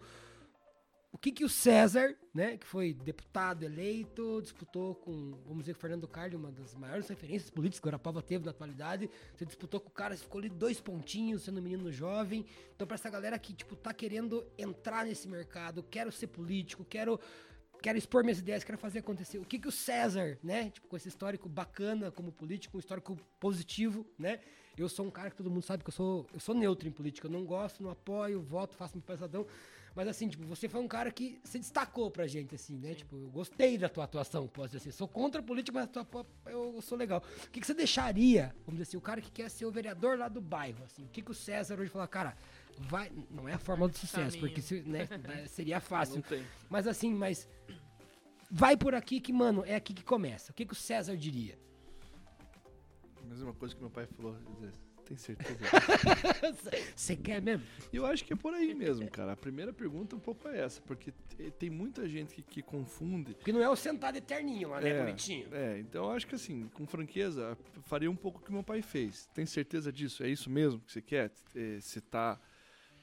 o 1.12 1.18
que 1.18 1.32
que 1.32 1.44
o 1.44 1.48
César, 1.48 2.14
né, 2.32 2.56
que 2.56 2.64
foi 2.64 2.94
deputado 2.94 3.64
eleito, 3.64 4.40
disputou 4.40 4.94
com, 4.94 5.32
vamos 5.44 5.64
dizer, 5.64 5.74
Fernando 5.74 6.06
Carli, 6.06 6.36
uma 6.36 6.52
das 6.52 6.74
maiores 6.74 7.08
referências 7.08 7.50
políticas 7.50 7.80
que 7.80 7.86
o 7.86 7.90
Arapava 7.90 8.22
teve 8.22 8.44
na 8.44 8.52
atualidade. 8.52 9.10
Você 9.34 9.44
disputou 9.44 9.80
com 9.80 9.88
o 9.88 9.92
cara, 9.92 10.16
você 10.16 10.22
ficou 10.22 10.38
ali 10.38 10.48
dois 10.48 10.80
pontinhos, 10.80 11.42
sendo 11.42 11.58
um 11.58 11.62
menino 11.62 11.90
jovem. 11.90 12.46
Então, 12.76 12.86
pra 12.86 12.94
essa 12.94 13.10
galera 13.10 13.36
que, 13.40 13.52
tipo, 13.52 13.74
tá 13.74 13.92
querendo 13.92 14.46
entrar 14.56 15.04
nesse 15.04 15.26
mercado, 15.26 15.82
quero 15.82 16.12
ser 16.12 16.28
político, 16.28 16.84
quero 16.84 17.18
quero 17.82 17.96
expor 17.96 18.22
minhas 18.22 18.38
ideias, 18.38 18.62
quero 18.62 18.78
fazer 18.78 18.98
acontecer. 18.98 19.38
O 19.38 19.44
que 19.44 19.58
que 19.58 19.66
o 19.66 19.72
César, 19.72 20.38
né, 20.42 20.70
tipo, 20.70 20.86
com 20.86 20.96
esse 20.96 21.08
histórico 21.08 21.48
bacana 21.48 22.10
como 22.10 22.30
político, 22.30 22.76
um 22.76 22.80
histórico 22.80 23.16
positivo, 23.40 24.06
né? 24.18 24.38
Eu 24.80 24.88
sou 24.88 25.06
um 25.06 25.10
cara 25.10 25.30
que 25.30 25.36
todo 25.36 25.50
mundo 25.50 25.62
sabe 25.62 25.84
que 25.84 25.90
eu 25.90 25.94
sou, 25.94 26.26
eu 26.32 26.40
sou 26.40 26.54
neutro 26.54 26.88
em 26.88 26.90
política, 26.90 27.26
eu 27.26 27.30
não 27.30 27.44
gosto, 27.44 27.82
não 27.82 27.90
apoio, 27.90 28.40
voto, 28.40 28.74
faço 28.74 28.96
meu 28.96 29.02
pesadão. 29.02 29.46
Mas 29.94 30.08
assim, 30.08 30.28
tipo, 30.28 30.44
você 30.46 30.68
foi 30.68 30.80
um 30.80 30.88
cara 30.88 31.10
que 31.10 31.40
se 31.44 31.58
destacou 31.58 32.10
pra 32.10 32.26
gente, 32.26 32.54
assim, 32.54 32.78
né? 32.78 32.94
Tipo, 32.94 33.16
eu 33.16 33.28
gostei 33.28 33.76
da 33.76 33.88
tua 33.88 34.04
atuação, 34.04 34.46
posso 34.46 34.68
dizer 34.68 34.78
assim. 34.78 34.90
Sou 34.90 35.08
contra 35.08 35.40
a 35.40 35.44
política, 35.44 35.78
mas 35.78 35.84
a 35.96 36.04
tua, 36.04 36.26
eu 36.46 36.80
sou 36.80 36.96
legal. 36.96 37.22
O 37.44 37.50
que, 37.50 37.60
que 37.60 37.66
você 37.66 37.74
deixaria, 37.74 38.54
vamos 38.64 38.78
dizer 38.78 38.82
assim, 38.84 38.96
o 38.96 39.00
cara 39.00 39.20
que 39.20 39.30
quer 39.30 39.50
ser 39.50 39.66
o 39.66 39.70
vereador 39.70 40.16
lá 40.16 40.28
do 40.28 40.40
bairro, 40.40 40.84
assim? 40.84 41.04
O 41.04 41.08
que, 41.08 41.20
que 41.20 41.30
o 41.30 41.34
César 41.34 41.78
hoje 41.78 41.90
fala, 41.90 42.06
cara, 42.06 42.36
vai. 42.78 43.10
Não 43.30 43.48
é 43.48 43.54
a 43.54 43.58
forma 43.58 43.88
do 43.88 43.98
sucesso, 43.98 44.36
Caminho. 44.36 44.40
porque 44.40 44.62
se, 44.62 44.80
né, 44.82 45.08
seria 45.48 45.80
fácil. 45.80 46.22
Mas 46.68 46.86
assim, 46.86 47.12
mas. 47.12 47.48
Vai 48.50 48.76
por 48.76 48.94
aqui 48.94 49.20
que, 49.20 49.32
mano, 49.32 49.64
é 49.64 49.74
aqui 49.76 49.92
que 49.92 50.02
começa. 50.02 50.50
O 50.50 50.54
que, 50.54 50.64
que 50.64 50.72
o 50.72 50.76
César 50.76 51.16
diria? 51.16 51.58
Mesma 53.30 53.54
coisa 53.54 53.74
que 53.74 53.80
meu 53.80 53.90
pai 53.90 54.06
falou. 54.06 54.36
Tem 55.04 55.16
certeza? 55.16 55.58
Você 56.94 57.16
quer 57.16 57.40
mesmo? 57.40 57.64
Eu 57.92 58.04
acho 58.06 58.24
que 58.24 58.32
é 58.32 58.36
por 58.36 58.52
aí 58.54 58.74
mesmo, 58.74 59.08
cara. 59.10 59.32
A 59.32 59.36
primeira 59.36 59.72
pergunta 59.72 60.16
um 60.16 60.20
pouco 60.20 60.48
é 60.48 60.60
essa, 60.60 60.80
porque 60.82 61.12
te- 61.28 61.50
tem 61.52 61.70
muita 61.70 62.08
gente 62.08 62.34
que, 62.34 62.42
que 62.42 62.62
confunde. 62.62 63.34
Porque 63.34 63.52
não 63.52 63.60
é 63.62 63.68
o 63.68 63.76
sentado 63.76 64.16
eterninho 64.16 64.70
lá, 64.70 64.80
né, 64.80 64.98
bonitinho? 64.98 65.48
É, 65.54 65.78
então 65.78 66.06
eu 66.06 66.10
acho 66.12 66.26
que 66.26 66.34
assim, 66.34 66.68
com 66.74 66.86
franqueza, 66.86 67.56
faria 67.84 68.10
um 68.10 68.16
pouco 68.16 68.40
o 68.40 68.42
que 68.42 68.52
meu 68.52 68.62
pai 68.62 68.82
fez. 68.82 69.26
Tem 69.34 69.46
certeza 69.46 69.92
disso? 69.92 70.22
É 70.22 70.28
isso 70.28 70.50
mesmo 70.50 70.80
que 70.80 70.92
você 70.92 71.02
quer 71.02 71.32
é, 71.54 71.80
citar? 71.80 72.40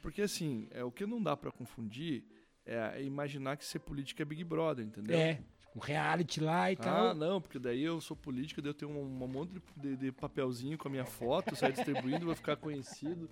Porque 0.01 0.21
assim, 0.21 0.67
é, 0.71 0.83
o 0.83 0.91
que 0.91 1.05
não 1.05 1.21
dá 1.21 1.35
pra 1.35 1.51
confundir 1.51 2.23
é 2.65 3.01
imaginar 3.01 3.57
que 3.57 3.65
ser 3.65 3.79
político 3.79 4.21
é 4.21 4.25
Big 4.25 4.43
Brother, 4.43 4.85
entendeu? 4.85 5.17
É. 5.17 5.41
Um 5.77 5.79
reality 5.79 6.39
lá 6.41 6.71
e 6.71 6.75
Ah, 6.79 6.83
tal. 6.83 7.13
não, 7.15 7.39
porque 7.39 7.59
daí 7.59 7.83
eu 7.83 8.01
sou 8.01 8.17
político, 8.17 8.61
daí 8.63 8.71
eu 8.71 8.73
tenho 8.73 8.91
um, 8.91 9.23
um 9.23 9.27
monte 9.27 9.61
de, 9.75 9.95
de 9.95 10.11
papelzinho 10.11 10.75
com 10.75 10.87
a 10.87 10.91
minha 10.91 11.05
foto, 11.05 11.55
saio 11.55 11.71
distribuindo, 11.73 12.25
vou 12.25 12.35
ficar 12.35 12.55
conhecido, 12.55 13.29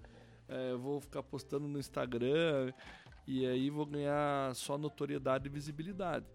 é, 0.47 0.75
vou 0.75 1.01
ficar 1.01 1.23
postando 1.23 1.67
no 1.67 1.79
Instagram 1.79 2.71
e 3.25 3.47
aí 3.47 3.71
vou 3.71 3.83
ganhar 3.87 4.53
só 4.53 4.77
notoriedade 4.77 5.47
e 5.47 5.49
visibilidade. 5.49 6.25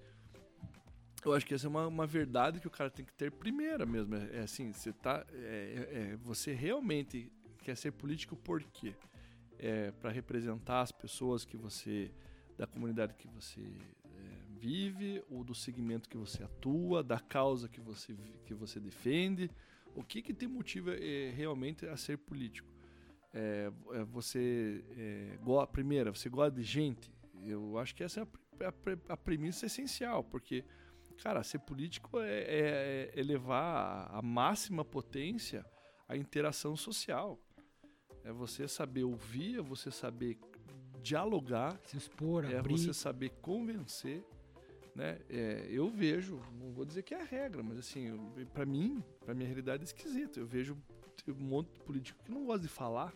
Eu 1.24 1.32
acho 1.34 1.46
que 1.46 1.54
essa 1.54 1.66
é 1.66 1.70
uma, 1.70 1.86
uma 1.86 2.06
verdade 2.06 2.58
que 2.60 2.66
o 2.66 2.70
cara 2.70 2.90
tem 2.90 3.04
que 3.04 3.12
ter 3.12 3.30
primeira 3.30 3.86
mesmo. 3.86 4.16
É, 4.16 4.38
é 4.38 4.40
assim, 4.40 4.72
você 4.72 4.92
tá, 4.92 5.24
é, 5.32 5.36
é- 5.92 5.98
é, 6.12 6.16
você 6.16 6.52
realmente 6.52 7.30
quer 7.62 7.76
ser 7.76 7.92
político 7.92 8.34
por 8.34 8.62
quê? 8.64 8.94
É 9.58 9.92
para 9.92 10.10
representar 10.10 10.80
as 10.80 10.90
pessoas 10.90 11.44
que 11.44 11.56
você 11.56 12.10
da 12.58 12.66
comunidade 12.66 13.14
que 13.14 13.28
você 13.28 13.60
vive, 14.60 15.22
ou 15.30 15.42
do 15.42 15.54
segmento 15.54 16.08
que 16.08 16.16
você 16.18 16.42
atua, 16.42 17.02
da 17.02 17.18
causa 17.18 17.68
que 17.68 17.80
você, 17.80 18.14
que 18.44 18.52
você 18.54 18.78
defende. 18.78 19.50
O 19.96 20.02
que, 20.04 20.20
que 20.22 20.34
te 20.34 20.46
motiva 20.46 20.94
é, 20.94 21.30
realmente 21.34 21.86
a 21.86 21.96
ser 21.96 22.18
político? 22.18 22.68
É, 23.32 23.70
é 23.92 24.04
você, 24.04 24.84
é, 24.96 25.38
go- 25.42 25.66
primeira, 25.66 26.12
você 26.12 26.28
gosta 26.28 26.50
de 26.52 26.62
gente? 26.62 27.10
Eu 27.44 27.78
acho 27.78 27.94
que 27.94 28.04
essa 28.04 28.20
é 28.20 28.22
a, 28.22 28.68
a 28.68 29.14
a 29.14 29.16
premissa 29.16 29.64
essencial, 29.66 30.22
porque, 30.22 30.62
cara, 31.22 31.42
ser 31.42 31.60
político 31.60 32.20
é, 32.20 32.40
é- 32.42 33.10
é 33.16 33.22
levar 33.22 34.08
à 34.12 34.20
máxima 34.20 34.84
potência 34.84 35.64
a 36.06 36.16
interação 36.16 36.76
social. 36.76 37.38
É 38.24 38.30
você 38.32 38.68
saber 38.68 39.04
ouvir, 39.04 39.58
é 39.58 39.62
você 39.62 39.90
saber 39.90 40.36
dialogar, 41.02 41.80
Se 41.86 41.96
expor, 41.96 42.44
é 42.44 42.58
abrir. 42.58 42.76
você 42.76 42.92
saber 42.92 43.30
convencer, 43.40 44.22
né? 44.94 45.18
É, 45.28 45.66
eu 45.70 45.88
vejo, 45.88 46.40
não 46.58 46.72
vou 46.72 46.84
dizer 46.84 47.02
que 47.02 47.14
é 47.14 47.20
a 47.20 47.24
regra, 47.24 47.62
mas 47.62 47.78
assim, 47.78 48.16
para 48.52 48.66
mim, 48.66 49.02
para 49.24 49.34
minha 49.34 49.46
realidade 49.46 49.82
é 49.82 49.84
esquisito. 49.84 50.40
Eu 50.40 50.46
vejo 50.46 50.76
um 51.28 51.34
monte 51.34 51.72
de 51.72 51.80
político 51.80 52.22
que 52.24 52.30
não 52.30 52.44
gosta 52.44 52.62
de 52.62 52.68
falar. 52.68 53.12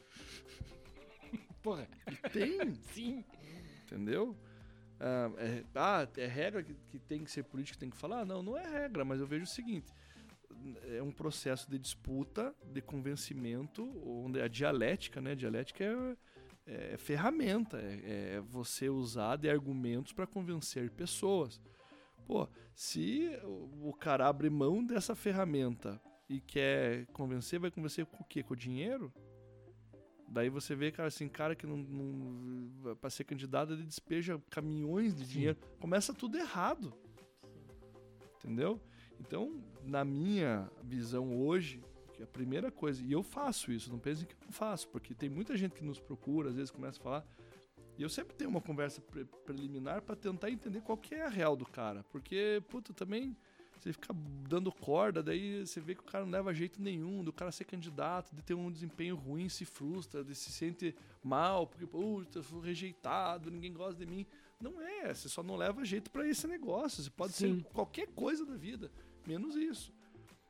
Porra. 1.62 1.88
E 2.10 2.28
tem, 2.30 2.74
Sim. 2.92 3.24
entendeu? 3.84 4.36
Ah, 5.01 5.30
é, 5.38 5.64
ah, 5.74 6.09
é 6.16 6.26
regra 6.26 6.62
que, 6.62 6.74
que 6.74 6.98
tem 6.98 7.24
que 7.24 7.30
ser 7.30 7.42
político, 7.44 7.78
tem 7.78 7.90
que 7.90 7.96
falar? 7.96 8.24
Não, 8.24 8.42
não 8.42 8.56
é 8.56 8.66
regra, 8.66 9.05
mas 9.05 9.20
eu 9.20 9.26
vejo 9.26 9.44
o 9.44 9.48
seguinte: 9.48 9.92
é 10.88 11.02
um 11.02 11.10
processo 11.10 11.70
de 11.70 11.78
disputa, 11.78 12.55
de 12.72 12.80
convencimento, 12.80 13.82
onde 14.06 14.40
a 14.40 14.48
dialética, 14.48 15.20
né? 15.20 15.32
A 15.32 15.34
dialética 15.34 15.84
é, 15.84 16.16
é 16.66 16.97
ferramenta, 16.97 17.78
é, 17.78 18.36
é 18.36 18.41
você 18.41 18.89
usar 18.89 19.36
de 19.36 19.49
argumentos 19.49 20.12
para 20.12 20.27
convencer 20.27 20.91
pessoas. 20.91 21.61
Pô, 22.27 22.49
se 22.74 23.31
o 23.82 23.93
cara 23.93 24.28
abre 24.28 24.49
mão 24.49 24.85
dessa 24.85 25.15
ferramenta 25.15 26.01
e 26.28 26.41
quer 26.41 27.07
convencer, 27.07 27.61
vai 27.61 27.70
convencer 27.70 28.07
com 28.07 28.23
o 28.23 28.27
quê? 28.27 28.43
Com 28.43 28.55
o 28.55 28.57
dinheiro? 28.57 29.12
Daí 30.27 30.49
você 30.49 30.74
vê, 30.74 30.91
cara, 30.91 31.09
assim, 31.09 31.28
cara 31.28 31.55
que 31.55 31.66
não, 31.66 31.77
não 31.77 32.97
para 32.97 33.11
ser 33.11 33.24
candidato 33.24 33.73
ele 33.73 33.85
despeja 33.85 34.41
caminhões 34.51 35.15
de 35.15 35.24
Sim. 35.24 35.32
dinheiro. 35.32 35.59
Começa 35.78 36.15
tudo 36.15 36.39
errado. 36.39 36.95
Entendeu? 38.39 38.81
Então, 39.20 39.62
na 39.85 40.05
minha 40.05 40.70
visão 40.82 41.39
hoje, 41.41 41.82
a 42.23 42.27
primeira 42.27 42.70
coisa, 42.70 43.03
e 43.03 43.12
eu 43.12 43.23
faço 43.23 43.73
isso, 43.73 43.91
não 43.91 43.99
pensem 43.99 44.27
que 44.27 44.35
eu 44.35 44.39
não 44.45 44.53
faço, 44.53 44.89
porque 44.89 45.15
tem 45.15 45.28
muita 45.28 45.57
gente 45.57 45.74
que 45.74 45.85
nos 45.85 45.99
procura, 45.99 46.51
às 46.51 46.57
vezes 46.57 46.70
começa 46.70 47.01
a 47.01 47.03
falar, 47.03 47.27
e 47.97 48.03
eu 48.03 48.09
sempre 48.09 48.35
tenho 48.35 48.51
uma 48.51 48.61
conversa 48.61 49.01
pre- 49.01 49.24
preliminar 49.45 50.03
para 50.03 50.16
tentar 50.16 50.51
entender 50.51 50.81
qual 50.81 50.99
que 50.99 51.15
é 51.15 51.24
a 51.24 51.28
real 51.28 51.57
do 51.57 51.66
cara, 51.66 52.05
porque, 52.11 52.62
puta, 52.69 52.93
também 52.93 53.36
você 53.78 53.93
fica 53.93 54.15
dando 54.49 54.73
corda, 54.73 55.23
daí 55.23 55.66
você 55.66 55.78
vê 55.78 55.95
que 55.95 56.01
o 56.01 56.05
cara 56.05 56.24
não 56.24 56.32
leva 56.32 56.55
jeito 56.55 56.81
nenhum, 56.81 57.23
do 57.23 57.32
cara 57.32 57.53
ser 57.53 57.65
candidato, 57.65 58.35
de 58.35 58.41
ter 58.41 58.55
um 58.55 58.70
desempenho 58.70 59.15
ruim, 59.15 59.49
se 59.49 59.66
frustra, 59.66 60.24
de 60.24 60.35
se 60.35 60.51
sente 60.51 60.95
mal, 61.23 61.66
porque, 61.66 61.86
puta, 61.86 62.39
eu 62.39 62.43
fui 62.43 62.65
rejeitado, 62.65 63.51
ninguém 63.51 63.74
gosta 63.74 63.95
de 63.95 64.07
mim. 64.11 64.27
Não 64.59 64.81
é, 64.81 65.12
você 65.12 65.28
só 65.28 65.43
não 65.43 65.57
leva 65.57 65.85
jeito 65.85 66.11
para 66.11 66.27
esse 66.27 66.47
negócio, 66.47 67.03
você 67.03 67.11
pode 67.11 67.35
Sim. 67.35 67.59
ser 67.59 67.65
qualquer 67.74 68.07
coisa 68.09 68.47
da 68.47 68.57
vida, 68.57 68.91
menos 69.27 69.55
isso. 69.55 69.93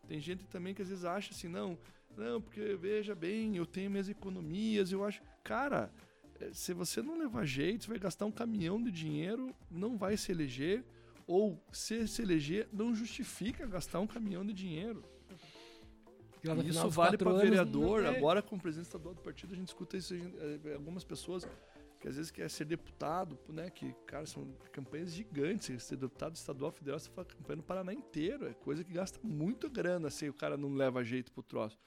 Tem 0.07 0.21
gente 0.21 0.45
também 0.47 0.75
que 0.75 0.83
às 0.83 0.89
vezes 0.89 1.05
acha 1.05 1.33
assim, 1.33 1.49
não, 1.49 1.79
não, 2.17 2.41
porque 2.41 2.75
veja 2.77 3.15
bem, 3.15 3.57
eu 3.57 3.67
tenho 3.67 3.91
minhas 3.91 4.09
economias, 4.09 4.93
eu 4.93 5.05
acho. 5.05 5.21
Cara, 5.43 5.91
eh, 6.41 6.51
se 6.53 6.73
você 6.73 7.01
não 7.03 7.19
levar 7.19 7.45
jeito, 7.45 7.85
você 7.85 7.91
vai 7.91 7.99
gastar 7.99 8.27
um 8.27 8.31
caminhão 8.33 8.83
de 8.83 8.91
dinheiro, 8.91 9.55
não 9.71 9.97
vai 9.97 10.17
se 10.17 10.31
eleger, 10.31 10.85
ou 11.27 11.59
se 11.73 12.07
se 12.07 12.21
eleger, 12.23 12.69
não 12.73 12.95
justifica 12.95 13.67
gastar 13.67 14.01
um 14.01 14.07
caminhão 14.07 14.45
de 14.45 14.53
dinheiro. 14.53 15.03
Isso 16.69 16.79
vale 16.91 17.17
para 17.17 17.31
vereador, 17.51 18.03
não 18.03 18.09
é- 18.11 18.19
agora 18.19 18.43
como 18.43 18.61
presidente 18.61 18.87
estadual 18.87 19.15
do 19.15 19.23
partido, 19.23 19.55
a 19.55 19.57
gente 19.57 19.69
escuta 19.69 19.97
isso, 19.97 20.15
gente- 20.17 20.37
eh, 20.39 20.75
algumas 20.75 21.03
pessoas 21.03 21.49
que 22.05 22.09
às 22.11 22.17
vezes 22.17 22.31
quer 22.31 22.51
ser 22.51 22.67
deputado, 22.67 23.39
né, 23.49 23.71
que, 23.71 23.95
cara, 24.07 24.27
são 24.27 24.47
campanhas 24.71 25.11
gigantes, 25.11 25.83
ser 25.85 25.97
deputado 25.97 26.35
estadual, 26.37 26.71
federal, 26.71 26.99
você 26.99 27.09
faz 27.09 27.27
campanha 27.29 27.57
no 27.57 27.63
Paraná 27.63 27.95
inteiro, 27.95 28.47
é 28.47 28.53
coisa 28.53 28.85
que 28.85 28.93
gasta 28.93 29.19
muito 29.23 29.71
grana 29.71 30.11
se 30.11 30.29
o 30.29 30.35
cara 30.35 30.55
não 30.55 30.75
leva 30.75 31.03
jeito 31.03 31.33
pro 31.33 31.43
troço. 31.43 31.79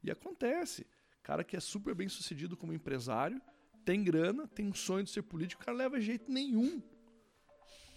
E 0.00 0.12
acontece, 0.12 0.86
cara 1.24 1.42
que 1.42 1.56
é 1.56 1.60
super 1.60 1.92
bem 1.92 2.08
sucedido 2.08 2.56
como 2.56 2.72
empresário, 2.72 3.42
tem 3.84 4.04
grana, 4.04 4.46
tem 4.46 4.64
um 4.68 4.72
sonho 4.74 5.02
de 5.02 5.10
ser 5.10 5.22
político, 5.22 5.60
o 5.60 5.64
cara 5.64 5.76
não 5.76 5.82
leva 5.82 6.00
jeito 6.00 6.30
nenhum. 6.30 6.80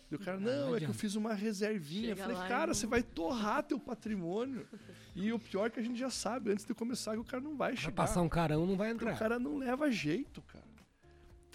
E 0.10 0.16
o 0.16 0.20
cara, 0.20 0.40
não, 0.40 0.76
é 0.76 0.80
que 0.80 0.86
eu 0.88 0.94
fiz 0.96 1.14
uma 1.14 1.36
reservinha. 1.36 2.10
Eu 2.10 2.16
Chega 2.16 2.22
falei, 2.24 2.38
lá 2.38 2.46
e 2.46 2.50
cara, 2.50 2.68
não- 2.68 2.74
você 2.74 2.88
vai 2.88 3.04
torrar 3.04 3.62
teu 3.62 3.80
patrimônio. 3.80 4.68
E 5.16 5.32
o 5.32 5.38
pior 5.38 5.68
é 5.68 5.70
que 5.70 5.80
a 5.80 5.84
gente 5.84 6.00
já 6.00 6.10
sabe 6.10 6.50
antes 6.52 6.66
de 6.66 6.74
começar 6.74 7.12
que 7.12 7.20
o 7.20 7.24
cara 7.24 7.44
não 7.44 7.56
vai 7.56 7.74
Vai 7.74 7.78
chegar. 7.78 7.92
passar 7.94 8.22
um 8.24 8.30
carão, 8.30 8.66
não 8.66 8.76
vai 8.76 8.90
Porque 8.94 9.04
entrar. 9.06 9.16
o 9.16 9.20
cara 9.20 9.38
não 9.38 9.58
leva 9.58 9.92
jeito, 9.92 10.42
cara. 10.42 10.66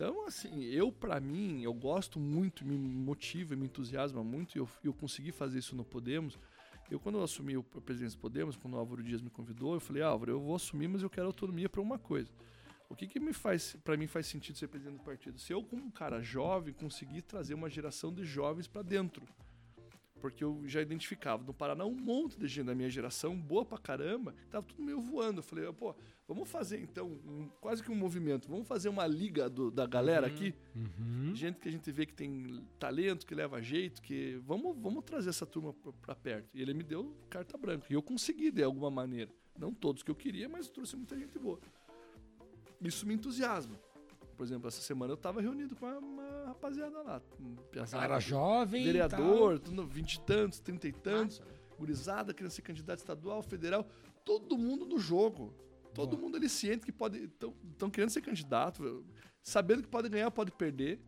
Então, 0.02 0.26
assim, 0.26 0.64
eu, 0.64 0.90
pra 0.90 1.20
mim, 1.20 1.62
eu 1.62 1.72
gosto 1.72 2.18
muito, 2.18 2.66
me 2.66 2.76
motiva, 2.76 3.54
me 3.54 3.66
entusiasma 3.66 4.24
muito, 4.24 4.56
e 4.56 4.58
eu, 4.58 4.68
eu 4.82 4.92
consegui 4.92 5.30
fazer 5.30 5.60
isso 5.60 5.76
no 5.76 5.84
Podemos. 5.84 6.36
Eu, 6.90 6.98
quando 6.98 7.18
eu 7.18 7.22
assumi 7.22 7.54
a 7.54 7.80
presidência 7.80 8.18
do 8.18 8.20
Podemos, 8.20 8.56
quando 8.56 8.74
o 8.74 8.78
Álvaro 8.78 9.00
Dias 9.00 9.22
me 9.22 9.30
convidou, 9.30 9.74
eu 9.74 9.80
falei, 9.80 10.02
Álvaro, 10.02 10.32
eu 10.32 10.40
vou 10.40 10.56
assumir, 10.56 10.88
mas 10.88 11.04
eu 11.04 11.08
quero 11.08 11.28
autonomia 11.28 11.68
pra 11.68 11.80
uma 11.80 12.00
coisa. 12.00 12.28
O 12.88 12.96
que 12.96 13.06
que 13.06 13.20
me 13.20 13.32
faz, 13.32 13.76
para 13.84 13.96
mim 13.96 14.08
faz 14.08 14.26
sentido 14.26 14.58
ser 14.58 14.66
presidente 14.66 14.98
do 14.98 15.04
partido? 15.04 15.38
Se 15.38 15.52
eu, 15.52 15.62
como 15.62 15.84
um 15.84 15.90
cara 15.92 16.20
jovem, 16.20 16.74
conseguir 16.74 17.22
trazer 17.22 17.54
uma 17.54 17.70
geração 17.70 18.12
de 18.12 18.24
jovens 18.24 18.66
pra 18.66 18.82
dentro. 18.82 19.24
Porque 20.22 20.44
eu 20.44 20.62
já 20.66 20.80
identificava 20.80 21.42
no 21.42 21.52
Paraná 21.52 21.84
um 21.84 21.96
monte 21.96 22.38
de 22.38 22.46
gente 22.46 22.66
da 22.66 22.74
minha 22.76 22.88
geração, 22.88 23.36
boa 23.36 23.64
pra 23.64 23.76
caramba, 23.76 24.32
tava 24.48 24.64
tudo 24.64 24.80
meio 24.80 25.00
voando. 25.00 25.40
Eu 25.40 25.42
falei, 25.42 25.70
pô, 25.72 25.92
vamos 26.28 26.48
fazer 26.48 26.78
então 26.80 27.08
um- 27.26 27.48
quase 27.60 27.82
que 27.82 27.90
um 27.90 27.94
movimento, 27.96 28.48
vamos 28.48 28.68
fazer 28.68 28.88
uma 28.88 29.04
liga 29.04 29.50
do- 29.50 29.68
da 29.68 29.84
galera 29.84 30.28
Uhum. 30.28 30.32
aqui. 30.32 30.54
Uhum. 30.76 31.34
Gente 31.34 31.58
que 31.58 31.68
a 31.68 31.72
gente 31.72 31.90
vê 31.90 32.06
que 32.06 32.14
tem 32.14 32.64
talento, 32.78 33.26
que 33.26 33.34
leva 33.34 33.60
jeito, 33.60 34.00
que. 34.00 34.40
Vamos, 34.46 34.76
vamos 34.80 35.02
trazer 35.02 35.30
essa 35.30 35.44
turma 35.44 35.72
pra, 35.74 35.92
pra 35.92 36.14
perto. 36.14 36.48
E 36.54 36.62
ele 36.62 36.72
me 36.72 36.84
deu 36.84 37.12
carta 37.28 37.58
branca. 37.58 37.86
E 37.90 37.94
eu 37.94 38.02
consegui 38.02 38.52
de 38.52 38.62
alguma 38.62 38.92
maneira. 38.92 39.30
Não 39.58 39.74
todos 39.74 40.04
que 40.04 40.10
eu 40.10 40.14
queria, 40.14 40.48
mas 40.48 40.68
trouxe 40.70 40.94
muita 40.96 41.18
gente 41.18 41.36
boa. 41.36 41.58
Isso 42.80 43.04
me 43.06 43.14
entusiasma. 43.14 43.76
Por 44.36 44.44
exemplo, 44.44 44.68
essa 44.68 44.80
semana 44.80 45.12
eu 45.12 45.16
tava 45.16 45.40
reunido 45.40 45.76
com 45.76 45.86
uma, 45.86 45.98
uma 45.98 46.46
rapaziada 46.46 47.02
lá. 47.02 47.16
A 47.16 47.62
pesado, 47.70 48.02
galera 48.02 48.20
jovem. 48.20 48.84
vereador, 48.84 49.60
vinte 49.88 50.14
e 50.14 50.20
tantos, 50.20 50.60
trinta 50.60 50.88
e 50.88 50.92
tantos, 50.92 51.40
né? 51.40 51.46
gurizada, 51.78 52.32
querendo 52.32 52.50
ser 52.50 52.62
candidato 52.62 52.98
estadual, 52.98 53.42
federal, 53.42 53.86
todo 54.24 54.56
mundo 54.56 54.86
no 54.86 54.98
jogo. 54.98 55.54
Todo 55.94 56.16
Boa. 56.16 56.22
mundo 56.22 56.36
ali 56.36 56.48
ciente 56.48 56.86
que 56.86 56.92
pode. 56.92 57.30
Estão 57.70 57.90
querendo 57.90 58.10
ser 58.10 58.22
candidato, 58.22 59.04
sabendo 59.42 59.82
que 59.82 59.88
pode 59.88 60.08
ganhar, 60.08 60.30
pode 60.30 60.50
perder. 60.50 60.98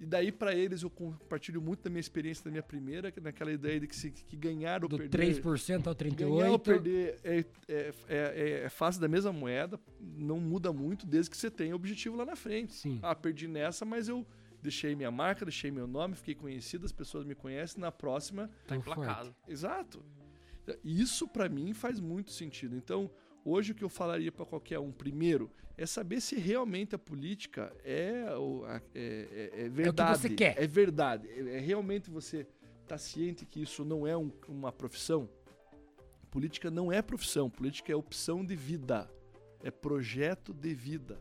E 0.00 0.06
daí, 0.06 0.32
pra 0.32 0.54
eles, 0.54 0.82
eu 0.82 0.88
compartilho 0.88 1.60
muito 1.60 1.82
da 1.82 1.90
minha 1.90 2.00
experiência 2.00 2.42
da 2.42 2.50
minha 2.50 2.62
primeira, 2.62 3.12
que 3.12 3.20
naquela 3.20 3.52
ideia 3.52 3.78
de 3.78 3.86
que, 3.86 3.94
se, 3.94 4.10
que 4.10 4.34
ganhar 4.34 4.82
ou 4.82 4.88
Do 4.88 4.96
perder. 4.96 5.42
3% 5.42 5.86
ao 5.86 5.94
Ganhar 5.94 6.50
ou 6.50 6.58
38%. 6.58 6.62
perder 6.62 7.18
é, 7.22 7.44
é, 7.68 7.94
é, 8.08 8.62
é 8.64 8.68
face 8.70 8.98
da 8.98 9.06
mesma 9.06 9.30
moeda, 9.30 9.78
não 10.00 10.40
muda 10.40 10.72
muito 10.72 11.06
desde 11.06 11.30
que 11.30 11.36
você 11.36 11.50
tenha 11.50 11.76
objetivo 11.76 12.16
lá 12.16 12.24
na 12.24 12.34
frente. 12.34 12.72
Sim. 12.72 12.98
Ah, 13.02 13.14
perdi 13.14 13.46
nessa, 13.46 13.84
mas 13.84 14.08
eu 14.08 14.26
deixei 14.62 14.94
minha 14.94 15.10
marca, 15.10 15.44
deixei 15.44 15.70
meu 15.70 15.86
nome, 15.86 16.14
fiquei 16.16 16.34
conhecido, 16.34 16.86
as 16.86 16.92
pessoas 16.92 17.26
me 17.26 17.34
conhecem. 17.34 17.78
Na 17.78 17.92
próxima, 17.92 18.48
Tá 18.66 18.74
Tão 18.74 18.80
forte. 18.80 19.00
emplacado. 19.00 19.34
exato. 19.46 20.02
Isso 20.84 21.26
pra 21.28 21.48
mim 21.48 21.74
faz 21.74 21.98
muito 22.00 22.30
sentido. 22.30 22.76
Então, 22.76 23.10
hoje 23.44 23.72
o 23.72 23.74
que 23.74 23.84
eu 23.84 23.88
falaria 23.88 24.30
pra 24.32 24.44
qualquer 24.46 24.78
um, 24.78 24.90
primeiro, 24.92 25.50
é 25.76 25.86
saber 25.86 26.20
se 26.20 26.36
realmente 26.36 26.94
a 26.94 26.98
política 26.98 27.74
é, 27.84 28.34
o- 28.36 28.64
a- 28.66 28.80
é, 28.94 29.50
é- 29.54 29.64
é 29.64 29.68
verdade. 29.68 30.18
você 30.20 30.28
quer. 30.30 30.62
É 30.62 30.66
verdade. 30.66 31.28
É, 31.28 31.56
é 31.56 31.58
realmente 31.58 32.10
você 32.10 32.46
tá 32.86 32.98
ciente 32.98 33.46
que 33.46 33.62
isso 33.62 33.84
não 33.84 34.06
é 34.06 34.16
um- 34.16 34.30
uma 34.48 34.70
profissão? 34.72 35.28
Política 36.30 36.70
não 36.70 36.92
é 36.92 37.02
profissão, 37.02 37.50
política 37.50 37.92
é 37.92 37.96
opção 37.96 38.44
de 38.44 38.54
vida, 38.54 39.10
é 39.62 39.70
projeto 39.70 40.52
de 40.54 40.72
vida. 40.74 41.18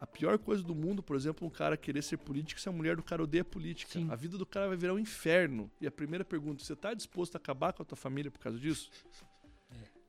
A 0.00 0.06
pior 0.06 0.38
coisa 0.38 0.62
do 0.62 0.74
mundo, 0.74 1.02
por 1.02 1.14
exemplo, 1.14 1.46
um 1.46 1.50
cara 1.50 1.76
querer 1.76 2.02
ser 2.02 2.16
político 2.16 2.58
se 2.60 2.68
a 2.68 2.72
mulher 2.72 2.96
do 2.96 3.02
cara 3.02 3.22
odeia 3.22 3.44
política. 3.44 3.92
Sim. 3.92 4.08
A 4.10 4.16
vida 4.16 4.38
do 4.38 4.46
cara 4.46 4.66
vai 4.66 4.76
virar 4.76 4.94
um 4.94 4.98
inferno. 4.98 5.70
E 5.78 5.86
a 5.86 5.90
primeira 5.90 6.24
pergunta, 6.24 6.64
você 6.64 6.74
tá 6.74 6.94
disposto 6.94 7.34
a 7.34 7.38
acabar 7.38 7.74
com 7.74 7.82
a 7.82 7.84
tua 7.84 7.96
família 7.96 8.30
por 8.30 8.40
causa 8.40 8.58
disso? 8.58 8.90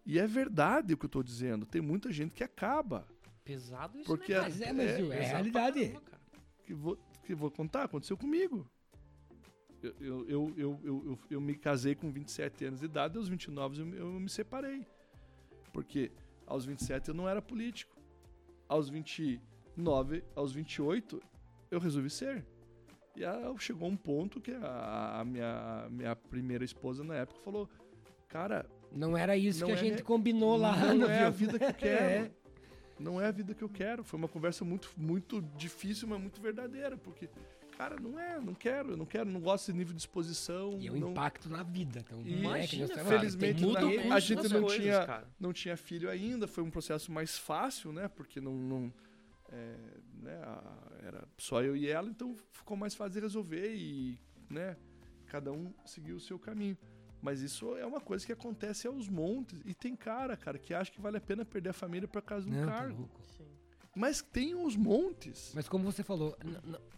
E 0.06 0.18
é 0.19 0.26
verdade 0.28 0.94
o 0.94 0.98
que 0.98 1.06
eu 1.06 1.10
tô 1.10 1.22
dizendo. 1.23 1.65
Tem 1.65 1.82
muita 1.82 2.11
gente 2.11 2.34
que 2.34 2.44
acaba. 2.44 3.07
Pesado 3.44 3.98
isso, 3.98 4.07
Porque 4.07 4.34
né, 4.34 4.40
a- 4.40 4.41
cara? 4.44 4.52
Mas 4.53 4.61
é, 4.61 4.73
mas 4.73 4.98
viu, 4.98 5.11
é, 5.14 5.18
Pesado 5.18 5.34
realidade. 5.36 5.80
caramba, 5.88 6.02
cara. 6.02 6.22
Que 6.65 6.73
vou, 6.73 6.98
que 7.23 7.36
vou 7.36 7.52
contar, 7.52 7.84
aconteceu 7.84 8.18
comigo. 8.18 8.68
Eu, 9.82 9.95
eu, 9.99 10.30
eu, 10.30 10.53
eu, 10.57 10.80
eu, 10.84 11.03
eu- 11.06 11.19
eu 11.32 11.41
me 11.41 11.56
casei 11.56 11.95
com 11.95 12.11
27 12.11 12.65
anos 12.65 12.80
de 12.82 12.86
idade, 12.86 13.18
aos 13.18 13.28
29 13.28 13.80
eu, 13.82 13.86
me- 13.86 13.98
eu 13.98 14.11
me 14.19 14.30
separei. 14.30 14.86
Porque 15.73 16.11
aos 16.45 16.65
27 16.65 17.10
eu 17.10 17.14
não 17.15 17.28
era 17.28 17.41
político. 17.41 17.95
Aos 18.69 18.90
29, 18.90 20.23
aos 20.36 20.52
28, 20.53 21.22
eu 21.69 21.80
resolvi 21.80 22.10
ser. 22.10 22.45
E 23.15 23.26
aí 23.26 23.44
chegou 23.60 23.90
um 23.90 23.98
ponto 23.98 24.40
que 24.40 24.52
a, 24.52 25.19
a 25.19 25.26
minha, 25.26 25.84
a 25.86 25.90
minha 25.90 26.15
primeira 26.15 26.64
esposa 26.64 27.03
na 27.03 27.15
época 27.15 27.40
falou: 27.41 27.68
Cara, 28.30 28.69
Não 28.92 29.18
era 29.18 29.36
isso 29.38 29.62
Não 29.62 29.68
que 29.68 29.74
a 29.74 29.76
é 29.76 29.80
gente 29.80 29.96
me- 29.98 30.02
combinou 30.02 30.56
lá. 30.58 30.76
não 30.78 30.96
no 30.96 31.06
é 31.08 31.24
a 31.24 31.30
vida 31.30 31.58
que 31.58 31.66
eu 31.66 31.74
quero. 31.74 32.04
É. 32.04 32.32
Não 33.00 33.20
é 33.20 33.28
a 33.28 33.32
vida 33.32 33.54
que 33.56 33.64
eu 33.64 33.70
quero. 33.70 34.04
Foi 34.04 34.18
uma 34.20 34.28
conversa 34.28 34.64
muito, 34.66 34.92
muito 34.98 35.42
difícil, 35.58 36.08
mas 36.08 36.20
muito 36.22 36.40
verdadeira. 36.42 36.96
Porque, 36.98 37.28
cara, 37.78 37.96
não 38.00 38.20
é, 38.20 38.40
não 38.40 38.54
quero, 38.54 38.92
eu 38.92 38.98
não 38.98 39.06
quero, 39.06 39.28
não 39.30 39.40
gosto 39.40 39.66
desse 39.68 39.78
nível 39.78 39.94
de 39.94 40.02
exposição. 40.02 40.78
E 40.80 40.88
é 40.88 40.92
o 40.92 41.00
não, 41.00 41.12
impacto 41.12 41.50
na 41.50 41.64
vida. 41.64 42.00
Então, 42.06 42.22
E 42.22 42.36
não 42.42 42.54
é 42.54 42.58
Imagina, 42.60 42.88
falou, 42.90 43.06
felizmente, 43.20 43.66
na- 43.66 43.80
curso 43.82 44.14
a 44.14 44.20
gente 44.20 44.50
não 44.50 44.62
coisas, 44.62 44.82
tinha- 44.82 45.06
cara. 45.06 45.28
não 45.40 45.52
tinha 45.54 45.76
filho 45.78 46.10
ainda, 46.10 46.48
foi 46.48 46.64
um 46.64 46.70
processo 46.70 47.12
mais 47.12 47.38
fácil, 47.38 47.92
né? 47.92 48.08
Porque 48.08 48.40
não. 48.40 48.54
não 48.54 48.94
é, 49.54 49.76
né, 50.22 50.36
a- 50.44 50.92
era 51.06 51.28
só 51.38 51.62
eu 51.64 51.76
e 51.76 51.88
ela, 51.88 52.08
então 52.10 52.36
ficou 52.52 52.78
mais 52.78 52.94
fácil 52.96 53.14
de 53.16 53.20
resolver 53.20 53.74
e, 53.76 54.18
né, 54.50 54.78
cada 55.28 55.52
um 55.52 55.74
seguiu 55.86 56.16
o 56.16 56.20
seu 56.22 56.38
caminho. 56.40 56.78
Mas 57.22 57.41
isso 57.41 57.76
é 57.77 57.85
uma 57.85 58.02
coisa 58.02 58.26
que 58.26 58.31
acontece 58.31 58.88
aos 58.88 59.07
montes. 59.07 59.61
E 59.65 59.73
tem 59.73 59.95
cara, 59.95 60.35
cara, 60.35 60.57
que 60.57 60.73
acha 60.73 60.91
que 60.91 60.99
vale 60.99 61.18
a 61.18 61.22
pena 61.22 61.45
perder 61.45 61.69
a 61.69 61.73
família 61.73 62.07
por 62.07 62.22
causa 62.22 62.49
de 62.49 62.52
um 62.52 62.60
Não, 62.60 62.68
tá 62.68 62.73
cargo. 62.73 63.10
Mas 63.95 64.22
tem 64.22 64.56
os 64.56 64.76
montes. 64.76 65.52
Mas 65.53 65.68
como 65.68 65.84
você 65.84 66.02
falou, 66.03 66.35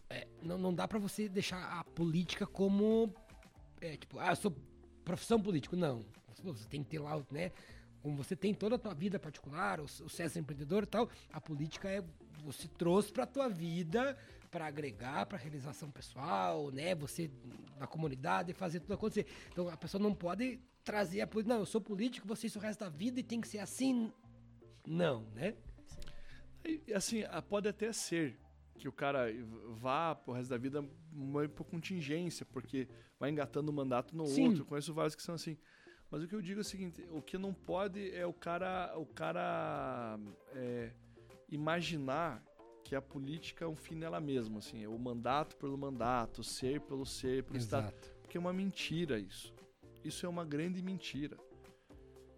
é, 0.10 0.28
não, 0.42 0.58
não 0.58 0.74
dá 0.74 0.88
pra 0.88 1.00
você 1.00 1.28
deixar 1.28 1.80
a 1.80 1.84
política 1.84 2.46
como. 2.46 3.14
É, 3.82 3.98
tipo, 3.98 4.20
ah, 4.20 4.30
eu 4.30 4.36
sou 4.36 4.56
profissão 5.04 5.42
político. 5.42 5.76
Não. 5.76 6.06
Você 6.44 6.68
tem 6.68 6.84
que 6.84 6.90
ter 6.90 7.00
lá, 7.00 7.22
né? 7.32 7.52
Como 8.02 8.16
você 8.16 8.36
tem 8.36 8.54
toda 8.54 8.76
a 8.76 8.80
tua 8.80 8.94
vida 8.94 9.18
particular, 9.18 9.80
o, 9.80 9.86
o 9.86 10.10
César 10.10 10.40
empreendedor 10.40 10.84
e 10.84 10.88
tal, 10.88 11.10
a 11.32 11.42
política 11.42 11.90
é. 11.90 12.04
Você 12.44 12.68
trouxe 12.68 13.12
pra 13.12 13.26
tua 13.26 13.48
vida 13.48 14.18
pra 14.54 14.68
agregar, 14.68 15.26
pra 15.26 15.36
realização 15.36 15.90
pessoal, 15.90 16.70
né? 16.70 16.94
Você 16.94 17.32
na 17.80 17.88
comunidade 17.88 18.54
fazer 18.54 18.80
tudo 18.80 18.94
acontecer. 18.94 19.26
Então 19.52 19.68
a 19.68 19.76
pessoa 19.76 20.02
não 20.02 20.14
pode 20.14 20.60
trazer 20.84 21.22
a 21.22 21.28
política. 21.28 21.56
Não, 21.56 21.62
eu 21.64 21.66
sou 21.66 21.82
político, 21.82 22.28
você 22.28 22.46
isso 22.46 22.60
o 22.60 22.62
resto 22.62 22.82
da 22.82 22.90
vida 22.90 23.20
e 23.20 23.24
tem 23.24 23.42
que 23.42 23.48
ser 23.48 23.58
assim. 23.58 24.14
Não, 24.86 25.24
né? 25.34 25.56
E, 26.64 26.94
assim, 26.94 27.24
pode 27.50 27.68
até 27.68 27.92
ser 27.92 28.38
que 28.78 28.88
o 28.88 28.92
cara 28.92 29.26
vá 29.70 30.14
pro 30.14 30.34
resto 30.34 30.52
da 30.52 30.58
vida 30.58 30.84
por 31.56 31.66
contingência, 31.66 32.46
porque 32.46 32.88
vai 33.20 33.32
engatando 33.32 33.72
um 33.72 33.76
mandato 33.76 34.16
no 34.16 34.28
Sim. 34.28 34.50
outro. 34.50 34.66
Conheço 34.66 34.94
vários 34.94 35.16
que 35.16 35.24
são 35.24 35.34
assim. 35.34 35.58
Mas 36.12 36.22
o 36.22 36.28
que 36.28 36.36
eu 36.36 36.42
digo 36.44 36.60
é 36.60 36.62
o 36.62 36.66
seguinte: 36.66 37.04
o 37.10 37.24
que 37.24 37.40
não 37.40 37.52
pode 37.52 38.16
é 38.16 38.24
o 38.24 38.34
cara, 38.34 38.94
o 39.00 39.06
cara 39.06 40.20
é, 40.54 40.92
imaginar 41.50 42.44
que 42.84 42.96
a 42.96 43.02
política 43.02 43.66
é 43.66 43.68
um 43.68 43.76
fim 43.76 43.96
nela 43.96 44.20
mesma, 44.20 44.60
assim, 44.60 44.84
é 44.84 44.88
o 44.88 44.98
mandato 44.98 45.56
pelo 45.56 45.78
mandato, 45.78 46.44
ser 46.44 46.82
pelo 46.82 47.06
ser, 47.06 47.44
pelo 47.44 47.58
estado. 47.58 47.88
Exato. 47.88 48.16
Porque 48.22 48.38
é 48.38 48.40
uma 48.40 48.54
mentira 48.54 49.18
isso. 49.18 49.54
Isso 50.04 50.26
é 50.26 50.30
uma 50.30 50.44
grande 50.44 50.82
mentira. 50.82 51.38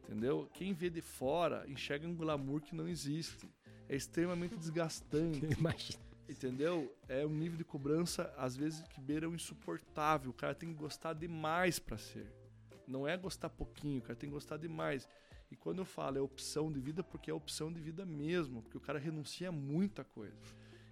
Entendeu? 0.03 0.47
Quem 0.53 0.73
vê 0.73 0.89
de 0.89 1.01
fora 1.01 1.65
enxerga 1.67 2.07
um 2.07 2.15
glamour 2.15 2.61
que 2.61 2.75
não 2.75 2.87
existe. 2.87 3.49
É 3.89 3.95
extremamente 3.95 4.55
desgastante. 4.55 5.45
Imagina. 5.57 6.05
Entendeu? 6.27 6.95
É 7.07 7.25
um 7.25 7.29
nível 7.29 7.57
de 7.57 7.63
cobrança, 7.63 8.33
às 8.37 8.55
vezes, 8.55 8.81
que 8.87 8.99
beira 8.99 9.29
o 9.29 9.35
insuportável. 9.35 10.31
O 10.31 10.33
cara 10.33 10.55
tem 10.55 10.69
que 10.69 10.75
gostar 10.75 11.13
demais 11.13 11.79
pra 11.79 11.97
ser. 11.97 12.31
Não 12.87 13.07
é 13.07 13.17
gostar 13.17 13.49
pouquinho, 13.49 13.99
o 13.99 14.01
cara 14.01 14.15
tem 14.15 14.29
que 14.29 14.33
gostar 14.33 14.57
demais. 14.57 15.07
E 15.55 15.57
quando 15.57 15.79
eu 15.79 15.85
falo 15.85 16.17
é 16.17 16.21
opção 16.21 16.69
de 16.69 16.81
vida, 16.81 17.01
porque 17.01 17.31
é 17.31 17.33
opção 17.33 17.71
de 17.71 17.79
vida 17.79 18.05
mesmo, 18.05 18.61
porque 18.61 18.77
o 18.77 18.81
cara 18.81 18.99
renuncia 18.99 19.47
a 19.47 19.51
muita 19.53 20.03
coisa. 20.03 20.35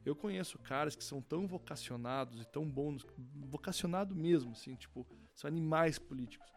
Eu 0.05 0.15
conheço 0.15 0.57
caras 0.57 0.95
que 0.95 1.03
são 1.03 1.21
tão 1.21 1.45
vocacionados 1.45 2.41
e 2.41 2.45
tão 2.45 2.65
bons, 2.65 3.05
vocacionado 3.35 4.15
mesmo, 4.15 4.51
assim, 4.51 4.73
tipo, 4.75 5.05
são 5.35 5.49
animais 5.49 5.99
políticos. 5.99 6.49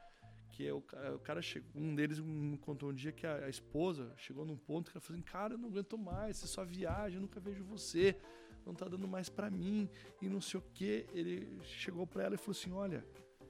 Que 0.51 0.69
é 0.69 0.73
o, 0.73 0.78
o 0.78 1.19
cara 1.19 1.43
chegou, 1.43 1.69
um 1.74 1.97
deles 1.97 2.20
me 2.20 2.57
contou 2.59 2.91
um 2.91 2.95
dia 2.95 3.11
que 3.11 3.27
a, 3.27 3.47
a 3.47 3.49
esposa 3.49 4.15
chegou 4.16 4.45
num 4.47 4.57
ponto 4.57 4.89
que 4.93 4.97
ela 4.97 5.05
falou 5.05 5.19
assim, 5.19 5.28
cara, 5.28 5.55
eu 5.55 5.59
não 5.59 5.69
aguento 5.69 5.99
mais, 5.99 6.37
você 6.37 6.47
só 6.47 6.65
viaja, 6.65 7.16
eu 7.16 7.20
nunca 7.20 7.41
vejo 7.41 7.65
você, 7.65 8.16
não 8.65 8.73
tá 8.73 8.87
dando 8.87 9.09
mais 9.09 9.28
pra 9.28 9.51
mim, 9.51 9.91
e 10.23 10.28
não 10.28 10.41
sei 10.41 10.61
o 10.61 10.62
que. 10.62 11.07
Ele 11.12 11.59
chegou 11.65 12.07
pra 12.07 12.23
ela 12.23 12.37
e 12.37 12.39
falou 12.39 12.53
assim, 12.53 12.70
olha, 12.70 13.05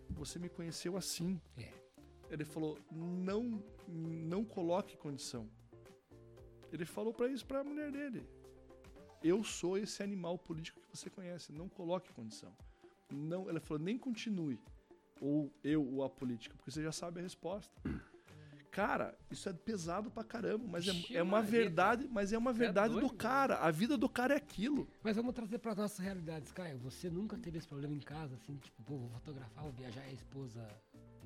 você 0.08 0.38
me 0.38 0.48
conheceu 0.48 0.96
assim. 0.96 1.38
É. 1.58 1.85
Ele 2.30 2.44
falou, 2.44 2.78
não, 2.90 3.62
não 3.88 4.44
coloque 4.44 4.96
condição. 4.96 5.48
Ele 6.72 6.84
falou 6.84 7.12
pra 7.12 7.28
isso 7.28 7.46
pra 7.46 7.64
mulher 7.64 7.90
dele. 7.92 8.26
Eu 9.22 9.42
sou 9.42 9.78
esse 9.78 10.02
animal 10.02 10.38
político 10.38 10.80
que 10.80 10.96
você 10.96 11.08
conhece, 11.08 11.52
não 11.52 11.68
coloque 11.68 12.12
condição. 12.12 12.52
Não, 13.12 13.48
ela 13.48 13.60
falou, 13.60 13.82
nem 13.82 13.96
continue. 13.96 14.60
Ou 15.20 15.52
eu 15.64 15.82
ou 15.82 16.02
a 16.04 16.10
política, 16.10 16.54
porque 16.56 16.70
você 16.70 16.82
já 16.82 16.92
sabe 16.92 17.20
a 17.20 17.22
resposta. 17.22 17.72
Cara, 18.70 19.16
isso 19.30 19.48
é 19.48 19.54
pesado 19.54 20.10
pra 20.10 20.22
caramba, 20.22 20.66
mas 20.68 20.86
é, 20.86 21.16
é 21.16 21.22
uma 21.22 21.40
verdade, 21.40 22.06
mas 22.10 22.30
é 22.30 22.36
uma 22.36 22.52
verdade 22.52 22.92
do 22.92 23.00
doido, 23.00 23.14
cara. 23.14 23.56
A 23.56 23.70
vida 23.70 23.96
do 23.96 24.06
cara 24.06 24.34
é 24.34 24.36
aquilo. 24.36 24.86
Mas 25.02 25.16
vamos 25.16 25.34
trazer 25.34 25.58
para 25.60 25.74
nossas 25.74 25.98
realidades, 25.98 26.52
Caio. 26.52 26.76
Você 26.80 27.08
nunca 27.08 27.38
teve 27.38 27.56
esse 27.56 27.66
problema 27.66 27.94
em 27.94 28.00
casa, 28.00 28.34
assim, 28.34 28.54
tipo, 28.56 28.82
pô, 28.82 28.98
vou 28.98 29.08
fotografar, 29.08 29.64
vou 29.64 29.72
viajar 29.72 30.04
e 30.06 30.10
a 30.10 30.12
esposa, 30.12 30.68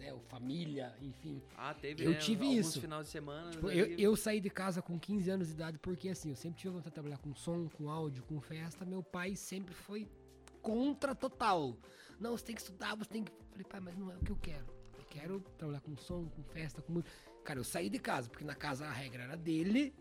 né, 0.00 0.12
ou 0.12 0.20
família, 0.20 0.94
enfim. 1.02 1.42
Ah, 1.56 1.74
teve, 1.74 2.04
Eu 2.04 2.12
né, 2.12 2.18
tive 2.18 2.46
isso. 2.46 2.80
final 2.80 3.02
de 3.02 3.08
semana. 3.08 3.50
Tipo, 3.50 3.70
eu, 3.70 3.86
eu 3.98 4.16
saí 4.16 4.40
de 4.40 4.48
casa 4.48 4.80
com 4.80 4.98
15 4.98 5.30
anos 5.30 5.48
de 5.48 5.52
idade 5.52 5.78
porque, 5.78 6.08
assim, 6.08 6.30
eu 6.30 6.36
sempre 6.36 6.58
tive 6.58 6.70
vontade 6.70 6.88
de 6.88 6.94
trabalhar 6.94 7.18
com 7.18 7.34
som, 7.34 7.68
com 7.68 7.90
áudio, 7.90 8.22
com 8.24 8.40
festa. 8.40 8.84
Meu 8.84 9.02
pai 9.02 9.36
sempre 9.36 9.74
foi 9.74 10.08
contra 10.62 11.14
total. 11.14 11.76
Não, 12.18 12.36
você 12.36 12.46
tem 12.46 12.54
que 12.54 12.62
estudar, 12.62 12.96
você 12.96 13.10
tem 13.10 13.24
que. 13.24 13.32
Falei, 13.50 13.64
pai, 13.64 13.80
mas 13.80 13.96
não 13.96 14.10
é 14.10 14.16
o 14.16 14.20
que 14.20 14.32
eu 14.32 14.36
quero. 14.36 14.66
Eu 14.98 15.04
quero 15.04 15.40
trabalhar 15.58 15.80
com 15.80 15.94
som, 15.96 16.26
com 16.28 16.42
festa, 16.44 16.80
com 16.80 16.94
música. 16.94 17.10
Cara, 17.44 17.60
eu 17.60 17.64
saí 17.64 17.90
de 17.90 17.98
casa, 17.98 18.28
porque 18.28 18.44
na 18.44 18.54
casa 18.54 18.86
a 18.86 18.92
regra 18.92 19.24
era 19.24 19.36
dele, 19.36 19.94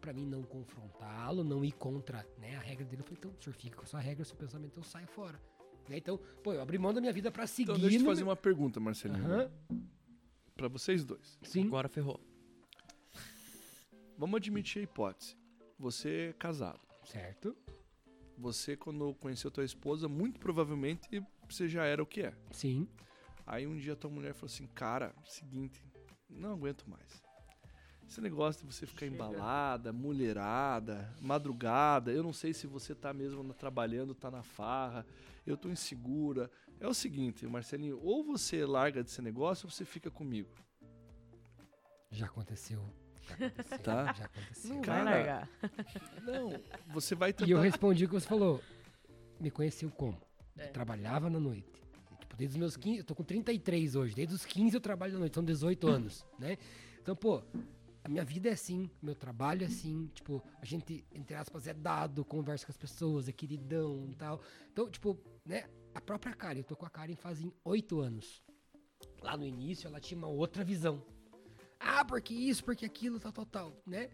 pra 0.00 0.12
mim 0.12 0.26
não 0.26 0.42
confrontá-lo, 0.42 1.44
não 1.44 1.64
ir 1.64 1.72
contra 1.72 2.26
né, 2.38 2.56
a 2.56 2.60
regra 2.60 2.84
dele. 2.84 3.02
Eu 3.02 3.04
falei, 3.04 3.18
então, 3.18 3.30
o 3.30 3.42
senhor 3.42 3.54
fica 3.54 3.76
com 3.76 3.84
a 3.84 3.86
sua 3.86 4.00
regra, 4.00 4.22
o 4.22 4.26
seu 4.26 4.36
pensamento, 4.36 4.78
eu 4.78 4.84
saio 4.84 5.06
fora. 5.06 5.40
Né, 5.88 5.98
Então, 5.98 6.18
pô, 6.42 6.52
eu 6.52 6.60
abri 6.62 6.78
mão 6.78 6.92
da 6.94 7.00
minha 7.00 7.12
vida 7.12 7.30
pra 7.30 7.46
seguir. 7.46 7.70
Então 7.70 7.80
deixa 7.80 7.96
eu 7.96 8.00
te 8.00 8.06
fazer 8.06 8.22
meu- 8.22 8.30
uma 8.30 8.36
pergunta, 8.36 8.80
Marcelinho. 8.80 9.24
Aham, 9.24 9.50
Pra 10.56 10.68
vocês 10.68 11.04
dois. 11.04 11.38
sim. 11.42 11.66
Agora 11.66 11.88
ferrou. 11.88 12.20
Vamos 14.16 14.36
admitir 14.36 14.80
a 14.80 14.82
hipótese. 14.82 15.36
Você 15.78 16.28
é 16.30 16.32
casado. 16.34 16.80
Certo. 17.04 17.56
Você, 18.38 18.76
quando 18.76 19.14
conheceu 19.14 19.50
tua 19.50 19.64
esposa, 19.64 20.08
muito 20.08 20.38
provavelmente 20.40 21.22
você 21.48 21.68
já 21.68 21.84
era 21.84 22.02
o 22.02 22.06
que 22.06 22.22
é. 22.22 22.34
Sim. 22.52 22.88
Aí 23.46 23.66
um 23.66 23.76
dia 23.76 23.94
tua 23.96 24.10
mulher 24.10 24.32
falou 24.34 24.46
assim, 24.46 24.66
cara, 24.68 25.14
seguinte, 25.24 25.84
não 26.30 26.52
aguento 26.52 26.84
mais. 26.88 27.22
Esse 28.08 28.20
negócio 28.20 28.66
de 28.66 28.72
você 28.72 28.86
ficar 28.86 29.00
Chega. 29.06 29.14
embalada, 29.14 29.92
mulherada, 29.92 31.12
madrugada, 31.20 32.12
eu 32.12 32.22
não 32.22 32.32
sei 32.32 32.52
se 32.52 32.66
você 32.66 32.94
tá 32.94 33.12
mesmo 33.12 33.42
trabalhando, 33.54 34.14
tá 34.14 34.30
na 34.30 34.42
farra, 34.42 35.04
eu 35.46 35.56
tô 35.56 35.68
insegura. 35.68 36.50
É 36.78 36.86
o 36.86 36.94
seguinte, 36.94 37.46
Marcelinho, 37.46 37.98
ou 38.02 38.22
você 38.22 38.64
larga 38.66 39.02
desse 39.02 39.22
negócio 39.22 39.66
ou 39.66 39.70
você 39.70 39.84
fica 39.84 40.10
comigo. 40.10 40.50
Já 42.10 42.26
aconteceu. 42.26 42.84
Já 43.26 43.34
aconteceu. 43.46 43.78
Tá. 43.78 44.12
Já 44.12 44.24
aconteceu. 44.26 44.74
Não 44.74 44.82
Cara, 44.82 45.04
vai 45.04 45.14
largar. 45.14 45.48
Não, 46.22 46.60
você 46.88 47.14
vai 47.14 47.30
E 47.30 47.32
eu 47.32 47.36
tentar... 47.46 47.62
respondi 47.62 48.04
o 48.04 48.08
que 48.08 48.14
você 48.14 48.26
falou. 48.26 48.60
Me 49.40 49.50
conheceu 49.50 49.90
como? 49.90 50.20
É. 50.56 50.68
Eu 50.68 50.72
trabalhava 50.72 51.28
na 51.30 51.40
noite. 51.40 51.72
Tipo, 52.20 52.36
desde 52.36 52.54
os 52.54 52.60
meus 52.60 52.76
15, 52.76 52.98
eu 52.98 53.04
tô 53.04 53.14
com 53.14 53.24
33 53.24 53.96
hoje. 53.96 54.14
Desde 54.14 54.34
os 54.34 54.44
15 54.44 54.76
eu 54.76 54.80
trabalho 54.80 55.14
na 55.14 55.20
noite, 55.20 55.34
são 55.34 55.42
18 55.44 55.88
anos, 55.88 56.24
né? 56.38 56.56
Então, 57.02 57.16
pô, 57.16 57.42
a 58.04 58.08
minha 58.08 58.22
vida 58.22 58.50
é 58.50 58.52
assim, 58.52 58.90
meu 59.00 59.14
trabalho 59.14 59.62
é 59.62 59.66
assim, 59.66 60.10
tipo, 60.14 60.44
a 60.60 60.64
gente, 60.66 61.06
entre 61.10 61.34
aspas, 61.34 61.66
é 61.66 61.72
dado, 61.72 62.22
conversa 62.22 62.66
com 62.66 62.70
as 62.70 62.76
pessoas, 62.76 63.28
é 63.28 63.32
queridão 63.32 64.06
e 64.10 64.14
tal. 64.14 64.42
Então, 64.70 64.90
tipo, 64.90 65.18
né, 65.42 65.64
a 65.94 66.02
própria 66.02 66.34
Karen, 66.34 66.58
eu 66.58 66.64
tô 66.64 66.76
com 66.76 66.84
a 66.84 66.90
Karen 66.90 67.16
fazem 67.16 67.50
8 67.64 67.98
anos. 68.00 68.42
Lá 69.22 69.38
no 69.38 69.46
início 69.46 69.88
ela 69.88 69.98
tinha 70.00 70.18
uma 70.18 70.28
outra 70.28 70.62
visão. 70.62 71.02
Ah, 71.80 72.04
porque 72.04 72.34
isso, 72.34 72.62
porque 72.62 72.84
aquilo, 72.84 73.18
tal, 73.18 73.32
tal, 73.32 73.46
tal, 73.46 73.82
né? 73.86 74.10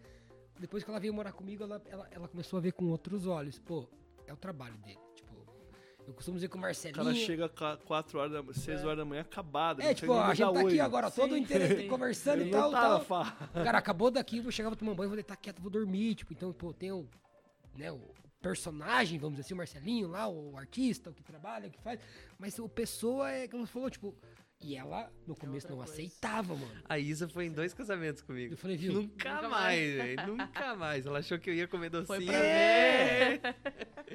Depois 0.57 0.85
que 0.85 0.89
ela 0.89 0.99
veio 0.99 1.13
morar 1.13 1.33
comigo, 1.33 1.63
ela, 1.63 1.81
ela, 1.85 2.07
ela 2.11 2.27
começou 2.29 2.57
a 2.59 2.61
ver 2.61 2.71
com 2.71 2.85
outros 2.85 3.27
olhos. 3.27 3.59
Pô, 3.59 3.89
é 4.25 4.31
o 4.31 4.37
trabalho 4.37 4.77
dele. 4.77 4.99
Eu 6.07 6.13
costumo 6.13 6.35
dizer 6.35 6.49
que 6.49 6.55
o 6.55 6.59
O 6.59 6.61
Marcelinho... 6.61 7.03
cara 7.03 7.15
chega 7.15 7.49
4 7.49 8.19
horas, 8.19 8.31
da, 8.31 8.53
6 8.53 8.83
horas 8.83 8.97
da 8.97 9.05
manhã 9.05 9.21
acabado. 9.21 9.81
É, 9.81 9.93
tipo, 9.93 10.13
a 10.13 10.33
gente 10.33 10.53
tá 10.53 10.59
aqui 10.61 10.79
agora, 10.79 11.11
todo 11.11 11.35
sim. 11.35 11.87
conversando 11.87 12.41
Ele 12.41 12.49
e 12.49 12.51
tal, 12.51 12.71
tal. 12.71 13.25
Cara, 13.53 13.77
acabou 13.77 14.11
daqui, 14.11 14.39
vou 14.39 14.51
chegar, 14.51 14.69
vou 14.69 14.75
tomar 14.75 14.91
um 14.91 14.95
banho, 14.95 15.09
vou 15.09 15.15
deitar 15.15 15.35
quieto, 15.35 15.61
vou 15.61 15.71
dormir, 15.71 16.15
tipo, 16.15 16.33
então, 16.33 16.51
pô, 16.51 16.73
tem 16.73 16.91
o, 16.91 17.07
né, 17.75 17.91
o 17.91 17.99
personagem, 18.41 19.19
vamos 19.19 19.35
dizer 19.35 19.45
assim, 19.45 19.53
o 19.53 19.57
Marcelinho 19.57 20.07
lá, 20.07 20.27
o 20.27 20.57
artista, 20.57 21.11
o 21.11 21.13
que 21.13 21.23
trabalha, 21.23 21.67
o 21.67 21.71
que 21.71 21.79
faz, 21.79 21.99
mas 22.39 22.57
o 22.57 22.67
pessoa 22.67 23.29
é, 23.29 23.47
como 23.47 23.65
você 23.65 23.71
falou, 23.71 23.89
tipo, 23.89 24.15
e 24.61 24.75
ela, 24.75 25.11
no 25.25 25.35
começo, 25.35 25.67
outra 25.67 25.71
não 25.71 25.77
coisa. 25.77 25.93
aceitava, 25.93 26.55
mano. 26.55 26.71
A 26.87 26.99
Isa 26.99 27.27
foi 27.27 27.45
em 27.45 27.51
dois 27.51 27.73
casamentos 27.73 28.21
comigo. 28.21 28.53
Eu 28.53 28.57
falei, 28.57 28.77
viu? 28.77 28.93
Nunca, 28.93 29.33
Nunca 29.35 29.49
mais, 29.49 29.51
mais. 29.51 29.95
velho. 29.95 30.27
Nunca 30.27 30.75
mais. 30.75 31.05
Ela 31.05 31.19
achou 31.19 31.39
que 31.39 31.49
eu 31.49 31.53
ia 31.53 31.67
comer 31.67 31.89
docinho. 31.89 32.07
Foi 32.07 32.25
pra 32.25 32.35
É. 32.35 33.39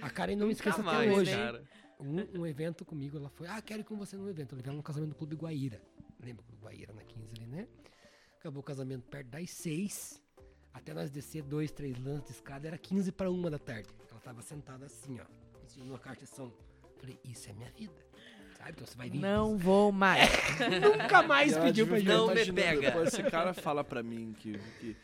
A 0.00 0.10
Karen 0.10 0.36
não 0.36 0.46
me 0.46 0.52
esquece 0.52 0.80
até 0.80 0.82
mais, 0.90 1.10
hoje. 1.16 1.30
cara. 1.32 1.64
um, 1.98 2.40
um 2.40 2.46
evento 2.46 2.84
comigo, 2.84 3.16
ela 3.16 3.28
foi, 3.30 3.46
ah, 3.48 3.60
quero 3.60 3.80
ir 3.80 3.84
com 3.84 3.96
você 3.96 4.16
num 4.16 4.28
evento. 4.28 4.52
Eu 4.52 4.56
levei 4.56 4.68
ela 4.70 4.76
no 4.76 4.82
casamento 4.82 5.10
do 5.10 5.16
Clube 5.16 5.34
Guaíra. 5.36 5.80
Lembra 6.20 6.42
do 6.42 6.46
Clube 6.48 6.62
Guaíra 6.64 6.92
na 6.92 7.02
15 7.02 7.34
ali, 7.36 7.46
né? 7.46 7.66
Acabou 8.38 8.60
o 8.60 8.64
casamento 8.64 9.04
perto 9.08 9.28
das 9.28 9.50
6. 9.50 10.22
Até 10.72 10.92
nós 10.92 11.10
descer 11.10 11.42
dois, 11.42 11.72
três 11.72 11.98
lances 11.98 12.26
de 12.28 12.32
escada, 12.34 12.68
era 12.68 12.76
15 12.78 13.10
para 13.12 13.30
uma 13.30 13.50
da 13.50 13.58
tarde. 13.58 13.88
Ela 14.10 14.20
tava 14.20 14.42
sentada 14.42 14.84
assim, 14.86 15.18
ó, 15.18 15.24
em 15.64 15.68
cima 15.68 15.84
de 15.86 15.90
uma 15.90 15.98
caixa 15.98 16.20
de 16.20 16.26
som. 16.28 16.52
Falei, 16.98 17.18
isso 17.24 17.48
é 17.50 17.52
minha 17.54 17.70
vida. 17.72 17.94
Sabe? 18.56 18.70
Então 18.72 18.86
você 18.86 18.96
vai 18.96 19.10
vir. 19.10 19.18
Não 19.20 19.56
vou 19.56 19.92
mais. 19.92 20.28
Nunca 20.82 21.22
mais 21.22 21.52
Ela 21.52 21.64
pediu 21.66 21.86
pra 21.86 21.98
Não 21.98 22.00
gente. 22.00 22.08
me 22.08 22.22
imaginando, 22.32 22.54
pega. 22.54 22.80
Depois 22.80 23.08
esse 23.12 23.22
cara 23.24 23.52
fala 23.54 23.84
pra 23.84 24.02
mim 24.02 24.34
que, 24.38 24.58
que 24.80 24.96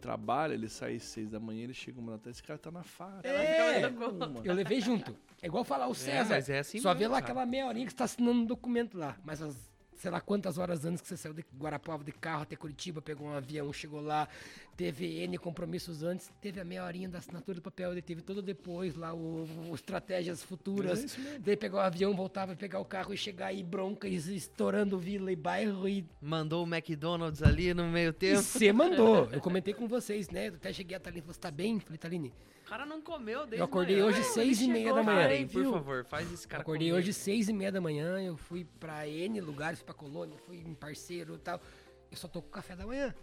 trabalha, 0.00 0.54
ele 0.54 0.68
sai 0.68 0.96
às 0.96 1.02
seis 1.04 1.28
da 1.30 1.38
manhã, 1.38 1.64
ele 1.64 1.74
chega 1.74 2.00
uma 2.00 2.12
da 2.12 2.18
tarde, 2.18 2.30
esse 2.38 2.42
cara 2.42 2.58
tá 2.58 2.70
na 2.70 2.82
farra. 2.82 3.20
É, 3.24 3.86
Uma. 3.88 4.40
eu 4.44 4.54
levei 4.54 4.80
junto. 4.80 5.16
É 5.42 5.46
igual 5.46 5.62
falar 5.64 5.88
o 5.88 5.92
É, 5.92 5.94
César. 5.94 6.34
mas 6.34 6.48
é 6.48 6.58
assim 6.60 6.80
Só 6.80 6.92
vê 6.92 7.00
mesmo, 7.00 7.12
lá 7.14 7.20
cara. 7.20 7.32
aquela 7.32 7.46
meia 7.46 7.66
horinha 7.66 7.86
que 7.86 7.92
você 7.92 7.98
tá 7.98 8.04
assinando 8.04 8.40
um 8.40 8.44
documento 8.44 8.96
lá. 8.98 9.16
Mas 9.24 9.40
as, 9.42 9.69
sei 10.00 10.10
lá 10.10 10.18
quantas 10.18 10.56
horas 10.56 10.86
antes 10.86 11.02
que 11.02 11.08
você 11.08 11.16
saiu 11.16 11.34
de 11.34 11.44
Guarapuava 11.58 12.02
de 12.02 12.10
carro 12.10 12.42
até 12.42 12.56
Curitiba, 12.56 13.02
pegou 13.02 13.28
um 13.28 13.34
avião, 13.34 13.70
chegou 13.70 14.00
lá, 14.00 14.26
teve 14.74 15.22
N 15.24 15.36
compromissos 15.36 16.02
antes, 16.02 16.32
teve 16.40 16.58
a 16.58 16.64
meia 16.64 16.86
horinha 16.86 17.06
da 17.06 17.18
assinatura 17.18 17.56
do 17.56 17.60
papel, 17.60 17.92
daí 17.92 18.00
teve 18.00 18.22
todo 18.22 18.40
depois 18.40 18.94
lá 18.94 19.12
o, 19.12 19.46
o 19.70 19.74
estratégias 19.74 20.42
futuras. 20.42 21.18
É. 21.18 21.38
Daí 21.40 21.54
pegou 21.54 21.78
o 21.78 21.82
avião, 21.82 22.16
voltava 22.16 22.52
a 22.52 22.56
pegar 22.56 22.80
o 22.80 22.84
carro 22.84 23.12
e 23.12 23.16
chegar 23.16 23.48
aí 23.48 23.62
bronca, 23.62 24.08
e 24.08 24.16
estourando 24.16 24.98
vila 24.98 25.30
e 25.30 25.36
bairro 25.36 25.86
e 25.86 26.06
Mandou 26.22 26.64
o 26.64 26.74
McDonald's 26.74 27.42
ali 27.42 27.74
no 27.74 27.86
meio 27.86 28.08
e 28.08 28.14
tempo. 28.14 28.40
você 28.40 28.72
mandou. 28.72 29.28
Eu 29.30 29.40
comentei 29.40 29.74
com 29.74 29.86
vocês, 29.86 30.30
né? 30.30 30.48
Eu 30.48 30.54
até 30.54 30.72
cheguei 30.72 30.96
a 30.96 31.00
Taline 31.00 31.18
e 31.18 31.22
falou: 31.22 31.34
você 31.34 31.40
tá 31.40 31.50
bem? 31.50 31.78
Falei, 31.78 31.98
Taline, 31.98 32.32
cara 32.70 32.86
não 32.86 33.02
comeu 33.02 33.40
desde 33.40 33.58
eu 33.58 33.64
acordei 33.64 33.96
manhã. 33.96 34.06
hoje 34.08 34.22
seis 34.24 34.60
e 34.62 34.68
meia 34.68 34.94
da 34.94 35.02
manhã. 35.02 35.22
Karen, 35.28 35.46
por 35.48 35.64
favor, 35.72 36.04
faz 36.04 36.32
esse 36.32 36.46
cara 36.48 36.60
Eu 36.60 36.62
acordei 36.62 36.88
comer. 36.88 36.98
hoje 37.00 37.12
seis 37.12 37.48
e 37.48 37.52
meia 37.52 37.72
da 37.72 37.80
manhã, 37.80 38.20
eu 38.22 38.36
fui 38.36 38.64
pra 38.78 39.06
N 39.08 39.40
lugares, 39.40 39.82
pra 39.82 39.92
Colônia, 39.94 40.38
fui 40.46 40.56
em 40.58 40.74
parceiro 40.74 41.34
e 41.34 41.38
tal. 41.38 41.60
Eu 42.10 42.16
só 42.16 42.28
tô 42.28 42.40
com 42.40 42.48
café 42.48 42.74
da 42.76 42.86
manhã. 42.86 43.14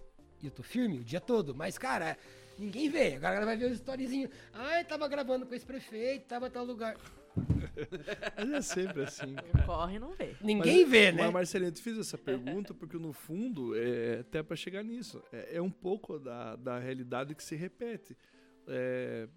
E 0.41 0.45
eu 0.45 0.51
tô 0.51 0.61
firme 0.61 0.99
o 0.99 1.03
dia 1.03 1.19
todo. 1.19 1.55
Mas, 1.55 1.77
cara, 1.77 2.17
ninguém 2.59 2.89
vê. 2.89 3.15
A 3.15 3.19
galera 3.19 3.45
vai 3.45 3.57
ver 3.57 3.65
os 3.71 3.73
storyzinhos. 3.73 4.29
Ai, 4.53 4.83
tava 4.85 5.07
gravando 5.07 5.45
com 5.45 5.55
esse 5.55 5.65
prefeito, 5.65 6.27
tava 6.27 6.47
em 6.47 6.51
tal 6.51 6.63
lugar. 6.63 6.95
Mas 8.37 8.51
é 8.51 8.61
sempre 8.61 9.03
assim. 9.03 9.35
Corre 9.65 9.95
e 9.95 9.99
não 9.99 10.11
vê. 10.13 10.35
Ninguém 10.41 10.81
Mas- 10.83 10.89
vê, 10.91 11.11
né? 11.11 11.23
Mas, 11.23 11.33
Marcelinho, 11.33 11.69
eu 11.69 11.73
te 11.73 11.81
fiz 11.81 11.97
essa 11.97 12.17
pergunta 12.17 12.73
porque, 12.73 12.97
no 12.97 13.13
fundo, 13.13 13.75
é 13.75 14.19
até 14.19 14.41
pra 14.43 14.55
chegar 14.55 14.83
nisso. 14.83 15.21
É, 15.31 15.55
é 15.57 15.61
um 15.61 15.69
pouco 15.71 16.19
da, 16.19 16.55
da 16.55 16.79
realidade 16.79 17.33
que 17.35 17.43
se 17.43 17.55
repete. 17.55 18.15
É, 18.67 19.27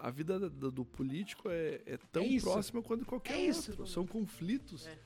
a 0.00 0.10
vida 0.10 0.38
do, 0.38 0.70
do 0.70 0.84
político 0.84 1.48
é, 1.48 1.80
é 1.86 1.98
tão 2.12 2.22
É 2.22 2.40
próxima 2.40 2.82
quanto 2.82 3.04
qualquer 3.04 3.34
É 3.34 3.40
isso. 3.46 3.70
outro. 3.70 3.86
São 3.86 4.06
conflitos 4.06 4.86
É. 4.86 4.98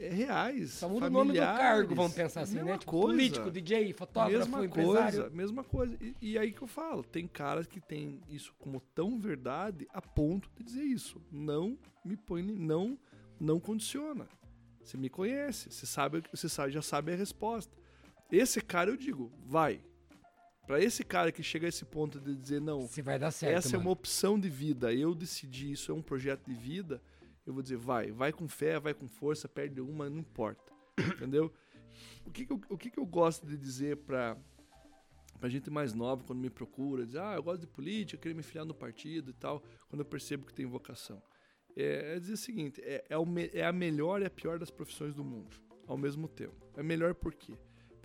é, 0.00 0.08
reais. 0.10 0.72
Só 0.72 0.88
muda 0.88 1.06
o 1.06 1.10
nome 1.10 1.32
do 1.32 1.38
cargo, 1.38 1.94
vamos 1.94 2.14
pensar 2.14 2.42
assim, 2.42 2.62
né? 2.62 2.76
Tipo, 2.78 2.92
coisa. 2.92 3.06
político, 3.08 3.50
DJ, 3.50 3.92
fotógrafo, 3.94 4.38
mesma 4.38 4.64
empresário. 4.64 5.18
coisa, 5.20 5.30
mesma 5.30 5.64
coisa. 5.64 5.96
E, 6.00 6.14
e 6.20 6.38
aí 6.38 6.52
que 6.52 6.62
eu 6.62 6.68
falo, 6.68 7.02
tem 7.02 7.26
caras 7.26 7.66
que 7.66 7.80
tem 7.80 8.20
isso 8.28 8.54
como 8.58 8.80
tão 8.94 9.18
verdade 9.18 9.88
a 9.92 10.00
ponto 10.02 10.48
de 10.56 10.62
dizer 10.62 10.84
isso. 10.84 11.20
Não 11.32 11.78
me 12.04 12.16
põe, 12.16 12.42
não, 12.42 12.98
não 13.40 13.58
condiciona. 13.58 14.28
Você 14.84 14.96
me 14.96 15.08
conhece, 15.10 15.70
você 15.70 15.84
sabe, 15.84 16.22
você 16.32 16.48
sabe, 16.48 16.72
já 16.72 16.80
sabe 16.82 17.12
a 17.12 17.16
resposta. 17.16 17.76
Esse 18.30 18.60
cara 18.60 18.90
eu 18.90 18.96
digo, 18.96 19.32
vai. 19.44 19.80
Pra 20.68 20.78
esse 20.78 21.02
cara 21.02 21.32
que 21.32 21.42
chega 21.42 21.66
a 21.66 21.70
esse 21.70 21.82
ponto 21.82 22.20
de 22.20 22.36
dizer 22.36 22.60
não, 22.60 22.86
Se 22.86 23.00
vai 23.00 23.18
dar 23.18 23.30
certo. 23.30 23.56
essa 23.56 23.68
é 23.68 23.72
mano. 23.78 23.84
uma 23.84 23.92
opção 23.92 24.38
de 24.38 24.50
vida, 24.50 24.92
eu 24.92 25.14
decidi, 25.14 25.72
isso 25.72 25.90
é 25.90 25.94
um 25.94 26.02
projeto 26.02 26.44
de 26.44 26.52
vida, 26.52 27.00
eu 27.46 27.54
vou 27.54 27.62
dizer, 27.62 27.78
vai, 27.78 28.12
vai 28.12 28.34
com 28.34 28.46
fé, 28.46 28.78
vai 28.78 28.92
com 28.92 29.08
força, 29.08 29.48
perde 29.48 29.80
uma, 29.80 30.10
não 30.10 30.18
importa. 30.18 30.70
Entendeu? 31.16 31.50
O 32.26 32.30
que, 32.30 32.44
que 32.44 32.52
eu, 32.52 32.60
o 32.68 32.76
que, 32.76 32.90
que 32.90 32.98
eu 32.98 33.06
gosto 33.06 33.46
de 33.46 33.56
dizer 33.56 33.96
pra, 33.96 34.36
pra 35.40 35.48
gente 35.48 35.70
mais 35.70 35.94
nova, 35.94 36.22
quando 36.22 36.38
me 36.38 36.50
procura, 36.50 37.06
diz, 37.06 37.16
ah, 37.16 37.36
eu 37.36 37.42
gosto 37.42 37.62
de 37.62 37.66
política, 37.66 38.16
eu 38.16 38.20
queria 38.20 38.36
me 38.36 38.42
filiar 38.42 38.66
no 38.66 38.74
partido 38.74 39.30
e 39.30 39.34
tal, 39.34 39.64
quando 39.88 40.00
eu 40.00 40.04
percebo 40.04 40.44
que 40.44 40.52
tem 40.52 40.66
vocação. 40.66 41.22
É, 41.74 42.16
é 42.16 42.20
dizer 42.20 42.34
o 42.34 42.36
seguinte, 42.36 42.78
é, 42.84 43.06
é, 43.08 43.16
o 43.16 43.24
é 43.54 43.64
a 43.64 43.72
melhor 43.72 44.20
e 44.20 44.26
a 44.26 44.30
pior 44.30 44.58
das 44.58 44.70
profissões 44.70 45.14
do 45.14 45.24
mundo, 45.24 45.56
ao 45.86 45.96
mesmo 45.96 46.28
tempo. 46.28 46.68
É 46.76 46.82
melhor 46.82 47.14
por 47.14 47.32
quê? 47.32 47.56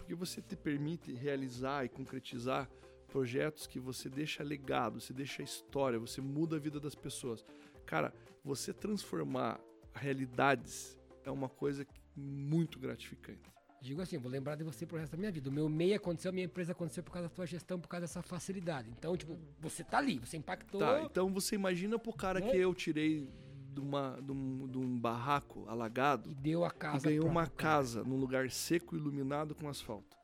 Porque 0.04 0.16
você 0.16 0.42
te 0.42 0.58
permite 0.58 1.14
realizar 1.14 1.86
e 1.86 1.90
concretizar 1.90 2.70
projetos 3.08 3.66
que 3.66 3.80
você 3.80 4.10
deixa 4.10 4.44
legado, 4.44 5.00
você 5.00 5.14
deixa 5.14 5.42
história, 5.42 5.98
você 5.98 6.20
muda 6.20 6.58
a 6.58 6.60
vida 6.60 6.78
das 6.78 6.94
pessoas. 6.94 7.46
Cara, 7.86 8.14
você 8.44 8.74
transformar 8.74 9.62
realidades 9.94 11.00
é 11.24 11.32
uma 11.32 11.48
coisa 11.48 11.88
muito 12.18 12.78
gratificante. 12.78 13.50
Digo 13.82 14.02
assim, 14.02 14.18
vou 14.18 14.30
lembrar 14.30 14.56
de 14.56 14.64
você 14.64 14.86
pro 14.86 14.98
resto 14.98 15.14
da 15.14 15.18
minha 15.18 15.32
vida. 15.32 15.50
O 15.50 15.54
meu 15.54 15.70
MEI 15.70 15.94
aconteceu, 15.94 16.30
a 16.30 16.32
minha 16.34 16.46
empresa 16.46 16.74
aconteceu 16.74 17.02
por 17.02 17.12
causa 17.12 17.30
da 17.30 17.34
tua 17.34 17.46
gestão, 17.46 17.80
por 17.80 17.88
causa 17.88 18.02
dessa 18.02 18.22
facilidade. 18.22 18.90
Então, 18.90 19.16
tipo, 19.16 19.38
você 19.60 19.86
tá 19.86 20.00
ali, 20.00 20.20
você 20.20 20.36
impactou. 20.36 20.82
Tá, 20.82 21.02
então 21.02 21.34
você 21.34 21.56
imagina 21.56 21.98
pro 21.98 22.12
cara 22.12 22.42
Né? 22.42 22.50
que 22.50 22.58
eu 22.58 22.74
tirei 22.74 23.30
de, 23.74 23.80
uma, 23.82 24.20
de, 24.22 24.32
um, 24.32 24.68
de 24.68 24.78
um 24.78 25.00
barraco 25.00 25.66
alagado 25.68 26.30
E 26.32 26.36
deu 26.36 26.64
a 26.64 26.68
e 26.68 26.72
casa. 26.72 27.08
ganhou 27.10 27.26
uma 27.28 27.48
cara. 27.48 27.56
casa 27.58 28.04
num 28.04 28.18
lugar 28.18 28.50
seco, 28.50 28.96
iluminado 28.96 29.54
com 29.56 29.68
asfalto. 29.68 30.16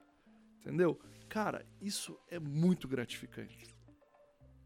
Entendeu? 0.60 1.00
Cara, 1.28 1.66
isso 1.82 2.18
é 2.30 2.40
muito 2.40 2.88
gratificante. 2.88 3.68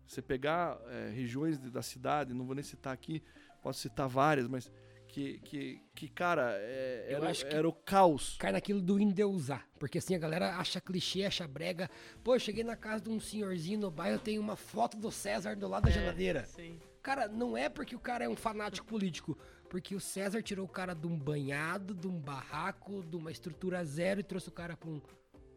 Você 0.06 0.22
pegar 0.22 0.80
é, 0.88 1.10
regiões 1.10 1.58
de- 1.60 1.70
da 1.72 1.82
cidade, 1.82 2.34
não 2.34 2.46
vou 2.46 2.56
nem 2.56 2.64
citar 2.64 2.94
aqui, 2.94 3.24
posso 3.62 3.80
citar 3.80 4.08
várias, 4.08 4.48
mas 4.48 4.72
que, 5.08 5.40
que, 5.40 5.82
que 5.96 6.08
cara, 6.10 6.52
é, 6.56 7.08
Eu 7.10 7.18
era, 7.18 7.30
acho 7.30 7.46
que- 7.46 7.54
era 7.56 7.68
o 7.68 7.74
caos. 7.74 8.36
Cai 8.40 8.52
naquilo 8.52 8.82
do 8.82 9.00
endeusar. 9.00 9.68
Porque 9.80 9.98
assim, 10.00 10.16
a 10.16 10.20
galera 10.20 10.56
acha 10.58 10.80
clichê, 10.82 11.24
acha 11.26 11.48
brega. 11.48 11.90
Pô, 12.24 12.36
eu 12.36 12.40
cheguei 12.40 12.64
na 12.64 12.76
casa 12.76 13.04
de 13.04 13.10
um 13.10 13.20
senhorzinho 13.20 13.80
no 13.80 13.92
bairro, 13.92 14.20
tem 14.20 14.40
uma 14.40 14.56
foto 14.56 14.98
do 14.98 15.12
César 15.12 15.56
do 15.56 15.68
lado 15.68 15.84
da 15.84 15.90
É, 15.90 15.94
geladeira. 15.94 16.46
Sim. 16.46 16.80
Cara, 17.04 17.28
não 17.28 17.58
é 17.58 17.68
porque 17.68 17.96
o 17.96 18.00
cara 18.00 18.24
é 18.24 18.30
um 18.30 18.36
fanático 18.36 18.88
político. 18.88 19.38
Porque 19.70 19.94
o 19.96 20.00
César 20.00 20.42
tirou 20.42 20.66
o 20.66 20.70
cara 20.70 20.94
de 20.94 21.06
um 21.06 21.18
banhado, 21.18 21.94
de 21.94 22.08
um 22.08 22.18
barraco, 22.20 23.04
de 23.04 23.16
uma 23.18 23.30
estrutura 23.32 23.84
zero 23.84 24.20
e 24.20 24.24
trouxe 24.24 24.48
o 24.48 24.52
cara 24.52 24.78
pra 24.78 24.90
um- 24.90 25.02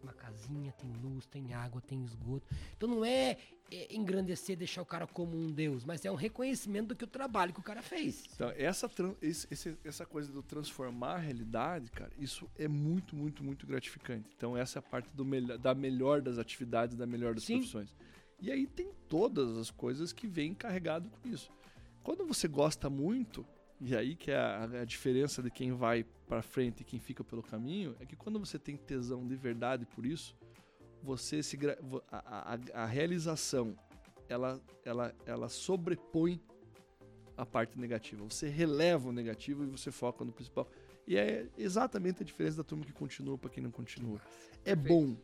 uma 0.02 0.12
casinha, 0.12 0.72
tem 0.72 0.90
luz, 0.92 1.26
tem 1.26 1.52
água, 1.54 1.80
tem 1.80 2.02
esgoto. 2.02 2.46
Então 2.76 2.88
não 2.88 3.04
é, 3.04 3.36
é, 3.70 3.94
engrandecer, 3.94 4.56
deixar 4.56 4.80
o 4.82 4.86
cara 4.86 5.06
como 5.06 5.36
um 5.36 5.50
deus, 5.52 5.84
mas 5.84 6.04
é 6.04 6.10
um 6.10 6.14
reconhecimento 6.14 6.88
do 6.88 6.96
que 6.96 7.04
o 7.04 7.08
trabalho 7.08 7.52
que 7.52 7.60
o 7.60 7.62
cara 7.62 7.82
fez. 7.82 8.24
Então, 8.34 8.50
essa, 8.56 8.90
esse- 9.20 9.76
essa 9.84 10.06
coisa 10.06 10.32
do 10.32 10.42
transformar 10.42 11.14
a 11.16 11.18
realidade, 11.18 11.90
cara, 11.90 12.10
isso 12.18 12.48
é 12.56 12.66
muito, 12.68 13.14
muito, 13.14 13.42
muito 13.44 13.66
gratificante. 13.66 14.30
Então, 14.36 14.56
essa 14.56 14.78
é 14.78 14.80
a 14.80 14.82
parte 14.82 15.10
do 15.14 15.24
da 15.58 15.74
melhor 15.74 16.22
das 16.22 16.38
atividades, 16.38 16.96
da 16.96 17.06
melhor 17.06 17.34
das 17.34 17.44
Sim. 17.44 17.56
profissões. 17.58 17.94
E 18.40 18.50
aí 18.52 18.66
tem 18.66 18.90
todas 19.08 19.56
as 19.56 19.70
coisas 19.70 20.12
que 20.12 20.26
vêm 20.26 20.54
carregado 20.54 21.08
com 21.08 21.28
isso. 21.28 21.50
Quando 22.02 22.24
você 22.26 22.46
gosta 22.46 22.88
muito, 22.90 23.44
e 23.80 23.96
aí 23.96 24.14
que 24.14 24.30
é 24.30 24.36
a, 24.36 24.64
a 24.82 24.84
diferença 24.84 25.42
de 25.42 25.50
quem 25.50 25.72
vai 25.72 26.04
pra 26.26 26.42
frente 26.42 26.80
e 26.80 26.84
quem 26.84 27.00
fica 27.00 27.24
pelo 27.24 27.42
caminho, 27.42 27.96
é 28.00 28.06
que 28.06 28.14
quando 28.16 28.38
você 28.38 28.58
tem 28.58 28.76
tesão 28.76 29.26
de 29.26 29.34
verdade 29.36 29.86
por 29.86 30.04
isso, 30.04 30.34
você 31.02 31.42
se 31.42 31.58
a, 32.10 32.54
a- 32.74 32.82
a 32.82 32.86
realização 32.86 33.76
ela, 34.28 34.60
ela, 34.84 35.14
ela 35.24 35.48
sobrepõe 35.48 36.40
a 37.36 37.44
parte 37.46 37.78
negativa. 37.78 38.24
Você 38.24 38.48
releva 38.48 39.08
o 39.08 39.12
negativo 39.12 39.62
e 39.62 39.66
você 39.66 39.90
foca 39.90 40.24
no 40.24 40.32
principal. 40.32 40.66
E 41.06 41.16
é 41.16 41.46
exatamente 41.56 42.22
a 42.22 42.26
diferença 42.26 42.56
da 42.56 42.64
turma 42.64 42.84
que 42.84 42.92
continua 42.92 43.38
para 43.38 43.50
quem 43.50 43.62
não 43.62 43.70
continua. 43.70 44.20
É 44.64 44.74
bom, 44.74 45.14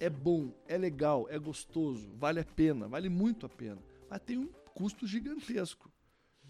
é 0.00 0.08
bom, 0.08 0.52
é 0.66 0.78
legal, 0.78 1.28
é 1.28 1.38
gostoso, 1.38 2.10
vale 2.16 2.40
a 2.40 2.44
pena, 2.44 2.88
vale 2.88 3.10
muito 3.10 3.44
a 3.44 3.48
pena. 3.48 3.80
Mas 4.08 4.20
tem 4.22 4.38
um 4.38 4.48
custo 4.74 5.06
gigantesco, 5.06 5.92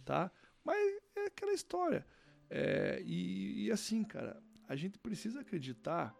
tá? 0.05 0.31
Mas 0.65 0.79
é 1.17 1.27
aquela 1.27 1.53
história. 1.53 2.07
É, 2.49 3.03
e, 3.05 3.65
e 3.65 3.73
assim, 3.73 4.05
cara, 4.05 4.41
a 4.69 4.77
gente 4.77 4.99
precisa 5.01 5.41
acreditar 5.41 6.17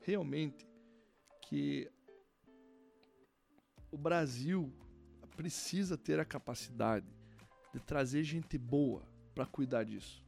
realmente 0.00 0.68
que 1.40 1.90
o 3.90 3.96
Brasil 3.96 4.70
precisa 5.34 5.96
ter 5.96 6.20
a 6.20 6.24
capacidade 6.24 7.06
de 7.72 7.80
trazer 7.80 8.22
gente 8.22 8.58
boa 8.58 9.02
para 9.34 9.46
cuidar 9.46 9.84
disso. 9.84 10.25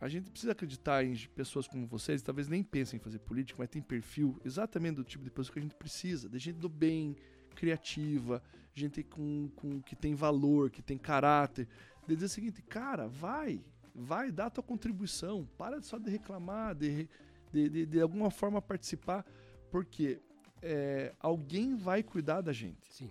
A 0.00 0.08
gente 0.08 0.30
precisa 0.30 0.52
acreditar 0.52 1.04
em 1.04 1.14
pessoas 1.34 1.68
como 1.68 1.86
vocês, 1.86 2.22
talvez 2.22 2.48
nem 2.48 2.62
pensem 2.62 2.96
em 2.96 3.00
fazer 3.00 3.18
política, 3.18 3.56
mas 3.58 3.68
tem 3.68 3.82
perfil 3.82 4.40
exatamente 4.44 4.96
do 4.96 5.04
tipo 5.04 5.22
de 5.22 5.30
pessoa 5.30 5.52
que 5.52 5.58
a 5.58 5.62
gente 5.62 5.74
precisa, 5.74 6.28
de 6.28 6.38
gente 6.38 6.58
do 6.58 6.70
bem, 6.70 7.14
criativa, 7.54 8.42
gente 8.74 9.02
com, 9.02 9.50
com 9.54 9.82
que 9.82 9.94
tem 9.94 10.14
valor, 10.14 10.70
que 10.70 10.80
tem 10.80 10.96
caráter. 10.96 11.68
De 12.06 12.14
dizer 12.14 12.26
o 12.26 12.30
seguinte, 12.30 12.62
cara, 12.62 13.08
vai, 13.08 13.62
vai, 13.94 14.32
dá 14.32 14.46
a 14.46 14.50
tua 14.50 14.64
contribuição, 14.64 15.46
para 15.58 15.82
só 15.82 15.98
de 15.98 16.10
reclamar, 16.10 16.74
de, 16.74 17.06
de, 17.52 17.68
de, 17.68 17.86
de 17.86 18.00
alguma 18.00 18.30
forma 18.30 18.62
participar, 18.62 19.24
porque 19.70 20.18
é, 20.62 21.14
alguém 21.20 21.76
vai 21.76 22.02
cuidar 22.02 22.40
da 22.40 22.54
gente. 22.54 22.90
Sim. 22.90 23.10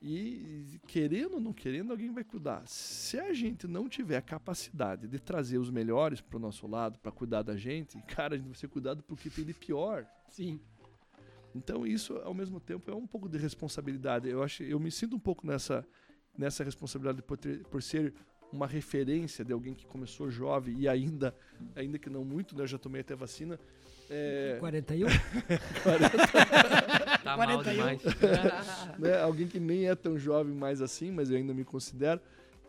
E 0.00 0.78
querendo 0.86 1.34
ou 1.34 1.40
não 1.40 1.52
querendo, 1.52 1.90
alguém 1.90 2.12
vai 2.12 2.22
cuidar. 2.22 2.62
Se 2.66 3.18
a 3.18 3.32
gente 3.32 3.66
não 3.66 3.88
tiver 3.88 4.18
a 4.18 4.22
capacidade 4.22 5.08
de 5.08 5.18
trazer 5.18 5.58
os 5.58 5.70
melhores 5.70 6.20
pro 6.20 6.38
nosso 6.38 6.66
lado, 6.66 6.98
para 6.98 7.10
cuidar 7.10 7.42
da 7.42 7.56
gente, 7.56 8.00
cara, 8.02 8.34
a 8.34 8.38
gente 8.38 8.46
vai 8.46 8.56
ser 8.56 8.68
cuidado 8.68 9.02
porque 9.02 9.30
tem 9.30 9.44
de 9.44 9.54
pior. 9.54 10.06
Sim. 10.28 10.60
Então 11.54 11.86
isso, 11.86 12.18
ao 12.18 12.34
mesmo 12.34 12.60
tempo, 12.60 12.90
é 12.90 12.94
um 12.94 13.06
pouco 13.06 13.28
de 13.28 13.38
responsabilidade. 13.38 14.28
Eu 14.28 14.42
acho, 14.42 14.62
eu 14.62 14.78
me 14.78 14.90
sinto 14.90 15.16
um 15.16 15.20
pouco 15.20 15.46
nessa 15.46 15.86
nessa 16.36 16.62
responsabilidade 16.62 17.22
por, 17.22 17.36
ter, 17.36 17.64
por 17.64 17.82
ser 17.82 18.12
uma 18.52 18.66
referência 18.66 19.44
de 19.44 19.52
alguém 19.52 19.74
que 19.74 19.86
começou 19.86 20.30
jovem 20.30 20.78
e 20.78 20.88
ainda, 20.88 21.34
ainda 21.74 21.98
que 21.98 22.08
não 22.08 22.24
muito, 22.24 22.54
né? 22.54 22.62
Eu 22.62 22.66
já 22.66 22.78
tomei 22.78 23.00
até 23.00 23.14
vacina. 23.14 23.58
É, 24.08 24.56
41? 24.60 25.06
Tá 27.22 27.36
mal 27.36 27.62
41. 27.62 27.72
demais. 27.72 28.02
né, 28.98 29.20
alguém 29.20 29.46
que 29.48 29.58
nem 29.60 29.88
é 29.88 29.94
tão 29.94 30.18
jovem 30.18 30.54
mais 30.54 30.80
assim, 30.80 31.10
mas 31.10 31.30
eu 31.30 31.36
ainda 31.36 31.52
me 31.52 31.64
considero, 31.64 32.20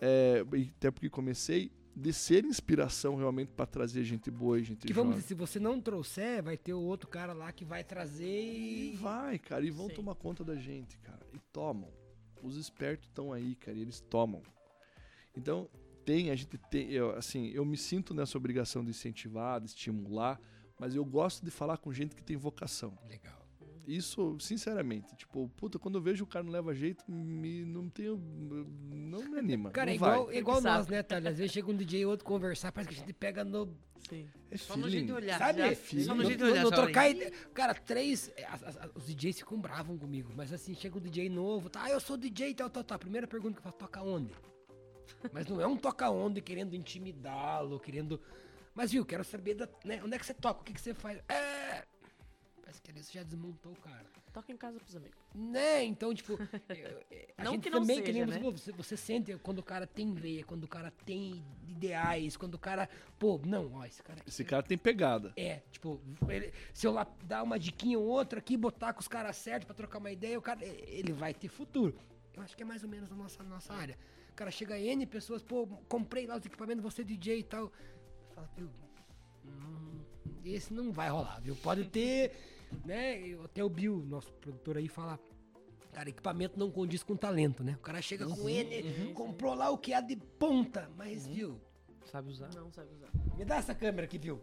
é, 0.01 0.43
até 0.77 0.91
porque 0.91 1.09
comecei, 1.09 1.71
de 1.95 2.13
ser 2.13 2.45
inspiração 2.45 3.15
realmente 3.15 3.49
para 3.55 3.65
trazer 3.65 4.03
gente 4.03 4.29
boa 4.29 4.59
e 4.59 4.63
gente 4.63 4.85
Que 4.85 4.93
vamos 4.93 5.13
jovem. 5.13 5.21
dizer, 5.21 5.27
se 5.27 5.33
você 5.33 5.59
não 5.59 5.81
trouxer, 5.81 6.43
vai 6.43 6.55
ter 6.55 6.73
o 6.73 6.81
outro 6.81 7.09
cara 7.09 7.33
lá 7.33 7.51
que 7.51 7.65
vai 7.65 7.83
trazer 7.83 8.25
E 8.25 8.93
e... 8.93 8.95
vai, 8.97 9.39
cara, 9.39 9.65
e 9.65 9.71
vão 9.71 9.89
Sim. 9.89 9.95
tomar 9.95 10.13
conta 10.15 10.43
da 10.43 10.55
gente, 10.55 10.97
cara. 10.99 11.25
E 11.33 11.39
tomam. 11.51 11.89
Os 12.43 12.55
espertos 12.55 13.07
estão 13.07 13.33
aí, 13.33 13.55
cara, 13.55 13.75
e 13.75 13.81
eles 13.81 13.99
tomam. 13.99 14.43
Então, 15.35 15.67
tem, 16.05 16.29
a 16.29 16.35
gente 16.35 16.55
tem, 16.69 16.91
eu, 16.91 17.15
assim, 17.15 17.47
eu 17.49 17.65
me 17.65 17.75
sinto 17.77 18.13
nessa 18.13 18.37
obrigação 18.37 18.83
de 18.83 18.91
incentivar, 18.91 19.59
de 19.59 19.67
estimular, 19.67 20.39
mas 20.79 20.95
eu 20.95 21.03
gosto 21.05 21.43
de 21.43 21.51
falar 21.51 21.77
com 21.77 21.91
gente 21.93 22.15
que 22.15 22.23
tem 22.23 22.35
vocação. 22.37 22.97
Legal. 23.09 23.35
Isso, 23.87 24.37
sinceramente, 24.41 25.15
tipo, 25.15 25.47
puta, 25.55 25.79
quando 25.79 25.95
eu 25.97 26.01
vejo 26.01 26.25
o 26.25 26.27
cara 26.27 26.43
não 26.43 26.51
leva 26.51 26.75
jeito, 26.75 27.09
me, 27.09 27.63
não 27.63 27.87
tenho. 27.89 28.17
Não 28.17 29.23
me 29.29 29.39
anima. 29.39 29.71
Cara, 29.71 29.89
é 29.91 29.93
não 29.93 29.99
vai. 29.99 30.13
igual, 30.13 30.31
é 30.31 30.37
igual 30.37 30.57
Ele 30.57 30.67
nós, 30.67 30.87
né, 30.87 31.01
Thalia? 31.03 31.29
Às 31.29 31.37
vezes 31.37 31.53
chega 31.53 31.71
um 31.71 31.75
DJ 31.75 32.01
e 32.01 32.05
outro 32.05 32.25
conversar, 32.25 32.71
parece 32.73 32.89
que 32.89 32.95
a 32.95 32.99
gente 32.99 33.13
pega 33.13 33.45
no... 33.45 33.73
Sim. 34.09 34.27
É 34.51 34.57
Só 34.57 34.75
no 34.75 34.83
feeling. 34.83 34.91
jeito 34.91 35.05
de 35.07 35.13
olhar. 35.13 35.37
Sabe? 35.39 35.59
Já- 35.59 35.75
filho. 35.75 36.03
Só 36.03 36.13
no 36.15 36.21
No- 36.21 36.27
jeito 36.27 36.39
de 36.39 36.43
no- 36.45 36.51
olhar. 36.51 36.63
no 36.63 36.69
só, 36.69 36.75
trocar 36.83 37.09
hein? 37.09 37.15
ide- 37.15 37.31
Cara, 37.53 37.73
três. 37.73 38.29
as- 38.49 38.63
as- 38.63 38.77
as- 38.77 38.91
os 38.93 39.05
DJs 39.07 39.39
ficam 39.39 39.57
bravos 39.59 39.97
comigo. 39.97 40.31
Mas 40.35 40.51
assim, 40.51 40.75
chega 40.75 40.97
um 40.97 41.01
DJ 41.01 41.29
novo, 41.29 41.69
tá? 41.69 41.83
Ah, 41.85 41.89
eu 41.89 41.99
sou 42.01 42.17
DJ 42.17 42.53
tal, 42.55 42.69
tal, 42.69 42.83
tal. 42.83 42.99
Primeira 42.99 43.25
pergunta 43.25 43.53
que 43.53 43.59
eu 43.59 43.63
faço, 43.63 43.77
toca 43.77 44.01
onde? 44.03 44.33
Mas 45.31 45.47
não 45.47 45.61
é 45.61 45.65
um 45.67 45.77
toca 45.77 46.09
onde 46.09 46.41
querendo 46.41 46.75
intimidá-lo, 46.75 47.79
querendo. 47.79 48.19
Mas 48.77 48.91
viu, 48.91 49.03
quero 49.03 49.23
saber 49.23 49.55
da, 49.55 49.67
né, 49.83 49.99
onde 50.03 50.13
é 50.13 50.19
que 50.19 50.25
você 50.25 50.35
toca, 50.35 50.61
o 50.61 50.63
que, 50.63 50.71
que 50.71 50.79
você 50.79 50.93
faz. 50.93 51.17
É. 51.27 51.83
Parece 52.61 52.79
que 52.79 52.91
ali 52.91 53.03
você 53.03 53.11
já 53.13 53.23
desmontou 53.23 53.71
o 53.71 53.75
cara. 53.77 54.05
Toca 54.31 54.51
em 54.51 54.57
casa 54.57 54.79
pros 54.79 54.95
amigos. 54.95 55.17
Né? 55.33 55.83
Então, 55.85 56.13
tipo, 56.13 56.37
a 57.37 57.43
Não 57.43 57.53
gente 57.53 57.63
que 57.63 57.69
não 57.71 57.79
também, 57.81 58.03
que 58.03 58.11
nem 58.13 58.21
seja, 58.21 58.25
você, 58.27 58.31
né? 58.33 58.37
falou, 58.37 58.51
você, 58.51 58.71
você 58.73 58.95
sente 58.97 59.35
quando 59.39 59.57
o 59.59 59.63
cara 59.63 59.87
tem 59.87 60.13
veia, 60.13 60.43
quando 60.43 60.65
o 60.65 60.67
cara 60.67 60.91
tem 61.07 61.43
ideais, 61.67 62.37
quando 62.37 62.53
o 62.53 62.59
cara, 62.59 62.87
pô, 63.17 63.41
não, 63.43 63.73
ó, 63.73 63.83
esse 63.85 64.03
cara 64.03 64.19
aqui 64.19 64.29
Esse 64.29 64.43
cara 64.45 64.61
tem 64.61 64.77
pegada. 64.77 65.33
é, 65.35 65.61
tipo, 65.71 65.99
ele- 66.29 66.53
se 66.71 66.85
eu 66.85 66.91
lá 66.91 67.07
dar 67.23 67.41
uma 67.41 67.57
diquinha 67.57 67.97
ou 67.97 68.05
outra 68.05 68.37
aqui, 68.37 68.55
botar 68.55 68.93
com 68.93 68.99
os 68.99 69.07
caras 69.07 69.37
certos 69.37 69.65
pra 69.65 69.73
trocar 69.73 69.97
uma 69.97 70.11
ideia, 70.11 70.37
o 70.37 70.41
cara, 70.41 70.63
ele 70.63 71.13
vai 71.13 71.33
ter 71.33 71.47
futuro. 71.47 71.97
Eu 72.35 72.43
acho 72.43 72.55
que 72.55 72.61
é 72.61 72.65
mais 72.65 72.83
ou 72.83 72.89
menos 72.89 73.11
a 73.11 73.15
nossa, 73.15 73.41
nossa 73.43 73.73
área. 73.73 73.97
O 74.29 74.35
cara 74.35 74.51
chega 74.51 74.75
a 74.75 74.79
N 74.79 75.03
pessoas, 75.07 75.41
pô, 75.41 75.65
comprei 75.89 76.27
lá 76.27 76.37
os 76.37 76.45
equipamentos, 76.45 76.83
você 76.83 77.03
DJ 77.03 77.39
e 77.39 77.43
tal. 77.43 77.71
Fala, 78.37 78.49
viu, 78.55 78.69
hum, 79.47 79.99
esse 80.45 80.71
não 80.71 80.91
vai 80.91 81.09
rolar, 81.09 81.41
viu? 81.41 81.55
Pode 81.55 81.85
ter, 81.85 82.33
né? 82.85 83.35
Até 83.43 83.63
o 83.63 83.69
Bill, 83.69 84.05
nosso 84.05 84.31
produtor 84.33 84.77
aí, 84.77 84.87
fala. 84.87 85.19
Cara, 85.91 86.09
equipamento 86.09 86.59
não 86.59 86.69
condiz 86.69 87.01
com 87.01 87.15
talento, 87.15 87.63
né? 87.63 87.73
O 87.79 87.81
cara 87.81 87.99
chega 87.99 88.27
com 88.27 88.47
N, 88.47 89.11
comprou 89.15 89.55
lá 89.55 89.71
o 89.71 89.77
que 89.79 89.91
há 89.91 90.01
de 90.01 90.15
ponta, 90.15 90.87
mas, 90.95 91.25
viu? 91.25 91.59
Sabe 92.05 92.29
usar. 92.29 92.53
Não 92.53 92.71
sabe 92.71 92.93
usar. 92.93 93.09
Me 93.35 93.43
dá 93.43 93.55
essa 93.55 93.73
câmera 93.73 94.05
aqui, 94.05 94.19
viu? 94.19 94.39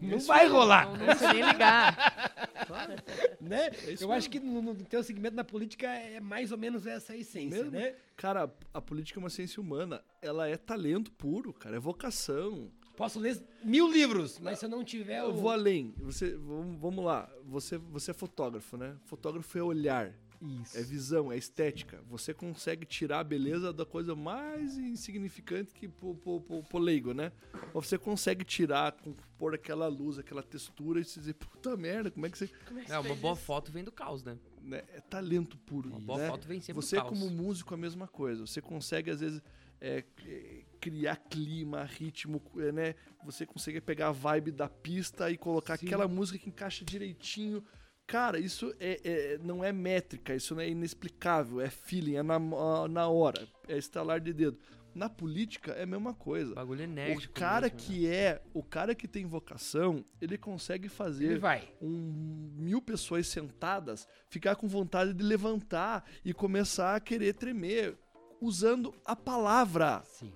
Não 0.00 0.18
Isso 0.18 0.28
vai 0.28 0.44
mesmo. 0.44 0.56
rolar. 0.56 0.96
Não, 0.96 1.06
não 1.06 1.16
sei 1.16 1.32
nem 1.32 1.42
ligar. 1.50 2.48
né? 3.40 3.70
É 3.84 3.90
isso 3.90 4.04
Eu 4.04 4.12
acho 4.12 4.30
que 4.30 4.38
no, 4.38 4.62
no 4.62 4.74
teu 4.76 5.02
segmento 5.02 5.34
da 5.34 5.42
política 5.42 5.88
é 5.88 6.20
mais 6.20 6.52
ou 6.52 6.56
menos 6.56 6.86
essa 6.86 7.14
a 7.14 7.16
essência, 7.16 7.64
Mesmo? 7.64 7.72
né? 7.72 7.96
Cara, 8.16 8.48
a 8.72 8.80
política 8.80 9.18
é 9.18 9.20
uma 9.20 9.28
ciência 9.28 9.60
humana. 9.60 10.04
Ela 10.22 10.48
é 10.48 10.56
talento 10.56 11.10
puro, 11.10 11.52
cara. 11.52 11.74
É 11.76 11.80
vocação. 11.80 12.70
Posso 12.96 13.18
ler 13.18 13.42
mil 13.64 13.90
livros, 13.90 14.38
mas 14.38 14.58
se 14.58 14.66
eu 14.66 14.68
não 14.68 14.84
tiver 14.84 15.22
o... 15.22 15.26
Eu 15.26 15.34
vou 15.34 15.50
além. 15.50 15.92
Você, 15.98 16.36
vamos, 16.36 17.04
lá. 17.04 17.28
Você, 17.44 17.76
você 17.76 18.12
é 18.12 18.14
fotógrafo, 18.14 18.76
né? 18.76 18.96
Fotógrafo 19.04 19.58
é 19.58 19.62
olhar. 19.62 20.14
Isso. 20.40 20.76
É 20.76 20.82
visão, 20.82 21.32
é 21.32 21.36
estética. 21.38 22.02
Você 22.08 22.34
consegue 22.34 22.84
tirar 22.84 23.20
a 23.20 23.24
beleza 23.24 23.72
da 23.72 23.86
coisa 23.86 24.14
mais 24.14 24.76
insignificante 24.76 25.72
que 25.72 25.88
pro, 25.88 26.14
pro, 26.14 26.40
pro, 26.40 26.62
pro 26.62 26.78
leigo, 26.78 27.14
né? 27.14 27.32
Ou 27.72 27.80
você 27.82 27.96
consegue 27.96 28.44
tirar, 28.44 28.94
pôr 29.38 29.54
aquela 29.54 29.88
luz, 29.88 30.18
aquela 30.18 30.42
textura 30.42 31.00
e 31.00 31.04
se 31.04 31.18
dizer, 31.18 31.34
puta 31.34 31.76
merda, 31.76 32.10
como 32.10 32.26
é 32.26 32.30
que 32.30 32.36
você. 32.36 32.48
Como 32.66 32.78
é 32.78 32.84
que 32.84 32.92
É, 32.92 32.98
uma 32.98 33.14
boa 33.14 33.34
isso? 33.34 33.42
foto 33.42 33.72
vem 33.72 33.84
do 33.84 33.92
caos, 33.92 34.22
né? 34.22 34.36
né? 34.60 34.82
É 34.92 35.00
talento 35.00 35.56
puro. 35.58 35.88
Uma 35.88 36.00
boa 36.00 36.18
né? 36.18 36.28
foto 36.28 36.46
vem 36.46 36.60
sempre 36.60 36.82
Você, 36.82 36.96
do 36.96 37.02
caos. 37.02 37.18
como 37.18 37.30
músico, 37.30 37.72
a 37.72 37.78
mesma 37.78 38.06
coisa. 38.06 38.46
Você 38.46 38.60
consegue, 38.60 39.10
às 39.10 39.20
vezes, 39.20 39.40
é, 39.80 40.04
é, 40.26 40.63
criar 40.84 41.16
clima, 41.16 41.84
ritmo, 41.84 42.42
é, 42.58 42.70
né? 42.72 42.94
Você 43.24 43.46
consegue 43.46 43.80
pegar 43.80 44.08
a 44.08 44.12
vibe 44.12 44.50
da 44.52 44.68
pista 44.68 45.30
e 45.30 45.38
colocar 45.38 45.78
Sim. 45.78 45.86
aquela 45.86 46.06
música 46.06 46.38
que 46.38 46.50
encaixa 46.50 46.84
direitinho 46.84 47.64
Cara, 48.06 48.38
isso 48.38 48.70
é, 48.78 49.00
é- 49.02 49.38
não 49.38 49.64
é 49.64 49.72
métrica, 49.72 50.34
isso 50.34 50.54
não 50.54 50.60
é 50.60 50.68
inexplicável, 50.68 51.58
é 51.58 51.70
feeling, 51.70 52.16
é 52.16 52.22
na, 52.22 52.38
na 52.86 53.08
hora, 53.08 53.48
é 53.66 53.78
estalar 53.78 54.20
de 54.20 54.30
dedo. 54.30 54.58
Na 54.94 55.08
política 55.08 55.72
é 55.72 55.84
a 55.84 55.86
mesma 55.86 56.12
coisa. 56.12 56.54
Bagulho 56.54 56.80
O 56.80 56.84
enérgico. 56.84 57.32
cara 57.32 57.62
mesmo, 57.62 57.78
né? 57.78 57.84
que 57.86 58.06
é, 58.06 58.42
o 58.52 58.62
cara 58.62 58.94
que 58.94 59.08
tem 59.08 59.24
vocação, 59.24 60.04
ele 60.20 60.36
consegue 60.36 60.84
Ele 60.84 60.94
fazer 60.94 61.38
vai. 61.38 61.66
um 61.80 62.52
mil 62.58 62.82
pessoas 62.82 63.26
sentadas 63.26 64.06
ficar 64.28 64.54
com 64.54 64.68
vontade 64.68 65.14
de 65.14 65.24
levantar 65.24 66.04
e 66.22 66.34
começar 66.34 66.94
a 66.94 67.00
querer 67.00 67.32
tremer 67.32 67.96
usando 68.38 68.94
a 69.06 69.16
palavra, 69.16 70.02
Sim. 70.04 70.30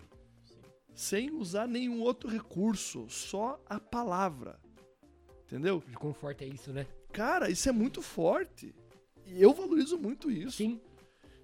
Sem 0.99 1.31
usar 1.31 1.68
nenhum 1.68 2.01
outro 2.01 2.28
recurso, 2.28 3.09
só 3.09 3.62
a 3.68 3.78
palavra. 3.78 4.59
Entendeu? 5.47 5.81
O 5.94 5.99
conforto 5.99 6.43
é 6.43 6.49
isso, 6.49 6.73
né? 6.73 6.89
Cara, 7.12 7.49
isso 7.49 7.68
é 7.68 7.73
muito 7.73 8.02
forte. 8.02 8.75
E 9.25 9.41
eu 9.41 9.55
valorizo 9.55 9.97
muito 9.97 10.28
isso. 10.28 10.57
Sim. 10.57 10.81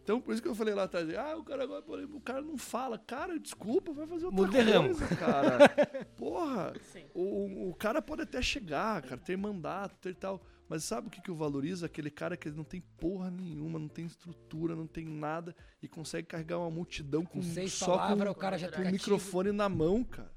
Então, 0.02 0.20
por 0.20 0.32
isso 0.32 0.42
que 0.42 0.48
eu 0.48 0.56
falei 0.56 0.74
lá 0.74 0.82
atrás, 0.82 1.08
ah, 1.14 1.36
o 1.36 1.44
cara 1.44 1.62
agora, 1.62 2.04
o 2.04 2.20
cara 2.20 2.42
não 2.42 2.58
fala. 2.58 2.98
Cara, 2.98 3.38
desculpa, 3.38 3.92
vai 3.92 4.08
fazer 4.08 4.24
outra 4.24 4.40
Muda 4.42 4.64
de 4.64 4.70
ramo. 4.72 4.88
coisa, 4.88 5.16
cara. 5.16 5.58
Porra, 6.18 6.72
o, 7.14 7.68
o 7.70 7.74
cara 7.76 8.02
pode 8.02 8.22
até 8.22 8.42
chegar, 8.42 9.02
cara, 9.02 9.18
ter 9.18 9.36
mandato, 9.36 9.96
ter 10.00 10.16
tal. 10.16 10.42
Mas 10.68 10.82
sabe 10.84 11.08
o 11.08 11.10
que, 11.10 11.20
que 11.20 11.30
eu 11.30 11.34
valorizo? 11.34 11.84
Aquele 11.84 12.10
cara 12.10 12.36
que 12.36 12.50
não 12.50 12.64
tem 12.64 12.80
porra 12.98 13.30
nenhuma, 13.30 13.78
não 13.78 13.88
tem 13.88 14.06
estrutura, 14.06 14.74
não 14.74 14.86
tem 14.86 15.04
nada 15.04 15.54
e 15.82 15.86
consegue 15.88 16.26
carregar 16.26 16.58
uma 16.58 16.70
multidão 16.70 17.24
com, 17.24 17.40
Com 17.40 17.42
seis 17.42 17.72
só 17.72 17.96
palavras, 17.98 18.28
com, 18.28 18.32
o 18.32 18.34
cara 18.34 18.56
já 18.58 18.68
com 18.68 18.76
cativo. 18.76 18.92
microfone 18.92 19.52
na 19.52 19.68
mão, 19.68 20.02
cara. 20.02 20.32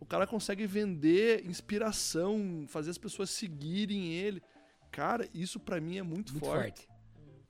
O 0.00 0.04
cara 0.06 0.26
consegue 0.26 0.66
vender 0.66 1.46
inspiração, 1.46 2.66
fazer 2.68 2.90
as 2.90 2.98
pessoas 2.98 3.30
seguirem 3.30 4.12
ele. 4.12 4.42
Cara, 4.90 5.28
isso 5.32 5.58
pra 5.58 5.80
mim 5.80 5.98
é 5.98 6.02
muito, 6.02 6.32
Muito 6.32 6.44
forte. 6.44 6.86
forte. 6.86 6.88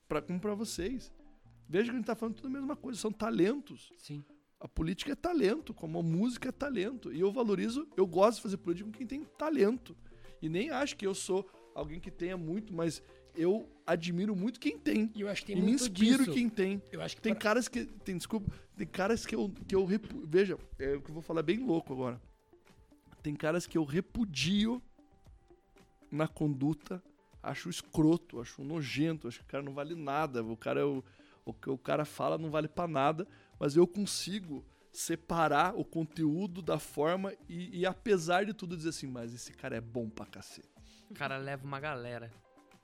Pra, 0.07 0.21
como 0.23 0.39
pra 0.39 0.55
vocês. 0.55 1.13
Veja 1.69 1.85
que 1.87 1.91
a 1.91 1.95
gente 1.99 2.07
tá 2.07 2.15
falando 2.15 2.37
tudo 2.37 2.49
a 2.49 2.51
mesma 2.51 2.77
coisa, 2.77 3.01
são 3.01 3.11
talentos. 3.11 3.93
Sim. 3.99 4.23
A 4.61 4.69
política 4.69 5.13
é 5.13 5.15
talento, 5.15 5.75
como 5.75 5.99
a 5.99 6.03
música 6.03 6.51
é 6.51 6.53
talento. 6.53 7.13
E 7.13 7.21
eu 7.21 7.33
valorizo, 7.33 7.89
eu 7.97 8.07
gosto 8.07 8.37
de 8.37 8.43
fazer 8.43 8.57
política 8.59 8.89
com 8.91 8.97
quem 8.97 9.07
tem 9.07 9.25
talento. 9.37 9.97
E 10.41 10.49
nem 10.49 10.71
acho 10.71 10.97
que 10.97 11.07
eu 11.07 11.15
sou 11.15 11.47
alguém 11.75 11.99
que 12.01 12.11
tenha 12.11 12.37
muito, 12.37 12.73
mas 12.73 13.03
eu 13.35 13.69
admiro 13.87 14.35
muito 14.37 14.61
quem 14.61 14.79
tem. 14.79 15.11
E 15.15 15.21
eu 15.23 15.29
acho 15.29 15.43
que 15.43 15.53
tem 15.53 15.59
e 15.59 15.63
me 15.65 15.73
inspiro 15.73 16.19
disso. 16.25 16.33
quem 16.33 16.49
tem. 16.49 16.83
Eu 16.93 17.03
acho 17.03 17.17
que 17.17 17.23
Tem 17.23 17.33
pra- 17.35 17.41
caras 17.43 17.69
que. 17.69 17.85
Tem, 17.85 18.17
desculpa, 18.17 18.53
tem 18.77 18.87
caras 18.87 19.27
que 19.27 19.35
eu, 19.35 19.53
que 19.67 19.75
eu 19.75 19.85
repu, 19.85 20.23
Veja, 20.27 20.57
é 20.79 20.95
o 20.95 21.01
que 21.03 21.11
eu 21.11 21.15
vou 21.15 21.23
falar 21.23 21.43
bem 21.43 21.59
louco 21.59 21.93
agora. 21.93 22.21
Tem 23.23 23.35
caras 23.35 23.67
que 23.67 23.77
eu 23.79 23.85
repudio 23.85 24.81
na 26.11 26.29
conduta, 26.29 27.03
acho 27.43 27.69
escroto, 27.69 28.41
acho 28.41 28.63
nojento, 28.63 29.27
acho 29.27 29.39
que 29.41 29.45
o 29.45 29.49
cara 29.49 29.63
não 29.63 29.73
vale 29.75 29.95
nada. 29.95 30.43
O 30.45 30.57
cara 30.57 30.81
é 30.81 30.85
o, 30.85 31.03
o 31.45 31.53
que 31.53 31.69
o 31.71 31.79
cara 31.79 32.05
fala 32.05 32.39
não 32.39 32.51
vale 32.51 32.69
pra 32.69 32.87
nada, 32.87 33.27
mas 33.59 33.77
eu 33.77 33.87
consigo 33.87 34.65
separar 34.93 35.75
o 35.77 35.85
conteúdo 35.85 36.63
da 36.63 36.79
forma 36.79 37.33
e, 37.49 37.81
e 37.81 37.85
apesar 37.87 38.45
de 38.47 38.55
tudo 38.55 38.77
dizer 38.77 38.91
assim, 38.91 39.09
mas 39.09 39.35
esse 39.35 39.53
cara 39.53 39.75
é 39.77 39.81
bom 39.81 40.09
pra 40.09 40.25
cacete. 40.25 40.69
O 41.11 41.15
cara 41.15 41.37
leva 41.37 41.65
uma 41.65 41.79
galera. 41.81 42.31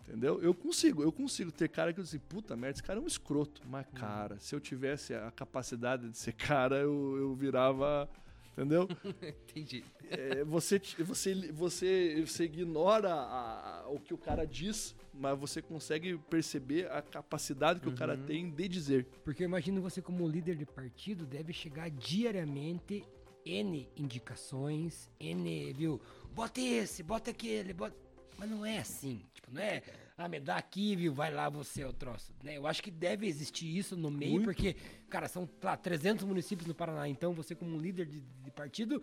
Entendeu? 0.02 0.40
Eu 0.42 0.52
consigo, 0.54 1.02
eu 1.02 1.12
consigo 1.12 1.52
ter 1.52 1.68
cara 1.68 1.92
que 1.92 2.00
eu 2.00 2.04
assim, 2.04 2.18
puta 2.18 2.56
merda, 2.56 2.76
esse 2.76 2.82
cara 2.82 2.98
é 2.98 3.02
um 3.02 3.06
escroto. 3.06 3.62
Mas, 3.68 3.86
cara, 3.94 4.38
se 4.40 4.54
eu 4.54 4.60
tivesse 4.60 5.14
a 5.14 5.30
capacidade 5.30 6.08
de 6.08 6.16
ser 6.16 6.32
cara, 6.32 6.76
eu, 6.78 7.16
eu 7.18 7.34
virava. 7.34 8.08
Entendeu? 8.52 8.88
Entendi. 9.22 9.84
É, 10.10 10.42
você, 10.44 10.80
você, 10.98 11.34
você, 11.52 12.24
você 12.26 12.44
ignora 12.44 13.12
a- 13.14 13.82
a- 13.84 13.88
o 13.88 14.00
que 14.00 14.12
o 14.12 14.18
cara 14.18 14.44
diz, 14.44 14.94
mas 15.14 15.38
você 15.38 15.62
consegue 15.62 16.18
perceber 16.28 16.90
a 16.90 17.00
capacidade 17.00 17.78
que 17.80 17.88
o 17.88 17.94
cara 17.94 18.14
Uhum. 18.16 18.26
tem 18.26 18.50
de 18.50 18.68
dizer. 18.68 19.06
Porque 19.24 19.44
eu 19.44 19.46
imagino 19.46 19.80
você 19.80 20.02
como 20.02 20.28
líder 20.28 20.56
de 20.56 20.66
partido 20.66 21.24
deve 21.24 21.52
chegar 21.52 21.88
diariamente 21.90 23.04
N 23.46 23.88
indicações, 23.96 25.08
N, 25.20 25.72
viu? 25.72 26.00
Bota 26.34 26.60
esse, 26.60 27.02
bota 27.02 27.30
aquele, 27.30 27.72
bota... 27.72 27.96
Mas 28.40 28.48
não 28.50 28.64
é 28.64 28.78
assim, 28.78 29.22
tipo, 29.34 29.52
não 29.52 29.60
é, 29.60 29.82
ah, 30.16 30.26
me 30.26 30.40
dá 30.40 30.56
aqui, 30.56 30.96
viu, 30.96 31.12
vai 31.12 31.30
lá 31.30 31.50
você, 31.50 31.84
o 31.84 31.92
troço. 31.92 32.32
Né? 32.42 32.56
Eu 32.56 32.66
acho 32.66 32.82
que 32.82 32.90
deve 32.90 33.26
existir 33.26 33.66
isso 33.76 33.94
no 33.94 34.10
meio, 34.10 34.32
Muito. 34.32 34.44
porque, 34.46 34.74
cara, 35.10 35.28
são 35.28 35.46
lá, 35.62 35.76
300 35.76 36.24
municípios 36.24 36.66
no 36.66 36.74
Paraná, 36.74 37.06
então 37.06 37.34
você 37.34 37.54
como 37.54 37.78
líder 37.78 38.06
de, 38.06 38.20
de 38.20 38.50
partido, 38.50 39.02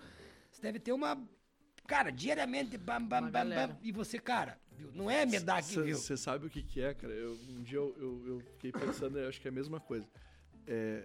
você 0.51 0.59
deve 0.59 0.79
ter 0.79 0.91
uma, 0.91 1.15
cara, 1.85 2.09
diariamente, 2.11 2.79
bam, 2.79 2.99
bam, 2.99 3.19
Uma 3.19 3.21
bam, 3.29 3.31
galera. 3.31 3.67
bam, 3.67 3.77
e 3.83 3.91
você, 3.91 4.17
cara, 4.17 4.59
viu, 4.71 4.91
não 4.95 5.07
é 5.09 5.23
me 5.23 5.39
dá 5.39 5.57
aqui, 5.57 5.79
viu? 5.79 5.95
Você 5.97 6.17
sabe 6.17 6.47
o 6.47 6.49
que, 6.49 6.63
que 6.63 6.81
é, 6.81 6.95
cara? 6.95 7.13
Eu- 7.13 7.37
um 7.47 7.61
dia 7.61 7.77
eu, 7.77 7.95
eu, 7.99 8.23
eu 8.27 8.39
fiquei 8.53 8.71
pensando, 8.71 9.19
eu 9.19 9.29
acho 9.29 9.39
que 9.39 9.47
é 9.47 9.51
a 9.51 9.53
mesma 9.53 9.79
coisa. 9.79 10.07
É, 10.65 11.03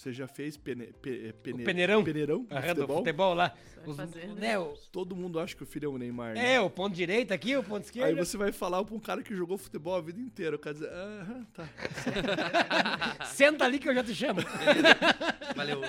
você 0.00 0.12
já 0.12 0.26
fez 0.26 0.56
pene, 0.56 0.86
pe- 1.00 1.28
é, 1.28 1.32
pene- 1.32 1.62
O 1.62 1.64
peneirão? 1.66 2.02
peneirão 2.04 2.46
Ah, 2.50 2.60
do 2.60 2.66
futebol? 2.68 2.96
futebol 2.98 3.34
lá. 3.34 3.54
Os- 3.86 3.96
fazer, 3.96 4.26
né? 4.28 4.34
né, 4.40 4.58
o- 4.58 4.74
Todo 4.92 5.14
mundo 5.16 5.38
acha 5.40 5.54
que 5.56 5.62
o 5.62 5.66
filho 5.66 5.86
é 5.86 5.88
o 5.88 5.98
Neymar. 5.98 6.34
né? 6.34 6.54
É, 6.54 6.60
o 6.60 6.68
ponto 6.70 6.94
direito 6.94 7.32
aqui, 7.32 7.56
o 7.56 7.62
ponto 7.62 7.84
esquerdo. 7.84 8.06
Aí 8.06 8.14
você 8.14 8.36
vai 8.36 8.52
falar 8.52 8.82
pra 8.84 8.94
um 8.94 8.98
cara 9.00 9.22
que 9.22 9.34
jogou 9.34 9.56
futebol 9.58 9.94
a 9.96 10.00
vida 10.00 10.20
inteira. 10.20 10.56
O 10.56 10.58
cara 10.58 10.74
diz, 10.74 10.84
aham, 10.86 11.46
tá. 11.54 11.68
Senta 13.26 13.64
ali 13.64 13.78
que 13.78 13.88
eu 13.88 13.94
já 13.94 14.02
te 14.04 14.14
chamo. 14.14 14.40
Valeu. 15.56 15.80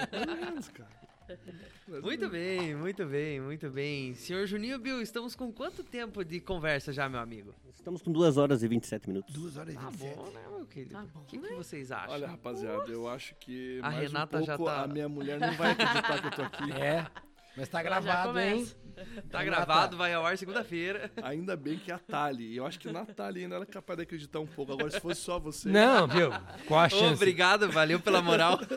Muito 2.03 2.29
bem, 2.29 2.75
muito 2.75 3.05
bem, 3.05 3.39
muito 3.41 3.69
bem. 3.69 4.13
Senhor 4.15 4.45
Juninho 4.45 4.79
Bill, 4.79 5.01
estamos 5.01 5.35
com 5.35 5.51
quanto 5.51 5.83
tempo 5.83 6.23
de 6.23 6.39
conversa 6.39 6.91
já, 6.93 7.07
meu 7.09 7.19
amigo? 7.19 7.53
Estamos 7.81 8.03
com 8.03 8.11
2 8.11 8.37
horas 8.37 8.61
e 8.61 8.67
27 8.67 9.09
minutos. 9.09 9.33
Duas 9.33 9.57
horas 9.57 9.73
e 9.73 9.77
Tá 9.77 9.89
27. 9.89 10.15
bom, 10.15 10.25
né, 10.29 10.41
meu 10.55 10.65
querido? 10.67 10.91
Tá 10.93 11.01
bom, 11.11 11.21
O 11.21 11.25
que, 11.25 11.37
né? 11.39 11.47
que 11.47 11.55
vocês 11.55 11.91
acham? 11.91 12.11
Olha, 12.13 12.27
rapaziada, 12.27 12.91
eu 12.91 13.07
acho 13.09 13.33
que 13.39 13.79
A 13.81 13.89
mais 13.89 14.01
Renata 14.03 14.37
um 14.39 14.43
já 14.43 14.55
pouco 14.55 14.71
tá- 14.71 14.83
a 14.83 14.87
minha 14.87 15.09
mulher 15.09 15.39
não 15.39 15.51
vai 15.53 15.71
acreditar 15.71 16.21
que 16.21 16.27
eu 16.27 16.31
tô 16.31 16.41
aqui. 16.43 16.63
É, 16.79 17.07
mas 17.57 17.67
tá 17.69 17.79
já 17.79 17.83
gravado, 17.83 18.39
hein? 18.39 18.67
tá 19.31 19.39
Renata. 19.39 19.43
gravado, 19.65 19.97
vai 19.97 20.13
ao 20.13 20.23
ar 20.23 20.37
segunda-feira. 20.37 21.11
Ainda 21.23 21.57
bem 21.57 21.79
que 21.79 21.91
é 21.91 21.95
a 21.95 21.99
Tali. 21.99 22.55
Eu 22.55 22.67
acho 22.67 22.79
que 22.79 22.91
na 22.91 23.03
Tali 23.03 23.41
ainda 23.41 23.55
ela 23.55 23.63
é 23.63 23.67
capaz 23.67 23.97
de 23.97 24.03
acreditar 24.03 24.39
um 24.39 24.45
pouco. 24.47 24.73
Agora, 24.73 24.91
se 24.91 24.99
fosse 24.99 25.19
só 25.21 25.39
você... 25.39 25.67
Não, 25.67 26.07
viu? 26.07 26.29
Qual 26.67 26.79
a 26.79 26.87
chance? 26.87 27.15
Obrigado, 27.15 27.69
valeu 27.71 27.99
pela 27.99 28.21
moral. 28.21 28.59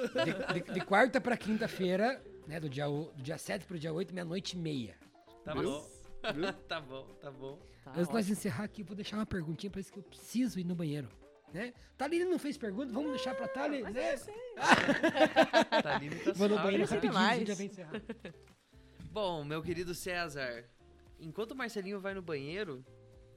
De, 0.55 0.61
de- 0.63 0.73
de 0.73 0.81
quarta 0.81 1.21
pra 1.21 1.37
quinta-feira, 1.37 2.21
né, 2.49 2.59
do 2.59 2.71
dia, 2.71 2.87
do 2.87 3.13
dia 3.23 3.37
7 3.37 3.67
pro 3.67 3.79
dia 3.79 3.93
8, 3.93 4.15
meia-noite 4.15 4.57
e 4.57 4.59
meia. 4.59 4.97
Tá 5.45 5.55
bom. 5.55 5.87
Viu? 6.33 6.53
tá 6.69 6.81
bom, 6.81 7.05
tá 7.21 7.31
bom. 7.31 7.59
Tá 7.85 7.91
Antes 7.93 8.09
de 8.09 8.15
nós 8.15 8.29
encerrar 8.31 8.65
aqui, 8.65 8.83
eu 8.83 8.87
vou 8.87 8.97
deixar 8.97 9.17
uma 9.17 9.27
perguntinha 9.27 9.71
pra 9.71 9.81
isso 9.81 9.93
que 9.93 9.99
eu 9.99 10.03
preciso 10.03 10.59
ir 10.59 10.65
no 10.65 10.75
banheiro. 10.75 11.09
Né? 11.53 11.73
Thaline 11.97 12.25
não 12.25 12.39
fez 12.39 12.57
pergunta, 12.57 12.93
vamos 12.93 13.11
deixar 13.11 13.33
pra 13.35 13.47
Thaline, 13.47 13.83
Mas 13.85 13.95
né? 13.95 14.15
eu 14.15 14.19
sei. 14.19 14.35
Tá 15.71 15.83
tá 15.83 16.33
Vou 16.35 16.49
no 16.49 16.57
banheiro 16.57 16.85
rapidinho, 16.85 17.17
a 17.17 17.37
gente 17.37 17.49
já 17.49 17.55
vem 17.55 17.67
encerrar. 17.69 18.03
Bom, 19.13 19.45
meu 19.45 19.63
querido 19.63 19.95
César, 19.95 20.65
enquanto 21.21 21.53
o 21.53 21.55
Marcelinho 21.55 22.01
vai 22.01 22.13
no 22.15 22.23
banheiro, 22.23 22.85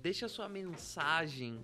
deixa 0.01 0.27
sua 0.27 0.49
mensagem 0.49 1.63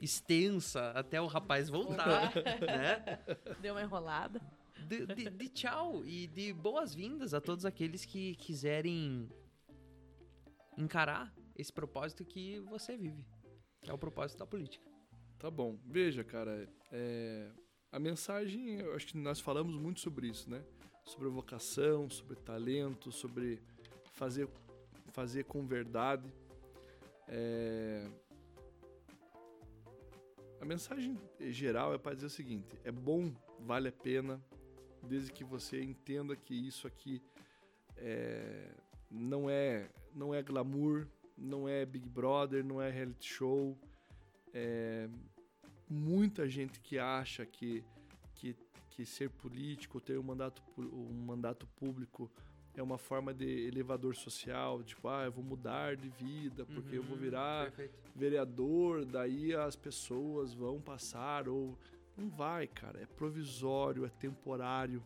extensa 0.00 0.90
até 0.90 1.18
o 1.20 1.26
rapaz 1.26 1.70
voltar, 1.70 2.32
né? 2.60 3.18
Deu 3.60 3.72
uma 3.74 3.82
enrolada. 3.82 4.40
De, 4.86 5.06
de- 5.06 5.30
de 5.30 5.48
tchau 5.48 6.04
e 6.04 6.26
de 6.26 6.52
boas-vindas 6.52 7.32
a 7.32 7.40
todos 7.40 7.64
aqueles 7.64 8.04
que 8.04 8.34
quiserem 8.36 9.26
encarar 10.76 11.34
esse 11.54 11.72
propósito 11.72 12.24
que 12.24 12.60
você 12.60 12.96
vive. 12.96 13.24
que 13.82 13.90
É 13.90 13.94
o 13.94 13.98
propósito 13.98 14.38
da 14.38 14.46
política. 14.46 14.84
Tá 15.38 15.50
bom. 15.50 15.78
Veja, 15.84 16.24
cara, 16.24 16.68
é, 16.90 17.50
a 17.92 17.98
mensagem, 17.98 18.80
eu 18.80 18.94
acho 18.94 19.06
que 19.06 19.16
nós 19.16 19.40
falamos 19.40 19.74
muito 19.74 20.00
sobre 20.00 20.28
isso, 20.28 20.50
né? 20.50 20.64
Sobre 21.04 21.28
vocação, 21.28 22.10
sobre 22.10 22.36
talento, 22.36 23.12
sobre 23.12 23.62
fazer, 24.12 24.48
fazer 25.12 25.44
com 25.44 25.66
verdade. 25.66 26.32
É, 27.28 28.08
A 30.60 30.64
mensagem 30.64 31.20
geral 31.38 31.94
é 31.94 31.98
para 31.98 32.14
dizer 32.14 32.26
o 32.26 32.30
seguinte: 32.30 32.76
é 32.82 32.90
bom, 32.90 33.32
vale 33.60 33.88
a 33.88 33.92
pena, 33.92 34.42
desde 35.02 35.32
que 35.32 35.44
você 35.44 35.80
entenda 35.80 36.34
que 36.34 36.54
isso 36.54 36.86
aqui 36.86 37.22
é, 37.96 38.70
não 39.10 39.48
é 39.50 39.88
não 40.16 40.34
é 40.34 40.42
glamour, 40.42 41.06
não 41.36 41.68
é 41.68 41.84
Big 41.84 42.08
Brother, 42.08 42.64
não 42.64 42.80
é 42.80 42.90
reality 42.90 43.28
show. 43.28 43.78
É, 44.52 45.08
muita 45.88 46.48
gente 46.48 46.80
que 46.80 46.98
acha 46.98 47.44
que, 47.44 47.84
que, 48.34 48.56
que 48.90 49.04
ser 49.04 49.28
político, 49.30 50.00
ter 50.00 50.18
um 50.18 50.22
mandato, 50.22 50.62
um 50.78 51.12
mandato 51.26 51.66
público 51.76 52.30
é 52.74 52.82
uma 52.82 52.98
forma 52.98 53.32
de 53.32 53.46
elevador 53.66 54.14
social, 54.14 54.82
tipo, 54.82 55.08
ah, 55.08 55.24
eu 55.24 55.32
vou 55.32 55.44
mudar 55.44 55.96
de 55.96 56.08
vida 56.08 56.64
porque 56.66 56.96
eu 56.96 57.02
vou 57.02 57.16
Uhum, 57.16 57.22
virar 57.22 57.64
Perfeito. 57.72 57.94
vereador, 58.14 59.04
daí 59.06 59.54
as 59.54 59.76
pessoas 59.76 60.52
vão 60.52 60.80
passar 60.80 61.48
ou 61.48 61.78
não 62.16 62.28
vai, 62.28 62.66
cara, 62.66 63.00
é 63.00 63.06
provisório, 63.06 64.04
é 64.04 64.08
temporário, 64.10 65.02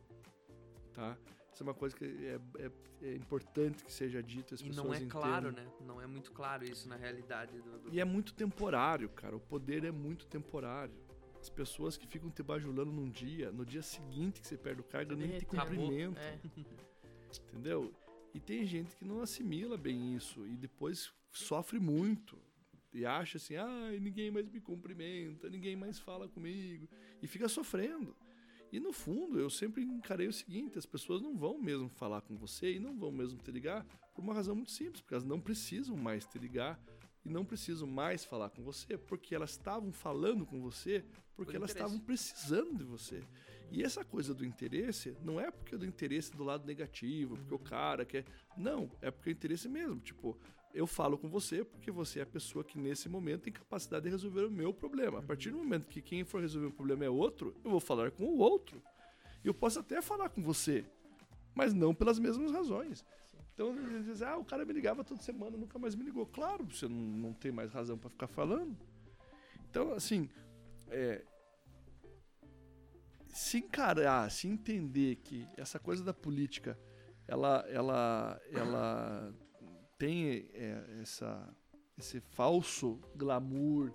tá? 0.93 1.17
Isso 1.61 1.63
é 1.63 1.67
uma 1.69 1.75
coisa 1.75 1.95
que 1.95 2.05
é, 2.07 2.41
é, 2.59 2.71
é 3.03 3.15
importante 3.17 3.85
que 3.85 3.93
seja 3.93 4.23
dita, 4.23 4.55
as 4.55 4.63
E 4.63 4.65
pessoas 4.65 4.87
não 4.87 4.95
é 4.95 4.97
entendam. 4.97 5.21
claro, 5.21 5.53
né? 5.53 5.67
Não 5.87 6.01
é 6.01 6.07
muito 6.07 6.33
claro 6.33 6.65
isso 6.65 6.89
na 6.89 6.97
realidade 6.97 7.61
do. 7.61 7.79
do- 7.81 7.93
E 7.95 8.01
é 8.01 8.05
muito 8.05 8.33
temporário, 8.33 9.11
cara. 9.11 9.37
O 9.37 9.41
poder 9.41 9.85
é 9.85 9.91
muito 9.91 10.27
temporário. 10.27 10.95
As 11.39 11.51
pessoas 11.51 11.99
que 11.99 12.07
ficam 12.07 12.31
te 12.31 12.43
bajulando 12.43 12.91
num 12.91 13.11
dia, 13.11 13.53
no 13.53 13.67
dia 13.67 13.83
seguinte 13.83 14.41
que 14.41 14.47
você 14.49 14.57
perde 14.57 14.81
o 14.81 14.85
cargo, 14.85 15.15
nem 15.15 15.39
te 15.39 15.45
cumprimentam. 15.45 16.23
É. 16.23 16.39
Entendeu? 17.53 17.93
E 18.33 18.41
tem 18.41 18.65
gente 18.65 18.97
que 18.97 19.05
não 19.05 19.21
assimila 19.21 19.77
bem 19.77 20.15
isso 20.17 20.47
e 20.47 20.57
depois 20.57 21.13
sofre 21.31 21.79
muito. 21.79 22.39
E 22.91 23.05
acha 23.05 23.37
assim, 23.37 23.57
ah, 23.57 23.91
ninguém 24.01 24.31
mais 24.31 24.49
me 24.49 24.61
cumprimenta, 24.63 25.49
ninguém 25.51 25.77
mais 25.77 25.99
fala 25.99 26.27
comigo. 26.27 26.89
E 27.23 27.27
fica 27.27 27.49
sofrendo. 27.51 28.17
E 28.73 28.79
no 28.79 28.93
fundo, 28.93 29.39
eu 29.39 29.51
sempre 29.51 29.83
encarei 29.83 30.29
o 30.29 30.33
seguinte: 30.33 30.79
as 30.79 30.87
pessoas 30.87 31.21
não 31.21 31.37
vão 31.37 31.59
mesmo 31.59 31.89
falar 31.89 32.21
com 32.21 32.37
você 32.37 32.75
e 32.75 32.79
não 32.79 32.97
vão 32.97 33.11
mesmo 33.11 33.39
te 33.39 33.51
ligar 33.51 33.85
por 34.15 34.23
uma 34.23 34.35
razão 34.35 34.55
muito 34.55 34.71
simples, 34.71 35.01
porque 35.01 35.15
elas 35.15 35.25
não 35.25 35.41
precisam 35.41 35.97
mais 35.97 36.27
te 36.27 36.39
ligar 36.39 36.81
e 37.25 37.29
não 37.29 37.45
precisam 37.45 37.87
mais 37.87 38.25
falar 38.25 38.51
com 38.51 38.63
você, 38.63 38.97
porque 38.97 39.35
elas 39.35 39.51
estavam 39.51 39.93
falando 39.93 40.47
com 40.47 40.61
você 40.61 41.05
porque 41.41 41.53
Por 41.53 41.57
elas 41.57 41.71
estavam 41.71 41.99
precisando 41.99 42.77
de 42.77 42.85
você. 42.85 43.23
E 43.71 43.83
essa 43.83 44.05
coisa 44.05 44.35
do 44.35 44.45
interesse 44.45 45.17
não 45.23 45.41
é 45.41 45.51
porque 45.51 45.75
é 45.75 45.79
do 45.79 45.87
interesse 45.87 46.37
do 46.37 46.45
lado 46.45 46.67
negativo, 46.67 47.35
porque 47.37 47.55
o 47.55 47.59
cara 47.59 48.05
quer. 48.05 48.27
Não, 48.59 48.91
é 49.01 49.11
porque 49.11 49.31
é 49.31 49.33
interesse 49.33 49.67
mesmo. 49.67 49.99
Tipo, 50.01 50.39
eu 50.73 50.87
falo 50.87 51.19
com 51.19 51.29
você 51.29 51.65
porque 51.65 51.91
você 51.91 52.21
é 52.21 52.23
a 52.23 52.27
pessoa 52.27 52.65
que 52.65 52.79
nesse 52.79 53.09
momento 53.09 53.43
tem 53.43 53.53
capacidade 53.53 54.05
de 54.05 54.11
resolver 54.11 54.45
o 54.45 54.51
meu 54.51 54.73
problema. 54.73 55.19
A 55.19 55.23
partir 55.23 55.51
do 55.51 55.59
momento 55.59 55.89
que 55.89 56.01
quem 56.01 56.25
for 56.25 56.41
resolver 56.41 56.69
o 56.69 56.73
problema 56.73 57.05
é 57.05 57.11
outro, 57.11 57.55
eu 57.65 57.71
vou 57.71 57.81
falar 57.81 58.11
com 58.11 58.25
o 58.25 58.39
outro. 58.39 58.83
Eu 59.45 59.55
posso 59.55 59.81
até 59.81 60.01
falar 60.01 60.29
com 60.29 60.43
você, 60.43 60.85
mas 61.55 61.73
não 61.73 61.95
pelas 61.95 62.19
mesmas 62.19 62.53
razões. 62.53 63.05
Então, 63.55 63.71
às 63.71 64.07
vezes, 64.07 64.23
ah, 64.23 64.39
o 64.39 64.45
cara 64.45 64.65
me 64.65 64.73
ligava 64.73 65.05
toda 65.05 65.21
semana, 65.21 65.57
nunca 65.57 65.79
mais 65.79 65.95
me 65.95 66.05
ligou. 66.05 66.25
Claro, 66.27 66.65
você 66.65 66.89
não, 66.89 66.97
não 66.97 67.33
tem 67.33 67.51
mais 67.51 67.73
razão 67.73 67.99
para 67.99 68.09
ficar 68.09 68.27
falando. 68.27 68.77
Então, 69.69 69.93
assim, 69.93 70.29
é, 70.89 71.23
se 73.29 73.59
encarar, 73.59 74.31
se 74.31 74.49
entender 74.49 75.17
que 75.17 75.47
essa 75.57 75.79
coisa 75.79 76.03
da 76.03 76.15
política, 76.15 76.79
ela, 77.27 77.65
ela, 77.69 78.41
ela 78.51 79.35
tem 80.01 80.49
é, 80.55 80.83
essa, 81.03 81.47
esse 81.99 82.21
falso 82.21 82.99
glamour, 83.15 83.93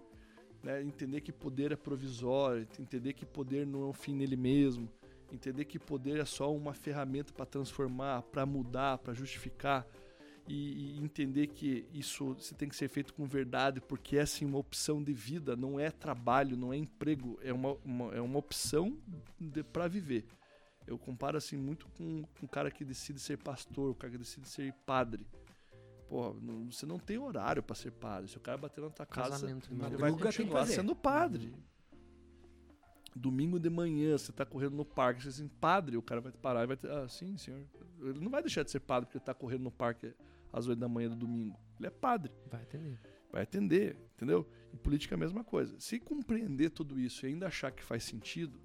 né? 0.61 0.83
entender 0.83 1.19
que 1.19 1.31
poder 1.31 1.71
é 1.71 1.75
provisório, 1.75 2.67
entender 2.79 3.13
que 3.13 3.25
poder 3.25 3.65
não 3.65 3.81
é 3.81 3.85
um 3.87 3.93
fim 3.93 4.13
nele 4.13 4.35
mesmo, 4.35 4.87
entender 5.33 5.65
que 5.65 5.79
poder 5.79 6.19
é 6.19 6.25
só 6.25 6.55
uma 6.55 6.75
ferramenta 6.75 7.33
para 7.33 7.47
transformar, 7.47 8.21
para 8.21 8.45
mudar, 8.45 8.99
para 8.99 9.15
justificar 9.15 9.83
e, 10.47 10.91
e 10.99 11.03
entender 11.03 11.47
que 11.47 11.87
isso 11.91 12.35
tem 12.55 12.69
que 12.69 12.75
ser 12.75 12.87
feito 12.87 13.11
com 13.11 13.25
verdade, 13.25 13.81
porque 13.81 14.17
é 14.17 14.21
assim 14.21 14.45
uma 14.45 14.59
opção 14.59 15.01
de 15.03 15.11
vida, 15.11 15.55
não 15.55 15.79
é 15.79 15.89
trabalho, 15.89 16.55
não 16.55 16.71
é 16.71 16.77
emprego, 16.77 17.39
é 17.41 17.51
uma, 17.51 17.73
uma- 17.83 18.13
é 18.13 18.21
uma 18.21 18.37
opção 18.37 18.95
para 19.73 19.87
viver. 19.87 20.23
Eu 20.85 20.99
comparo 20.99 21.35
assim 21.35 21.57
muito 21.57 21.87
com, 21.97 22.23
o 22.43 22.47
cara 22.47 22.69
que 22.69 22.85
decide 22.85 23.19
ser 23.19 23.39
pastor, 23.39 23.89
o 23.89 23.95
cara 23.95 24.11
que 24.11 24.19
decide 24.19 24.47
ser 24.47 24.71
padre. 24.85 25.25
Pô, 26.07 26.33
não- 26.33 26.71
você 26.71 26.85
não 26.85 26.99
tem 26.99 27.17
horário 27.17 27.63
para 27.63 27.75
ser 27.75 27.91
padre. 27.91 28.29
Se 28.29 28.37
o 28.37 28.39
cara 28.39 28.57
bater 28.57 28.81
na 28.81 28.89
tua 28.89 29.05
casa, 29.05 29.31
Casamento, 29.31 29.69
ele 29.71 29.79
madruga 29.81 29.97
vai 30.01 30.09
tem 30.11 30.17
que 30.19 30.23
continuar 30.25 30.65
sendo 30.67 30.95
padre. 30.95 31.53
Domingo 33.15 33.57
de 33.57 33.69
manhã, 33.69 34.17
você 34.17 34.31
tá 34.33 34.45
correndo 34.45 34.75
no 34.75 34.83
parque, 34.83 35.23
você 35.23 35.29
assim, 35.29 35.47
padre, 35.47 35.95
o 35.95 36.01
cara 36.01 36.19
vai 36.19 36.33
parar 36.33 36.63
e 36.63 36.67
vai 36.67 36.75
ter, 36.75 36.91
ah, 36.91 37.07
sim, 37.07 37.37
senhor. 37.37 37.65
Ele 38.01 38.19
não 38.19 38.29
vai 38.29 38.41
deixar 38.41 38.63
de 38.63 38.71
ser 38.71 38.81
padre 38.81 39.05
porque 39.07 39.17
ele 39.17 39.23
tá 39.25 39.33
correndo 39.33 39.61
no 39.63 39.71
parque 39.71 40.13
às 40.51 40.67
8 40.67 40.77
da 40.77 40.89
manhã 40.89 41.09
do 41.09 41.15
domingo. 41.15 41.57
Ele 41.79 41.87
é 41.87 41.91
padre, 41.91 42.31
Vai 42.51 42.61
atender. 42.63 42.99
vai 43.31 43.43
atender, 43.43 43.97
entendeu? 44.15 44.45
E 44.73 44.77
política 44.77 45.15
é 45.15 45.17
a 45.17 45.19
mesma 45.19 45.45
coisa. 45.45 45.79
Se 45.79 45.97
compreender 45.97 46.71
tudo 46.71 46.99
isso 46.99 47.25
e 47.25 47.29
ainda 47.29 47.47
achar 47.47 47.71
que 47.71 47.81
faz 47.81 48.03
sentido, 48.03 48.59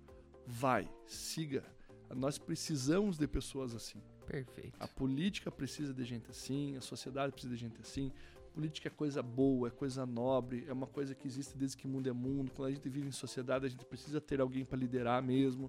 vai, 0.44 0.90
siga. 1.06 1.64
Nós 2.12 2.36
precisamos 2.36 3.16
de 3.16 3.28
pessoas 3.28 3.72
assim. 3.72 4.02
Perfeito. 4.30 4.76
A 4.78 4.86
política 4.86 5.50
precisa 5.50 5.92
de 5.92 6.04
gente 6.04 6.30
assim, 6.30 6.76
a 6.76 6.80
sociedade 6.80 7.32
precisa 7.32 7.54
de 7.54 7.60
gente 7.60 7.80
assim. 7.80 8.12
Política 8.54 8.86
é 8.86 8.90
coisa 8.90 9.20
boa, 9.22 9.66
é 9.66 9.70
coisa 9.72 10.06
nobre, 10.06 10.64
é 10.68 10.72
uma 10.72 10.86
coisa 10.86 11.16
que 11.16 11.26
existe 11.26 11.56
desde 11.58 11.76
que 11.76 11.88
mundo 11.88 12.08
é 12.08 12.12
mundo. 12.12 12.52
Quando 12.54 12.68
a 12.68 12.70
gente 12.70 12.88
vive 12.88 13.08
em 13.08 13.12
sociedade, 13.12 13.66
a 13.66 13.68
gente 13.68 13.84
precisa 13.84 14.20
ter 14.20 14.40
alguém 14.40 14.64
para 14.64 14.78
liderar 14.78 15.20
mesmo. 15.20 15.68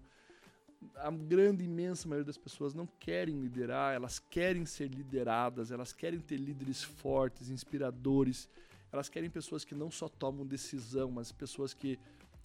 A 0.95 1.09
grande, 1.09 1.63
imensa 1.63 2.07
maioria 2.07 2.25
das 2.25 2.37
pessoas 2.37 2.75
não 2.75 2.87
querem 2.99 3.39
liderar, 3.39 3.95
elas 3.95 4.19
querem 4.19 4.65
ser 4.65 4.89
lideradas, 4.89 5.71
elas 5.71 5.91
querem 5.91 6.19
ter 6.19 6.37
líderes 6.37 6.83
fortes, 6.83 7.49
inspiradores. 7.49 8.47
Elas 8.91 9.09
querem 9.09 9.29
pessoas 9.29 9.65
que 9.65 9.73
não 9.73 9.89
só 9.89 10.07
tomam 10.07 10.45
decisão, 10.45 11.09
mas 11.09 11.31
pessoas 11.31 11.73
que, 11.73 11.97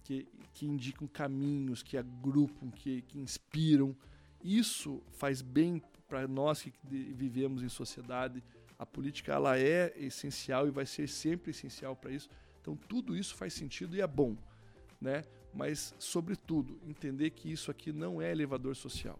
que, 0.03 0.27
que 0.53 0.65
indicam 0.65 1.07
caminhos, 1.07 1.83
que 1.83 1.95
agrupam, 1.95 2.71
que, 2.71 3.03
que 3.03 3.19
inspiram. 3.19 3.95
Isso 4.43 5.01
faz 5.11 5.41
bem 5.41 5.81
para 6.07 6.27
nós 6.27 6.61
que 6.61 6.73
vivemos 6.83 7.61
em 7.63 7.69
sociedade. 7.69 8.43
A 8.79 8.85
política 8.85 9.33
ela 9.33 9.57
é 9.57 9.93
essencial 9.97 10.67
e 10.67 10.71
vai 10.71 10.85
ser 10.85 11.07
sempre 11.09 11.51
essencial 11.51 11.95
para 11.95 12.11
isso. 12.11 12.29
Então 12.61 12.75
tudo 12.87 13.15
isso 13.15 13.35
faz 13.35 13.53
sentido 13.53 13.95
e 13.95 14.01
é 14.01 14.07
bom, 14.07 14.35
né? 15.01 15.23
Mas 15.53 15.95
sobretudo 15.97 16.79
entender 16.87 17.31
que 17.31 17.51
isso 17.51 17.71
aqui 17.71 17.91
não 17.91 18.21
é 18.21 18.31
elevador 18.31 18.75
social, 18.75 19.19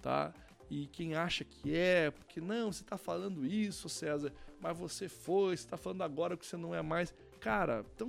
tá? 0.00 0.32
E 0.70 0.86
quem 0.86 1.14
acha 1.14 1.44
que 1.44 1.74
é, 1.74 2.10
porque 2.12 2.40
não, 2.40 2.72
você 2.72 2.82
está 2.82 2.96
falando 2.96 3.44
isso, 3.44 3.88
César, 3.88 4.32
mas 4.60 4.78
você 4.78 5.08
foi, 5.08 5.56
você 5.56 5.64
está 5.64 5.76
falando 5.76 6.02
agora 6.02 6.36
que 6.36 6.46
você 6.46 6.56
não 6.56 6.74
é 6.74 6.80
mais. 6.80 7.12
Cara, 7.40 7.84
então 7.94 8.08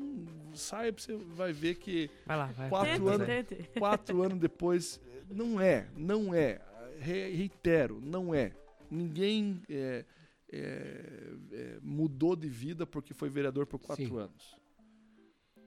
saiba, 0.54 1.00
você 1.00 1.16
vai 1.16 1.52
ver 1.52 1.76
que 1.76 2.10
Vai 2.26 2.38
lá, 2.38 2.46
vai. 2.48 2.70
Quatro 2.70 2.92
Tente, 2.92 3.10
anos- 3.10 3.28
tente. 3.48 3.70
quatro 3.80 4.22
anos 4.24 4.40
depois, 4.40 5.02
não 5.30 5.60
é, 5.60 5.88
não 5.98 6.34
é. 6.36 6.62
Re- 7.02 7.32
reitero, 7.32 8.00
não 8.00 8.34
é. 8.34 8.54
Ninguém 8.90 9.62
é, 9.68 10.06
é, 10.52 11.34
é, 11.52 11.80
mudou 11.82 12.36
de 12.36 12.48
vida 12.48 12.86
porque 12.86 13.14
foi 13.14 13.30
vereador 13.30 13.66
por 13.66 13.80
quatro 13.80 14.06
Sim. 14.06 14.18
anos. 14.18 14.56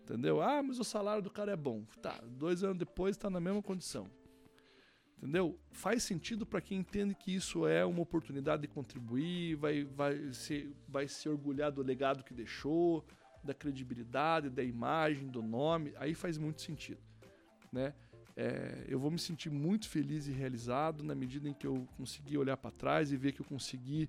Entendeu? 0.02 0.40
Ah, 0.40 0.62
mas 0.62 0.78
o 0.78 0.84
salário 0.84 1.22
do 1.22 1.30
cara 1.30 1.52
é 1.52 1.56
bom. 1.56 1.84
Tá, 2.00 2.22
dois 2.24 2.62
anos 2.62 2.78
depois 2.78 3.16
está 3.16 3.28
na 3.28 3.40
mesma 3.40 3.62
condição. 3.62 4.08
Entendeu? 5.16 5.58
Faz 5.72 6.02
sentido 6.02 6.44
para 6.44 6.60
quem 6.60 6.78
entende 6.78 7.14
que 7.14 7.34
isso 7.34 7.66
é 7.66 7.84
uma 7.84 8.02
oportunidade 8.02 8.62
de 8.62 8.68
contribuir, 8.68 9.56
vai, 9.56 9.84
vai, 9.84 10.32
se, 10.34 10.74
vai 10.86 11.08
se 11.08 11.28
orgulhar 11.28 11.72
do 11.72 11.82
legado 11.82 12.22
que 12.22 12.34
deixou, 12.34 13.04
da 13.42 13.54
credibilidade, 13.54 14.50
da 14.50 14.62
imagem, 14.62 15.28
do 15.28 15.42
nome. 15.42 15.94
Aí 15.96 16.14
faz 16.14 16.36
muito 16.36 16.60
sentido. 16.60 17.00
Né? 17.72 17.94
É, 18.36 18.84
eu 18.88 18.98
vou 18.98 19.10
me 19.10 19.18
sentir 19.18 19.48
muito 19.50 19.88
feliz 19.88 20.26
e 20.26 20.32
realizado 20.32 21.04
na 21.04 21.14
medida 21.14 21.48
em 21.48 21.54
que 21.54 21.66
eu 21.66 21.86
conseguir 21.96 22.36
olhar 22.36 22.56
para 22.56 22.70
trás 22.72 23.12
e 23.12 23.16
ver 23.16 23.32
que 23.32 23.40
eu 23.40 23.46
consegui 23.46 24.08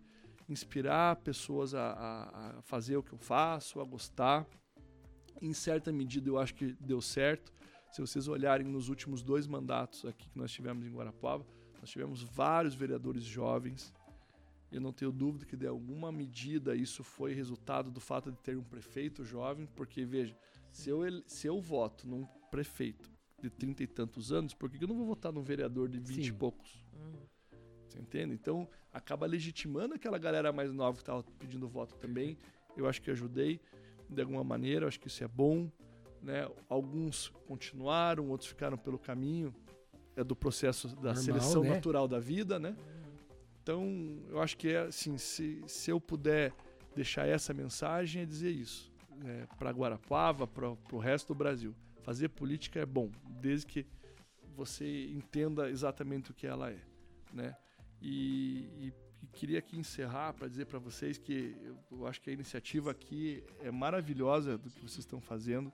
inspirar 0.50 1.16
pessoas 1.18 1.74
a, 1.76 1.92
a- 1.92 2.58
a 2.58 2.62
fazer 2.64 2.98
o 2.98 3.04
que 3.04 3.14
eu 3.14 3.18
faço, 3.20 3.80
a 3.80 3.84
gostar. 3.84 4.48
Em 5.42 5.54
certa 5.54 5.92
medida, 5.92 6.30
eu 6.30 6.40
acho 6.40 6.56
que 6.56 6.74
deu 6.80 7.02
certo. 7.02 7.54
Se 7.92 8.02
vocês 8.02 8.28
olharem 8.28 8.66
nos 8.68 8.90
últimos 8.90 9.22
dois 9.22 9.46
mandatos 9.48 10.06
aqui 10.06 10.30
que 10.30 10.38
nós 10.38 10.52
tivemos 10.52 10.86
em 10.86 10.92
Guarapuava, 10.92 11.46
nós 11.80 11.90
tivemos 11.90 12.24
vários 12.24 12.74
vereadores 12.74 13.24
jovens. 13.24 13.94
Eu 14.72 14.82
não 14.82 14.92
tenho 14.92 15.12
dúvida 15.12 15.46
que 15.46 15.56
de 15.56 15.68
alguma 15.68 16.12
medida 16.12 16.76
isso 16.76 17.04
foi 17.04 17.34
resultado 17.34 17.92
do 17.92 18.00
fato 18.02 18.32
de 18.32 18.38
ter 18.40 18.58
um 18.58 18.64
prefeito 18.64 19.24
jovem, 19.24 19.68
porque 19.76 20.04
veja, 20.04 20.36
se 20.72 20.90
eu, 20.90 21.02
se 21.28 21.48
eu 21.48 21.62
voto 21.62 22.08
num 22.08 22.26
prefeito 22.50 23.15
de 23.46 23.50
trinta 23.52 23.84
e 23.84 23.88
tantos 23.88 24.32
anos, 24.32 24.54
por 24.54 24.70
que 24.70 24.84
eu 24.84 24.88
não 24.88 24.96
vou 24.96 25.06
votar 25.06 25.32
num 25.32 25.44
vereador 25.44 25.88
de 25.88 26.00
vinte 26.00 26.28
e 26.28 26.34
poucos? 26.34 26.84
Uhum. 26.94 27.20
Você 27.88 28.00
entende? 28.00 28.34
Então, 28.34 28.68
acaba 28.92 29.26
legitimando 29.26 29.94
aquela 29.94 30.18
galera 30.18 30.52
mais 30.52 30.74
nova 30.74 30.98
que 30.98 31.04
estava 31.04 31.24
pedindo 31.38 31.68
voto 31.68 31.96
também. 31.96 32.38
Eu 32.76 32.88
acho 32.88 33.02
que 33.02 33.12
ajudei 33.12 33.62
de 34.10 34.22
alguma 34.22 34.44
maneira, 34.44 34.86
eu 34.86 34.88
acho 34.88 35.00
que 35.00 35.08
isso 35.08 35.24
é 35.24 35.28
bom. 35.28 35.72
Né? 36.22 36.50
Alguns 36.68 37.30
continuaram, 37.46 38.30
outros 38.30 38.50
ficaram 38.50 38.78
pelo 38.78 38.98
caminho. 38.98 39.54
É 40.16 40.24
do 40.24 40.36
processo 40.36 40.88
da 40.88 41.14
Normal, 41.14 41.24
seleção 41.24 41.62
né? 41.64 41.70
natural 41.70 42.08
da 42.08 42.20
vida, 42.20 42.58
né? 42.58 42.76
Então, 43.62 44.24
eu 44.30 44.42
acho 44.42 44.58
que 44.58 44.70
é 44.70 44.84
assim, 44.84 45.18
se, 45.18 45.62
se 45.68 45.92
eu 45.92 46.00
puder 46.00 46.54
deixar 46.96 47.28
essa 47.28 47.54
mensagem, 47.54 48.22
é 48.22 48.26
dizer 48.26 48.52
isso. 48.52 48.92
É, 49.26 49.46
para 49.58 49.72
Guarapuava, 49.72 50.48
para 50.48 50.70
o 50.70 50.98
resto 50.98 51.34
do 51.34 51.36
Brasil. 51.36 51.76
Fazer 52.06 52.30
política 52.30 52.80
é 52.80 52.86
bom, 52.86 53.10
desde 53.42 53.66
que 53.66 53.84
você 54.56 55.08
entenda 55.08 55.70
exatamente 55.72 56.30
o 56.30 56.34
que 56.36 56.46
ela 56.46 56.70
é, 56.70 56.80
né? 57.34 57.56
E, 58.00 58.70
e- 58.78 58.94
e 59.24 59.28
queria 59.34 59.58
aqui 59.58 59.76
encerrar 59.76 60.34
para 60.34 60.48
dizer 60.48 60.66
para 60.68 60.78
vocês 60.78 61.18
que 61.18 61.58
eu, 61.92 62.06
acho 62.06 62.22
que 62.22 62.30
a 62.30 62.34
iniciativa 62.34 62.92
aqui 62.92 63.44
é 63.60 63.72
maravilhosa 63.72 64.56
do 64.56 64.70
que 64.70 64.80
vocês 64.82 65.00
estão 65.00 65.20
fazendo, 65.20 65.74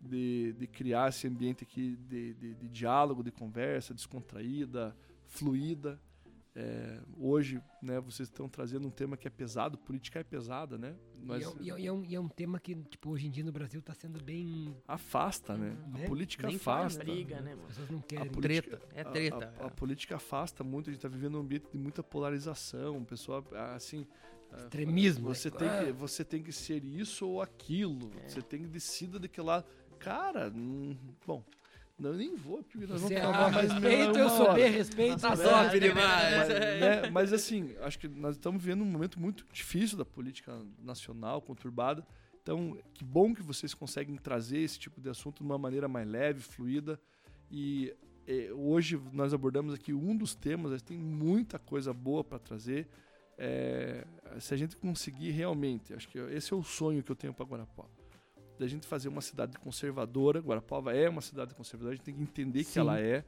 de, 0.00 0.52
de 0.52 0.66
criar 0.68 1.08
esse 1.08 1.26
ambiente 1.26 1.64
aqui 1.64 1.96
de, 1.96 2.34
de- 2.34 2.54
de 2.54 2.68
diálogo, 2.68 3.24
de 3.24 3.32
conversa 3.32 3.92
descontraída, 3.92 4.96
fluida. 5.26 6.00
É, 6.58 6.98
hoje, 7.18 7.60
né, 7.82 8.00
vocês 8.00 8.30
estão 8.30 8.48
trazendo 8.48 8.88
um 8.88 8.90
tema 8.90 9.14
que 9.14 9.28
é 9.28 9.30
pesado, 9.30 9.76
política 9.76 10.20
é 10.20 10.24
pesada, 10.24 10.78
né? 10.78 10.96
Mas 11.22 11.42
E 11.42 11.44
é, 11.44 11.48
e 11.60 11.68
é 11.68 11.74
um- 11.74 11.78
e 11.78 11.86
é 11.86 11.92
um, 11.92 12.04
e 12.04 12.14
é 12.14 12.20
um 12.20 12.28
tema 12.28 12.58
que, 12.58 12.74
tipo, 12.74 13.10
hoje 13.10 13.26
em 13.26 13.30
dia 13.30 13.44
no 13.44 13.52
Brasil 13.52 13.82
tá 13.82 13.92
sendo 13.92 14.22
bem. 14.24 14.74
afasta, 14.88 15.54
né? 15.54 15.76
Né? 15.92 16.04
A 16.04 16.08
política 16.08 16.46
Nem 16.46 16.56
fala, 16.56 16.86
afasta. 16.86 17.04
briga, 17.04 17.42
né, 17.42 17.52
As 17.52 17.60
pessoas 17.66 17.90
não 17.90 17.98
A 17.98 18.02
querem. 18.02 18.32
política, 18.32 18.76
Treta, 18.78 18.88
é 18.94 19.00
a- 19.02 19.10
treta. 19.10 19.54
A, 19.60 19.66
a 19.66 19.70
política 19.70 20.16
afasta 20.16 20.64
muito, 20.64 20.88
a 20.88 20.92
gente 20.94 20.98
está 20.98 21.08
vivendo 21.08 21.36
um 21.36 21.40
ambiente 21.42 21.66
de 21.70 21.76
muita 21.76 22.02
polarização, 22.02 23.04
pessoal, 23.04 23.44
assim... 23.74 24.06
ah, 24.50 24.56
Extremismo. 24.62 25.34
Você 25.34 25.50
né? 25.50 25.56
tem, 25.58 25.68
Ah, 25.68 25.84
que, 25.84 25.92
você 25.92 26.24
tem 26.24 26.42
que 26.42 26.52
ser 26.52 26.82
isso 26.82 27.28
ou 27.28 27.42
aquilo. 27.42 28.10
É. 28.24 28.28
Você 28.30 28.40
tem 28.40 28.62
que 28.62 28.68
decidir 28.68 29.18
de 29.20 29.28
que 29.28 29.42
lado. 29.42 29.66
Cara, 29.98 30.50
hum, 30.54 30.96
bom, 31.26 31.44
não, 31.98 32.10
eu 32.10 32.16
nem 32.16 32.36
vou, 32.36 32.62
porque 32.62 32.86
nós 32.86 33.00
Você 33.00 33.14
vamos 33.14 33.18
é 33.18 33.20
falar 33.22 33.46
A, 33.46 33.50
mais 33.50 33.72
respeito, 33.72 34.18
eu 34.18 34.28
sou 34.28 34.46
hora. 34.46 34.54
B, 34.54 34.68
respeito. 34.68 35.20
Tá 35.20 35.34
sou 35.34 35.44
top 35.44 35.76
A. 35.76 35.78
demais. 35.78 36.36
Mas, 36.36 36.48
né, 36.48 37.10
mas, 37.10 37.32
assim, 37.32 37.74
acho 37.80 37.98
que 37.98 38.06
nós 38.06 38.36
estamos 38.36 38.62
vivendo 38.62 38.82
um 38.82 38.86
momento 38.86 39.18
muito 39.18 39.46
difícil 39.50 39.96
da 39.96 40.04
política 40.04 40.60
nacional, 40.78 41.40
conturbada. 41.40 42.06
Então, 42.42 42.78
que 42.92 43.02
bom 43.02 43.34
que 43.34 43.42
vocês 43.42 43.72
conseguem 43.72 44.16
trazer 44.16 44.58
esse 44.58 44.78
tipo 44.78 45.00
de 45.00 45.08
assunto 45.08 45.38
de 45.38 45.44
uma 45.44 45.58
maneira 45.58 45.88
mais 45.88 46.06
leve, 46.06 46.40
fluida. 46.42 47.00
E 47.50 47.94
eh, 48.26 48.52
hoje 48.52 49.00
nós 49.12 49.32
abordamos 49.32 49.72
aqui 49.72 49.92
um 49.94 50.14
dos 50.14 50.34
temas, 50.34 50.72
mas 50.72 50.82
tem 50.82 50.98
muita 50.98 51.58
coisa 51.58 51.94
boa 51.94 52.22
para 52.22 52.38
trazer. 52.38 52.88
É, 53.38 54.06
se 54.38 54.54
a 54.54 54.56
gente 54.56 54.76
conseguir 54.76 55.30
realmente, 55.30 55.92
acho 55.92 56.08
que 56.08 56.18
esse 56.18 56.52
é 56.52 56.56
o 56.56 56.62
sonho 56.62 57.02
que 57.02 57.10
eu 57.10 57.16
tenho 57.16 57.34
para 57.34 57.44
Guarapuava. 57.46 57.90
Da 58.58 58.66
gente 58.66 58.86
fazer 58.86 59.08
uma 59.08 59.20
cidade 59.20 59.58
conservadora. 59.58 60.40
Guarapuava 60.40 60.94
é 60.94 61.08
uma 61.08 61.20
cidade 61.20 61.54
conservadora, 61.54 61.94
a 61.94 61.96
gente 61.96 62.04
tem 62.04 62.14
que 62.14 62.22
entender 62.22 62.64
que 62.64 62.70
Sim. 62.70 62.80
ela 62.80 63.00
é. 63.00 63.24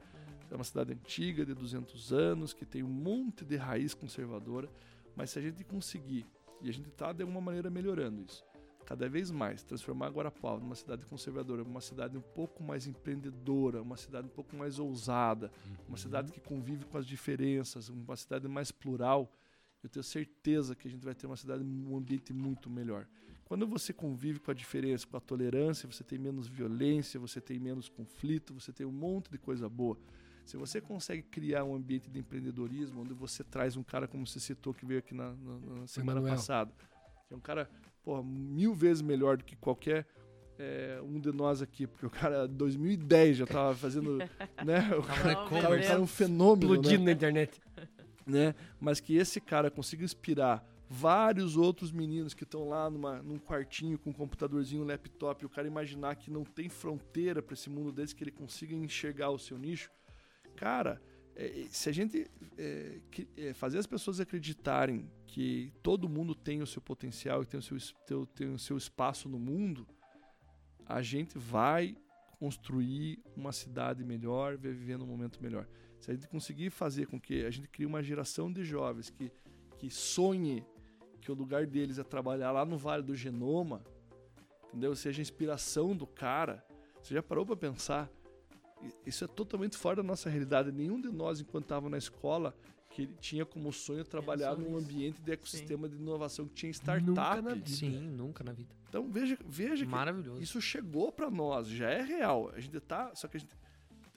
É 0.51 0.55
uma 0.55 0.63
cidade 0.63 0.93
antiga, 0.93 1.45
de 1.45 1.53
200 1.53 2.11
anos, 2.11 2.53
que 2.53 2.65
tem 2.65 2.81
um 2.81 2.89
monte 2.89 3.45
de 3.45 3.55
raiz 3.55 3.93
conservadora. 3.93 4.67
Mas 5.15 5.29
se 5.29 5.39
a 5.39 5.41
gente 5.41 5.63
conseguir, 5.63 6.25
e 6.61 6.69
a 6.69 6.73
gente 6.73 6.89
está 6.89 7.13
de 7.13 7.21
alguma 7.21 7.39
maneira 7.39 7.69
melhorando 7.69 8.23
isso, 8.23 8.43
cada 8.89 9.07
vez 9.07 9.29
mais, 9.29 9.61
transformar 9.61 10.09
Guarapuava 10.09 10.59
numa 10.59 10.73
cidade 10.73 11.05
conservadora, 11.05 11.61
uma 11.61 11.81
cidade 11.81 12.17
um 12.17 12.21
pouco 12.21 12.63
mais 12.63 12.87
empreendedora, 12.87 13.83
uma 13.83 13.95
cidade 13.95 14.25
um 14.25 14.31
pouco 14.31 14.55
mais 14.55 14.79
ousada, 14.79 15.51
uma 15.87 15.97
cidade 15.97 16.31
que 16.31 16.39
convive 16.39 16.85
com 16.85 16.97
as 16.97 17.05
diferenças, 17.05 17.89
uma 17.89 18.15
cidade 18.15 18.47
mais 18.47 18.71
plural, 18.71 19.31
eu 19.83 19.89
tenho 19.89 20.03
certeza 20.03 20.75
que 20.75 20.87
a 20.87 20.91
gente 20.91 21.05
vai 21.05 21.13
ter 21.13 21.27
uma 21.27 21.37
cidade, 21.37 21.63
um 21.63 21.95
ambiente 21.95 22.33
muito 22.33 22.69
melhor. 22.69 23.07
Quando 23.49 23.67
você 23.67 23.91
convive 23.91 24.39
com 24.39 24.51
a 24.51 24.53
diferença, 24.53 25.05
com 25.07 25.17
a 25.17 25.19
tolerância, 25.19 25.91
você 25.91 26.03
tem 26.03 26.17
menos 26.19 26.47
violência, 26.47 27.19
você 27.19 27.41
tem 27.41 27.57
menos 27.59 27.89
conflito, 27.89 28.53
você 28.53 28.71
tem 28.71 28.85
um 28.85 28.91
monte 28.91 29.29
de 29.31 29.39
coisa 29.39 29.67
boa. 29.67 29.97
Se 30.45 30.55
você 30.55 30.79
consegue 30.79 31.23
criar 31.23 31.63
um 31.63 31.73
ambiente 31.75 32.09
de 32.09 32.19
empreendedorismo, 32.19 33.01
onde 33.01 33.13
você 33.13 33.43
traz 33.43 33.75
um 33.75 33.81
cara 33.83 34.07
como 34.07 34.25
você 34.25 34.39
citou, 34.39 34.71
que 34.73 34.85
veio 34.85 34.99
aqui 34.99 35.15
na, 35.15 35.31
na- 35.33 35.79
na 35.81 35.87
semana 35.87 36.19
Manuel. 36.21 36.35
passada, 36.35 36.71
que 37.27 37.33
é 37.33 37.37
um 37.37 37.39
cara 37.39 37.67
porra, 38.03 38.21
mil 38.23 38.73
vezes 38.73 39.01
melhor 39.01 39.35
do 39.37 39.43
que 39.43 39.55
qualquer 39.55 40.05
é, 40.59 40.99
um 41.03 41.19
de 41.19 41.31
nós 41.31 41.61
aqui, 41.61 41.87
porque 41.87 42.05
o 42.05 42.09
cara, 42.09 42.45
em 42.45 42.53
2010, 42.53 43.37
já 43.37 43.47
tava 43.47 43.73
fazendo, 43.75 44.17
né? 44.65 44.79
O 44.95 45.01
cara, 45.01 45.31
o 45.31 45.35
cara- 45.35 45.45
o 45.45 45.49
cara 45.49 45.75
é 45.83 45.97
um 45.99 46.05
fenômeno, 46.07 46.73
né? 46.73 46.77
Explodindo 46.79 47.03
na 47.05 47.11
internet. 47.13 47.59
né? 48.27 48.53
Mas 48.79 48.99
que 48.99 49.15
esse 49.15 49.39
cara 49.41 49.71
consiga 49.71 50.03
inspirar 50.03 50.63
vários 50.89 51.55
outros 51.55 51.91
meninos 51.91 52.33
que 52.33 52.43
estão 52.43 52.67
lá 52.67 52.89
numa, 52.89 53.21
num 53.21 53.37
quartinho 53.37 53.99
com 53.99 54.09
um 54.09 54.13
computadorzinho, 54.13 54.81
um 54.81 54.87
laptop, 54.87 55.43
e 55.43 55.45
o 55.45 55.49
cara 55.49 55.67
imaginar 55.67 56.15
que 56.15 56.31
não 56.31 56.43
tem 56.43 56.67
fronteira 56.67 57.43
para 57.43 57.53
esse 57.53 57.69
mundo 57.69 57.91
desse, 57.91 58.15
que 58.15 58.23
ele 58.23 58.31
consiga 58.31 58.73
enxergar 58.73 59.29
o 59.29 59.37
seu 59.37 59.55
nicho. 59.55 59.91
Cara, 60.55 60.99
é, 61.35 61.67
se 61.69 61.89
a 61.89 61.91
gente 61.91 62.25
é, 62.57 63.01
que- 63.11 63.27
é, 63.37 63.53
fazer 63.53 63.77
as 63.77 63.85
pessoas 63.85 64.19
acreditarem 64.19 65.09
que 65.27 65.71
todo 65.83 66.09
mundo 66.09 66.33
tem 66.33 66.61
o 66.63 66.67
seu 66.67 66.81
potencial 66.81 67.43
e 67.43 67.45
tem 67.45 67.59
o 67.59 67.63
seu, 67.63 67.77
tem 68.07 68.25
tem 68.33 68.53
o 68.53 68.59
seu 68.59 68.75
espaço 68.75 69.29
no 69.29 69.37
mundo, 69.37 69.87
a 70.87 71.03
gente 71.03 71.37
vai 71.37 71.95
construir 72.39 73.21
uma 73.37 73.51
cidade 73.51 74.03
melhor, 74.03 74.57
viver 74.57 74.97
num 74.97 75.05
momento 75.05 75.41
melhor. 75.41 75.67
Se 75.99 76.09
a 76.09 76.13
gente 76.15 76.27
conseguir 76.27 76.71
fazer 76.71 77.05
com 77.05 77.19
que 77.19 77.45
a 77.45 77.51
gente 77.51 77.67
crie 77.67 77.85
uma 77.85 78.01
geração 78.01 78.51
de 78.51 78.63
jovens 78.63 79.09
que, 79.09 79.31
que 79.77 79.89
sonhe 79.91 80.65
que 81.19 81.31
o 81.31 81.35
lugar 81.35 81.65
deles 81.67 81.97
é 81.99 82.03
trabalhar 82.03 82.51
lá 82.51 82.65
no 82.65 82.77
Vale 82.77 83.03
do 83.03 83.15
Genoma, 83.15 83.81
entendeu? 84.69 84.95
Seja 84.95 85.21
a 85.21 85.23
inspiração 85.23 85.95
do 85.95 86.07
cara. 86.07 86.63
Você 87.01 87.13
já 87.13 87.23
parou 87.23 87.45
para 87.45 87.55
pensar? 87.55 88.09
Isso 89.05 89.23
é 89.25 89.27
totalmente 89.27 89.77
fora 89.77 89.97
da 89.97 90.03
nossa 90.03 90.29
realidade. 90.29 90.71
Nenhum 90.71 90.99
de 91.01 91.09
nós, 91.09 91.41
enquanto 91.41 91.65
estava 91.65 91.89
na 91.89 91.97
escola, 91.97 92.55
que 92.89 93.03
ele 93.03 93.13
tinha 93.19 93.45
como 93.45 93.71
sonho 93.73 94.03
trabalhar 94.03 94.55
num 94.55 94.77
ambiente 94.77 95.21
de 95.21 95.31
ecossistema 95.31 95.87
de 95.87 95.95
inovação 95.95 96.47
que 96.47 96.53
tinha 96.53 96.71
Nunca 96.71 96.95
na 96.95 97.11
startup. 97.13 97.53
vida. 97.55 97.69
Sim, 97.69 97.99
nunca 98.09 98.43
na 98.43 98.51
vida. 98.53 98.73
Então 98.87 99.07
veja, 99.11 99.37
veja 99.45 99.85
que 99.85 99.91
Maravilhoso. 99.91 100.41
isso 100.41 100.59
chegou 100.61 101.11
para 101.11 101.29
nós, 101.29 101.67
já 101.67 101.89
é 101.89 102.01
real. 102.01 102.49
A 102.55 102.59
gente 102.59 102.79
tá, 102.79 103.13
só 103.13 103.27
que 103.27 103.37
a 103.37 103.39
gente, 103.39 103.55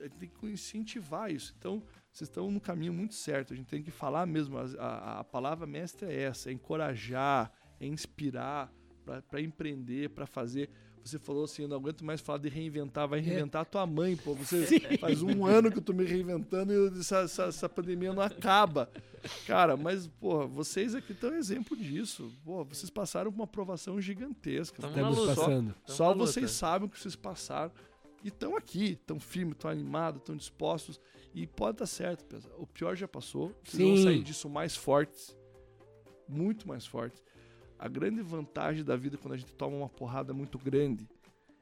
a 0.03 0.09
gente 0.09 0.17
tem 0.19 0.29
que 0.29 0.47
incentivar 0.47 1.31
isso. 1.31 1.55
Então, 1.59 1.83
vocês 2.13 2.29
estão 2.29 2.51
no 2.51 2.61
caminho 2.61 2.93
muito 2.93 3.15
certo. 3.15 3.53
A 3.53 3.57
gente 3.57 3.67
tem 3.69 3.83
que 3.83 3.91
falar 3.91 4.27
mesmo. 4.27 4.59
as- 4.59 4.75
A, 4.77 5.21
a 5.21 5.25
palavra 5.25 5.67
mestra 5.67 6.13
é 6.13 6.23
essa: 6.23 6.51
é 6.51 6.53
encorajar, 6.53 7.51
é 7.81 7.87
inspirar 7.87 8.73
para 9.29 9.41
empreender, 9.41 10.11
para 10.11 10.27
fazer. 10.27 10.69
Você 11.05 11.19
falou 11.19 11.45
assim: 11.45 11.63
eu 11.63 11.69
não 11.69 11.77
aguento 11.77 12.05
mais 12.05 12.21
falar 12.21 12.39
de 12.39 12.49
reinventar. 12.49 13.09
Vai 13.09 13.19
reinventar 13.21 13.63
a 13.63 13.65
tua 13.65 13.85
mãe, 13.87 14.17
pô. 14.17 14.35
Você 14.35 14.79
faz 15.01 15.21
um 15.23 15.45
ano 15.45 15.71
que 15.71 15.79
eu 15.79 15.83
tô 15.83 15.93
me 15.93 16.05
reinventando 16.05 16.73
e 16.73 17.01
essa, 17.01 17.19
essa, 17.23 17.45
essa 17.47 17.69
pandemia 17.69 18.13
não 18.13 18.23
acaba. 18.23 18.89
Cara, 19.47 19.77
mas, 19.77 20.07
pô, 20.07 20.47
vocês 20.47 20.95
aqui 20.95 21.13
estão 21.13 21.35
exemplo 21.35 21.77
disso. 21.77 22.31
Pô, 22.45 22.65
vocês 22.65 22.89
passaram 22.91 23.33
por 23.33 23.39
uma 23.39 23.45
aprovação 23.45 24.01
gigantesca. 24.01 24.81
Tamo 24.81 24.93
Estamos 25.11 25.35
passando. 25.35 25.75
Só 25.87 26.13
luta. 26.13 26.19
vocês 26.27 26.51
sabem 26.53 26.87
o 26.87 26.91
que 26.91 27.01
vocês 27.01 27.17
passaram. 27.17 27.73
E 28.23 28.29
estão 28.29 28.57
aqui, 28.57 28.93
estão 28.93 29.19
firmes, 29.19 29.55
estão 29.55 29.71
animados, 29.71 30.21
estão 30.21 30.37
dispostos. 30.37 31.01
E 31.35 31.47
pode 31.47 31.77
estar 31.77 31.87
certo, 31.87 32.25
pessoal. 32.25 32.55
O 32.59 32.67
pior 32.67 32.95
já 32.95 33.09
passou. 33.09 33.55
Vocês 33.65 33.83
vão 33.83 33.97
Sim. 33.97 34.03
sair 34.05 34.23
disso 34.23 34.49
mais 34.49 34.77
fortes. 34.77 35.37
Muito 36.29 36.69
mais 36.69 36.87
fortes. 36.87 37.23
A 37.79 37.89
grande 37.89 38.23
vantagem 38.23 38.85
da 38.85 38.95
vida 38.95 39.19
quando 39.19 39.35
a 39.35 39.37
gente 39.37 39.53
toma 39.55 39.77
uma 39.77 39.89
porrada 39.89 40.33
muito 40.33 40.59
grande 40.59 41.09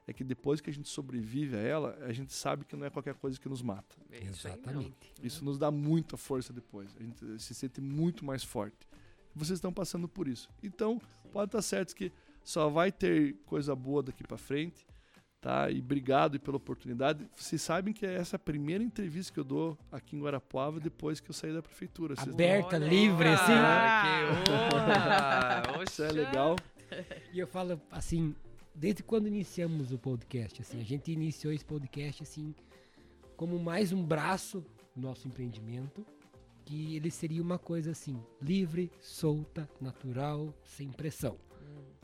é 0.07 0.13
que 0.13 0.25
depois 0.25 0.61
que 0.61 0.69
a 0.69 0.73
gente 0.73 0.89
sobrevive 0.89 1.57
a 1.57 1.61
ela, 1.61 1.97
a 2.03 2.13
gente 2.13 2.33
sabe 2.33 2.65
que 2.65 2.75
não 2.77 2.85
é 2.85 2.91
qualquer 2.91 3.15
coisa 3.15 3.39
que 3.39 3.49
nos 3.49 3.63
mata. 3.63 3.97
É 4.11 4.25
Exatamente. 4.25 5.15
Isso 5.23 5.45
nos 5.45 5.57
dá 5.57 5.71
muita 5.71 6.17
força 6.17 6.53
depois. 6.53 6.95
A 6.99 7.03
gente 7.03 7.39
se 7.41 7.55
sente 7.55 7.81
muito 7.81 8.25
mais 8.25 8.43
forte. 8.43 8.89
Vocês 9.35 9.59
estão 9.59 9.73
passando 9.73 10.09
por 10.09 10.27
isso. 10.27 10.49
Então, 10.63 11.01
pode 11.33 11.49
estar 11.49 11.63
certo 11.63 11.95
que 11.95 12.13
só 12.43 12.69
vai 12.69 12.91
ter 12.91 13.37
coisa 13.47 13.75
boa 13.77 14.03
daqui 14.03 14.25
para 14.25 14.37
frente, 14.37 14.85
tá? 15.41 15.71
E 15.71 15.79
obrigado 15.81 16.39
pela 16.39 16.57
oportunidade. 16.57 17.27
Vocês 17.35 17.63
sabem 17.63 17.95
que 17.95 18.05
essa 18.05 18.37
é 18.37 18.39
a 18.39 18.41
primeira 18.41 18.85
entrevista 18.85 19.33
que 19.33 19.41
eu 19.41 19.45
dou 19.45 19.79
aqui 19.91 20.17
em 20.17 20.21
Guarapuava 20.21 20.79
depois 20.79 21.21
que 21.21 21.31
eu 21.31 21.35
saí 21.35 21.53
da 21.53 21.63
prefeitura. 21.63 22.15
Vocês 22.15 22.35
Aberta, 22.35 22.77
aí, 22.77 22.89
livre, 22.89 23.29
assim. 23.29 23.47
cara, 23.47 24.43
Que 24.43 24.51
honra! 24.53 25.85
Isso 25.89 26.03
é 26.03 26.13
legal. 26.13 26.57
E 27.33 27.39
eu 27.39 27.47
falo 27.47 27.81
assim, 27.91 28.35
desde 28.75 29.03
quando 29.03 29.27
iniciamos 29.27 29.93
o 29.93 29.99
podcast, 29.99 30.61
assim, 30.61 30.81
a 30.81 30.85
gente 30.85 31.11
iniciou 31.11 31.53
esse 31.53 31.65
podcast 31.65 32.23
assim 32.23 32.55
como 33.37 33.59
mais 33.59 33.91
um 33.91 34.05
braço 34.05 34.63
do 34.95 35.01
nosso 35.01 35.27
empreendimento, 35.27 36.05
que 36.67 36.95
ele 36.95 37.11
seria 37.11 37.41
uma 37.41 37.59
coisa 37.59 37.93
assim, 37.93 38.23
livre, 38.43 38.91
solta, 39.01 39.67
natural, 39.81 40.55
sem 40.63 40.91
pressão, 40.91 41.39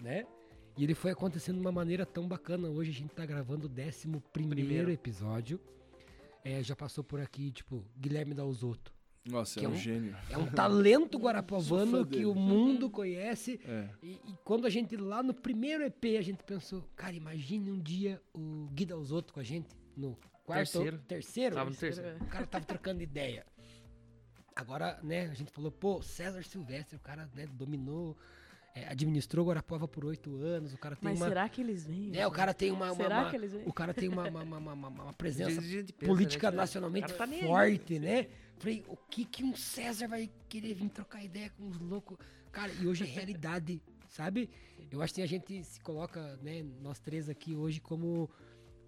né? 0.00 0.24
E 0.76 0.84
ele 0.84 0.94
foi 0.94 1.10
acontecendo 1.10 1.56
de 1.56 1.60
uma 1.62 1.72
maneira 1.72 2.04
tão 2.04 2.28
bacana. 2.28 2.68
Hoje 2.68 2.90
a 2.90 2.94
gente 2.94 3.10
tá 3.14 3.24
gravando 3.24 3.66
o 3.66 3.70
11 3.70 4.20
primeiro 4.32 4.90
episódio. 4.90 5.58
É, 6.44 6.62
já 6.62 6.76
passou 6.76 7.02
por 7.02 7.20
aqui, 7.20 7.50
tipo, 7.50 7.84
Guilherme 7.98 8.34
Dalzotto. 8.34 8.94
Nossa, 9.24 9.58
é 9.58 9.64
é 9.64 9.68
um 9.68 9.72
um- 9.72 9.76
gênio. 9.76 10.16
É 10.30 10.38
um 10.38 10.46
talento 10.46 11.18
guarapuavano 11.18 12.04
fã 12.04 12.06
que 12.06 12.24
o 12.24 12.34
mundo 12.34 12.88
conhece. 12.90 13.58
É. 13.66 13.88
E, 14.02 14.12
e 14.24 14.36
quando 14.44 14.66
a 14.66 14.70
gente, 14.70 14.96
lá 14.96 15.22
no 15.22 15.34
primeiro 15.34 15.82
EP, 15.82 16.04
a 16.18 16.22
gente 16.22 16.44
pensou, 16.44 16.82
cara, 16.94 17.14
imagine 17.14 17.70
um 17.72 17.80
dia 17.80 18.22
o 18.32 18.68
Gui 18.72 18.84
Dalzotto 18.86 19.32
com 19.32 19.40
a 19.40 19.42
gente 19.42 19.68
no 19.96 20.16
quarto, 20.44 20.70
Terceiro. 20.72 20.98
terceiro, 21.08 21.54
Tava 21.56 21.70
no 21.70 21.74
terceiro. 21.76 22.22
o 22.22 22.26
cara 22.28 22.46
tava 22.46 22.64
trocando 22.64 23.02
ideia. 23.02 23.44
Agora, 24.54 25.00
né, 25.02 25.26
a 25.26 25.34
gente 25.34 25.50
falou, 25.50 25.70
pô, 25.72 26.00
César 26.02 26.42
Silvestre, 26.44 26.96
o 26.96 27.00
cara 27.00 27.28
né, 27.34 27.46
dominou, 27.46 28.16
é, 28.76 28.88
administrou 28.88 29.46
Guarapuava 29.46 29.88
por 29.88 30.04
oito 30.04 30.36
anos, 30.36 30.74
o 30.74 30.78
cara 30.78 30.94
tem 30.94 31.08
Mas 31.10 31.18
uma... 31.18 31.28
será 31.28 31.48
que 31.48 31.62
eles 31.62 31.86
vêm? 31.86 32.10
É, 32.14 32.26
o 32.26 32.30
cara 32.30 32.52
tem 32.52 32.70
uma... 32.70 32.92
uma- 32.92 32.94
Será 32.94 33.20
uma- 33.22 33.30
que 33.30 33.36
eles 33.36 33.52
vêm? 33.52 33.62
O 33.66 33.72
cara 33.72 33.94
tem 33.94 34.08
uma, 34.08 34.28
uma, 34.28 34.42
uma, 34.42 34.58
uma- 34.74 34.88
uma 34.88 35.12
presença 35.14 35.60
pensa, 35.62 35.92
política 36.04 36.50
né? 36.50 36.58
nacionalmente 36.58 37.12
tá 37.14 37.26
forte, 37.26 37.98
né? 37.98 38.28
Falei, 38.58 38.84
o 38.86 38.96
que 38.96 39.24
que 39.24 39.42
um 39.42 39.56
César 39.56 40.06
vai 40.08 40.30
querer 40.48 40.74
vir 40.74 40.90
trocar 40.90 41.24
ideia 41.24 41.48
com 41.50 41.66
os 41.66 41.78
loucos? 41.78 42.18
Cara, 42.52 42.70
e 42.80 42.86
hoje 42.86 43.04
é 43.04 43.06
realidade, 43.06 43.80
sabe? 44.08 44.50
Eu 44.90 45.00
acho 45.02 45.14
que 45.14 45.22
a 45.22 45.26
gente 45.26 45.64
se 45.64 45.80
coloca, 45.80 46.36
né, 46.42 46.62
nós 46.82 46.98
três 47.00 47.28
aqui 47.30 47.54
hoje 47.56 47.80
como 47.80 48.30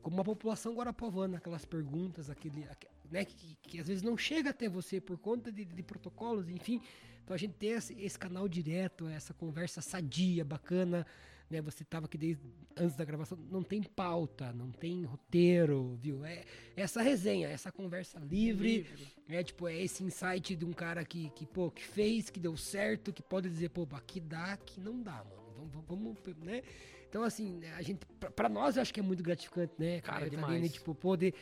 como 0.02 0.16
uma 0.16 0.24
população 0.24 0.74
guarapovana, 0.74 1.38
aquelas 1.38 1.64
perguntas, 1.64 2.30
aquele, 2.30 2.64
aque- 2.70 2.86
né, 3.10 3.24
que, 3.24 3.56
que 3.60 3.80
às 3.80 3.88
vezes 3.88 4.02
não 4.02 4.16
chega 4.16 4.50
até 4.50 4.68
você 4.68 5.00
por 5.00 5.18
conta 5.18 5.50
de, 5.50 5.64
de 5.64 5.82
protocolos, 5.82 6.48
enfim. 6.48 6.80
Então 7.28 7.34
a 7.34 7.38
gente 7.38 7.52
tem 7.56 7.72
esse, 7.72 7.92
esse 8.00 8.18
canal 8.18 8.48
direto, 8.48 9.06
essa 9.06 9.34
conversa 9.34 9.82
sadia, 9.82 10.42
bacana, 10.46 11.06
né? 11.50 11.60
Você 11.60 11.82
estava 11.82 12.06
aqui 12.06 12.16
desde 12.16 12.42
antes 12.74 12.96
da 12.96 13.04
gravação, 13.04 13.36
não 13.50 13.62
tem 13.62 13.82
pauta, 13.82 14.50
não 14.54 14.72
tem 14.72 15.04
roteiro, 15.04 15.98
viu? 16.00 16.24
É 16.24 16.42
essa 16.74 17.02
resenha, 17.02 17.48
essa 17.48 17.70
conversa 17.70 18.18
livre, 18.18 18.86
é 19.28 19.44
tipo, 19.44 19.68
é 19.68 19.76
esse 19.76 20.02
insight 20.02 20.56
de 20.56 20.64
um 20.64 20.72
cara 20.72 21.04
que, 21.04 21.28
que, 21.36 21.44
pô, 21.44 21.70
que 21.70 21.84
fez, 21.84 22.30
que 22.30 22.40
deu 22.40 22.56
certo, 22.56 23.12
que 23.12 23.22
pode 23.22 23.50
dizer, 23.50 23.68
pô, 23.68 23.86
aqui 23.92 24.20
dá, 24.20 24.54
aqui 24.54 24.80
não 24.80 25.02
dá, 25.02 25.22
mano. 25.22 25.68
Vamos, 25.70 25.84
vamos, 25.86 26.36
né? 26.42 26.62
Então, 27.10 27.22
assim, 27.22 27.60
a 27.76 27.82
gente, 27.82 28.06
pra, 28.18 28.30
pra 28.30 28.48
nós, 28.48 28.76
eu 28.76 28.82
acho 28.82 28.94
que 28.94 29.00
é 29.00 29.02
muito 29.02 29.22
gratificante, 29.22 29.74
né, 29.78 30.00
Cara, 30.00 30.20
Catarina? 30.20 30.46
demais. 30.46 30.72
Tipo, 30.72 30.94
poder. 30.94 31.34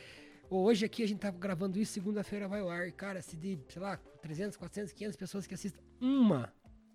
Hoje 0.49 0.85
aqui 0.85 1.03
a 1.03 1.07
gente 1.07 1.19
tá 1.19 1.29
gravando 1.31 1.77
isso, 1.77 1.91
segunda-feira 1.93 2.47
vai 2.47 2.61
ao 2.61 2.69
ar. 2.69 2.91
Cara, 2.93 3.21
se 3.21 3.35
de, 3.35 3.59
sei 3.67 3.81
lá, 3.81 3.97
300, 4.21 4.55
400, 4.57 4.93
500 4.93 5.15
pessoas 5.17 5.47
que 5.47 5.53
assistem, 5.53 5.83
uma 5.99 6.53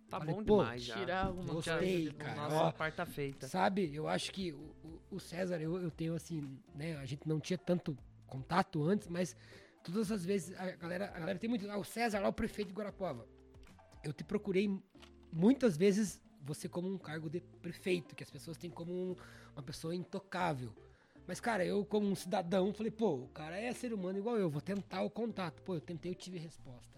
Tá 0.08 0.18
Falei, 0.18 0.34
bom 0.34 0.42
demais 0.42 0.82
já. 0.82 0.94
Tirar 0.98 1.26
alguma 1.26 1.54
Gostei, 1.54 2.02
coisa. 2.10 2.12
cara. 2.18 2.34
Nossa, 2.50 2.68
a 2.68 2.72
parte 2.72 2.94
tá 2.96 3.06
feita. 3.06 3.48
Sabe, 3.48 3.94
eu 3.94 4.06
acho 4.06 4.30
que 4.30 4.52
o, 4.52 4.58
o- 4.84 5.00
o 5.12 5.18
César, 5.20 5.58
eu, 5.58 5.80
eu 5.80 5.90
tenho 5.90 6.14
assim, 6.14 6.58
né? 6.74 6.98
A 6.98 7.06
gente 7.06 7.26
não 7.26 7.40
tinha 7.40 7.56
tanto 7.56 7.96
contato 8.26 8.82
antes, 8.84 9.08
mas 9.08 9.34
todas 9.82 10.12
as 10.12 10.22
vezes 10.22 10.54
a 10.60 10.70
galera, 10.72 11.06
a 11.14 11.18
galera 11.18 11.38
tem 11.38 11.48
muito. 11.48 11.66
Ah, 11.70 11.78
o 11.78 11.84
César 11.84 12.20
lá, 12.20 12.28
o 12.28 12.32
prefeito 12.32 12.68
de 12.68 12.74
Guarapuava. 12.74 13.26
Eu 14.04 14.12
te 14.12 14.22
procurei 14.22 14.78
muitas 15.32 15.78
vezes 15.78 16.20
você 16.42 16.68
como 16.68 16.92
um 16.92 16.98
cargo 16.98 17.30
de 17.30 17.40
prefeito, 17.62 18.14
que 18.14 18.22
as 18.22 18.30
pessoas 18.30 18.58
têm 18.58 18.70
como 18.70 18.92
um- 18.92 19.16
uma 19.56 19.62
pessoa 19.62 19.94
intocável. 19.94 20.74
Mas, 21.26 21.40
cara, 21.40 21.64
eu 21.64 21.84
como 21.84 22.08
um 22.08 22.14
cidadão, 22.14 22.72
falei, 22.72 22.90
pô, 22.90 23.14
o 23.14 23.28
cara 23.28 23.58
é 23.58 23.72
ser 23.72 23.92
humano 23.92 24.18
igual 24.18 24.36
eu, 24.36 24.50
vou 24.50 24.60
tentar 24.60 25.02
o 25.02 25.10
contato. 25.10 25.62
Pô, 25.62 25.74
eu 25.74 25.80
tentei, 25.80 26.10
eu 26.10 26.14
tive 26.16 26.38
resposta. 26.38 26.92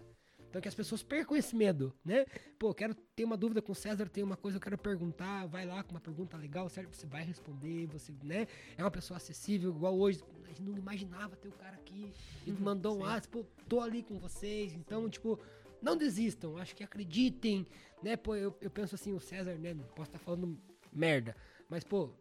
Então 0.55 0.61
que 0.61 0.69
as 0.69 0.75
pessoas 0.75 1.03
percam 1.03 1.35
esse 1.35 1.53
medo, 1.53 1.93
né? 2.03 2.25
Pô, 2.57 2.69
eu 2.69 2.73
quero 2.73 2.95
ter 2.95 3.25
uma 3.25 3.35
dúvida 3.35 3.61
com 3.61 3.73
o 3.73 3.75
César, 3.75 4.07
tem 4.07 4.23
uma 4.23 4.37
coisa 4.37 4.57
que 4.57 4.63
eu 4.65 4.71
quero 4.71 4.81
perguntar, 4.81 5.45
vai 5.47 5.65
lá 5.65 5.83
com 5.83 5.91
uma 5.91 5.99
pergunta 5.99 6.37
legal, 6.37 6.69
certo? 6.69 6.95
Você 6.95 7.05
vai 7.05 7.25
responder, 7.25 7.87
você, 7.87 8.13
né? 8.23 8.47
É 8.77 8.81
uma 8.81 8.89
pessoa 8.89 9.17
acessível, 9.17 9.71
igual 9.71 9.99
hoje. 9.99 10.23
A 10.45 10.47
gente 10.47 10.61
não 10.61 10.77
imaginava 10.77 11.35
ter 11.35 11.49
o 11.49 11.51
cara 11.51 11.75
aqui. 11.75 12.09
A 12.41 12.49
gente 12.49 12.61
mandou 12.61 12.95
um 12.95 12.99
WhatsApp, 13.01 13.27
pô, 13.27 13.45
tô 13.67 13.81
ali 13.81 14.01
com 14.01 14.17
vocês. 14.17 14.73
Então, 14.73 15.09
tipo, 15.09 15.37
não 15.81 15.97
desistam, 15.97 16.57
acho 16.57 16.73
que 16.73 16.85
acreditem, 16.85 17.67
né? 18.01 18.15
Pô, 18.15 18.33
eu, 18.33 18.57
eu 18.61 18.69
penso 18.69 18.95
assim, 18.95 19.11
o 19.11 19.19
César, 19.19 19.55
né? 19.55 19.73
Não 19.73 19.83
posso 19.83 20.09
estar 20.09 20.19
falando 20.19 20.57
merda, 20.89 21.35
mas, 21.67 21.83
pô, 21.83 22.11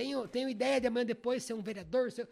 tenho, 0.00 0.26
tenho 0.26 0.48
ideia 0.48 0.80
de 0.80 0.86
amanhã 0.86 1.04
depois 1.04 1.44
ser 1.44 1.52
um 1.52 1.60
vereador, 1.60 2.10
ser... 2.10 2.26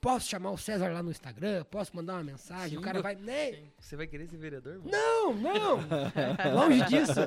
Posso 0.00 0.30
chamar 0.30 0.52
o 0.52 0.56
César 0.56 0.88
lá 0.90 1.02
no 1.02 1.10
Instagram? 1.10 1.62
Posso 1.70 1.94
mandar 1.94 2.14
uma 2.14 2.24
mensagem? 2.24 2.70
Sim, 2.70 2.76
o 2.78 2.80
cara 2.80 3.02
vai, 3.02 3.14
né? 3.16 3.58
Você 3.78 3.96
vai 3.96 4.06
querer 4.06 4.26
ser 4.28 4.38
vereador, 4.38 4.78
mano? 4.78 4.90
Não, 4.90 5.34
não! 5.34 5.76
longe 6.56 6.82
disso. 6.86 7.20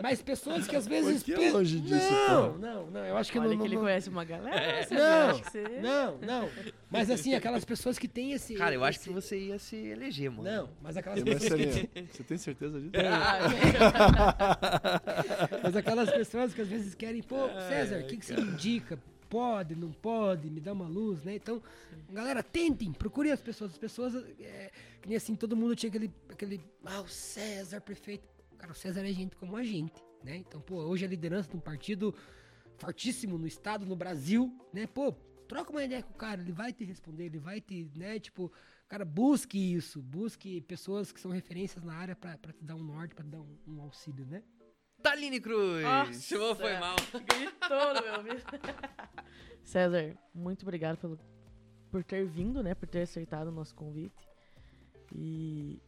Mas 0.00 0.22
pessoas 0.22 0.68
que 0.68 0.76
às 0.76 0.86
vezes. 0.86 1.24
que 1.24 1.34
pe- 1.34 1.50
longe 1.50 1.80
disso, 1.80 2.12
Não, 2.28 2.52
pô? 2.52 2.58
não, 2.58 2.86
não. 2.88 3.04
Eu 3.04 3.16
acho 3.16 3.32
que 3.32 3.38
Olha 3.38 3.48
não. 3.48 3.54
que 3.54 3.58
não, 3.58 3.66
ele 3.66 3.74
não, 3.74 3.82
conhece 3.82 4.08
uma 4.08 4.22
galera. 4.24 4.84
você 4.86 4.94
não, 4.94 5.30
acha 5.30 5.42
que 5.42 5.50
você... 5.50 5.62
não, 5.80 6.18
não. 6.18 6.48
Mas 6.88 7.10
assim, 7.10 7.34
aquelas 7.34 7.64
pessoas 7.64 7.98
que 7.98 8.06
têm 8.06 8.30
esse. 8.32 8.54
Cara, 8.54 8.76
eu 8.76 8.84
acho 8.84 9.00
esse- 9.00 9.08
que 9.08 9.14
você 9.14 9.36
ia 9.36 9.58
se 9.58 9.74
eleger, 9.76 10.30
mano. 10.30 10.44
Não, 10.44 10.70
mas 10.80 10.96
aquelas 10.96 11.24
pessoas 11.24 11.52
que 11.60 11.66
você, 11.66 11.88
você 12.12 12.22
tem 12.22 12.38
certeza 12.38 12.80
disso? 12.80 12.92
Mas 15.62 15.76
aquelas 15.76 16.10
pessoas 16.10 16.54
que 16.54 16.60
às 16.60 16.68
vezes 16.68 16.94
querem, 16.94 17.22
pô, 17.22 17.48
César, 17.68 17.98
o 18.00 18.06
que, 18.06 18.16
que 18.16 18.24
você 18.24 18.34
me 18.36 18.42
indica? 18.42 18.98
Pode, 19.30 19.76
não 19.76 19.92
pode, 19.92 20.50
me 20.50 20.60
dá 20.60 20.72
uma 20.72 20.88
luz, 20.88 21.22
né? 21.22 21.36
Então, 21.36 21.62
galera, 22.10 22.42
tentem, 22.42 22.92
procurem 22.92 23.30
as 23.30 23.40
pessoas. 23.40 23.70
As 23.70 23.78
pessoas, 23.78 24.12
é, 24.40 24.72
que 25.00 25.08
nem 25.08 25.16
assim, 25.16 25.36
todo 25.36 25.56
mundo 25.56 25.76
tinha 25.76 25.88
aquele, 25.88 26.12
aquele, 26.28 26.60
ah, 26.84 27.00
o 27.00 27.08
César, 27.08 27.80
prefeito. 27.80 28.28
Cara, 28.58 28.72
o 28.72 28.74
César 28.74 29.08
é 29.08 29.12
gente 29.12 29.36
como 29.36 29.56
a 29.56 29.62
gente, 29.62 30.02
né? 30.24 30.36
Então, 30.36 30.60
pô, 30.60 30.82
hoje 30.82 31.04
a 31.04 31.08
liderança 31.08 31.48
de 31.48 31.56
um 31.56 31.60
partido 31.60 32.12
fortíssimo 32.76 33.38
no 33.38 33.46
estado, 33.46 33.86
no 33.86 33.94
Brasil, 33.94 34.52
né? 34.72 34.88
Pô, 34.88 35.12
troca 35.46 35.70
uma 35.70 35.84
ideia 35.84 36.02
com 36.02 36.12
o 36.12 36.16
cara, 36.16 36.40
ele 36.40 36.52
vai 36.52 36.72
te 36.72 36.84
responder, 36.84 37.26
ele 37.26 37.38
vai 37.38 37.60
te, 37.60 37.88
né? 37.94 38.18
Tipo, 38.18 38.50
cara, 38.88 39.04
busque 39.04 39.56
isso, 39.58 40.02
busque 40.02 40.60
pessoas 40.62 41.12
que 41.12 41.20
são 41.20 41.30
referências 41.30 41.84
na 41.84 41.94
área 41.94 42.16
pra, 42.16 42.36
pra 42.36 42.52
te 42.52 42.64
dar 42.64 42.74
um 42.74 42.82
norte, 42.82 43.14
pra 43.14 43.24
te 43.24 43.30
dar 43.30 43.40
um, 43.40 43.56
um 43.68 43.80
auxílio, 43.80 44.26
né? 44.26 44.42
Taline 45.02 45.40
Cruz! 45.40 45.82
Nossa. 45.82 46.12
Chamou, 46.20 46.54
foi 46.54 46.78
mal. 46.78 46.96
Gritou 47.12 47.94
no 47.94 48.02
meu 48.02 48.14
ouvido. 48.18 48.42
César, 49.64 50.16
muito 50.34 50.62
obrigado 50.62 50.96
pelo, 50.98 51.18
por 51.90 52.02
ter 52.04 52.26
vindo, 52.26 52.62
né? 52.62 52.74
Por 52.74 52.88
ter 52.88 53.02
aceitado 53.02 53.48
o 53.48 53.52
nosso 53.52 53.74
convite. 53.74 54.28
E 55.14 55.80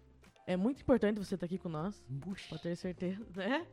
é 0.46 0.56
muito 0.56 0.82
importante 0.82 1.18
você 1.18 1.34
estar 1.34 1.46
aqui 1.46 1.58
com 1.58 1.68
nós, 1.68 2.02
Puxa. 2.20 2.48
pra 2.48 2.58
ter 2.58 2.76
certeza, 2.76 3.24
né? 3.34 3.66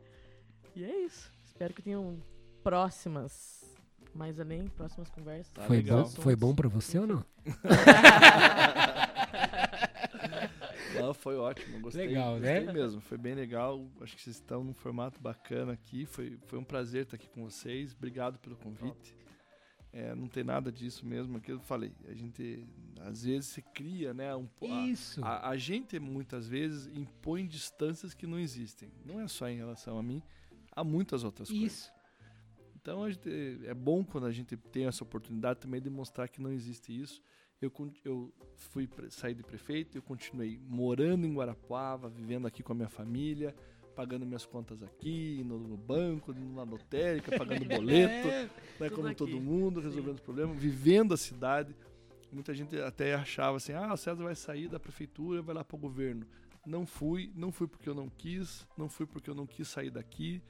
E 0.74 0.84
é 0.84 1.04
isso. 1.04 1.32
Espero 1.44 1.74
que 1.74 1.82
tenham 1.82 2.22
próximas, 2.62 3.76
mais 4.14 4.38
além, 4.38 4.66
próximas 4.68 5.10
conversas. 5.10 5.52
Tá 5.52 5.62
Foi 5.62 5.78
legal. 5.78 6.02
bom, 6.04 6.08
foi 6.08 6.36
bom 6.36 6.54
pra 6.54 6.68
você 6.68 6.98
ou 6.98 7.06
não? 7.06 7.24
Não, 11.00 11.14
foi 11.14 11.36
ótimo. 11.36 11.80
Gostei, 11.80 12.06
Legal, 12.08 12.34
gostei 12.38 12.60
né? 12.64 12.72
mesmo. 12.72 13.00
Foi 13.00 13.18
bem 13.18 13.34
legal. 13.34 13.86
Acho 14.00 14.16
que 14.16 14.22
vocês 14.22 14.36
estão 14.36 14.62
num 14.64 14.74
formato 14.74 15.20
bacana 15.20 15.72
aqui. 15.72 16.06
Foi, 16.06 16.38
foi 16.46 16.58
um 16.58 16.64
prazer 16.64 17.02
estar 17.04 17.16
aqui 17.16 17.28
com 17.28 17.42
vocês. 17.44 17.92
Obrigado 17.92 18.38
pelo 18.38 18.56
convite. 18.56 19.16
É, 19.92 20.14
não 20.14 20.28
tem 20.28 20.44
nada 20.44 20.70
disso 20.70 21.04
mesmo. 21.04 21.36
Aquilo 21.36 21.58
que 21.58 21.64
eu 21.64 21.66
falei. 21.66 21.92
A 22.06 22.14
gente, 22.14 22.64
às 23.00 23.24
vezes, 23.24 23.46
se 23.50 23.62
cria, 23.62 24.14
né? 24.14 24.34
Um, 24.36 24.48
Isso. 24.88 25.24
a, 25.24 25.48
a 25.48 25.56
gente, 25.56 25.98
muitas 25.98 26.46
vezes, 26.46 26.86
impõe 26.96 27.46
distâncias 27.46 28.14
que 28.14 28.26
não 28.26 28.38
existem. 28.38 28.88
Não 29.04 29.20
é 29.20 29.26
só 29.26 29.48
em 29.48 29.56
relação 29.56 29.98
a 29.98 30.02
mim. 30.02 30.22
Há 30.70 30.84
muitas 30.84 31.24
outras 31.24 31.48
coisas. 31.48 31.66
Isso. 31.72 31.92
Então 32.80 33.02
a 33.04 33.10
gente- 33.10 33.28
é 33.66 33.74
bom 33.74 34.02
quando 34.04 34.26
a 34.26 34.30
gente 34.32 34.56
tem 34.56 34.86
essa 34.86 35.04
oportunidade 35.04 35.60
também 35.60 35.80
de 35.82 35.90
mostrar 35.90 36.28
que 36.28 36.40
não 36.40 36.50
existe 36.52 36.98
isso. 36.98 37.20
Eu, 37.60 37.70
eu 38.04 38.32
fui 38.56 38.88
sair 39.10 39.34
de 39.34 39.42
prefeito, 39.42 39.98
eu 39.98 40.02
continuei 40.02 40.58
morando 40.66 41.26
em 41.26 41.34
Guarapuava, 41.34 42.08
vivendo 42.08 42.46
aqui 42.46 42.62
com 42.62 42.72
a 42.72 42.76
minha 42.76 42.88
família, 42.88 43.54
pagando 43.94 44.24
minhas 44.24 44.46
contas 44.46 44.82
aqui, 44.82 45.42
no, 45.44 45.58
no 45.58 45.76
banco, 45.76 46.32
na 46.32 46.62
lotérica, 46.62 47.36
pagando 47.36 47.64
boleto, 47.68 48.28
É, 48.28 48.48
né, 48.78 48.88
como 48.90 49.08
aqui. 49.08 49.16
todo 49.16 49.38
mundo, 49.40 49.80
resolvendo 49.80 50.14
os 50.14 50.20
problemas, 50.22 50.56
vivendo 50.56 51.12
a 51.12 51.16
cidade. 51.18 51.76
Muita 52.32 52.54
gente 52.54 52.80
até 52.80 53.14
achava 53.14 53.58
assim: 53.58 53.72
ah, 53.72 53.92
o 53.92 53.96
César 53.96 54.22
vai 54.22 54.34
sair 54.34 54.68
da 54.68 54.80
prefeitura, 54.80 55.42
vai 55.42 55.54
lá 55.54 55.64
para 55.64 55.76
o 55.76 55.78
governo. 55.78 56.26
Não 56.64 56.86
fui, 56.86 57.30
não 57.34 57.50
fui 57.52 57.66
porque 57.66 57.88
eu 57.88 57.94
não 57.94 58.08
quis, 58.08 58.66
não 58.76 58.88
fui 58.88 59.04
porque 59.06 59.28
eu 59.28 59.34
não 59.34 59.46
quis 59.46 59.68
sair 59.68 59.90
daqui. 59.90 60.42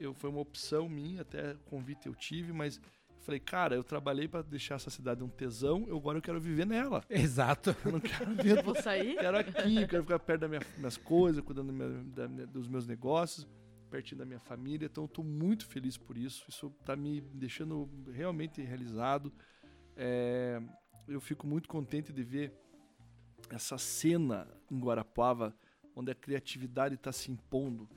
Eu 0.00 0.12
foi 0.12 0.30
uma 0.30 0.40
opção 0.40 0.88
minha, 0.88 1.22
até 1.22 1.54
convite 1.66 2.06
eu 2.06 2.14
tive, 2.14 2.52
mas 2.52 2.80
falei, 3.28 3.40
cara, 3.40 3.74
eu 3.74 3.84
trabalhei 3.84 4.26
para 4.26 4.40
deixar 4.40 4.76
essa 4.76 4.88
cidade 4.88 5.22
um 5.22 5.28
tesão, 5.28 5.84
eu 5.86 5.98
agora 5.98 6.16
eu 6.16 6.22
quero 6.22 6.40
viver 6.40 6.64
nela. 6.66 7.04
Exato. 7.10 7.76
Eu 7.84 7.92
não 7.92 8.00
quero 8.00 8.32
ver 8.42 8.62
Vou 8.62 8.74
sair. 8.74 9.16
quero 9.18 9.36
aqui, 9.36 9.86
quero 9.86 10.02
ficar 10.02 10.18
perto 10.18 10.40
das 10.40 10.48
minha, 10.50 10.62
minhas 10.78 10.96
coisas, 10.96 11.44
cuidando 11.44 11.66
da 11.66 11.72
minha- 11.74 12.04
da 12.38 12.44
dos 12.46 12.66
meus 12.66 12.86
negócios, 12.86 13.46
pertinho 13.90 14.18
da 14.18 14.24
minha 14.24 14.40
família. 14.40 14.86
Então, 14.86 15.04
eu 15.04 15.08
tô 15.08 15.22
muito 15.22 15.66
feliz 15.66 15.98
por 15.98 16.16
isso. 16.16 16.42
Isso 16.48 16.70
tá 16.86 16.96
me 16.96 17.20
deixando 17.20 17.86
realmente 18.10 18.62
realizado. 18.62 19.30
É, 19.94 20.62
eu 21.06 21.20
fico 21.20 21.46
muito 21.46 21.68
contente 21.68 22.10
de 22.12 22.22
ver 22.22 22.52
essa 23.50 23.76
cena 23.76 24.48
em 24.70 24.78
Guarapuava, 24.78 25.54
onde 25.94 26.10
a 26.10 26.14
criatividade 26.14 26.94
está 26.94 27.12
se 27.12 27.30
impondo. 27.30 27.88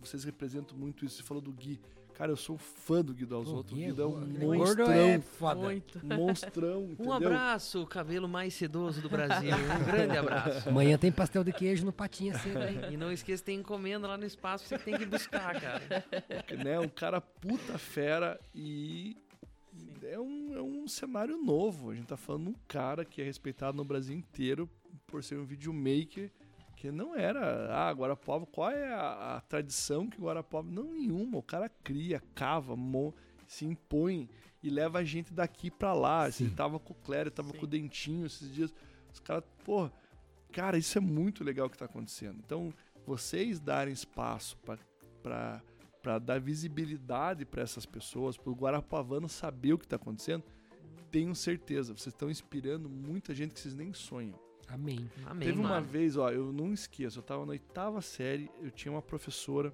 Vocês 0.00 0.24
representam 0.24 0.78
muito 0.78 1.04
isso. 1.04 1.16
Você 1.16 1.22
falou 1.22 1.42
do 1.42 1.52
Gui. 1.52 1.78
Cara, 2.18 2.32
eu 2.32 2.36
sou 2.36 2.58
fã 2.58 3.00
do 3.00 3.14
Gui 3.14 3.24
Dalzotto. 3.24 3.72
O 3.72 3.76
Gui 3.76 3.84
é 3.84 4.04
um 4.04 4.18
aquele 4.18 4.38
gordo 4.44 4.58
monstrão. 4.58 4.90
é 4.90 5.20
foda. 5.20 5.60
Muito. 5.60 6.04
Monstrão, 6.04 6.80
Um 6.82 6.92
entendeu? 6.92 7.12
abraço, 7.12 7.80
o 7.80 7.86
cabelo 7.86 8.28
mais 8.28 8.54
sedoso 8.54 9.00
do 9.00 9.08
Brasil. 9.08 9.52
Um 9.54 9.84
grande 9.86 10.16
abraço. 10.18 10.68
Amanhã 10.68 10.98
tem 10.98 11.12
pastel 11.12 11.44
de 11.44 11.52
queijo 11.52 11.86
no 11.86 11.92
patinha 11.92 12.36
cedo 12.36 12.58
aí. 12.58 12.92
E 12.92 12.96
não 12.96 13.12
esqueça, 13.12 13.44
tem 13.44 13.60
encomenda 13.60 14.08
lá 14.08 14.16
no 14.18 14.24
espaço, 14.24 14.66
você 14.66 14.76
tem 14.76 14.98
que 14.98 15.06
buscar, 15.06 15.60
cara. 15.60 16.04
né? 16.64 16.80
Um 16.80 16.88
cara 16.88 17.20
puta 17.20 17.78
fera 17.78 18.40
e 18.52 19.16
é 20.02 20.18
um, 20.18 20.56
é 20.56 20.60
um 20.60 20.88
cenário 20.88 21.36
novo. 21.36 21.90
A 21.90 21.94
gente 21.94 22.08
tá 22.08 22.16
falando 22.16 22.46
de 22.46 22.50
um 22.50 22.56
cara 22.66 23.04
que 23.04 23.22
é 23.22 23.24
respeitado 23.24 23.76
no 23.76 23.84
Brasil 23.84 24.16
inteiro 24.16 24.68
por 25.06 25.22
ser 25.22 25.38
um 25.38 25.44
videomaker 25.44 26.32
que 26.80 26.92
não 26.92 27.16
era, 27.16 27.74
ah, 27.74 27.90
Guarapuava, 27.92 28.46
qual 28.46 28.70
é 28.70 28.94
a, 28.94 29.36
a 29.36 29.40
tradição 29.40 30.08
que 30.08 30.20
Guarapuava? 30.20 30.70
Não 30.70 30.84
nenhuma, 30.92 31.38
o 31.38 31.42
cara 31.42 31.68
cria, 31.68 32.22
cava, 32.36 32.76
mon- 32.76 33.12
se 33.48 33.64
impõe 33.64 34.28
e 34.62 34.70
leva 34.70 35.00
a 35.00 35.04
gente 35.04 35.32
daqui 35.34 35.72
pra 35.72 35.92
lá. 35.92 36.30
Sim. 36.30 36.44
Ele 36.44 36.54
tava 36.54 36.78
com 36.78 36.92
o 36.92 36.96
Clério, 36.96 37.32
tava 37.32 37.50
Sim. 37.50 37.58
com 37.58 37.64
o 37.64 37.66
Dentinho 37.68 38.26
esses 38.26 38.54
dias. 38.54 38.72
Os 39.12 39.18
caras, 39.18 39.42
porra, 39.64 39.92
cara, 40.52 40.78
isso 40.78 40.96
é 40.96 41.00
muito 41.00 41.42
legal 41.42 41.68
que 41.68 41.76
tá 41.76 41.86
acontecendo. 41.86 42.38
Então, 42.44 42.72
vocês 43.04 43.58
darem 43.58 43.92
espaço 43.92 44.56
para 45.22 45.60
para 46.00 46.18
dar 46.20 46.40
visibilidade 46.40 47.44
para 47.44 47.60
essas 47.60 47.84
pessoas, 47.84 48.36
para 48.36 48.52
o 48.52 48.54
Guarapavano 48.54 49.28
saber 49.28 49.72
o 49.72 49.78
que 49.78 49.84
está 49.84 49.96
acontecendo, 49.96 50.44
tenho 51.10 51.34
certeza, 51.34 51.92
vocês 51.92 52.14
estão 52.14 52.30
inspirando 52.30 52.88
muita 52.88 53.34
gente 53.34 53.52
que 53.52 53.60
vocês 53.60 53.74
nem 53.74 53.92
sonham. 53.92 54.38
Amém. 54.68 55.10
Amém, 55.26 55.48
Teve 55.48 55.58
uma 55.58 55.68
mano. 55.70 55.86
vez, 55.86 56.16
ó, 56.16 56.30
eu 56.30 56.52
não 56.52 56.72
esqueço, 56.72 57.18
eu 57.18 57.22
tava 57.22 57.44
na 57.46 57.52
oitava 57.52 58.00
série, 58.02 58.50
eu 58.60 58.70
tinha 58.70 58.92
uma 58.92 59.00
professora, 59.02 59.72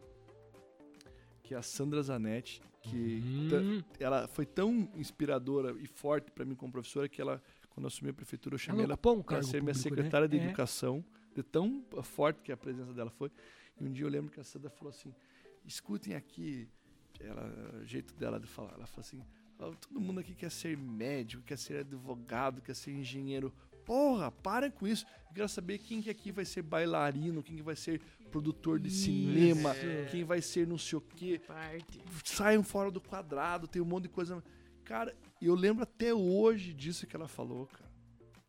que 1.42 1.52
é 1.54 1.56
a 1.56 1.62
Sandra 1.62 2.02
Zanetti, 2.02 2.62
que 2.82 3.22
ta- 3.50 3.56
Hum, 3.56 3.82
ela 3.98 4.28
foi 4.28 4.46
tão 4.46 4.88
inspiradora 4.94 5.72
e 5.80 5.86
forte 5.86 6.30
pra 6.30 6.44
mim 6.44 6.54
como 6.54 6.72
professora 6.72 7.08
que 7.08 7.20
ela, 7.20 7.42
quando 7.70 7.84
eu 7.84 7.88
assumi 7.88 8.10
a 8.10 8.14
prefeitura, 8.14 8.54
eu 8.54 8.58
chamei 8.58 8.84
ela 8.84 8.96
ela 9.02 9.12
um 9.12 9.22
para 9.22 9.42
ser 9.42 9.62
minha 9.62 9.74
público, 9.74 9.96
secretária 9.96 10.28
né? 10.28 10.36
de 10.36 10.38
É. 10.42 10.44
educação, 10.46 11.04
de 11.34 11.42
tão 11.42 11.84
forte 12.02 12.42
que 12.42 12.52
a 12.52 12.56
presença 12.56 12.92
dela 12.92 13.10
foi. 13.10 13.30
E 13.80 13.84
um 13.84 13.90
dia 13.92 14.04
eu 14.04 14.08
lembro 14.10 14.30
que 14.30 14.38
a 14.38 14.44
Sandra 14.44 14.70
falou 14.70 14.90
assim: 14.90 15.12
escutem 15.64 16.14
aqui, 16.14 16.68
ela, 17.18 17.78
o 17.82 17.84
jeito 17.84 18.14
dela 18.14 18.38
de 18.38 18.46
falar. 18.46 18.72
Ela 18.74 18.86
falou 18.86 19.00
assim: 19.00 19.20
"Ó, 19.58 19.72
todo 19.74 20.00
mundo 20.00 20.20
aqui 20.20 20.34
quer 20.34 20.50
ser 20.50 20.76
médico, 20.76 21.42
quer 21.42 21.58
ser 21.58 21.78
advogado, 21.78 22.62
quer 22.62 22.74
ser 22.76 22.92
engenheiro. 22.92 23.52
Porra, 23.84 24.30
para 24.30 24.70
com 24.70 24.86
isso. 24.86 25.04
Eu 25.28 25.34
quero 25.34 25.48
saber 25.48 25.78
quem 25.78 26.00
que 26.00 26.08
aqui 26.10 26.30
vai 26.32 26.44
ser 26.44 26.62
bailarino, 26.62 27.42
quem 27.42 27.56
que 27.56 27.62
vai 27.62 27.76
ser 27.76 28.00
produtor 28.30 28.78
de 28.80 28.90
cinema, 28.90 29.74
É. 29.76 30.06
quem 30.10 30.24
vai 30.24 30.40
ser 30.40 30.66
não 30.66 30.78
sei 30.78 30.98
o 30.98 31.00
quê 31.00 31.40
Parte. 31.46 32.00
saiam 32.24 32.62
fora 32.62 32.90
do 32.90 33.00
quadrado, 33.00 33.66
tem 33.68 33.80
um 33.82 33.84
monte 33.84 34.04
de 34.04 34.08
coisa. 34.10 34.42
Cara, 34.84 35.14
eu 35.40 35.54
lembro 35.54 35.82
até 35.82 36.12
hoje 36.14 36.72
disso 36.72 37.06
que 37.06 37.14
ela 37.16 37.28
falou, 37.28 37.66
cara. 37.66 37.90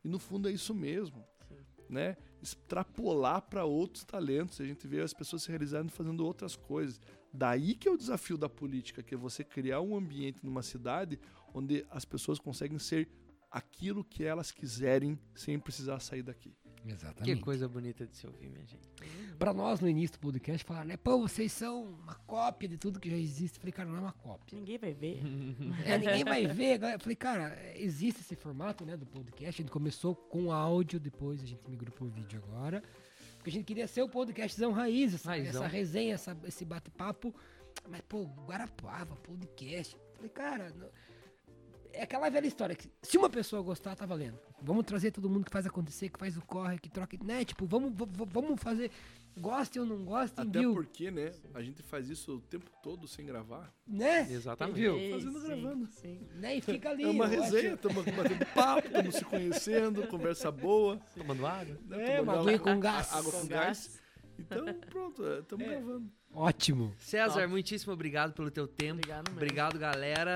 E 0.04 0.08
no 0.08 0.20
fundo 0.20 0.48
é 0.48 0.52
isso 0.52 0.74
mesmo, 0.74 1.24
Sim. 1.48 1.58
né? 1.90 2.18
Extrapolar 2.42 3.42
para 3.42 3.66
outros 3.66 4.04
talentos, 4.04 4.60
a 4.62 4.66
gente 4.66 4.88
vê 4.88 5.02
as 5.02 5.14
pessoas 5.14 5.44
se 5.44 5.50
realizando 5.50 5.92
fazendo 5.92 6.26
outras 6.26 6.56
coisas. 6.56 7.00
Daí 7.34 7.74
que 7.76 7.88
é 7.88 7.92
o 7.92 7.98
desafio 7.98 8.38
da 8.38 8.48
política, 8.48 9.02
que 9.04 9.14
é 9.14 9.18
você 9.18 9.44
criar 9.44 9.82
um 9.82 9.96
ambiente 9.96 10.44
numa 10.44 10.62
cidade 10.64 11.20
onde 11.54 11.86
as 11.90 12.06
pessoas 12.06 12.38
conseguem 12.40 12.78
ser 12.80 13.08
aquilo 13.58 14.04
que 14.04 14.24
elas 14.24 14.52
quiserem 14.52 15.18
sem 15.34 15.58
precisar 15.58 16.00
sair 16.00 16.22
daqui. 16.24 16.54
Que 16.86 16.92
Exatamente. 16.92 17.42
coisa 17.42 17.68
bonita 17.68 18.06
de 18.06 18.16
se 18.16 18.28
ouvir, 18.28 18.48
minha 18.48 18.64
gente. 18.66 18.88
Pra 19.40 19.52
nós, 19.54 19.80
no 19.80 19.90
início 19.90 20.18
do 20.18 20.22
podcast, 20.22 20.64
falaram, 20.64 20.88
né? 20.90 20.98
Pô, 20.98 21.18
vocês 21.18 21.52
são 21.52 21.84
uma 21.86 22.14
cópia 22.28 22.70
de 22.70 22.78
tudo 22.78 23.00
que 23.00 23.10
já 23.10 23.18
existe. 23.18 23.56
Eu 23.56 23.62
falei, 23.62 23.72
cara, 23.72 23.90
não 23.90 23.98
é 23.98 24.02
uma 24.02 24.12
cópia. 24.12 24.56
Ninguém 24.60 24.78
vai 24.78 24.94
ver. 24.94 25.20
É, 25.84 25.98
ninguém 25.98 26.24
vai 26.24 26.46
ver. 26.46 26.80
Eu 26.84 27.00
falei, 27.00 27.16
cara, 27.16 27.58
existe 27.76 28.22
esse 28.22 28.36
formato, 28.36 28.86
né, 28.86 28.96
do 28.96 29.06
podcast. 29.06 29.62
A 29.62 29.64
gente 29.64 29.72
começou 29.72 30.16
com 30.16 30.52
áudio, 30.52 31.00
depois 31.00 31.42
a 31.42 31.46
gente 31.48 31.68
migrou 31.68 31.92
pro 31.92 32.08
vídeo 32.08 32.40
agora. 32.46 32.84
Porque 33.38 33.50
a 33.50 33.54
gente 33.54 33.66
queria 33.66 33.88
ser 33.88 34.04
o 34.04 34.10
podcastzão 34.10 34.72
raiz, 34.72 35.14
essa, 35.16 35.30
Raizão. 35.30 35.64
essa 35.64 35.68
resenha, 35.68 36.14
essa- 36.14 36.38
esse 36.46 36.64
bate-papo. 36.66 37.34
Mas, 37.90 38.02
pô, 38.02 38.26
Guarapava, 38.46 39.16
podcast. 39.16 39.96
Eu 39.96 40.16
falei, 40.18 40.30
cara, 40.30 40.70
não- 40.78 40.90
é 41.96 42.04
aquela 42.04 42.30
velha 42.30 42.48
história 42.48 42.76
que 42.76 42.90
se 43.02 43.18
uma 43.18 43.30
pessoa 43.30 43.62
gostar, 43.62 43.96
tá 43.96 44.06
valendo. 44.06 44.38
Vamos 44.62 44.86
trazer 44.86 45.12
todo 45.12 45.30
mundo 45.30 45.46
que 45.46 45.52
faz 45.52 45.66
acontecer, 45.66 46.10
que 46.10 46.20
faz 46.20 46.36
o 46.38 46.42
corre, 46.42 46.78
que 46.80 46.90
troca, 46.90 47.18
né? 47.24 47.44
Tipo, 47.46 47.66
vamos, 47.66 47.94
vamos 48.32 48.62
fazer, 48.62 48.92
gostem 49.38 49.82
ou 49.82 49.88
não 49.88 50.04
gostem, 50.04 50.48
Até 50.48 50.60
viu? 50.60 50.74
porque, 50.74 51.12
né, 51.12 51.32
a 51.54 51.62
gente 51.62 51.82
faz 51.84 52.10
isso 52.10 52.36
o 52.38 52.42
tempo 52.42 52.70
todo 52.82 53.08
sem 53.08 53.26
gravar. 53.26 53.74
Né? 53.88 54.28
Exatamente. 54.32 54.76
Viu? 54.76 54.98
Sim, 54.98 55.12
Fazendo 55.12 55.40
sim, 55.40 55.48
gravando. 55.48 55.86
Sim. 55.88 56.28
Né? 56.36 56.56
E 56.58 56.62
fica 56.62 56.90
ali. 56.90 57.04
É 57.04 57.08
uma 57.08 57.28
resenha, 57.28 57.74
estamos 57.74 58.04
batendo 58.06 58.46
papo, 58.54 58.88
estamos 58.88 59.16
se 59.16 59.26
conhecendo, 59.26 60.08
conversa 60.08 60.52
boa. 60.52 61.00
Tomando 61.16 61.46
água? 61.46 61.78
né, 61.86 62.04
É, 62.14 62.18
tomando 62.18 62.36
uma 62.36 62.42
aguinha 62.42 62.60
com 62.60 62.80
gás. 62.80 63.14
Água 63.14 63.32
com 63.32 63.40
Com 63.42 63.48
gás. 63.48 64.00
Então, 64.38 64.66
pronto, 64.90 65.24
estamos 65.26 65.66
É. 65.66 65.70
gravando. 65.70 66.12
Ótimo. 66.34 66.94
César, 66.98 67.34
Top. 67.42 67.48
muitíssimo 67.48 67.94
obrigado 67.94 68.34
pelo 68.34 68.52
teu 68.52 68.68
tempo. 68.68 68.96
Obrigado 68.96 69.30
mesmo. 69.30 69.38
Obrigado, 69.42 69.80
galera. 69.80 70.36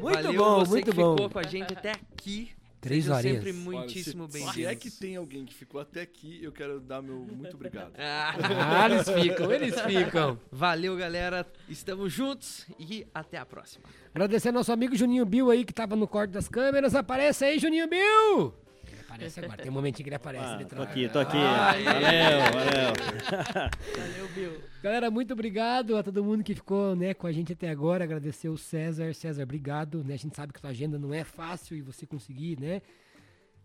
Muito 0.00 0.22
Valeu 0.22 0.32
bom, 0.34 0.58
você 0.60 0.70
muito 0.70 0.90
que 0.90 0.96
bom. 0.96 1.14
ficou 1.16 1.30
com 1.30 1.38
a 1.38 1.42
gente 1.42 1.72
até 1.72 1.92
aqui. 1.92 2.50
Três 2.80 3.04
Sejam 3.04 3.16
horinhas. 3.18 3.36
sempre 3.44 3.50
Olha, 3.50 3.60
muitíssimo 3.78 4.26
se, 4.26 4.32
bem-vindos. 4.32 4.54
se 4.54 4.64
é 4.64 4.74
que 4.76 4.88
tem 4.90 5.16
alguém 5.16 5.44
que 5.44 5.52
ficou 5.52 5.80
até 5.80 6.02
aqui, 6.02 6.38
eu 6.40 6.52
quero 6.52 6.78
dar 6.78 7.02
meu 7.02 7.16
muito 7.16 7.54
obrigado. 7.56 7.92
Ah, 7.98 8.34
Ah, 8.84 8.88
eles 8.88 9.08
ficam, 9.08 9.52
eles 9.52 9.80
ficam. 9.80 10.38
valeu, 10.52 10.96
galera. 10.96 11.44
Estamos 11.68 12.12
juntos 12.12 12.66
e 12.78 13.04
até 13.12 13.36
a 13.36 13.44
próxima. 13.44 13.84
Agradecer 14.14 14.48
ao 14.48 14.54
nosso 14.54 14.70
amigo 14.72 14.94
Juninho 14.94 15.26
Bill 15.26 15.50
aí, 15.50 15.64
que 15.64 15.72
tava 15.74 15.96
no 15.96 16.06
corte 16.06 16.30
das 16.30 16.48
câmeras. 16.48 16.94
Aparece 16.94 17.44
aí, 17.44 17.58
Juninho 17.58 17.88
Bill! 17.88 18.54
Aparece 19.18 19.40
agora, 19.44 19.62
tem 19.62 19.70
um 19.70 19.74
momentinho 19.74 20.04
que 20.04 20.08
ele 20.08 20.16
aparece. 20.16 20.44
Ah, 20.44 20.54
ele 20.54 20.64
tô 20.64 20.82
aqui, 20.82 21.08
tô 21.08 21.18
aqui. 21.18 21.36
Ai, 21.36 21.82
Valeu, 21.82 22.40
valeu. 22.52 23.68
Valeu, 23.96 24.28
Bill. 24.34 24.62
Galera, 24.82 25.10
muito 25.10 25.32
obrigado 25.32 25.96
a 25.96 26.02
todo 26.02 26.24
mundo 26.24 26.44
que 26.44 26.54
ficou 26.54 26.94
né, 26.94 27.14
com 27.14 27.26
a 27.26 27.32
gente 27.32 27.52
até 27.52 27.68
agora. 27.68 28.04
Agradecer 28.04 28.48
o 28.48 28.56
César. 28.56 29.12
César, 29.14 29.42
obrigado. 29.42 30.04
Né? 30.04 30.14
A 30.14 30.18
gente 30.18 30.36
sabe 30.36 30.52
que 30.52 30.60
sua 30.60 30.70
agenda 30.70 30.98
não 30.98 31.12
é 31.12 31.24
fácil 31.24 31.76
e 31.76 31.82
você 31.82 32.06
conseguir, 32.06 32.58
né? 32.60 32.80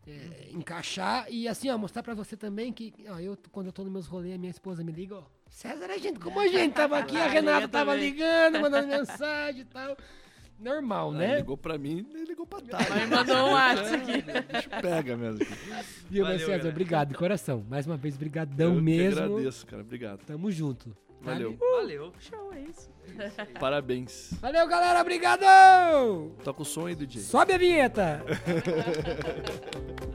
é, 0.08 0.50
encaixar 0.52 1.28
e 1.30 1.48
assim, 1.48 1.70
ó, 1.70 1.78
mostrar 1.78 2.04
pra 2.04 2.14
você 2.14 2.36
também 2.36 2.74
que, 2.74 2.94
ó, 3.10 3.20
eu, 3.20 3.38
quando 3.52 3.68
eu 3.68 3.72
tô 3.74 3.84
nos 3.84 3.92
meus 3.92 4.06
rolês, 4.08 4.36
a 4.36 4.38
minha 4.38 4.52
esposa 4.52 4.84
me 4.84 4.92
liga, 4.92 5.16
ó, 5.16 5.24
César 5.50 5.86
é 5.86 6.00
gente 6.00 6.20
como 6.20 6.40
a 6.40 6.48
gente, 6.48 6.74
tava 6.74 6.98
aqui, 6.98 7.16
a 7.16 7.26
Ah, 7.26 7.28
Renata 7.28 7.68
tava 7.68 7.96
ligando, 7.96 8.60
mandando 8.60 8.88
mensagem 8.88 9.62
e 9.62 9.66
tal. 9.66 9.96
Normal, 10.60 11.10
Ele 11.16 11.18
né? 11.20 11.36
ligou 11.38 11.58
pra 11.58 11.78
mim, 11.78 12.06
ele 12.14 12.26
ligou 12.26 12.46
pra 12.46 12.62
Tati. 12.62 12.90
Mas 12.90 13.10
mandou 13.10 13.36
um 13.36 13.52
WhatsApp 13.52 13.96
aqui. 13.96 14.22
Bicho 14.22 14.70
pega 14.82 15.18
mesmo. 15.18 15.46
Viu, 16.10 16.24
Valeu, 16.24 16.40
César, 16.46 16.70
obrigado 16.70 17.10
de 17.10 17.16
coração. 17.16 17.66
Mais 17.70 17.86
uma 17.86 17.98
vez, 17.98 18.16
brigadão 18.16 18.76
eu 18.76 18.82
mesmo. 18.82 19.18
Que 19.18 19.24
agradeço, 19.24 19.66
cara. 19.66 19.82
Obrigado. 19.82 20.20
Tamo 20.26 20.50
junto. 20.52 20.90
tá? 21.24 21.32
Valeu. 21.32 21.58
Valeu. 21.60 22.14
Show, 22.20 22.54
é 22.54 22.62
isso. 22.62 22.90
Parabéns. 23.60 24.34
Valeu, 24.42 24.66
galera. 24.68 25.02
Obrigado! 25.02 26.32
Toca 26.44 26.62
o 26.62 26.66
som 26.66 26.88
aí, 26.88 26.96
DJ. 26.96 27.22
Sobe 27.22 27.54
a 27.54 27.58
vinheta! 27.58 28.22